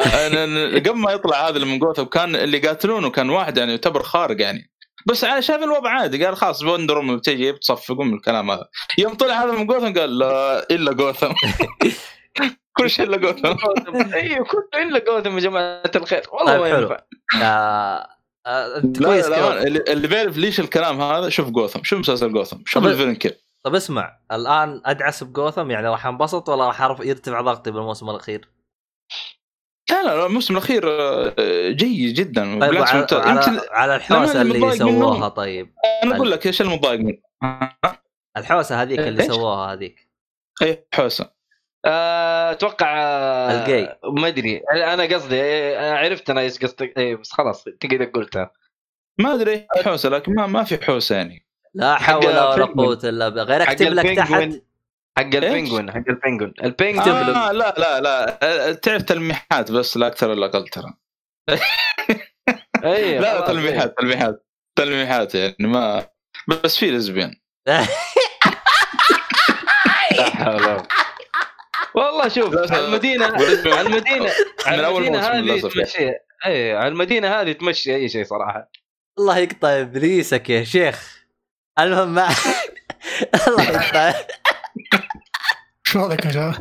قبل 0.80 0.96
ما 0.96 1.12
يطلع 1.12 1.48
هذا 1.48 1.56
اللي 1.56 1.66
من 1.66 1.80
جوثم 1.80 2.04
كان 2.04 2.36
اللي 2.36 2.60
قاتلونه 2.60 3.10
كان 3.10 3.30
واحد 3.30 3.58
يعني 3.58 3.72
يعتبر 3.72 4.04
خارق 4.04 4.42
يعني. 4.42 4.73
بس 5.06 5.26
شاف 5.26 5.64
الوضع 5.64 5.90
عادي. 5.90 6.26
قال 6.26 6.36
خلاص 6.38 6.64
وندر 6.64 6.98
وومن 6.98 7.18
بتجي 7.18 7.52
بتصفقون 7.52 8.08
من 8.08 8.14
الكلام 8.14 8.52
هذا. 8.52 8.68
يوم 8.98 9.14
طلع 9.14 9.44
هذا 9.44 9.52
من 9.52 9.68
جوثم 9.68 10.00
قال 10.00 10.18
لا 10.18 10.60
إلا 10.72 10.94
جوثم. 10.94 11.32
كل 12.78 12.90
شيء 12.90 13.06
إلا 13.06 13.18
جوثم. 13.18 13.48
أيوه 14.14 14.46
كله 14.46 14.82
إلا 14.84 15.00
جوثم 15.00 15.36
يا 15.36 15.40
جماعة 15.40 15.84
الخير. 15.96 16.22
والله 16.32 16.58
طيب 16.58 16.74
ما. 16.74 16.80
ينفع. 16.80 17.00
آه 17.42 18.08
آه 18.48 18.80
كويس 18.80 19.26
لا 19.28 19.36
كمان. 19.38 19.52
لا 19.58 19.64
اللي 19.64 19.84
اللي 19.88 20.08
بيعرف 20.08 20.38
ليش 20.38 20.60
الكلام 20.60 21.02
هذا 21.02 21.30
شوف 21.30 21.50
جوثم. 21.50 21.84
شوف 21.84 22.00
مسلسل 22.00 22.32
جوثم. 22.34 22.58
شوف 22.66 22.84
طب- 22.84 22.90
الفيلن 22.90 23.16
كيف. 23.16 23.34
طب 23.66 23.76
اسمع. 23.76 24.18
الآن 24.32 24.82
أدعس 24.86 25.24
بجوثم 25.24 25.72
يعني 25.72 25.88
راح 25.90 26.06
أنبسط 26.08 26.50
ولا 26.50 26.68
راح 26.68 26.88
أرف- 26.88 27.06
يرتفع 27.06 27.42
ضغطي 27.42 27.72
بالموسم 27.72 28.10
الأخير؟ 28.10 28.50
لا 29.92 30.04
لا 30.04 30.26
الموسم 30.26 30.54
الأخير 30.54 30.84
آه، 30.86 31.70
جيد 31.70 32.14
جدا. 32.16 32.60
طيب 32.60 32.64
على, 32.64 33.00
ممتاز 33.00 33.20
على, 33.20 33.62
على 33.72 33.96
الحوسة 33.96 34.42
اللي 34.42 34.72
سووها 34.78 35.30
طيب. 35.30 35.74
أنا 36.04 36.16
أقول 36.16 36.32
لك 36.32 36.46
إيش 36.46 36.62
المضايق 36.62 37.00
منه. 37.00 37.18
الحوسة 38.38 38.82
هذيك 38.82 39.00
اللي؟ 39.00 39.24
سووها 39.24 39.74
هذيك. 39.74 40.10
اي 40.62 40.88
حوسة. 40.94 41.34
آه، 41.86 42.52
أتوقع 42.52 42.98
آه، 42.98 43.62
الجاي. 43.62 44.00
ما 44.04 44.28
أدري. 44.28 44.58
أنا 44.74 45.04
قصدي 45.04 45.76
عرفت 45.76 46.30
أنا 46.30 46.42
إيش 46.42 46.60
قصدك. 46.60 46.98
اي 46.98 47.16
بس 47.16 47.32
خلاص 47.32 47.68
انت 47.68 47.86
كذا 47.86 48.06
قلتها. 48.06 48.52
ما 49.20 49.34
أدري. 49.34 49.68
حوسة 49.86 50.10
لكن 50.10 50.36
ما 50.36 50.48
ما 50.48 50.64
في 50.64 50.86
حوسة 50.86 51.16
يعني. 51.16 51.46
لا 51.74 51.96
حول 51.96 52.26
ولا. 52.26 52.66
قوة 52.66 53.00
إلا 53.04 53.30
بالله. 53.30 53.44
غير 53.44 53.64
أكتب 53.64 53.94
لك 53.94 54.18
تحت. 54.18 54.50
حق 55.18 55.24
البنجوين 55.24 55.92
حق 55.92 55.98
البنجوين. 56.10 56.54
البنجوين 56.64 57.08
آه 57.36 57.52
لا 57.52 57.74
لا 57.78 58.00
لا. 58.02 58.74
تعرف 58.74 59.02
تلميحات 59.04 59.72
بس 59.72 59.98
لا 59.98 60.08
أكثر 60.08 60.30
ولا 60.30 60.46
أقل 60.46 60.68
ترى. 60.68 60.94
اي 62.86 63.20
لا 63.20 63.48
تلميحات 63.48 63.96
تلميحات 63.98 64.46
تلميحات 64.78 65.36
يعني 65.36 65.56
ما 65.60 66.08
بس 66.48 66.78
في 66.78 66.92
ولا- 70.48 70.88
والله 71.96 72.28
شوف 72.28 72.54
المدينة 72.74 73.26
على 73.78 73.82
المدينة 73.82 74.30
من 74.68 74.74
المدينة 75.00 75.18
موسم 75.18 75.26
هذه 75.26 75.46
يعني. 75.48 75.70
تمشي. 75.70 76.10
اي 76.46 76.88
المدينة 76.88 77.28
هذه 77.42 77.52
تمشي 77.52 77.96
أي 77.96 78.10
شيء 78.10 78.24
صراحة. 78.26 78.72
الله 79.20 79.38
يقطع 79.38 79.68
إبليسك 79.82 80.50
يا 80.50 80.64
شيخ. 80.64 81.24
المهم 81.80 82.14
ما 82.14 82.30
الله 83.48 83.64
يقطع. 83.64 84.14
رايك 85.98 86.26
يا 86.26 86.32
شباب؟ 86.32 86.56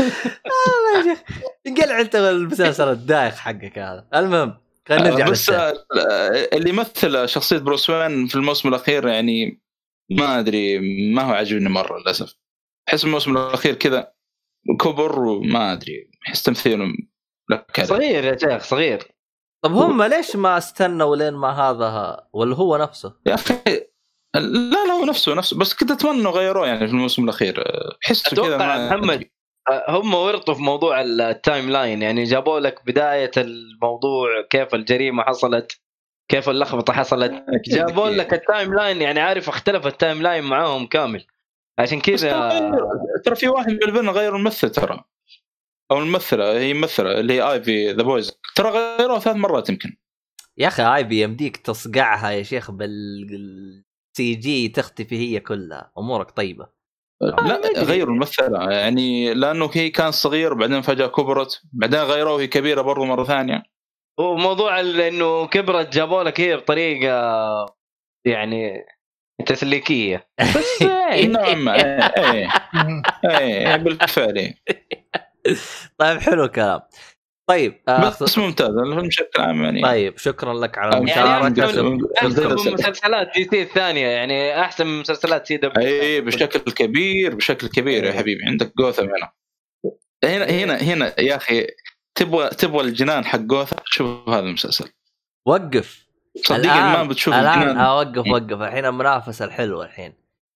الله 0.00 0.98
يا 0.98 1.02
شيخ 1.14 1.22
انقلع 1.66 2.00
انت 2.00 2.14
المسلسل 2.14 2.88
الدايخ 2.88 3.34
حقك 3.38 3.78
هذا 3.78 4.08
المهم 4.14 4.54
خلينا 4.88 5.10
نرجع 5.10 5.28
بس. 5.28 5.50
آه، 5.50 5.72
اللي 6.52 6.70
يمثل 6.70 7.28
شخصية 7.28 7.58
بروس 7.58 7.90
وين 7.90 8.26
في 8.26 8.34
الموسم 8.34 8.68
الأخير 8.68 9.08
يعني 9.08 9.62
ما 10.10 10.38
أدري 10.38 10.78
ما 11.14 11.22
هو 11.22 11.32
عاجبني 11.32 11.68
مرة 11.68 11.98
للأسف 11.98 12.34
أحس 12.88 13.04
الموسم 13.04 13.36
الأخير 13.36 13.74
كذا 13.74 14.12
كبر 14.80 15.18
وما 15.18 15.72
أدري 15.72 16.10
أحس 16.28 16.42
تمثيله 16.42 16.84
لك. 17.50 17.84
صغير 17.84 18.24
يا 18.24 18.36
شيخ 18.36 18.62
صغير 18.64 19.02
طب 19.64 19.72
هم 19.72 20.02
ليش 20.02 20.36
ما 20.36 20.58
استنوا 20.58 21.16
لين 21.16 21.34
ما 21.34 21.48
هذا 21.50 22.20
ولا 22.32 22.56
هو 22.56 22.76
نفسه 22.76 23.16
يا 23.26 23.34
أخي 23.34 23.54
لا 24.34 24.84
لا 24.86 24.92
هو 24.92 25.04
نفسه 25.04 25.34
نفسه. 25.34 25.58
بس 25.58 25.74
كنت 25.74 25.90
أتمنى 25.90 26.20
إنه 26.20 26.30
غيروه 26.30 26.66
يعني 26.66 26.86
في 26.86 26.92
الموسم 26.92 27.24
الأخير. 27.24 27.64
احسه 28.06 28.30
كذا 28.30 28.56
أتوقع 28.56 28.86
محمد 28.86 29.24
هم 29.88 30.14
ورطوا 30.14 30.54
في 30.54 30.62
موضوع 30.62 31.00
ال 31.00 31.70
timeline 31.70 32.02
يعني 32.02 32.24
جابوا 32.24 32.60
لك 32.60 32.86
بداية 32.86 33.30
الموضوع 33.36 34.28
كيف 34.50 34.74
الجريمة 34.74 35.22
حصلت 35.22 35.80
كيف 36.28 36.48
اللخبطة 36.48 36.92
حصلت. 36.92 37.44
جابوا. 37.66 38.08
لك 38.08 38.34
ال 38.34 38.74
timeline 38.74 39.02
يعني 39.02 39.20
عارف 39.20 39.48
اختلف 39.48 39.86
ال 39.86 40.22
timeline 40.22 40.44
معاهم 40.44 40.86
كامل. 40.86 41.24
عشان 41.78 42.00
كذا 42.00 42.60
ترى- 43.28 43.34
في 43.34 43.48
واحد 43.48 43.70
من 43.70 43.82
ال 43.82 43.85
villain 43.85 44.08
غير 44.08 44.36
الممثل 44.36 44.70
ترى. 44.70 45.04
أو 45.90 45.98
الممثلة 45.98 46.58
هي 46.58 46.74
ممثلة 46.74 47.20
اللي 47.20 47.32
هي 47.32 47.52
Ivy 47.52 47.92
the 47.92 48.02
Poison 48.02 48.32
ترى 48.56 48.70
غيروها 48.70 49.18
ثلاث 49.18 49.36
مرات 49.36 49.68
يمكن. 49.68 49.96
يا 50.58 50.68
أخي 50.68 50.82
Ivy 50.96 51.20
يمديك 51.20 51.56
تصقعها 51.56 52.30
يا 52.30 52.42
شيخ 52.42 52.70
بال 54.12 54.34
CG 54.34 54.68
تختفي 54.68 55.16
هي 55.16 55.40
كلها 55.40 55.92
أمورك 55.98 56.30
طيبة. 56.30 56.66
لا 57.22 57.82
غيروا 57.82 58.14
الممثلة 58.14 58.70
يعني 58.70 59.34
لأنه 59.34 59.70
هي 59.74 59.90
كان 59.90 60.10
صغير 60.10 60.52
وبعدين 60.52 60.80
فجأة 60.80 61.06
كبرت 61.06 61.62
بعدين 61.72 62.00
غيروه 62.00 62.40
هي 62.40 62.46
كبيرة 62.46 62.82
برضو 62.82 63.04
مرة 63.04 63.24
ثانية. 63.24 63.62
وموضوع 64.18 64.80
ال- 64.80 65.00
إنه 65.00 65.46
كبرت 65.46 65.92
جابوا 65.92 66.22
لك 66.22 66.40
هي 66.40 66.56
بطريقة 66.56 67.76
يعني 68.24 68.84
تسليكية. 69.46 70.28
بس 70.40 70.82
نوعا 71.24 71.54
ما 71.54 71.74
إيه 73.24 73.76
بالفعل. 73.76 74.54
طيب 75.98 76.18
حلو 76.20 76.44
الكلام. 76.44 76.80
طيب 77.46 77.82
آه 77.88 78.08
بس 78.08 78.38
ممتاز 78.38 78.68
الفيلم 78.68 79.08
بشكل 79.08 79.42
عام 79.42 79.64
يعني. 79.64 79.82
طيب 79.82 80.18
شكرا 80.18 80.54
لك 80.54 80.78
على 80.78 80.92
يعني 80.92 81.00
المشاركه. 81.00 81.62
أحسن 81.62 81.84
مسلسل. 82.32 82.68
من 82.68 82.74
مسلسلات 82.74 83.30
DC 83.34 83.62
الثانية 83.62 84.06
يعني 84.06 84.60
أحسن 84.60 84.86
من 84.86 85.00
مسلسلات 85.00 85.46
CW. 85.46 85.88
اي 85.88 86.20
بشكل 86.20 86.72
كبير 86.72 87.34
بشكل 87.34 87.68
كبير 87.68 88.04
يا 88.04 88.12
حبيبي. 88.12 88.44
عندك 88.46 88.72
جوثم 88.78 89.02
هنا. 89.02 89.32
هنا 90.24 90.44
هنا 90.44 90.76
هنا 90.76 91.20
يا 91.20 91.36
أخي 91.36 91.66
تبغى 92.14 92.48
تبغى 92.48 92.80
الجنان 92.80 93.24
حق 93.24 93.38
جوثم؟ 93.38 93.76
شوف 93.84 94.28
هذا 94.28 94.46
المسلسل. 94.46 94.92
وقف. 95.46 96.06
صدقني 96.36 96.80
ما 96.80 97.04
بتشوف 97.04 97.34
الآن 97.34 97.62
الجنان. 97.62 97.78
اوقف 97.78 98.26
وقف 98.32 98.62
الحين 98.62 98.86
المنافسة 98.86 99.44
الحلوة 99.44 99.84
الحين. 99.84 100.14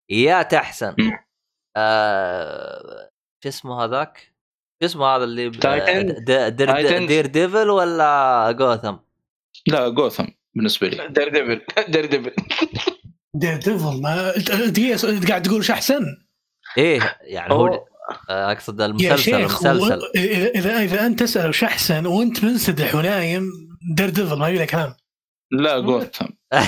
يا 0.09 0.41
تحسن. 0.41 0.95
آه 1.77 3.09
شو 3.43 3.49
اسمه 3.49 3.83
هذاك؟ 3.83 4.34
شو 4.81 4.85
اسمه 4.85 5.05
هذا 5.05 5.23
اللي 5.23 5.49
Titan؟ 5.49 6.23
Dare؟ 6.23 7.05
Daredevil 7.05 7.69
ولا 7.69 8.51
جوثم؟ 8.57 8.95
لا 9.67 9.89
جوثم 9.89 10.25
بالنسبة 10.55 10.87
لي 10.87 11.07
Daredevil 11.07 11.61
Daredevil 11.87 12.31
Daredevil 13.35 14.01
ما 14.01 14.35
أنت 14.37 15.29
قاعد 15.29 15.41
تقول 15.41 15.65
شو 15.65 15.73
أحسن 15.73 16.05
إيه 16.77 17.17
يعني 17.21 17.53
هو 17.53 17.85
آه، 18.29 18.51
أقصد 18.51 18.79
يا 18.79 18.85
المسلسل 18.85 19.17
شيخ 19.17 19.65
المسلسل 19.65 19.99
و- 19.99 20.11
اذا 20.55 20.83
إذا 20.83 21.05
أنت 21.05 21.19
تسأل 21.19 21.49
وش 21.49 21.63
أحسن 21.63 22.05
وأنت 22.05 22.43
منسدح 22.43 22.95
ونايم 22.95 23.49
Daredevil 23.95 24.35
ما 24.37 24.49
يبي 24.49 24.65
كلام 24.65 24.93
لا 25.51 25.79
جوثم 25.79 26.25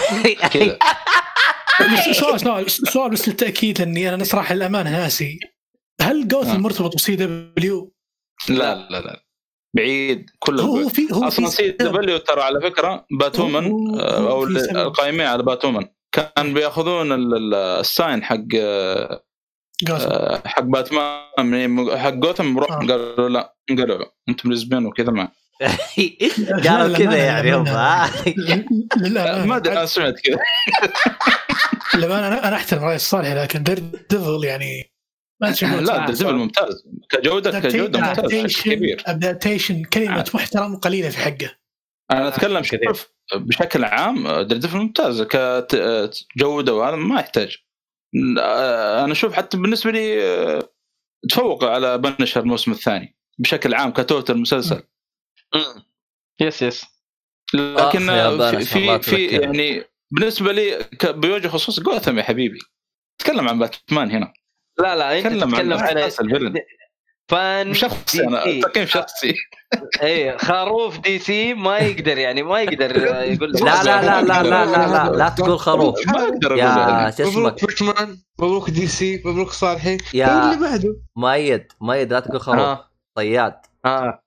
سؤال 2.14 2.40
سؤال 2.40 2.72
سؤال 2.72 3.12
بس 3.12 3.28
للتأكيد 3.30 3.80
لاني 3.80 4.14
أنا 4.14 4.24
صراحة 4.24 4.56
للامانه 4.56 4.92
ناسي 4.92 5.40
هل. 6.02 6.28
جوثم 6.28 6.60
مرتبط 6.60 6.96
ب 6.96 7.16
CW؟ 7.16 7.94
لا 8.50 8.76
لا 8.90 9.02
لا. 9.02 9.24
بعيد 9.76 10.30
كله. 10.40 10.64
هو. 10.64 10.90
في 10.90 11.08
هو 11.14 11.28
أصلا 11.28 11.46
في 11.46 11.52
CW 11.52 12.18
ترى 12.18 12.42
على 12.42 12.62
فكرة 12.62 13.06
Batwoman 13.20 13.66
هو- 13.72 14.00
آه، 14.00 14.32
أو. 14.32 14.44
القائمين 14.44 15.28
على 15.28 15.44
Batwoman. 15.44 15.88
كان 16.12 16.54
بيأخذون 16.54 17.12
ال- 17.12 17.34
ال- 17.38 17.54
ال 17.54 17.68
sign 17.68 18.24
حق 18.24 18.38
آه، 18.60 19.24
آه، 19.92 20.42
حق 20.46 20.64
باتمان. 20.64 21.20
من- 21.46 21.98
حق 21.98 22.10
جوثم 22.14 22.58
آه. 22.60 22.64
قالوا 22.66 23.30
لا 23.30 23.56
انقلعوا 23.72 24.06
أنتم 24.30 24.52
لزبين 24.52 24.86
وكذا 24.86 25.12
ما. 25.12 25.28
قالوا 26.66 26.88
لا، 26.88 26.98
كذا 26.98 27.10
لا، 27.10 27.18
يعني 27.18 27.52
لا، 27.52 29.44
هم 29.44 29.48
ما 29.48 29.56
أدري 29.56 29.74
أنا 29.74 29.86
سمعت 29.86 30.14
كذا. 30.20 30.38
للامانه 31.96 32.28
أنا 32.28 32.48
أنا 32.48 32.56
أحترم 32.56 32.84
راي 32.84 32.96
الصالح 32.96 33.28
لكن 33.34 33.64
Daredevil 33.64 34.44
يعني 34.44 34.92
ما 35.42 35.48
لا 35.82 36.06
devil 36.06 36.36
ممتاز. 36.36 36.88
كجوده 37.10 37.60
كجودة 37.60 38.00
ممتاز 38.00 38.36
بشكل 38.36 38.74
كبير. 38.74 39.04
adaptation 39.06 39.84
كلمة 39.84 40.32
محترم 40.34 40.76
قليله 40.76 41.10
في 41.10 41.18
حقه. 41.18 41.58
أنا 42.12 42.28
أتكلم 42.28 42.62
كثير. 42.62 42.80
شوف. 42.88 43.10
بشكل 43.36 43.84
عام 43.84 44.42
devil 44.42 44.78
ممتاز. 44.78 45.22
كجوده 45.22 46.74
وهذا 46.74 46.96
ما 46.96 47.20
يحتاج. 47.20 47.58
آه، 48.40 49.04
أنا 49.04 49.12
أشوف 49.12 49.34
حتى 49.34 49.58
بالنسبة 49.58 49.92
لي 49.92 50.24
آه، 50.24 50.70
تفوق 51.30 51.64
على 51.64 51.98
Punisher 51.98 52.42
الموسم 52.42 52.72
الثاني. 52.72 53.18
بشكل 53.40 53.74
عام 53.74 53.92
ك 53.92 54.00
total 54.00 54.38
مسلسل. 54.38 54.84
yes 56.42 56.62
yes 56.62 56.86
لكن 57.54 58.10
آه، 58.10 58.60
في 58.60 59.00
في. 59.00 59.26
يعني 59.26 59.84
بالنسبة 60.12 60.52
لي 60.52 60.86
بوجه 61.04 61.48
خصوص 61.48 61.80
جوثم 61.80 62.18
يا 62.18 62.24
حبيبي. 62.24 62.60
تكلم 63.22 63.50
عن 63.50 63.60
باتمان 63.60 64.12
هنا. 64.12 64.34
لا 64.80 64.96
لا 64.96 65.20
انت 65.20 65.28
تتكلم 65.28 65.74
عن 65.74 66.54
fan 67.30 67.74
شخصي 67.74 68.24
أنا 68.24 68.62
تقييم 68.62 68.86
شخصي. 68.88 69.34
اي 70.04 70.38
خروف 70.38 71.00
DC 71.00 71.54
ما 71.54 71.78
يقدر 71.78 72.18
يعني 72.18 72.44
ما 72.44 72.62
يقدر 72.62 72.98
يقول 73.24 73.52
لا 73.52 73.84
لا 73.84 74.02
لا 74.02 74.22
لا 74.22 74.44
لا 74.44 74.66
لا 74.66 74.88
لا, 74.88 75.18
لا 75.18 75.30
تقول 75.30 75.60
خروف. 75.60 76.08
ما 76.08 76.24
أقدر 76.24 76.58
يا 76.58 77.12
مبروك 77.20 77.62
بوشمان 77.62 78.18
مبروك 78.40 78.70
دي 78.70 78.88
سي 78.88 79.22
مبروك 79.26 79.52
صالحي. 79.52 79.98
يا 80.14 80.54
اللي 80.54 80.68
بعده. 80.68 80.96
مؤيد 81.16 81.72
مؤيد 81.82 82.14
لا 82.14 82.20
تقول 82.20 82.40
خروف. 82.42 82.60
آه. 82.60 82.90
صياد. 83.18 83.56
آه. 83.86 84.24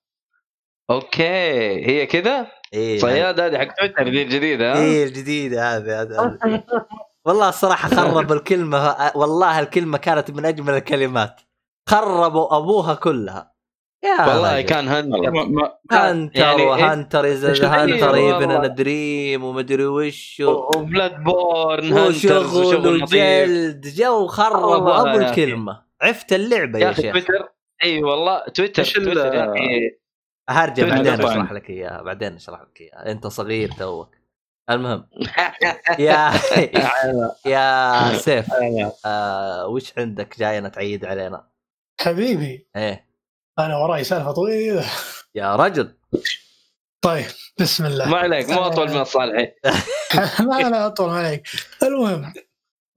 أوكي 0.91 1.87
هي 1.87 2.07
كذا؟ 2.07 2.47
إيه 2.75 2.99
صياد 2.99 3.41
هذه 3.41 3.59
حق 3.59 3.75
تويتر 3.75 4.09
دي 4.09 4.23
الجديده 4.23 4.73
ها؟ 4.73 4.83
إيه 4.83 5.05
الجديده 5.05 5.77
هذه 5.77 6.03
هذه 6.03 6.39
والله 7.27 7.49
الصراحة 7.49 7.89
خرب 7.97 8.33
الكلمة 8.33 8.79
الكلمة 9.17 9.61
الكلمة 9.61 9.99
كانت 9.99 10.31
من 10.31 10.45
أجمل 10.45 10.75
الكلمات 10.75 11.41
خربوا 11.89 12.57
أبوها 12.57 12.95
كلها 12.95 13.55
يا 14.05 14.27
والله 14.29 14.57
رجل. 14.59 14.69
كان 14.69 14.89
هنتر 14.89 15.31
ما- 15.31 15.45
ما- 15.45 15.79
هانتر 15.93 16.41
يعني 16.41 16.63
إيه؟ 16.63 16.69
وهانتر 16.69 17.27
از 17.27 17.45
هي 17.45 18.35
ايفن 18.35 18.51
والله. 18.51 18.67
دريم 18.67 19.45
ومدري 19.45 19.87
وش 19.87 20.41
و- 20.47 20.71
وبلاد 20.77 21.25
بورن 21.25 21.93
وشغل 21.93 22.87
وجلد 23.03 23.87
جو 23.89 24.27
خربوا 24.27 24.77
والله 24.77 25.01
أبو. 25.15 25.19
الكلمة 25.27 25.83
عفت 26.03 26.33
اللعبة 26.33 26.79
يا 26.79 26.87
يا 26.87 26.93
شيخ 26.93 27.13
تويتر 27.13 27.49
إي 27.85 28.03
والله 28.03 28.45
تويتر 28.55 28.85
تويتر 28.85 29.35
يا 29.35 29.51
أخي 29.53 29.91
هرجع 30.49 30.89
بعدين. 30.89 31.21
أشرح 31.21 31.53
لك 31.53 31.71
إياها 31.71 32.03
بعدين 32.03 32.35
أشرح 32.35 32.61
لك 32.61 32.81
إياها 32.81 33.11
أنت 33.13 33.27
صغير 33.27 33.71
توك 33.79 34.15
المهم. 34.71 35.09
يا 35.99 36.33
يا 37.47 38.19
سيف 38.19 38.47
آه 39.07 39.67
وش 39.67 39.93
عندك 39.99 40.39
جاينا 40.39 40.69
تعيد 40.69 41.05
علينا؟ 41.05 41.49
حبيبي. 42.01 42.67
إيه. 42.77 43.07
أنا 43.59 43.77
وراي 43.77 44.05
سالفة 44.05 44.33
طويلة. 44.33 44.85
يا 45.35 45.57
رجل. 45.57 45.95
طيب 47.03 47.27
بسم 47.61 47.87
الله. 47.87 48.09
ما 48.09 48.19
عليك 48.19 48.51
مو 48.51 48.61
أطول 48.61 48.91
من 48.91 49.01
الصالحين. 49.01 49.53
لا 50.51 50.69
لا 50.69 50.87
أطول 50.87 51.09
ما 51.09 51.19
عليك. 51.19 51.49
المهم 51.83 52.33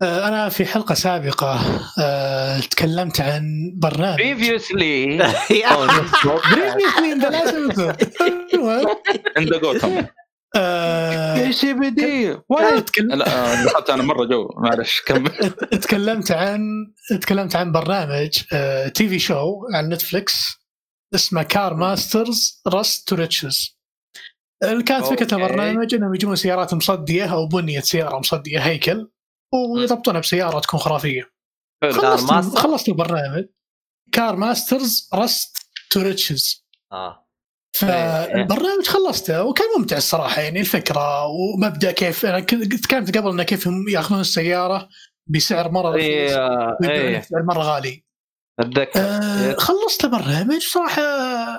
آه، 0.02 0.28
أنا 0.28 0.50
في 0.50 0.66
حلقة 0.66 0.96
سابقة 0.96 1.60
آه، 2.00 2.60
تكلمت 2.60 3.22
عن 3.22 3.74
برنامج. 3.76 4.18
previously 4.18 5.18
previously 5.18 7.14
the 7.14 7.30
last 7.30 7.56
المهم 8.54 10.08
آه، 10.56 11.52
سي 11.52 11.74
بي 11.74 11.90
دي 11.90 12.38
تكلم- 12.86 13.12
لا 13.14 13.64
دخلت 13.66 13.90
أنا 13.90 14.04
مرة 14.04 14.26
جو 14.26 14.50
معلش 14.58 15.02
كمل. 15.02 15.30
تكلمت 15.84 16.32
عن 16.32 16.62
تكلمت 17.22 17.56
عن 17.56 17.72
برنامج 17.72 18.40
آه، 18.54 18.88
TV 18.88 19.20
show 19.20 19.62
على 19.74 19.88
Netflix 19.88 20.44
اسمه 21.16 21.44
Car 21.44 21.74
Masters 21.74 22.62
Rust 22.68 23.08
to 23.08 23.16
Riches 23.16 23.78
كانت 24.62 25.06
فكرة. 25.06 25.36
البرنامج 25.38 25.94
إنهم 25.96 26.14
يجيبون 26.16 26.36
سيارات 26.36 26.74
مصدية 26.74 27.34
أو 27.34 27.48
بنية 27.48 27.80
سيارة 27.80 28.20
مصدية 28.20 28.60
هيكل 28.60 29.10
ويضبطونها 29.76 30.20
بسياره 30.22 30.60
تكون 30.60 30.80
خرافية. 30.80 31.32
خلصت؟ 31.92 32.58
خلصت 32.58 32.90
البرنامج. 32.90 33.46
Car 34.12 34.36
Masters 34.36 35.10
Rust 35.14 35.58
to 35.90 36.02
Riches 36.02 36.66
آه. 36.92 37.23
فالبرنامج 37.74 38.88
خلصته 38.88 39.44
وكان 39.44 39.68
ممتع 39.78 39.98
الصراحة 39.98 40.42
يعني 40.42 40.60
الفكرة 40.60 41.26
ومبدأ 41.26 41.92
كيف 41.92 42.26
أنا 42.26 42.40
كنت 42.40 42.86
كانت 42.86 43.18
قبل 43.18 43.30
إنه 43.30 43.44
كيف 43.44 43.68
هم 43.68 43.90
يأخذون 43.90 44.22
السيارة 44.22 44.90
بسعر 45.28 45.72
مرة 45.72 45.90
رخيص 45.90 46.04
اي 46.04 46.76
ويبيعونها 46.82 47.16
اي 47.16 47.20
بسعر 47.20 47.44
مرة 47.44 47.64
غالي. 47.64 48.04
أتذكر. 48.60 49.00
آه 49.00 49.56
خلصت 49.58 50.04
البرنامج 50.04 50.62
صراحة 50.62 51.02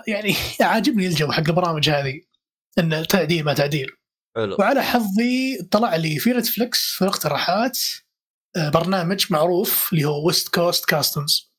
يعني 0.07 0.34
عاجبني 0.60 1.07
الجو 1.07 1.33
حق 1.33 1.49
البرامج 1.49 1.91
هذه 1.91 2.20
انه 2.78 3.05
تعديل 3.05 3.44
ما 3.44 3.55
تعديل 3.55 3.86
حلو. 4.36 4.57
وعلى 4.59 4.83
حظي 4.83 5.62
طلع 5.70 5.97
لي 5.97 6.18
في 6.18 6.31
Netflix 6.31 6.93
في 6.93 7.02
الاقتراحات 7.02 7.78
آه، 8.57 8.68
برنامج 8.68 9.26
معروف 9.31 9.93
اللي 9.93 10.05
هو 10.05 10.26
West 10.26 10.55
Coast 10.55 10.84
Customs 10.84 11.52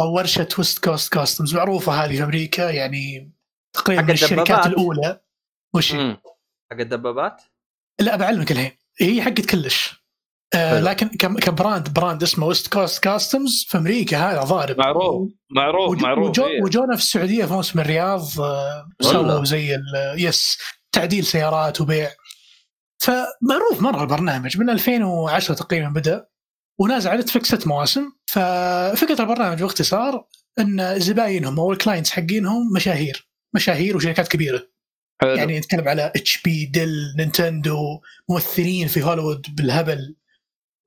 أو 0.00 0.14
ورشة 0.16 0.48
West 0.58 0.84
Coast 0.84 1.12
Customs 1.12 1.54
معروفة 1.54 1.92
هذه 1.92 2.16
في 2.16 2.22
أمريكا 2.22 2.70
يعني 2.70 3.32
تقريبا 3.72 4.02
حق 4.02 4.06
من 4.08 4.14
الشركات 4.14 4.40
الدبابات. 4.50 4.66
الأولى 4.66 5.20
وش. 5.74 5.92
حق 5.92 6.80
الدبابات؟ 6.80 7.42
لا 8.00 8.16
بعلمك 8.16 8.52
الحين 8.52 8.70
هي 9.00 9.22
حقت 9.22 9.40
كلش 9.50 10.02
آه. 10.54 10.80
لكن 10.80 11.08
كم- 11.08 11.38
ك 11.38 11.46
brand 11.46 11.88
brand 11.94 12.22
اسمه 12.22 12.46
West 12.46 12.72
Coast 12.72 13.02
Customs 13.02 13.66
في 13.68 13.78
أمريكا 13.78 14.16
هذا 14.18 14.42
ضارب 14.42 14.78
معروف 14.78 15.30
معروف 15.50 15.90
وج- 15.90 16.02
معروف 16.02 16.28
وجو 16.28 16.46
إيه. 16.46 16.62
وجونا 16.62 16.96
في 16.96 17.02
السعودية 17.02 17.44
في 17.44 17.52
موسم 17.52 17.80
الرياض 17.80 18.40
آه،. 18.40 18.88
سووا 19.00 19.44
زي 19.44 19.74
ال- 19.74 20.14
yes 20.16 20.58
تعديل 20.92 21.24
سيارات 21.24 21.80
وبيع 21.80 22.10
فمعروف 22.98 23.80
مرة 23.80 24.02
البرنامج 24.02 24.58
من 24.58 24.70
2010 24.70 25.54
تقريبا 25.54 25.88
بدأ 25.88 26.26
ونازل 26.78 27.10
على 27.10 27.20
Netflix 27.20 27.54
ست 27.54 27.66
مواسم 27.66 28.12
ففكرة 28.26 29.20
البرنامج 29.20 29.62
باختصار 29.62 30.26
إن 30.58 31.00
زباينهم 31.00 31.60
أو 31.60 31.72
ال 31.72 31.77
clients 31.77 32.10
حقينهم 32.10 32.72
مشاهير 32.76 33.28
مشاهير 33.54 33.96
وشركات 33.96 34.28
كبيرة. 34.28 34.68
حلو. 35.22 35.30
يعني 35.34 35.58
نتكلم 35.58 35.88
على 35.88 36.12
HP 36.16 36.64
Dell 36.66 37.14
Nintendo 37.18 38.00
ممثلين 38.28 38.88
في 38.88 39.02
هوليوود 39.02 39.46
بالهبل 39.56 40.16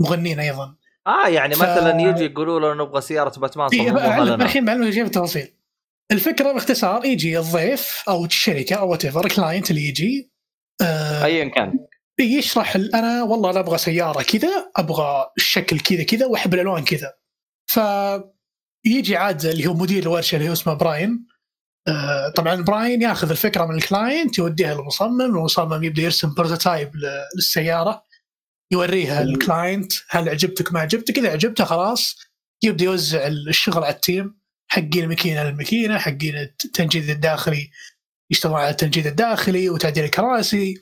مغنين 0.02 0.40
أيضا. 0.40 0.76
آه 1.08 1.28
يعني 1.28 1.56
ف- 1.56 1.62
مثلا 1.62 2.02
يجي 2.02 2.24
يقولوا 2.26 2.60
له 2.60 2.84
نبغى 2.84 3.02
سيارة 3.02 3.40
باتمان 3.40 3.70
إيه، 3.74 3.80
صمموها 3.88 4.08
بعلم- 4.10 4.34
لنا. 4.34 4.46
الحين 4.46 4.66
بعلمك 4.66 4.90
شيء 4.94 5.04
بالتفاصيل 5.04 5.54
الفكرة 6.12 6.52
باختصار 6.54 7.06
يجي 7.06 7.40
الضيف 7.40 8.04
أو 8.08 8.26
الشركة 8.26 8.76
أو 8.76 8.92
whatever 8.92 9.28
client 9.30 9.72
اللي 9.72 9.88
يجي 9.88 10.32
آه 10.82 11.26
ايا 11.26 11.50
كان. 11.50 11.80
يشرح 12.20 12.76
أنا 12.76 13.24
والله 13.24 13.52
أنا 13.52 13.60
أبغى 13.60 13.78
سيارة 13.78 14.24
كذا 14.24 14.72
أبغى 14.76 15.32
الشكل 15.38 15.80
كذا 15.80 16.04
كذا 16.04 16.26
وأحب 16.26 16.54
الألوان 16.54 16.84
كذا. 16.84 17.14
فيجي 17.72 19.18
عاد 19.18 19.46
اللي 19.46 19.68
هو 19.68 19.74
مدير 19.74 20.04
الورشة 20.04 20.36
اللي 20.36 20.50
هو 20.50 20.54
اسمه 20.54 20.74
براين 20.74 21.26
طبعا 22.36 22.62
براين 22.64 23.02
ياخذ 23.02 23.30
الفكرة 23.30 23.66
من 23.66 23.76
ال 23.76 23.85
client 23.85 24.38
يوديها 24.38 24.74
للمصمم 24.74 25.22
المصمم 25.22 25.84
يبدأ 25.84 26.02
يرسم 26.02 26.34
prototype 26.34 26.92
للسيارة 27.36 28.04
يوريها 28.72 29.22
ال 29.22 29.32
client 29.32 29.94
هل 30.10 30.30
عجبتك 30.30 30.74
ما 30.74 30.80
عجبتك 30.80 31.18
إذا 31.18 31.32
عجبته 31.32 31.64
خلاص 31.66 32.16
يبدأ 32.64 32.86
يوزع 32.86 33.28
الشغل 33.28 33.84
على 33.84 33.94
ال 33.94 34.03
team 34.03 34.40
حقين 34.68 35.04
الماكينه 35.04 35.44
للماكينه 35.44 35.98
حقين 35.98 36.38
التنجيد 36.38 37.10
الداخلي 37.10 37.70
يشتغلون 38.32 38.60
على 38.60 38.70
التنجيد 38.70 39.08
الداخلي 39.08 39.70
وتعديل 39.70 40.04
الكراسي 40.04 40.82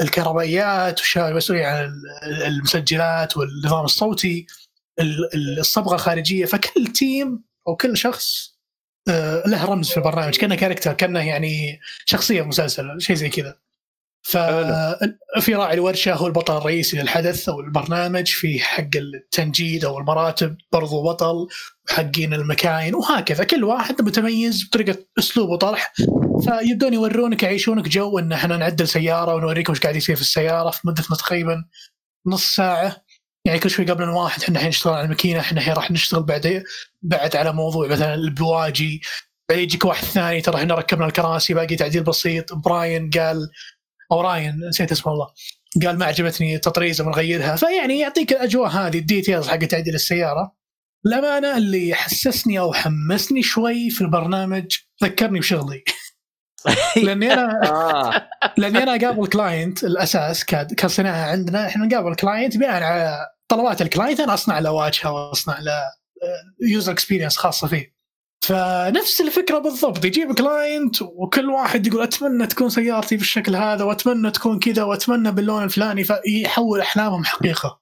الكهربائيات 0.00 1.00
المسؤولين 1.16 1.64
عن 1.64 1.84
ال- 1.84 2.42
المسجلات 2.42 3.36
والنظام 3.36 3.84
الصوتي 3.84 4.46
ال- 5.00 5.34
ال- 5.34 5.58
الصبغة 5.58 5.94
الخارجية 5.94 6.44
فكل 6.44 6.86
team 6.86 7.44
أو 7.68 7.76
كل 7.76 7.96
شخص 7.96 8.57
آه، 8.57 8.57
له 9.46 9.64
رمز 9.64 9.88
في 9.90 9.96
البرنامج 9.96 10.36
كأنه 10.36 10.54
character 10.54 10.92
كأنه 10.92 11.20
يعني 11.20 11.80
شخصية 12.04 12.42
في 12.42 12.48
مسلسل 12.48 13.00
شيء 13.00 13.16
زي 13.16 13.28
كذا. 13.28 13.58
ففي 14.22 15.54
راعي 15.54 15.74
الورشة 15.74 16.14
هو 16.14 16.26
البطل 16.26 16.56
الرئيسي 16.56 16.98
للحدث 16.98 17.48
أو 17.48 17.60
البرنامج 17.60 18.26
في 18.26 18.60
حق 18.60 18.96
التنجيد 18.96 19.84
أو 19.84 19.98
المراتب 19.98 20.56
برضو 20.72 21.02
بطل 21.02 21.48
وحقين 21.90 22.34
المكاين 22.34 22.94
وهكذا. 22.94 23.44
كل 23.44 23.64
واحد 23.64 24.02
متميز 24.02 24.64
بطريقة 24.64 24.98
أسلوب 25.18 25.48
وطرح. 25.48 25.92
فيبدون 26.44 26.94
يورونك 26.94 27.42
يعيشونك 27.42 27.88
جو 27.88 28.18
إن 28.18 28.32
إحنا 28.32 28.56
نعدل 28.56 28.88
سيارة 28.88 29.34
ونوريكم 29.34 29.72
إيش 29.72 29.82
قاعد 29.82 29.96
يصير 29.96 30.16
في 30.16 30.22
السيارة 30.22 30.70
في 30.70 30.80
مدة 30.84 31.02
تقريبا 31.02 31.64
نص 32.26 32.56
ساعة. 32.56 32.96
يعني 33.48 33.60
كل 33.60 33.70
شوي 33.70 33.84
قبل 33.84 34.08
واحد 34.08 34.42
إحنا 34.42 34.54
الحين 34.54 34.68
نشتغل 34.68 34.94
على 34.94 35.04
الماكينة 35.04 35.40
إحنا 35.40 35.58
الحين 35.58 35.74
راح 35.74 35.90
نشتغل 35.90 36.22
بعد 36.22 36.64
بعد 37.02 37.36
على 37.36 37.52
موضوع 37.52 37.88
مثلا 37.88 38.14
البواجي. 38.14 39.00
بعدين 39.48 39.64
يجيك 39.64 39.84
واحد 39.84 40.04
ثاني 40.04 40.40
ترى 40.40 40.56
إحنا 40.56 40.74
ركبنا 40.74 41.06
الكراسي 41.06 41.54
باقي 41.54 41.76
تعديل 41.76 42.02
بسيط. 42.02 42.54
براين 42.54 43.10
قال 43.10 43.50
أو 44.12 44.20
راين 44.20 44.68
نسيت 44.68 44.92
اسمه 44.92 45.12
والله. 45.12 45.28
قال 45.86 45.98
ما 45.98 46.06
عجبتني 46.06 46.54
التطريزه 46.54 47.04
بنغيرها 47.04 47.56
فيعني 47.56 47.98
يعطيك 47.98 48.32
الأجواء 48.32 48.70
هذه 48.70 48.98
ال 48.98 49.04
details 49.04 49.48
حق 49.48 49.58
تعديل 49.58 49.94
السيارة. 49.94 50.54
الامانه 51.06 51.56
اللي 51.56 51.94
حسسني 51.94 52.58
أو 52.58 52.72
حمسني 52.72 53.42
شوي 53.42 53.90
في 53.90 54.00
البرنامج 54.00 54.76
ذكرني 55.04 55.38
بشغلي. 55.38 55.84
لأني 57.04 57.32
أنا 57.32 57.60
آه. 57.64 58.28
لأني 58.56 58.82
أنا 58.82 58.94
أقابل 58.94 59.26
client 59.26 59.84
الأساس 59.84 60.44
كصناعه 60.44 61.30
عندنا 61.30 61.66
إحنا 61.66 61.86
نقابل 61.86 62.14
client 62.14 62.56
بناء 62.56 62.82
على 62.82 63.26
طلبات 63.50 63.82
ال 63.82 63.87
client 63.87 64.20
أنا 64.20 64.34
أصنع 64.34 64.58
له 64.58 64.72
واجهة 64.72 65.12
وأصنع 65.12 65.58
له 65.60 65.82
user 66.62 66.92
experience 66.92 67.36
خاصة 67.36 67.68
فيه. 67.68 67.98
فنفس 68.44 69.20
الفكرة 69.20 69.58
بالضبط 69.58 70.04
يجيب 70.04 70.34
client 70.34 71.02
وكل 71.02 71.50
واحد 71.50 71.86
يقول 71.86 72.02
أتمنى 72.02 72.46
تكون 72.46 72.70
سيارتي 72.70 73.16
بالشكل 73.16 73.56
هذا 73.56 73.84
وأتمنى 73.84 74.30
تكون 74.30 74.58
كذا 74.58 74.82
وأتمنى 74.82 75.32
باللون 75.32 75.64
الفلاني 75.64 76.04
فيحول 76.04 76.80
أحلامهم 76.80 77.24
حقيقة. 77.24 77.80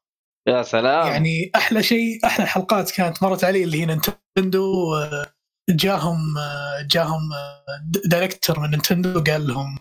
يا 0.49 0.63
سلام. 0.63 1.07
يعني 1.07 1.51
أحلى 1.55 1.83
شيء 1.83 2.27
أحلى 2.27 2.47
حلقات 2.47 2.91
كانت 2.91 3.23
مرت 3.23 3.45
علي 3.45 3.65
اللي 3.65 3.81
هي 3.81 3.87
Nintendo 3.87 4.95
آه، 4.95 5.27
جاهم 5.71 6.39
آه، 6.39 6.83
جاهم 6.91 7.33
آه، 7.33 7.65
director 8.05 8.61
من 8.61 8.71
Nintendo 8.71 9.25
قال 9.25 9.47
لهم 9.47 9.79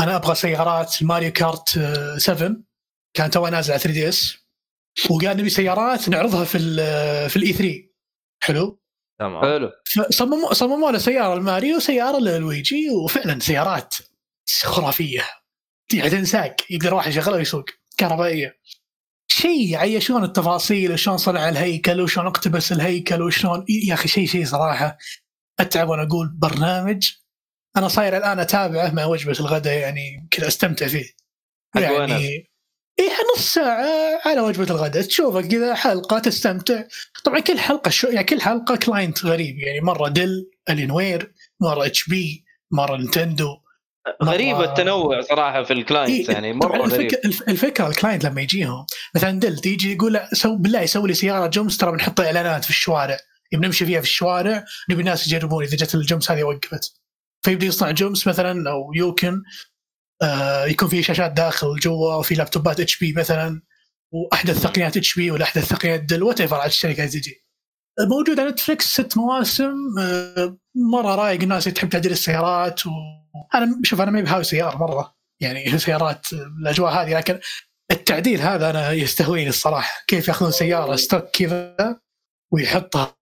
أنا 0.00 0.16
أبغى 0.16 0.34
سيارات 0.34 1.02
Mario 1.02 1.32
Kart 1.32 1.78
آه، 1.78 2.18
7 2.18 2.56
كان 3.16 3.30
تو 3.30 3.46
نازل 3.46 3.72
على 3.72 3.80
3 3.80 3.92
DS 3.94 4.47
وقال 5.10 5.36
نبي 5.36 5.50
سيارات 5.50 6.08
نعرضها 6.08 6.44
في 6.44 6.58
ال 6.58 6.76
في 7.30 7.36
الاي 7.36 7.52
3 7.52 7.88
حلو؟ 8.42 8.82
تمام. 9.20 9.42
حلو. 9.42 9.70
فصمموا 9.84 10.52
صمموا 10.52 10.90
له 10.90 10.98
سيارة 10.98 11.34
لماريو 11.34 11.76
وسيارة 11.76 12.18
للويجي 12.18 12.90
وفعلا 12.90 13.40
سيارات 13.40 13.94
خرافية. 14.62 15.24
يعني 15.94 16.10
تنساق 16.10 16.56
يقدر 16.70 16.94
واحد 16.94 17.10
يشغلها 17.10 17.36
ويسوق. 17.36 17.64
كهربائية. 17.96 18.58
شيء 19.30 19.68
يعيشون 19.68 20.24
التفاصيل 20.24 20.92
وشلون 20.92 21.16
صنع 21.16 21.48
الهيكل 21.48 22.00
وشلون 22.00 22.26
اقتبس 22.26 22.72
الهيكل 22.72 23.22
وشلون 23.22 23.64
يا 23.68 23.94
أخي 23.94 24.08
شيء 24.08 24.26
شيء 24.26 24.44
صراحة. 24.44 24.98
أتعب 25.60 25.88
وأنا 25.88 26.02
أقول 26.02 26.28
برنامج. 26.28 27.10
أنا 27.76 27.88
صاير 27.88 28.16
الآن 28.16 28.38
أتابعه 28.38 28.90
مع 28.90 29.04
وجبة 29.04 29.36
الغداء 29.40 29.78
يعني 29.78 30.28
كذا 30.30 30.48
أستمتع 30.48 30.86
فيه. 30.86 31.04
يعني 31.74 32.47
إيه 32.98 33.10
نص 33.36 33.54
ساعة 33.54 34.20
على 34.26 34.40
وجبة 34.40 34.64
الغداء. 34.64 35.02
تشوفه 35.02 35.40
كذا 35.40 35.74
حلقة 35.74 36.18
تستمتع. 36.18 36.82
طبعا 37.24 37.40
كل 37.40 37.58
حلقة 37.58 37.88
شو 37.88 38.08
يعني 38.08 38.24
كل 38.26 38.40
حلقة 38.40 38.76
client 38.76 39.24
غريب. 39.26 39.58
يعني 39.58 39.80
مرة 39.80 40.08
Dell 40.08 40.50
Alienware 40.70 41.32
مرة 41.60 41.86
HP 41.86 42.44
مرة 42.70 42.96
Nintendo 42.96 43.56
غريب 44.24 44.56
مرة- 44.56 44.60
التنوع 44.60 45.20
صراحة 45.20 45.62
في 45.62 45.72
ال 45.72 45.79
clients 45.79 46.28
إيه، 46.28 46.34
يعني 46.34 46.52
مرة 46.52 46.78
غريب. 46.78 47.00
الفكرة, 47.00 47.20
الف- 47.28 47.48
الفكرة 47.48 47.88
ال 47.88 47.93
client 47.93 48.24
لما 48.24 48.40
يجيهم 48.40 48.86
مثلا 49.14 49.30
Dell 49.40 49.58
تيجي 49.58 49.92
يقول 49.92 50.20
سو 50.32 50.56
بالله 50.56 50.80
يسوي 50.80 51.08
لي 51.08 51.14
سيارة 51.14 51.46
جمس 51.46 51.76
ترى 51.76 51.92
بنحط 51.92 52.20
إعلانات 52.20 52.64
في 52.64 52.70
الشوارع. 52.70 53.16
يبي 53.52 53.66
نمشي 53.66 53.86
فيها 53.86 54.00
في 54.00 54.06
الشوارع 54.06 54.64
نبي 54.90 55.00
الناس 55.00 55.26
يجربون 55.26 55.64
إذا 55.64 55.76
جت 55.76 55.94
الجمس 55.94 56.30
هذه 56.30 56.42
وقفت. 56.42 56.92
فيبدأ 57.42 57.66
يصنع 57.66 57.90
جمس 57.90 58.26
مثلا 58.26 58.70
أو 58.70 58.92
Yukon. 58.94 59.42
آه 60.22 60.64
يكون 60.64 60.88
في 60.88 61.02
شاشات 61.02 61.32
داخل 61.32 61.76
جوا 61.76 62.14
وفي 62.14 62.34
لابتوبات 62.34 62.80
HP 62.80 63.12
مثلا 63.12 63.62
وأحدث 64.12 64.62
تقنيات 64.62 64.96
HP 64.96 65.30
ولا 65.30 65.44
أحدث 65.44 65.68
تقنيات 65.68 66.00
Dell 66.00 66.22
whatever 66.22 66.56
على 66.56 66.66
الشركة 66.66 67.06
تجي 67.06 67.48
موجود 68.00 68.40
على 68.40 68.50
Netflix 68.50 68.86
ست 68.86 69.16
مواسم 69.16 69.74
آه، 70.00 70.58
مرة 70.92 71.14
رايق 71.14 71.42
الناس 71.42 71.66
اللي 71.66 71.74
تحب 71.74 71.88
تعديل 71.88 72.12
السيارات 72.12 72.80
وأنا 72.86 73.80
شوف 73.82 74.00
أنا 74.00 74.10
ما 74.10 74.20
بهاوي 74.20 74.44
سيارة 74.44 74.76
مرة 74.76 75.14
يعني 75.40 75.78
سيارات 75.78 76.32
آه، 76.32 76.36
الأجواء 76.62 76.92
هذه 76.92 77.14
لكن 77.14 77.40
التعديل 77.90 78.40
هذا 78.40 78.70
أنا 78.70 78.92
يستهويني 78.92 79.48
الصراحة. 79.48 80.04
كيف 80.06 80.28
يأخذون 80.28 80.50
سيارة 80.50 80.96
stock 80.96 81.24
كذا 81.30 82.00
ويحطها 82.52 83.16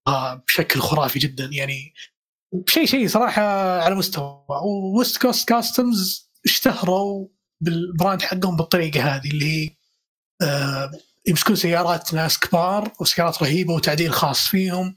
بشكل 0.46 0.80
خرافي 0.80 1.18
جدا 1.18 1.48
يعني 1.52 1.94
شيء 2.68 2.86
شيء 2.86 3.08
صراحة 3.08 3.42
على 3.82 3.94
مستوى. 3.94 4.44
و 4.48 4.63
West 4.63 5.22
Coast 5.22 5.48
Customs 5.48 6.25
اشتهروا 6.46 7.28
بال 7.60 7.78
brand 7.78 8.22
حقهم 8.22 8.56
بالطريقة 8.56 9.00
هذه 9.16 9.30
اللي 9.30 9.44
هي 9.66 9.70
آه، 10.42 10.90
يمسكون 11.28 11.56
سيارات 11.56 12.14
ناس 12.14 12.38
كبار 12.38 12.92
وسيارات 13.00 13.42
رهيبة 13.42 13.74
وتعديل 13.74 14.12
خاص 14.12 14.40
فيهم. 14.46 14.96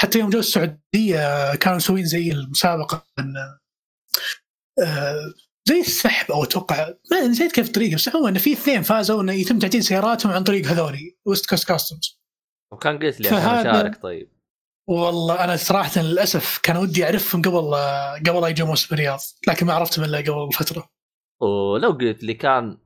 حتى 0.00 0.18
يوم 0.18 0.30
جو 0.30 0.38
السعودية 0.38 1.54
كانوا 1.54 1.76
مسوين 1.76 2.04
زي 2.04 2.32
المسابقة 2.32 3.06
إن- 3.20 3.58
آه، 4.84 5.32
زي 5.64 5.80
السحب 5.80 6.32
أو 6.32 6.44
أتوقع 6.44 6.88
ما 7.10 7.20
نسيت 7.26 7.52
كيف 7.52 7.66
الطريقة 7.66 7.94
بس 7.94 8.08
عموما 8.08 8.28
انه 8.28 8.38
في 8.38 8.52
اثنين 8.52 8.82
فازوا 8.82 9.22
انه 9.22 9.32
يتم 9.32 9.58
تعديل 9.58 9.84
سياراتهم 9.84 10.32
عن 10.32 10.44
طريق 10.44 10.66
هذولي 10.66 11.16
West 11.24 11.46
Coast 11.50 11.68
Customs 11.68 12.20
وكان 12.72 12.98
قلت 12.98 13.20
لي 13.20 13.28
فهذا- 13.30 13.70
أشارك 13.70 14.02
طيب. 14.02 14.30
والله 14.88 15.44
أنا 15.44 15.56
صراحة 15.56 16.00
للأسف 16.00 16.60
كان 16.62 16.76
ودي 16.76 17.04
أعرفهم 17.04 17.42
قبل 17.42 17.74
قبل 18.26 18.42
لا 18.42 18.48
يجوا 18.48 18.66
موسم 18.66 18.94
الرياض 18.94 19.18
لكن 19.48 19.66
ما 19.66 19.72
عرفتهم 19.72 20.04
إلا 20.04 20.18
قبل 20.18 20.52
فترة. 20.52 20.88
ولو 21.40 21.90
قلت 21.90 22.22
لي 22.24 22.34
كان 22.34 22.78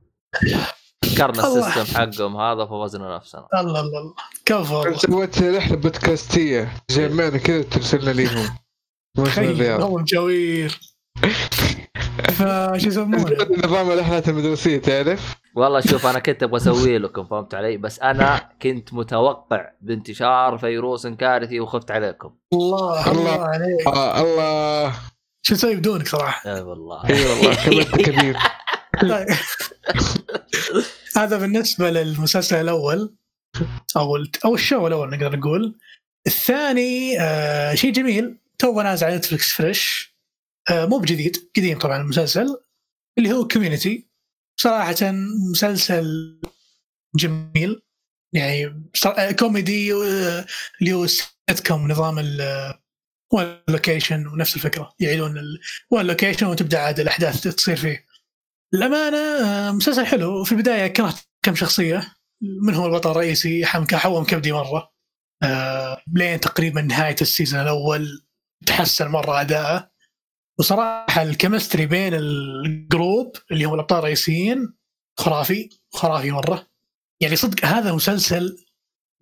فكرنا. 1.05 1.57
ال 1.57 1.63
system 1.63 1.97
حقهم 1.97 2.37
هذا 2.37 2.65
فوزنا 2.65 3.15
نفسنا 3.15 3.47
الله 3.53 3.79
الله 3.79 3.99
الله. 3.99 4.13
كفو 4.45 4.75
والله. 4.75 4.97
سويت 4.97 5.41
رحلة 5.43 5.75
بودكاستية. 5.75 6.73
جمعنا 6.89 7.37
كذا 7.37 7.59
وترسلنا 7.59 8.11
ليهم. 8.11 8.49
موسم 9.17 9.31
تخيل 9.31 9.51
الرياض. 9.51 9.81
والله 9.81 9.97
مجاوير 10.01 10.79
فشو 12.37 12.87
يسمونه؟ 12.87 13.35
نظام 13.63 13.91
الرحلات 13.91 14.29
المدرسية 14.29 14.77
تعرف؟ 14.77 15.42
والله 15.55 15.81
شوف 15.81 16.05
أنا 16.05 16.19
كنت 16.19 16.43
أبغى 16.43 16.57
أسوي 16.57 16.97
لكم 16.97 17.25
فهمت 17.25 17.53
علي 17.53 17.77
بس 17.77 17.99
أنا 17.99 18.49
كنت 18.61 18.93
متوقع 18.93 19.71
بانتشار 19.81 20.57
فيروس 20.57 21.07
كارثي 21.07 21.59
وخفت 21.59 21.91
عليكم. 21.91 22.35
الله 22.53 23.11
الله. 23.11 23.35
الله 23.35 23.45
عليك. 23.45 23.87
آه 23.87 24.21
الله. 24.21 24.95
شو 25.41 25.53
نسوي 25.53 25.75
بدونك 25.75 26.07
صراحة؟ 26.07 26.55
أي 26.55 26.61
والله. 26.61 27.09
إي 27.09 27.25
والله 27.25 27.65
كبرت 27.65 28.01
كبير. 28.01 28.37
طيب. 29.01 29.27
هذا 31.17 31.37
بالنسبة 31.37 31.89
للمسلسل 31.89 32.61
الأول 32.61 33.15
أو 33.97 34.17
أو 34.45 34.55
ال 34.55 34.61
show 34.61 34.87
الأول 34.87 35.09
نقدر 35.09 35.35
نقول. 35.37 35.79
الثاني 36.27 37.19
آه 37.21 37.75
شيء 37.75 37.91
جميل. 37.91 38.37
تو 38.57 38.81
نازل 38.81 39.07
على 39.07 39.15
Netflix 39.15 39.51
fresh 39.51 40.13
آه 40.71 40.85
مو 40.85 40.97
بجديد 40.97 41.49
قديم 41.57 41.79
طبعا 41.79 42.01
المسلسل 42.01 42.57
اللي 43.17 43.31
هو 43.31 43.47
Community 43.47 44.12
صراحة 44.59 45.11
مسلسل 45.51 46.39
جميل. 47.15 47.81
يعني 48.33 48.83
كوميدي 49.39 49.93
اللي 50.81 50.93
هو 50.93 51.07
سيت 51.07 51.67
كوم 51.67 51.91
نظام 51.91 52.19
ال 52.19 52.41
one 53.33 53.59
location 53.69 54.27
ونفس 54.27 54.55
الفكرة. 54.55 54.93
يعيدون 54.99 55.41
one 55.91 56.07
location 56.07 56.45
وتبدأ 56.45 56.79
عاد 56.79 56.99
الأحداث 56.99 57.41
تصير 57.41 57.75
فيه. 57.75 58.05
الأمانة 58.73 59.17
آه، 59.17 59.71
مسلسل 59.71 60.05
حلو. 60.05 60.41
وفي 60.41 60.51
البداية 60.51 60.87
كرهت 60.87 61.15
كم 61.45 61.55
شخصية. 61.55 62.15
من 62.41 62.73
هو 62.73 62.85
البطل 62.85 63.11
الرئيسي؟ 63.11 63.65
حمك 63.65 63.95
حوم 63.95 64.25
كبدي 64.25 64.51
مرة. 64.51 64.93
آه، 65.43 66.01
لين 66.13 66.39
تقريبا 66.39 66.81
نهاية 66.81 67.15
ال 67.21 67.27
season 67.27 67.61
الأول 67.61 68.25
تحسن 68.65 69.07
مرة 69.07 69.41
أداءه. 69.41 69.92
وصراحة 70.59 71.21
ال 71.21 71.27
chemistry 71.27 71.85
بين 71.85 72.13
ال 72.13 72.33
group 72.33 73.35
اللي 73.51 73.65
هم 73.65 73.73
الأبطال 73.73 73.99
الرئيسيين 73.99 74.73
خرافي 75.17 75.69
خرافي 75.93 76.31
مرة 76.31 76.67
يعني 77.21 77.35
صدق 77.35 77.65
هذا 77.65 77.93
مسلسل 77.93 78.57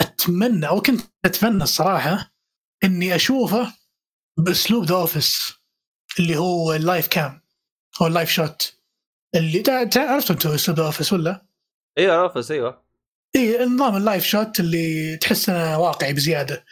أتمنى 0.02 0.68
أو 0.68 0.82
كنت 0.82 1.02
أتمنى 1.26 1.64
الصراحة 1.64 2.34
إني 2.84 3.16
أشوفه 3.16 3.74
بأسلوب 4.38 4.86
The 4.86 4.96
Office 4.96 5.54
اللي 6.20 6.38
هو 6.38 6.74
ال 6.74 6.81
live 6.81 7.08
cam 7.08 7.42
أو 8.02 8.08
ال 8.08 8.12
live 8.12 8.30
shoot 8.30 8.74
اللي 9.36 9.64
عرفتوا 9.96 10.36
أنتم 10.36 10.50
أسلوب 10.50 10.78
The 10.78 10.86
Office 10.86 11.14
ولا؟ 11.14 11.46
أيوه 11.98 12.16
عرفت 12.16 12.52
إيوه 12.52 12.84
اي 13.36 13.66
نظام 13.66 13.98
ال 13.98 14.03
live 14.03 14.24
shoot 14.24 14.60
اللي 14.60 15.18
تحس 15.18 15.50
إنه 15.50 15.80
واقعي 15.80 16.14
بزيادة. 16.14 16.66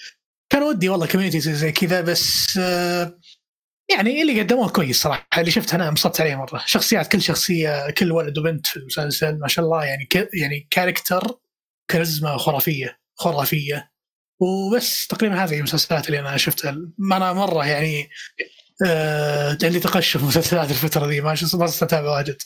كان 0.50 0.64
ودي 0.64 0.90
والله 0.90 1.08
Community 1.08 1.40
زي 1.40 1.72
كذا 1.72 2.02
بس 2.02 2.58
آه، 2.58 3.19
يعني 3.92 4.22
اللي 4.22 4.42
قدموه 4.42 4.70
كويس 4.70 5.02
صراحة 5.02 5.28
اللي 5.38 5.52
شفته 5.52 5.76
أنا 5.76 5.88
انبسطت 5.88 6.22
عليه 6.22 6.36
مرة، 6.36 6.64
شخصيات 6.66 7.12
كل 7.12 7.22
شخصية 7.22 7.90
كل 7.90 8.12
ولد 8.12 8.38
وبنت 8.38 8.68
في 8.68 8.78
المسلسل 8.78 9.40
ما 9.40 9.48
شاء 9.48 9.66
الله 9.66 9.86
يعني 9.86 10.06
ك 10.06 10.30
يعني 10.34 10.68
character 10.72 11.40
كاريزما 11.88 12.38
خرافية 12.38 13.00
خرافية. 13.16 13.92
وبس 14.42 15.08
تقريبا 15.08 15.44
هذه 15.44 15.58
المسلسلات 15.58 16.08
اللي 16.08 16.20
أنا 16.20 16.38
شفتها. 16.38 16.76
ما 16.98 17.18
أنا 17.18 17.34
مرة 17.34 17.66
يعني 17.66 18.10
آه 18.86 19.58
عندي 19.64 19.80
تقشف 19.80 20.24
مسلسلات 20.24 20.70
الفترة 20.70 21.08
دي 21.08 21.22
ما 21.22 21.34
اتابع 21.34 22.10
واجد. 22.10 22.42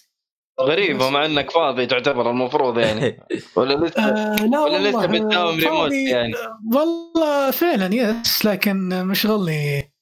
غريبه 0.62 1.10
مع 1.10 1.26
إنك 1.26 1.52
فاضي 1.52 1.86
تعتبر 1.86 2.30
المفروض 2.30 2.80
يعني. 2.80 3.20
ولا 3.56 3.86
لسه 3.86 4.04
آه 4.04 4.36
لا 4.46 4.60
ولا 4.60 4.90
لسه 4.90 4.98
والله 4.98 5.20
بتداوم 5.20 5.60
ريموت. 5.60 5.92
يعني. 5.92 6.34
والله 6.74 7.52
فعلا 7.52 7.96
yes 7.96 8.46
لكن 8.46 9.06
مشغلني 9.06 9.94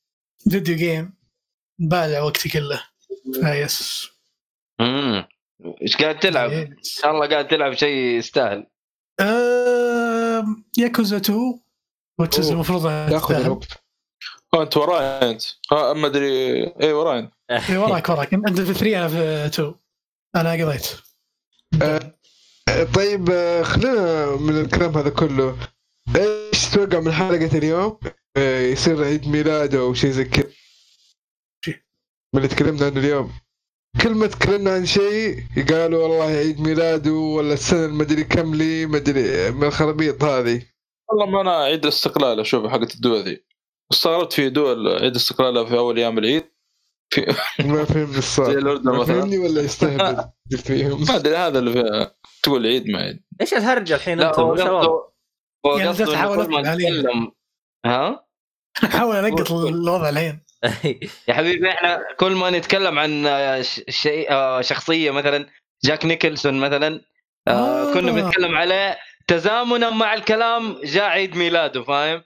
video 0.52 0.76
game 0.76 1.21
بالع 1.82 2.22
وقتي 2.22 2.50
كله. 2.50 2.84
yes. 3.44 4.08
امم 4.82 5.26
إيش 5.82 5.98
قاعد 5.98 6.20
تلعب؟ 6.20 6.52
ان 6.52 6.76
yes. 6.82 7.02
شاء 7.02 7.12
الله 7.12 7.28
قاعد 7.30 7.48
تلعب 7.48 7.74
شيء 7.74 7.96
يستاهل. 8.18 8.68
آم، 9.20 10.64
ياكوزا 10.78 11.18
2 11.18 11.60
which 12.22 12.38
is 12.38 12.40
أوه. 12.44 12.52
المفروض 12.52 12.86
ياخذ. 12.86 13.36
الوقت. 13.36 13.68
آه، 14.54 14.64
أنت 14.64 14.78
وراي 14.78 15.04
أنت. 15.32 15.44
آه، 15.72 15.94
ما 15.94 16.08
أدري 16.08 16.64
اي 16.82 16.94
وراي. 16.94 17.20
انت 17.20 17.70
إيه، 17.70 17.78
وراك 17.78 18.10
وراك 18.10 18.34
انت 18.34 18.62
في 18.62 18.74
3 18.74 18.98
أنا 19.00 19.08
في 19.08 19.46
2 19.46 19.76
أنا 20.36 20.52
قضيت. 20.52 20.88
آه، 21.82 22.14
طيب 22.96 23.30
آه، 23.32 23.64
خلينا 23.64 24.26
من 24.36 24.62
الكلام 24.62 24.98
هذا 24.98 25.10
كله. 25.10 25.58
إيش 26.16 26.66
تتوقع 26.66 27.00
من 27.00 27.12
حلقة 27.12 27.58
اليوم؟ 27.58 28.00
آه، 28.38 28.60
يصير 28.62 29.04
عيد 29.04 29.28
ميلاده 29.28 29.80
أو 29.80 29.94
شيء 29.94 30.12
زي 30.12 30.24
كذا. 30.26 30.48
من 32.34 32.44
اللي 32.44 32.48
تكلمنا 32.48 32.86
عنه 32.86 33.00
اليوم. 33.00 33.32
كل 34.02 34.16
ما 34.16 34.28
تكلمنا 34.28 34.74
عن 34.74 34.86
شيء 34.86 35.44
قالوا 35.70 36.04
والله 36.04 36.24
عيد 36.24 36.62
ميلاده 36.62 37.12
ولا 37.12 37.54
السنة 37.54 37.86
المدري 37.86 38.24
كم 38.24 38.56
لي 38.56 38.86
مدري 38.86 39.52
من 39.52 39.64
الخرابيط 39.64 40.24
هذه. 40.24 40.62
والله 41.10 41.26
ما 41.26 41.42
أنا 41.42 41.64
عيد 41.64 41.84
الاستقلال 41.84 42.40
أشوف 42.40 42.68
حقت 42.68 42.96
الدول 42.96 43.24
ذي. 43.24 43.46
استغربت 43.92 44.34
في 44.34 44.50
دول 44.50 44.88
عيد 44.88 45.16
استقلالها 45.16 45.66
في 45.66 45.78
أول 45.78 45.98
أيام 45.98 46.18
العيد. 46.18 46.44
في 47.14 47.26
ما 47.60 47.86
فهمني 47.86 48.12
زي 48.12 48.18
الصار 48.18 48.52
الاردن 48.52 48.92
مثلا. 48.92 49.06
فهمني 49.06 49.38
ولا 49.38 49.62
يستهبل؟ 49.62 50.30
فيهم. 50.68 51.06
ما 51.08 51.16
أدري 51.16 51.36
هذا 51.36 51.60
اللي 51.60 51.74
في 51.74 52.12
تقول 52.44 52.68
عيد 52.68 52.90
ما 52.90 53.00
عيد. 53.00 53.24
إيش 53.42 53.54
الهرجة 53.54 53.96
الحين 53.96 54.22
أنتم 54.22 54.42
هو 54.42 54.56
شباب 54.56 55.12
يعني 55.78 55.94
جالس. 55.94 56.10
نتكلم 56.10 57.32
ها؟ 57.86 58.28
احاول 58.84 59.16
انقط 59.16 59.52
الوضع 59.52 60.10
الحين. 60.10 60.51
يا 61.28 61.34
حبيبي 61.34 61.70
إحنا 61.70 62.04
كل 62.20 62.32
ما 62.32 62.50
نتكلم 62.50 63.00
عن 63.00 63.26
آه، 63.28 63.62
ش- 63.62 63.82
شيء 63.90 64.32
آه، 64.32 64.62
شخصية 64.62 65.12
مثلا 65.12 65.46
جاك 65.84 66.06
نيكلسون 66.06 66.60
مثلا 66.60 67.02
آه، 67.48 67.52
آه. 67.90 67.94
كنا 67.94 68.12
بنتكلم 68.12 68.56
عليه 68.56 68.98
تزامنا 69.28 69.90
مع 69.90 70.14
الكلام 70.14 70.78
جاء 70.84 71.04
عيد 71.04 71.36
ميلاده 71.38 71.84
فاهم؟ 71.84 72.24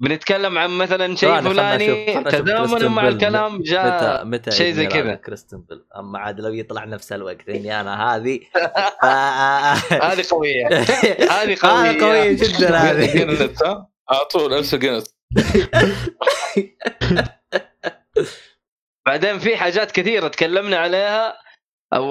بنتكلم 0.00 0.58
عن 0.58 0.70
مثلا 0.70 1.16
شيء 1.16 1.40
فلاني 1.40 2.22
تزامنا 2.22 2.88
مع. 2.88 3.08
الكلام 3.08 3.54
متى 3.54 3.62
جاء 3.70 4.24
متى 4.24 4.50
شيء 4.50 4.66
عيد 4.66 4.74
زي 4.74 4.86
كذا. 4.86 5.14
كريستن 5.14 5.64
بيل؟ 5.68 5.84
أما 5.96 6.18
عاد 6.18 6.40
لو 6.40 6.52
يطلع 6.52 6.84
نفس 6.84 7.12
الوقت 7.12 7.48
إني 7.48 7.80
أنا 7.80 8.16
هذه 8.16 8.40
هذه 10.10 10.24
قوية. 10.30 10.66
هذه 11.36 11.56
قويه 11.62 11.90
هذه 11.90 12.00
قوية. 12.04 12.32
جدا 12.32 12.76
هذه. 12.76 13.54
على 14.10 14.24
طول 14.32 14.62
جينت 14.62 15.06
بعدين 19.06 19.38
في 19.38 19.56
حاجات 19.56 19.90
كثيرة 19.90 20.28
تكلمنا 20.28 20.76
عليها 20.76 21.34
أو 21.94 22.06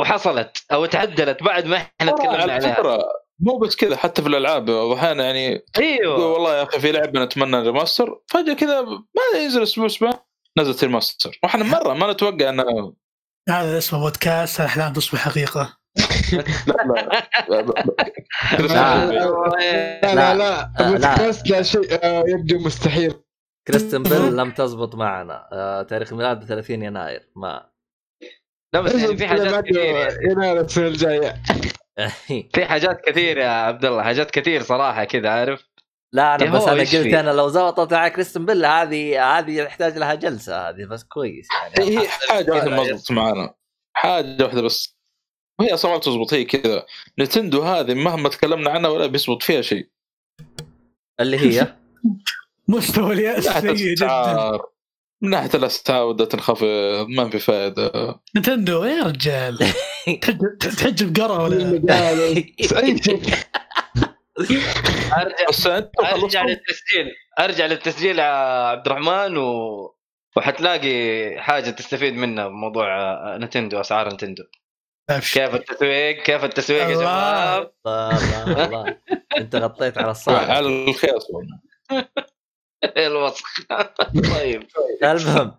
وحصلت 0.00 0.64
أو 0.72 0.86
تعدلت 0.86 1.42
بعد 1.42 1.66
ما 1.66 1.76
إحنا 1.76 2.12
تكلمنا 2.12 2.42
على 2.42 2.52
عليها. 2.52 2.74
فكرة 2.74 2.98
مو 3.40 3.58
بس 3.58 3.76
كذا 3.76 3.96
حتى 3.96 4.22
في 4.22 4.28
الألعاب 4.28 4.70
أحيانا 4.70 5.24
يعني 5.24 5.64
أيوه. 5.78 6.26
والله 6.26 6.56
يا 6.56 6.62
أخي 6.62 6.80
في 6.80 6.92
لعبة 6.92 7.24
نتمنى 7.24 7.60
remaster 7.60 8.20
فجأة 8.26 8.54
كذا 8.54 8.82
ما 8.82 9.38
ينزل 9.40 9.62
أسبوع 9.62 9.86
أسبوع 9.86 10.26
نزلت 10.58 10.84
remaster 10.84 11.38
وإحنا 11.42 11.64
مرة 11.64 11.94
ما 11.94 12.12
نتوقع 12.12 12.48
انه 12.48 12.94
هذا 13.48 13.78
اسمه 13.78 14.00
بودكاست 14.00 14.60
الاحلام 14.60 14.92
تصبح 14.92 15.28
حقيقة. 15.28 15.76
لا 16.32 16.42
لا 16.66 17.22
لا 17.48 17.62
لا. 17.62 17.72
لا. 18.58 20.14
لا 20.14 20.34
لا 20.34 20.60
آه، 20.80 20.90
لا. 20.90 20.90
بودكاست 20.90 21.50
لا 21.50 21.62
شيء 21.62 21.98
آه، 22.04 22.24
يبدو 22.28 22.58
مستحيل. 22.58 23.14
كريستيان 23.70 24.02
بيل 24.02 24.36
لم 24.36 24.50
تزبط 24.50 24.94
معنا. 24.94 25.48
آه، 25.52 25.82
تاريخ 25.82 26.12
ميلاده 26.12 26.46
30 26.46 26.82
يناير. 26.82 27.28
ما. 27.36 27.70
لا 28.74 28.80
بس 28.80 28.94
يعني 28.94 29.16
في 29.16 29.26
حاجات 29.26 29.64
كثير 29.64 29.84
يعني. 29.84 30.14
يناير 30.30 30.60
السنة 30.60 30.86
الجايه 30.86 31.42
في 32.54 32.64
حاجات 32.64 33.00
كثير 33.00 33.38
يا 33.38 33.48
عبد 33.48 33.84
الله 33.84 34.02
حاجات 34.02 34.30
كثير 34.30 34.62
صراحة 34.62 35.04
كذا 35.04 35.28
عارف؟ 35.28 35.70
لا 36.12 36.34
أنا 36.34 36.50
بس 36.50 36.62
أنا 36.62 36.80
قلت؟ 36.80 36.94
أنا 36.94 37.30
لو 37.30 37.48
زبطت 37.48 37.92
مع 37.94 38.08
كريستن 38.08 38.46
بيل 38.46 38.64
هذه 38.64 39.38
هذه 39.38 39.50
يحتاج 39.50 39.98
لها 39.98 40.14
جلسة 40.14 40.68
هذه 40.68 40.84
بس 40.84 41.04
كويس 41.04 41.48
يعني. 41.62 41.98
هي 41.98 42.08
حاجة 42.08 42.52
واحدة 42.52 42.70
ما 42.70 42.84
زبطت 42.84 43.12
معانا 43.12 43.54
حاجة 43.96 44.44
واحدة 44.44 44.62
بس. 44.62 44.98
وهي 45.60 45.74
أصلا 45.74 45.90
ما 45.90 45.96
بتزبط 45.96 46.34
هي 46.34 46.44
كذا. 46.44 46.86
نتندو 47.18 47.62
هذه 47.62 47.94
مهما 47.94 48.28
تكلمنا 48.28 48.70
عنها 48.70 48.90
ولا 48.90 49.06
بيزبط 49.06 49.42
فيها 49.42 49.62
شيء. 49.62 49.88
اللي 51.20 51.38
هي؟ 51.38 51.66
مستوى 52.70 53.12
اليأس 53.12 53.44
سيء 53.48 53.72
جدا. 53.74 54.58
من 55.22 55.30
ناحية 55.30 55.50
الاسعار 55.54 56.12
بدات 56.12 56.32
تنخفض 56.32 56.66
ما 57.08 57.30
في 57.30 57.38
فائده 57.38 58.14
نتندو 58.36 58.84
يا 58.84 59.02
رجال. 59.02 59.58
تحج- 60.60 61.04
بقرة 61.04 61.42
ولا 61.42 61.82
أي 62.82 62.98
شيء. 63.02 63.22
أرجع 65.12 65.82
أرجع 66.12 66.44
للتسجيل. 66.44 67.06
أرجع 67.40 67.66
للتسجيل 67.66 68.18
يا 68.18 68.24
عبد 68.68 68.86
الرحمن 68.86 69.36
و... 69.36 69.50
وحتلاقي 70.36 70.90
حاجة 71.40 71.70
تستفيد 71.70 72.14
منها 72.14 72.48
بموضوع 72.48 73.00
آه، 73.00 73.38
نتندو 73.38 73.80
أسعار 73.80 74.14
نتندو. 74.14 74.42
كيف 75.10 75.54
التسويق؟ 75.54 76.22
كيف 76.22 76.44
التسويق 76.44 76.82
يا. 76.88 76.94
شباب 76.94 77.70
الله 77.86 78.10
الله 78.44 78.64
الله. 78.66 78.96
أنت 79.38 79.56
غطيت 79.56 79.98
على 79.98 80.10
الصالح. 80.10 80.50
على 80.50 80.66
الخياس 80.88 81.26
الوسخ. 83.06 83.46
طيب. 84.34 84.66
المهم 85.02 85.56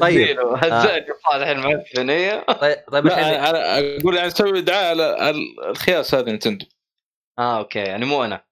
طيب. 0.00 0.38
هزاني 0.40 1.06
صالح 1.30 1.48
المعفنيه 1.48 2.40
طيب 2.46 2.76
طيب 2.92 3.06
الحين 3.06 3.24
لا 3.24 3.50
أنا 3.50 3.78
أقول 4.00 4.16
يعني 4.16 4.28
نسوي 4.28 4.60
دعاية 4.60 4.86
على 4.88 5.32
الخياس 5.68 6.14
هذه 6.14 6.30
نتندو. 6.30 6.66
آه 7.38 7.58
أوكي. 7.58 7.78
يعني 7.78 8.04
مو 8.06 8.24
أنا. 8.24 8.44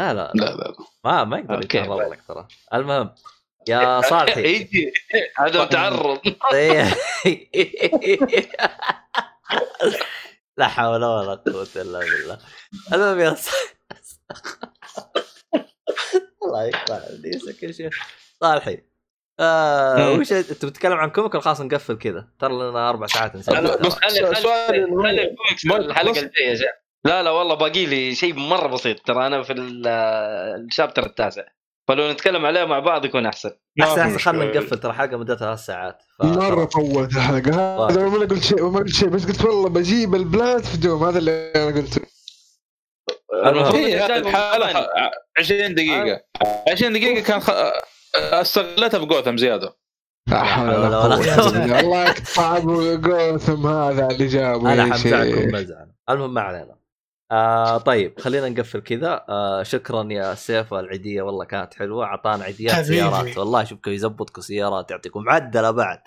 لا 0.00 0.14
لا 0.14 0.32
لا. 0.34 0.44
لا 0.44 0.74
ما 1.04 1.24
ما 1.24 1.38
يقدر. 1.38 1.64
يتعرض 1.64 2.12
لك 2.12 2.22
ترى. 2.28 2.48
المهم 2.74 3.14
يا 3.68 4.00
صالحي. 4.00 4.42
يجي. 4.54 4.92
هذا 5.38 5.62
متعرض 5.64 6.18
طيب. 6.50 6.86
لا 10.58 10.68
حول 10.68 11.04
ولا 11.04 11.34
قوة 11.34 11.68
إلا 11.76 11.98
بالله. 11.98 12.38
المهم 12.92 13.20
يا 13.20 13.34
ص- 13.34 13.74
الله 16.54 16.66
يقطع 16.66 16.98
ابليسك 17.10 17.62
يا 17.62 17.72
شيخ. 17.72 17.98
صالحي 18.40 18.78
آه 19.40 19.96
مم. 19.96 20.20
وش 20.20 20.32
أنت 20.32 20.64
بتتكلم 20.64 20.92
عن 20.92 21.10
comic 21.10 21.36
خلاص 21.36 21.60
نقفل 21.60 21.98
كذا؟ 21.98 22.28
ترى 22.40 22.52
لنا 22.54 22.90
أربع 22.90 23.06
ساعات 23.06 23.36
نسوي. 23.36 23.60
بس 23.60 23.94
خلي 23.94 24.20
الحلقة 25.76 26.20
الجاية. 26.20 26.84
لا 27.04 27.22
لا 27.22 27.30
والله 27.30 27.54
باقي 27.54 27.86
لي 27.86 28.14
شيء 28.14 28.34
مرة 28.34 28.66
بسيط. 28.68 29.00
ترى 29.06 29.26
أنا 29.26 29.42
في 29.42 29.52
ال- 29.52 29.86
ال 30.66 30.71
chapter 30.71 31.06
التاسع. 31.06 31.42
فلو 31.88 32.10
نتكلم 32.10 32.46
عليه 32.46 32.64
مع 32.64 32.78
بعض 32.78 33.04
يكون 33.04 33.26
أحسن. 33.26 33.50
احسن 33.82 34.00
أحسن 34.00 34.18
خلينا. 34.18 34.44
نقفل. 34.60 34.78
ترى 34.80 34.92
حلقة 34.92 35.16
مدتها 35.16 35.36
ثلاث 35.36 35.58
ساعات. 35.58 36.02
ف- 36.18 36.24
مرة 36.24 36.64
طولت 36.64 37.16
الحلقة. 37.16 37.86
هذا 37.90 38.08
ما 38.08 38.18
قلت 38.18 38.42
شيء 38.42 38.70
ما 38.70 38.78
قلت 38.78 38.88
شيء 38.94 39.08
بس 39.08 39.26
قلت 39.26 39.44
والله 39.44 39.68
بجيب 39.68 40.14
ال 40.14 40.24
plat 40.24 40.66
في 40.66 40.76
Doom 40.76 41.04
هذا 41.04 41.18
اللي 41.18 41.52
أنا 41.56 41.66
قلته. 41.80 42.00
الحالة 43.42 44.72
ثمانية. 44.72 45.10
20 45.38 45.74
دقيقة. 45.74 46.20
20 46.72 46.92
دقيقة 46.92 47.20
كان 47.20 47.40
خ... 47.40 47.50
استغلتها 48.16 48.98
بجوثم 48.98 49.36
زيادة. 49.36 49.76
لا 50.30 50.44
حول 50.44 50.68
ولا 50.68 51.16
بالله. 51.16 51.80
الله 51.80 52.04
يقطع 52.04 52.56
ابو 52.56 52.96
جوثم 52.96 53.66
هذا 53.66 54.06
اللي 54.06 54.26
جابه. 54.26 54.72
أنا. 54.72 54.94
حمزعكم 54.94 55.48
مزعل. 55.54 55.92
المهم 56.10 56.34
ما 56.34 56.40
علينا. 56.40 56.76
آه 57.32 57.78
طيب 57.78 58.20
خلينا 58.20 58.48
نقفل 58.48 58.80
كذا. 58.80 59.24
آه 59.28 59.62
شكرا 59.62 60.08
يا 60.10 60.34
سيف 60.34 60.74
العيدية 60.74 61.22
والله 61.22 61.44
كانت 61.44 61.74
حلوة. 61.74 62.04
أعطانا 62.04 62.44
عيديات. 62.44 62.84
سيارات. 62.84 63.38
والله 63.38 63.64
شوف 63.64 63.80
كيف 63.80 63.94
يزبطكم 63.94 64.42
سيارات 64.42 64.90
يعطيكم 64.90 65.24
معدلة 65.24 65.70
بعد. 65.70 66.00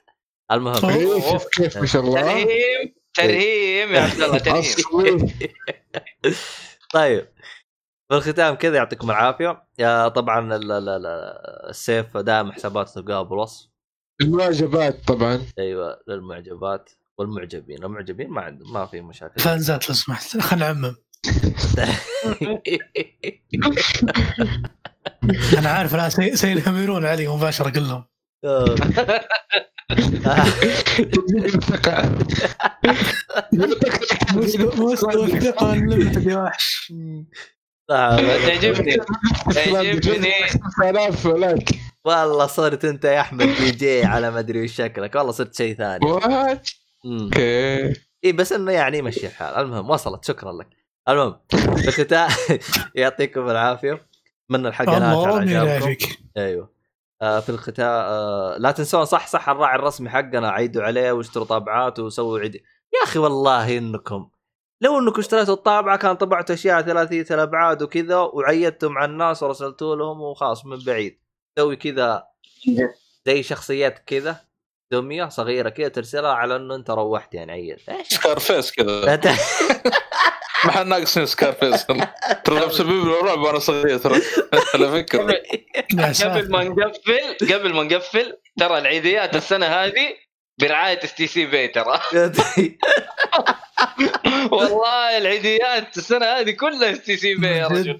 المهم. 0.51 0.89
إيه، 0.89 1.31
شوف 1.31 1.47
كيف 1.47 1.77
ما 1.77 1.85
شاء 1.85 2.01
الله. 2.01 2.21
ترهيم 2.21 2.95
ترهيم 3.13 3.93
يا 3.93 4.01
عبد 4.01 4.21
الله 4.21 4.37
ترهيم. 4.37 5.31
طيب 6.93 7.27
في 8.09 8.15
الختام 8.17 8.55
كذا 8.55 8.75
يعطيكم 8.75 9.09
العافية. 9.11 9.63
يا 9.79 10.07
طبعا 10.07 10.55
ال- 10.55 10.71
ال- 10.71 10.89
ال- 10.89 11.05
السيف 11.69 12.17
دائما 12.17 12.53
حساباته 12.53 12.93
تلقاها 12.93 13.21
بالوصف 13.21 13.69
المعجبات 14.21 15.07
طبعا. 15.07 15.41
أيوه 15.59 15.99
للمعجبات 16.07 16.89
والمعجبين. 17.17 17.83
المعجبين 17.83 18.29
ما 18.29 18.41
عندهم 18.41 18.73
ما 18.73 18.85
في 18.85 19.01
مشاكل. 19.01 19.41
فانزات 19.41 19.89
لو 19.89 19.95
سمحت 19.95 20.37
خلينا 20.47 20.73
نعمم. 20.73 20.95
أنا 25.57 25.69
عارف 25.69 25.95
الان 25.95 26.09
سي- 26.09 26.35
سينهمرون 26.35 27.05
علي 27.05 27.27
مباشرة 27.27 27.69
كلهم 27.69 28.03
مستوى 34.33 34.71
مستوى 34.77 35.25
الثقه 35.25 35.73
unlimited 35.73 36.27
يا 36.27 36.37
وحش 36.37 36.93
تعجبني 37.89 38.97
تعجبني 39.53 40.31
6000 40.81 41.25
ولك 41.25 41.69
والله 42.05 42.47
صرت 42.47 42.85
انت 42.85 43.05
يا 43.05 43.21
احمد 43.21 43.47
دي 43.59 43.71
جي 43.71 44.05
على 44.05 44.31
ما 44.31 44.39
ادري 44.39 44.63
وش 44.63 44.71
شكلك. 44.71 45.15
والله 45.15 45.31
صرت 45.31 45.55
شيء 45.55 45.75
ثاني. 45.75 46.05
أوكي. 47.05 47.93
اي 48.25 48.31
بس 48.31 48.51
إنه 48.53 48.71
يعني 48.71 48.97
يمشي 48.97 49.27
الحال. 49.27 49.55
المهم 49.55 49.89
وصلت. 49.89 50.25
شكرا 50.25 50.51
لك. 50.53 50.67
المهم 51.09 51.35
في 51.49 51.87
الختام 51.87 52.29
يعطيكم 52.95 53.49
العافية. 53.49 54.07
من 54.49 54.65
الحلقة 54.65 54.97
الله 54.97 55.51
يعافيك 55.51 56.19
أيوه. 56.37 56.76
في 57.19 57.49
الختام 57.49 57.85
آه 57.87 58.57
لا 58.57 58.71
تنسون 58.71 59.05
صح 59.05 59.27
صح 59.27 59.49
الراعي 59.49 59.75
الرسمي 59.75 60.09
حقنا 60.09 60.49
عيدوا 60.49 60.83
عليه 60.83 61.11
واشتروا 61.11 61.45
طابعات 61.45 61.99
وسووا 61.99 62.39
عيد. 62.39 62.55
يا 62.55 63.03
أخي 63.03 63.19
والله 63.19 63.77
إنكم 63.77 64.29
لو 64.81 64.99
إنكم 64.99 65.19
اشتريتوا 65.19 65.53
الطابعة 65.53 65.97
كان 65.97 66.15
طبعتوا 66.15 66.55
أشياء 66.55 66.81
ثلاثية 66.81 67.25
الابعاد 67.31 67.83
وكذا 67.83 68.17
وعيدتم 68.17 68.97
على 68.97 69.11
الناس 69.11 69.43
ورسلتوا 69.43 69.95
لهم 69.95 70.21
وخلاص 70.21 70.65
من 70.65 70.77
بعيد. 70.85 71.19
تسوي 71.55 71.75
كذا 71.75 72.23
زي 73.25 73.43
شخصيات 73.43 73.99
كذا 73.99 74.47
دميه 74.91 75.29
صغيرة 75.29 75.69
كذا 75.69 75.87
ترسلها 75.87 76.31
على 76.33 76.55
إنه 76.55 76.75
أنت 76.75 76.89
روحت 76.89 77.33
يعني 77.33 77.51
عيد 77.51 77.79
إيش؟ 77.89 78.07
Scarface 78.07 78.71
كذا. 78.71 79.15
ما 80.65 80.71
حد 80.71 80.85
ناقصني 80.85 81.25
Scarface 81.25 81.85
ترى 82.45 82.65
مسبب 82.65 82.89
لي 82.89 83.13
رعب 83.23 83.39
وأنا 83.39 83.59
صغير 83.59 83.97
ترى. 83.97 84.21
على 84.73 84.91
فكرة. 84.91 85.41
قبل 86.23 86.51
ما 86.51 86.63
نقفل 86.63 87.53
قبل 87.53 87.73
ما 87.73 87.83
نقفل 87.83 88.37
ترى 88.59 88.77
العيديات 88.77 89.35
السنة 89.35 89.65
هذه 89.65 90.13
برعاية 90.59 91.03
STC 91.03 91.45
Pay 91.45 91.67
ترى. 91.67 91.99
والله 94.51 95.17
العيديات 95.17 95.97
السنة 95.97 96.25
هذه 96.25 96.51
كلها 96.51 96.91
S 96.91 97.01
TC 97.01 97.35
Pay 97.35 97.47
يا 97.47 97.67
رجل. 97.67 97.99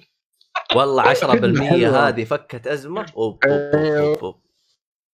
والله 0.74 1.14
10% 1.14 1.16
حلوة. 1.62 2.08
هذه 2.08 2.24
فكت 2.24 2.66
أزمة. 2.66 3.06
أوب 3.16 3.44
أوب 3.44 3.74
أوب 3.74 4.18
أوب. 4.24 4.40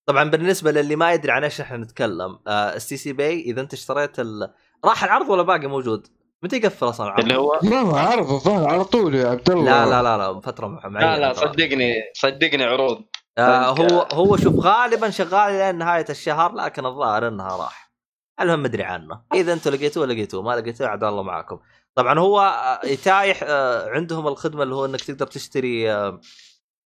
طبعا 0.07 0.31
بالنسبة 0.31 0.71
للي 0.71 0.97
ما 0.97 1.13
يدري 1.13 1.33
عن 1.33 1.45
إيش 1.45 1.61
إحنا 1.61 1.77
نتكلم 1.77 2.39
السي 2.49 2.97
سي 2.97 3.13
باي 3.13 3.41
إذا 3.41 3.61
أنت 3.61 3.73
اشتريت 3.73 4.21
ال... 4.21 4.55
راح 4.85 5.05
العرض 5.05 5.29
ولا 5.29 5.43
باقي 5.43 5.67
موجود؟ 5.67 6.07
متى 6.43 6.57
يقفل 6.57 6.89
أصلا 6.89 7.07
العرض؟ 7.07 7.21
اللي 7.23 7.37
هو 7.37 7.59
ما 7.63 7.81
هو 7.81 7.97
عرض 7.97 8.31
الظاهر 8.33 8.69
على 8.69 8.85
طول 8.85 9.15
يا 9.15 9.29
عبد 9.29 9.51
الله. 9.51 9.85
لا 9.85 9.91
لا 9.91 10.03
لا 10.03 10.33
لا 10.33 10.41
فترة 10.41 10.67
مع- 10.67 10.89
معينه 10.89 11.17
لا 11.17 11.21
لا. 11.21 11.33
صدقني 11.33 11.95
صدقني 12.15 12.65
عروض. 12.65 13.05
آه 13.39 13.65
هو 13.69 14.07
هو 14.13 14.37
شوف 14.37 14.55
غالبا 14.57 15.11
شغال 15.11 15.53
لين 15.53 15.79
نهاية 15.79 16.07
الشهر 16.11 16.53
لكن 16.55 16.87
الظاهر 16.87 17.29
إنها 17.29 17.57
راح. 17.57 17.93
المهم 18.41 18.63
مدري 18.63 18.83
عنه. 18.83 19.23
إذا 19.35 19.53
أنتم 19.53 19.71
لقيتوه 19.71 20.07
لقيتوه. 20.07 20.43
ما 20.43 20.57
لقيتوه 20.57 20.89
عاد 20.89 21.05
الله 21.05 21.23
معاكم 21.23 21.59
طبعا 21.95 22.19
هو 22.19 22.41
آه، 22.41 22.87
يتيح 22.87 23.41
آه، 23.43 23.89
عندهم 23.91 24.29
الخدمة 24.29 24.63
اللي 24.63 24.75
هو 24.75 24.85
إنك 24.85 25.01
تقدر 25.01 25.27
تشتري 25.27 25.93
آه، 25.93 26.21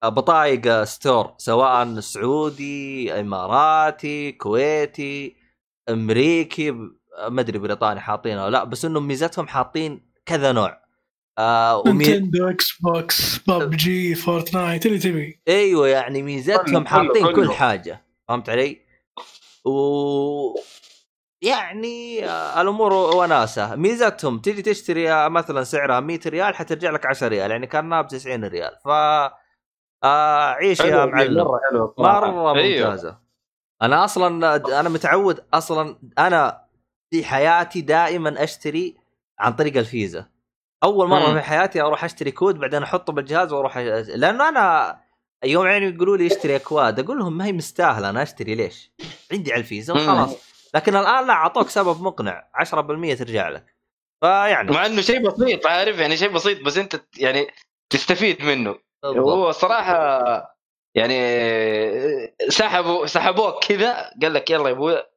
بطايق 0.04 0.84
store 0.84 1.34
سواء 1.38 2.00
سعودي 2.00 3.14
إماراتي 3.20 4.32
كويتي 4.32 5.36
أمريكي 5.90 6.74
ما 7.30 7.42
أدري 7.42 7.58
بريطاني 7.60 8.00
حاطينه 8.00 8.44
ولا 8.44 8.52
لا 8.52 8.64
بس 8.64 8.86
انهم 8.86 9.08
ميزتهم 9.08 9.48
حاطين 9.48 10.12
كذا 10.26 10.52
نوع 10.52 10.84
آه 11.38 11.78
ومي... 11.78 12.06
Nintendo 12.06 12.50
Xbox 12.50 13.40
PUBG 13.48 14.16
Fortnite 14.16 14.86
اللي 14.86 14.98
تبي 15.00 15.42
أيوه 15.48 15.88
يعني 15.88 16.22
ميزتهم 16.22 16.86
حاطين. 16.88 17.34
كل 17.34 17.52
حاجة 17.52 18.06
فهمت 18.28 18.50
علي؟ 18.50 18.82
و 19.66 20.56
يعني 21.42 22.26
آه، 22.26 22.62
الأمور 22.62 22.94
وناسة 22.94 23.76
ميزتهم 23.76 24.40
تجي 24.40 24.62
تشتري 24.62 25.12
آه، 25.12 25.28
مثلا 25.28 25.64
سعرها 25.64 26.00
100 26.00 26.20
ريال 26.28 26.56
حترجع 26.56 26.92
لك 26.92 27.06
10 27.06 27.28
ريال 27.28 27.52
يعني 27.52 27.68
كأنها 27.68 28.02
ب 28.02 28.08
90 28.08 28.44
ريال 28.46 28.72
ف 28.86 28.88
آه، 30.04 30.52
عيش 30.52 30.80
يا 30.80 31.06
معلم 31.06 31.38
مرة 31.44 31.94
صراحة. 31.98 32.32
مرة 32.32 32.60
أيوه. 32.60 32.90
ممتازة 32.90 33.18
أنا 33.82 34.06
أصلا 34.06 34.56
أنا 34.80 34.90
متعود 34.90 35.40
أصلا 35.54 35.98
أنا 36.20 36.63
في 37.14 37.24
حياتي 37.24 37.82
دائما 37.82 38.44
أشتري 38.44 38.98
عن 39.40 39.54
طريق 39.54 39.78
الفيزا 39.78 40.26
أول 40.84 41.08
مرة 41.08 41.28
مم. 41.28 41.34
في 41.34 41.42
حياتي 41.42 41.82
أروح 41.82 42.04
أشتري 42.04 42.32
كود 42.32 42.60
بعدين 42.60 42.84
أحطه 42.84 43.14
بالجهاز 43.14 43.54
وأروح 43.54 43.78
لأنه 43.78 44.50
أنا 44.50 44.98
يوم 45.44 45.66
يعني 45.66 45.86
يقولوا 45.86 46.18
لي 46.18 46.28
اشتري 46.28 46.56
أكواد 46.56 47.00
أقول 47.00 47.20
لهم 47.20 47.38
ما 47.38 47.46
هي 47.46 47.52
مستاهلة 47.52 48.10
أنا 48.10 48.24
أشتري 48.24 48.56
ليش؟ 48.56 48.92
عندي 49.32 49.54
على 49.54 49.60
الفيزا. 49.60 49.94
وخلاص 49.94 50.54
لكن 50.76 50.96
الآن 50.96 51.28
لا 51.28 51.34
أعطوك 51.34 51.70
سبب 51.70 52.02
مقنع 52.02 52.48
10% 52.64 53.18
ترجع 53.20 53.50
لك 53.50 53.76
فيعني 54.22 54.72
مع 54.72 54.86
إنه 54.86 55.02
شيء 55.02 55.28
بسيط 55.28 55.68
عارف 55.68 55.98
يعني 56.00 56.18
شيء 56.18 56.30
بسيط 56.30 56.66
بس 56.66 56.78
أنت 56.78 57.02
يعني 57.18 57.48
تستفيد 57.90 58.42
منه 58.42 58.76
بالضبط. 59.04 59.30
هو 59.30 59.52
صراحة 59.52 60.24
يعني 60.96 61.18
سحبوا 62.50 63.06
سحبوك 63.06 63.64
كذا 63.66 64.12
قال 64.22 64.34
لك 64.34 64.50
يلا 64.50 64.70
يا 64.70 64.74
أبوي 64.74 65.13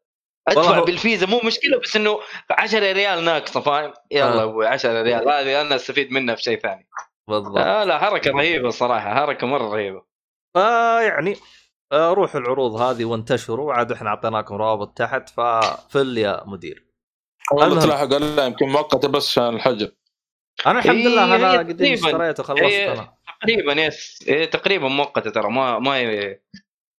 أدفع 0.48 0.78
هو- 0.78 0.84
بالفيزا 0.84 1.26
مو 1.26 1.40
مشكلة 1.44 1.78
بس 1.80 1.96
إنه 1.96 2.20
10 2.50 2.92
ريال 2.92 3.24
ناقصه 3.24 3.60
فاهم؟ 3.60 3.92
يلا 4.10 4.32
آه. 4.32 4.36
يا 4.38 4.42
أبوي 4.44 4.66
10 4.66 5.02
ريال. 5.02 5.28
هذه 5.28 5.60
أنا 5.60 5.74
أستفيد 5.76 6.12
منها 6.12 6.34
في 6.34 6.42
شيء 6.42 6.58
ثاني. 6.60 6.88
بالضبط. 7.28 7.56
آه 7.58 7.84
لا 7.84 7.98
حركة 7.98 8.30
رهيبة 8.30 8.68
الصراحه 8.68 9.14
حركة 9.14 9.46
مرة 9.46 9.74
رهيبة. 9.74 10.02
فيعني 10.54 11.36
آه، 11.92 12.12
روحوا 12.12 12.40
العروض 12.40 12.74
هذه 12.80 13.04
وانتشروا 13.04 13.72
عاد 13.74 13.92
إحنا 13.92 14.08
أعطيناكم 14.10 14.54
روابط 14.54 14.98
تحت 14.98 15.28
ففل 15.28 16.18
يا 16.18 16.42
مدير. 16.46 16.86
والله. 17.52 17.80
تلاحق 17.80 18.04
لا 18.16 18.46
يمكن 18.46 18.68
مؤقتة 18.68 19.08
بس 19.08 19.28
عشان 19.30 19.54
الحجر. 19.56 19.90
أنا 20.66 20.78
الحمد 20.78 21.06
لله 21.06 21.24
أنا 21.36 21.52
هي 21.52 21.58
قديم 21.58 21.76
تقريباً. 21.76 22.06
اشتريت 22.08 22.40
وخلصت 22.40 22.62
هي- 22.62 22.92
أنا. 22.92 23.14
تقريبا 23.40 23.72
يس. 23.72 24.24
إيه 24.28 24.44
تقريبا 24.44 24.88
مؤقتة 24.88 25.30
ترى 25.30 25.50
ما 25.50 25.78
ما 25.78 26.00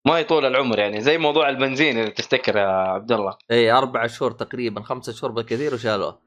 ما 0.07 0.19
يطول 0.21 0.47
العمر 0.47 0.79
يعني 0.79 1.01
زي 1.01 1.19
موضوع 1.19 1.49
البنزين 1.49 1.99
اللي 1.99 2.11
تفتكر 2.11 2.57
يا 2.57 2.67
عبد 2.67 3.13
الله 3.13 3.37
إي 3.51 3.73
أربع 3.73 4.07
شهور 4.07 4.31
تقريبا 4.31 4.83
خمسة 4.83 5.13
شهور 5.13 5.33
بالكثير 5.33 5.75
وشالوه. 5.75 6.27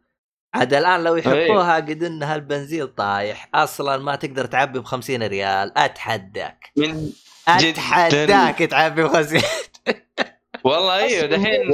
عاد 0.53 0.73
الآن 0.73 1.03
لو 1.03 1.15
يحطوها 1.15 1.75
قد 1.75 2.03
إنها 2.03 2.35
البنزين 2.35 2.87
طايح 2.87 3.49
أصلا 3.55 3.97
ما 3.97 4.15
تقدر 4.15 4.45
تعبي 4.45 4.79
ب 4.79 4.85
50 4.85 5.23
ريال. 5.23 5.77
أتحداك. 5.77 6.71
من 6.77 7.09
أتحداك 7.47 8.57
تعبي 8.57 9.03
ب 9.03 9.07
50 9.07 9.41
والله 10.65 10.95
أيوه 10.95 11.25
دحين. 11.25 11.73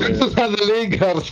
هذا 0.38 0.54
اللي 0.54 0.94
يقهر. 0.94 1.22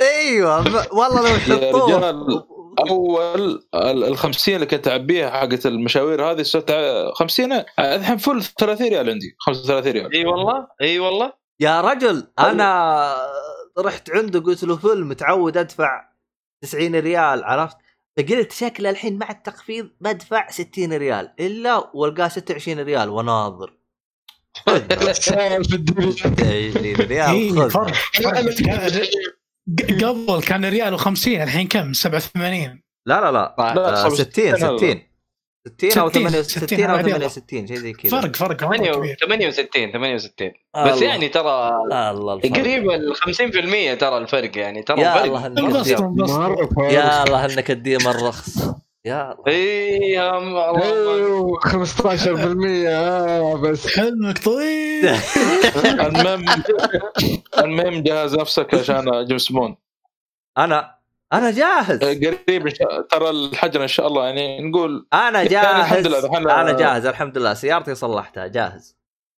أيوه 0.00 0.58
والله 0.94 1.20
لو 1.20 1.26
يا 1.26 1.36
يحطوه 1.36 1.96
رجال. 1.96 2.42
أول 2.78 3.62
ال 3.74 4.04
ال 4.04 4.16
50 4.16 4.54
اللي 4.54 4.66
كنت 4.66 4.88
اعبيها 4.88 5.30
حقت 5.30 5.66
المشاوير 5.66 6.30
هذه 6.30 6.42
صرت 6.42 6.70
ع- 6.70 7.12
50 7.14 7.52
الحين 7.78 8.16
full 8.16 8.42
30 8.42 8.88
ريال 8.88 9.10
عندي. 9.10 9.36
35 9.38 9.92
ريال. 9.92 10.14
إي 10.14 10.24
والله؟ 10.24 10.66
إي 10.82 10.98
والله؟ 10.98 11.32
يا 11.60 11.80
رجل 11.80 12.26
أنا 12.38 13.16
رحت 13.78 14.10
عنده 14.10 14.40
قلت 14.40 14.64
له 14.64 14.76
full 14.76 15.04
متعود 15.04 15.56
أدفع 15.56 16.08
90 16.62 16.94
ريال 16.94 17.44
عرفت؟ 17.44 17.76
فقلت 18.16 18.52
شكله 18.52 18.90
الحين 18.90 19.18
مع 19.18 19.30
التخفيض 19.30 19.88
بدفع 20.00 20.50
60 20.50 20.92
ريال. 20.92 21.32
إلا 21.40 21.90
والقاه 21.94 22.28
26 22.28 22.80
ريال 22.80 23.08
وناظر. 23.08 23.72
سائل 25.12 25.64
في 25.64 25.74
الدنيا. 25.74 26.12
20 26.12 26.94
ريال 26.96 27.56
ق- 29.78 30.04
قبل 30.04 30.42
كان 30.42 30.64
ريال 30.64 30.98
و50 31.00 31.26
الحين 31.28 31.68
كم؟ 31.68 31.92
87 31.92 32.82
لا 33.06 33.20
لا 33.20 33.32
لا. 33.32 33.54
لا، 33.58 34.04
آه، 34.06 34.08
60 34.08 34.56
60 34.56 34.78
60 34.78 35.02
60 35.78 35.98
أو 35.98 36.08
60 36.10 36.30
68 36.42 36.84
أو 36.90 36.96
عادي. 36.96 37.10
68 37.10 37.66
شيء 37.66 37.76
زي 37.76 37.92
كذا. 37.92 38.20
فرق 38.20 38.36
فرق 38.36 38.64
مرة 38.64 38.76
كبير. 38.76 39.16
68 39.20 39.92
68 39.92 40.52
بس 40.76 40.92
الله. 40.92 41.04
يعني 41.04 41.28
ترى. 41.28 41.70
قريب 42.60 42.90
ال 42.90 43.16
50% 43.16 43.98
ترى 44.00 44.18
الفرق 44.18 44.58
يعني 44.58 44.82
ترى 44.82 45.00
يا 45.00 45.24
الله 45.24 45.46
إنك. 45.46 45.56
يا 46.92 47.24
الله 47.24 47.44
إنك 47.44 47.70
الرخص 48.06 48.58
يا 49.06 49.32
الله. 49.32 49.44
إي 49.48 50.28
الله 50.30 50.82
إيوه 51.14 51.60
15% 51.60 52.88
آه 52.88 53.56
بس. 53.60 53.86
حلمك 53.96 54.38
طويل. 54.38 55.08
المهم 55.84 56.44
المهم 57.58 58.02
جهز 58.02 58.34
نفسك 58.34 58.74
عشان 58.74 59.24
جيمس 59.24 59.52
بوند 59.52 59.76
أنا 60.58 60.96
أنا 61.32 61.50
جاهز. 61.50 61.98
قريب 62.04 62.66
إن 62.66 62.74
شاء- 62.74 63.00
ترى 63.02 63.30
الحجر 63.30 63.82
إن 63.82 63.88
شاء 63.88 64.06
الله 64.06 64.24
يعني 64.26 64.62
نقول 64.70 65.06
أنا 65.12 65.38
يعني 65.38 65.48
جاهز. 65.48 66.06
الحمد 66.06 66.06
لله 66.06 66.60
أنا 66.60 66.72
جاهز 66.72 67.06
الحمد 67.06 67.38
لله. 67.38 67.54
سيارتي 67.54 67.94
صلحتها 67.94 68.46
جاهز. 68.46 68.96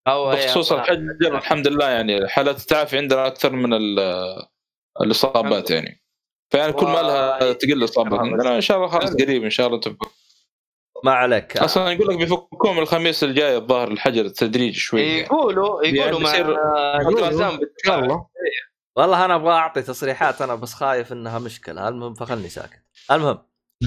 يا 0.08 0.32
بخصوص. 0.34 0.72
الحجر 0.72 0.98
الحمد 1.22 1.68
لله 1.68 1.88
يعني 1.88 2.28
حالات 2.28 2.58
التعافي 2.60 2.98
عندنا 2.98 3.26
أكثر 3.26 3.52
من 3.52 3.72
ال- 3.74 4.46
الإصابات 5.00 5.70
يعني. 5.70 5.97
فيعني 6.50 6.72
كل 6.72 6.86
ما 6.86 7.02
لها 7.02 7.52
تقل 7.52 7.72
الاصابات 7.72 8.20
عندنا 8.20 8.56
إن 8.56 8.60
شاء 8.60 8.76
الله 8.76 8.88
خلاص 8.88 9.14
قريب 9.14 9.44
إن 9.44 9.50
شاء 9.50 9.66
الله 9.66 9.80
تفك 9.80 9.96
ما 11.04 11.12
عليك. 11.12 11.56
أصلا 11.56 11.92
يقول 11.92 12.08
لك 12.08 12.18
بيفكون 12.18 12.76
من 12.76 12.82
الخميس 12.82 13.24
الجاي 13.24 13.56
الظاهر 13.56 13.88
الحجر 13.88 14.24
التدريجي 14.24 14.78
شوي. 14.78 15.02
يعني. 15.02 15.20
يقولوا 15.20 15.86
يقولوا 15.86 16.30
يعني 16.30 16.58
مع 17.86 17.98
الله. 17.98 18.26
والله 18.96 19.24
أنا 19.24 19.34
أبغى 19.34 19.52
أعطي 19.52 19.82
تصريحات 19.82 20.42
أنا 20.42 20.54
بس 20.54 20.74
خايف 20.74 21.12
إنها 21.12 21.38
مشكلة. 21.38 21.88
المهم 21.88 22.14
فخلني 22.14 22.48
ساكت. 22.48 22.82
المهم. 23.10 23.38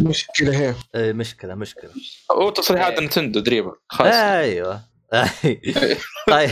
مشكلة 0.02 0.60
هي. 0.60 0.76
إيه 0.96 1.14
مشكلة 1.14 1.56
مشكلة. 1.56 1.92
وتصريحات 2.36 3.00
إيه. 3.00 3.06
نتندو 3.06 3.40
دريبه 3.40 3.76
خلاص. 3.90 4.14
أيوه. 4.14 4.82
طيب. 6.32 6.52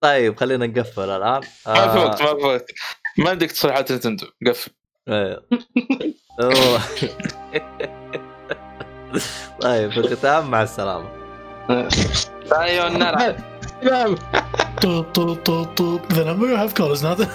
طيب 0.00 0.36
خلينا 0.36 0.66
نقفل 0.66 1.10
الآن. 1.10 1.40
ما 1.66 2.12
في 2.14 2.24
آه، 2.24 2.34
وقت 2.34 2.70
ما 3.18 3.30
عندك 3.30 3.50
تصريحات 3.50 3.92
نتندو 3.92 4.26
قفل. 4.46 4.70
أيوه. 5.08 5.46
أوه. 6.40 6.80
طيب 9.60 9.90
في 9.92 9.98
الختام 9.98 10.50
مع 10.50 10.62
السلامة. 10.62 11.08
أيوه 12.52 12.86
النار 12.86 13.36
لا 13.82 14.14
طوط 14.82 15.14
طوط 15.14 15.46
طوط 15.46 15.78
طوط 15.78 16.00
the 16.12 16.24
number 16.24 16.46
you 16.46 16.56
have 16.56 16.72
is 16.94 17.02
not 17.02 17.28